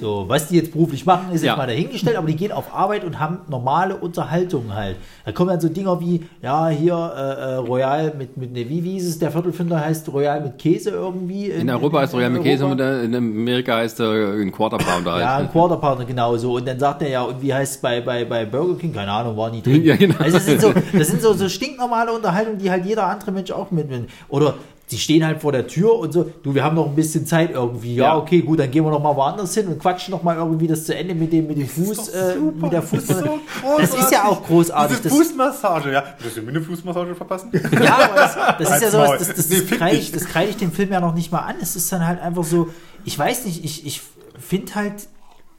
So, 0.00 0.26
was 0.28 0.46
die 0.46 0.56
jetzt 0.56 0.70
beruflich 0.72 1.04
machen, 1.06 1.32
ist 1.32 1.40
Mhm. 1.40 1.46
Ja. 1.46 1.52
jetzt 1.54 1.58
mal 1.58 1.66
dahingestellt, 1.66 2.16
aber 2.16 2.28
die 2.28 2.36
gehen 2.36 2.52
auf 2.52 2.72
Arbeit 2.72 3.02
und 3.04 3.18
haben 3.18 3.38
normale 3.48 3.96
Unterhaltung 3.96 4.72
halt. 4.72 4.94
Da 5.24 5.32
kommen 5.32 5.50
dann 5.50 5.60
so 5.60 5.68
Dinger 5.68 5.98
wie, 6.00 6.24
ja, 6.40 6.68
hier 6.68 6.94
äh, 6.94 7.20
äh, 7.52 7.54
Royal 7.56 8.12
mit, 8.16 8.36
mit 8.36 8.52
ne, 8.52 8.68
wie, 8.68 8.84
wie 8.84 8.96
ist 8.96 9.06
es, 9.08 9.18
der 9.18 9.32
Viertelfinder 9.32 9.80
heißt 9.80 10.08
Royal 10.12 10.40
mit 10.40 10.56
Käse 10.58 10.90
irgendwie. 10.90 11.46
in 11.50 11.68
Europa 11.68 12.04
ist 12.04 12.14
Royal 12.14 12.30
mit 12.30 12.44
Käse 12.44 12.64
und 12.64 12.78
in 12.80 13.12
Amerika 13.14 13.76
heißt 13.78 13.98
er 13.98 14.34
ein 14.34 14.52
Quarter 14.52 14.78
Pounder 14.78 15.12
halt. 15.14 15.22
Ja, 15.22 15.36
ein 15.38 15.50
Quarter 15.50 15.76
Pounder, 15.78 16.04
genau 16.04 16.36
so. 16.36 16.54
Und 16.54 16.68
dann 16.68 16.78
sagt 16.78 17.02
er 17.02 17.08
ja, 17.08 17.22
und 17.22 17.42
wie 17.42 17.52
heißt 17.52 17.74
es 17.74 17.80
bei, 17.80 18.00
bei, 18.00 18.24
bei 18.24 18.44
Burger 18.44 18.78
King? 18.78 18.92
Keine 18.92 19.10
Ahnung, 19.10 19.36
war 19.36 19.50
nie 19.50 19.62
drin. 19.62 19.82
Ja, 19.84 19.96
genau. 19.96 20.14
Also 20.20 20.36
das 20.36 20.46
sind 20.46 20.60
so, 20.60 20.72
das 20.96 21.08
sind 21.08 21.20
so, 21.22 21.32
so 21.32 21.48
stinknormale 21.48 22.12
Unterhaltungen, 22.12 22.58
die 22.60 22.70
halt 22.70 22.84
jeder 22.86 23.06
andere 23.08 23.32
Mensch 23.32 23.50
auch 23.50 23.72
mit. 23.72 23.90
mit- 23.90 24.08
Oder 24.28 24.54
sie 24.88 24.98
stehen 24.98 25.24
halt 25.26 25.40
vor 25.42 25.52
der 25.52 25.66
Tür 25.66 25.98
und 25.98 26.12
so, 26.12 26.30
du, 26.42 26.54
wir 26.54 26.62
haben 26.62 26.76
noch 26.76 26.86
ein 26.86 26.94
bisschen 26.94 27.26
Zeit 27.26 27.50
irgendwie. 27.50 27.96
Ja, 27.96 28.04
Ja. 28.04 28.16
okay, 28.16 28.40
gut, 28.40 28.60
dann 28.60 28.70
gehen 28.70 28.84
wir 28.84 28.90
noch 28.90 29.02
mal 29.02 29.16
woanders 29.16 29.52
hin 29.54 29.66
und 29.66 29.78
quatschen 29.78 30.12
noch 30.12 30.22
mal 30.22 30.36
irgendwie 30.36 30.66
das 30.68 30.84
zu 30.84 30.94
Ende 30.94 31.14
mit 31.14 31.32
dem, 31.32 31.48
mit 31.48 31.58
dem 31.58 31.68
Fuß, 31.68 32.08
äh, 32.08 32.36
mit 32.36 32.72
der 32.72 32.82
Fuß. 32.82 33.06
Das 33.06 33.16
ist, 33.18 33.24
so 33.24 33.40
das 33.78 33.94
ist 33.94 34.12
ja 34.12 34.24
auch 34.24 34.44
großartig. 34.44 34.98
Diese 35.02 35.10
Fußmassage, 35.14 35.92
ja. 35.92 36.04
Willst 36.20 36.36
du 36.36 36.42
mir 36.42 36.50
eine 36.50 36.60
Fußmassage 36.60 37.14
verpassen? 37.14 37.50
ja, 37.82 37.98
aber 37.98 38.14
das, 38.14 38.36
das 38.58 38.70
ist 38.76 38.82
ja 38.82 38.90
sowas, 38.90 39.18
das, 39.18 39.34
das, 39.34 39.48
Nee, 39.48 39.76
kreide 39.76 39.96
ich, 39.96 40.12
das 40.12 40.24
kreide 40.26 40.50
ich 40.50 40.56
dem 40.56 40.70
Film 40.72 40.92
ja 40.92 41.00
noch 41.00 41.14
nicht 41.14 41.32
mal 41.32 41.40
an. 41.40 41.56
Es 41.60 41.74
ist 41.74 41.90
dann 41.92 42.06
halt 42.06 42.20
einfach 42.20 42.44
so, 42.44 42.68
ich 43.04 43.18
weiß 43.18 43.44
nicht, 43.46 43.64
ich, 43.64 43.84
ich 43.86 44.02
finde 44.38 44.74
halt, 44.76 45.08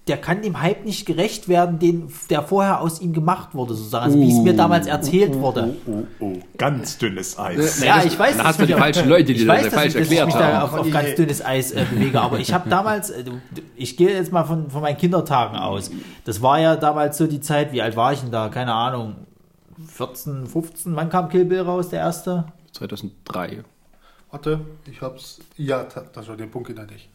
der 0.08 0.18
kann 0.18 0.42
dem 0.42 0.62
Hype 0.62 0.86
nicht 0.86 1.06
gerecht 1.06 1.48
werden, 1.50 1.80
den, 1.80 2.12
der 2.30 2.42
vorher 2.42 2.82
aus 2.82 3.02
ihm 3.02 3.14
gemacht 3.14 3.54
wurde, 3.54 3.74
sozusagen. 3.74 4.06
Also 4.06 4.20
wie 4.20 4.32
es 4.32 4.40
mir 4.40 4.54
damals 4.56 4.88
erzählt 4.88 5.36
wurde. 5.36 5.76
Oh, 5.86 6.04
oh, 6.20 6.34
ganz 6.58 6.98
dünnes 6.98 7.38
Eis. 7.38 7.84
Ja, 7.84 8.04
ich 8.04 8.18
weiß, 8.18 8.38
Dann 8.38 8.38
dass 8.40 8.48
hast 8.48 8.60
du 8.60 8.64
ich 8.64 8.68
die 8.70 8.76
falschen 8.76 9.10
Leute, 9.10 9.26
die 9.26 9.34
ich 9.34 9.46
das 9.46 9.68
falsch 9.68 9.68
ich, 9.68 9.74
dass 9.74 9.86
ich 9.94 9.98
erklärt 9.98 10.26
mich 10.28 10.36
da 10.36 10.54
haben. 10.60 10.74
auf, 10.74 10.80
auf 10.80 10.92
ganz 10.92 11.16
dünnes 11.16 11.44
Eis 11.46 11.72
äh, 11.72 11.86
bewege. 11.90 12.22
Aber 12.22 12.40
ich 12.40 12.54
habe 12.54 12.70
damals, 12.70 13.10
äh, 13.10 13.26
ich 13.76 13.98
gehe 13.98 14.10
jetzt 14.12 14.32
mal 14.32 14.44
von, 14.46 14.70
von 14.70 14.82
meinen 14.82 14.98
Kindertagen 14.98 15.58
aus. 15.58 15.92
Das 16.26 16.42
war 16.42 16.60
ja 16.60 16.76
damals 16.76 17.18
so 17.18 17.28
die 17.28 17.42
Zeit, 17.42 17.72
wie 17.74 17.82
alt 17.82 17.96
war 17.96 18.14
ich 18.14 18.22
denn 18.22 18.32
da? 18.32 18.50
Keine 18.50 18.74
Ahnung. 18.74 19.16
14, 19.86 20.48
15, 20.48 20.96
wann 20.96 21.10
kam 21.10 21.30
Kill 21.30 21.46
Bill 21.46 21.62
raus, 21.62 21.90
der 21.90 22.00
erste? 22.00 22.46
2003. 22.72 23.64
Warte, 24.32 24.62
ich 24.90 25.02
hab's. 25.02 25.40
Ja, 25.56 25.84
das 26.14 26.28
war 26.28 26.36
der 26.36 26.48
Punkt 26.48 26.68
hinter 26.68 26.86
dich. 26.86 27.10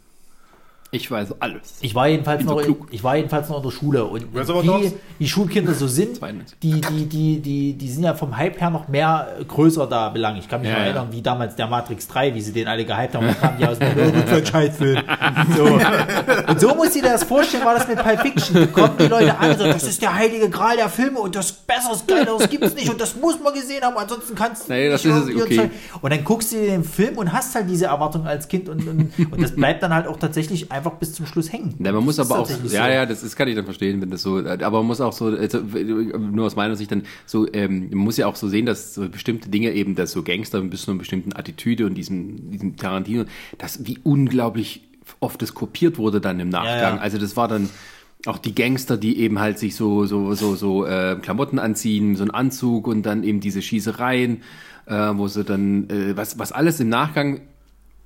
Ich 0.95 1.11
weiß 1.11 1.41
alles. 1.41 1.77
Ich 1.81 1.95
war 1.95 2.07
jedenfalls 2.07 2.41
Bin 2.41 2.49
so 2.49 2.53
noch, 2.53 2.61
in, 2.61 2.67
klug. 2.67 2.87
ich 2.91 3.03
war 3.03 3.17
jedenfalls 3.17 3.49
noch 3.49 3.57
in 3.57 3.63
der 3.63 3.71
Schule 3.71 4.05
und 4.05 4.27
wie, 4.35 4.93
wie 5.19 5.27
Schulkinder 5.27 5.73
so 5.73 5.87
sind, 5.89 6.17
92. 6.19 6.59
die, 6.63 6.83
die, 6.83 7.07
die, 7.07 7.41
die, 7.41 7.73
die 7.73 7.91
sind 7.91 8.05
ja 8.05 8.13
vom 8.13 8.37
Hype 8.37 8.61
her 8.61 8.69
noch 8.69 8.89
mehr 8.89 9.37
äh, 9.41 9.43
größer 9.43 9.87
da 9.87 10.11
belangt. 10.11 10.39
Ich 10.41 10.51
kann 10.51 10.61
mich 10.61 10.69
Ja, 10.69 10.75
noch 10.75 10.81
ja. 10.81 10.87
erinnern, 10.89 11.09
wie 11.11 11.23
damals 11.23 11.57
der 11.57 11.67
Matrix 11.67 12.09
3, 12.09 12.35
wie 12.35 12.43
sie 12.43 12.53
den 12.53 12.69
alle 12.69 12.85
gehypt 12.85 13.15
haben, 13.15 13.27
und 13.27 13.41
kamen 13.41 13.57
die 13.57 13.65
aus 13.67 13.79
dem 13.79 14.47
Scheißfilm. 14.47 15.03
So. 15.57 15.65
Und 15.65 16.61
so 16.61 16.75
muss 16.75 16.95
ich 16.95 17.03
dir 17.03 17.09
das 17.11 17.25
vorstellen, 17.25 17.65
war 17.65 17.75
das 17.75 17.89
mit 17.89 17.99
Pulp 17.99 18.21
Fiction. 18.21 18.55
Da 18.55 18.67
kommen 18.67 18.95
die 18.99 19.07
Leute 19.07 19.37
an 19.39 19.51
und 19.51 19.59
sagen, 19.59 19.73
das 19.73 19.83
ist 19.85 20.03
der 20.03 20.15
heilige 20.15 20.51
Gral 20.51 20.77
der 20.77 20.89
Filme 20.91 21.21
und 21.21 21.35
das 21.35 21.53
Besseres, 21.53 22.07
Geileres 22.07 22.49
gibt's 22.51 22.75
nicht 22.75 22.91
und 22.91 23.01
das 23.01 23.17
muss 23.17 23.41
man 23.43 23.55
gesehen 23.55 23.83
haben, 23.83 23.97
ansonsten 23.97 24.35
kannst 24.35 24.69
du 24.69 24.73
Nee, 24.73 24.91
das 24.91 25.05
nicht 25.05 25.17
ist 25.17 25.29
es, 25.35 25.43
okay. 25.43 25.71
Und 26.03 26.13
dann 26.13 26.23
guckst 26.23 26.53
du 26.53 26.57
dir 26.57 26.67
den 26.67 26.85
Film 26.85 27.17
und 27.19 27.33
hast 27.33 27.55
halt 27.55 27.69
diese 27.71 27.87
Erwartung 27.87 28.27
als 28.27 28.47
Kind 28.49 28.69
und, 28.69 28.87
und, 28.87 29.13
und 29.33 29.43
das 29.43 29.53
bleibt 29.55 29.83
dann 29.83 29.95
halt 29.95 30.07
auch 30.07 30.19
tatsächlich 30.19 30.71
einfach 30.71 30.82
bis 30.91 31.15
zum 31.15 31.27
Schluss 31.27 31.53
hängen. 31.53 31.75
Ja, 31.79 31.93
man 31.93 32.05
muss 32.05 32.17
Das 32.17 32.31
aber 32.31 32.41
auch, 32.41 32.51
ja, 32.69 32.91
ja, 32.91 33.07
das 33.07 33.23
ist, 33.23 33.37
kann 33.37 33.49
ich 33.49 33.55
dann 33.55 33.65
verstehen, 33.65 34.01
wenn 34.01 34.11
das 34.11 34.23
so, 34.23 34.39
aber 34.39 34.71
man 34.71 34.87
muss 34.87 35.01
auch 35.01 35.13
so, 35.13 35.27
also, 35.27 35.61
nur 35.61 36.47
aus 36.47 36.57
meiner 36.57 36.77
Sicht 36.77 36.91
dann 36.91 37.03
so, 37.27 37.47
ähm, 37.53 37.89
man 37.91 37.99
muss 37.99 38.17
ja 38.17 38.27
auch 38.27 38.37
so 38.37 38.49
sehen, 38.49 38.67
dass 38.67 38.95
so 38.95 39.09
bestimmte 39.09 39.49
Dinge 39.49 39.73
eben, 39.73 39.95
dass 39.95 40.13
so 40.13 40.23
Gangster 40.23 40.61
bis 40.63 40.83
zu 40.83 40.91
einer 40.91 40.99
bestimmten 40.99 41.35
Attitüde 41.35 41.87
und 41.87 41.95
diesem, 41.95 42.51
diesem 42.51 42.77
Tarantino, 42.77 43.25
dass 43.59 43.87
wie 43.87 43.99
unglaublich 44.03 44.83
oft 45.21 45.41
das 45.43 45.55
kopiert 45.55 45.99
wurde 45.99 46.21
dann 46.21 46.41
im 46.41 46.49
Nachgang. 46.49 46.97
ja. 46.97 47.01
Also 47.03 47.19
das 47.19 47.37
war 47.37 47.49
dann 47.49 47.69
auch 48.27 48.39
die 48.39 48.55
Gangster, 48.55 48.97
die 48.97 49.19
eben 49.19 49.41
halt 49.41 49.59
sich 49.59 49.75
so, 49.75 50.07
so, 50.07 50.35
so, 50.35 50.55
so 50.55 50.87
äh, 50.87 51.17
Klamotten 51.21 51.59
anziehen, 51.59 52.17
so 52.17 52.23
einen 52.23 52.31
Anzug 52.31 52.87
und 52.87 53.03
dann 53.03 53.25
eben 53.25 53.41
diese 53.41 53.63
Schießereien, 53.63 54.43
äh, 54.87 54.95
wo 55.15 55.27
sie 55.29 55.45
dann, 55.45 55.91
äh, 55.91 56.17
was, 56.17 56.39
was 56.39 56.53
alles 56.53 56.79
im 56.81 56.89
Nachgang 56.89 57.41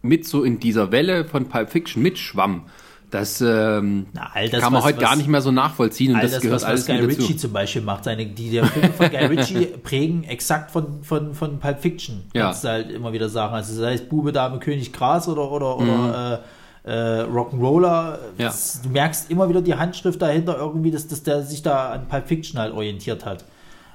mit 0.06 0.26
so 0.26 0.42
in 0.44 0.58
dieser 0.60 0.92
Welle 0.92 1.24
von 1.24 1.46
Pulp 1.48 1.70
Fiction 1.70 2.02
mitschwamm. 2.02 2.62
Das, 3.10 3.40
ähm, 3.40 4.06
Na, 4.14 4.30
das, 4.50 4.60
kann 4.60 4.72
man 4.72 4.80
was- 4.80 4.84
heute 4.88 4.98
gar 4.98 5.12
was- 5.12 5.18
nicht 5.18 5.28
mehr 5.28 5.40
so 5.40 5.52
nachvollziehen 5.52 6.10
und 6.10 6.16
All 6.16 6.22
das, 6.22 6.32
das, 6.32 6.40
gehört 6.42 6.56
was, 6.56 6.64
alles 6.64 6.80
was 6.80 6.86
Guy 6.96 7.04
Ritchie 7.06 7.22
dazu. 7.22 7.34
zum 7.36 7.52
Beispiel 7.52 7.82
macht, 7.82 8.02
seine, 8.04 8.26
die 8.26 8.50
der 8.50 8.64
Filme 8.66 8.92
von 8.92 9.08
Guy 9.10 9.24
Ritchie 9.26 9.66
prägen 9.82 10.24
exakt 10.24 10.72
von, 10.72 11.02
von, 11.04 11.32
von 11.32 11.60
Pulp 11.60 11.80
Fiction. 11.80 12.22
Ja. 12.34 12.46
Kannst 12.46 12.64
du 12.64 12.68
halt 12.68 12.90
immer 12.90 13.12
wieder 13.12 13.28
sagen. 13.28 13.54
Also 13.54 13.74
sei 13.74 13.94
es 13.94 14.02
Bube, 14.08 14.32
Dame, 14.32 14.58
König, 14.58 14.92
Gras 14.92 15.28
oder, 15.28 15.50
oder, 15.52 15.78
oder 15.78 16.42
äh, 16.84 16.90
äh, 16.90 17.22
Rock'n'Roller. 17.22 18.18
Mhm. 18.36 18.42
Ja. 18.42 18.52
Du 18.82 18.88
merkst 18.88 19.30
immer 19.30 19.48
wieder 19.48 19.62
die 19.62 19.74
Handschrift 19.76 20.20
dahinter 20.20 20.56
irgendwie, 20.58 20.90
dass, 20.90 21.06
dass 21.06 21.22
der 21.22 21.42
sich 21.42 21.62
da 21.62 21.90
an 21.90 22.08
Pulp 22.08 22.26
Fiction 22.26 22.58
halt 22.60 22.72
orientiert 22.74 23.24
hat. 23.24 23.44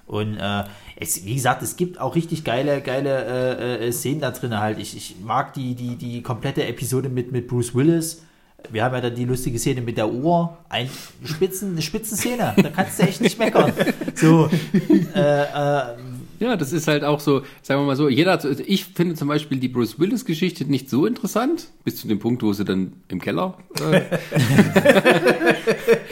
Und 0.08 0.38
äh, 0.38 0.64
es, 1.02 1.26
wie 1.26 1.34
gesagt, 1.34 1.64
es 1.64 1.76
gibt 1.76 2.00
auch 2.00 2.16
richtig 2.16 2.44
geile, 2.44 2.80
geile 2.80 3.58
äh, 3.58 3.88
äh, 3.88 3.92
Szenen 3.92 4.22
da 4.22 4.30
drin 4.30 4.58
halt. 4.60 4.78
Ich, 4.78 4.96
ich 4.96 5.16
mag 5.24 5.54
die, 5.54 5.74
die, 5.74 5.96
die 5.96 6.22
komplette 6.22 6.64
Episode 6.68 7.10
mit, 7.10 7.32
mit 7.32 7.48
Bruce 7.48 7.74
Willis. 7.74 8.22
Wir 8.70 8.84
haben 8.84 8.94
ja 8.94 9.02
dann 9.02 9.16
die 9.16 9.26
lustige 9.26 9.58
Szene 9.58 9.82
mit 9.82 9.98
der 9.98 10.12
Uhr. 10.12 10.56
Ein 10.70 10.88
Spitzen, 11.24 11.72
eine 11.72 11.82
Spitzenszene. 11.82 12.54
Da 12.56 12.70
kannst 12.70 13.00
du 13.00 13.04
echt 13.04 13.20
nicht 13.20 13.40
meckern. 13.40 13.74
So, 14.14 14.48
äh, 15.16 15.42
äh, 15.42 15.96
Ja, 16.40 16.56
das 16.56 16.72
ist 16.72 16.88
halt 16.88 17.04
auch 17.04 17.20
so, 17.20 17.42
sagen 17.64 17.82
wir 17.82 17.88
mal 17.88 17.96
so, 17.96 18.08
jeder, 18.08 18.34
also 18.34 18.50
ich 18.64 18.86
finde 18.86 19.16
zum 19.16 19.28
Beispiel 19.28 19.58
die 19.58 19.70
Bruce 19.70 20.00
Willis 20.00 20.24
Geschichte 20.26 20.66
nicht 20.66 20.88
so 20.88 21.08
interessant, 21.08 21.70
bis 21.84 21.98
zu 21.98 22.08
dem 22.08 22.20
Punkt, 22.20 22.44
wo 22.44 22.54
sie 22.54 22.64
dann 22.64 22.94
im 23.08 23.20
Keller. 23.20 23.58
Äh, 23.92 24.04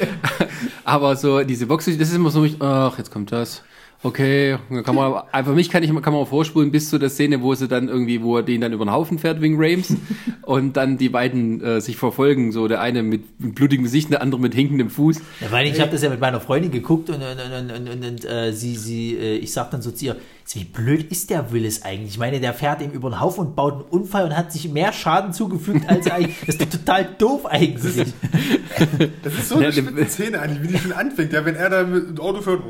aber 0.83 1.15
so 1.15 1.43
diese 1.43 1.67
Box, 1.67 1.85
das 1.85 1.95
ist 1.95 2.15
immer 2.15 2.31
so, 2.31 2.47
ach, 2.59 2.97
jetzt 2.97 3.11
kommt 3.11 3.31
das. 3.31 3.61
Okay, 4.01 4.57
dann 4.69 4.83
kann 4.83 4.95
man, 4.95 5.23
einfach 5.33 5.53
mich 5.53 5.69
kann 5.69 5.83
ich, 5.83 5.89
kann 6.01 6.13
man 6.13 6.25
vorspulen 6.25 6.71
bis 6.71 6.89
zu 6.89 6.99
der 6.99 7.09
Szene, 7.09 7.41
wo 7.41 7.53
sie 7.53 7.67
dann 7.67 7.89
irgendwie, 7.89 8.23
wo 8.23 8.37
er 8.37 8.43
den 8.43 8.61
dann 8.61 8.71
über 8.71 8.85
den 8.85 8.93
Haufen 8.93 9.19
fährt 9.19 9.41
wegen 9.41 9.57
Rames 9.57 9.93
und 10.43 10.77
dann 10.77 10.97
die 10.97 11.09
beiden 11.09 11.61
äh, 11.61 11.81
sich 11.81 11.97
verfolgen, 11.97 12.53
so 12.53 12.69
der 12.69 12.79
eine 12.79 13.03
mit 13.03 13.23
blutigem 13.37 13.83
Gesicht, 13.83 14.09
der 14.09 14.21
andere 14.21 14.39
mit 14.39 14.55
hinkendem 14.55 14.89
Fuß. 14.89 15.19
Ja, 15.41 15.51
weil 15.51 15.67
ich 15.67 15.81
habe 15.81 15.91
das 15.91 16.01
ja 16.01 16.09
mit 16.09 16.21
meiner 16.21 16.39
Freundin 16.39 16.71
geguckt 16.71 17.09
und, 17.09 17.17
und, 17.17 17.21
und, 17.21 17.71
und, 17.71 17.89
und, 17.89 18.05
und 18.05 18.25
äh, 18.25 18.53
sie, 18.53 18.77
sie, 18.77 19.15
äh, 19.17 19.35
ich 19.35 19.51
sag 19.51 19.69
dann 19.71 19.81
so 19.81 19.91
zu 19.91 20.05
ihr, 20.05 20.15
wie 20.53 20.63
blöd 20.63 21.11
ist 21.11 21.29
der 21.29 21.51
Willis 21.51 21.83
eigentlich? 21.83 22.13
Ich 22.13 22.17
meine, 22.17 22.39
der 22.39 22.53
fährt 22.53 22.81
ihm 22.81 22.91
über 22.91 23.09
den 23.11 23.19
Haufen 23.19 23.47
und 23.47 23.55
baut 23.55 23.73
einen 23.73 23.81
Unfall 23.83 24.25
und 24.25 24.35
hat 24.35 24.51
sich 24.51 24.71
mehr 24.71 24.93
Schaden 24.93 25.31
zugefügt 25.31 25.87
als 25.87 26.07
er 26.07 26.15
eigentlich. 26.15 26.39
Das 26.39 26.55
ist 26.55 26.61
doch 26.61 26.69
total 26.69 27.07
doof 27.19 27.45
eigentlich. 27.45 28.13
Das 29.21 29.33
ist 29.33 29.49
so 29.49 29.57
eine 29.57 29.69
Ja, 29.69 30.05
Szene 30.07 30.39
eigentlich, 30.39 30.63
wie 30.63 30.73
die 30.73 30.79
schon 30.79 30.91
anfängt. 30.93 31.33
Ja, 31.33 31.45
wenn 31.45 31.55
er 31.55 31.69
da 31.69 31.83
mit 31.83 32.17
dem 32.17 32.19
Auto 32.19 32.41
fährt, 32.41 32.61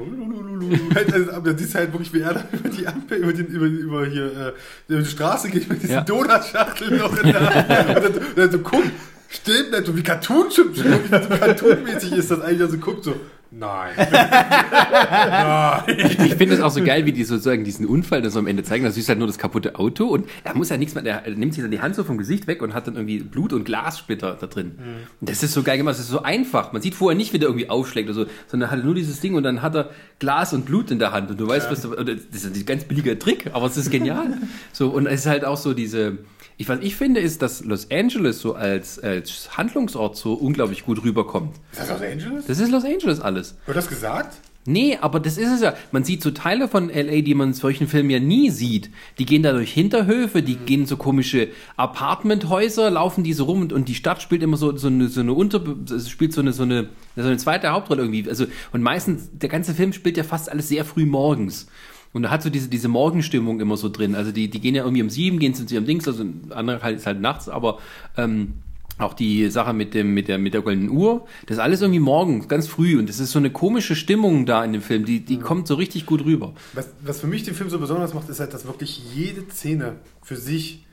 halt, 0.95 1.13
also, 1.13 1.31
aber 1.31 1.49
dann 1.49 1.57
siehst 1.57 1.73
du 1.73 1.77
halt 1.79 1.91
wirklich, 1.91 2.13
wie 2.13 2.21
er 2.21 2.33
da 2.33 2.43
über 2.51 2.69
die 2.69 2.87
Ampel, 2.87 3.17
über, 3.17 3.33
den, 3.33 3.47
über, 3.47 3.65
über 3.65 4.05
hier, 4.05 4.25
äh, 4.25 4.91
über 4.91 5.01
die 5.01 5.09
Straße 5.09 5.49
geht 5.49 5.69
mit 5.69 5.81
diesen 5.81 5.95
Ja. 5.95 6.01
Donutschachteln 6.01 6.97
noch 6.97 7.15
in 7.23 7.31
der 7.31 7.49
Hand. 7.49 8.05
Und 8.05 8.15
dann, 8.15 8.23
dann 8.35 8.51
so 8.51 8.59
guckt, 8.59 8.91
steht 9.29 9.71
nicht 9.71 9.85
so 9.85 9.95
wie 9.95 10.03
Cartoon, 10.03 10.47
wie 10.49 10.55
so 10.75 11.35
Cartoon-mäßig 11.35 12.13
ist 12.13 12.31
das 12.31 12.41
eigentlich, 12.41 12.61
also 12.61 12.77
guckt 12.77 13.03
so, 13.03 13.15
nein. 13.51 13.93
nein. 13.97 15.83
Ich 16.25 16.35
finde 16.35 16.55
es 16.55 16.61
auch 16.61 16.71
so 16.71 16.83
geil, 16.83 17.05
wie 17.05 17.11
die 17.11 17.23
sozusagen 17.23 17.63
diesen 17.63 17.85
Unfall 17.85 18.21
dann 18.21 18.31
so 18.31 18.39
am 18.39 18.47
Ende 18.47 18.63
zeigen. 18.63 18.83
Da 18.85 18.91
siehst 18.91 19.09
halt 19.09 19.17
nur 19.19 19.27
das 19.27 19.37
kaputte 19.37 19.75
Auto 19.77 20.05
und 20.07 20.27
er 20.43 20.55
muss 20.55 20.69
ja 20.69 20.77
nichts 20.77 20.95
mehr, 20.95 21.03
er 21.05 21.29
nimmt 21.35 21.53
sich 21.53 21.61
dann 21.63 21.71
die 21.71 21.81
Hand 21.81 21.95
so 21.95 22.03
vom 22.03 22.17
Gesicht 22.17 22.47
weg 22.47 22.61
und 22.61 22.73
hat 22.73 22.87
dann 22.87 22.95
irgendwie 22.95 23.19
Blut 23.19 23.53
und 23.53 23.63
Glassplitter 23.65 24.37
da 24.39 24.47
drin. 24.47 24.73
Und 25.19 25.29
das 25.29 25.43
ist 25.43 25.53
so 25.53 25.63
geil 25.63 25.77
gemacht, 25.77 25.93
das 25.95 26.01
ist 26.01 26.09
so 26.09 26.21
einfach. 26.23 26.71
Man 26.73 26.81
sieht 26.81 26.95
vorher 26.95 27.17
nicht, 27.17 27.33
wie 27.33 27.39
der 27.39 27.49
irgendwie 27.49 27.69
aufschlägt 27.69 28.09
oder 28.09 28.25
so, 28.25 28.25
sondern 28.47 28.69
er 28.69 28.77
hat 28.77 28.83
nur 28.85 28.95
dieses 28.95 29.19
Ding 29.19 29.35
und 29.35 29.43
dann 29.43 29.61
hat 29.61 29.75
er 29.75 29.89
Glas 30.19 30.53
und 30.53 30.65
Blut 30.65 30.91
in 30.91 30.99
der 30.99 31.11
Hand 31.11 31.29
und 31.31 31.39
du 31.39 31.47
weißt, 31.47 31.69
was, 31.71 31.81
du- 31.81 31.95
das 31.95 32.15
ist 32.31 32.45
ein 32.55 32.65
ganz 32.65 32.83
billiger 32.85 33.17
Trick, 33.17 33.49
aber 33.53 33.65
es 33.65 33.77
ist 33.77 33.89
genial. 33.91 34.37
So, 34.73 34.89
und 34.89 35.07
es 35.07 35.21
ist 35.21 35.25
halt 35.25 35.43
auch 35.45 35.57
so 35.57 35.73
diese, 35.73 36.17
ich, 36.59 36.67
was 36.67 36.79
ich 36.81 36.97
finde, 36.97 37.21
ist, 37.21 37.41
dass 37.41 37.63
Los 37.63 37.89
Angeles 37.89 38.41
so 38.41 38.53
als, 38.53 38.99
als 38.99 39.57
Handlungsort 39.57 40.17
so 40.17 40.33
unglaublich 40.33 40.85
gut 40.85 41.01
rüberkommt. 41.05 41.55
Ist 41.71 41.79
das 41.79 41.89
Los 41.89 42.01
Angeles? 42.01 42.45
Das 42.47 42.59
ist 42.59 42.69
Los 42.69 42.83
Angeles 42.83 43.21
alles. 43.21 43.55
Wird 43.65 43.77
das 43.77 43.87
gesagt? 43.87 44.37
Nee, 44.65 44.97
aber 44.99 45.21
das 45.21 45.37
ist 45.37 45.49
es 45.49 45.61
ja. 45.61 45.73
Man 45.93 46.03
sieht 46.03 46.21
so 46.21 46.31
Teile 46.31 46.67
von 46.67 46.89
LA, 46.89 47.21
die 47.21 47.33
man 47.33 47.47
in 47.47 47.53
solchen 47.53 47.87
Filmen 47.87 48.09
ja 48.09 48.19
nie 48.19 48.49
sieht. 48.49 48.89
Die 49.19 49.25
gehen 49.25 49.41
da 49.41 49.53
durch 49.53 49.71
Hinterhöfe, 49.71 50.43
die 50.43 50.57
gehen 50.57 50.81
in 50.81 50.85
so 50.85 50.97
komische 50.97 51.47
Apartmenthäuser, 51.77 52.89
laufen 52.89 53.23
diese 53.23 53.43
rum 53.43 53.61
und, 53.61 53.71
und 53.71 53.87
die 53.87 53.95
Stadt 53.95 54.21
spielt 54.21 54.43
immer 54.43 54.57
so, 54.57 54.75
so 54.75 54.87
eine, 54.87 55.07
so 55.07 55.21
eine 55.21 55.31
Unter, 55.31 55.61
spielt 56.05 56.33
so 56.33 56.41
eine, 56.41 56.51
so 56.51 56.63
eine, 56.63 56.89
so 57.15 57.23
eine 57.23 57.37
zweite 57.37 57.69
Hauptrolle 57.69 58.01
irgendwie. 58.01 58.27
Also, 58.27 58.47
und 58.73 58.81
meistens, 58.81 59.29
der 59.31 59.47
ganze 59.47 59.73
Film 59.73 59.93
spielt 59.93 60.17
ja 60.17 60.25
fast 60.25 60.51
alles 60.51 60.67
sehr 60.67 60.83
früh 60.83 61.05
morgens. 61.05 61.67
Und 62.11 62.23
da 62.23 62.31
hat 62.31 62.41
so 62.41 62.49
diese, 62.49 62.69
diese 62.69 62.87
Morgenstimmung 62.87 63.59
immer 63.59 63.77
so 63.77 63.89
drin. 63.89 64.15
Also 64.15 64.31
die, 64.31 64.49
die 64.49 64.59
gehen 64.59 64.75
ja 64.75 64.83
irgendwie 64.83 65.03
um 65.03 65.09
sieben, 65.09 65.39
gehen 65.39 65.53
zu 65.53 65.63
ihrem 65.71 65.85
Dings, 65.85 66.07
also 66.07 66.25
andere 66.49 66.81
halt 66.81 66.97
ist 66.97 67.05
halt 67.05 67.21
nachts, 67.21 67.49
aber 67.49 67.79
ähm, 68.17 68.53
auch 68.99 69.13
die 69.13 69.49
Sache 69.49 69.73
mit 69.73 69.93
dem 69.93 70.13
mit 70.13 70.27
der 70.27 70.37
mit 70.37 70.53
der 70.53 70.61
goldenen 70.61 70.89
Uhr, 70.89 71.25
das 71.45 71.57
ist 71.57 71.63
alles 71.63 71.81
irgendwie 71.81 71.99
morgens, 71.99 72.47
ganz 72.47 72.67
früh 72.67 72.99
und 72.99 73.07
das 73.07 73.19
ist 73.19 73.31
so 73.31 73.39
eine 73.39 73.49
komische 73.49 73.95
Stimmung 73.95 74.45
da 74.45 74.63
in 74.63 74.73
dem 74.73 74.81
Film, 74.81 75.05
die 75.05 75.21
die 75.21 75.37
kommt 75.37 75.67
so 75.67 75.75
richtig 75.75 76.05
gut 76.05 76.25
rüber. 76.25 76.53
Was, 76.73 76.89
was 77.01 77.21
für 77.21 77.27
mich 77.27 77.43
den 77.43 77.53
Film 77.53 77.69
so 77.69 77.79
besonders 77.79 78.13
macht, 78.13 78.27
ist 78.29 78.39
halt, 78.39 78.53
dass 78.53 78.65
wirklich 78.65 79.01
jede 79.15 79.49
Szene 79.49 79.95
für 80.21 80.35
sich, 80.35 80.85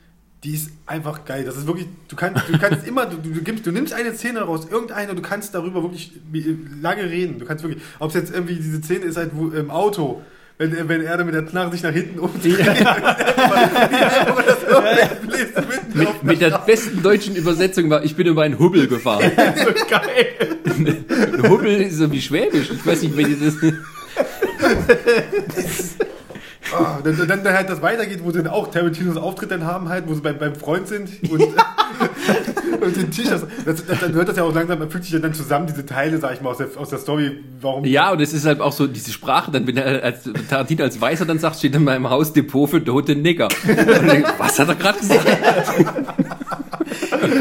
die 0.43 0.53
ist 0.53 0.71
einfach 0.85 1.25
geil. 1.25 1.43
Das 1.43 1.57
ist 1.57 1.67
wirklich, 1.67 1.87
du 2.07 2.15
kannst, 2.15 2.47
du 2.47 2.57
kannst 2.57 2.87
immer, 2.87 3.07
du, 3.07 3.17
du, 3.17 3.41
gibst, 3.41 3.65
du 3.65 3.71
nimmst 3.71 3.93
eine 3.93 4.13
Szene 4.13 4.41
raus, 4.41 4.67
irgendeine, 4.69 5.13
du 5.13 5.21
kannst 5.21 5.53
darüber 5.53 5.83
wirklich 5.83 6.13
lange 6.81 7.09
reden. 7.09 7.39
Du 7.39 7.45
kannst 7.45 7.63
wirklich, 7.63 7.83
ob 7.99 8.09
es 8.09 8.15
jetzt 8.15 8.33
irgendwie 8.33 8.55
diese 8.55 8.81
Szene 8.81 9.05
ist 9.05 9.17
halt 9.17 9.31
wo, 9.33 9.49
im 9.49 9.69
Auto, 9.69 10.21
wenn, 10.57 10.75
er- 10.75 10.89
wenn 10.89 11.01
er 11.01 11.17
dann 11.17 11.25
mit 11.25 11.35
der 11.35 11.43
Knarre 11.43 11.71
sich 11.71 11.83
nach 11.83 11.91
hinten 11.91 12.19
umdreht. 12.19 12.57
Mit, 15.93 16.23
mit 16.23 16.41
der 16.41 16.59
besten 16.59 17.01
deutschen 17.01 17.35
Übersetzung 17.35 17.89
war, 17.89 18.03
ich 18.03 18.15
bin 18.15 18.27
über 18.27 18.43
einen 18.43 18.59
Hubbel 18.59 18.87
gefahren. 18.87 19.31
so 19.35 19.71
geil. 19.89 20.27
Ein 20.65 21.49
Hubbel 21.49 21.81
ist 21.81 21.97
so 21.97 22.11
wie 22.11 22.21
Schwäbisch. 22.21 22.69
Ich 22.71 22.85
weiß 22.85 23.01
nicht, 23.01 23.17
wenn 23.17 23.25
die 23.27 23.37
das. 23.43 23.55
Ah, 26.73 26.99
dann, 27.03 27.17
dann, 27.27 27.43
dann 27.43 27.53
halt 27.53 27.69
das 27.69 27.81
weitergeht, 27.81 28.19
wo 28.23 28.31
sie 28.31 28.39
dann 28.43 28.47
auch 28.51 28.69
Tarantinos 28.69 29.15
Auftritt 29.17 29.51
dann 29.51 29.65
haben, 29.65 29.87
halt, 29.89 30.03
wo 30.07 30.13
sie 30.13 30.21
beim, 30.21 30.37
beim 30.37 30.53
Freund 30.55 30.87
sind 30.87 31.09
und, 31.31 31.41
und 32.81 32.95
den 32.95 33.11
Tisch. 33.11 33.27
Das, 33.29 33.45
das, 33.65 33.85
das, 33.85 33.99
dann 33.99 34.13
hört 34.13 34.29
das 34.29 34.37
ja 34.37 34.43
auch 34.43 34.53
langsam, 34.53 34.79
man 34.79 34.89
fügt 34.89 35.03
sich 35.05 35.13
ja 35.13 35.19
dann 35.19 35.33
zusammen, 35.33 35.67
diese 35.67 35.85
Teile, 35.85 36.17
sag 36.17 36.33
ich 36.33 36.41
mal, 36.41 36.51
aus 36.51 36.57
der, 36.57 36.67
aus 36.75 36.89
der 36.89 36.99
Story, 36.99 37.43
warum. 37.61 37.85
Ja, 37.85 38.11
und 38.11 38.21
es 38.21 38.33
ist 38.33 38.45
halt 38.45 38.61
auch 38.61 38.71
so 38.71 38.87
diese 38.87 39.11
Sprache, 39.11 39.51
dann 39.51 39.67
wenn 39.67 39.77
er 39.77 40.03
als 40.03 40.29
Tarantino 40.49 40.83
als 40.83 40.99
Weißer 40.99 41.25
dann 41.25 41.39
sagt, 41.39 41.57
steht 41.57 41.75
in 41.75 41.83
meinem 41.83 42.09
Haus 42.09 42.33
Depot 42.33 42.69
für 42.69 42.83
tote 42.83 43.15
Nigger. 43.15 43.47
Denk, 43.65 44.33
was 44.37 44.59
hat 44.59 44.69
er 44.69 44.75
gerade 44.75 44.99
gesagt? 44.99 45.27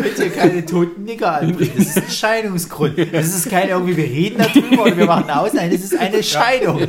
Bitte 0.03 0.31
keine 0.31 0.65
toten 0.65 1.05
Nigger 1.05 1.41
anbringen. 1.41 1.73
Das 1.77 1.89
ist 1.89 1.97
ein 1.97 2.11
Scheidungsgrund. 2.11 2.99
Das 3.13 3.27
ist 3.27 3.49
kein 3.51 3.69
irgendwie, 3.69 3.97
wir 3.97 4.05
reden 4.05 4.39
darüber 4.39 4.85
oder 4.85 4.97
wir 4.97 5.07
machen 5.07 5.31
aus. 5.31 5.53
Nein, 5.53 5.71
das 5.71 5.81
ist 5.81 5.99
eine 5.99 6.23
Scheidung. 6.23 6.83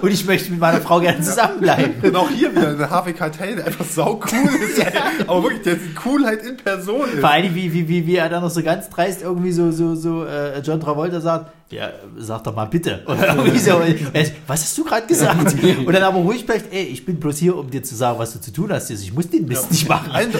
Und 0.00 0.10
ich 0.10 0.24
möchte 0.26 0.50
mit 0.50 0.60
meiner 0.60 0.80
Frau 0.80 1.00
gerne 1.00 1.20
zusammenbleiben. 1.20 1.94
Und 2.02 2.16
auch 2.16 2.30
hier 2.30 2.50
wieder 2.52 2.74
der 2.74 2.90
Harvey 2.90 3.12
Keitel, 3.12 3.56
der 3.56 3.66
einfach 3.66 3.84
sau 3.84 4.20
cool 4.32 4.50
ist. 4.62 4.84
Aber 5.26 5.42
wirklich, 5.42 5.62
der 5.62 5.74
die 5.76 5.94
Coolheit 5.94 6.42
in 6.42 6.56
Person 6.56 7.08
ist. 7.12 7.20
Vor 7.20 7.30
allem, 7.30 7.54
wie, 7.54 7.72
wie, 7.72 7.88
wie, 7.88 8.06
wie 8.06 8.16
er 8.16 8.28
dann 8.28 8.42
noch 8.42 8.50
so 8.50 8.62
ganz 8.62 8.88
dreist 8.88 9.22
irgendwie 9.22 9.52
so, 9.52 9.70
so, 9.70 9.94
so 9.94 10.24
äh, 10.24 10.60
John 10.60 10.80
Travolta 10.80 11.20
sagt, 11.20 11.52
ja, 11.70 11.90
sag 12.16 12.42
doch 12.44 12.54
mal 12.54 12.64
bitte. 12.66 13.02
So, 13.60 13.80
äh, 13.80 14.30
was 14.46 14.62
hast 14.62 14.76
du 14.78 14.84
gerade 14.84 15.06
gesagt? 15.06 15.54
Und 15.86 15.92
dann 15.92 16.02
aber 16.02 16.18
ruhig 16.18 16.44
bleibt, 16.46 16.72
ey, 16.72 16.82
ich 16.84 17.04
bin 17.04 17.20
bloß 17.20 17.38
hier, 17.38 17.56
um 17.56 17.70
dir 17.70 17.82
zu 17.82 17.94
sagen, 17.94 18.18
was 18.18 18.32
du 18.32 18.40
zu 18.40 18.52
tun 18.52 18.72
hast. 18.72 18.90
Also 18.90 19.02
Ich 19.02 19.12
muss 19.12 19.28
den 19.30 19.46
Mist 19.46 19.70
nicht 19.70 19.88
machen. 19.88 20.10
Allen, 20.10 20.32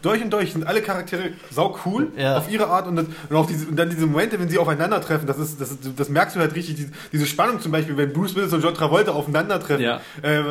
durch 0.00 0.22
und 0.22 0.30
durch 0.32 0.52
sind 0.52 0.66
alle 0.66 0.80
Charaktere 0.80 1.30
sau 1.50 1.76
cool 1.84 2.08
Ja. 2.16 2.38
auf 2.38 2.50
ihre 2.50 2.66
Art 2.68 2.86
und, 2.86 2.96
dann- 2.96 3.06
und 3.28 3.36
auch 3.36 3.46
diese, 3.46 3.66
und 3.66 3.76
dann 3.76 3.90
diese 3.90 4.06
Momente, 4.06 4.38
wenn 4.40 4.48
sie 4.48 4.58
aufeinandertreffen, 4.58 5.26
das, 5.26 5.38
ist, 5.38 5.60
das, 5.60 5.72
ist, 5.72 5.80
das 5.96 6.08
merkst 6.08 6.36
du 6.36 6.40
halt 6.40 6.54
richtig, 6.54 6.76
diese, 6.76 6.90
diese 7.12 7.26
Spannung 7.26 7.60
zum 7.60 7.72
Beispiel, 7.72 7.96
wenn 7.96 8.12
Bruce 8.12 8.34
Willis 8.34 8.52
und 8.52 8.62
John 8.62 8.74
Travolta 8.74 9.12
aufeinandertreffen. 9.12 9.84
Ja. 9.84 10.00
Äh, 10.22 10.42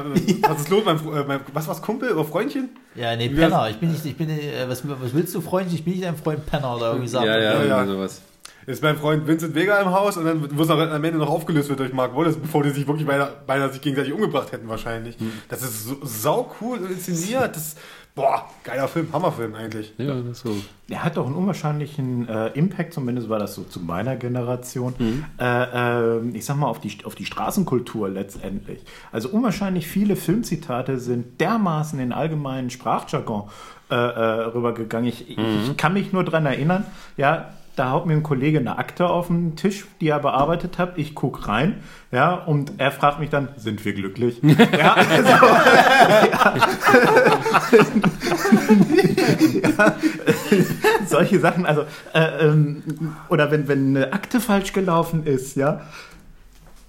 was 0.47 0.61
ist 0.61 0.69
los, 0.69 0.83
mein, 0.85 0.97
äh, 0.97 1.23
mein, 1.27 1.39
was 1.53 1.67
war's, 1.67 1.81
Kumpel 1.81 2.11
oder 2.11 2.25
Freundchen? 2.25 2.69
Ja, 2.95 3.15
nee, 3.15 3.29
Penner. 3.29 3.69
Ich 3.69 3.77
bin 3.77 3.91
nicht, 3.91 4.05
ich 4.05 4.15
bin, 4.17 4.29
äh, 4.29 4.67
was, 4.67 4.83
was 4.87 5.13
willst 5.13 5.33
du, 5.33 5.41
Freund? 5.41 5.71
Ich 5.73 5.83
bin 5.83 5.93
nicht 5.93 6.05
dein 6.05 6.15
Freund 6.17 6.45
Penner 6.45 6.75
oder 6.75 6.89
irgendwie 6.91 7.07
sagen. 7.07 7.25
Ja, 7.27 7.37
ja, 7.39 7.53
Ja, 7.63 7.63
ja. 7.63 7.85
sowas. 7.85 8.21
Ist 8.65 8.83
mein 8.83 8.97
Freund 8.97 9.27
Vincent 9.27 9.55
Vega 9.55 9.79
im 9.81 9.91
Haus 9.91 10.17
und 10.17 10.25
dann 10.25 10.57
wo 10.57 10.61
es 10.61 10.69
am 10.69 11.03
Ende 11.03 11.17
noch 11.17 11.29
aufgelöst 11.29 11.69
wird 11.69 11.79
durch 11.79 11.93
Mark 11.93 12.15
Wallace, 12.15 12.37
bevor 12.37 12.63
die 12.63 12.69
sich 12.69 12.87
wirklich 12.87 13.07
beinahe, 13.07 13.31
beinahe 13.47 13.71
sich 13.71 13.81
gegenseitig 13.81 14.13
umgebracht 14.13 14.51
hätten 14.51 14.67
wahrscheinlich. 14.67 15.17
Das 15.49 15.61
ist 15.63 15.85
so, 15.85 15.97
sau 16.03 16.51
cool 16.61 16.79
inszeniert. 16.79 17.55
Das, 17.55 17.75
boah, 18.13 18.45
geiler 18.63 18.87
Film, 18.87 19.07
Hammerfilm 19.11 19.55
eigentlich. 19.55 19.93
Ja, 19.97 20.15
das 20.15 20.37
ist 20.37 20.43
so. 20.43 20.55
Er 20.89 21.03
hat 21.03 21.17
doch 21.17 21.25
einen 21.25 21.35
unwahrscheinlichen 21.35 22.27
äh, 22.27 22.47
Impact, 22.49 22.93
zumindest 22.93 23.29
war 23.29 23.39
das 23.39 23.55
so 23.55 23.63
zu 23.63 23.79
meiner 23.79 24.15
Generation. 24.15 24.93
Äh, 25.39 26.17
äh, 26.17 26.29
ich 26.33 26.45
sag 26.45 26.57
mal, 26.57 26.67
auf 26.67 26.79
die, 26.79 26.97
auf 27.05 27.15
die 27.15 27.25
Straßenkultur 27.25 28.09
letztendlich. 28.09 28.83
Also 29.11 29.29
unwahrscheinlich 29.29 29.87
viele 29.87 30.15
Filmzitate 30.15 30.99
sind 30.99 31.39
dermaßen 31.41 31.99
in 31.99 32.11
allgemeinen 32.11 32.69
Sprachjargon 32.69 33.49
äh, 33.89 33.95
äh, 33.95 34.41
rübergegangen. 34.45 35.07
Ich, 35.09 35.29
ich, 35.29 35.37
ich 35.37 35.77
kann 35.77 35.93
mich 35.93 36.13
nur 36.13 36.23
dran 36.23 36.45
erinnern, 36.45 36.85
ja. 37.17 37.49
Da 37.75 37.91
haut 37.91 38.05
mir 38.05 38.13
ein 38.13 38.23
Kollege 38.23 38.59
eine 38.59 38.77
Akte 38.77 39.09
auf 39.09 39.27
den 39.27 39.55
Tisch, 39.55 39.85
die 40.01 40.09
er 40.09 40.19
bearbeitet 40.19 40.77
hat. 40.77 40.97
Ich 40.97 41.15
guck 41.15 41.47
rein, 41.47 41.75
ja, 42.11 42.33
und 42.33 42.73
er 42.77 42.91
fragt 42.91 43.19
mich 43.19 43.29
dann, 43.29 43.49
sind 43.55 43.83
wir 43.85 43.93
glücklich? 43.93 44.41
ja, 44.43 44.93
also, 44.93 45.31
solche 51.07 51.39
Sachen, 51.39 51.65
also 51.65 51.83
äh, 52.13 52.47
ähm, 52.47 52.83
oder 53.29 53.51
wenn, 53.51 53.67
wenn 53.67 53.95
eine 53.95 54.13
Akte 54.13 54.39
falsch 54.39 54.73
gelaufen 54.73 55.25
ist, 55.25 55.55
ja. 55.55 55.81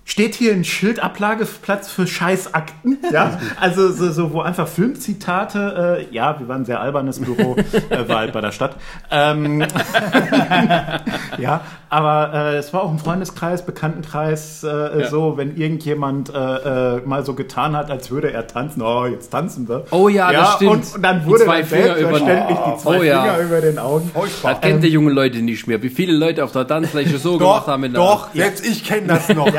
Steht 0.05 0.35
hier 0.35 0.53
ein 0.53 0.65
Schildablageplatz 0.65 1.91
für 1.91 2.07
Scheißakten, 2.07 2.99
ja? 3.13 3.39
Also 3.61 3.93
so, 3.93 4.11
so 4.11 4.33
wo 4.33 4.41
einfach 4.41 4.67
Filmzitate, 4.67 6.07
äh, 6.11 6.15
ja, 6.15 6.39
wir 6.41 6.49
waren 6.49 6.63
ein 6.63 6.65
sehr 6.65 6.81
albernes 6.81 7.21
Büro, 7.21 7.57
äh, 7.91 8.09
war 8.09 8.19
halt 8.19 8.33
bei 8.33 8.41
der 8.41 8.51
Stadt. 8.51 8.77
Ähm, 9.11 9.61
ja, 11.39 11.61
aber 11.93 12.33
äh, 12.35 12.57
es 12.57 12.73
war 12.73 12.83
auch 12.83 12.91
im 12.91 12.99
Freundeskreis, 12.99 13.67
Bekanntenkreis 13.67 14.65
äh, 14.65 15.01
Ja. 15.03 15.09
so, 15.09 15.37
wenn 15.37 15.57
irgendjemand 15.57 16.31
äh, 16.35 16.97
äh, 16.97 17.01
mal 17.05 17.25
so 17.25 17.35
getan 17.35 17.77
hat, 17.77 17.91
als 17.91 18.11
würde 18.11 18.33
er 18.33 18.47
tanzen, 18.47 18.81
oh, 18.83 19.05
jetzt 19.07 19.29
tanzen 19.31 19.69
wir. 19.69 19.85
Oh 19.91 20.09
ja, 20.09 20.33
das 20.33 20.55
stimmt. 20.55 20.71
Und, 20.73 20.95
und 20.97 21.03
dann 21.03 21.21
Die 21.21 21.27
wurde 21.27 21.45
zwei 21.45 21.59
dann 21.61 21.67
Finger 21.69 21.97
über- 21.97 22.09
selbstverständlich 22.19 22.59
die 22.67 22.77
zwei 22.83 22.99
Oh 22.99 23.03
ja. 23.03 23.23
Finger 23.23 23.39
über 23.47 23.61
den 23.61 23.79
Augen. 23.79 24.11
Das 24.43 24.61
kennt 24.61 24.83
der 24.83 24.91
junge 24.91 25.13
Leute 25.13 25.39
nicht 25.39 25.67
mehr. 25.67 25.83
Wie 25.83 25.91
viele 25.91 26.15
Leute 26.15 26.43
auf 26.45 26.53
der 26.53 26.67
Tanzfläche 26.67 27.19
so 27.19 27.37
gemacht 27.39 27.63
Doch, 27.65 27.69
haben. 27.69 27.85
in 27.85 27.93
der- 27.93 28.01
doch, 28.03 28.29
selbst 28.35 28.67
ich 28.67 28.85
kenne 28.85 29.09
das 29.09 29.29
noch. 29.29 29.53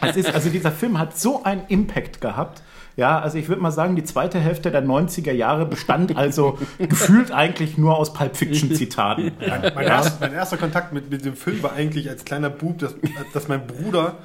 Es 0.00 0.16
ist, 0.16 0.34
also 0.34 0.48
dieser 0.48 0.70
Film 0.72 0.98
hat 0.98 1.18
so 1.18 1.42
einen 1.44 1.62
Impact 1.68 2.20
gehabt. 2.20 2.62
Ja, 2.96 3.20
also 3.20 3.38
ich 3.38 3.48
würde 3.48 3.62
mal 3.62 3.70
sagen, 3.70 3.96
die 3.96 4.04
zweite 4.04 4.38
Hälfte 4.38 4.70
der 4.70 4.84
90er 4.84 5.32
Jahre 5.32 5.66
bestand 5.66 6.16
also 6.16 6.58
gefühlt 6.78 7.32
eigentlich 7.32 7.78
nur 7.78 7.96
aus 7.96 8.12
Pulp 8.12 8.36
Fiction 8.36 8.74
Zitaten. 8.74 9.32
Mein, 9.40 9.72
mein, 9.74 9.86
erst, 9.86 10.20
mein 10.20 10.32
erster 10.32 10.56
Kontakt 10.56 10.92
mit, 10.92 11.10
mit 11.10 11.24
dem 11.24 11.36
Film 11.36 11.62
war 11.62 11.72
eigentlich 11.72 12.08
als 12.08 12.24
kleiner 12.24 12.50
Bub, 12.50 12.78
dass, 12.78 12.94
dass 13.32 13.48
mein 13.48 13.66
Bruder 13.66 14.16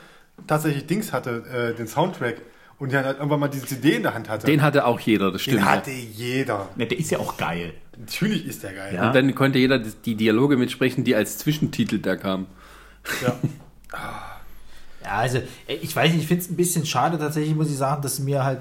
tatsächlich 0.47 0.85
Dings 0.85 1.13
hatte, 1.13 1.43
äh, 1.73 1.75
den 1.75 1.87
Soundtrack. 1.87 2.41
Und 2.79 2.91
der 2.91 3.03
halt 3.05 3.17
irgendwann 3.17 3.39
mal 3.39 3.47
diese 3.47 3.65
CD 3.65 3.95
in 3.95 4.03
der 4.03 4.13
Hand 4.13 4.29
hatte. 4.29 4.45
Den 4.45 4.61
hatte 4.61 4.85
auch 4.85 4.99
jeder, 4.99 5.31
das 5.31 5.41
stimmt. 5.41 5.57
Den 5.57 5.65
ja. 5.65 5.71
hatte 5.71 5.89
jeder. 5.89 6.69
Ne, 6.75 6.85
der 6.85 6.99
ist 6.99 7.09
ja 7.09 7.17
auch 7.17 7.35
geil. 7.35 7.73
Natürlich 7.97 8.45
ist 8.45 8.61
der 8.61 8.73
geil. 8.73 8.93
Ja. 8.93 9.07
Und 9.07 9.15
dann 9.15 9.33
konnte 9.33 9.57
jeder 9.57 9.79
die 9.79 9.89
die 10.05 10.13
Dialoge 10.13 10.57
mitsprechen, 10.57 11.03
die 11.03 11.15
als 11.15 11.39
Zwischentitel 11.39 11.97
da 11.97 12.15
kamen. 12.15 12.45
Ja. 13.23 13.35
Ja, 15.07 15.19
also 15.19 15.37
äh, 15.37 15.75
ich 15.81 15.95
weiß 15.95 16.11
nicht, 16.11 16.23
ich 16.23 16.27
finde 16.27 16.43
es 16.43 16.49
ein 16.49 16.57
bisschen 16.57 16.85
schade 16.85 17.17
tatsächlich, 17.17 17.55
muss 17.55 17.69
ich 17.69 17.77
sagen, 17.77 18.01
dass 18.01 18.17
sie 18.17 18.23
mir 18.23 18.43
halt 18.43 18.59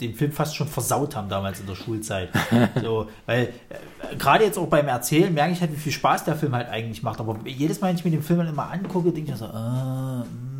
den 0.00 0.14
Film 0.14 0.32
fast 0.32 0.56
schon 0.56 0.66
versaut 0.66 1.14
haben 1.14 1.28
damals 1.28 1.60
in 1.60 1.66
der 1.66 1.76
Schulzeit. 1.76 2.30
so, 2.82 3.08
weil 3.24 3.52
äh, 3.68 4.16
gerade 4.16 4.44
jetzt 4.44 4.58
auch 4.58 4.66
beim 4.66 4.88
Erzählen 4.88 5.32
merke 5.32 5.52
ich 5.52 5.60
halt, 5.60 5.72
wie 5.72 5.76
viel 5.76 5.92
Spaß 5.92 6.24
der 6.24 6.34
Film 6.34 6.56
halt 6.56 6.68
eigentlich 6.68 7.04
macht. 7.04 7.20
Aber 7.20 7.38
jedes 7.44 7.80
Mal, 7.80 7.88
wenn 7.88 7.96
ich 7.96 8.04
mir 8.04 8.10
den 8.10 8.22
Film 8.22 8.40
dann 8.40 8.48
immer 8.48 8.68
angucke, 8.68 9.12
denke 9.12 9.20
ich 9.20 9.28
mir 9.30 9.36
so, 9.36 9.46
ah, 9.46 10.24
mm. 10.24 10.55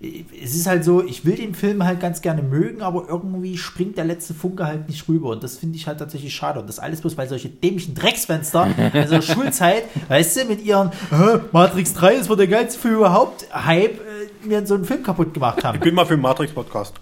Es 0.00 0.54
ist 0.54 0.66
halt 0.68 0.84
so, 0.84 1.04
ich 1.04 1.24
will 1.24 1.34
den 1.34 1.54
Film 1.56 1.84
halt 1.84 1.98
ganz 1.98 2.20
gerne 2.22 2.40
mögen, 2.42 2.82
aber 2.82 3.06
irgendwie 3.08 3.56
springt 3.58 3.96
der 3.98 4.04
letzte 4.04 4.32
Funke 4.32 4.64
halt 4.64 4.88
nicht 4.88 5.08
rüber. 5.08 5.30
Und 5.30 5.42
das 5.42 5.56
finde 5.58 5.76
ich 5.76 5.88
halt 5.88 5.98
tatsächlich 5.98 6.32
schade. 6.34 6.60
Und 6.60 6.68
das 6.68 6.78
alles 6.78 7.00
bloß, 7.00 7.16
weil 7.18 7.28
solche 7.28 7.48
dämlichen 7.48 7.94
Drecksfenster 7.96 8.68
in 8.94 9.10
der 9.10 9.22
Schulzeit, 9.22 9.84
weißt 10.08 10.36
du, 10.36 10.44
mit 10.44 10.64
ihren 10.64 10.90
"Hä, 11.10 11.40
Matrix 11.50 11.94
3 11.94 12.14
ist 12.14 12.28
wohl 12.30 12.36
der 12.36 12.46
geilste 12.46 12.78
Film 12.80 12.94
überhaupt, 12.96 13.46
Hype, 13.52 13.98
äh, 13.98 14.46
mir 14.46 14.64
so 14.66 14.74
einen 14.74 14.84
Film 14.84 15.02
kaputt 15.02 15.34
gemacht 15.34 15.64
haben. 15.64 15.74
Ich 15.76 15.82
bin 15.82 15.94
mal 15.94 16.04
für 16.06 16.14
den 16.14 16.22
Matrix-Podcast. 16.22 16.94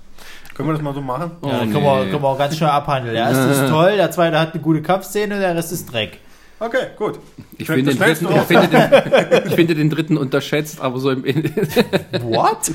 Können 0.55 0.70
wir 0.70 0.73
das 0.73 0.81
mal 0.82 0.94
so 0.94 1.02
machen? 1.02 1.32
Oh, 1.43 1.48
Ja, 1.48 1.66
nee. 1.66 1.70
können, 1.73 1.85
wir, 1.85 2.05
können 2.10 2.23
wir 2.23 2.28
auch 2.28 2.39
ganz 2.39 2.56
schnell 2.56 2.70
abhandeln. 2.70 3.14
Der 3.14 3.24
erste 3.28 3.62
ist 3.62 3.68
toll, 3.70 3.97
der 3.97 4.10
zweite 4.10 4.40
hat 4.40 4.55
eine 4.55 4.62
gute 4.62 4.81
Kampfszene, 4.81 5.39
der 5.39 5.55
Rest 5.55 5.70
ist 5.70 5.93
Dreck. 5.93 6.18
Okay, 6.58 6.86
gut. 6.96 7.18
Ich 7.58 7.66
finde, 7.66 7.90
den 7.92 7.98
dritten, 7.98 8.26
ich, 8.34 8.42
finde 8.42 8.68
den, 8.68 9.46
ich 9.46 9.54
finde 9.54 9.74
den 9.74 9.90
dritten 9.90 10.16
unterschätzt, 10.16 10.80
aber 10.80 10.98
so 10.98 11.10
im 11.10 11.22
What? 11.24 12.72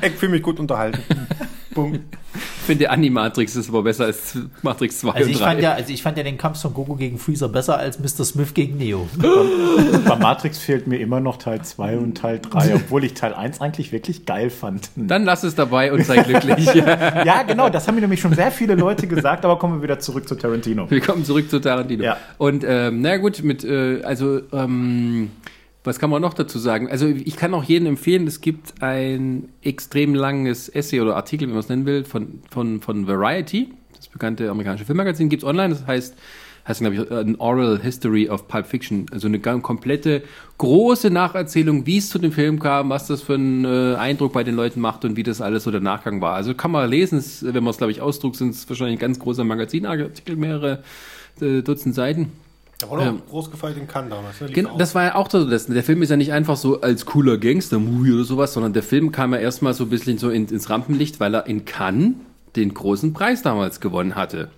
Ich 0.02 0.12
fühle 0.14 0.32
mich 0.32 0.42
gut 0.42 0.58
unterhalten. 0.58 1.02
Bumm. 1.74 2.00
finde 2.66 2.90
Animatrix 2.90 3.56
ist 3.56 3.68
aber 3.68 3.82
besser 3.82 4.06
als 4.06 4.38
Matrix 4.62 5.00
2 5.00 5.10
Also 5.10 5.24
und 5.24 5.30
ich 5.30 5.38
3. 5.38 5.44
fand 5.44 5.60
ja, 5.60 5.72
also 5.72 5.92
ich 5.92 6.02
fand 6.02 6.16
ja 6.16 6.22
den 6.24 6.38
Kampf 6.38 6.60
von 6.60 6.72
Goku 6.72 6.94
gegen 6.96 7.18
Freezer 7.18 7.48
besser 7.48 7.78
als 7.78 7.98
Mr. 7.98 8.24
Smith 8.24 8.54
gegen 8.54 8.78
Neo. 8.78 9.08
Bei 10.08 10.16
Matrix 10.16 10.58
fehlt 10.58 10.86
mir 10.86 10.98
immer 10.98 11.20
noch 11.20 11.36
Teil 11.36 11.62
2 11.62 11.98
und 11.98 12.16
Teil 12.16 12.40
3, 12.40 12.76
obwohl 12.76 13.04
ich 13.04 13.14
Teil 13.14 13.34
1 13.34 13.60
eigentlich 13.60 13.92
wirklich 13.92 14.26
geil 14.26 14.50
fand. 14.50 14.90
Dann 14.96 15.24
lass 15.24 15.42
es 15.42 15.54
dabei 15.54 15.92
und 15.92 16.04
sei 16.04 16.22
glücklich. 16.22 16.68
Ja, 17.24 17.42
genau, 17.42 17.68
das 17.68 17.86
haben 17.86 17.94
mir 17.94 18.02
nämlich 18.02 18.20
schon 18.20 18.34
sehr 18.34 18.50
viele 18.50 18.74
Leute 18.74 19.06
gesagt, 19.06 19.44
aber 19.44 19.58
kommen 19.58 19.78
wir 19.78 19.82
wieder 19.82 19.98
zurück 19.98 20.28
zu 20.28 20.34
Tarantino. 20.34 20.90
Willkommen 20.90 21.24
zurück 21.24 21.50
zu 21.50 21.60
Tarantino. 21.60 22.04
Ja. 22.04 22.16
Und 22.38 22.64
ähm, 22.66 23.00
na 23.00 23.16
gut, 23.16 23.42
mit 23.42 23.64
äh, 23.64 24.02
also 24.02 24.40
ähm, 24.52 25.30
was 25.84 25.98
kann 25.98 26.08
man 26.08 26.22
noch 26.22 26.32
dazu 26.32 26.58
sagen? 26.58 26.88
Also 26.90 27.06
ich 27.06 27.36
kann 27.36 27.52
auch 27.52 27.62
jedem 27.62 27.86
empfehlen, 27.86 28.26
es 28.26 28.40
gibt 28.40 28.82
ein 28.82 29.50
extrem 29.62 30.14
langes 30.14 30.70
Essay 30.70 31.00
oder 31.00 31.14
Artikel, 31.14 31.46
wie 31.46 31.52
man 31.52 31.60
es 31.60 31.68
nennen 31.68 31.84
will, 31.84 32.04
von, 32.04 32.40
von, 32.50 32.80
von 32.80 33.06
Variety, 33.06 33.68
das 33.94 34.08
bekannte 34.08 34.50
amerikanische 34.50 34.86
Filmmagazin, 34.86 35.28
gibt's 35.28 35.44
online, 35.44 35.68
das 35.74 35.86
heißt, 35.86 36.16
heißt 36.66 36.80
glaube 36.80 36.94
ich, 36.94 37.10
an 37.10 37.36
Oral 37.36 37.78
History 37.82 38.30
of 38.30 38.48
Pulp 38.48 38.66
Fiction, 38.66 39.04
also 39.12 39.28
eine 39.28 39.38
ganz 39.38 39.62
komplette 39.62 40.22
große 40.56 41.10
Nacherzählung, 41.10 41.84
wie 41.86 41.98
es 41.98 42.08
zu 42.08 42.18
dem 42.18 42.32
Film 42.32 42.60
kam, 42.60 42.88
was 42.88 43.06
das 43.06 43.20
für 43.20 43.34
einen 43.34 43.66
äh, 43.66 43.96
Eindruck 43.96 44.32
bei 44.32 44.42
den 44.42 44.56
Leuten 44.56 44.80
macht 44.80 45.04
und 45.04 45.18
wie 45.18 45.22
das 45.22 45.42
alles 45.42 45.64
so 45.64 45.70
der 45.70 45.82
Nachgang 45.82 46.22
war. 46.22 46.34
Also 46.34 46.54
kann 46.54 46.70
man 46.70 46.88
lesen, 46.88 47.18
es, 47.18 47.44
wenn 47.44 47.62
man 47.62 47.72
es 47.72 47.76
glaube 47.76 47.92
ich 47.92 48.00
ausdruckt, 48.00 48.36
sind 48.36 48.54
es 48.54 48.66
wahrscheinlich 48.70 48.96
ein 48.96 49.00
ganz 49.00 49.18
großer 49.18 49.44
Magazinartikel, 49.44 50.36
mehrere 50.36 50.82
äh, 51.42 51.60
Dutzend 51.60 51.94
Seiten. 51.94 52.32
War 52.90 52.98
doch 52.98 53.06
Ähm. 53.06 53.22
groß 53.28 53.50
gefeiert 53.50 53.76
in 53.76 53.86
Cannes 53.88 54.10
damals. 54.10 54.40
Ne? 54.40 54.48
Genau, 54.50 54.70
auch. 54.70 54.78
das 54.78 54.94
war 54.94 55.04
ja 55.04 55.14
auch 55.14 55.30
so 55.30 55.48
das. 55.48 55.66
Der 55.66 55.82
Film 55.82 56.02
ist 56.02 56.10
ja 56.10 56.16
nicht 56.16 56.32
einfach 56.32 56.56
so 56.56 56.80
als 56.80 57.06
cooler 57.06 57.38
Gangster-Movie 57.38 58.12
oder 58.12 58.24
sowas, 58.24 58.52
sondern 58.52 58.72
der 58.72 58.82
Film 58.82 59.12
kam 59.12 59.32
ja 59.32 59.38
erstmal 59.40 59.74
so 59.74 59.84
ein 59.84 59.90
bisschen 59.90 60.18
so 60.18 60.30
in, 60.30 60.46
ins 60.46 60.70
Rampenlicht, 60.70 61.20
weil 61.20 61.34
er 61.34 61.46
in 61.46 61.64
Cannes 61.64 62.14
den 62.56 62.72
großen 62.74 63.12
Preis 63.12 63.42
damals 63.42 63.80
gewonnen 63.80 64.14
hatte. 64.14 64.48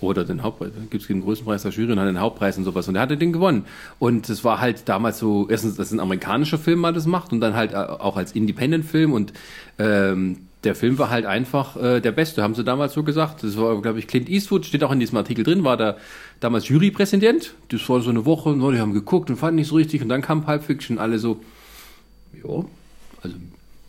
Oder 0.00 0.24
den 0.24 0.42
Hauptpreis. 0.42 0.72
Gibt 0.90 1.02
es 1.02 1.08
den 1.08 1.22
größten 1.22 1.46
Preis 1.46 1.62
der 1.62 1.70
Jury 1.72 1.92
und 1.92 1.98
hat 1.98 2.06
den 2.06 2.20
Hauptpreis 2.20 2.58
und 2.58 2.64
sowas. 2.64 2.86
Und 2.88 2.96
er 2.96 3.02
hatte 3.02 3.16
den 3.16 3.32
gewonnen. 3.32 3.64
Und 3.98 4.28
es 4.28 4.44
war 4.44 4.60
halt 4.60 4.88
damals 4.88 5.18
so, 5.18 5.48
erstens, 5.48 5.76
dass 5.76 5.92
ein 5.92 6.00
amerikanischer 6.00 6.58
Film 6.58 6.80
mal 6.80 6.92
das 6.92 7.06
macht 7.06 7.32
und 7.32 7.40
dann 7.40 7.54
halt 7.54 7.74
auch 7.74 8.16
als 8.18 8.32
Independent-Film. 8.32 9.12
Und 9.12 9.32
ähm, 9.78 10.48
der 10.64 10.74
Film 10.74 10.98
war 10.98 11.10
halt 11.10 11.26
einfach 11.26 11.76
äh, 11.76 12.00
der 12.00 12.12
Beste, 12.12 12.42
haben 12.42 12.54
sie 12.54 12.64
damals 12.64 12.94
so 12.94 13.02
gesagt. 13.02 13.42
Das 13.42 13.56
war, 13.56 13.80
glaube 13.80 13.98
ich, 13.98 14.06
Clint 14.06 14.28
Eastwood, 14.28 14.66
steht 14.66 14.82
auch 14.82 14.92
in 14.92 15.00
diesem 15.00 15.18
Artikel 15.18 15.44
drin, 15.44 15.64
war 15.64 15.76
da 15.76 15.96
damals 16.40 16.68
Jurypräsident. 16.68 17.54
Das 17.68 17.88
war 17.88 18.00
so 18.00 18.10
eine 18.10 18.24
Woche, 18.24 18.50
und 18.50 18.72
die 18.72 18.80
haben 18.80 18.92
geguckt 18.92 19.30
und 19.30 19.36
fanden 19.36 19.56
nicht 19.56 19.68
so 19.68 19.76
richtig. 19.76 20.02
Und 20.02 20.08
dann 20.08 20.22
kam 20.22 20.44
Pulp 20.44 20.64
Fiction, 20.64 20.98
alle 20.98 21.18
so, 21.18 21.40
ja, 22.32 22.64
also 23.22 23.36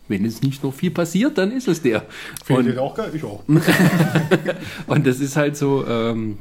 wenn 0.08 0.24
es 0.24 0.42
nicht 0.42 0.62
noch 0.62 0.72
viel 0.72 0.90
passiert, 0.90 1.36
dann 1.38 1.50
ist 1.50 1.68
es 1.68 1.82
der. 1.82 2.06
Ihr 2.48 2.62
den 2.62 2.78
auch 2.78 2.94
geil? 2.94 3.10
Ich 3.12 3.24
auch. 3.24 3.42
und 4.86 5.06
das 5.06 5.20
ist 5.20 5.36
halt 5.36 5.56
so, 5.56 5.84
ähm, 5.86 6.38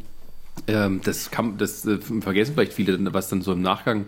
ähm, 0.68 1.02
das 1.04 1.32
kann, 1.32 1.58
das 1.58 1.86
äh, 1.86 1.98
vergessen 2.22 2.54
vielleicht 2.54 2.74
viele, 2.74 3.14
was 3.14 3.30
dann 3.30 3.42
so 3.42 3.54
im 3.54 3.62
Nachgang, 3.62 4.06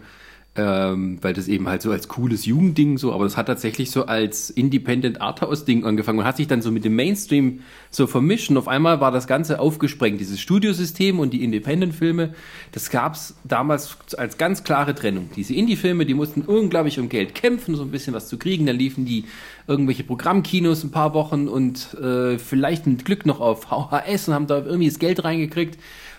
ähm, 0.58 1.20
weil 1.22 1.34
das 1.34 1.48
eben 1.48 1.70
halt 1.70 1.84
so 1.84 1.92
als 1.92 2.08
cooles 2.08 2.46
Jugendding 2.46 2.98
so, 2.98 3.14
aber 3.14 3.26
das 3.26 3.38
hat 3.38 3.46
tatsächlich 3.46 3.92
so 3.92 4.08
als 4.08 4.50
Independent 4.50 5.22
Arthouse 5.22 5.66
Ding 5.66 5.86
angefangen 5.86 6.20
und 6.20 6.26
hat 6.26 6.38
sich 6.38 6.48
dann 6.48 6.64
so 6.64 6.72
mit 6.72 6.84
dem 6.84 6.96
Mainstream 6.96 7.60
so 7.92 8.08
vermischt 8.08 8.50
und 8.50 8.58
auf 8.58 8.68
einmal 8.68 9.00
war 9.00 9.12
das 9.12 9.28
Ganze 9.28 9.60
aufgesprengt, 9.60 10.20
dieses 10.20 10.40
Studiosystem 10.40 11.20
und 11.20 11.32
die 11.32 11.44
Independent 11.44 11.94
Filme, 11.94 12.34
das 12.72 12.90
gab's 12.90 13.36
damals 13.44 13.98
als 14.18 14.40
ganz 14.40 14.64
klare 14.64 14.96
Trennung. 14.96 15.30
Diese 15.36 15.54
Indie-Filme, 15.54 16.08
die 16.08 16.16
mussten 16.16 16.42
unglaublich 16.42 17.00
um 17.00 17.08
Geld 17.08 17.36
kämpfen, 17.36 17.76
so 17.76 17.84
ein 17.84 17.92
bisschen 17.92 18.16
was 18.16 18.28
zu 18.28 18.38
kriegen, 18.38 18.66
dann 18.66 18.78
liefen 18.78 19.06
die 19.06 19.26
irgendwelche 19.68 20.04
Programmkinos 20.04 20.84
ein 20.84 20.92
paar 20.92 21.14
Wochen 21.14 21.48
und 21.48 21.94
äh, 22.02 22.40
vielleicht 22.40 22.88
mit 22.88 23.06
Glück 23.06 23.28
noch 23.28 23.40
auf 23.40 23.64
VHS 23.64 24.28
und 24.28 24.34
haben 24.34 24.48
da 24.48 24.58
irgendwie 24.58 24.88
das 24.88 24.98
Geld 24.98 25.24
reingekriegt 25.24 25.78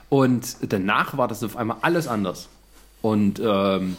und 0.08 0.56
danach 0.68 1.18
war 1.18 1.26
das 1.26 1.42
auf 1.42 1.56
einmal 1.56 1.78
alles 1.82 2.06
anders. 2.06 2.48
Und 3.02 3.40
ähm, 3.44 3.96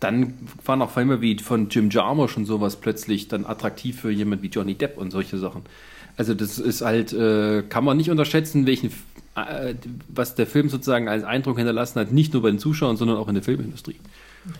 dann 0.00 0.34
waren 0.64 0.80
auch 0.82 0.90
Filme 0.90 1.20
wie 1.20 1.38
von 1.38 1.68
Jim 1.68 1.90
Jarmusch 1.90 2.36
und 2.36 2.46
sowas 2.46 2.76
plötzlich 2.76 3.28
dann 3.28 3.44
attraktiv 3.44 4.00
für 4.00 4.10
jemand 4.10 4.42
wie 4.42 4.48
Johnny 4.48 4.74
Depp 4.74 4.96
und 4.96 5.10
solche 5.10 5.38
Sachen. 5.38 5.62
Also 6.16 6.34
das 6.34 6.58
ist 6.58 6.80
halt, 6.80 7.12
äh, 7.12 7.62
kann 7.68 7.84
man 7.84 7.96
nicht 7.96 8.10
unterschätzen, 8.10 8.66
welchen, 8.66 8.90
äh, 9.36 9.74
was 10.08 10.34
der 10.34 10.46
Film 10.46 10.68
sozusagen 10.68 11.08
als 11.08 11.24
Eindruck 11.24 11.58
hinterlassen 11.58 12.00
hat, 12.00 12.12
nicht 12.12 12.32
nur 12.32 12.42
bei 12.42 12.50
den 12.50 12.58
Zuschauern, 12.58 12.96
sondern 12.96 13.18
auch 13.18 13.28
in 13.28 13.34
der 13.34 13.44
Filmindustrie. 13.44 13.96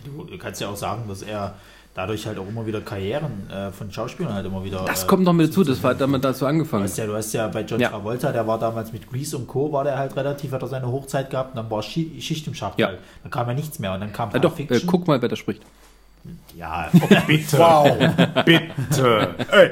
Du, 0.05 0.23
du 0.25 0.37
kannst 0.37 0.61
ja 0.61 0.69
auch 0.69 0.75
sagen, 0.75 1.03
dass 1.07 1.21
er 1.23 1.55
dadurch 1.93 2.25
halt 2.25 2.37
auch 2.37 2.47
immer 2.47 2.65
wieder 2.65 2.79
Karrieren 2.81 3.49
äh, 3.49 3.71
von 3.71 3.91
Schauspielern 3.91 4.33
halt 4.33 4.45
immer 4.45 4.63
wieder. 4.63 4.85
Das 4.85 5.03
äh, 5.03 5.07
kommt 5.07 5.23
noch 5.23 5.33
mit 5.33 5.49
dazu, 5.49 5.63
das 5.63 5.81
war 5.83 5.93
damit 5.93 6.23
dazu 6.23 6.41
Du 6.41 6.45
angefangen. 6.45 6.83
hast, 6.83 6.97
ja, 6.97 7.05
du 7.05 7.15
hast 7.15 7.33
ja 7.33 7.47
bei 7.47 7.61
John 7.63 7.79
Ja. 7.81 7.89
Travolta, 7.89 8.31
der 8.31 8.45
war 8.47 8.57
damals 8.59 8.93
mit 8.93 9.09
Grease 9.09 9.35
und 9.37 9.47
Co., 9.47 9.71
war 9.73 9.83
der 9.83 9.97
halt 9.97 10.15
relativ, 10.15 10.51
hat 10.53 10.61
er 10.61 10.67
seine 10.67 10.87
Hochzeit 10.87 11.29
gehabt 11.29 11.51
und 11.51 11.57
dann 11.57 11.69
war 11.69 11.81
Schi 11.83 12.21
Schicht 12.21 12.47
im 12.47 12.53
Schacht 12.53 12.79
Ja. 12.79 12.87
halt. 12.87 12.99
Dann 13.23 13.31
kam 13.31 13.47
ja 13.47 13.53
nichts 13.53 13.79
mehr 13.79 13.93
und 13.93 13.99
dann 14.01 14.13
kam 14.13 14.29
Ja, 14.31 14.39
Pulp 14.39 14.69
doch, 14.69 14.75
äh, 14.75 14.79
guck 14.87 15.07
mal, 15.07 15.21
wer 15.21 15.27
da 15.29 15.35
spricht. 15.35 15.61
Ja, 16.55 16.89
Bitte. 17.27 17.57
Wow. 17.57 17.97
Bitte. 18.45 19.35
Ey, 19.51 19.71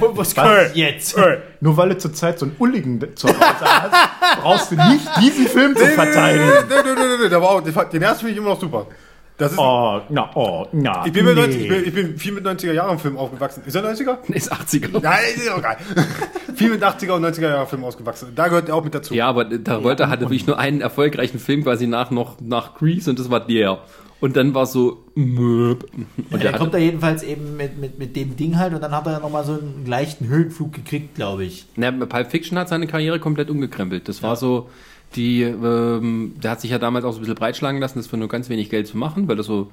was 0.00 0.34
kommt 0.34 0.74
jetzt? 0.74 1.16
ey. 1.16 1.38
Nur 1.60 1.76
weil 1.76 1.90
du 1.90 1.98
zurzeit 1.98 2.38
so 2.38 2.46
einen 2.46 2.56
Ulligen 2.58 3.00
zu 3.16 3.28
Hause 3.28 3.38
hast, 3.40 4.40
brauchst 4.40 4.70
du 4.70 4.76
nicht 4.76 5.06
diesen 5.20 5.46
Film 5.46 5.76
zu 5.76 5.84
verteidigen. 5.86 6.46
nee, 6.68 6.74
nee, 6.84 6.94
nee, 6.94 7.00
nee, 7.00 7.22
nee, 7.24 7.28
der 7.28 7.40
war 7.42 7.50
auch, 7.50 7.60
den 7.60 8.02
ersten 8.02 8.20
finde 8.20 8.32
ich 8.32 8.36
immer 8.38 8.50
noch 8.50 8.60
super. 8.60 8.86
Das 9.40 9.52
ist, 9.52 9.58
Oh, 9.58 10.02
na, 10.10 10.30
oh, 10.34 10.66
na. 10.72 11.02
ich, 11.06 11.14
bin 11.14 11.24
mit 11.24 11.34
nee. 11.34 11.40
90, 11.40 11.62
ich, 11.62 11.68
bin, 11.68 11.84
ich 11.86 11.94
bin 11.94 12.18
viel 12.18 12.32
mit 12.32 12.46
90er 12.46 12.72
Jahren 12.72 12.98
Filmen 12.98 13.16
aufgewachsen. 13.16 13.62
Ist 13.64 13.74
er 13.74 13.82
90er? 13.82 14.18
Ist 14.34 14.52
80er. 14.52 15.00
Nein, 15.02 15.18
ist 15.34 15.50
auch 15.50 15.62
geil. 15.62 15.78
viel 16.54 16.68
mit 16.68 16.82
80er 16.84 17.12
und 17.12 17.24
90er 17.24 17.48
Jahren 17.48 17.66
Filmen 17.66 17.84
ausgewachsen. 17.84 18.32
Da 18.34 18.48
gehört 18.48 18.68
er 18.68 18.74
auch 18.76 18.84
mit 18.84 18.94
dazu. 18.94 19.14
Ja, 19.14 19.28
aber 19.28 19.48
Travolta 19.64 20.10
hatte 20.10 20.22
wirklich 20.26 20.46
nur 20.46 20.58
einen 20.58 20.82
erfolgreichen 20.82 21.38
Film 21.38 21.62
quasi 21.62 21.86
nach 21.86 22.10
noch 22.10 22.36
nach 22.42 22.74
Grease 22.74 23.08
und 23.08 23.18
das 23.18 23.30
war 23.30 23.40
der. 23.40 23.78
Und 24.20 24.36
dann 24.36 24.54
war 24.54 24.66
so 24.66 25.04
möp. 25.14 25.88
Und 26.30 26.42
der 26.42 26.50
der 26.50 26.58
kommt 26.58 26.74
da 26.74 26.78
jedenfalls 26.78 27.22
eben 27.22 27.56
mit, 27.56 27.78
mit, 27.78 27.98
mit 27.98 28.16
dem 28.16 28.36
Ding 28.36 28.58
halt 28.58 28.74
und 28.74 28.82
dann 28.82 28.92
hat 28.92 29.06
er 29.06 29.12
ja 29.12 29.20
nochmal 29.20 29.44
so 29.44 29.52
einen 29.52 29.86
leichten 29.86 30.28
Höhenflug 30.28 30.72
gekriegt, 30.72 31.14
glaube 31.14 31.44
ich. 31.44 31.66
na, 31.76 31.90
Pulp 31.90 32.30
Fiction 32.30 32.58
hat 32.58 32.68
seine 32.68 32.86
Karriere 32.86 33.18
komplett 33.18 33.48
umgekrempelt. 33.48 34.08
Das 34.08 34.22
war 34.22 34.36
so 34.36 34.68
die, 35.16 35.42
ähm, 35.42 36.34
der 36.42 36.52
hat 36.52 36.60
sich 36.60 36.70
ja 36.70 36.78
damals 36.78 37.04
auch 37.04 37.12
so 37.12 37.18
ein 37.18 37.22
bisschen 37.22 37.34
breitschlagen 37.34 37.80
lassen, 37.80 37.98
das 37.98 38.06
für 38.06 38.16
nur 38.16 38.28
ganz 38.28 38.48
wenig 38.48 38.70
Geld 38.70 38.86
zu 38.86 38.96
machen, 38.96 39.26
weil 39.26 39.36
das 39.36 39.46
so 39.46 39.70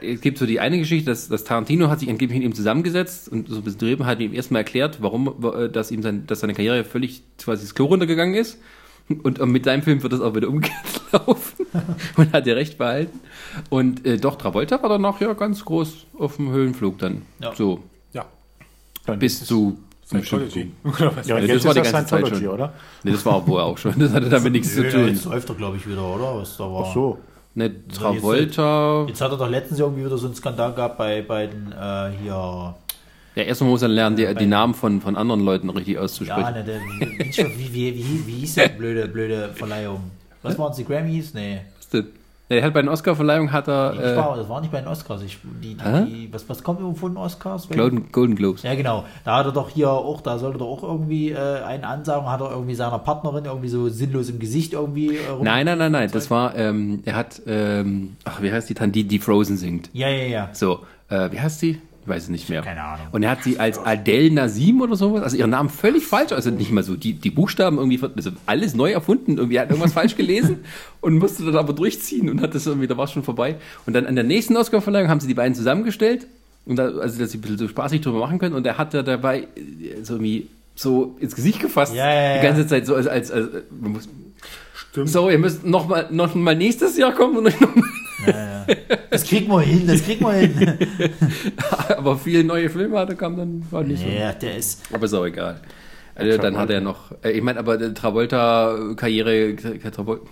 es 0.00 0.20
gibt 0.20 0.38
so 0.38 0.46
die 0.46 0.60
eine 0.60 0.78
Geschichte, 0.78 1.10
dass, 1.10 1.28
dass 1.28 1.44
Tarantino 1.44 1.88
hat 1.88 2.00
sich 2.00 2.08
angeblich 2.08 2.38
mit 2.38 2.46
ihm 2.46 2.54
zusammengesetzt 2.54 3.28
und 3.28 3.48
so 3.48 3.56
ein 3.56 3.62
bisschen 3.62 3.78
drüben 3.78 4.06
hat 4.06 4.20
ihm 4.20 4.34
erstmal 4.34 4.62
erklärt, 4.62 4.98
warum, 5.00 5.34
äh, 5.54 5.68
dass 5.68 5.90
ihm 5.90 6.02
sein, 6.02 6.26
dass 6.26 6.40
seine 6.40 6.54
Karriere 6.54 6.84
völlig 6.84 7.22
quasi 7.38 7.62
das 7.62 7.74
Klo 7.74 7.86
runtergegangen 7.86 8.34
ist. 8.34 8.58
Und 9.22 9.40
mit 9.46 9.64
seinem 9.64 9.82
Film 9.82 10.02
wird 10.02 10.12
das 10.12 10.20
auch 10.20 10.34
wieder 10.34 10.48
umgekehrt 10.48 11.00
laufen. 11.12 11.66
und 12.16 12.32
hat 12.32 12.46
er 12.46 12.56
recht 12.56 12.76
behalten. 12.78 13.20
Und 13.70 14.04
äh, 14.06 14.18
doch, 14.18 14.36
Travolta 14.36 14.82
war 14.82 14.90
danach 14.90 15.20
ja 15.20 15.32
ganz 15.32 15.64
groß 15.64 16.06
auf 16.18 16.36
dem 16.36 16.50
Höhenflug 16.50 16.98
dann. 16.98 17.22
Ja. 17.40 17.54
So, 17.54 17.82
Ja. 18.12 18.26
Dann 19.06 19.18
bis 19.18 19.44
zu 19.44 19.78
Scientology. 20.06 20.70
Ja, 20.98 21.12
Ja, 21.24 21.38
jetzt 21.38 21.56
das 21.56 21.64
war 21.64 21.74
die 21.74 21.80
das 21.80 21.92
ganze 21.92 22.10
Zeit 22.10 22.28
schon. 22.28 22.46
oder? 22.48 22.72
Nee, 23.02 23.12
das 23.12 23.24
war 23.26 23.34
auch 23.36 23.46
vorher 23.46 23.66
auch 23.66 23.78
schon. 23.78 23.98
Das 23.98 24.12
hatte 24.12 24.28
damit 24.28 24.52
nichts 24.52 24.74
zu 24.74 24.88
tun. 24.88 25.08
Jetzt 25.08 25.24
läuft 25.24 25.48
er, 25.48 25.54
glaube 25.54 25.76
ich, 25.76 25.88
wieder, 25.88 26.02
oder? 26.02 26.36
Was 26.36 26.56
da 26.56 26.64
war. 26.64 26.84
Ach 26.86 26.94
so. 26.94 27.18
Ne, 27.54 27.88
Travolta. 27.88 29.04
Jetzt 29.08 29.20
hat 29.20 29.32
er 29.32 29.36
doch 29.36 29.48
letztens 29.50 29.80
irgendwie 29.80 30.04
wieder 30.04 30.16
so 30.16 30.26
einen 30.26 30.34
Skandal 30.34 30.72
gehabt 30.74 30.96
bei, 30.98 31.22
bei 31.22 31.46
den 31.46 31.72
äh, 31.72 32.10
hier. 32.22 32.74
Ja, 33.34 33.42
erstmal 33.44 33.70
muss 33.70 33.82
er 33.82 33.88
lernen, 33.88 34.16
die, 34.16 34.34
die 34.34 34.46
Namen 34.46 34.74
von, 34.74 35.00
von 35.00 35.16
anderen 35.16 35.44
Leuten 35.44 35.70
richtig 35.70 35.98
auszusprechen. 35.98 36.40
Ja, 36.40 36.50
ne, 36.50 36.64
der, 36.64 36.80
wie, 37.56 37.72
wie, 37.72 37.94
wie, 37.94 38.26
wie, 38.26 38.32
hieß 38.32 38.54
der 38.54 38.68
blöde, 38.68 39.06
blöde 39.08 39.50
Verleihung? 39.54 40.10
Was 40.42 40.58
waren 40.58 40.70
es, 40.70 40.76
die 40.78 40.84
Grammys? 40.84 41.34
Nee. 41.34 41.60
Was 41.76 41.84
ist 41.86 41.94
das? 41.94 42.04
Er 42.50 42.62
hat 42.62 42.72
bei 42.72 42.80
den 42.80 42.88
Oscar-Verleihungen 42.88 43.52
hat 43.52 43.66
Nee, 43.66 43.72
er 43.74 43.92
das, 43.92 44.12
äh, 44.12 44.16
war, 44.16 44.36
das 44.36 44.48
war 44.48 44.60
nicht 44.62 44.72
bei 44.72 44.80
den 44.80 44.88
Oscars. 44.88 45.22
Ich, 45.22 45.38
die, 45.62 45.74
die, 45.74 46.04
die, 46.06 46.32
was, 46.32 46.48
was 46.48 46.62
kommt 46.62 46.80
von 46.96 47.12
den 47.12 47.18
Oscars? 47.18 47.68
Golden, 47.68 48.10
Golden 48.10 48.36
Globes. 48.36 48.62
Ja, 48.62 48.74
genau. 48.74 49.04
Da 49.24 49.36
hat 49.36 49.46
er 49.46 49.52
doch 49.52 49.68
hier 49.68 49.90
auch, 49.90 50.22
da 50.22 50.38
sollte 50.38 50.60
er 50.60 50.64
auch 50.64 50.82
irgendwie 50.82 51.30
äh, 51.30 51.62
einen 51.62 51.84
ansagen, 51.84 52.26
hat 52.30 52.40
er 52.40 52.50
irgendwie 52.50 52.74
seiner 52.74 52.98
Partnerin 53.00 53.44
irgendwie 53.44 53.68
so 53.68 53.90
sinnlos 53.90 54.30
im 54.30 54.38
Gesicht 54.38 54.72
irgendwie. 54.72 55.16
Äh, 55.16 55.20
Nein, 55.42 55.66
nein, 55.66 55.76
nein, 55.76 55.92
nein. 55.92 56.10
Das 56.10 56.30
war, 56.30 56.56
ähm, 56.56 57.02
er 57.04 57.16
hat, 57.16 57.42
ähm, 57.46 58.16
ach, 58.24 58.40
wie 58.40 58.50
heißt 58.50 58.70
die 58.70 58.74
Tante, 58.74 58.92
die, 58.92 59.04
die 59.04 59.18
Frozen 59.18 59.58
singt? 59.58 59.90
Ja, 59.92 60.08
ja, 60.08 60.24
ja. 60.24 60.48
So, 60.52 60.80
äh, 61.10 61.30
wie 61.30 61.40
heißt 61.40 61.60
sie? 61.60 61.82
Ich 62.08 62.14
weiß 62.14 62.22
es 62.22 62.28
nicht 62.30 62.48
mehr. 62.48 62.62
Keine 62.62 62.82
Ahnung. 62.82 63.06
Und 63.12 63.22
er 63.22 63.30
hat 63.32 63.42
sie 63.44 63.60
als 63.60 63.78
Adele 63.78 64.30
Nazim 64.32 64.80
oder 64.80 64.96
sowas, 64.96 65.22
also 65.22 65.36
ihren 65.36 65.50
Namen 65.50 65.68
völlig 65.68 66.06
falsch, 66.06 66.32
also 66.32 66.48
nicht 66.50 66.70
mal 66.72 66.82
so, 66.82 66.96
die, 66.96 67.12
die 67.12 67.28
Buchstaben 67.28 67.76
irgendwie, 67.76 68.00
also 68.16 68.30
alles 68.46 68.74
neu 68.74 68.92
erfunden, 68.92 69.36
irgendwie 69.36 69.56
er 69.56 69.62
hat 69.64 69.68
irgendwas 69.68 69.92
falsch 69.92 70.16
gelesen 70.16 70.60
und 71.02 71.18
musste 71.18 71.44
dann 71.44 71.56
aber 71.56 71.74
durchziehen 71.74 72.30
und 72.30 72.40
hat 72.40 72.54
das 72.54 72.66
irgendwie, 72.66 72.86
da 72.86 72.96
war 72.96 73.04
es 73.04 73.12
schon 73.12 73.24
vorbei. 73.24 73.56
Und 73.84 73.92
dann 73.92 74.06
an 74.06 74.14
der 74.14 74.24
nächsten 74.24 74.56
Oscar-Verleihung 74.56 75.10
haben 75.10 75.20
sie 75.20 75.26
die 75.28 75.34
beiden 75.34 75.54
zusammengestellt, 75.54 76.26
und 76.64 76.76
da, 76.76 76.84
also 76.84 77.18
dass 77.18 77.30
sie 77.30 77.36
ein 77.38 77.40
bisschen 77.42 77.58
so 77.58 77.68
spaßig 77.68 78.00
drüber 78.00 78.20
machen 78.20 78.38
können 78.38 78.54
und 78.54 78.66
er 78.66 78.78
hat 78.78 78.94
da 78.94 79.02
dabei 79.02 79.40
äh, 79.40 80.02
so 80.02 80.14
irgendwie 80.14 80.48
so 80.76 81.14
ins 81.20 81.34
Gesicht 81.36 81.60
gefasst, 81.60 81.94
Ja, 81.94 82.06
ja, 82.10 82.22
ja. 82.36 82.40
die 82.40 82.46
ganze 82.46 82.66
Zeit 82.66 82.86
so 82.86 82.94
als, 82.94 83.06
als, 83.06 83.30
als 83.30 83.48
man 83.80 83.92
muss, 83.92 84.08
Stimmt. 84.74 85.10
so, 85.10 85.28
ihr 85.28 85.38
müsst 85.38 85.66
noch 85.66 85.88
mal, 85.88 86.06
noch 86.10 86.34
mal 86.34 86.56
nächstes 86.56 86.96
Jahr 86.96 87.12
kommen 87.12 87.36
und 87.36 87.46
euch 87.48 87.60
noch 87.60 87.74
mal 87.74 87.84
Das 89.10 89.24
kriegen 89.24 89.48
wir 89.50 89.60
hin, 89.60 89.86
das 89.86 90.02
kriegen 90.02 90.24
wir 90.24 90.32
hin. 90.32 90.78
Aber 91.96 92.18
viele 92.18 92.44
neue 92.44 92.68
Filme 92.68 92.98
hatte, 92.98 93.16
kam 93.16 93.36
dann 93.36 93.66
war 93.70 93.84
nicht 93.84 94.02
so. 94.02 94.08
Ja, 94.08 94.32
der 94.32 94.56
ist. 94.56 94.82
Aber 94.92 95.04
ist 95.04 95.14
auch 95.14 95.24
egal. 95.24 95.60
Also, 96.14 96.36
dann 96.38 96.56
hat 96.56 96.70
er 96.70 96.80
noch, 96.80 97.12
äh, 97.22 97.30
ich 97.30 97.42
meine, 97.42 97.60
aber 97.60 97.94
Travolta-Karriere, 97.94 99.54
Travol 99.54 100.22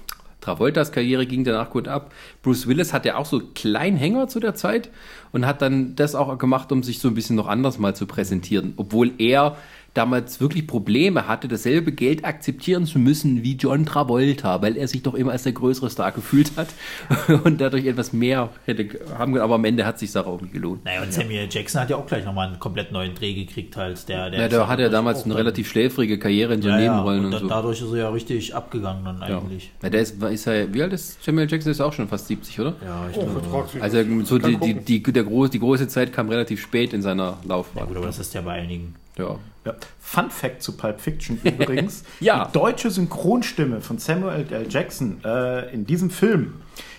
Travoltas 0.47 0.93
Karriere 0.93 1.27
ging 1.27 1.43
danach 1.43 1.71
gut 1.71 1.89
ab. 1.89 2.13
Bruce 2.43 2.69
Willis 2.69 2.93
hat 2.93 3.05
ja 3.05 3.17
auch 3.17 3.27
so 3.27 3.41
Kleinhänger 3.55 4.29
zu 4.29 4.39
der 4.39 4.55
Zeit 4.55 4.91
und 5.33 5.45
hat 5.45 5.61
dann 5.61 5.97
das 5.97 6.15
auch 6.15 6.39
gemacht, 6.39 6.71
um 6.71 6.85
sich 6.85 7.01
so 7.01 7.09
ein 7.09 7.15
bisschen 7.15 7.35
noch 7.35 7.49
anders 7.49 7.79
mal 7.79 7.97
zu 7.97 8.07
präsentieren. 8.07 8.75
Obwohl 8.77 9.11
er 9.19 9.57
damals 9.97 10.41
wirklich 10.41 10.67
Probleme 10.67 11.27
hatte, 11.29 11.49
dasselbe 11.49 11.93
Geld 11.93 12.25
akzeptieren 12.25 12.87
zu 12.87 12.99
müssen 12.99 13.43
wie 13.43 13.55
John 13.57 13.87
Travolta, 13.87 14.61
weil 14.63 14.77
er 14.77 14.89
sich 14.89 15.03
doch 15.03 15.15
immer 15.15 15.33
als 15.33 15.45
der 15.45 15.53
größere 15.53 15.91
Star 15.91 16.13
gefühlt 16.13 16.53
hat 16.57 16.69
und 17.45 17.61
dadurch 17.61 17.87
etwas 17.87 18.13
mehr 18.13 18.51
hätte 18.65 18.89
haben 19.19 19.33
können. 19.33 19.45
Aber 19.45 19.55
am 19.57 19.65
Ende 19.65 19.87
hat 19.87 19.99
sich 19.99 20.13
das 20.13 20.25
auch 20.27 20.41
nicht 20.41 20.53
gelohnt. 20.53 20.85
Naja, 20.85 21.03
und 21.03 21.13
Samuel 21.13 21.49
Jackson 21.51 21.81
hat 21.81 21.91
ja 21.91 21.97
auch 21.97 22.07
gleich 22.07 22.25
nochmal 22.25 22.49
einen 22.49 22.59
komplett 22.59 22.93
neuen 22.93 23.15
Dreh 23.15 23.35
gekriegt, 23.35 23.77
halt. 23.77 24.09
Der, 24.09 24.31
der 24.31 24.41
Ja, 24.41 24.49
da 24.49 24.69
hat 24.69 24.81
er 24.81 24.91
damals 24.91 25.25
eine 25.25 25.35
relativ 25.37 25.69
schläfrige 25.69 26.19
Karriere 26.19 26.55
in 26.55 26.63
so 26.63 26.69
ja, 26.69 26.79
ja, 26.79 26.91
Nebenrollen 26.93 27.25
und 27.27 27.35
und, 27.35 27.41
so. 27.41 27.49
dadurch 27.49 27.81
ist 27.81 27.91
er 27.91 27.97
ja 27.99 28.09
richtig 28.11 28.55
abgegangen 28.55 29.05
dann 29.05 29.21
Ja. 29.29 29.39
eigentlich. 29.39 29.71
Ja, 29.83 29.91
der 29.91 30.01
ist, 30.03 30.23
ist 30.23 30.47
er, 30.47 30.73
wie 30.75 30.83
alt 30.83 30.93
ist 30.93 31.23
Samuel 31.25 31.51
Jackson? 31.51 31.73
Ist 31.73 31.81
auch 31.81 31.93
schon 31.93 32.09
fast 32.09 32.27
70, 32.29 32.61
oder? 32.61 32.75
Ja, 32.85 33.07
ich 33.11 33.17
Oh, 33.17 33.25
glaube. 33.25 33.67
Also 33.81 33.99
so 34.25 34.39
die, 34.39 34.57
die, 34.59 35.01
die, 35.03 35.13
der 35.13 35.25
große, 35.25 35.51
die 35.51 35.59
große 35.61 35.89
Zeit 35.89 36.13
kam 36.13 36.29
relativ 36.29 36.61
spät 36.61 36.93
in 36.93 37.03
seiner 37.03 37.17
Ja, 37.25 37.39
Laufbahn. 37.49 37.87
gut, 37.89 37.97
aber 37.97 38.07
das 38.07 38.19
ist 38.19 38.35
ja 38.35 38.41
bei 38.43 38.53
einigen. 38.53 38.95
Ja. 39.19 39.39
Ja. 39.67 39.75
Fun 40.01 40.31
Fact 40.31 40.63
zu 40.63 40.77
Pulp 40.77 41.01
Fiction 41.01 41.39
übrigens. 41.45 42.05
Ja. 42.21 42.47
Die 42.47 42.53
deutsche 42.53 42.91
Synchronstimme 42.91 43.81
von 43.81 43.99
Samuel 43.99 44.47
L. 44.51 44.67
Jackson 44.69 45.23
äh, 45.25 45.73
in 45.75 45.85
diesem 45.87 46.11
Film 46.11 46.55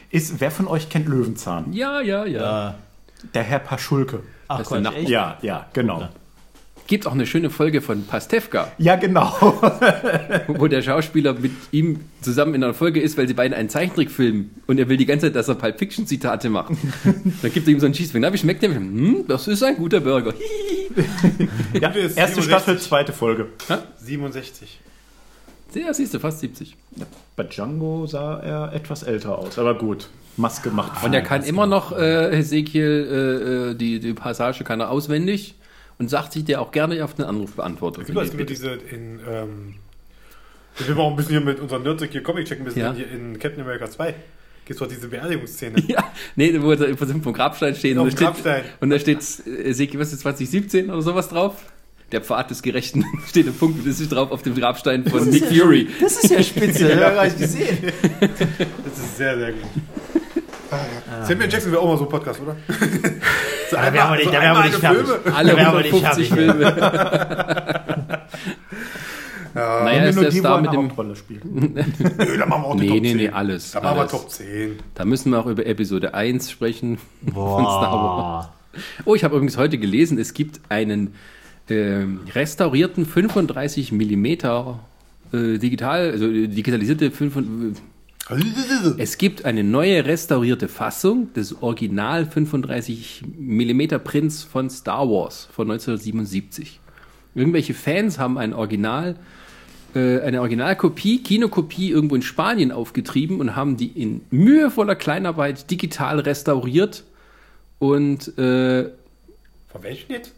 ist, 0.10 0.40
wer 0.40 0.52
von 0.52 0.68
euch 0.68 0.90
kennt 0.90 1.08
Löwenzahn? 1.08 1.74
Ja, 1.74 2.02
ja, 2.02 2.26
ja. 2.26 2.76
Der 3.34 3.44
Herr 3.44 3.60
Paschulke. 3.60 4.22
ach 4.48 4.60
Das 4.60 4.68
ist 4.68 4.74
der 4.74 4.92
Gott? 4.92 5.10
Ja, 5.10 5.38
ja, 5.42 5.66
genau. 5.74 6.02
Ja. 6.02 6.10
Gibt 6.88 7.06
auch 7.06 7.12
eine 7.12 7.26
schöne 7.26 7.50
Folge 7.50 7.82
von 7.82 8.06
Pastewka, 8.06 8.72
Ja, 8.78 8.96
genau. 8.96 9.34
wo 10.48 10.68
der 10.68 10.82
Schauspieler 10.82 11.34
mit 11.34 11.52
ihm 11.72 12.00
zusammen 12.22 12.56
in 12.56 12.64
einer 12.64 12.74
Folge 12.74 13.02
ist, 13.02 13.18
weil 13.18 13.28
sie 13.28 13.34
beide 13.34 13.58
einen 13.58 13.68
Zeichentrick 13.68 14.10
filmen 14.10 14.56
und 14.68 14.80
er 14.80 14.88
will 14.88 14.96
die 14.96 15.06
ganze 15.06 15.28
Zeit, 15.28 15.36
dass 15.36 15.50
er 15.50 15.56
Pulp 15.56 15.78
Fiction 15.80 16.08
Zitate 16.08 16.50
macht. 16.50 16.72
Dann 17.42 17.52
gibt 17.52 17.68
er 17.68 17.74
ihm 17.74 17.82
so 17.82 17.86
einen 17.86 17.94
Schießfinger. 17.94 18.28
Na, 18.28 18.34
wie 18.34 18.38
schmeckt 18.38 18.64
der? 18.64 18.74
Hm, 18.74 19.26
das 19.28 19.50
ist 19.50 19.64
ein 19.64 19.76
guter 19.76 20.00
Burger. 20.00 20.34
Ja, 21.74 21.90
erste 21.90 22.42
67. 22.42 22.44
Staffel, 22.46 22.80
zweite 22.80 23.14
Folge. 23.14 23.48
67. 24.00 24.80
Ja, 25.76 25.94
siehst 25.94 26.14
du, 26.14 26.20
fast 26.20 26.40
70. 26.40 26.76
Bei 27.36 27.44
Django 27.44 28.08
sah 28.08 28.40
er 28.40 28.74
etwas 28.74 29.04
älter 29.04 29.38
aus, 29.38 29.60
aber 29.60 29.78
gut. 29.78 30.10
Maske 30.38 30.72
macht 30.72 31.04
Und 31.04 31.14
er 31.14 31.22
kann 31.22 31.44
immer 31.44 31.68
noch, 31.68 31.92
äh, 31.96 32.40
Ezekiel, 32.40 33.08
äh, 33.12 33.72
äh, 33.72 33.76
die, 33.76 34.00
die 34.00 34.14
Passage 34.14 34.64
kann 34.64 34.80
er 34.80 34.90
auswendig 34.90 35.56
und 36.00 36.10
sagt 36.10 36.34
sich 36.34 36.46
der 36.46 36.62
auch 36.62 36.72
gerne 36.72 37.04
auf 37.04 37.14
den 37.16 37.26
Anruf 37.26 37.54
beantwortet. 37.54 38.04
Es 38.04 38.08
gibt, 38.08 38.20
es 38.22 38.38
gibt 38.38 38.50
diese 38.50 38.72
in, 38.72 39.20
ähm, 39.28 39.76
wir 40.78 40.88
will 40.96 40.98
auch 41.04 41.10
ein 41.10 41.16
bisschen 41.16 41.32
hier 41.32 41.42
mit 41.42 41.60
unseren 41.60 41.84
Nerds 41.84 42.04
hier 42.04 42.22
Comic 42.24 42.46
checken, 42.46 42.64
ein 42.64 42.66
bisschen 42.66 42.82
Ja. 42.82 42.94
hier 42.94 43.10
in 43.12 43.40
Captain 43.40 43.62
America 43.64 43.90
2. 43.90 44.14
Gibt 44.66 44.82
es 44.82 44.86
doch 44.86 44.88
diese 44.94 45.08
Beerdigungsszene. 45.08 45.82
Ja, 45.88 46.12
nee, 46.36 46.54
wo 46.62 46.72
er 46.74 46.88
im 46.90 46.98
Prinzip 46.98 47.24
vom 47.24 47.34
Grabstein 47.34 47.74
steht. 47.74 47.98
Auf 47.98 48.08
und, 48.10 48.18
Grabstein. 48.18 48.64
steht 48.64 48.82
und 48.82 48.90
da 48.90 49.00
steht 49.00 49.20
Ezekiel, 49.48 50.00
was 50.00 50.12
ist 50.12 50.20
2017 50.22 50.90
oder 50.90 51.02
sowas 51.02 51.30
drauf? 51.30 51.56
Der 52.12 52.22
Pfad 52.22 52.52
des 52.52 52.62
Gerechten 52.62 53.04
steht 53.28 53.48
im 53.48 53.54
Punkt, 53.54 53.88
das 53.88 54.00
ist 54.00 54.10
drauf 54.10 54.30
auf 54.32 54.42
dem 54.44 54.56
Grabstein 54.56 55.06
von 55.06 55.28
Nick 55.30 55.46
Fury. 55.46 55.88
Das 56.02 56.22
ist 56.24 56.30
ja 56.32 56.44
spitze, 56.44 56.90
ja, 56.92 57.16
habe 57.16 57.28
ich 57.28 57.38
gesehen. 57.38 57.78
Das 58.20 58.98
ist 58.98 59.18
sehr, 59.18 59.38
sehr 59.38 59.52
gut. 59.54 60.17
Ah, 60.72 60.76
ja. 61.20 61.26
Samuel 61.26 61.50
Jackson 61.52 61.72
wäre 61.72 61.82
auch 61.82 61.88
mal 61.88 61.98
so 61.98 62.04
ein 62.06 62.10
Podcast, 62.10 62.42
oder? 62.42 62.56
so 63.70 63.76
Da 63.76 63.94
wären 63.94 64.10
wir 64.12 64.18
nicht, 64.18 64.34
da 64.34 64.42
wären 64.42 64.56
wir 64.58 64.64
nicht 64.66 64.76
fertig. 64.80 65.34
Alle 65.36 65.52
Da 65.52 65.58
wären 65.58 65.74
wir 65.74 65.82
nicht 65.82 65.94
150 65.94 66.30
fertig. 66.30 66.34
Filme. 66.34 68.22
Ja, 69.56 69.84
Naja, 69.86 70.04
ist 70.04 70.22
der 70.22 70.30
die, 70.30 70.38
Star 70.38 70.62
mit 70.62 70.72
dem. 70.72 70.84
Hauptrolle 70.84 71.16
spielt. 71.16 71.44
Nö, 71.44 72.38
da 72.38 72.46
machen 72.46 72.62
wir 72.62 72.68
auch 72.68 72.76
die 72.76 72.82
Nee, 72.82 72.88
Top 72.90 73.02
nee, 73.02 73.08
10. 73.10 73.18
nee, 73.18 73.30
alles. 73.30 73.72
Da 73.72 73.82
machen 73.82 73.98
wir. 73.98 74.08
Top 74.08 74.30
10. 74.30 74.76
Da 74.94 75.04
müssen 75.06 75.32
wir 75.32 75.40
auch 75.40 75.48
über 75.48 75.66
Episode 75.66 76.14
1 76.14 76.52
sprechen 76.52 77.00
von 77.34 77.64
Star 77.64 77.92
Wars. 77.92 78.46
Boah. 78.46 78.54
Oh, 79.06 79.16
ich 79.16 79.24
habe 79.24 79.36
übrigens 79.36 79.58
heute 79.58 79.80
gelesen, 79.80 80.20
es 80.20 80.36
gibt 80.36 80.60
einen 80.70 81.16
ähm, 81.72 82.20
restaurierten 82.36 83.08
35 83.08 83.92
Millimeter 83.94 84.78
äh, 85.34 85.58
digital, 85.58 86.12
also 86.12 86.28
äh, 86.28 86.48
digitalisierte 86.48 87.10
5, 87.10 87.34
es 88.98 89.18
gibt 89.18 89.46
eine 89.46 89.64
neue 89.64 90.06
restaurierte 90.06 90.68
Fassung 90.68 91.32
des 91.34 91.62
Original 91.62 92.26
35 92.26 93.24
mm 93.38 93.82
Prints 94.04 94.44
von 94.44 94.70
Star 94.70 95.08
Wars 95.10 95.48
von 95.52 95.72
1977. 95.72 96.80
Irgendwelche 97.36 97.74
Fans 97.74 98.20
haben 98.20 98.38
ein 98.38 98.54
Original, 98.54 99.16
äh, 99.96 100.20
eine 100.22 100.42
Originalkopie, 100.42 101.24
Kinokopie 101.24 101.90
irgendwo 101.92 102.16
in 102.16 102.22
Spanien 102.22 102.72
aufgetrieben 102.72 103.40
und 103.40 103.56
haben 103.56 103.78
die 103.78 103.88
in 103.88 104.22
mühevoller 104.30 104.96
Kleinarbeit 104.96 105.70
digital 105.72 106.20
restauriert 106.20 107.04
und 107.80 108.38
äh, 108.38 108.90
Von 109.70 109.84
welchen 109.84 110.12
jetzt? 110.12 110.34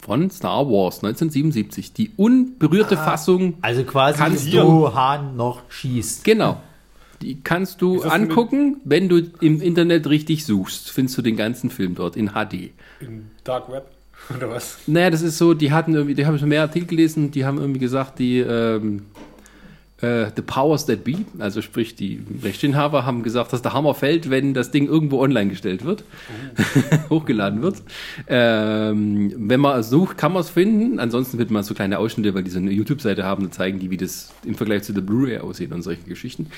von 0.00 0.30
Star 0.30 0.66
Wars 0.66 0.96
1977. 1.04 1.92
Die 1.92 2.10
unberührte 2.16 2.96
Fassung, 2.96 3.54
Also 3.60 3.84
quasi, 3.84 4.18
Kannst 4.18 4.52
wo 4.52 4.92
Hahn 4.94 5.36
noch 5.36 5.62
schießt. 5.68 6.24
genau. 6.24 6.60
Die 7.22 7.40
kannst 7.42 7.80
du 7.82 8.02
angucken, 8.02 8.80
wenn 8.84 9.08
du 9.08 9.22
im 9.40 9.60
Internet 9.60 10.08
richtig 10.08 10.44
suchst. 10.44 10.90
Findest 10.90 11.18
du 11.18 11.22
den 11.22 11.36
ganzen 11.36 11.70
Film 11.70 11.94
dort 11.94 12.16
in 12.16 12.30
HD. 12.30 12.70
In 13.00 13.30
Dark 13.44 13.70
Web? 13.70 13.86
Oder 14.34 14.48
was? 14.50 14.78
Naja, 14.86 15.10
das 15.10 15.22
ist 15.22 15.38
so, 15.38 15.54
die 15.54 15.72
hatten 15.72 15.94
irgendwie, 15.94 16.14
die 16.14 16.26
haben 16.26 16.38
schon 16.38 16.48
mehr 16.48 16.62
Artikel 16.62 16.88
gelesen, 16.88 17.30
die 17.30 17.44
haben 17.44 17.58
irgendwie 17.58 17.80
gesagt, 17.80 18.18
die 18.18 18.38
ähm, 18.38 19.02
äh, 20.00 20.26
The 20.34 20.42
Powers 20.42 20.86
That 20.86 21.04
Be, 21.04 21.18
also 21.38 21.62
sprich 21.62 21.94
die 21.94 22.20
Rechteinhaber, 22.42 23.06
haben 23.06 23.22
gesagt, 23.22 23.52
dass 23.52 23.62
der 23.62 23.72
Hammer 23.72 23.94
fällt, 23.94 24.28
wenn 24.28 24.54
das 24.54 24.70
Ding 24.70 24.86
irgendwo 24.86 25.20
online 25.20 25.50
gestellt 25.50 25.84
wird, 25.84 26.04
hochgeladen 27.10 27.62
wird. 27.62 27.76
Ähm, 28.26 29.32
wenn 29.36 29.60
man 29.60 29.82
sucht, 29.82 30.18
kann 30.18 30.32
man 30.32 30.42
es 30.42 30.50
finden. 30.50 30.98
Ansonsten 30.98 31.38
wird 31.38 31.50
man 31.50 31.62
so 31.62 31.74
kleine 31.74 31.98
Ausschnitte, 31.98 32.34
weil 32.34 32.42
die 32.42 32.50
so 32.50 32.58
eine 32.58 32.72
YouTube-Seite 32.72 33.24
haben, 33.24 33.44
da 33.44 33.50
zeigen 33.50 33.78
die, 33.78 33.90
wie 33.90 33.96
das 33.96 34.32
im 34.44 34.56
Vergleich 34.56 34.82
zu 34.82 34.92
der 34.92 35.02
Blu-ray 35.02 35.38
aussieht 35.38 35.72
und 35.72 35.82
solche 35.82 36.02
Geschichten. 36.02 36.48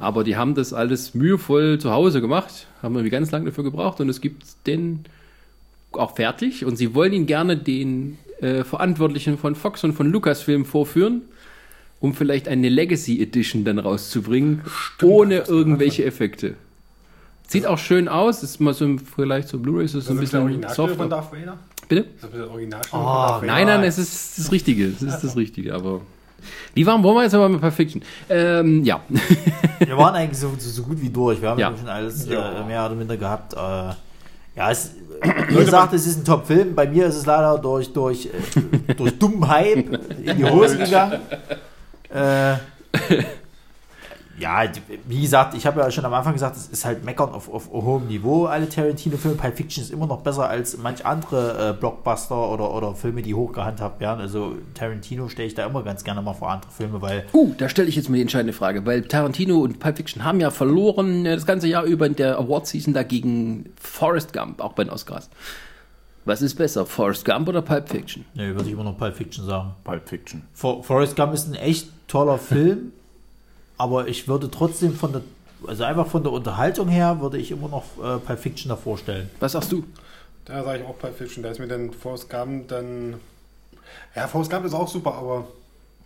Aber 0.00 0.24
die 0.24 0.36
haben 0.36 0.54
das 0.54 0.72
alles 0.72 1.14
mühevoll 1.14 1.78
zu 1.78 1.90
Hause 1.92 2.20
gemacht, 2.20 2.66
haben 2.82 2.94
irgendwie 2.94 3.10
ganz 3.10 3.30
lange 3.30 3.46
dafür 3.46 3.64
gebraucht 3.64 4.00
und 4.00 4.08
es 4.08 4.20
gibt 4.20 4.44
den 4.66 5.04
auch 5.92 6.16
fertig 6.16 6.64
und 6.64 6.76
sie 6.76 6.94
wollen 6.94 7.12
ihn 7.12 7.26
gerne 7.26 7.56
den 7.56 8.18
äh, 8.40 8.64
Verantwortlichen 8.64 9.38
von 9.38 9.54
Fox 9.54 9.84
und 9.84 9.92
von 9.94 10.10
Lucasfilm 10.10 10.64
vorführen, 10.64 11.22
um 12.00 12.14
vielleicht 12.14 12.48
eine 12.48 12.68
Legacy 12.68 13.20
Edition 13.22 13.64
dann 13.64 13.78
rauszubringen, 13.78 14.62
ohne 15.02 15.38
irgendwelche 15.48 16.04
Effekte. 16.04 16.54
Sieht 17.48 17.64
auch 17.66 17.78
schön 17.78 18.08
aus, 18.08 18.42
ist 18.42 18.60
mal 18.60 18.74
so 18.74 18.84
im 18.84 18.98
Vergleich 18.98 19.46
zur 19.46 19.60
Blu-ray 19.62 19.84
ist 19.84 19.92
so 19.92 20.12
ein 20.12 20.18
bisschen 20.18 20.42
von 20.42 20.68
softer. 20.74 21.06
Darth 21.08 21.32
Vader? 21.32 21.58
Bitte? 21.88 22.00
Ist 22.02 22.24
das 22.24 22.30
der 22.32 22.50
Originalstimme 22.50 23.02
Oh, 23.02 23.06
von 23.06 23.14
Darth 23.16 23.42
Vader? 23.42 23.46
Nein, 23.52 23.66
nein, 23.66 23.84
es 23.84 23.98
ist 23.98 24.38
das 24.38 24.50
Richtige. 24.52 24.86
Es 24.88 25.00
ist 25.02 25.20
das 25.20 25.36
Richtige, 25.36 25.74
aber. 25.74 26.00
Wie 26.74 26.84
waren 26.86 27.02
wollen 27.02 27.16
wir 27.16 27.22
jetzt 27.22 27.34
aber 27.34 27.48
mit 27.48 27.60
Perfection? 27.60 28.02
Ähm, 28.28 28.84
ja. 28.84 29.00
Wir 29.78 29.96
waren 29.96 30.14
eigentlich 30.14 30.38
so, 30.38 30.52
so, 30.58 30.68
so 30.70 30.82
gut 30.82 31.00
wie 31.00 31.08
durch. 31.08 31.40
Wir 31.40 31.50
haben 31.50 31.58
Ja. 31.58 31.70
ja 31.70 31.76
schon 31.76 31.88
alles 31.88 32.26
Ja. 32.28 32.60
äh, 32.62 32.66
mehr 32.66 32.84
oder 32.86 32.94
minder 32.94 33.16
gehabt. 33.16 33.54
Äh, 33.54 33.56
ja, 33.56 34.70
es, 34.70 34.90
wie 35.48 35.54
gesagt, 35.54 35.92
es 35.94 36.06
ist 36.06 36.18
ein 36.18 36.24
Top-Film. 36.24 36.74
Bei 36.74 36.86
mir 36.88 37.06
ist 37.06 37.16
es 37.16 37.26
leider 37.26 37.58
durch, 37.58 37.92
durch, 37.92 38.26
äh, 38.88 38.94
durch 38.94 39.16
dummen 39.18 39.48
Hype 39.48 39.98
in 40.24 40.36
die 40.36 40.44
Hose 40.44 40.78
gegangen. 40.78 41.20
Äh, 42.16 42.56
ja, 44.38 44.64
wie 45.06 45.20
gesagt, 45.20 45.54
ich 45.54 45.66
habe 45.66 45.80
ja 45.80 45.90
schon 45.90 46.04
am 46.04 46.14
Anfang 46.14 46.32
gesagt, 46.32 46.56
es 46.56 46.68
ist 46.68 46.84
halt 46.84 47.04
meckern 47.04 47.30
auf, 47.30 47.52
auf 47.52 47.70
hohem 47.70 48.06
Niveau, 48.06 48.46
alle 48.46 48.68
Tarantino-Filme. 48.68 49.36
Pulp 49.36 49.56
Fiction 49.56 49.82
ist 49.82 49.90
immer 49.90 50.06
noch 50.06 50.20
besser 50.20 50.48
als 50.48 50.78
manch 50.78 51.04
andere 51.04 51.70
äh, 51.70 51.72
Blockbuster 51.78 52.50
oder, 52.50 52.72
oder 52.72 52.94
Filme, 52.94 53.22
die 53.22 53.34
hochgehandhabt 53.34 54.00
werden. 54.00 54.20
Also 54.20 54.56
Tarantino 54.74 55.28
stelle 55.28 55.48
ich 55.48 55.54
da 55.54 55.66
immer 55.66 55.82
ganz 55.82 56.04
gerne 56.04 56.22
mal 56.22 56.34
vor 56.34 56.50
andere 56.50 56.70
Filme, 56.70 57.02
weil 57.02 57.26
Uh, 57.32 57.54
da 57.58 57.68
stelle 57.68 57.88
ich 57.88 57.96
jetzt 57.96 58.08
mal 58.08 58.16
die 58.16 58.22
entscheidende 58.22 58.52
Frage, 58.52 58.84
weil 58.86 59.02
Tarantino 59.02 59.58
und 59.58 59.78
Pulp 59.78 59.96
Fiction 59.96 60.24
haben 60.24 60.40
ja 60.40 60.50
verloren 60.50 61.26
äh, 61.26 61.34
das 61.34 61.46
ganze 61.46 61.68
Jahr 61.68 61.84
über 61.84 62.06
in 62.06 62.16
der 62.16 62.38
Award-Season 62.38 62.94
dagegen 62.94 63.72
Forrest 63.80 64.32
Gump, 64.32 64.60
auch 64.60 64.72
bei 64.72 64.84
den 64.84 64.92
Oscars. 64.92 65.28
Was 66.26 66.42
ist 66.42 66.56
besser, 66.56 66.84
Forrest 66.84 67.24
Gump 67.24 67.48
oder 67.48 67.62
Pulp 67.62 67.88
Fiction? 67.88 68.24
ne, 68.34 68.54
würde 68.54 68.66
ich 68.66 68.72
immer 68.72 68.82
noch 68.84 68.98
Pulp 68.98 69.14
Fiction 69.14 69.46
sagen. 69.46 69.74
Pulp 69.84 70.08
Fiction. 70.08 70.42
For 70.52 70.82
Forrest 70.82 71.14
Gump 71.14 71.32
ist 71.32 71.46
ein 71.46 71.54
echt 71.54 71.88
toller 72.08 72.36
Film, 72.36 72.92
aber 73.78 74.08
ich 74.08 74.26
würde 74.26 74.50
trotzdem 74.50 74.92
von 74.94 75.12
der, 75.12 75.22
also 75.66 75.84
einfach 75.84 76.08
von 76.08 76.24
der 76.24 76.32
Unterhaltung 76.32 76.88
her, 76.88 77.20
würde 77.20 77.38
ich 77.38 77.52
immer 77.52 77.68
noch 77.68 77.84
äh, 77.98 78.18
Pulp 78.18 78.40
Fiction 78.40 78.68
davor 78.68 78.98
stellen. 78.98 79.30
Was 79.38 79.52
sagst 79.52 79.70
du? 79.70 79.84
Da 80.44 80.64
sage 80.64 80.80
ich 80.80 80.84
auch 80.84 80.98
Pulp 80.98 81.16
Fiction. 81.16 81.44
Da 81.44 81.50
ist 81.50 81.60
mir 81.60 81.68
dann 81.68 81.92
Forrest 81.92 82.28
Gump 82.28 82.68
dann... 82.68 83.14
Ja, 84.16 84.26
Forrest 84.26 84.50
Gump 84.50 84.66
ist 84.66 84.74
auch 84.74 84.88
super, 84.88 85.14
aber 85.14 85.46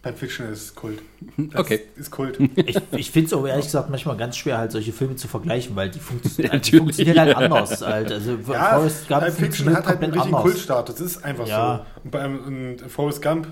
Pulp 0.02 0.16
Fiction 0.18 0.46
ist 0.50 0.74
Kult. 0.74 1.00
Das 1.36 1.60
Okay. 1.60 1.80
Ist 1.96 2.10
Kult. 2.10 2.38
Ich, 2.56 2.76
ich 2.92 3.10
finde 3.10 3.26
es 3.26 3.32
auch 3.34 3.46
ehrlich 3.46 3.66
gesagt 3.66 3.90
manchmal 3.90 4.16
ganz 4.16 4.36
schwer, 4.36 4.56
halt 4.56 4.72
solche 4.72 4.92
Filme 4.92 5.16
zu 5.16 5.28
vergleichen, 5.28 5.76
weil 5.76 5.90
die, 5.90 5.98
funktio 5.98 6.30
die 6.38 6.42
Natürlich. 6.44 6.78
funktionieren 6.78 7.18
halt 7.18 7.36
anders. 7.36 7.82
Halt. 7.82 8.10
Also 8.10 8.38
Ja, 8.50 8.76
Forrest 8.78 9.08
Gump 9.08 9.20
Pulp 9.20 9.34
Fiction 9.34 9.74
hat 9.76 9.86
halt 9.86 10.02
einen 10.02 10.12
richtigen 10.12 10.34
anders. 10.34 10.52
Kultstatus. 10.52 10.94
Das 10.96 11.04
ist 11.06 11.24
einfach 11.24 11.46
Ja. 11.46 11.84
so. 11.94 12.02
Und 12.04 12.10
bei 12.10 12.20
einem 12.20 12.38
und 12.80 12.90
Forrest 12.90 13.20
Gump, 13.22 13.48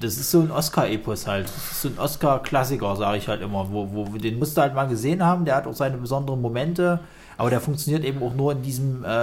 Das 0.00 0.18
ist 0.18 0.30
so 0.30 0.40
ein 0.40 0.50
Oscar-Epos 0.50 1.26
halt. 1.26 1.46
Das 1.46 1.56
ist 1.72 1.82
so 1.82 1.88
ein 1.88 1.98
Oscar-Klassiker, 1.98 2.94
sage 2.96 3.16
ich 3.18 3.28
halt 3.28 3.40
immer. 3.40 3.70
Wo, 3.72 3.88
wo, 3.90 4.04
den 4.18 4.38
musst 4.38 4.56
du 4.58 4.60
halt 4.60 4.74
mal 4.74 4.88
gesehen 4.88 5.24
haben. 5.24 5.44
Der 5.46 5.54
hat 5.56 5.66
auch 5.66 5.74
seine 5.74 5.96
besonderen 5.96 6.42
Momente. 6.42 7.00
Aber 7.38 7.48
der 7.50 7.60
funktioniert 7.60 8.04
eben 8.04 8.20
auch 8.22 8.34
nur 8.34 8.52
in 8.52 8.60
diesem, 8.62 9.04
äh, 9.04 9.08
äh, 9.08 9.20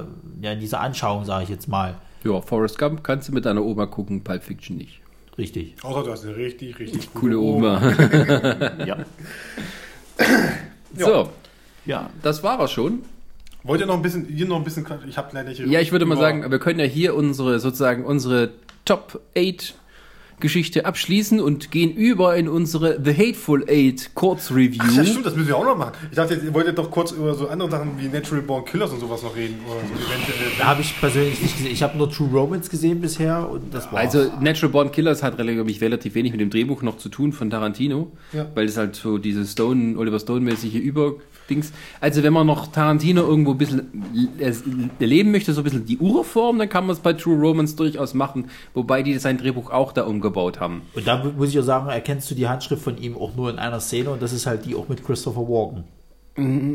äh, 0.00 0.02
ja, 0.42 0.52
in 0.52 0.60
dieser 0.60 0.80
Anschauung, 0.80 1.24
sage 1.24 1.44
ich 1.44 1.48
jetzt 1.50 1.68
mal. 1.68 1.94
Ja, 2.24 2.40
Forrest 2.42 2.76
Gump 2.78 3.04
kannst 3.04 3.28
du 3.28 3.32
mit 3.32 3.44
deiner 3.46 3.62
Oma 3.64 3.86
gucken, 3.86 4.22
Pulp 4.24 4.42
Fiction 4.42 4.76
nicht. 4.76 5.00
Richtig. 5.38 5.76
außer 5.82 6.02
du 6.02 6.10
hast 6.10 6.24
eine 6.24 6.36
richtig, 6.36 6.78
richtig 6.78 7.14
Coole 7.14 7.38
Oma. 7.38 7.80
Ja. 8.84 8.98
So, 10.96 11.30
ja. 11.86 12.10
das 12.22 12.42
war 12.42 12.58
er 12.58 12.66
schon. 12.66 13.04
Wollt 13.62 13.80
ihr 13.80 13.86
noch 13.86 13.94
ein 13.94 14.02
bisschen, 14.02 14.26
hier 14.26 14.46
noch 14.46 14.56
ein 14.56 14.64
bisschen, 14.64 14.84
ich 15.08 15.16
habe 15.16 15.28
leider 15.32 15.48
nicht. 15.48 15.60
Ja, 15.60 15.80
ich 15.80 15.92
würde 15.92 16.06
mal 16.06 16.16
sagen, 16.16 16.50
wir 16.50 16.58
können 16.58 16.80
ja 16.80 16.86
hier 16.86 17.14
unsere 17.14 17.60
sozusagen 17.60 18.04
unsere 18.04 18.50
Top 18.84 19.20
8 19.36 19.74
Geschichte 20.40 20.86
abschließen 20.86 21.40
und 21.40 21.70
gehen 21.70 21.92
über 21.92 22.36
in 22.36 22.48
unsere 22.48 23.00
The 23.04 23.12
Hateful 23.12 23.64
Eight 23.68 24.10
Kurzreview. 24.14 24.78
Ach, 24.80 24.92
ja, 24.96 25.04
stimmt, 25.04 25.26
das 25.26 25.34
müssen 25.34 25.48
wir 25.48 25.56
auch 25.56 25.64
noch 25.64 25.76
machen. 25.76 25.92
Ich 26.10 26.16
dachte, 26.16 26.34
ihr 26.34 26.54
wolltet 26.54 26.78
doch 26.78 26.90
kurz 26.90 27.12
über 27.12 27.34
so 27.34 27.48
andere 27.48 27.70
Sachen 27.70 27.92
wie 27.98 28.08
Natural 28.08 28.42
Born 28.42 28.64
Killers 28.64 28.90
und 28.92 29.00
sowas 29.00 29.22
noch 29.22 29.34
reden. 29.34 29.56
Oder 29.66 29.80
so 29.80 29.94
eventuell. 29.94 30.50
Da 30.58 30.66
habe 30.66 30.80
ich 30.82 30.98
persönlich 31.00 31.40
nicht 31.42 31.56
gesehen. 31.56 31.72
Ich 31.72 31.82
habe 31.82 31.96
nur 31.98 32.10
True 32.10 32.28
Romance 32.32 32.70
gesehen 32.70 33.00
bisher 33.00 33.48
und 33.50 33.72
das 33.74 33.90
war 33.92 33.98
Also 34.00 34.30
Natural 34.40 34.70
Born 34.70 34.92
Killers 34.92 35.22
hat 35.22 35.38
relativ, 35.38 35.80
relativ 35.80 36.14
wenig 36.14 36.32
mit 36.32 36.40
dem 36.40 36.50
Drehbuch 36.50 36.82
noch 36.82 36.98
zu 36.98 37.08
tun 37.08 37.32
von 37.32 37.50
Tarantino, 37.50 38.12
Ja. 38.32 38.46
weil 38.54 38.66
es 38.66 38.76
halt 38.76 38.94
so 38.96 39.18
diese 39.18 39.44
Stone, 39.46 39.96
Oliver 39.98 40.18
Stone-mäßige 40.20 40.74
Überdings. 41.48 41.72
Also 42.00 42.22
wenn 42.22 42.32
man 42.32 42.46
noch 42.46 42.68
Tarantino 42.68 43.22
irgendwo 43.22 43.52
ein 43.52 43.58
bisschen 43.58 44.38
äh, 44.38 44.52
erleben 45.00 45.30
möchte, 45.30 45.52
so 45.52 45.60
ein 45.60 45.64
bisschen 45.64 45.86
die 45.86 45.98
Urform, 45.98 46.58
dann 46.58 46.68
kann 46.68 46.86
man 46.86 46.94
es 46.94 47.00
bei 47.00 47.12
True 47.12 47.38
Romance 47.38 47.76
durchaus 47.76 48.14
machen, 48.14 48.50
wobei 48.74 49.02
die 49.02 49.18
sein 49.18 49.38
Drehbuch 49.38 49.70
auch 49.70 49.92
da 49.92 50.04
umgebaut 50.04 50.60
haben. 50.60 50.82
Und 50.94 51.06
da 51.06 51.24
muss 51.24 51.50
ich 51.50 51.58
auch 51.58 51.64
sagen, 51.64 51.88
erkennst 51.88 52.30
du 52.30 52.34
die 52.34 52.48
Handschrift 52.48 52.82
von 52.82 52.98
ihm 52.98 53.16
auch 53.16 53.34
nur 53.34 53.50
in 53.50 53.58
einer 53.58 53.80
Szene 53.80 54.10
und 54.10 54.22
das 54.22 54.32
ist 54.32 54.46
halt 54.46 54.64
die 54.64 54.74
auch 54.74 54.88
mit 54.88 55.04
Christopher 55.04 55.42
Walken. 55.42 55.84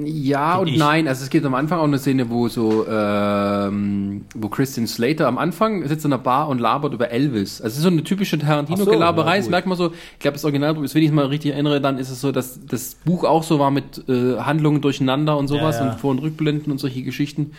Ja 0.06 0.57
und 0.57 0.68
ich. 0.68 0.77
nein, 0.77 1.07
also 1.07 1.23
es 1.23 1.30
gibt 1.30 1.45
am 1.45 1.56
Anfang 1.56 1.80
auch 1.80 1.85
eine 1.85 1.98
Szene, 1.98 2.30
wo 2.30 2.48
so, 2.49 2.85
ähm, 2.88 4.26
wo 4.35 4.49
Christian 4.49 4.88
Slater 4.88 5.27
am 5.27 5.38
Anfang 5.38 5.88
sitzt 5.88 6.06
in 6.06 6.11
einer 6.14 6.22
Bar 6.22 6.49
und 6.49 6.60
labert 6.60 6.94
über 6.94 7.10
Elvis. 7.11 7.61
Also 7.61 7.73
es 7.73 7.77
ist 7.77 7.84
so 7.84 7.90
eine 7.90 8.03
typische 8.03 8.35
Ach 8.38 8.41
so, 8.41 8.48
Tarantino-Gelaberei, 8.48 9.35
ja, 9.35 9.38
das 9.38 9.49
merkt 9.49 9.68
man 9.68 9.77
so. 9.77 9.94
Ich 10.14 10.19
glaube, 10.19 10.34
das 10.34 10.44
Originaldruck 10.44 10.84
ist, 10.84 10.95
wenn 10.95 11.02
ich 11.03 11.10
es 11.10 11.14
mal 11.15 11.26
richtig 11.27 11.52
erinnere, 11.53 11.80
dann 11.80 11.98
ist 11.98 12.10
es 12.10 12.19
so, 12.19 12.31
dass 12.31 12.60
das 12.65 12.95
Buch 13.06 13.23
auch 13.23 13.44
so 13.44 13.60
war 13.60 13.72
mit 13.72 14.03
äh, 14.10 14.38
Handlungen 14.40 14.81
durcheinander 14.81 15.38
und 15.38 15.48
sowas 15.48 15.77
Ja, 15.77 15.85
ja. 15.85 15.91
und 15.91 15.99
Vor- 15.99 16.11
und 16.11 16.19
Rückblenden 16.19 16.72
und 16.72 16.77
solche 16.80 17.02
Geschichten. 17.03 17.52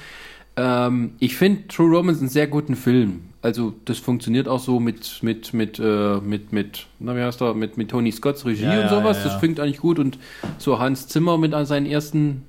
Ähm, 0.56 1.12
ich 1.18 1.36
finde 1.36 1.66
True 1.68 1.96
Romance 1.96 2.20
einen 2.20 2.28
sehr 2.28 2.46
guten 2.46 2.76
Film. 2.76 3.22
Also 3.42 3.74
das 3.84 3.98
funktioniert 3.98 4.48
auch 4.48 4.60
so 4.60 4.80
mit 4.80 5.22
mit 5.22 5.52
mit 5.52 5.78
äh, 5.78 6.18
mit 6.20 6.52
mit 6.52 6.86
na 6.98 7.14
wie 7.16 7.20
heißt 7.20 7.42
er 7.42 7.54
mit 7.54 7.76
mit 7.76 7.90
Tony 7.90 8.10
Scotts 8.12 8.46
Regie 8.46 8.62
Ja, 8.64 8.82
und 8.82 8.88
sowas. 8.88 9.18
ja, 9.18 9.24
ja. 9.24 9.30
Das 9.30 9.38
klingt 9.40 9.60
eigentlich 9.60 9.80
gut 9.80 9.98
und 9.98 10.18
so 10.58 10.78
Hans 10.78 11.08
Zimmer 11.08 11.36
mit 11.36 11.52
seinen 11.66 11.86
ersten 11.86 12.44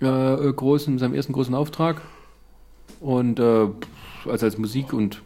äh, 0.00 0.06
äh, 0.06 0.52
großen 0.52 0.98
seinem 0.98 1.14
ersten 1.14 1.32
großen 1.32 1.54
Auftrag 1.54 2.00
und 3.00 3.40
äh, 3.40 3.66
also 4.28 4.46
als 4.46 4.58
Musik 4.58 4.92
und 4.92 5.22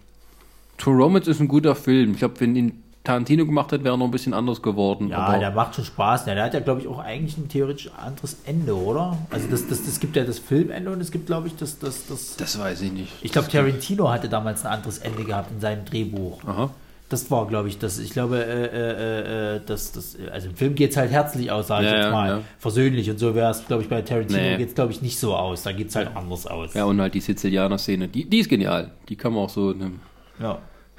True 0.78 0.96
Romance 0.96 1.28
ist 1.28 1.40
ein 1.40 1.48
guter 1.48 1.74
Film. 1.74 2.12
Ich 2.12 2.18
glaube, 2.20 2.40
wenn 2.40 2.56
ihn 2.56 2.82
Tarantino 3.02 3.46
gemacht 3.46 3.72
hätte, 3.72 3.82
wäre 3.84 3.96
noch 3.96 4.04
ein 4.04 4.10
bisschen 4.10 4.34
anders 4.34 4.60
geworden. 4.60 5.08
Ja, 5.08 5.18
aber 5.18 5.38
der 5.38 5.50
macht 5.52 5.74
schon 5.74 5.84
Spaß. 5.86 6.26
Der 6.26 6.42
hat 6.42 6.52
ja, 6.52 6.60
glaube 6.60 6.82
ich, 6.82 6.86
auch 6.88 6.98
eigentlich 6.98 7.38
ein 7.38 7.48
theoretisch 7.48 7.90
anderes 7.96 8.36
Ende, 8.44 8.76
oder? 8.76 9.16
Also 9.30 9.48
das, 9.48 9.66
das, 9.68 9.84
das 9.84 10.00
gibt 10.00 10.16
ja 10.16 10.24
das 10.24 10.38
Filmende 10.38 10.90
und 10.90 11.00
es 11.00 11.10
gibt, 11.10 11.26
glaube 11.26 11.46
ich, 11.48 11.56
das, 11.56 11.78
das, 11.78 12.06
das. 12.08 12.36
das 12.36 12.58
weiß 12.58 12.82
ich 12.82 12.92
nicht. 12.92 13.10
Ich 13.22 13.32
glaube, 13.32 13.48
Tarantino 13.48 14.10
hatte 14.10 14.28
damals 14.28 14.66
ein 14.66 14.72
anderes 14.72 14.98
Ende 14.98 15.24
gehabt 15.24 15.50
in 15.50 15.60
seinem 15.60 15.84
Drehbuch. 15.86 16.44
Aha. 16.44 16.70
Das 17.08 17.28
war, 17.30 17.48
glaube 17.48 17.66
ich, 17.68 17.78
das. 17.78 17.98
Ich 17.98 18.10
glaube, 18.10 18.36
äh, 18.44 18.66
äh, 18.66 19.56
äh, 19.56 19.60
das, 19.66 19.90
das, 19.92 20.16
also 20.30 20.48
im 20.48 20.54
Film 20.54 20.74
geht 20.76 20.90
es 20.90 20.96
halt 20.96 21.10
herzlich 21.10 21.50
aus, 21.50 21.66
sage 21.68 21.86
ich 21.86 21.90
Ja, 21.90 21.96
jetzt 22.02 22.12
mal. 22.12 22.28
ja. 22.28 22.40
Versöhnlich 22.58 23.10
und 23.10 23.18
so 23.18 23.34
wäre 23.34 23.50
es, 23.50 23.66
glaube 23.66 23.82
ich, 23.82 23.88
bei 23.88 24.02
Tarantino 24.02 24.38
Nee. 24.38 24.58
geht 24.58 24.68
es, 24.68 24.74
glaube 24.76 24.92
ich, 24.92 25.00
nicht 25.02 25.18
so 25.18 25.34
aus. 25.34 25.62
Da 25.64 25.72
geht 25.72 25.88
es 25.88 25.96
halt 25.96 26.10
anders 26.14 26.46
aus. 26.46 26.74
Ja, 26.74 26.84
und 26.84 27.00
halt 27.00 27.14
die 27.14 27.20
Sizilianer-Szene, 27.20 28.06
die, 28.08 28.26
die 28.28 28.38
ist 28.38 28.48
genial. 28.50 28.92
Die 29.08 29.16
kann 29.16 29.32
man 29.32 29.42
auch 29.44 29.48
so. 29.50 29.72
Ne, 29.72 29.90
Ja. 30.38 30.58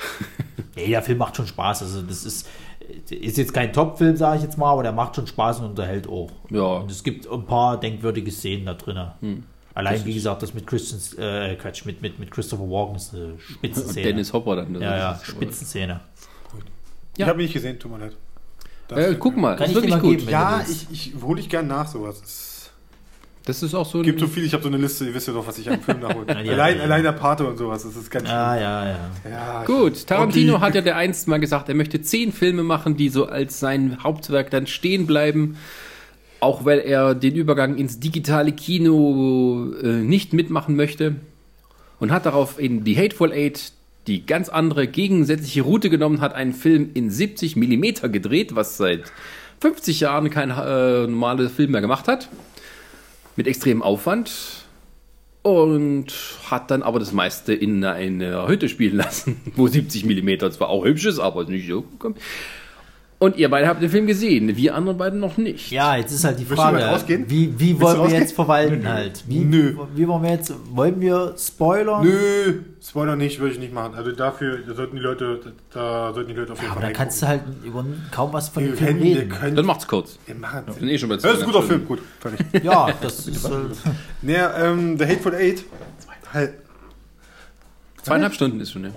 ja, 0.76 0.88
der 0.88 1.02
Film 1.02 1.18
macht 1.18 1.36
schon 1.36 1.48
Spaß. 1.48 1.84
Also 1.84 2.02
das 2.02 2.26
ist, 2.26 2.48
ist 3.10 3.38
jetzt 3.38 3.54
kein 3.54 3.74
Top-Film, 3.74 4.18
sage 4.18 4.38
ich 4.38 4.44
jetzt 4.44 4.58
mal, 4.58 4.72
aber 4.72 4.84
der 4.84 4.92
macht 4.92 5.16
schon 5.16 5.28
Spaß 5.28 5.60
und 5.60 5.66
unterhält 5.66 6.08
auch. 6.08 6.32
Ja. 6.50 6.78
Und 6.78 6.92
es 6.92 7.04
gibt 7.04 7.30
ein 7.30 7.46
paar 7.46 7.80
denkwürdige 7.80 8.32
Szenen 8.32 8.66
da 8.66 8.74
drin. 8.74 9.00
Hm. 9.20 9.44
Allein, 9.74 10.04
wie 10.04 10.14
gesagt, 10.14 10.44
das 10.44 10.54
mit 10.54 10.68
Christian, 10.68 11.24
äh, 11.24 11.56
Quatsch, 11.56 11.86
mit, 11.86 12.02
mit, 12.02 12.20
mit 12.20 12.30
Christopher 12.30 12.64
Walken 12.70 12.96
ist 12.98 13.14
eine 13.14 13.26
und 13.34 13.42
Spitzenszene. 13.42 14.04
Dennis 14.08 14.34
Hopper 14.34 14.58
dann. 14.58 14.76
ja, 14.82 14.98
ja, 14.98 15.20
Spitzenszene. 15.24 16.02
Ich 17.16 17.24
habe 17.26 17.40
ihn 17.40 17.44
nicht 17.44 17.54
gesehen, 17.54 17.80
tut 17.80 17.92
mir 17.92 18.00
leid. 18.00 18.16
Äh, 18.90 19.16
guck 19.16 19.38
mal, 19.38 19.56
Kann 19.56 19.68
ist 19.68 19.70
ich 19.72 19.76
wirklich 19.76 20.02
gut. 20.02 20.18
geben, 20.18 20.30
Ja, 20.30 20.62
ich, 20.70 20.88
ich 20.92 21.14
hole 21.22 21.40
ich 21.40 21.48
gern 21.48 21.68
nach 21.68 21.88
sowas. 21.88 22.22
Es 23.42 23.60
Das 23.60 23.64
ist 23.64 23.74
auch 23.76 23.86
so. 23.86 24.02
gibt 24.02 24.20
so 24.20 24.28
viel, 24.28 24.44
ich 24.44 24.54
habe 24.54 24.64
so 24.64 24.70
eine 24.70 24.78
Liste, 24.78 25.06
ihr 25.06 25.14
wisst 25.14 25.28
ja 25.28 25.34
doch, 25.34 25.48
was 25.48 25.58
ich 25.58 25.70
am 25.70 25.82
Film 25.82 26.00
nachhole. 26.00 26.26
Ja, 26.30 26.42
ja, 26.42 26.54
allein, 26.54 26.78
ja. 26.78 26.84
allein 26.84 27.04
der 27.04 27.12
Pate 27.14 27.46
und 27.48 27.58
sowas, 27.58 27.84
das 27.84 27.96
ist 27.96 28.12
ganz 28.12 28.28
Ja, 28.28 28.56
ja, 28.56 28.88
ja. 28.88 29.10
schlimm. 29.22 29.34
Ja, 29.34 29.64
Gut, 29.66 30.06
Tarantino 30.08 30.62
hat 30.62 30.76
ja 30.76 30.82
der 30.82 30.96
einst 30.96 31.28
mal 31.28 31.40
gesagt, 31.40 31.70
er 31.70 31.76
möchte 31.76 32.02
zehn 32.02 32.32
Filme 32.32 32.64
machen, 32.64 32.98
die 32.98 33.10
so 33.10 33.26
als 33.26 33.60
sein 33.60 34.04
Hauptwerk 34.04 34.52
dann 34.52 34.68
stehen 34.68 35.08
bleiben. 35.08 35.58
Auch 36.40 36.66
weil 36.66 36.80
er 36.80 37.14
den 37.14 37.36
Übergang 37.36 37.78
ins 37.78 38.00
digitale 38.00 38.52
Kino 38.52 39.74
äh, 39.82 39.88
nicht 39.88 40.34
mitmachen 40.34 40.76
möchte. 40.76 41.16
Und 42.00 42.12
hat 42.12 42.26
darauf 42.26 42.60
in 42.60 42.84
die 42.84 42.98
Hateful 42.98 43.32
Eight 43.32 43.74
die 44.08 44.26
ganz 44.26 44.50
andere 44.50 44.88
gegensätzliche 44.88 45.62
Route 45.62 45.90
genommen, 45.90 46.22
hat 46.22 46.34
einen 46.34 46.54
Film 46.54 46.90
in 46.96 47.12
70 47.12 47.56
Millimeter 47.56 48.10
gedreht, 48.10 48.56
was 48.56 48.78
seit 48.78 49.12
50 49.60 50.00
Jahren 50.00 50.30
kein 50.32 50.50
äh, 50.50 51.06
normaler 51.08 51.50
Film 51.50 51.72
mehr 51.72 51.82
gemacht 51.82 52.08
hat. 52.08 52.30
Mit 53.36 53.48
extremem 53.48 53.82
Aufwand. 53.82 54.32
Und 55.44 56.14
hat 56.52 56.70
dann 56.70 56.84
aber 56.84 57.00
das 57.00 57.14
meiste 57.14 57.54
in 57.54 57.84
einer 57.84 58.48
Hütte 58.48 58.70
spielen 58.70 58.98
lassen, 58.98 59.42
wo 59.56 59.68
70 59.68 60.06
Millimeter 60.06 60.52
zwar 60.52 60.70
auch 60.70 60.86
hübsch 60.86 61.06
ist, 61.06 61.20
aber 61.20 61.46
nicht 61.46 61.68
so. 61.68 61.84
Und 63.22 63.38
ihr 63.38 63.52
beide 63.52 63.68
habt 63.68 63.84
den 63.84 63.90
Film 63.92 64.08
gesehen, 64.08 64.58
wir 64.58 64.74
anderen 64.74 64.98
beiden 64.98 65.20
noch 65.20 65.38
nicht. 65.38 65.70
Ja, 65.70 65.96
jetzt 65.96 66.12
ist 66.12 66.24
halt 66.24 66.40
die 66.40 66.46
Frage, 66.46 66.80
wie, 67.28 67.54
wie 67.60 67.80
wollen 67.80 67.94
wir 67.98 68.00
rausgehen? 68.00 68.22
jetzt 68.24 68.34
verwalten 68.34 68.90
halt? 68.90 69.24
Wie, 69.28 69.42
Nö. 69.42 69.76
wie 69.94 70.08
wollen 70.08 70.24
wir 70.24 70.32
jetzt, 70.32 70.52
wollen 70.72 71.00
wir 71.00 71.36
spoilern? 71.38 72.04
Nö, 72.04 72.62
Spoiler 72.84 73.16
nicht, 73.16 73.40
würde 73.40 73.54
ich 73.54 73.60
nicht 73.60 73.74
machen. 73.76 73.94
Also 73.94 74.12
dafür 74.12 74.58
da 74.68 74.74
sollten 74.74 74.96
die 74.96 75.04
Leute, 75.04 75.40
da 75.72 76.12
sollten 76.16 76.30
die 76.30 76.36
Leute 76.36 76.54
auf 76.54 76.60
jeden 76.60 76.72
Aber 76.72 76.82
Fall 76.82 76.90
dann 76.90 76.98
kannst 76.98 77.22
du 77.22 77.28
halt 77.28 77.44
über 77.64 77.86
kaum 78.10 78.34
was 78.34 78.50
von 78.50 78.64
dem 78.64 78.72
wir 78.72 78.78
Film 78.78 78.90
können, 78.90 79.04
wir 79.04 79.18
reden. 79.20 79.30
können, 79.30 79.56
Dann 79.56 79.66
macht's 79.68 79.88
kurz. 79.88 80.18
wir 80.26 80.34
machen 80.34 80.64
sind 80.80 80.90
eh 80.90 80.98
schon 80.98 81.10
bei 81.10 81.18
Das 81.18 81.26
ist 81.26 81.42
ein 81.42 81.46
guter 81.46 81.60
zweieinhalb 81.64 81.68
Film, 81.68 81.86
gut, 81.88 82.00
fertig. 82.20 82.46
Ja, 82.64 82.90
das 83.04 83.28
ist 83.28 83.46
äh, 83.46 83.50
Naja, 84.24 84.52
ähm, 84.66 84.98
The 84.98 85.06
Hateful 85.06 85.36
Eight. 85.36 85.64
Halt, 86.34 86.54
Zweieinhalb 88.02 88.34
Stunden 88.34 88.60
ist 88.60 88.72
schon, 88.72 88.86
ja. 88.86 88.92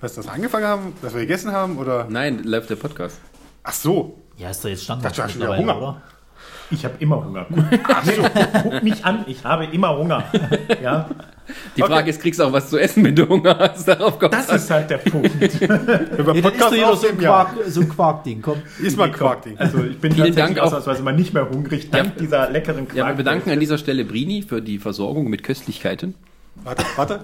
Was, 0.00 0.14
dass 0.14 0.26
wir 0.26 0.32
angefangen 0.32 0.66
haben, 0.66 0.92
dass 1.02 1.14
wir 1.14 1.20
gegessen 1.22 1.52
haben, 1.52 1.78
oder? 1.78 2.06
Nein, 2.08 2.42
läuft 2.44 2.70
der 2.70 2.76
Podcast. 2.76 3.18
Ach 3.62 3.72
so. 3.72 4.18
ja, 4.36 4.50
ist 4.50 4.64
doch 4.64 4.68
jetzt 4.68 4.84
Standard 4.84 5.10
Das 5.12 5.18
war 5.18 5.28
schon 5.28 5.40
wieder 5.42 5.56
Hunger. 5.56 5.76
oder? 5.78 6.02
Ich 6.70 6.84
habe 6.84 6.94
immer 6.98 7.24
Hunger. 7.24 7.46
Guck 8.62 8.82
mich 8.82 9.04
an, 9.04 9.24
ich 9.28 9.44
habe 9.44 9.66
immer 9.66 9.96
Hunger. 9.96 10.24
Ja, 10.82 11.08
Die 11.76 11.82
Frage 11.82 12.10
ist, 12.10 12.20
kriegst 12.20 12.40
du 12.40 12.44
auch 12.44 12.52
was 12.52 12.68
zu 12.68 12.76
essen, 12.78 13.04
wenn 13.04 13.14
du 13.14 13.28
Hunger 13.28 13.56
hast? 13.56 13.86
Darauf 13.88 14.18
kommt 14.18 14.34
das 14.34 14.48
ist 14.50 14.68
halt 14.70 14.90
der 14.90 14.98
Punkt. 14.98 15.30
Wenn 15.40 16.26
wir 16.26 16.34
Ja, 16.34 16.42
Podcast 16.42 16.74
jeder 16.74 16.96
so 16.96 17.06
ein 17.08 17.20
ja. 17.20 17.44
Quark, 17.44 17.50
so 17.68 17.80
ein 17.82 17.88
Quark-Ding, 17.88 18.42
komm. 18.42 18.62
Ist 18.82 18.96
mal 18.96 19.04
ein 19.04 19.12
Quarkding. 19.12 19.56
Also 19.58 19.78
ich 19.84 19.98
bin 19.98 20.12
Vielen 20.12 20.26
tatsächlich 20.26 20.36
Dank 20.36 20.58
auch- 20.58 20.64
ausnahmsweise 20.66 21.02
mal 21.04 21.12
nicht 21.14 21.32
mehr 21.32 21.48
hungrig, 21.48 21.90
dank 21.90 22.16
dieser 22.18 22.50
leckeren 22.50 22.86
Quark. 22.88 22.96
Ja, 22.96 23.06
wir 23.08 23.14
bedanken 23.14 23.50
an 23.50 23.60
dieser 23.60 23.78
Stelle 23.78 24.04
Brini 24.04 24.42
für 24.42 24.60
die 24.60 24.78
Versorgung 24.80 25.28
mit 25.30 25.44
Köstlichkeiten. 25.44 26.14
Warte, 26.64 26.84
warte. 26.96 27.20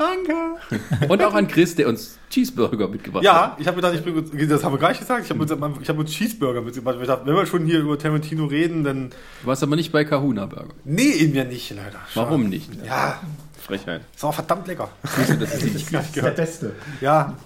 Danke. 0.00 1.08
Und 1.08 1.22
auch 1.22 1.34
an 1.34 1.46
Chris, 1.46 1.74
der 1.76 1.86
uns 1.88 2.18
Cheeseburger 2.30 2.88
mitgebracht 2.88 3.26
hat. 3.26 3.34
Ja, 3.34 3.56
ich 3.60 3.66
habe 3.66 3.76
gedacht, 3.76 3.94
ich 3.94 4.02
bring, 4.02 4.48
das 4.48 4.64
haben 4.64 4.72
wir 4.72 4.78
gar 4.78 4.88
nicht 4.88 5.00
gesagt. 5.00 5.24
Ich 5.24 5.30
habe 5.30 5.40
uns, 5.42 5.50
ich 5.82 5.88
hab 5.90 5.98
uns 5.98 6.10
Cheeseburger 6.10 6.62
mitgebracht. 6.62 6.96
Ich 7.00 7.06
dachte, 7.06 7.26
wenn 7.26 7.34
wir 7.36 7.44
schon 7.44 7.66
hier 7.66 7.80
über 7.80 7.98
Tarantino 7.98 8.46
reden, 8.46 8.82
dann. 8.82 9.10
Du 9.42 9.46
warst 9.46 9.62
aber 9.62 9.76
nicht 9.76 9.92
bei 9.92 10.04
Kahuna 10.04 10.46
Burger. 10.46 10.72
Nee, 10.84 11.10
eben 11.10 11.34
ja 11.34 11.44
nicht, 11.44 11.70
leider. 11.70 11.98
Schade. 12.12 12.26
Warum 12.28 12.48
nicht? 12.48 12.70
Ja, 12.84 13.20
Frechheit. 13.62 14.00
ist 14.16 14.24
auch 14.24 14.32
verdammt 14.34 14.66
lecker. 14.66 14.88
Das 15.02 15.28
ist 15.28 15.64
nicht 15.74 15.92
Das 15.94 16.06
ist 16.06 16.16
der 16.16 16.22
Beste. 16.30 16.72
Ja. 17.02 17.36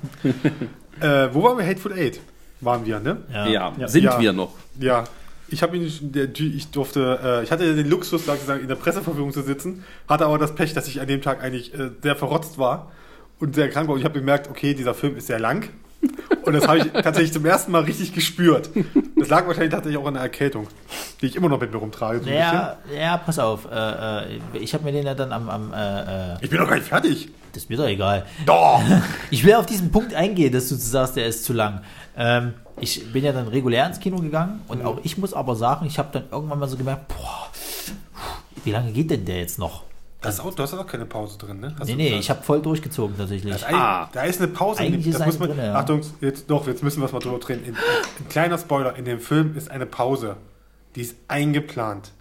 äh, 1.01 1.29
wo 1.33 1.43
waren 1.43 1.59
wir? 1.59 1.67
Hateful 1.67 1.93
Eight 1.95 2.21
waren 2.61 2.87
wir, 2.87 3.01
ne? 3.01 3.17
Ja. 3.33 3.47
ja, 3.49 3.73
Ja. 3.77 3.89
sind 3.89 4.05
Ja. 4.05 4.21
wir 4.21 4.33
noch. 4.33 4.53
Ja. 4.79 5.05
Ich 5.49 5.63
habe 5.63 5.77
ihn, 5.77 5.85
ich 5.85 6.71
durfte, 6.71 7.19
äh, 7.23 7.45
ich 7.45 7.51
hatte 7.53 7.75
den 7.75 7.89
Luxus, 7.89 8.25
sozusagen 8.25 8.61
in 8.63 8.69
der 8.69 8.77
Presseverführung 8.77 9.33
zu 9.33 9.43
sitzen, 9.43 9.85
hatte 10.09 10.27
aber 10.27 10.39
das 10.39 10.55
Pech, 10.55 10.73
dass 10.73 10.89
ich 10.89 11.01
an 11.01 11.07
dem 11.07 11.23
Tag 11.23 11.43
eigentlich 11.43 11.75
äh, 11.75 11.91
sehr 12.03 12.17
verrotzt 12.17 12.59
war 12.59 12.91
und 13.39 13.55
sehr 13.55 13.69
krank 13.69 13.89
war. 13.89 13.95
Und 13.95 14.01
ich 14.01 14.05
habe 14.07 14.19
gemerkt, 14.19 14.49
okay, 14.49 14.75
dieser 14.75 14.95
Film 14.95 15.17
ist 15.17 15.27
sehr 15.27 15.39
lang. 15.39 15.69
Und 16.45 16.53
das 16.53 16.67
habe 16.69 16.79
ich 16.79 16.85
tatsächlich 16.93 17.33
zum 17.33 17.45
ersten 17.47 17.73
Mal 17.73 17.83
richtig 17.85 18.13
gespürt. 18.13 18.71
Das 19.17 19.29
lag 19.29 19.47
wahrscheinlich 19.47 19.73
tatsächlich 19.73 20.01
auch 20.01 20.07
an 20.07 20.15
der 20.15 20.23
Erkältung, 20.23 20.67
die 21.21 21.27
ich 21.27 21.37
immer 21.37 21.49
noch 21.49 21.61
mit 21.61 21.73
mir 21.73 21.79
rumtrage. 21.79 22.21
So 22.23 22.29
Ja, 22.31 22.77
ja, 22.95 23.17
pass 23.17 23.39
auf. 23.39 23.67
Äh, 23.71 24.25
äh, 24.35 24.59
ich 24.59 24.75
habe 24.75 24.85
mir 24.85 24.93
den 24.93 25.07
ja 25.07 25.15
dann 25.15 25.33
am, 25.33 25.49
am 25.49 25.73
äh. 25.73 26.35
Ich 26.43 26.51
bin 26.51 26.59
doch 26.59 26.69
gar 26.69 26.77
nicht 26.77 26.89
fertig. 26.89 27.31
das 27.53 27.65
ist 27.65 27.71
mir 27.71 27.77
doch 27.77 27.87
egal. 27.87 28.27
Doch! 28.47 28.83
Ich 29.31 29.45
will 29.45 29.55
auf 29.55 29.67
diesen 29.67 29.91
Punkt 29.91 30.15
eingehen, 30.15 30.53
dass 30.53 30.69
du 30.69 30.75
sagst, 30.75 31.17
der 31.17 31.27
ist 31.27 31.45
zu 31.45 31.53
lang. 31.53 31.81
Ähm, 32.17 32.55
ich 32.81 33.13
bin 33.13 33.25
ja 33.25 33.33
dann 33.33 33.49
regulär 33.49 33.87
ins 33.87 34.01
Kino 34.01 34.19
gegangen 34.19 34.61
und 34.69 34.81
Mhm. 34.81 34.87
auch 34.87 34.99
ich 35.03 35.17
muss 35.19 35.33
aber 35.35 35.55
sagen, 35.57 35.87
ich 35.87 35.99
habe 35.99 36.09
dann 36.13 36.25
irgendwann 36.31 36.59
mal 36.59 36.69
so 36.69 36.77
gemerkt, 36.77 37.09
boah, 37.09 37.49
wie 38.65 38.71
lange 38.73 38.93
geht 38.93 39.11
denn 39.11 39.25
der 39.25 39.39
jetzt 39.39 39.59
noch? 39.59 39.83
Das 40.21 40.37
ist 40.37 40.41
auch, 40.41 40.55
du 40.55 40.63
hast 40.63 40.73
auch 40.73 40.87
keine 40.87 41.05
Pause 41.05 41.37
drin, 41.37 41.61
ne? 41.61 41.75
Hast 41.79 41.87
Nee, 41.87 41.93
du 41.93 41.97
nee, 41.99 42.05
gesagt. 42.05 42.23
ich 42.25 42.31
habe 42.31 42.43
voll 42.43 42.63
durchgezogen 42.63 43.15
tatsächlich. 43.19 43.55
Ah. 43.67 44.09
Da 44.11 44.23
ist 44.23 44.41
eine 44.41 44.49
Pause. 44.49 44.81
in 44.83 44.87
Eigentlich 44.95 45.05
dem- 45.05 45.13
ist 45.13 45.19
das 45.21 45.27
muss 45.27 45.37
eine 45.37 45.49
man, 45.49 45.57
drin, 45.59 45.67
ja. 45.67 45.75
Achtung, 45.75 46.01
jetzt 46.23 46.49
doch, 46.51 46.67
jetzt 46.67 46.83
müssen 46.83 47.01
wir 47.01 47.07
es 47.07 47.13
mal 47.13 47.19
drüber 47.19 47.39
drehen. 47.39 47.63
In, 47.63 47.75
ein 47.75 48.29
kleiner 48.31 48.57
Spoiler, 48.57 48.97
in 48.97 49.05
dem 49.05 49.21
Film 49.21 49.55
ist 49.55 49.71
eine 49.71 49.85
Pause. 49.85 50.37
Die 50.97 51.03
ist 51.03 51.17
eingeplant. 51.29 52.13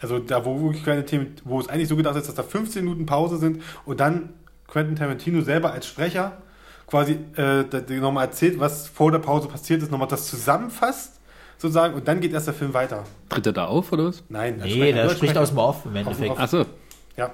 Also 0.00 0.18
da, 0.20 0.44
wo 0.46 0.62
wirklich 0.62 0.82
kleine 0.82 1.04
Themen, 1.04 1.34
wo 1.44 1.60
es 1.60 1.68
eigentlich 1.68 1.88
so 1.88 1.96
gedacht 1.96 2.16
ist, 2.16 2.26
dass 2.28 2.34
da 2.36 2.42
15 2.42 2.84
Minuten 2.84 3.04
Pause 3.04 3.36
sind 3.36 3.60
und 3.84 4.00
dann 4.00 4.30
Quentin 4.68 4.96
Tarantino 4.96 5.42
selber 5.42 5.72
als 5.72 5.86
Sprecher 5.86 6.38
quasi 6.92 7.18
äh, 7.38 7.64
nochmal 8.00 8.26
erzählt, 8.26 8.60
was 8.60 8.86
vor 8.86 9.10
der 9.10 9.18
Pause 9.18 9.48
passiert 9.48 9.82
ist, 9.82 9.90
nochmal 9.90 10.08
das 10.08 10.26
zusammenfasst, 10.26 11.20
sozusagen, 11.56 11.94
und 11.94 12.06
dann 12.06 12.20
geht 12.20 12.34
erst 12.34 12.48
der 12.48 12.54
Film 12.54 12.74
weiter. 12.74 13.04
Tritt 13.30 13.46
er 13.46 13.54
da 13.54 13.64
auf 13.64 13.90
oder 13.92 14.08
was? 14.08 14.22
Nein, 14.28 14.60
als 14.60 14.70
nee, 14.70 14.92
der 14.92 15.08
spricht 15.08 15.38
aus 15.38 15.48
dem 15.48 15.58
Off 15.58 15.86
im 15.86 15.96
Endeffekt. 15.96 16.38
Achso. 16.38 16.66
Ja. 17.16 17.30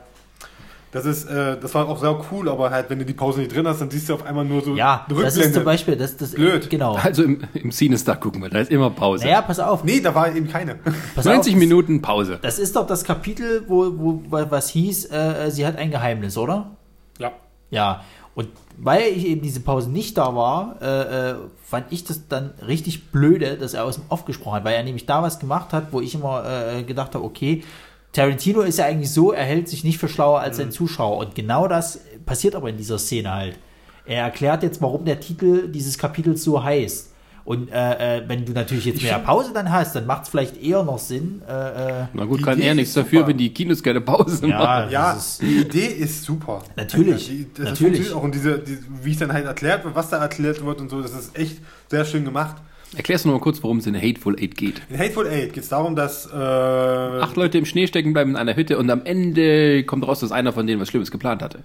Das 0.92 1.04
ist, 1.04 1.24
äh, 1.24 1.58
das 1.60 1.74
war 1.74 1.88
auch 1.88 1.98
sehr 1.98 2.16
cool, 2.30 2.48
aber 2.48 2.70
halt, 2.70 2.88
wenn 2.88 3.00
du 3.00 3.04
die 3.04 3.14
Pause 3.14 3.40
nicht 3.40 3.52
drin 3.52 3.66
hast, 3.66 3.80
dann 3.80 3.90
siehst 3.90 4.08
du 4.08 4.14
auf 4.14 4.24
einmal 4.24 4.44
nur 4.44 4.62
so 4.62 4.76
Ja, 4.76 5.04
das 5.08 5.36
ist 5.36 5.52
zum 5.52 5.64
Beispiel, 5.64 5.96
das, 5.96 6.16
das 6.16 6.34
Blöd. 6.34 6.70
Genau. 6.70 6.94
Also 6.94 7.24
im, 7.24 7.42
im 7.52 7.72
Cinestar 7.72 8.14
gucken 8.14 8.40
wir, 8.40 8.50
da 8.50 8.60
ist 8.60 8.70
immer 8.70 8.90
Pause. 8.90 9.24
Naja, 9.24 9.42
pass 9.42 9.58
auf. 9.58 9.82
Nee, 9.82 9.98
da 9.98 10.14
war 10.14 10.32
eben 10.32 10.46
keine. 10.46 10.76
Pass 11.16 11.24
90 11.24 11.54
auf, 11.54 11.58
Minuten 11.58 12.00
Pause. 12.00 12.38
Das 12.40 12.60
ist 12.60 12.76
doch 12.76 12.86
das 12.86 13.02
Kapitel, 13.02 13.64
wo, 13.66 13.92
wo 13.96 14.22
was 14.30 14.68
hieß, 14.70 15.10
äh, 15.10 15.50
sie 15.50 15.66
hat 15.66 15.76
ein 15.76 15.90
Geheimnis, 15.90 16.38
oder? 16.38 16.70
Ja. 17.18 17.32
Ja. 17.70 18.04
Und 18.36 18.50
weil 18.80 19.08
ich 19.08 19.26
eben 19.26 19.42
diese 19.42 19.60
Pause 19.60 19.90
nicht 19.90 20.16
da 20.16 20.34
war, 20.34 20.76
äh, 20.80 21.30
äh, 21.30 21.34
fand 21.64 21.86
ich 21.90 22.04
das 22.04 22.28
dann 22.28 22.54
richtig 22.66 23.10
blöde, 23.10 23.56
dass 23.56 23.74
er 23.74 23.84
aus 23.84 23.96
dem 23.96 24.04
Off 24.08 24.24
gesprochen 24.24 24.56
hat, 24.56 24.64
weil 24.64 24.74
er 24.74 24.84
nämlich 24.84 25.06
da 25.06 25.22
was 25.22 25.40
gemacht 25.40 25.72
hat, 25.72 25.92
wo 25.92 26.00
ich 26.00 26.14
immer 26.14 26.44
äh, 26.46 26.82
gedacht 26.84 27.14
habe, 27.14 27.24
okay, 27.24 27.64
Tarantino 28.12 28.62
ist 28.62 28.78
ja 28.78 28.86
eigentlich 28.86 29.12
so, 29.12 29.32
er 29.32 29.44
hält 29.44 29.68
sich 29.68 29.84
nicht 29.84 29.98
für 29.98 30.08
schlauer 30.08 30.40
als 30.40 30.56
sein 30.56 30.70
Zuschauer. 30.70 31.18
Und 31.18 31.34
genau 31.34 31.68
das 31.68 32.00
passiert 32.24 32.54
aber 32.54 32.70
in 32.70 32.76
dieser 32.76 32.98
Szene 32.98 33.34
halt. 33.34 33.58
Er 34.06 34.22
erklärt 34.22 34.62
jetzt, 34.62 34.80
warum 34.80 35.04
der 35.04 35.20
Titel 35.20 35.68
dieses 35.68 35.98
Kapitels 35.98 36.42
so 36.42 36.62
heißt. 36.62 37.12
Und 37.48 37.72
äh, 37.72 38.18
äh, 38.18 38.22
wenn 38.28 38.44
du 38.44 38.52
natürlich 38.52 38.84
jetzt 38.84 39.00
mehr 39.02 39.18
Pause 39.20 39.52
dann 39.54 39.72
hast, 39.72 39.96
dann 39.96 40.04
macht 40.04 40.24
es 40.24 40.28
vielleicht 40.28 40.62
eher 40.62 40.82
noch 40.82 40.98
Sinn. 40.98 41.40
Äh, 41.48 42.02
äh, 42.02 42.06
Na 42.12 42.26
gut, 42.26 42.42
kann 42.42 42.58
Idee 42.58 42.66
er 42.68 42.74
nichts 42.74 42.92
dafür, 42.92 43.26
wenn 43.26 43.38
die 43.38 43.54
Kinos 43.54 43.82
keine 43.82 44.02
Pause 44.02 44.46
Ja, 44.46 44.58
machen. 44.58 44.90
Ja, 44.90 45.14
Das 45.14 45.26
ist- 45.28 45.40
die 45.42 45.56
Idee 45.62 45.86
ist 45.86 46.24
super. 46.24 46.62
Natürlich, 46.76 47.28
Die, 47.28 47.46
das 47.56 47.70
natürlich. 47.70 48.12
auch 48.12 48.22
und 48.22 48.34
diese, 48.34 48.58
die, 48.58 48.76
wie 49.02 49.12
es 49.12 49.18
dann 49.18 49.32
halt 49.32 49.46
erklärt 49.46 49.82
wird, 49.82 49.94
was 49.94 50.10
da 50.10 50.18
erklärt 50.18 50.62
wird 50.62 50.78
und 50.82 50.90
so, 50.90 51.00
das 51.00 51.12
ist 51.12 51.38
echt 51.38 51.56
sehr 51.90 52.04
schön 52.04 52.26
gemacht. 52.26 52.56
Erklärst 52.94 53.24
du 53.24 53.30
noch 53.30 53.36
mal 53.36 53.42
kurz, 53.42 53.62
worum 53.62 53.78
es 53.78 53.86
in 53.86 53.96
Hateful 53.96 54.36
Eight 54.38 54.54
geht. 54.54 54.82
In 54.90 54.98
Hateful 54.98 55.26
Eight 55.26 55.54
geht 55.54 55.62
es 55.62 55.70
darum, 55.70 55.96
dass 55.96 56.26
äh, 56.26 56.36
Acht 56.36 57.36
Leute 57.36 57.56
im 57.56 57.64
Schnee 57.64 57.86
stecken 57.86 58.12
bleiben 58.12 58.28
in 58.32 58.36
einer 58.36 58.56
Hütte 58.56 58.76
und 58.76 58.90
am 58.90 59.06
Ende 59.06 59.84
kommt 59.84 60.06
raus, 60.06 60.20
dass 60.20 60.32
einer 60.32 60.52
von 60.52 60.66
denen 60.66 60.82
was 60.82 60.88
Schlimmes 60.88 61.10
geplant 61.10 61.40
hatte. 61.40 61.60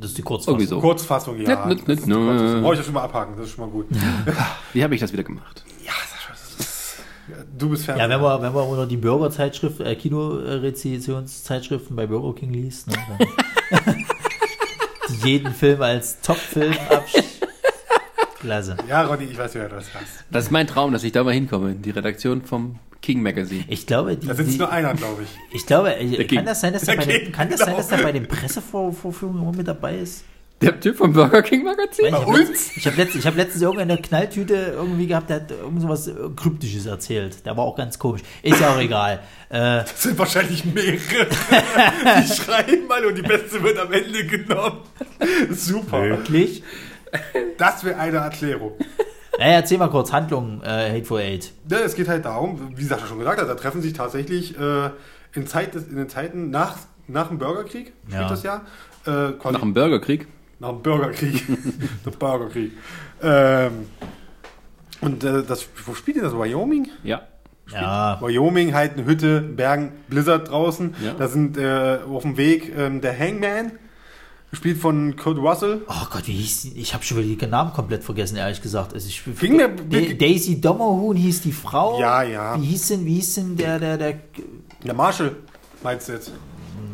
Das 0.00 0.10
ist 0.10 0.18
die 0.18 0.22
Kurzfassung. 0.22 0.60
So. 0.66 0.80
Kurzfassung, 0.80 1.38
ja. 1.40 1.54
Das 1.56 1.66
ist 1.74 1.80
die 1.80 1.84
Kurzfassung. 1.84 2.26
nö. 2.26 2.60
Brauche 2.62 2.72
ich 2.74 2.78
ja 2.80 2.84
schon 2.84 2.94
mal 2.94 3.02
abhaken, 3.04 3.34
das 3.36 3.46
ist 3.46 3.52
schon 3.54 3.64
mal 3.66 3.70
gut. 3.70 3.86
Wie 4.72 4.82
habe 4.82 4.94
ich 4.94 5.00
das 5.00 5.12
wieder 5.12 5.22
gemacht? 5.24 5.64
Ja, 5.84 5.92
Sascha, 6.10 6.32
das 6.32 6.54
ist, 6.58 6.96
du 7.58 7.68
bist 7.70 7.86
Ja, 7.86 7.94
fertig. 7.94 8.10
wenn 8.14 8.20
man, 8.22 8.42
wenn 8.42 8.52
man 8.52 8.64
unter 8.66 8.86
die 8.86 8.96
Bürgerzeitschrift, 8.96 9.80
äh, 9.80 9.94
Kinorezensionszeitschriften 9.96 11.94
bei 11.96 12.06
Burger 12.06 12.38
King 12.38 12.52
liest, 12.52 12.88
ne, 12.88 12.94
jeden 15.24 15.52
Film 15.54 15.82
als 15.82 16.20
Top-Film 16.20 16.74
absch... 16.88 17.14
Klasse. 18.40 18.76
ja, 18.88 19.02
Ronny, 19.02 19.24
ich 19.24 19.36
weiß, 19.36 19.54
wer 19.54 19.68
du 19.68 19.74
das 19.76 19.84
hast. 19.94 20.24
Das 20.30 20.44
ist 20.44 20.50
mein 20.50 20.66
Traum, 20.66 20.92
dass 20.92 21.04
ich 21.04 21.12
da 21.12 21.22
mal 21.24 21.34
hinkomme. 21.34 21.74
Die 21.74 21.90
Redaktion 21.90 22.40
vom 22.40 22.78
King 23.02 23.22
Magazine. 23.22 23.64
Ich 23.68 23.86
glaube, 23.86 24.16
die, 24.16 24.26
Da 24.26 24.34
sitzt 24.34 24.54
die, 24.54 24.58
nur 24.58 24.70
einer, 24.70 24.94
glaube 24.94 25.22
ich. 25.22 25.54
ich 25.56 25.66
glaube, 25.66 25.94
äh, 25.96 26.06
Der 26.06 26.26
King. 26.26 26.38
kann 26.38 26.46
das 26.46 26.60
sein, 26.60 26.72
dass 26.72 26.82
er 26.86 26.96
Der 26.96 27.04
bei 27.04 27.12
den, 27.12 27.22
King, 27.24 27.32
kann 27.32 27.48
das 27.50 27.58
sein, 27.60 27.68
genau. 27.68 27.78
dass 27.78 27.90
er 27.92 27.98
bei 28.02 28.12
den 28.12 28.28
Pressevorführungen 28.28 29.42
immer 29.42 29.52
mit 29.56 29.66
dabei 29.68 29.96
ist? 29.98 30.24
Der 30.60 30.78
Typ 30.78 30.98
vom 30.98 31.14
Burger 31.14 31.40
King 31.40 31.64
Magazin? 31.64 32.04
Ich 32.08 32.12
habe 32.12 32.36
letztens, 32.36 32.76
ich 32.76 32.86
hab 32.86 32.96
letztens, 32.98 33.24
hab 33.24 33.34
letztens 33.36 33.62
irgendeine 33.62 33.96
Knalltüte 33.96 34.54
irgendwie 34.76 35.06
gehabt, 35.06 35.30
der 35.30 35.36
hat 35.36 35.50
irgend 35.50 35.80
sowas 35.80 36.06
äh, 36.08 36.12
Kryptisches 36.36 36.84
erzählt. 36.84 37.46
Der 37.46 37.56
war 37.56 37.64
auch 37.64 37.76
ganz 37.76 37.98
komisch. 37.98 38.20
Ist 38.42 38.60
ja 38.60 38.74
auch 38.74 38.78
egal. 38.78 39.20
Äh, 39.48 39.58
Das 39.84 40.02
sind 40.02 40.18
wahrscheinlich 40.18 40.66
mehrere. 40.66 40.98
die 42.28 42.34
schreiben 42.34 42.86
mal 42.86 43.02
und 43.06 43.16
die 43.16 43.22
beste 43.22 43.62
wird 43.62 43.78
am 43.78 43.90
Ende 43.90 44.26
genommen. 44.26 44.80
Super. 45.50 46.02
wirklich? 46.02 46.62
Das 47.56 47.82
wäre 47.82 47.98
eine 47.98 48.18
Erklärung. 48.18 48.72
Naja, 49.40 49.52
erzähl 49.54 49.78
mal 49.78 49.88
kurz 49.88 50.12
Handlung 50.12 50.60
äh, 50.62 50.90
Hateful 50.92 51.18
Eight. 51.20 51.50
Ja, 51.70 51.78
es 51.78 51.94
geht 51.94 52.08
halt 52.08 52.26
darum, 52.26 52.72
wie 52.76 52.84
Sascha 52.84 53.06
schon 53.06 53.18
gesagt 53.18 53.40
hat, 53.40 53.48
da 53.48 53.54
treffen 53.54 53.80
sich 53.80 53.94
tatsächlich 53.94 54.54
äh, 54.58 54.90
in, 55.34 55.46
Zeit 55.46 55.74
des, 55.74 55.88
in 55.88 55.96
den 55.96 56.10
Zeiten 56.10 56.50
nach, 56.50 56.76
nach 57.08 57.28
dem 57.28 57.38
Bürgerkrieg, 57.38 57.94
spielt 58.06 58.20
Ja. 58.20 58.28
das 58.28 58.42
Jahr, 58.42 58.60
äh, 59.06 59.30
Nach 59.50 59.60
dem 59.60 59.72
Bürgerkrieg? 59.74 60.28
nach 60.58 60.68
dem 60.72 60.82
Bürgerkrieg. 60.82 61.42
der 62.04 62.10
Bürgerkrieg. 62.10 62.72
Ähm, 63.22 63.86
und 65.00 65.24
äh, 65.24 65.42
das, 65.42 65.66
wo 65.86 65.94
spielt 65.94 66.18
ihr 66.18 66.22
das? 66.22 66.34
Wyoming? 66.34 66.88
Ja. 67.02 67.22
Ja, 67.72 68.18
Wyoming, 68.20 68.74
halt 68.74 68.94
eine 68.98 69.06
Hütte, 69.06 69.40
Bergen, 69.40 69.92
Blizzard 70.08 70.50
draußen. 70.50 70.94
Ja. 71.02 71.14
Da 71.14 71.28
sind 71.28 71.56
äh, 71.56 72.00
auf 72.06 72.22
dem 72.24 72.36
Weg 72.36 72.76
ähm, 72.76 73.00
der 73.00 73.16
Hangman, 73.18 73.72
gespielt 74.50 74.78
von 74.78 75.16
Kurt 75.16 75.38
Russell. 75.38 75.82
Oh 75.88 76.06
Gott, 76.12 76.26
wie 76.26 76.32
hieß 76.32 76.62
die? 76.62 76.80
Ich 76.80 76.92
habe 76.94 77.04
schon 77.04 77.18
wieder 77.18 77.36
den 77.40 77.50
Namen 77.50 77.72
komplett 77.72 78.02
vergessen, 78.04 78.36
ehrlich 78.36 78.60
gesagt. 78.60 78.92
Also 78.94 79.08
ich, 79.08 79.22
Ging 79.40 79.56
mir- 79.56 79.68
Da- 79.68 80.14
Daisy 80.14 80.60
Dommerhuhn 80.60 81.16
hieß 81.16 81.42
die 81.42 81.52
Frau. 81.52 82.00
Ja, 82.00 82.22
ja. 82.22 82.60
Wie 82.60 82.66
hieß 82.66 82.88
denn, 82.88 83.04
wie 83.06 83.14
hieß 83.14 83.34
denn 83.36 83.56
der, 83.56 83.78
der, 83.78 83.96
der, 83.96 84.14
Der 84.84 84.94
Marshall, 84.94 85.36
meinst 85.82 86.08
du 86.08 86.12
jetzt? 86.12 86.32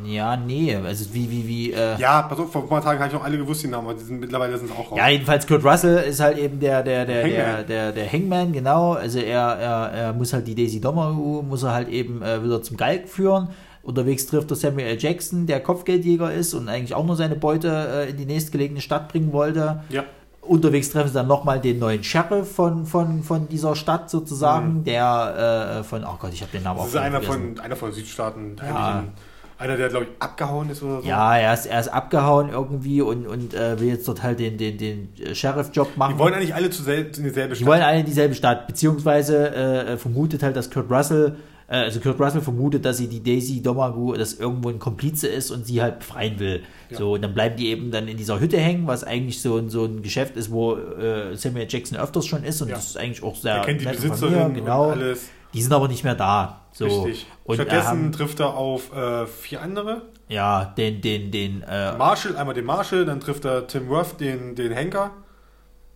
ja, 0.05 0.37
nee, 0.37 0.73
also 0.77 1.13
wie, 1.13 1.29
wie, 1.29 1.49
wie, 1.49 1.73
äh, 1.73 1.99
Ja, 1.99 2.23
pass 2.23 2.39
auf, 2.39 2.53
vor 2.53 2.63
ein 2.63 2.69
paar 2.69 2.81
Tagen 2.81 2.99
habe 3.01 3.09
ich 3.09 3.15
noch 3.15 3.25
alle 3.25 3.39
gewusst, 3.39 3.65
die 3.65 3.67
Namen, 3.69 3.89
aber 3.89 3.99
die 3.99 4.05
sind, 4.05 4.21
mittlerweile 4.21 4.57
sind 4.57 4.71
es 4.71 4.77
auch 4.77 4.91
raus. 4.93 4.99
Ja, 4.99 5.09
jedenfalls 5.09 5.45
Kurt 5.49 5.65
Russell 5.65 5.97
ist 6.09 6.21
halt 6.21 6.39
eben 6.39 6.61
der, 6.61 6.85
der, 6.85 7.05
der, 7.05 7.25
der, 7.25 7.47
Hangman. 7.47 7.67
der, 7.67 7.93
der 7.93 8.13
Hangman, 8.13 8.53
genau. 8.53 8.93
Also 8.93 9.19
er, 9.19 9.41
er, 9.41 9.91
er 9.93 10.13
muss 10.13 10.33
halt 10.33 10.47
die 10.47 10.55
Daisy 10.55 10.81
Dommerhuh, 10.81 11.43
muss 11.43 11.65
er 11.65 11.73
halt 11.73 11.89
eben 11.89 12.23
äh, 12.23 12.41
wieder 12.45 12.63
zum 12.63 12.77
Galg 12.77 13.09
führen. 13.09 13.49
Unterwegs 13.87 14.27
trifft 14.27 14.51
er 14.51 14.57
Samuel 14.57 14.89
L. 14.89 14.99
Jackson, 14.99 15.47
der 15.47 15.61
Kopfgeldjäger 15.61 16.33
ist 16.33 16.55
und 16.55 16.69
eigentlich 16.69 16.95
auch 16.95 17.07
nur 17.07 17.17
seine 17.17 17.37
Beute 17.37 17.69
äh, 17.69 18.11
in 18.11 18.17
die 18.17 18.27
nächstgelegene 18.27 18.81
Stadt 18.81 19.09
bringen 19.09 19.33
wollte. 19.33 19.83
Ja. 19.89 20.05
Unterwegs 20.43 20.91
treffen 20.91 21.09
sie 21.09 21.15
dann 21.15 21.27
nochmal 21.27 21.61
den 21.61 21.79
neuen 21.79 22.05
Sheriff 22.05 22.53
von, 22.53 22.87
von, 22.87 23.23
von 23.23 23.49
dieser 23.49 23.75
Stadt 23.75 24.11
sozusagen, 24.11 24.85
der 24.85 25.79
äh, 25.81 25.85
von, 25.85 26.05
oh 26.05 26.17
Gott, 26.21 26.33
ich 26.33 26.43
habe 26.43 26.53
den 26.53 26.63
Namen 26.65 26.81
Mhm. 26.81 26.85
Das 26.85 26.95
auch 26.95 26.99
ist 27.01 27.03
einer 27.07 27.21
vergessen. 27.23 27.55
von, 27.57 27.65
einer 27.65 27.77
von 27.77 27.93
Südstaaten. 27.93 28.57
Ja. 28.59 28.99
Ein- 29.01 29.13
Einer, 29.59 29.77
der, 29.79 29.89
glaube 29.89 30.05
ich, 30.05 30.11
abgehauen 30.23 30.69
ist 30.69 30.83
oder 30.83 31.01
so. 31.01 31.09
Ja, 31.09 31.35
er 31.37 31.55
ist, 31.55 31.65
er 31.65 31.81
ist 31.81 31.89
abgehauen 31.89 32.51
irgendwie 32.51 33.01
und, 33.01 33.27
und 33.27 33.55
äh, 33.55 33.81
will 33.81 33.89
jetzt 33.89 34.07
dort 34.07 34.23
halt 34.23 34.39
den, 34.39 34.59
den, 34.59 34.77
den 34.77 35.09
Sheriff-Job 35.35 35.97
machen. 35.97 36.13
Die 36.15 36.19
wollen 36.19 36.35
eigentlich 36.35 36.55
alle 36.55 36.69
zu 36.71 36.83
sel- 36.83 37.07
in 37.17 37.25
dieselbe 37.25 37.55
Die 37.55 37.61
Stadt. 37.61 37.67
wollen 37.69 37.83
alle 37.83 38.01
in 38.01 38.05
dieselbe 38.07 38.35
Stadt, 38.35 38.67
beziehungsweise 38.67 39.55
äh, 39.55 39.93
äh, 39.95 39.97
vermutet 39.97 40.43
halt, 40.43 40.57
dass 40.57 40.71
Kurt 40.71 40.91
Russell, 40.91 41.37
äh, 41.69 41.77
also 41.77 42.01
Kurt 42.01 42.21
Russell 42.21 42.41
vermutet, 42.41 42.85
dass 42.85 42.99
sie 42.99 43.09
die 43.09 43.23
Daisy 43.23 43.63
Domagu, 43.63 44.13
dass 44.15 44.35
irgendwo 44.35 44.69
ein 44.69 44.79
Komplize 44.79 45.27
ist 45.29 45.51
und 45.51 45.67
sie 45.67 45.83
halt 45.83 45.99
befreien 46.01 46.39
will. 46.39 46.63
So, 46.91 47.15
und 47.15 47.23
dann 47.23 47.35
bleiben 47.35 47.57
die 47.57 47.69
eben 47.69 47.91
dann 47.91 48.07
in 48.09 48.17
dieser 48.17 48.39
Hütte 48.41 48.59
hängen, 48.59 48.87
was 48.87 49.03
eigentlich 49.05 49.43
so 49.43 49.57
ein, 49.57 49.69
so 49.69 49.85
ein 49.85 50.03
Geschäft 50.03 50.37
ist, 50.37 50.51
wo 50.51 50.77
äh, 50.77 51.35
Samuel 51.37 51.67
Jackson 51.69 51.99
öfters 51.99 52.27
schon 52.27 52.45
ist 52.45 52.63
und 52.63 52.69
Ja. 52.69 52.77
das 52.77 52.87
ist 52.87 52.97
eigentlich 52.97 53.23
auch 53.23 53.35
sehr 53.35 53.57
er 53.57 53.65
kennt 53.65 53.81
die 53.81 53.87
Besitzerin 53.87 54.53
mir, 54.53 54.61
genau. 54.61 54.87
und 54.87 54.93
alles. 54.93 55.29
Die 55.55 55.63
sind 55.63 55.73
aber 55.73 55.89
nicht 55.89 56.05
mehr 56.05 56.15
da. 56.15 56.61
So. 56.73 56.85
Richtig. 57.05 57.27
Und 57.45 57.55
Stattdessen 57.57 57.87
haben, 57.89 58.13
trifft 58.13 58.41
er 58.41 58.55
auf 58.55 58.95
äh, 58.95 59.27
vier 59.27 59.63
andere. 59.63 60.03
ja, 60.29 60.67
den, 60.77 61.01
den, 61.01 61.31
den, 61.31 61.63
äh, 61.63 61.97
Marshall, 61.97 62.37
einmal 62.37 62.55
den 62.55 62.65
Marshall, 62.67 63.05
dann 63.07 63.21
trifft 63.21 63.45
er 63.45 63.67
Tim 63.67 63.89
Roth, 63.89 64.21
den, 64.21 64.55
den 64.55 64.73
Henker. 64.73 65.13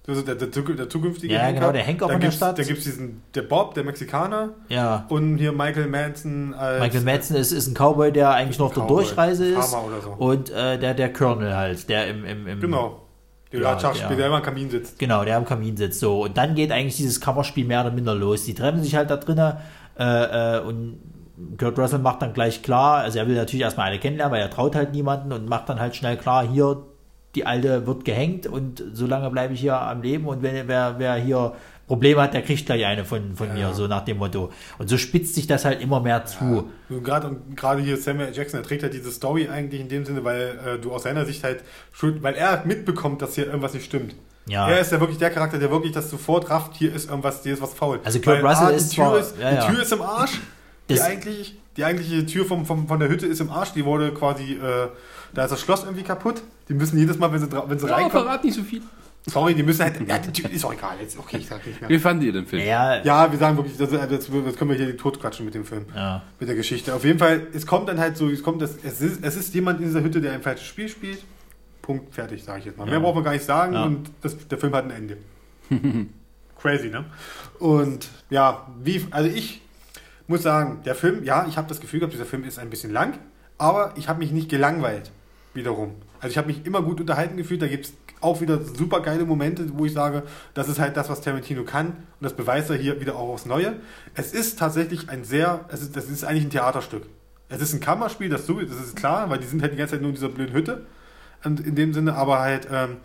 Ist 0.07 0.27
der, 0.27 0.35
der, 0.35 0.49
der 0.49 0.89
zukünftige 0.89 1.35
Ja, 1.35 1.41
Henker. 1.41 1.61
genau, 1.61 1.73
der 1.73 1.83
Henker 1.83 2.07
dann 2.07 2.15
von 2.15 2.21
der 2.23 2.31
Stadt. 2.33 2.59
Dann 2.59 2.67
gibt 2.67 2.79
es 2.79 2.85
diesen, 2.85 3.23
der 3.35 3.43
Bob, 3.43 3.75
der 3.75 3.85
Mexikaner. 3.85 4.51
ja. 4.69 5.07
Und 5.09 5.37
hier 5.39 5.53
Michael 5.53 5.87
Manson 5.87 6.53
als 6.55 6.81
Michael 6.81 7.05
Madsen 7.05 7.37
ist, 7.37 7.53
ist 7.53 7.69
ein 7.69 7.75
Cowboy, 7.75 8.11
der 8.11 8.31
eigentlich 8.31 8.59
noch 8.59 8.73
der 8.73 8.83
Cowboy, 8.83 9.05
Durchreise 9.05 9.45
ist. 9.47 9.73
Oder 9.75 10.01
so. 10.03 10.11
Und 10.19 10.51
äh, 10.51 10.79
der, 10.79 10.95
der 10.95 11.13
Colonel 11.13 11.55
halt, 11.55 11.89
der 11.89 12.09
im, 12.09 12.25
im, 12.25 12.47
im 12.47 12.61
Genau. 12.61 13.03
Der 13.53 13.61
Ja, 13.63 13.75
der- 13.75 14.17
der 14.17 14.27
immer 14.27 14.37
am 14.37 14.43
Kamin 14.43 14.71
sitzt. 14.71 14.99
Genau, 14.99 15.25
der 15.25 15.37
am 15.37 15.45
Kamin 15.45 15.77
sitzt. 15.77 16.01
So, 16.01 16.23
und 16.25 16.37
dann 16.37 16.55
geht 16.55 16.71
eigentlich 16.73 16.97
dieses 16.97 17.21
Kammerspiel 17.21 17.67
mehr 17.67 17.81
oder 17.83 17.91
minder 17.91 18.15
los. 18.15 18.45
Die 18.45 18.55
treffen 18.55 18.83
sich 18.83 18.95
halt 18.97 19.11
da 19.11 19.17
drinnen 19.17 19.55
äh, 19.99 20.57
äh, 20.57 20.61
und 20.61 20.99
Kurt 21.59 21.79
Russell 21.79 21.99
macht 22.01 22.23
dann 22.23 22.33
gleich 22.33 22.63
klar, 22.63 22.99
also 22.99 23.19
er 23.19 23.27
will 23.27 23.35
natürlich 23.35 23.63
erstmal 23.63 23.89
alle 23.89 23.99
kennenlernen, 23.99 24.33
weil 24.35 24.43
er 24.43 24.51
traut 24.51 24.75
halt 24.77 24.93
niemanden 24.93 25.33
und 25.33 25.49
macht 25.49 25.69
dann 25.69 25.81
halt 25.81 25.97
schnell 25.97 26.17
klar, 26.19 26.47
hier, 26.47 26.83
die 27.35 27.47
Alte 27.47 27.87
wird 27.87 28.05
gehängt 28.05 28.47
und 28.47 28.83
solange 28.93 29.31
bleibe 29.31 29.55
ich 29.55 29.61
hier 29.61 29.81
am 29.81 30.03
Leben 30.03 30.27
und 30.27 30.43
wenn 30.43 30.69
wer, 30.69 30.97
wer 30.99 31.15
hier 31.15 31.55
Probleme 31.87 32.23
hat, 32.23 32.35
der 32.35 32.43
kriegt 32.43 32.67
gleich 32.67 32.87
eine 32.87 33.05
von, 33.05 33.35
von 33.35 33.53
mir, 33.53 33.75
so 33.75 33.89
nach 33.89 34.05
dem 34.05 34.19
Motto. 34.19 34.53
Und 34.79 34.89
so 34.89 34.97
spitzt 34.97 35.35
sich 35.35 35.49
das 35.49 35.65
halt 35.65 35.83
immer 35.83 35.99
mehr 35.99 36.25
zu. 36.25 36.69
So 36.89 37.01
Gerade 37.01 37.27
und 37.27 37.57
gerade 37.57 37.83
hier 37.83 37.97
Samuel. 37.97 38.33
Jackson, 38.33 38.61
er 38.61 38.63
trägt 38.63 38.85
halt 38.85 38.95
diese 38.95 39.11
Story 39.11 39.49
eigentlich 39.49 39.81
in 39.81 39.89
dem 39.89 40.05
Sinne, 40.05 40.23
weil 40.23 40.57
äh, 40.65 40.79
du 40.79 40.93
aus 40.93 41.03
seiner 41.03 41.27
Sicht 41.27 41.43
halt 41.43 41.65
schuld, 41.93 42.23
weil 42.23 42.35
er 42.35 42.65
mitbekommt, 42.65 43.23
dass 43.23 43.35
hier 43.35 43.47
irgendwas 43.47 43.75
nicht 43.75 43.87
stimmt. 43.87 44.15
Ja. 44.47 44.69
Er 44.71 44.81
ist 44.81 44.93
ja 44.93 45.01
wirklich 45.01 45.19
der 45.19 45.31
Charakter, 45.31 45.59
der 45.59 45.71
wirklich 45.73 45.93
das 45.93 46.11
sofort 46.11 46.49
rafft, 46.49 46.77
hier 46.77 46.95
ist 46.95 47.11
irgendwas, 47.11 47.43
hier 47.43 47.55
ist 47.55 47.63
was 47.63 47.75
faul. 47.75 47.99
Also 48.05 48.21
Kurt 48.21 48.43
Russell 48.43 48.67
ah, 48.67 48.71
ist 48.71 48.93
die 48.93 48.97
Tür, 48.97 49.05
zwar- 49.05 49.19
ist, 49.19 49.35
ja, 49.41 49.51
die 49.51 49.57
ja. 49.57 49.67
Tür 49.67 49.83
ist 49.83 49.93
im 49.93 50.03
Arsch. 50.03 50.41
Die, 50.89 51.01
eigentlich, 51.01 51.57
die 51.77 51.85
eigentliche 51.85 52.27
Tür 52.27 52.45
vom, 52.45 52.67
vom, 52.67 52.89
von 52.89 52.99
der 52.99 53.09
Hütte 53.09 53.27
ist 53.27 53.41
im 53.41 53.51
Arsch. 53.51 53.73
Die 53.73 53.85
wurde 53.85 54.13
quasi, 54.13 54.55
äh, 54.55 54.89
da 55.35 55.45
ist 55.45 55.51
das 55.51 55.61
Schloss 55.61 55.85
irgendwie 55.85 56.03
kaputt. 56.05 56.43
Die 56.69 56.75
müssen 56.75 56.99
jedes 56.99 57.19
Mal, 57.19 57.33
wenn 57.33 57.41
sie, 57.41 57.51
wenn 57.51 57.79
sie 57.79 57.87
Ja, 57.89 57.95
reinkommen, 57.95 58.25
verrat 58.27 58.45
nicht 58.45 58.55
so 58.55 58.63
viel. 58.63 58.83
sorry, 59.27 59.55
die 59.55 59.63
müssen 59.63 59.83
halt, 59.85 60.09
ja, 60.09 60.19
die 60.19 60.43
ist 60.43 60.65
auch 60.65 60.73
egal. 60.73 60.97
Jetzt, 61.01 61.19
okay, 61.19 61.39
ich 61.39 61.47
sag 61.47 61.67
nicht 61.67 61.81
mehr. 61.81 61.91
Wie 61.91 61.99
fandet 61.99 62.27
ihr 62.27 62.33
den 62.33 62.47
Film? 62.47 62.67
Ja, 62.67 63.03
Ja, 63.03 63.31
wir 63.31 63.39
sagen 63.39 63.57
wirklich, 63.57 63.77
das, 63.77 63.91
das, 63.91 64.09
das 64.09 64.57
können 64.57 64.71
wir 64.71 64.77
hier 64.77 64.97
tot 64.97 65.21
quatschen 65.21 65.45
mit 65.45 65.55
dem 65.55 65.65
Film. 65.65 65.87
ja. 65.95 66.23
Mit 66.39 66.49
der 66.49 66.57
Geschichte. 66.57 66.95
Auf 66.95 67.05
jeden 67.05 67.19
Fall, 67.19 67.47
es 67.53 67.67
kommt 67.67 67.89
dann 67.89 67.99
halt 67.99 68.17
so, 68.17 68.29
es 68.29 68.43
kommt 68.43 68.63
es 68.63 68.77
ist, 68.77 69.23
es 69.25 69.37
ist 69.37 69.55
jemand 69.55 69.81
in 69.81 69.87
dieser 69.87 70.03
Hütte, 70.03 70.21
der 70.21 70.33
ein 70.33 70.43
falsches 70.43 70.67
Spiel 70.67 70.89
spielt. 70.89 71.23
Punkt, 71.83 72.15
fertig, 72.15 72.45
sage 72.45 72.61
ich 72.61 72.65
jetzt 72.67 72.79
mal. 72.79 72.85
Mehr 72.85 72.95
Ja. 72.95 73.01
braucht 73.01 73.15
man 73.17 73.25
gar 73.25 73.33
nicht 73.33 73.45
sagen 73.45 73.73
Ja. 73.75 73.85
und 73.85 74.11
das, 74.23 74.37
der 74.49 74.59
Film 74.59 74.75
hat 74.75 74.85
ein 74.85 74.91
Ende. 74.91 75.17
Crazy, 76.61 76.89
ne? 76.89 77.05
Und 77.59 78.09
ja, 78.29 78.67
wie, 78.83 79.07
also 79.11 79.29
ich 79.31 79.63
muss 80.27 80.43
sagen, 80.43 80.81
der 80.85 80.95
Film, 80.95 81.25
ja, 81.25 81.47
ich 81.49 81.57
habe 81.57 81.69
das 81.69 81.81
Gefühl 81.81 82.01
gehabt, 82.01 82.13
dieser 82.13 82.27
Film 82.27 82.45
ist 82.45 82.59
ein 82.59 82.71
bisschen 82.71 82.93
lang, 82.93 83.19
aber 83.59 83.95
ich 83.97 84.09
habe 84.09 84.19
mich 84.19 84.31
nicht 84.31 84.49
gelangweilt, 84.49 85.11
wiederum. 85.55 85.95
Also 86.21 86.33
ich 86.33 86.39
habe 86.39 86.49
mich 86.49 86.67
immer 86.67 86.83
gut 86.83 87.01
unterhalten 87.01 87.37
gefühlt, 87.37 87.63
da 87.63 87.67
gibt 87.67 87.87
es 87.87 87.93
auch 88.21 88.41
wieder 88.41 88.63
super 88.63 89.01
geile 89.01 89.25
Momente, 89.25 89.67
wo 89.75 89.87
ich 89.87 89.93
sage, 89.93 90.23
das 90.55 90.69
ist 90.69 90.79
halt 90.79 90.97
das, 90.97 91.09
was 91.09 91.21
Tarantino 91.23 91.65
kann 91.65 91.89
und 91.89 91.97
das 92.21 92.35
beweist 92.35 92.71
er 92.71 92.77
hier 92.77 93.01
wieder 93.01 93.17
auch 93.17 93.31
aufs 93.31 93.47
Neue. 93.47 93.77
Es 94.15 94.33
ist 94.33 94.59
tatsächlich 94.59 95.09
ein 95.09 95.25
sehr, 95.25 95.65
es 95.69 95.83
ist, 95.83 95.97
das 95.97 96.09
ist 96.09 96.25
eigentlich 96.25 96.45
ein 96.45 96.51
Theaterstück. 96.51 97.07
Es 97.49 97.61
ist 97.61 97.73
ein 97.73 97.81
Kammerspiel, 97.81 98.29
das, 98.29 98.47
das 98.47 98.57
ist 98.59 98.97
klar, 98.97 99.29
weil 99.31 99.39
die 99.39 99.47
sind 99.47 99.63
halt 99.63 99.73
die 99.73 99.77
ganze 99.77 99.95
Zeit 99.95 100.03
nur 100.03 100.11
in 100.11 100.15
dieser 100.15 100.29
blöden 100.29 100.55
Hütte. 100.55 100.87
Und 101.43 101.61
in 101.61 101.75
dem 101.75 101.95
Sinne, 101.95 102.15
aber 102.15 102.41
halt 102.41 102.69
ähm, 102.71 102.99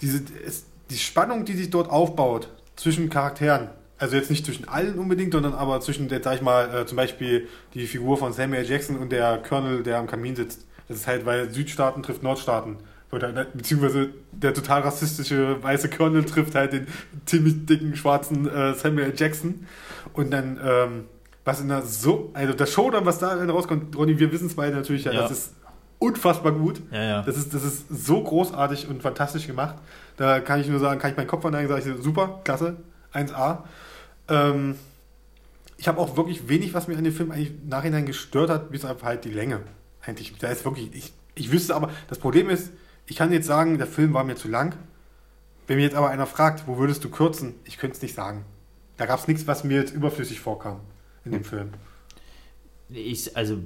diese, 0.00 0.22
es, 0.44 0.64
die 0.90 0.96
Spannung, 0.96 1.44
die 1.44 1.52
sich 1.52 1.70
dort 1.70 1.90
aufbaut 1.90 2.48
zwischen 2.76 3.10
Charakteren, 3.10 3.68
also 3.98 4.16
jetzt 4.16 4.30
nicht 4.30 4.46
zwischen 4.46 4.68
allen 4.68 4.98
unbedingt, 4.98 5.32
sondern 5.32 5.54
aber 5.54 5.80
zwischen, 5.80 6.08
der, 6.08 6.22
sag 6.22 6.36
ich 6.36 6.42
mal, 6.42 6.74
äh, 6.74 6.86
zum 6.86 6.96
Beispiel 6.96 7.48
die 7.74 7.86
Figur 7.86 8.16
von 8.16 8.32
Samuel. 8.32 8.64
Jackson 8.64 8.96
und 8.96 9.12
der 9.12 9.38
Colonel, 9.38 9.82
der 9.82 9.98
am 9.98 10.06
Kamin 10.06 10.36
sitzt. 10.36 10.66
Das 10.88 10.96
ist 10.98 11.06
halt, 11.06 11.26
weil 11.26 11.50
Südstaaten 11.52 12.02
trifft 12.02 12.22
Nordstaaten. 12.22 12.76
Halt, 13.10 13.52
beziehungsweise 13.54 14.10
der 14.32 14.52
total 14.52 14.82
rassistische 14.82 15.62
weiße 15.62 15.88
Colonel 15.88 16.24
trifft 16.24 16.54
halt 16.54 16.72
den 16.74 16.86
ziemlich 17.24 17.64
dicken 17.66 17.96
schwarzen 17.96 18.48
äh, 18.48 18.74
Samuel. 18.74 19.14
Jackson. 19.16 19.66
Und 20.12 20.30
dann, 20.30 20.60
ähm, 20.62 21.04
was 21.44 21.60
in 21.60 21.68
der 21.68 21.82
so, 21.82 22.30
also 22.34 22.52
der 22.52 22.66
Showdown, 22.66 23.06
was 23.06 23.18
da 23.18 23.34
rauskommt, 23.44 23.96
Ronny, 23.96 24.18
wir 24.18 24.30
wissen 24.32 24.46
es 24.48 24.54
beide 24.56 24.76
natürlich, 24.76 25.04
ja, 25.04 25.12
Ja. 25.12 25.22
das 25.22 25.30
ist 25.30 25.54
unfassbar 25.98 26.52
gut. 26.52 26.82
Ja, 26.90 27.02
ja. 27.02 27.22
Das 27.22 27.36
ist, 27.38 27.54
das 27.54 27.64
ist 27.64 27.86
so 27.88 28.22
großartig 28.22 28.88
und 28.88 29.02
fantastisch 29.02 29.46
gemacht. 29.46 29.76
Da 30.16 30.40
kann 30.40 30.60
ich 30.60 30.68
nur 30.68 30.78
sagen, 30.78 31.00
kann 31.00 31.10
ich 31.10 31.16
meinen 31.16 31.26
Kopf 31.28 31.42
verneigen, 31.42 31.68
sage 31.68 31.90
ich 31.96 32.02
super, 32.04 32.40
klasse, 32.44 32.76
1A. 33.14 33.58
Ähm, 34.28 34.74
ich 35.78 35.88
habe 35.88 35.98
auch 35.98 36.16
wirklich 36.16 36.48
wenig, 36.48 36.74
was 36.74 36.88
mir 36.88 36.98
an 36.98 37.04
dem 37.04 37.12
Film 37.14 37.30
eigentlich 37.30 37.50
im 37.62 37.68
Nachhinein 37.68 38.04
gestört 38.04 38.50
hat, 38.50 38.70
bis 38.70 38.84
auf 38.84 39.02
halt 39.02 39.24
die 39.24 39.30
Länge. 39.30 39.60
Eigentlich, 40.02 40.36
da 40.38 40.48
ist 40.48 40.64
wirklich, 40.64 40.94
ich, 40.94 41.12
ich 41.34 41.52
wüsste 41.52 41.74
aber, 41.74 41.90
das 42.08 42.18
Problem 42.18 42.50
ist, 42.50 42.70
ich 43.06 43.16
kann 43.16 43.32
jetzt 43.32 43.46
sagen, 43.46 43.78
der 43.78 43.86
Film 43.86 44.14
war 44.14 44.24
mir 44.24 44.36
zu 44.36 44.48
lang. 44.48 44.76
Wenn 45.66 45.76
mir 45.76 45.82
jetzt 45.82 45.96
aber 45.96 46.08
einer 46.08 46.26
fragt, 46.26 46.66
wo 46.66 46.78
würdest 46.78 47.04
du 47.04 47.10
kürzen, 47.10 47.54
ich 47.64 47.78
könnte 47.78 47.96
es 47.96 48.02
nicht 48.02 48.14
sagen. 48.14 48.44
Da 48.96 49.06
gab 49.06 49.18
es 49.20 49.28
nichts, 49.28 49.46
was 49.46 49.64
mir 49.64 49.80
jetzt 49.80 49.94
überflüssig 49.94 50.40
vorkam 50.40 50.80
in 51.24 51.32
dem 51.32 51.44
Film. 51.44 51.70
ich, 52.88 53.36
also 53.36 53.58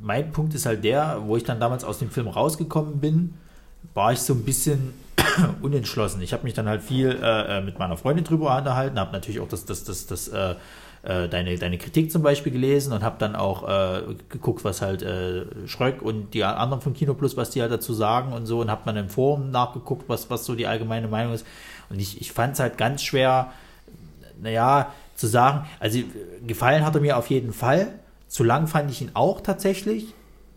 mein 0.00 0.32
Punkt 0.32 0.54
ist 0.54 0.66
halt 0.66 0.84
der, 0.84 1.22
wo 1.24 1.36
ich 1.36 1.44
dann 1.44 1.60
damals 1.60 1.84
aus 1.84 1.98
dem 1.98 2.10
Film 2.10 2.28
rausgekommen 2.28 3.00
bin, 3.00 3.34
war 3.94 4.12
ich 4.12 4.20
so 4.20 4.34
ein 4.34 4.44
bisschen 4.44 4.94
unentschlossen. 5.62 6.22
Ich 6.22 6.32
habe 6.32 6.44
mich 6.44 6.54
dann 6.54 6.68
halt 6.68 6.82
viel 6.82 7.10
äh, 7.10 7.58
äh, 7.58 7.60
mit 7.60 7.78
meiner 7.78 7.96
Freundin 7.96 8.24
drüber 8.24 8.56
unterhalten, 8.56 8.98
habe 8.98 9.12
natürlich 9.12 9.40
auch 9.40 9.48
das, 9.48 9.64
das, 9.64 9.84
das, 9.84 10.06
das, 10.06 10.28
äh, 10.28 10.54
äh, 11.02 11.28
deine, 11.28 11.56
deine 11.56 11.78
Kritik 11.78 12.12
zum 12.12 12.22
Beispiel 12.22 12.52
gelesen 12.52 12.92
und 12.92 13.02
habe 13.02 13.16
dann 13.18 13.34
auch 13.34 13.68
äh, 13.68 14.02
geguckt, 14.28 14.64
was 14.64 14.82
halt 14.82 15.02
äh, 15.02 15.46
Schröck 15.66 16.02
und 16.02 16.34
die 16.34 16.44
anderen 16.44 16.82
vom 16.82 16.92
Kino 16.92 17.14
Plus, 17.14 17.36
was 17.36 17.50
die 17.50 17.62
halt 17.62 17.72
dazu 17.72 17.94
sagen 17.94 18.32
und 18.32 18.46
so 18.46 18.60
und 18.60 18.70
habe 18.70 18.82
dann 18.84 18.96
im 18.96 19.08
Forum 19.08 19.50
nachgeguckt, 19.50 20.08
was, 20.08 20.28
was 20.30 20.44
so 20.44 20.54
die 20.54 20.66
allgemeine 20.66 21.08
Meinung 21.08 21.32
ist. 21.32 21.46
Und 21.88 21.98
ich, 22.00 22.20
ich 22.20 22.32
fand 22.32 22.54
es 22.54 22.60
halt 22.60 22.76
ganz 22.76 23.02
schwer, 23.02 23.52
naja, 24.40 24.92
zu 25.14 25.26
sagen, 25.26 25.66
also 25.80 26.00
gefallen 26.46 26.84
hat 26.84 26.94
er 26.94 27.00
mir 27.00 27.16
auf 27.16 27.30
jeden 27.30 27.52
Fall. 27.52 27.88
Zu 28.28 28.44
lang 28.44 28.66
fand 28.66 28.90
ich 28.90 29.02
ihn 29.02 29.10
auch 29.14 29.40
tatsächlich. 29.40 30.14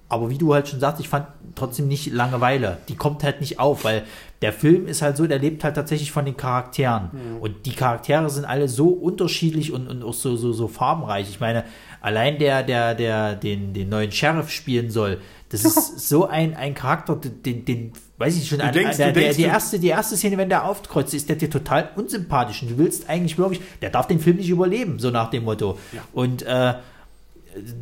Aber 0.10 0.30
wie 0.30 0.38
du 0.38 0.54
halt 0.54 0.68
schon 0.68 0.80
sagst, 0.80 1.00
ich 1.00 1.10
fand 1.10 1.28
trotzdem 1.56 1.88
nicht 1.88 2.12
Langeweile. 2.12 2.78
Die 2.88 2.96
kommt 2.96 3.24
halt 3.24 3.42
nicht 3.42 3.60
auf, 3.60 3.84
weil 3.84 4.04
der 4.44 4.54
Film 4.54 4.86
ist 4.88 5.02
halt 5.02 5.18
so, 5.18 5.26
der 5.26 5.40
lebt 5.40 5.64
halt 5.64 5.74
tatsächlich 5.76 6.12
von 6.12 6.26
den 6.26 6.38
Charakteren. 6.38 7.10
Und 7.42 7.66
die 7.66 7.72
Charaktere 7.74 8.30
sind 8.30 8.46
alle 8.46 8.68
so 8.68 8.90
unterschiedlich 8.90 9.72
und, 9.74 9.88
und 9.88 10.04
auch 10.04 10.14
so, 10.14 10.36
so, 10.36 10.54
so 10.54 10.68
farbenreich. 10.68 11.28
Ich 11.30 11.40
meine, 11.40 11.64
allein 12.02 12.38
der, 12.38 12.62
der, 12.62 12.94
der 12.94 13.34
den, 13.36 13.74
den 13.74 13.90
neuen 13.90 14.12
Sheriff 14.12 14.52
spielen 14.52 14.92
soll, 14.92 15.20
das 15.50 15.66
ist 15.66 16.08
so 16.10 16.28
ein, 16.28 16.56
ein 16.56 16.76
Charakter, 16.76 17.16
den, 17.16 17.66
den, 17.66 17.94
weiß 18.18 18.38
ich 18.38 18.48
schon, 18.48 18.62
an, 18.62 18.74
denkst- 18.74 18.98
der, 18.98 19.08
du 19.08 19.14
der, 19.14 19.22
denkst, 19.24 19.38
die, 19.38 19.44
du- 19.44 19.50
erste, 19.50 19.80
die 19.80 19.88
erste 19.88 20.18
Szene, 20.18 20.38
wenn 20.38 20.50
der 20.50 20.66
aufkreuzt, 20.66 21.14
ist 21.14 21.30
der 21.30 21.38
dir 21.38 21.50
total 21.50 21.90
unsympathisch. 21.96 22.62
Und 22.62 22.70
du 22.72 22.78
willst 22.78 23.10
eigentlich 23.10 23.38
wirklich, 23.38 23.62
der 23.82 23.90
darf 23.90 24.08
den 24.08 24.20
Film 24.20 24.38
nicht 24.38 24.50
überleben, 24.50 25.00
so 25.00 25.10
nach 25.10 25.30
dem 25.30 25.46
Motto. 25.46 25.78
Und 26.12 26.44
äh, 26.44 26.74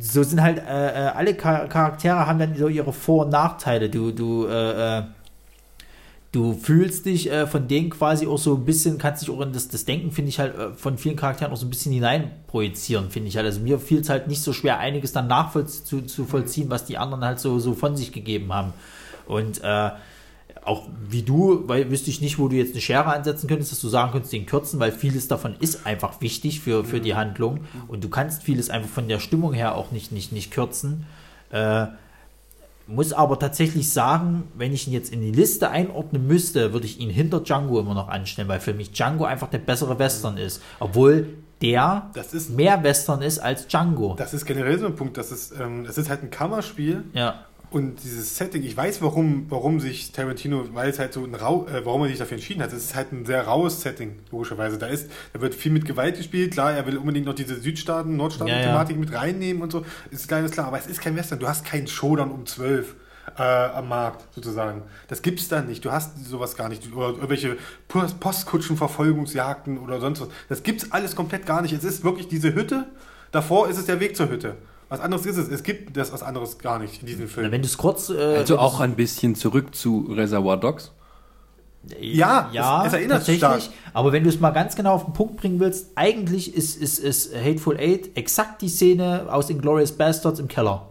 so 0.00 0.22
sind 0.22 0.40
halt 0.42 0.58
äh, 0.58 0.60
äh, 0.60 1.08
alle 1.08 1.34
Char 1.34 1.66
Charaktere 1.66 2.26
haben 2.26 2.38
dann 2.38 2.54
so 2.56 2.68
ihre 2.68 2.92
Vor- 2.92 3.24
und 3.24 3.30
Nachteile. 3.30 3.88
Du, 3.88 4.12
du, 4.12 4.46
äh, 4.46 4.98
äh, 4.98 5.02
du 6.32 6.54
fühlst 6.54 7.04
dich 7.04 7.30
äh, 7.30 7.46
von 7.46 7.68
denen 7.68 7.90
quasi 7.90 8.26
auch 8.26 8.38
so 8.38 8.54
ein 8.54 8.64
bisschen, 8.64 8.96
kannst 8.98 9.22
dich 9.22 9.30
auch 9.30 9.40
in 9.42 9.52
das, 9.52 9.68
das 9.68 9.84
Denken, 9.84 10.10
finde 10.10 10.30
ich 10.30 10.38
halt, 10.38 10.56
äh, 10.56 10.72
von 10.72 10.96
vielen 10.96 11.16
Charakteren 11.16 11.52
auch 11.52 11.56
so 11.56 11.66
ein 11.66 11.70
bisschen 11.70 11.92
hineinprojizieren, 11.92 13.10
finde 13.10 13.28
ich 13.28 13.36
halt. 13.36 13.46
Also 13.46 13.60
mir 13.60 13.78
fiel 13.78 14.00
es 14.00 14.08
halt 14.08 14.28
nicht 14.28 14.42
so 14.42 14.54
schwer, 14.54 14.78
einiges 14.78 15.12
dann 15.12 15.26
nachvollziehen 15.26 15.84
zu, 15.84 16.00
zu 16.02 16.24
vollziehen, 16.24 16.70
was 16.70 16.86
die 16.86 16.96
anderen 16.96 17.24
halt 17.24 17.38
so, 17.38 17.58
so 17.58 17.74
von 17.74 17.96
sich 17.96 18.12
gegeben 18.12 18.52
haben. 18.52 18.72
Und 19.26 19.62
äh, 19.62 19.90
auch 20.64 20.88
wie 21.08 21.22
du, 21.22 21.64
weil 21.66 21.90
wüsste 21.90 22.08
ich 22.08 22.20
nicht, 22.20 22.38
wo 22.38 22.48
du 22.48 22.56
jetzt 22.56 22.72
eine 22.72 22.80
Schere 22.80 23.06
ansetzen 23.06 23.46
könntest, 23.46 23.72
dass 23.72 23.80
du 23.80 23.88
sagen 23.88 24.12
könntest, 24.12 24.32
den 24.32 24.46
kürzen, 24.46 24.80
weil 24.80 24.92
vieles 24.92 25.28
davon 25.28 25.56
ist 25.60 25.86
einfach 25.86 26.20
wichtig 26.20 26.60
für, 26.60 26.84
für 26.84 27.00
die 27.00 27.14
Handlung 27.14 27.60
und 27.88 28.04
du 28.04 28.08
kannst 28.08 28.44
vieles 28.44 28.70
einfach 28.70 28.88
von 28.88 29.08
der 29.08 29.18
Stimmung 29.18 29.52
her 29.52 29.74
auch 29.74 29.90
nicht, 29.90 30.12
nicht, 30.12 30.32
nicht 30.32 30.50
kürzen. 30.50 31.04
Äh, 31.50 31.86
muss 32.94 33.12
aber 33.12 33.38
tatsächlich 33.38 33.90
sagen, 33.92 34.44
wenn 34.56 34.72
ich 34.72 34.86
ihn 34.86 34.92
jetzt 34.92 35.12
in 35.12 35.20
die 35.20 35.32
Liste 35.32 35.70
einordnen 35.70 36.26
müsste, 36.26 36.72
würde 36.72 36.86
ich 36.86 37.00
ihn 37.00 37.10
hinter 37.10 37.40
Django 37.40 37.80
immer 37.80 37.94
noch 37.94 38.08
anstellen, 38.08 38.48
weil 38.48 38.60
für 38.60 38.74
mich 38.74 38.92
Django 38.92 39.24
einfach 39.24 39.48
der 39.48 39.58
bessere 39.58 39.98
Western 39.98 40.36
ist. 40.36 40.62
Obwohl 40.80 41.28
der 41.60 42.10
Das 42.14 42.34
ist- 42.34 42.50
mehr 42.50 42.82
Western 42.82 43.22
ist 43.22 43.38
als 43.38 43.68
Django. 43.68 44.14
Das 44.18 44.34
ist 44.34 44.44
generell 44.46 44.78
so 44.78 44.86
ein 44.86 44.96
Punkt, 44.96 45.16
das 45.16 45.30
ist, 45.30 45.52
ähm, 45.60 45.84
das 45.84 45.96
ist 45.96 46.10
halt 46.10 46.22
ein 46.22 46.30
Kammerspiel. 46.30 47.04
ja. 47.14 47.46
Und 47.72 48.04
dieses 48.04 48.36
Setting, 48.36 48.62
ich 48.62 48.76
weiß, 48.76 49.00
warum, 49.02 49.46
warum 49.48 49.80
sich 49.80 50.12
Tarantino, 50.12 50.66
weil 50.74 50.90
es 50.90 50.98
halt 50.98 51.12
so 51.14 51.24
ein 51.24 51.34
rau, 51.34 51.66
äh, 51.66 51.84
warum 51.86 52.02
er 52.02 52.08
sich 52.08 52.18
dafür 52.18 52.36
entschieden 52.36 52.62
hat. 52.62 52.72
Es 52.72 52.84
ist 52.84 52.94
halt 52.94 53.12
ein 53.12 53.24
sehr 53.24 53.46
raues 53.46 53.80
Setting, 53.80 54.18
logischerweise. 54.30 54.76
Da 54.78 54.86
ist, 54.88 55.10
da 55.32 55.40
wird 55.40 55.54
viel 55.54 55.72
mit 55.72 55.84
Gewalt 55.86 56.16
gespielt. 56.18 56.52
Klar, 56.52 56.72
er 56.72 56.86
will 56.86 56.98
unbedingt 56.98 57.24
noch 57.26 57.34
diese 57.34 57.58
Südstaaten, 57.60 58.16
Nordstaaten-Thematik 58.16 58.96
mit 58.98 59.12
reinnehmen 59.14 59.62
und 59.62 59.72
so. 59.72 59.84
Ist 60.10 60.28
klar, 60.28 60.44
ist 60.44 60.52
klar. 60.52 60.66
Aber 60.66 60.78
es 60.78 60.86
ist 60.86 61.00
kein 61.00 61.16
Western. 61.16 61.38
Du 61.38 61.48
hast 61.48 61.64
keinen 61.64 61.86
Showdown 61.88 62.30
um 62.30 62.44
12 62.46 62.94
äh, 63.38 63.42
am 63.42 63.88
Markt, 63.88 64.26
sozusagen. 64.34 64.82
Das 65.08 65.22
gibt's 65.22 65.48
da 65.48 65.62
nicht. 65.62 65.84
Du 65.84 65.92
hast 65.92 66.22
sowas 66.26 66.56
gar 66.56 66.68
nicht. 66.68 66.92
Oder 66.94 67.08
irgendwelche 67.10 67.56
Post- 67.88 68.20
Postkutschen-Verfolgungsjagden 68.20 69.78
oder 69.78 70.00
sonst 70.00 70.20
was. 70.20 70.28
Das 70.48 70.62
gibt's 70.62 70.92
alles 70.92 71.16
komplett 71.16 71.46
gar 71.46 71.62
nicht. 71.62 71.72
Es 71.72 71.84
ist 71.84 72.04
wirklich 72.04 72.28
diese 72.28 72.54
Hütte. 72.54 72.86
Davor 73.30 73.68
ist 73.68 73.78
es 73.78 73.86
der 73.86 74.00
Weg 74.00 74.16
zur 74.16 74.28
Hütte. 74.28 74.56
Was 74.92 75.00
anderes 75.00 75.24
ist 75.24 75.38
es. 75.38 75.48
Es 75.48 75.62
gibt 75.62 75.96
das 75.96 76.12
was 76.12 76.22
anderes 76.22 76.58
gar 76.58 76.78
nicht 76.78 77.00
in 77.00 77.06
diesem 77.06 77.26
Film. 77.26 77.50
Wenn 77.50 77.62
du 77.62 77.66
es 77.66 77.78
kurz. 77.78 78.10
Äh, 78.10 78.36
Also 78.36 78.58
auch 78.58 78.78
ein 78.80 78.94
bisschen 78.94 79.34
zurück 79.34 79.74
zu 79.74 80.06
Reservoir 80.10 80.58
Dogs. 80.58 80.92
Ja, 82.00 82.50
ja, 82.52 82.82
es- 82.82 82.88
es 82.88 82.92
erinnert 82.92 83.18
tatsächlich. 83.18 83.40
stark. 83.40 83.62
Aber 83.94 84.12
wenn 84.12 84.22
du 84.22 84.28
es 84.28 84.38
mal 84.38 84.50
ganz 84.50 84.76
genau 84.76 84.92
auf 84.92 85.04
den 85.06 85.14
Punkt 85.14 85.38
bringen 85.38 85.58
willst, 85.60 85.88
eigentlich 85.96 86.54
ist, 86.54 86.76
ist, 86.80 86.98
ist 86.98 87.34
Hateful 87.34 87.76
Eight 87.78 88.16
exakt 88.16 88.60
die 88.62 88.68
Szene 88.68 89.26
aus 89.30 89.48
Inglourious 89.50 89.92
Bastards 89.92 90.38
im 90.38 90.46
Keller. 90.46 90.88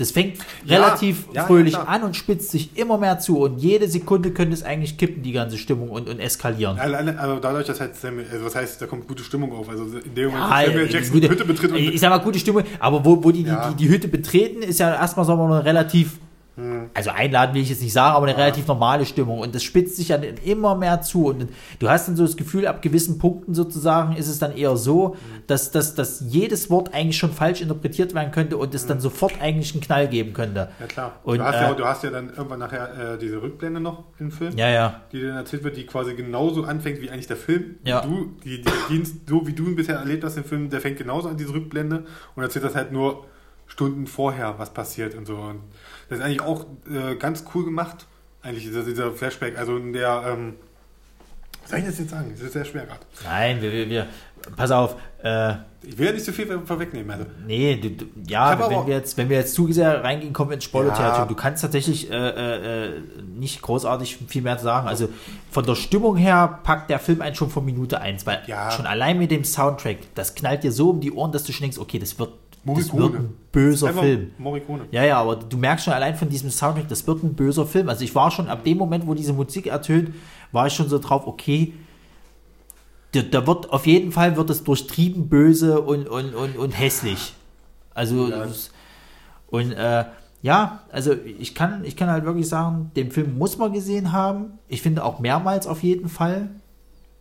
Das 0.00 0.10
fängt 0.10 0.38
Ja, 0.64 0.78
relativ 0.78 1.24
ja, 1.28 1.42
ja, 1.42 1.46
fröhlich 1.46 1.74
klar. 1.74 1.88
an 1.88 2.02
und 2.02 2.16
spitzt 2.16 2.50
sich 2.50 2.70
immer 2.76 2.98
mehr 2.98 3.18
zu. 3.18 3.38
Und 3.38 3.58
jede 3.58 3.88
Sekunde 3.88 4.30
könnte 4.30 4.54
es 4.54 4.62
eigentlich 4.62 4.96
kippen, 4.96 5.22
die 5.22 5.32
ganze 5.32 5.58
Stimmung 5.58 5.90
und, 5.90 6.08
und 6.08 6.18
eskalieren. 6.20 6.78
Also 6.78 7.38
dadurch, 7.40 7.66
dass 7.66 7.80
halt 7.80 7.96
Samuel, 7.96 8.26
also 8.32 8.44
was 8.46 8.54
heißt, 8.54 8.80
da 8.82 8.86
kommt 8.86 9.06
gute 9.06 9.22
Stimmung 9.22 9.52
auf. 9.52 9.68
Also 9.68 9.84
in 9.84 10.14
dem 10.14 10.30
Moment, 10.30 10.44
wo 10.44 10.48
Samuel 10.48 10.86
äh, 10.86 10.90
Jackson 10.92 11.12
gute- 11.12 11.20
die 11.26 11.30
Hütte 11.30 11.44
betritt 11.44 11.70
und 11.70 11.76
ich 11.76 12.00
sag 12.00 12.10
mal, 12.10 12.18
gute 12.18 12.38
Stimmung, 12.38 12.62
aber 12.78 13.04
wo, 13.04 13.22
wo 13.22 13.30
die, 13.30 13.42
Ja. 13.42 13.68
die, 13.70 13.76
die, 13.76 13.84
die 13.86 13.90
Hütte 13.94 14.08
betreten, 14.08 14.62
ist 14.62 14.80
ja 14.80 14.94
erstmal 14.94 15.24
sagen 15.26 15.38
wir 15.40 15.48
mal 15.48 15.60
relativ 15.60 16.18
also 16.94 17.10
einladen 17.10 17.54
will 17.54 17.62
ich 17.62 17.70
jetzt 17.70 17.82
nicht 17.82 17.92
sagen, 17.92 18.16
aber 18.16 18.26
eine 18.26 18.36
relativ 18.36 18.66
normale 18.66 19.06
Stimmung. 19.06 19.38
Und 19.40 19.54
das 19.54 19.62
spitzt 19.62 19.96
sich 19.96 20.08
dann 20.08 20.22
immer 20.22 20.74
mehr 20.74 21.02
zu. 21.02 21.26
Und 21.26 21.48
du 21.78 21.88
hast 21.88 22.08
dann 22.08 22.16
so 22.16 22.24
das 22.24 22.36
Gefühl, 22.36 22.66
ab 22.66 22.82
gewissen 22.82 23.18
Punkten 23.18 23.54
sozusagen 23.54 24.16
ist 24.16 24.28
es 24.28 24.38
dann 24.38 24.56
eher 24.56 24.76
so, 24.76 25.16
dass, 25.46 25.70
dass, 25.70 25.94
dass 25.94 26.22
jedes 26.26 26.70
Wort 26.70 26.94
eigentlich 26.94 27.18
schon 27.18 27.32
falsch 27.32 27.60
interpretiert 27.60 28.14
werden 28.14 28.32
könnte 28.32 28.56
und 28.56 28.74
es 28.74 28.86
dann 28.86 29.00
sofort 29.00 29.40
eigentlich 29.40 29.72
einen 29.72 29.82
Knall 29.82 30.08
geben 30.08 30.32
könnte. 30.32 30.68
Ja 30.80 30.86
klar. 30.86 31.12
Und, 31.22 31.38
du, 31.38 31.44
hast 31.44 31.54
äh, 31.54 31.60
ja, 31.62 31.74
du 31.74 31.84
hast 31.84 32.04
ja 32.04 32.10
dann 32.10 32.30
irgendwann 32.30 32.58
nachher 32.58 33.14
äh, 33.14 33.18
diese 33.18 33.40
Rückblende 33.42 33.80
noch 33.80 34.04
im 34.18 34.30
Film, 34.30 34.56
Ja, 34.56 34.68
ja. 34.68 35.00
die 35.12 35.20
dir 35.20 35.28
dann 35.28 35.38
erzählt 35.38 35.64
wird, 35.64 35.76
die 35.76 35.86
quasi 35.86 36.14
genauso 36.14 36.64
anfängt 36.64 37.00
wie 37.00 37.10
eigentlich 37.10 37.26
der 37.26 37.36
Film. 37.36 37.76
Ja. 37.84 38.00
Du, 38.02 38.32
die, 38.44 38.62
die 38.62 38.70
Dienst, 38.88 39.28
so 39.28 39.46
wie 39.46 39.52
du 39.52 39.66
ihn 39.66 39.76
bisher 39.76 39.96
erlebt 39.96 40.24
hast 40.24 40.36
im 40.36 40.44
Film, 40.44 40.70
der 40.70 40.80
fängt 40.80 40.98
genauso 40.98 41.28
an, 41.28 41.36
diese 41.36 41.52
Rückblende, 41.52 42.04
und 42.34 42.42
erzählt 42.42 42.64
das 42.64 42.74
halt 42.74 42.92
nur 42.92 43.24
Stunden 43.66 44.06
vorher, 44.06 44.58
was 44.58 44.74
passiert 44.74 45.14
und 45.14 45.26
so. 45.26 45.36
Und 45.36 45.60
das 46.10 46.18
ist 46.18 46.24
eigentlich 46.24 46.42
auch 46.42 46.66
äh, 46.90 47.14
ganz 47.16 47.44
cool 47.54 47.64
gemacht, 47.64 48.06
eigentlich 48.42 48.64
dieser, 48.64 48.82
dieser 48.82 49.12
Flashback. 49.12 49.58
Also 49.58 49.76
in 49.78 49.92
der, 49.94 50.22
ähm, 50.26 50.54
was 51.62 51.70
soll 51.70 51.78
ich 51.80 51.86
das 51.86 51.98
jetzt 51.98 52.10
sagen? 52.10 52.30
Das 52.34 52.42
ist 52.42 52.52
sehr 52.52 52.64
schwer 52.66 52.84
gerade. 52.84 53.00
Nein, 53.24 53.62
wir, 53.62 53.72
wir, 53.72 53.88
wir 53.88 54.06
pass 54.56 54.70
auf, 54.70 54.96
äh, 55.22 55.52
Ich 55.82 55.96
will 55.98 56.06
ja 56.06 56.12
nicht 56.12 56.24
so 56.24 56.32
viel 56.32 56.46
vorwegnehmen. 56.64 57.10
Also. 57.10 57.26
Nee, 57.46 57.76
du, 57.76 57.90
du, 57.90 58.06
ja, 58.26 58.58
wenn 58.58 58.64
aber- 58.76 58.86
wir 58.86 58.94
jetzt, 58.96 59.16
wenn 59.18 59.28
wir 59.28 59.36
jetzt 59.36 59.54
zu 59.54 59.70
sehr 59.72 60.02
reingehen, 60.02 60.32
kommen 60.32 60.50
wir 60.50 60.54
ins 60.54 60.64
Spoiler-Territorium. 60.64 61.22
Ja. 61.22 61.26
Du 61.26 61.34
kannst 61.36 61.62
tatsächlich 61.62 62.10
äh, 62.10 62.14
äh, 62.16 62.86
äh, 62.86 63.00
nicht 63.38 63.60
großartig 63.62 64.18
viel 64.28 64.42
mehr 64.42 64.58
sagen. 64.58 64.88
Also 64.88 65.08
von 65.50 65.64
der 65.66 65.74
Stimmung 65.76 66.16
her 66.16 66.58
packt 66.64 66.88
der 66.90 66.98
Film 66.98 67.20
einen 67.20 67.34
schon 67.34 67.50
von 67.50 67.64
Minute 67.64 68.00
1, 68.00 68.26
weil 68.26 68.42
Ja. 68.46 68.70
schon 68.70 68.86
allein 68.86 69.18
mit 69.18 69.30
dem 69.30 69.44
Soundtrack, 69.44 69.98
das 70.14 70.34
knallt 70.34 70.64
dir 70.64 70.72
so 70.72 70.90
um 70.90 71.00
die 71.00 71.12
Ohren, 71.12 71.30
dass 71.32 71.44
du 71.44 71.52
schon 71.52 71.62
denkst, 71.64 71.78
okay, 71.78 71.98
das 71.98 72.18
wird, 72.18 72.30
das 72.64 72.92
Morricone. 72.92 73.02
wird 73.12 73.14
ein 73.22 73.34
böser 73.52 73.88
Einfach 73.88 74.02
Film. 74.02 74.30
Morricone. 74.38 74.84
Ja, 74.90 75.04
ja, 75.04 75.18
aber 75.20 75.36
du 75.36 75.56
merkst 75.56 75.84
schon 75.86 75.94
allein 75.94 76.14
von 76.14 76.28
diesem 76.28 76.50
Soundtrack, 76.50 76.88
das 76.88 77.06
wird 77.06 77.22
ein 77.22 77.34
böser 77.34 77.66
Film. 77.66 77.88
Also 77.88 78.04
ich 78.04 78.14
war 78.14 78.30
schon 78.30 78.48
ab 78.48 78.64
dem 78.64 78.78
Moment, 78.78 79.06
wo 79.06 79.14
diese 79.14 79.32
Musik 79.32 79.66
ertönt, 79.66 80.14
war 80.52 80.66
ich 80.66 80.72
schon 80.74 80.88
so 80.88 80.98
drauf, 80.98 81.26
okay, 81.26 81.72
da, 83.12 83.22
da 83.22 83.46
wird 83.46 83.70
auf 83.72 83.86
jeden 83.86 84.12
Fall 84.12 84.36
wird 84.36 84.50
es 84.50 84.62
durchtrieben 84.62 85.28
böse 85.28 85.80
und, 85.80 86.08
und, 86.08 86.34
und, 86.34 86.56
und 86.56 86.70
hässlich. 86.78 87.34
Also 87.94 88.28
Ja. 88.28 88.44
das- 88.44 88.70
und 89.48 89.72
äh, 89.72 90.04
ja, 90.42 90.80
also 90.92 91.12
ich 91.38 91.54
kann, 91.56 91.84
ich 91.84 91.96
kann 91.96 92.08
halt 92.08 92.24
wirklich 92.24 92.48
sagen, 92.48 92.92
den 92.96 93.10
Film 93.10 93.36
muss 93.36 93.58
man 93.58 93.72
gesehen 93.72 94.12
haben. 94.12 94.58
Ich 94.68 94.80
finde 94.80 95.04
auch 95.04 95.18
mehrmals 95.18 95.66
auf 95.66 95.82
jeden 95.82 96.08
Fall. 96.08 96.50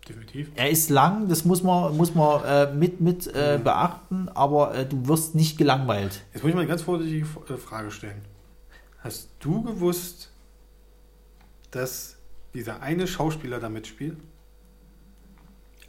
Definitiv. 0.10 0.50
Er 0.56 0.70
ist 0.70 0.90
lang, 0.90 1.30
das 1.30 1.46
muss 1.46 1.62
man, 1.64 1.96
muss 1.96 2.14
man 2.16 2.44
äh, 2.44 2.74
mit, 2.74 3.00
mit 3.00 3.28
äh, 3.34 3.58
Mhm. 3.60 3.64
beachten, 3.64 4.30
aber 4.34 4.74
äh, 4.76 4.86
du 4.86 5.08
wirst 5.08 5.36
nicht 5.36 5.58
gelangweilt. 5.58 6.24
Jetzt 6.34 6.42
muss 6.44 6.50
ich 6.50 6.56
mal 6.56 6.62
eine 6.62 6.70
ganz 6.70 6.82
vorsichtige 6.82 7.26
äh, 7.48 7.58
Frage 7.58 7.92
stellen. 7.92 8.22
Hast 9.04 9.30
du 9.40 9.62
gewusst, 9.62 10.32
dass 11.72 12.18
dieser 12.54 12.82
eine 12.82 13.08
Schauspieler 13.08 13.60
da 13.60 13.70
mitspielt? 13.70 14.18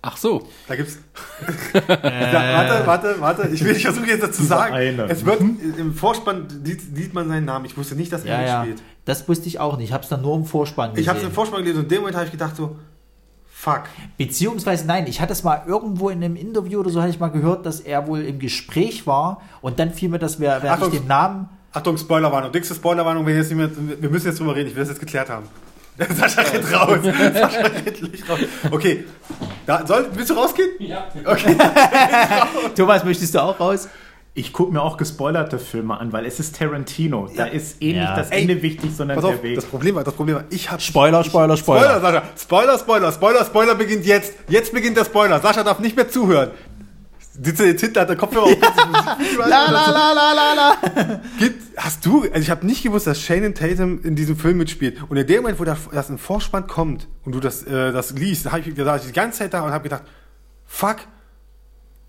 Ach 0.02 0.16
so. 0.16 0.49
Da 0.66 0.76
gibt's. 0.76 0.99
ja, 1.74 1.82
warte, 1.89 2.86
warte, 2.86 3.16
warte. 3.20 3.49
Ich 3.52 3.62
will, 3.62 3.76
ich 3.76 3.82
versuche 3.82 4.07
jetzt 4.07 4.23
dazu 4.23 4.40
zu 4.40 4.44
sagen. 4.44 4.73
eine. 4.74 5.02
Es 5.10 5.26
wird 5.26 5.40
im 5.40 5.92
Vorspann 5.94 6.47
sieht, 6.65 6.81
sieht 6.97 7.12
man 7.12 7.28
seinen 7.28 7.44
Namen. 7.44 7.66
Ich 7.66 7.76
wusste 7.76 7.97
nicht, 7.97 8.10
dass 8.10 8.24
er 8.24 8.40
Ja, 8.40 8.47
ja. 8.47 8.65
mitspielt. 8.65 8.82
Das 9.05 9.28
wusste 9.28 9.49
ich 9.49 9.58
auch 9.60 9.76
nicht. 9.76 9.89
Ich 9.89 9.92
habe 9.92 10.02
es 10.02 10.08
dann 10.08 10.23
nur 10.23 10.36
im 10.36 10.47
Vorspann 10.47 10.90
gesehen. 10.90 11.02
Ich 11.02 11.08
habe 11.08 11.18
es 11.18 11.24
im 11.24 11.32
Vorspann 11.32 11.60
gelesen 11.60 11.78
und 11.78 11.82
in 11.84 11.89
dem 11.90 11.99
Moment 12.00 12.16
habe 12.16 12.24
ich 12.26 12.31
gedacht 12.32 12.57
so, 12.57 12.76
fuck. 13.60 13.82
Beziehungsweise 14.16 14.86
nein, 14.86 15.06
ich 15.06 15.20
hatte 15.20 15.32
es 15.32 15.42
mal 15.42 15.62
irgendwo 15.66 16.08
in 16.08 16.24
einem 16.24 16.36
Interview 16.36 16.80
oder 16.80 16.90
so, 16.90 17.00
hatte 17.00 17.10
ich 17.10 17.20
mal 17.20 17.28
gehört, 17.28 17.66
dass 17.66 17.80
er 17.80 18.06
wohl 18.06 18.22
im 18.22 18.39
Gespräch 18.39 19.06
war 19.06 19.42
und 19.60 19.78
dann 19.78 19.92
fiel 19.92 20.08
mir 20.08 20.18
das, 20.18 20.40
wer, 20.40 20.62
wer 20.62 20.72
Achtung. 20.72 20.92
ich 20.92 20.98
den 20.98 21.06
Namen. 21.06 21.48
Achtung, 21.72 21.97
Spoilerwarnung. 21.98 22.52
Dickste 22.52 22.74
Spoilerwarnung, 22.74 23.24
wenn 23.26 23.36
jetzt 23.36 23.50
nicht 23.50 23.58
mehr, 23.58 23.70
wir 24.00 24.08
müssen 24.08 24.28
jetzt 24.28 24.40
drüber 24.40 24.56
reden. 24.56 24.70
Ich 24.70 24.74
will 24.74 24.82
das 24.82 24.89
jetzt 24.89 25.00
geklärt 25.00 25.28
haben. 25.28 25.47
Sascha 26.16 26.40
rennt 26.40 26.72
raus. 26.72 26.98
Sascha 27.02 27.68
nicht 28.10 28.28
raus. 28.28 28.39
Okay. 28.70 29.05
Da, 29.66 29.86
soll, 29.86 30.08
willst 30.14 30.30
du 30.30 30.34
rausgehen? 30.34 30.70
Ja. 30.78 31.05
Okay. 31.24 31.56
Thomas, 32.74 33.05
möchtest 33.05 33.34
du 33.34 33.42
auch 33.42 33.60
raus? 33.60 33.89
Ich 34.33 34.52
gucke 34.52 34.73
mir 34.73 34.81
auch 34.81 34.97
gespoilerte 34.97 35.59
Filme 35.59 35.99
an, 35.99 36.12
weil 36.12 36.25
es 36.25 36.39
ist 36.39 36.57
Tarantino. 36.57 37.28
Da 37.36 37.47
Ja. 37.47 37.52
ist 37.52 37.83
eh 37.83 37.92
Ja. 37.94 38.02
nicht 38.02 38.17
das 38.17 38.31
Ey, 38.31 38.42
Ende 38.42 38.62
wichtig, 38.62 38.91
sondern 38.97 39.17
Pass 39.17 39.25
auf, 39.25 39.34
der 39.34 39.42
Weg. 39.42 39.57
das 39.57 39.65
Problem 39.67 39.97
war, 39.97 40.05
das 40.05 40.15
Problem 40.15 40.36
war, 40.36 40.44
ich 40.50 40.70
habe 40.70 40.81
Spoiler, 40.81 41.25
Spoiler, 41.25 41.57
Spoiler, 41.57 42.00
Sascha. 42.00 42.23
Spoiler, 42.39 42.78
Spoiler, 42.78 43.12
Spoiler, 43.12 43.44
Spoiler 43.44 43.75
beginnt 43.75 44.07
jetzt. 44.07 44.34
Jetzt 44.49 44.73
beginnt 44.73 44.97
der 44.97 45.05
Spoiler. 45.05 45.41
Sascha 45.41 45.65
darf 45.65 45.81
nicht 45.81 45.97
mehr 45.97 46.09
zuhören. 46.09 46.52
Sitzt 47.42 47.60
jetzt 47.60 47.81
hinter, 47.81 48.02
hat 48.02 48.09
der 48.09 48.17
Kopfhörer 48.17 48.44
auf. 48.44 48.57
la, 49.39 49.47
la, 49.47 49.91
la, 49.91 50.12
la, 50.12 50.33
la, 50.33 50.55
la. 50.55 51.20
Gibt, 51.39 51.76
hast 51.76 52.05
du, 52.07 52.23
also 52.23 52.39
ich 52.39 52.50
habe 52.50 52.67
nicht 52.67 52.83
gewusst, 52.83 53.07
dass 53.07 53.20
Shannon 53.20 53.55
Tatum 53.55 54.00
in 54.02 54.15
diesem 54.15 54.36
Film 54.36 54.59
mitspielt. 54.59 54.99
Und 55.09 55.17
in 55.17 55.26
dem 55.26 55.42
Moment, 55.42 55.59
wo 55.59 55.65
das, 55.65 55.78
das 55.92 56.09
im 56.10 56.18
Vorspann 56.18 56.67
kommt 56.67 57.09
und 57.25 57.33
du 57.34 57.41
das, 57.41 57.62
äh, 57.65 57.92
das 57.92 58.12
liest, 58.12 58.47
da 58.47 58.52
habe 58.52 58.60
ich, 58.60 58.75
da 58.75 58.84
saß 58.84 59.02
ich 59.02 59.07
die 59.09 59.12
ganze 59.15 59.39
Zeit 59.41 59.55
da 59.55 59.62
und 59.62 59.73
habe 59.73 59.83
gedacht, 59.84 60.02
fuck, 60.67 60.97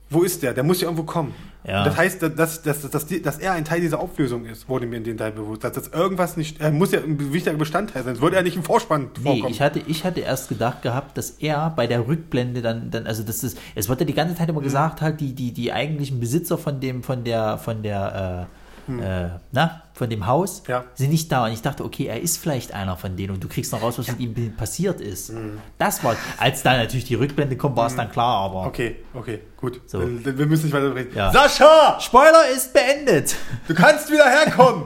wo 0.10 0.24
ist 0.24 0.44
der? 0.44 0.54
Der 0.54 0.64
muss 0.64 0.82
ja 0.82 0.88
irgendwo 0.88 1.04
kommen. 1.04 1.34
Ja. 1.64 1.84
Das 1.84 1.96
heißt, 1.96 2.24
dass, 2.24 2.62
dass, 2.64 2.90
dass, 2.90 3.06
dass, 3.22 3.38
er 3.38 3.52
ein 3.54 3.66
Teil 3.66 3.82
dieser 3.82 4.00
Auflösung 4.00 4.46
ist, 4.46 4.68
wurde 4.68 4.88
mir 4.88 4.98
in 4.98 5.04
dem 5.04 5.18
Teil 5.18 5.32
bewusst. 5.32 5.64
Dass 5.64 5.74
das 5.74 5.90
irgendwas 5.90 6.36
nicht, 6.38 6.60
er 6.60 6.72
muss 6.72 6.92
ja 6.92 7.00
ein 7.02 7.32
wichtiger 7.34 7.56
Bestandteil 7.56 8.04
sein, 8.04 8.16
sonst 8.16 8.22
würde 8.24 8.38
er 8.38 8.44
nicht 8.44 8.56
im 8.56 8.64
Vorspann 8.64 9.10
Nee, 9.18 9.24
vorkommen. 9.24 9.52
ich 9.52 9.62
hatte, 9.62 9.80
ich 9.86 10.04
hatte 10.04 10.22
erst 10.22 10.50
gedacht 10.50 10.82
gehabt, 10.82 11.18
dass 11.18 11.30
er 11.32 11.70
bei 11.76 11.86
der 11.86 12.08
Rückblende 12.08 12.62
dann, 12.62 12.90
dann 12.90 13.06
also 13.06 13.22
das 13.24 13.44
ist, 13.44 13.58
es 13.76 13.90
wird 13.90 14.00
ja 14.00 14.06
die 14.08 14.14
ganze 14.14 14.36
Zeit 14.36 14.48
Mhm. 14.48 14.56
immer 14.56 14.62
gesagt, 14.62 15.02
halt, 15.02 15.20
die, 15.22 15.34
die, 15.34 15.52
die 15.54 15.72
eigentlichen 15.72 16.20
Besitzer 16.20 16.58
von 16.58 16.80
dem, 16.80 17.04
von 17.04 17.24
der, 17.24 17.58
von 17.60 17.84
der, 17.84 18.48
äh, 18.90 18.92
äh, 18.92 19.30
na, 19.52 19.84
von 20.02 20.10
dem 20.10 20.26
Haus. 20.26 20.64
Ja. 20.68 20.86
sind 20.96 21.12
nicht 21.12 21.32
da. 21.32 21.46
Und 21.46 21.52
ich 21.52 21.62
dachte, 21.62 21.86
okay, 21.86 22.08
er 22.08 22.20
ist 22.20 22.38
vielleicht 22.38 22.74
einer 22.74 22.98
von 22.98 23.16
denen 23.16 23.36
und 23.36 23.44
du 23.44 23.48
kriegst 23.48 23.72
noch 23.72 23.84
raus, 23.84 24.00
was 24.00 24.08
mit 24.08 24.20
ihm 24.20 24.56
passiert 24.56 25.00
ist. 25.00 25.30
Hm. 25.30 25.60
Das 25.78 26.04
war, 26.04 26.16
als 26.40 26.64
dann 26.64 26.78
natürlich 26.78 27.06
die 27.06 27.14
Rückblende 27.14 27.56
kommt, 27.56 27.78
war 27.78 27.86
es 27.86 27.96
dann 27.96 28.12
klar, 28.12 28.46
aber. 28.46 28.66
Okay, 28.66 28.96
okay, 29.14 29.42
gut. 29.58 29.80
So. 29.86 30.00
Dann, 30.00 30.26
wir 30.26 30.48
müssen 30.48 30.66
nicht 30.66 30.74
weiter 30.74 30.96
reden. 30.96 31.16
Ja. 31.16 31.32
Sascha, 31.32 32.00
Spoiler 32.00 32.50
ist 32.52 32.74
beendet! 32.74 33.36
du 33.68 33.76
kannst 33.76 34.12
wieder 34.12 34.26
herkommen. 34.28 34.86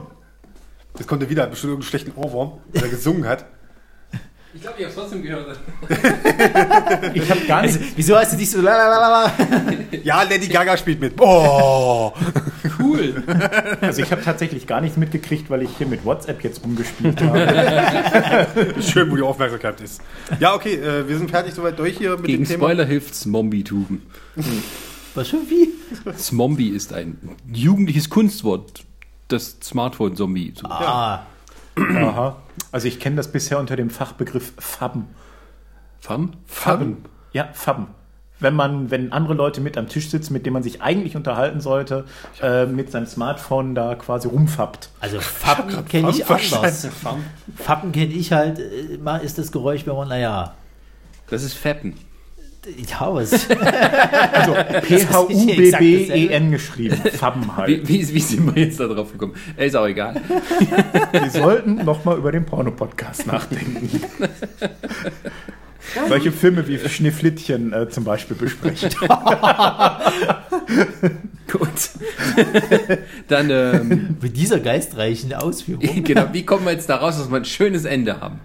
Jetzt 0.98 1.08
kommt 1.08 1.22
er 1.24 1.30
wieder, 1.30 1.48
bestimmt 1.48 1.72
irgendeinen 1.72 1.90
schlechten 1.90 2.12
Ohrwurm, 2.22 2.60
weil 2.74 2.84
er 2.84 2.90
gesungen 2.90 3.26
hat. 3.26 3.46
Ich 4.56 4.62
glaube, 4.62 4.78
ich 4.80 4.86
habe 4.86 4.96
trotzdem 4.96 5.22
gehört. 5.22 5.60
Ich 7.14 7.30
habe 7.30 7.42
gar 7.48 7.62
nicht. 7.62 7.76
Also, 7.76 7.80
wieso 7.96 8.16
hast 8.18 8.34
du 8.34 8.38
dich 8.38 8.50
so 8.50 8.62
lalalala? 8.62 9.32
Ja, 10.04 10.24
Lady 10.24 10.48
Gaga 10.48 10.78
spielt 10.78 11.00
mit. 11.00 11.20
Oh, 11.20 12.14
Cool. 12.80 13.24
Also 13.82 14.02
ich 14.02 14.12
habe 14.12 14.22
tatsächlich 14.22 14.68
gar 14.68 14.82
nichts 14.82 14.98
mitgekriegt, 14.98 15.50
weil 15.50 15.62
ich 15.64 15.70
hier 15.78 15.88
mit 15.88 16.06
WhatsApp 16.06 16.44
jetzt 16.44 16.64
rumgespielt 16.64 17.22
habe. 17.22 18.74
schön, 18.82 19.12
wo 19.12 19.16
die 19.16 19.22
Aufmerksamkeit 19.22 19.82
ist. 19.82 20.02
Ja, 20.40 20.54
okay, 20.54 20.76
äh, 20.76 21.08
wir 21.08 21.18
sind 21.18 21.30
fertig 21.30 21.54
soweit 21.54 21.78
durch 21.80 21.98
hier 21.98 22.12
mit 22.18 22.26
Gegen 22.26 22.44
dem 22.44 22.48
Thema. 22.48 22.66
Spoiler 22.66 22.86
hilft 22.86 23.16
Zombie-Tuben. 23.16 24.02
Was 25.16 25.28
schon 25.30 25.42
wie? 25.50 25.70
Zombie 26.18 26.70
ist 26.70 26.94
ein 26.94 27.18
jugendliches 27.52 28.10
Kunstwort. 28.10 28.84
Das 29.28 29.58
Smartphone-Zombie. 29.64 30.54
Ah, 30.64 31.26
Aha. 31.78 32.38
Also 32.72 32.88
ich 32.88 33.00
kenne 33.00 33.16
das 33.16 33.32
bisher 33.32 33.60
unter 33.60 33.76
dem 33.76 33.90
Fachbegriff 33.90 34.54
Fabben. 34.58 35.08
Fam? 36.00 36.34
Fabben. 36.46 37.06
Ja, 37.34 37.50
Fabben. 37.54 37.88
Wenn 38.40 38.54
man, 38.54 38.92
wenn 38.92 39.12
andere 39.14 39.34
Leute 39.34 39.62
mit 39.62 39.78
am 39.78 39.88
Tisch 39.88 40.10
sitzen, 40.10 40.34
mit 40.34 40.46
denen 40.46 40.54
man 40.54 40.64
sich 40.64 40.82
eigentlich 40.82 41.16
unterhalten 41.16 41.62
sollte, 41.62 42.04
äh, 42.42 42.66
mit 42.66 42.92
seinem 42.92 43.06
Smartphone 43.06 43.76
da 43.76 43.96
quasi 43.96 44.28
rumfappt. 44.28 44.90
also 45.00 45.20
Fappen 45.22 45.86
kenne 45.86 46.10
ich 46.10 46.30
anders. 46.30 46.88
Fappen 47.56 47.92
kenne 47.94 48.14
ich 48.14 48.34
halt, 48.34 48.60
äh, 48.60 49.26
ist 49.26 49.38
das 49.38 49.52
Geräusch, 49.52 49.88
wenn 49.88 49.96
man, 49.96 50.10
naja, 50.10 50.54
Das 51.30 51.44
ist 51.44 51.54
Fappen. 51.54 51.94
Ja, 52.90 53.14
was? 53.14 53.48
Also 54.32 54.54
P-H-U-B-B-E-N 54.82 56.52
geschrieben. 56.52 56.98
Fabben 57.18 57.56
halt. 57.56 57.88
Wie, 57.88 58.08
wie, 58.08 58.14
wie 58.14 58.20
sind 58.20 58.56
wir 58.56 58.64
jetzt 58.64 58.80
da 58.80 58.88
drauf 58.88 59.12
gekommen? 59.12 59.36
Ist 59.58 59.76
auch 59.76 59.88
egal. 59.88 60.22
Wir 61.12 61.30
sollten 61.30 61.76
nochmal 61.86 62.18
über 62.18 62.32
den 62.32 62.46
Porno-Podcast 62.46 63.28
nachdenken. 63.28 63.90
Solche 66.08 66.32
Filme 66.32 66.68
wie 66.68 66.78
Schneeflittchen 66.78 67.72
äh, 67.74 67.90
zum 67.90 68.04
Beispiel 68.04 68.36
besprechen. 68.36 68.90
Gut. 71.52 71.90
Dann, 73.28 73.50
ähm, 73.50 74.18
Mit 74.22 74.36
dieser 74.36 74.60
geistreichen 74.60 75.34
Ausführung. 75.34 76.04
genau, 76.04 76.28
wie 76.34 76.44
kommen 76.44 76.66
wir 76.66 76.72
jetzt 76.74 76.90
da 76.90 76.98
raus, 76.98 77.18
dass 77.18 77.30
wir 77.30 77.38
ein 77.38 77.46
schönes 77.46 77.86
Ende 77.86 78.20
haben? 78.20 78.40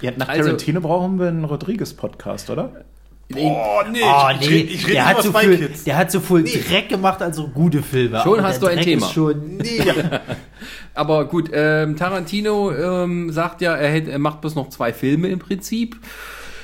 Ja, 0.00 0.10
nach 0.16 0.28
Also- 0.28 0.44
Tarantino 0.44 0.80
brauchen 0.80 1.18
wir 1.18 1.28
einen 1.28 1.44
Rodriguez-Podcast, 1.44 2.50
oder? 2.50 2.70
Oh, 3.34 3.80
nee, 3.90 4.00
Oh, 4.04 4.28
ich, 4.38 4.50
nee, 4.50 4.56
ich, 4.58 4.74
ich 4.74 4.84
rede 4.84 4.92
der, 4.94 5.06
hat 5.06 5.22
so 5.22 5.32
viel, 5.32 5.70
der 5.86 5.96
hat 5.96 6.10
so 6.10 6.20
viel 6.20 6.42
Dreck 6.44 6.90
gemacht, 6.90 7.22
also 7.22 7.48
gute 7.48 7.82
Filme. 7.82 8.20
Schon 8.22 8.42
hast 8.42 8.62
du 8.62 8.66
ein 8.66 8.76
Dreck 8.76 8.84
Thema. 8.84 9.06
Ist 9.06 9.12
schon, 9.14 9.56
Nee. 9.56 9.80
Aber 10.94 11.24
gut, 11.26 11.50
ähm, 11.52 11.96
Tarantino 11.96 12.70
ähm, 12.72 13.32
sagt 13.32 13.60
ja, 13.62 13.74
er, 13.74 13.90
hätte, 13.90 14.10
er 14.12 14.18
macht 14.18 14.40
bloß 14.42 14.54
noch 14.56 14.68
zwei 14.68 14.92
Filme 14.92 15.28
im 15.28 15.38
Prinzip. 15.38 15.96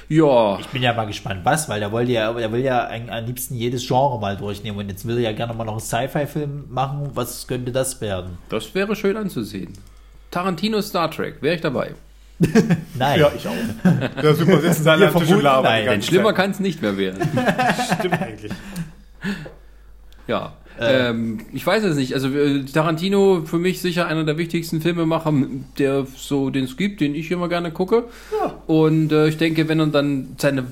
Ja, 0.08 0.58
Ich 0.58 0.66
bin 0.66 0.82
ja 0.82 0.92
mal 0.92 1.06
gespannt, 1.06 1.40
was, 1.44 1.68
weil 1.68 1.80
der 1.80 1.92
wollte 1.92 2.12
ja, 2.12 2.32
der 2.32 2.52
will 2.52 2.60
ja 2.60 2.84
ein- 2.86 3.08
am 3.10 3.24
liebsten 3.24 3.54
jedes 3.54 3.86
Genre 3.86 4.20
mal 4.20 4.36
durchnehmen 4.36 4.78
und 4.78 4.88
jetzt 4.90 5.06
will 5.06 5.16
er 5.16 5.22
ja 5.30 5.32
gerne 5.32 5.54
mal 5.54 5.64
noch 5.64 5.72
einen 5.74 5.80
Sci-Fi-Film 5.80 6.64
machen. 6.68 7.10
Was 7.14 7.46
könnte 7.46 7.72
das 7.72 8.00
werden? 8.00 8.36
das 8.50 8.74
wäre 8.74 8.94
schön 8.96 9.16
anzusehen. 9.16 9.72
Tarantino 10.30 10.82
Star 10.82 11.10
Trek, 11.10 11.36
wäre 11.40 11.54
ich 11.54 11.60
dabei. 11.60 11.94
Nein. 12.98 13.20
Ja, 13.20 13.32
ich 13.36 13.46
auch. 13.46 14.22
Ja, 14.22 14.34
super, 14.34 14.60
sitzen 14.60 14.82
sie 14.82 14.90
alle 14.90 15.08
am 15.08 15.20
Tisch 15.20 15.30
und 15.30 15.42
labern. 15.42 15.64
nein, 15.64 15.86
Denn 15.86 16.02
schlimmer 16.02 16.32
kann 16.32 16.50
es 16.50 16.60
nicht 16.60 16.80
mehr 16.80 16.96
werden. 16.96 17.28
Stimmt 17.98 18.20
eigentlich. 18.20 18.52
Ja. 20.26 20.54
Ähm, 20.80 21.40
ich 21.52 21.66
weiß 21.66 21.84
es 21.84 21.96
nicht. 21.96 22.14
Also 22.14 22.28
äh, 22.28 22.64
Tarantino 22.64 23.42
für 23.44 23.58
mich 23.58 23.82
sicher 23.82 24.06
einer 24.06 24.24
der 24.24 24.38
wichtigsten 24.38 24.80
Filmemacher, 24.80 25.32
der 25.78 26.06
so 26.16 26.48
den 26.48 26.64
es 26.64 26.78
gibt, 26.78 27.02
den 27.02 27.14
ich 27.14 27.30
immer 27.30 27.50
gerne 27.50 27.70
gucke. 27.70 28.04
Und 28.66 29.12
äh, 29.12 29.28
ich 29.28 29.36
denke, 29.36 29.68
wenn 29.68 29.78
er 29.78 29.88
dann 29.88 30.36
seine 30.38 30.64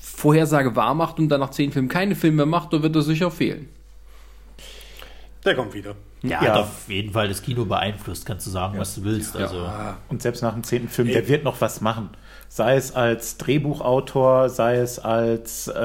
Vorhersage 0.00 0.74
wahr 0.74 0.94
macht 0.94 1.20
und 1.20 1.28
dann 1.28 1.40
nach 1.40 1.50
zehn 1.50 1.70
Filmen 1.70 1.88
keine 1.88 2.16
Filme 2.16 2.38
mehr 2.38 2.46
macht, 2.46 2.72
dann 2.72 2.82
wird 2.82 2.96
er 2.96 3.02
sicher 3.02 3.30
fehlen. 3.30 3.68
Der 5.44 5.54
kommt 5.54 5.74
wieder. 5.74 5.94
Der 6.22 6.30
Ja. 6.30 6.40
hat 6.40 6.56
auf 6.56 6.88
jeden 6.88 7.12
Fall 7.12 7.28
das 7.28 7.40
Kino 7.42 7.64
beeinflusst, 7.64 8.26
kannst 8.26 8.46
du 8.46 8.50
sagen, 8.50 8.78
was 8.78 8.94
du 8.94 9.04
willst. 9.04 9.36
Also, 9.36 9.66
Und 10.08 10.20
selbst 10.20 10.42
nach 10.42 10.52
dem 10.52 10.62
zehnten 10.64 10.88
Film, 10.88 11.08
Ey. 11.08 11.14
der 11.14 11.28
wird 11.28 11.44
noch 11.44 11.60
was 11.60 11.80
machen. 11.80 12.10
Sei 12.48 12.76
es 12.76 12.94
als 12.94 13.36
Drehbuchautor, 13.38 14.48
sei 14.50 14.76
es 14.76 14.98
als 14.98 15.68
äh, 15.68 15.72
äh, 15.72 15.78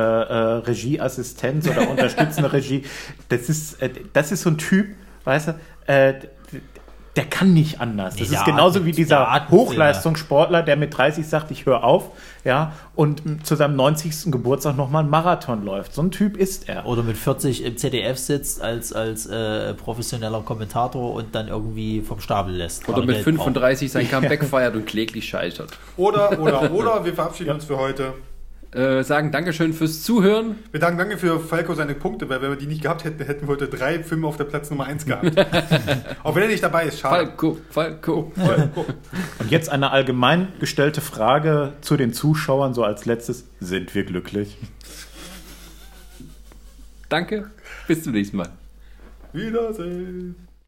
Regieassistenz 0.66 1.68
oder 1.70 1.88
unterstützende 1.90 2.52
Regie. 2.52 2.84
Das 3.30 3.50
ist, 3.50 3.82
äh, 3.82 3.90
das 4.14 4.32
ist 4.32 4.42
so 4.42 4.50
ein 4.50 4.58
Typ, 4.58 4.88
weißt 5.24 5.50
du, 5.50 5.56
äh, 5.88 6.16
der 7.16 7.26
kann 7.26 7.53
nicht 7.53 7.80
anders. 7.80 8.18
Das 8.18 8.30
der 8.30 8.40
ist 8.40 8.45
genauso 8.45 8.85
wie 8.85 8.92
dieser 8.92 9.50
Hochleistungssportler, 9.50 10.64
der 10.64 10.76
mit 10.76 10.98
30 10.98 11.26
sagt, 11.26 11.50
ich 11.50 11.66
höre 11.66 11.84
auf, 11.84 12.11
ja, 12.44 12.74
und 12.95 13.45
zu 13.45 13.56
seinem 13.56 13.76
90. 13.77 14.32
Geburtstag 14.32 14.76
nochmal 14.76 15.02
einen 15.02 15.10
Marathon 15.10 15.64
läuft. 15.64 15.94
So 15.94 16.02
ein 16.02 16.11
Typ 16.11 16.35
ist 16.35 16.68
er. 16.68 16.85
oder 16.85 17.03
mit 17.03 17.18
40 17.18 17.64
im 17.64 17.77
ZDF 17.77 18.18
sitzt 18.18 18.61
als, 18.61 18.92
als 18.92 19.26
äh, 19.27 19.74
professioneller 19.74 20.42
Kommentator 20.42 21.14
und 21.14 21.34
dann 21.34 21.48
irgendwie 21.48 22.02
vom 22.02 22.19
Stapel 22.19 22.53
lässt. 22.53 22.88
Oder 22.90 23.00
mit 23.00 23.16
Geld 23.16 23.24
35 23.24 23.92
sein 23.92 24.10
Comeback 24.10 24.44
feiert 24.50 24.76
und 24.76 24.85
kläglich 24.85 25.27
scheitert. 25.27 25.72
Oder, 25.95 26.38
oder, 26.40 26.72
oder, 26.74 27.06
wir 27.06 27.14
verabschieden 27.14 27.52
uns 27.52 27.66
für 27.66 27.77
heute. 27.77 28.14
Äh, 28.76 29.06
sagen 29.06 29.32
Dankeschön 29.32 29.72
fürs 29.72 30.04
Zuhören. 30.04 30.58
Wir 30.72 30.82
danken 30.82 30.98
danke 30.98 31.18
für 31.18 31.40
Falco 31.40 31.74
seine 31.76 31.95
Punkte, 31.95 32.28
weil 32.28 32.42
wenn 32.42 32.50
wir 32.50 32.58
die 32.58 32.68
nicht 32.68 32.82
gehabt 32.82 33.06
hätten, 33.06 33.24
hätten 33.24 33.48
wir 33.48 33.54
heute 33.54 33.70
drei 33.70 34.04
Filme 34.04 34.28
auf 34.28 34.36
der 34.36 34.44
Platz 34.44 34.70
Nummer 34.70 34.84
1 34.84 35.06
gehabt. 35.06 35.32
Auch 36.24 36.36
wenn 36.36 36.44
er 36.44 36.50
nicht 36.50 36.62
dabei 36.62 36.88
ist, 36.88 37.00
schade. 37.00 37.28
Falco, 37.28 37.58
Falco. 37.70 38.34
Falco. 38.36 38.86
Und 39.40 39.50
jetzt 39.50 39.70
eine 39.70 39.92
allgemein 39.92 40.50
gestellte 40.60 41.00
Frage 41.00 41.72
zu 41.80 41.95
den 41.95 42.12
Zuschauern, 42.12 42.74
so 42.74 42.84
als 42.84 43.06
letztes. 43.06 43.45
Sind 43.62 43.95
wir 43.95 44.04
glücklich? 44.04 44.58
Danke. 47.08 47.50
Bis 47.88 48.04
zum 48.04 48.12
nächsten 48.12 48.36
Mal. 48.36 48.50
Wiedersehen. 49.32 50.36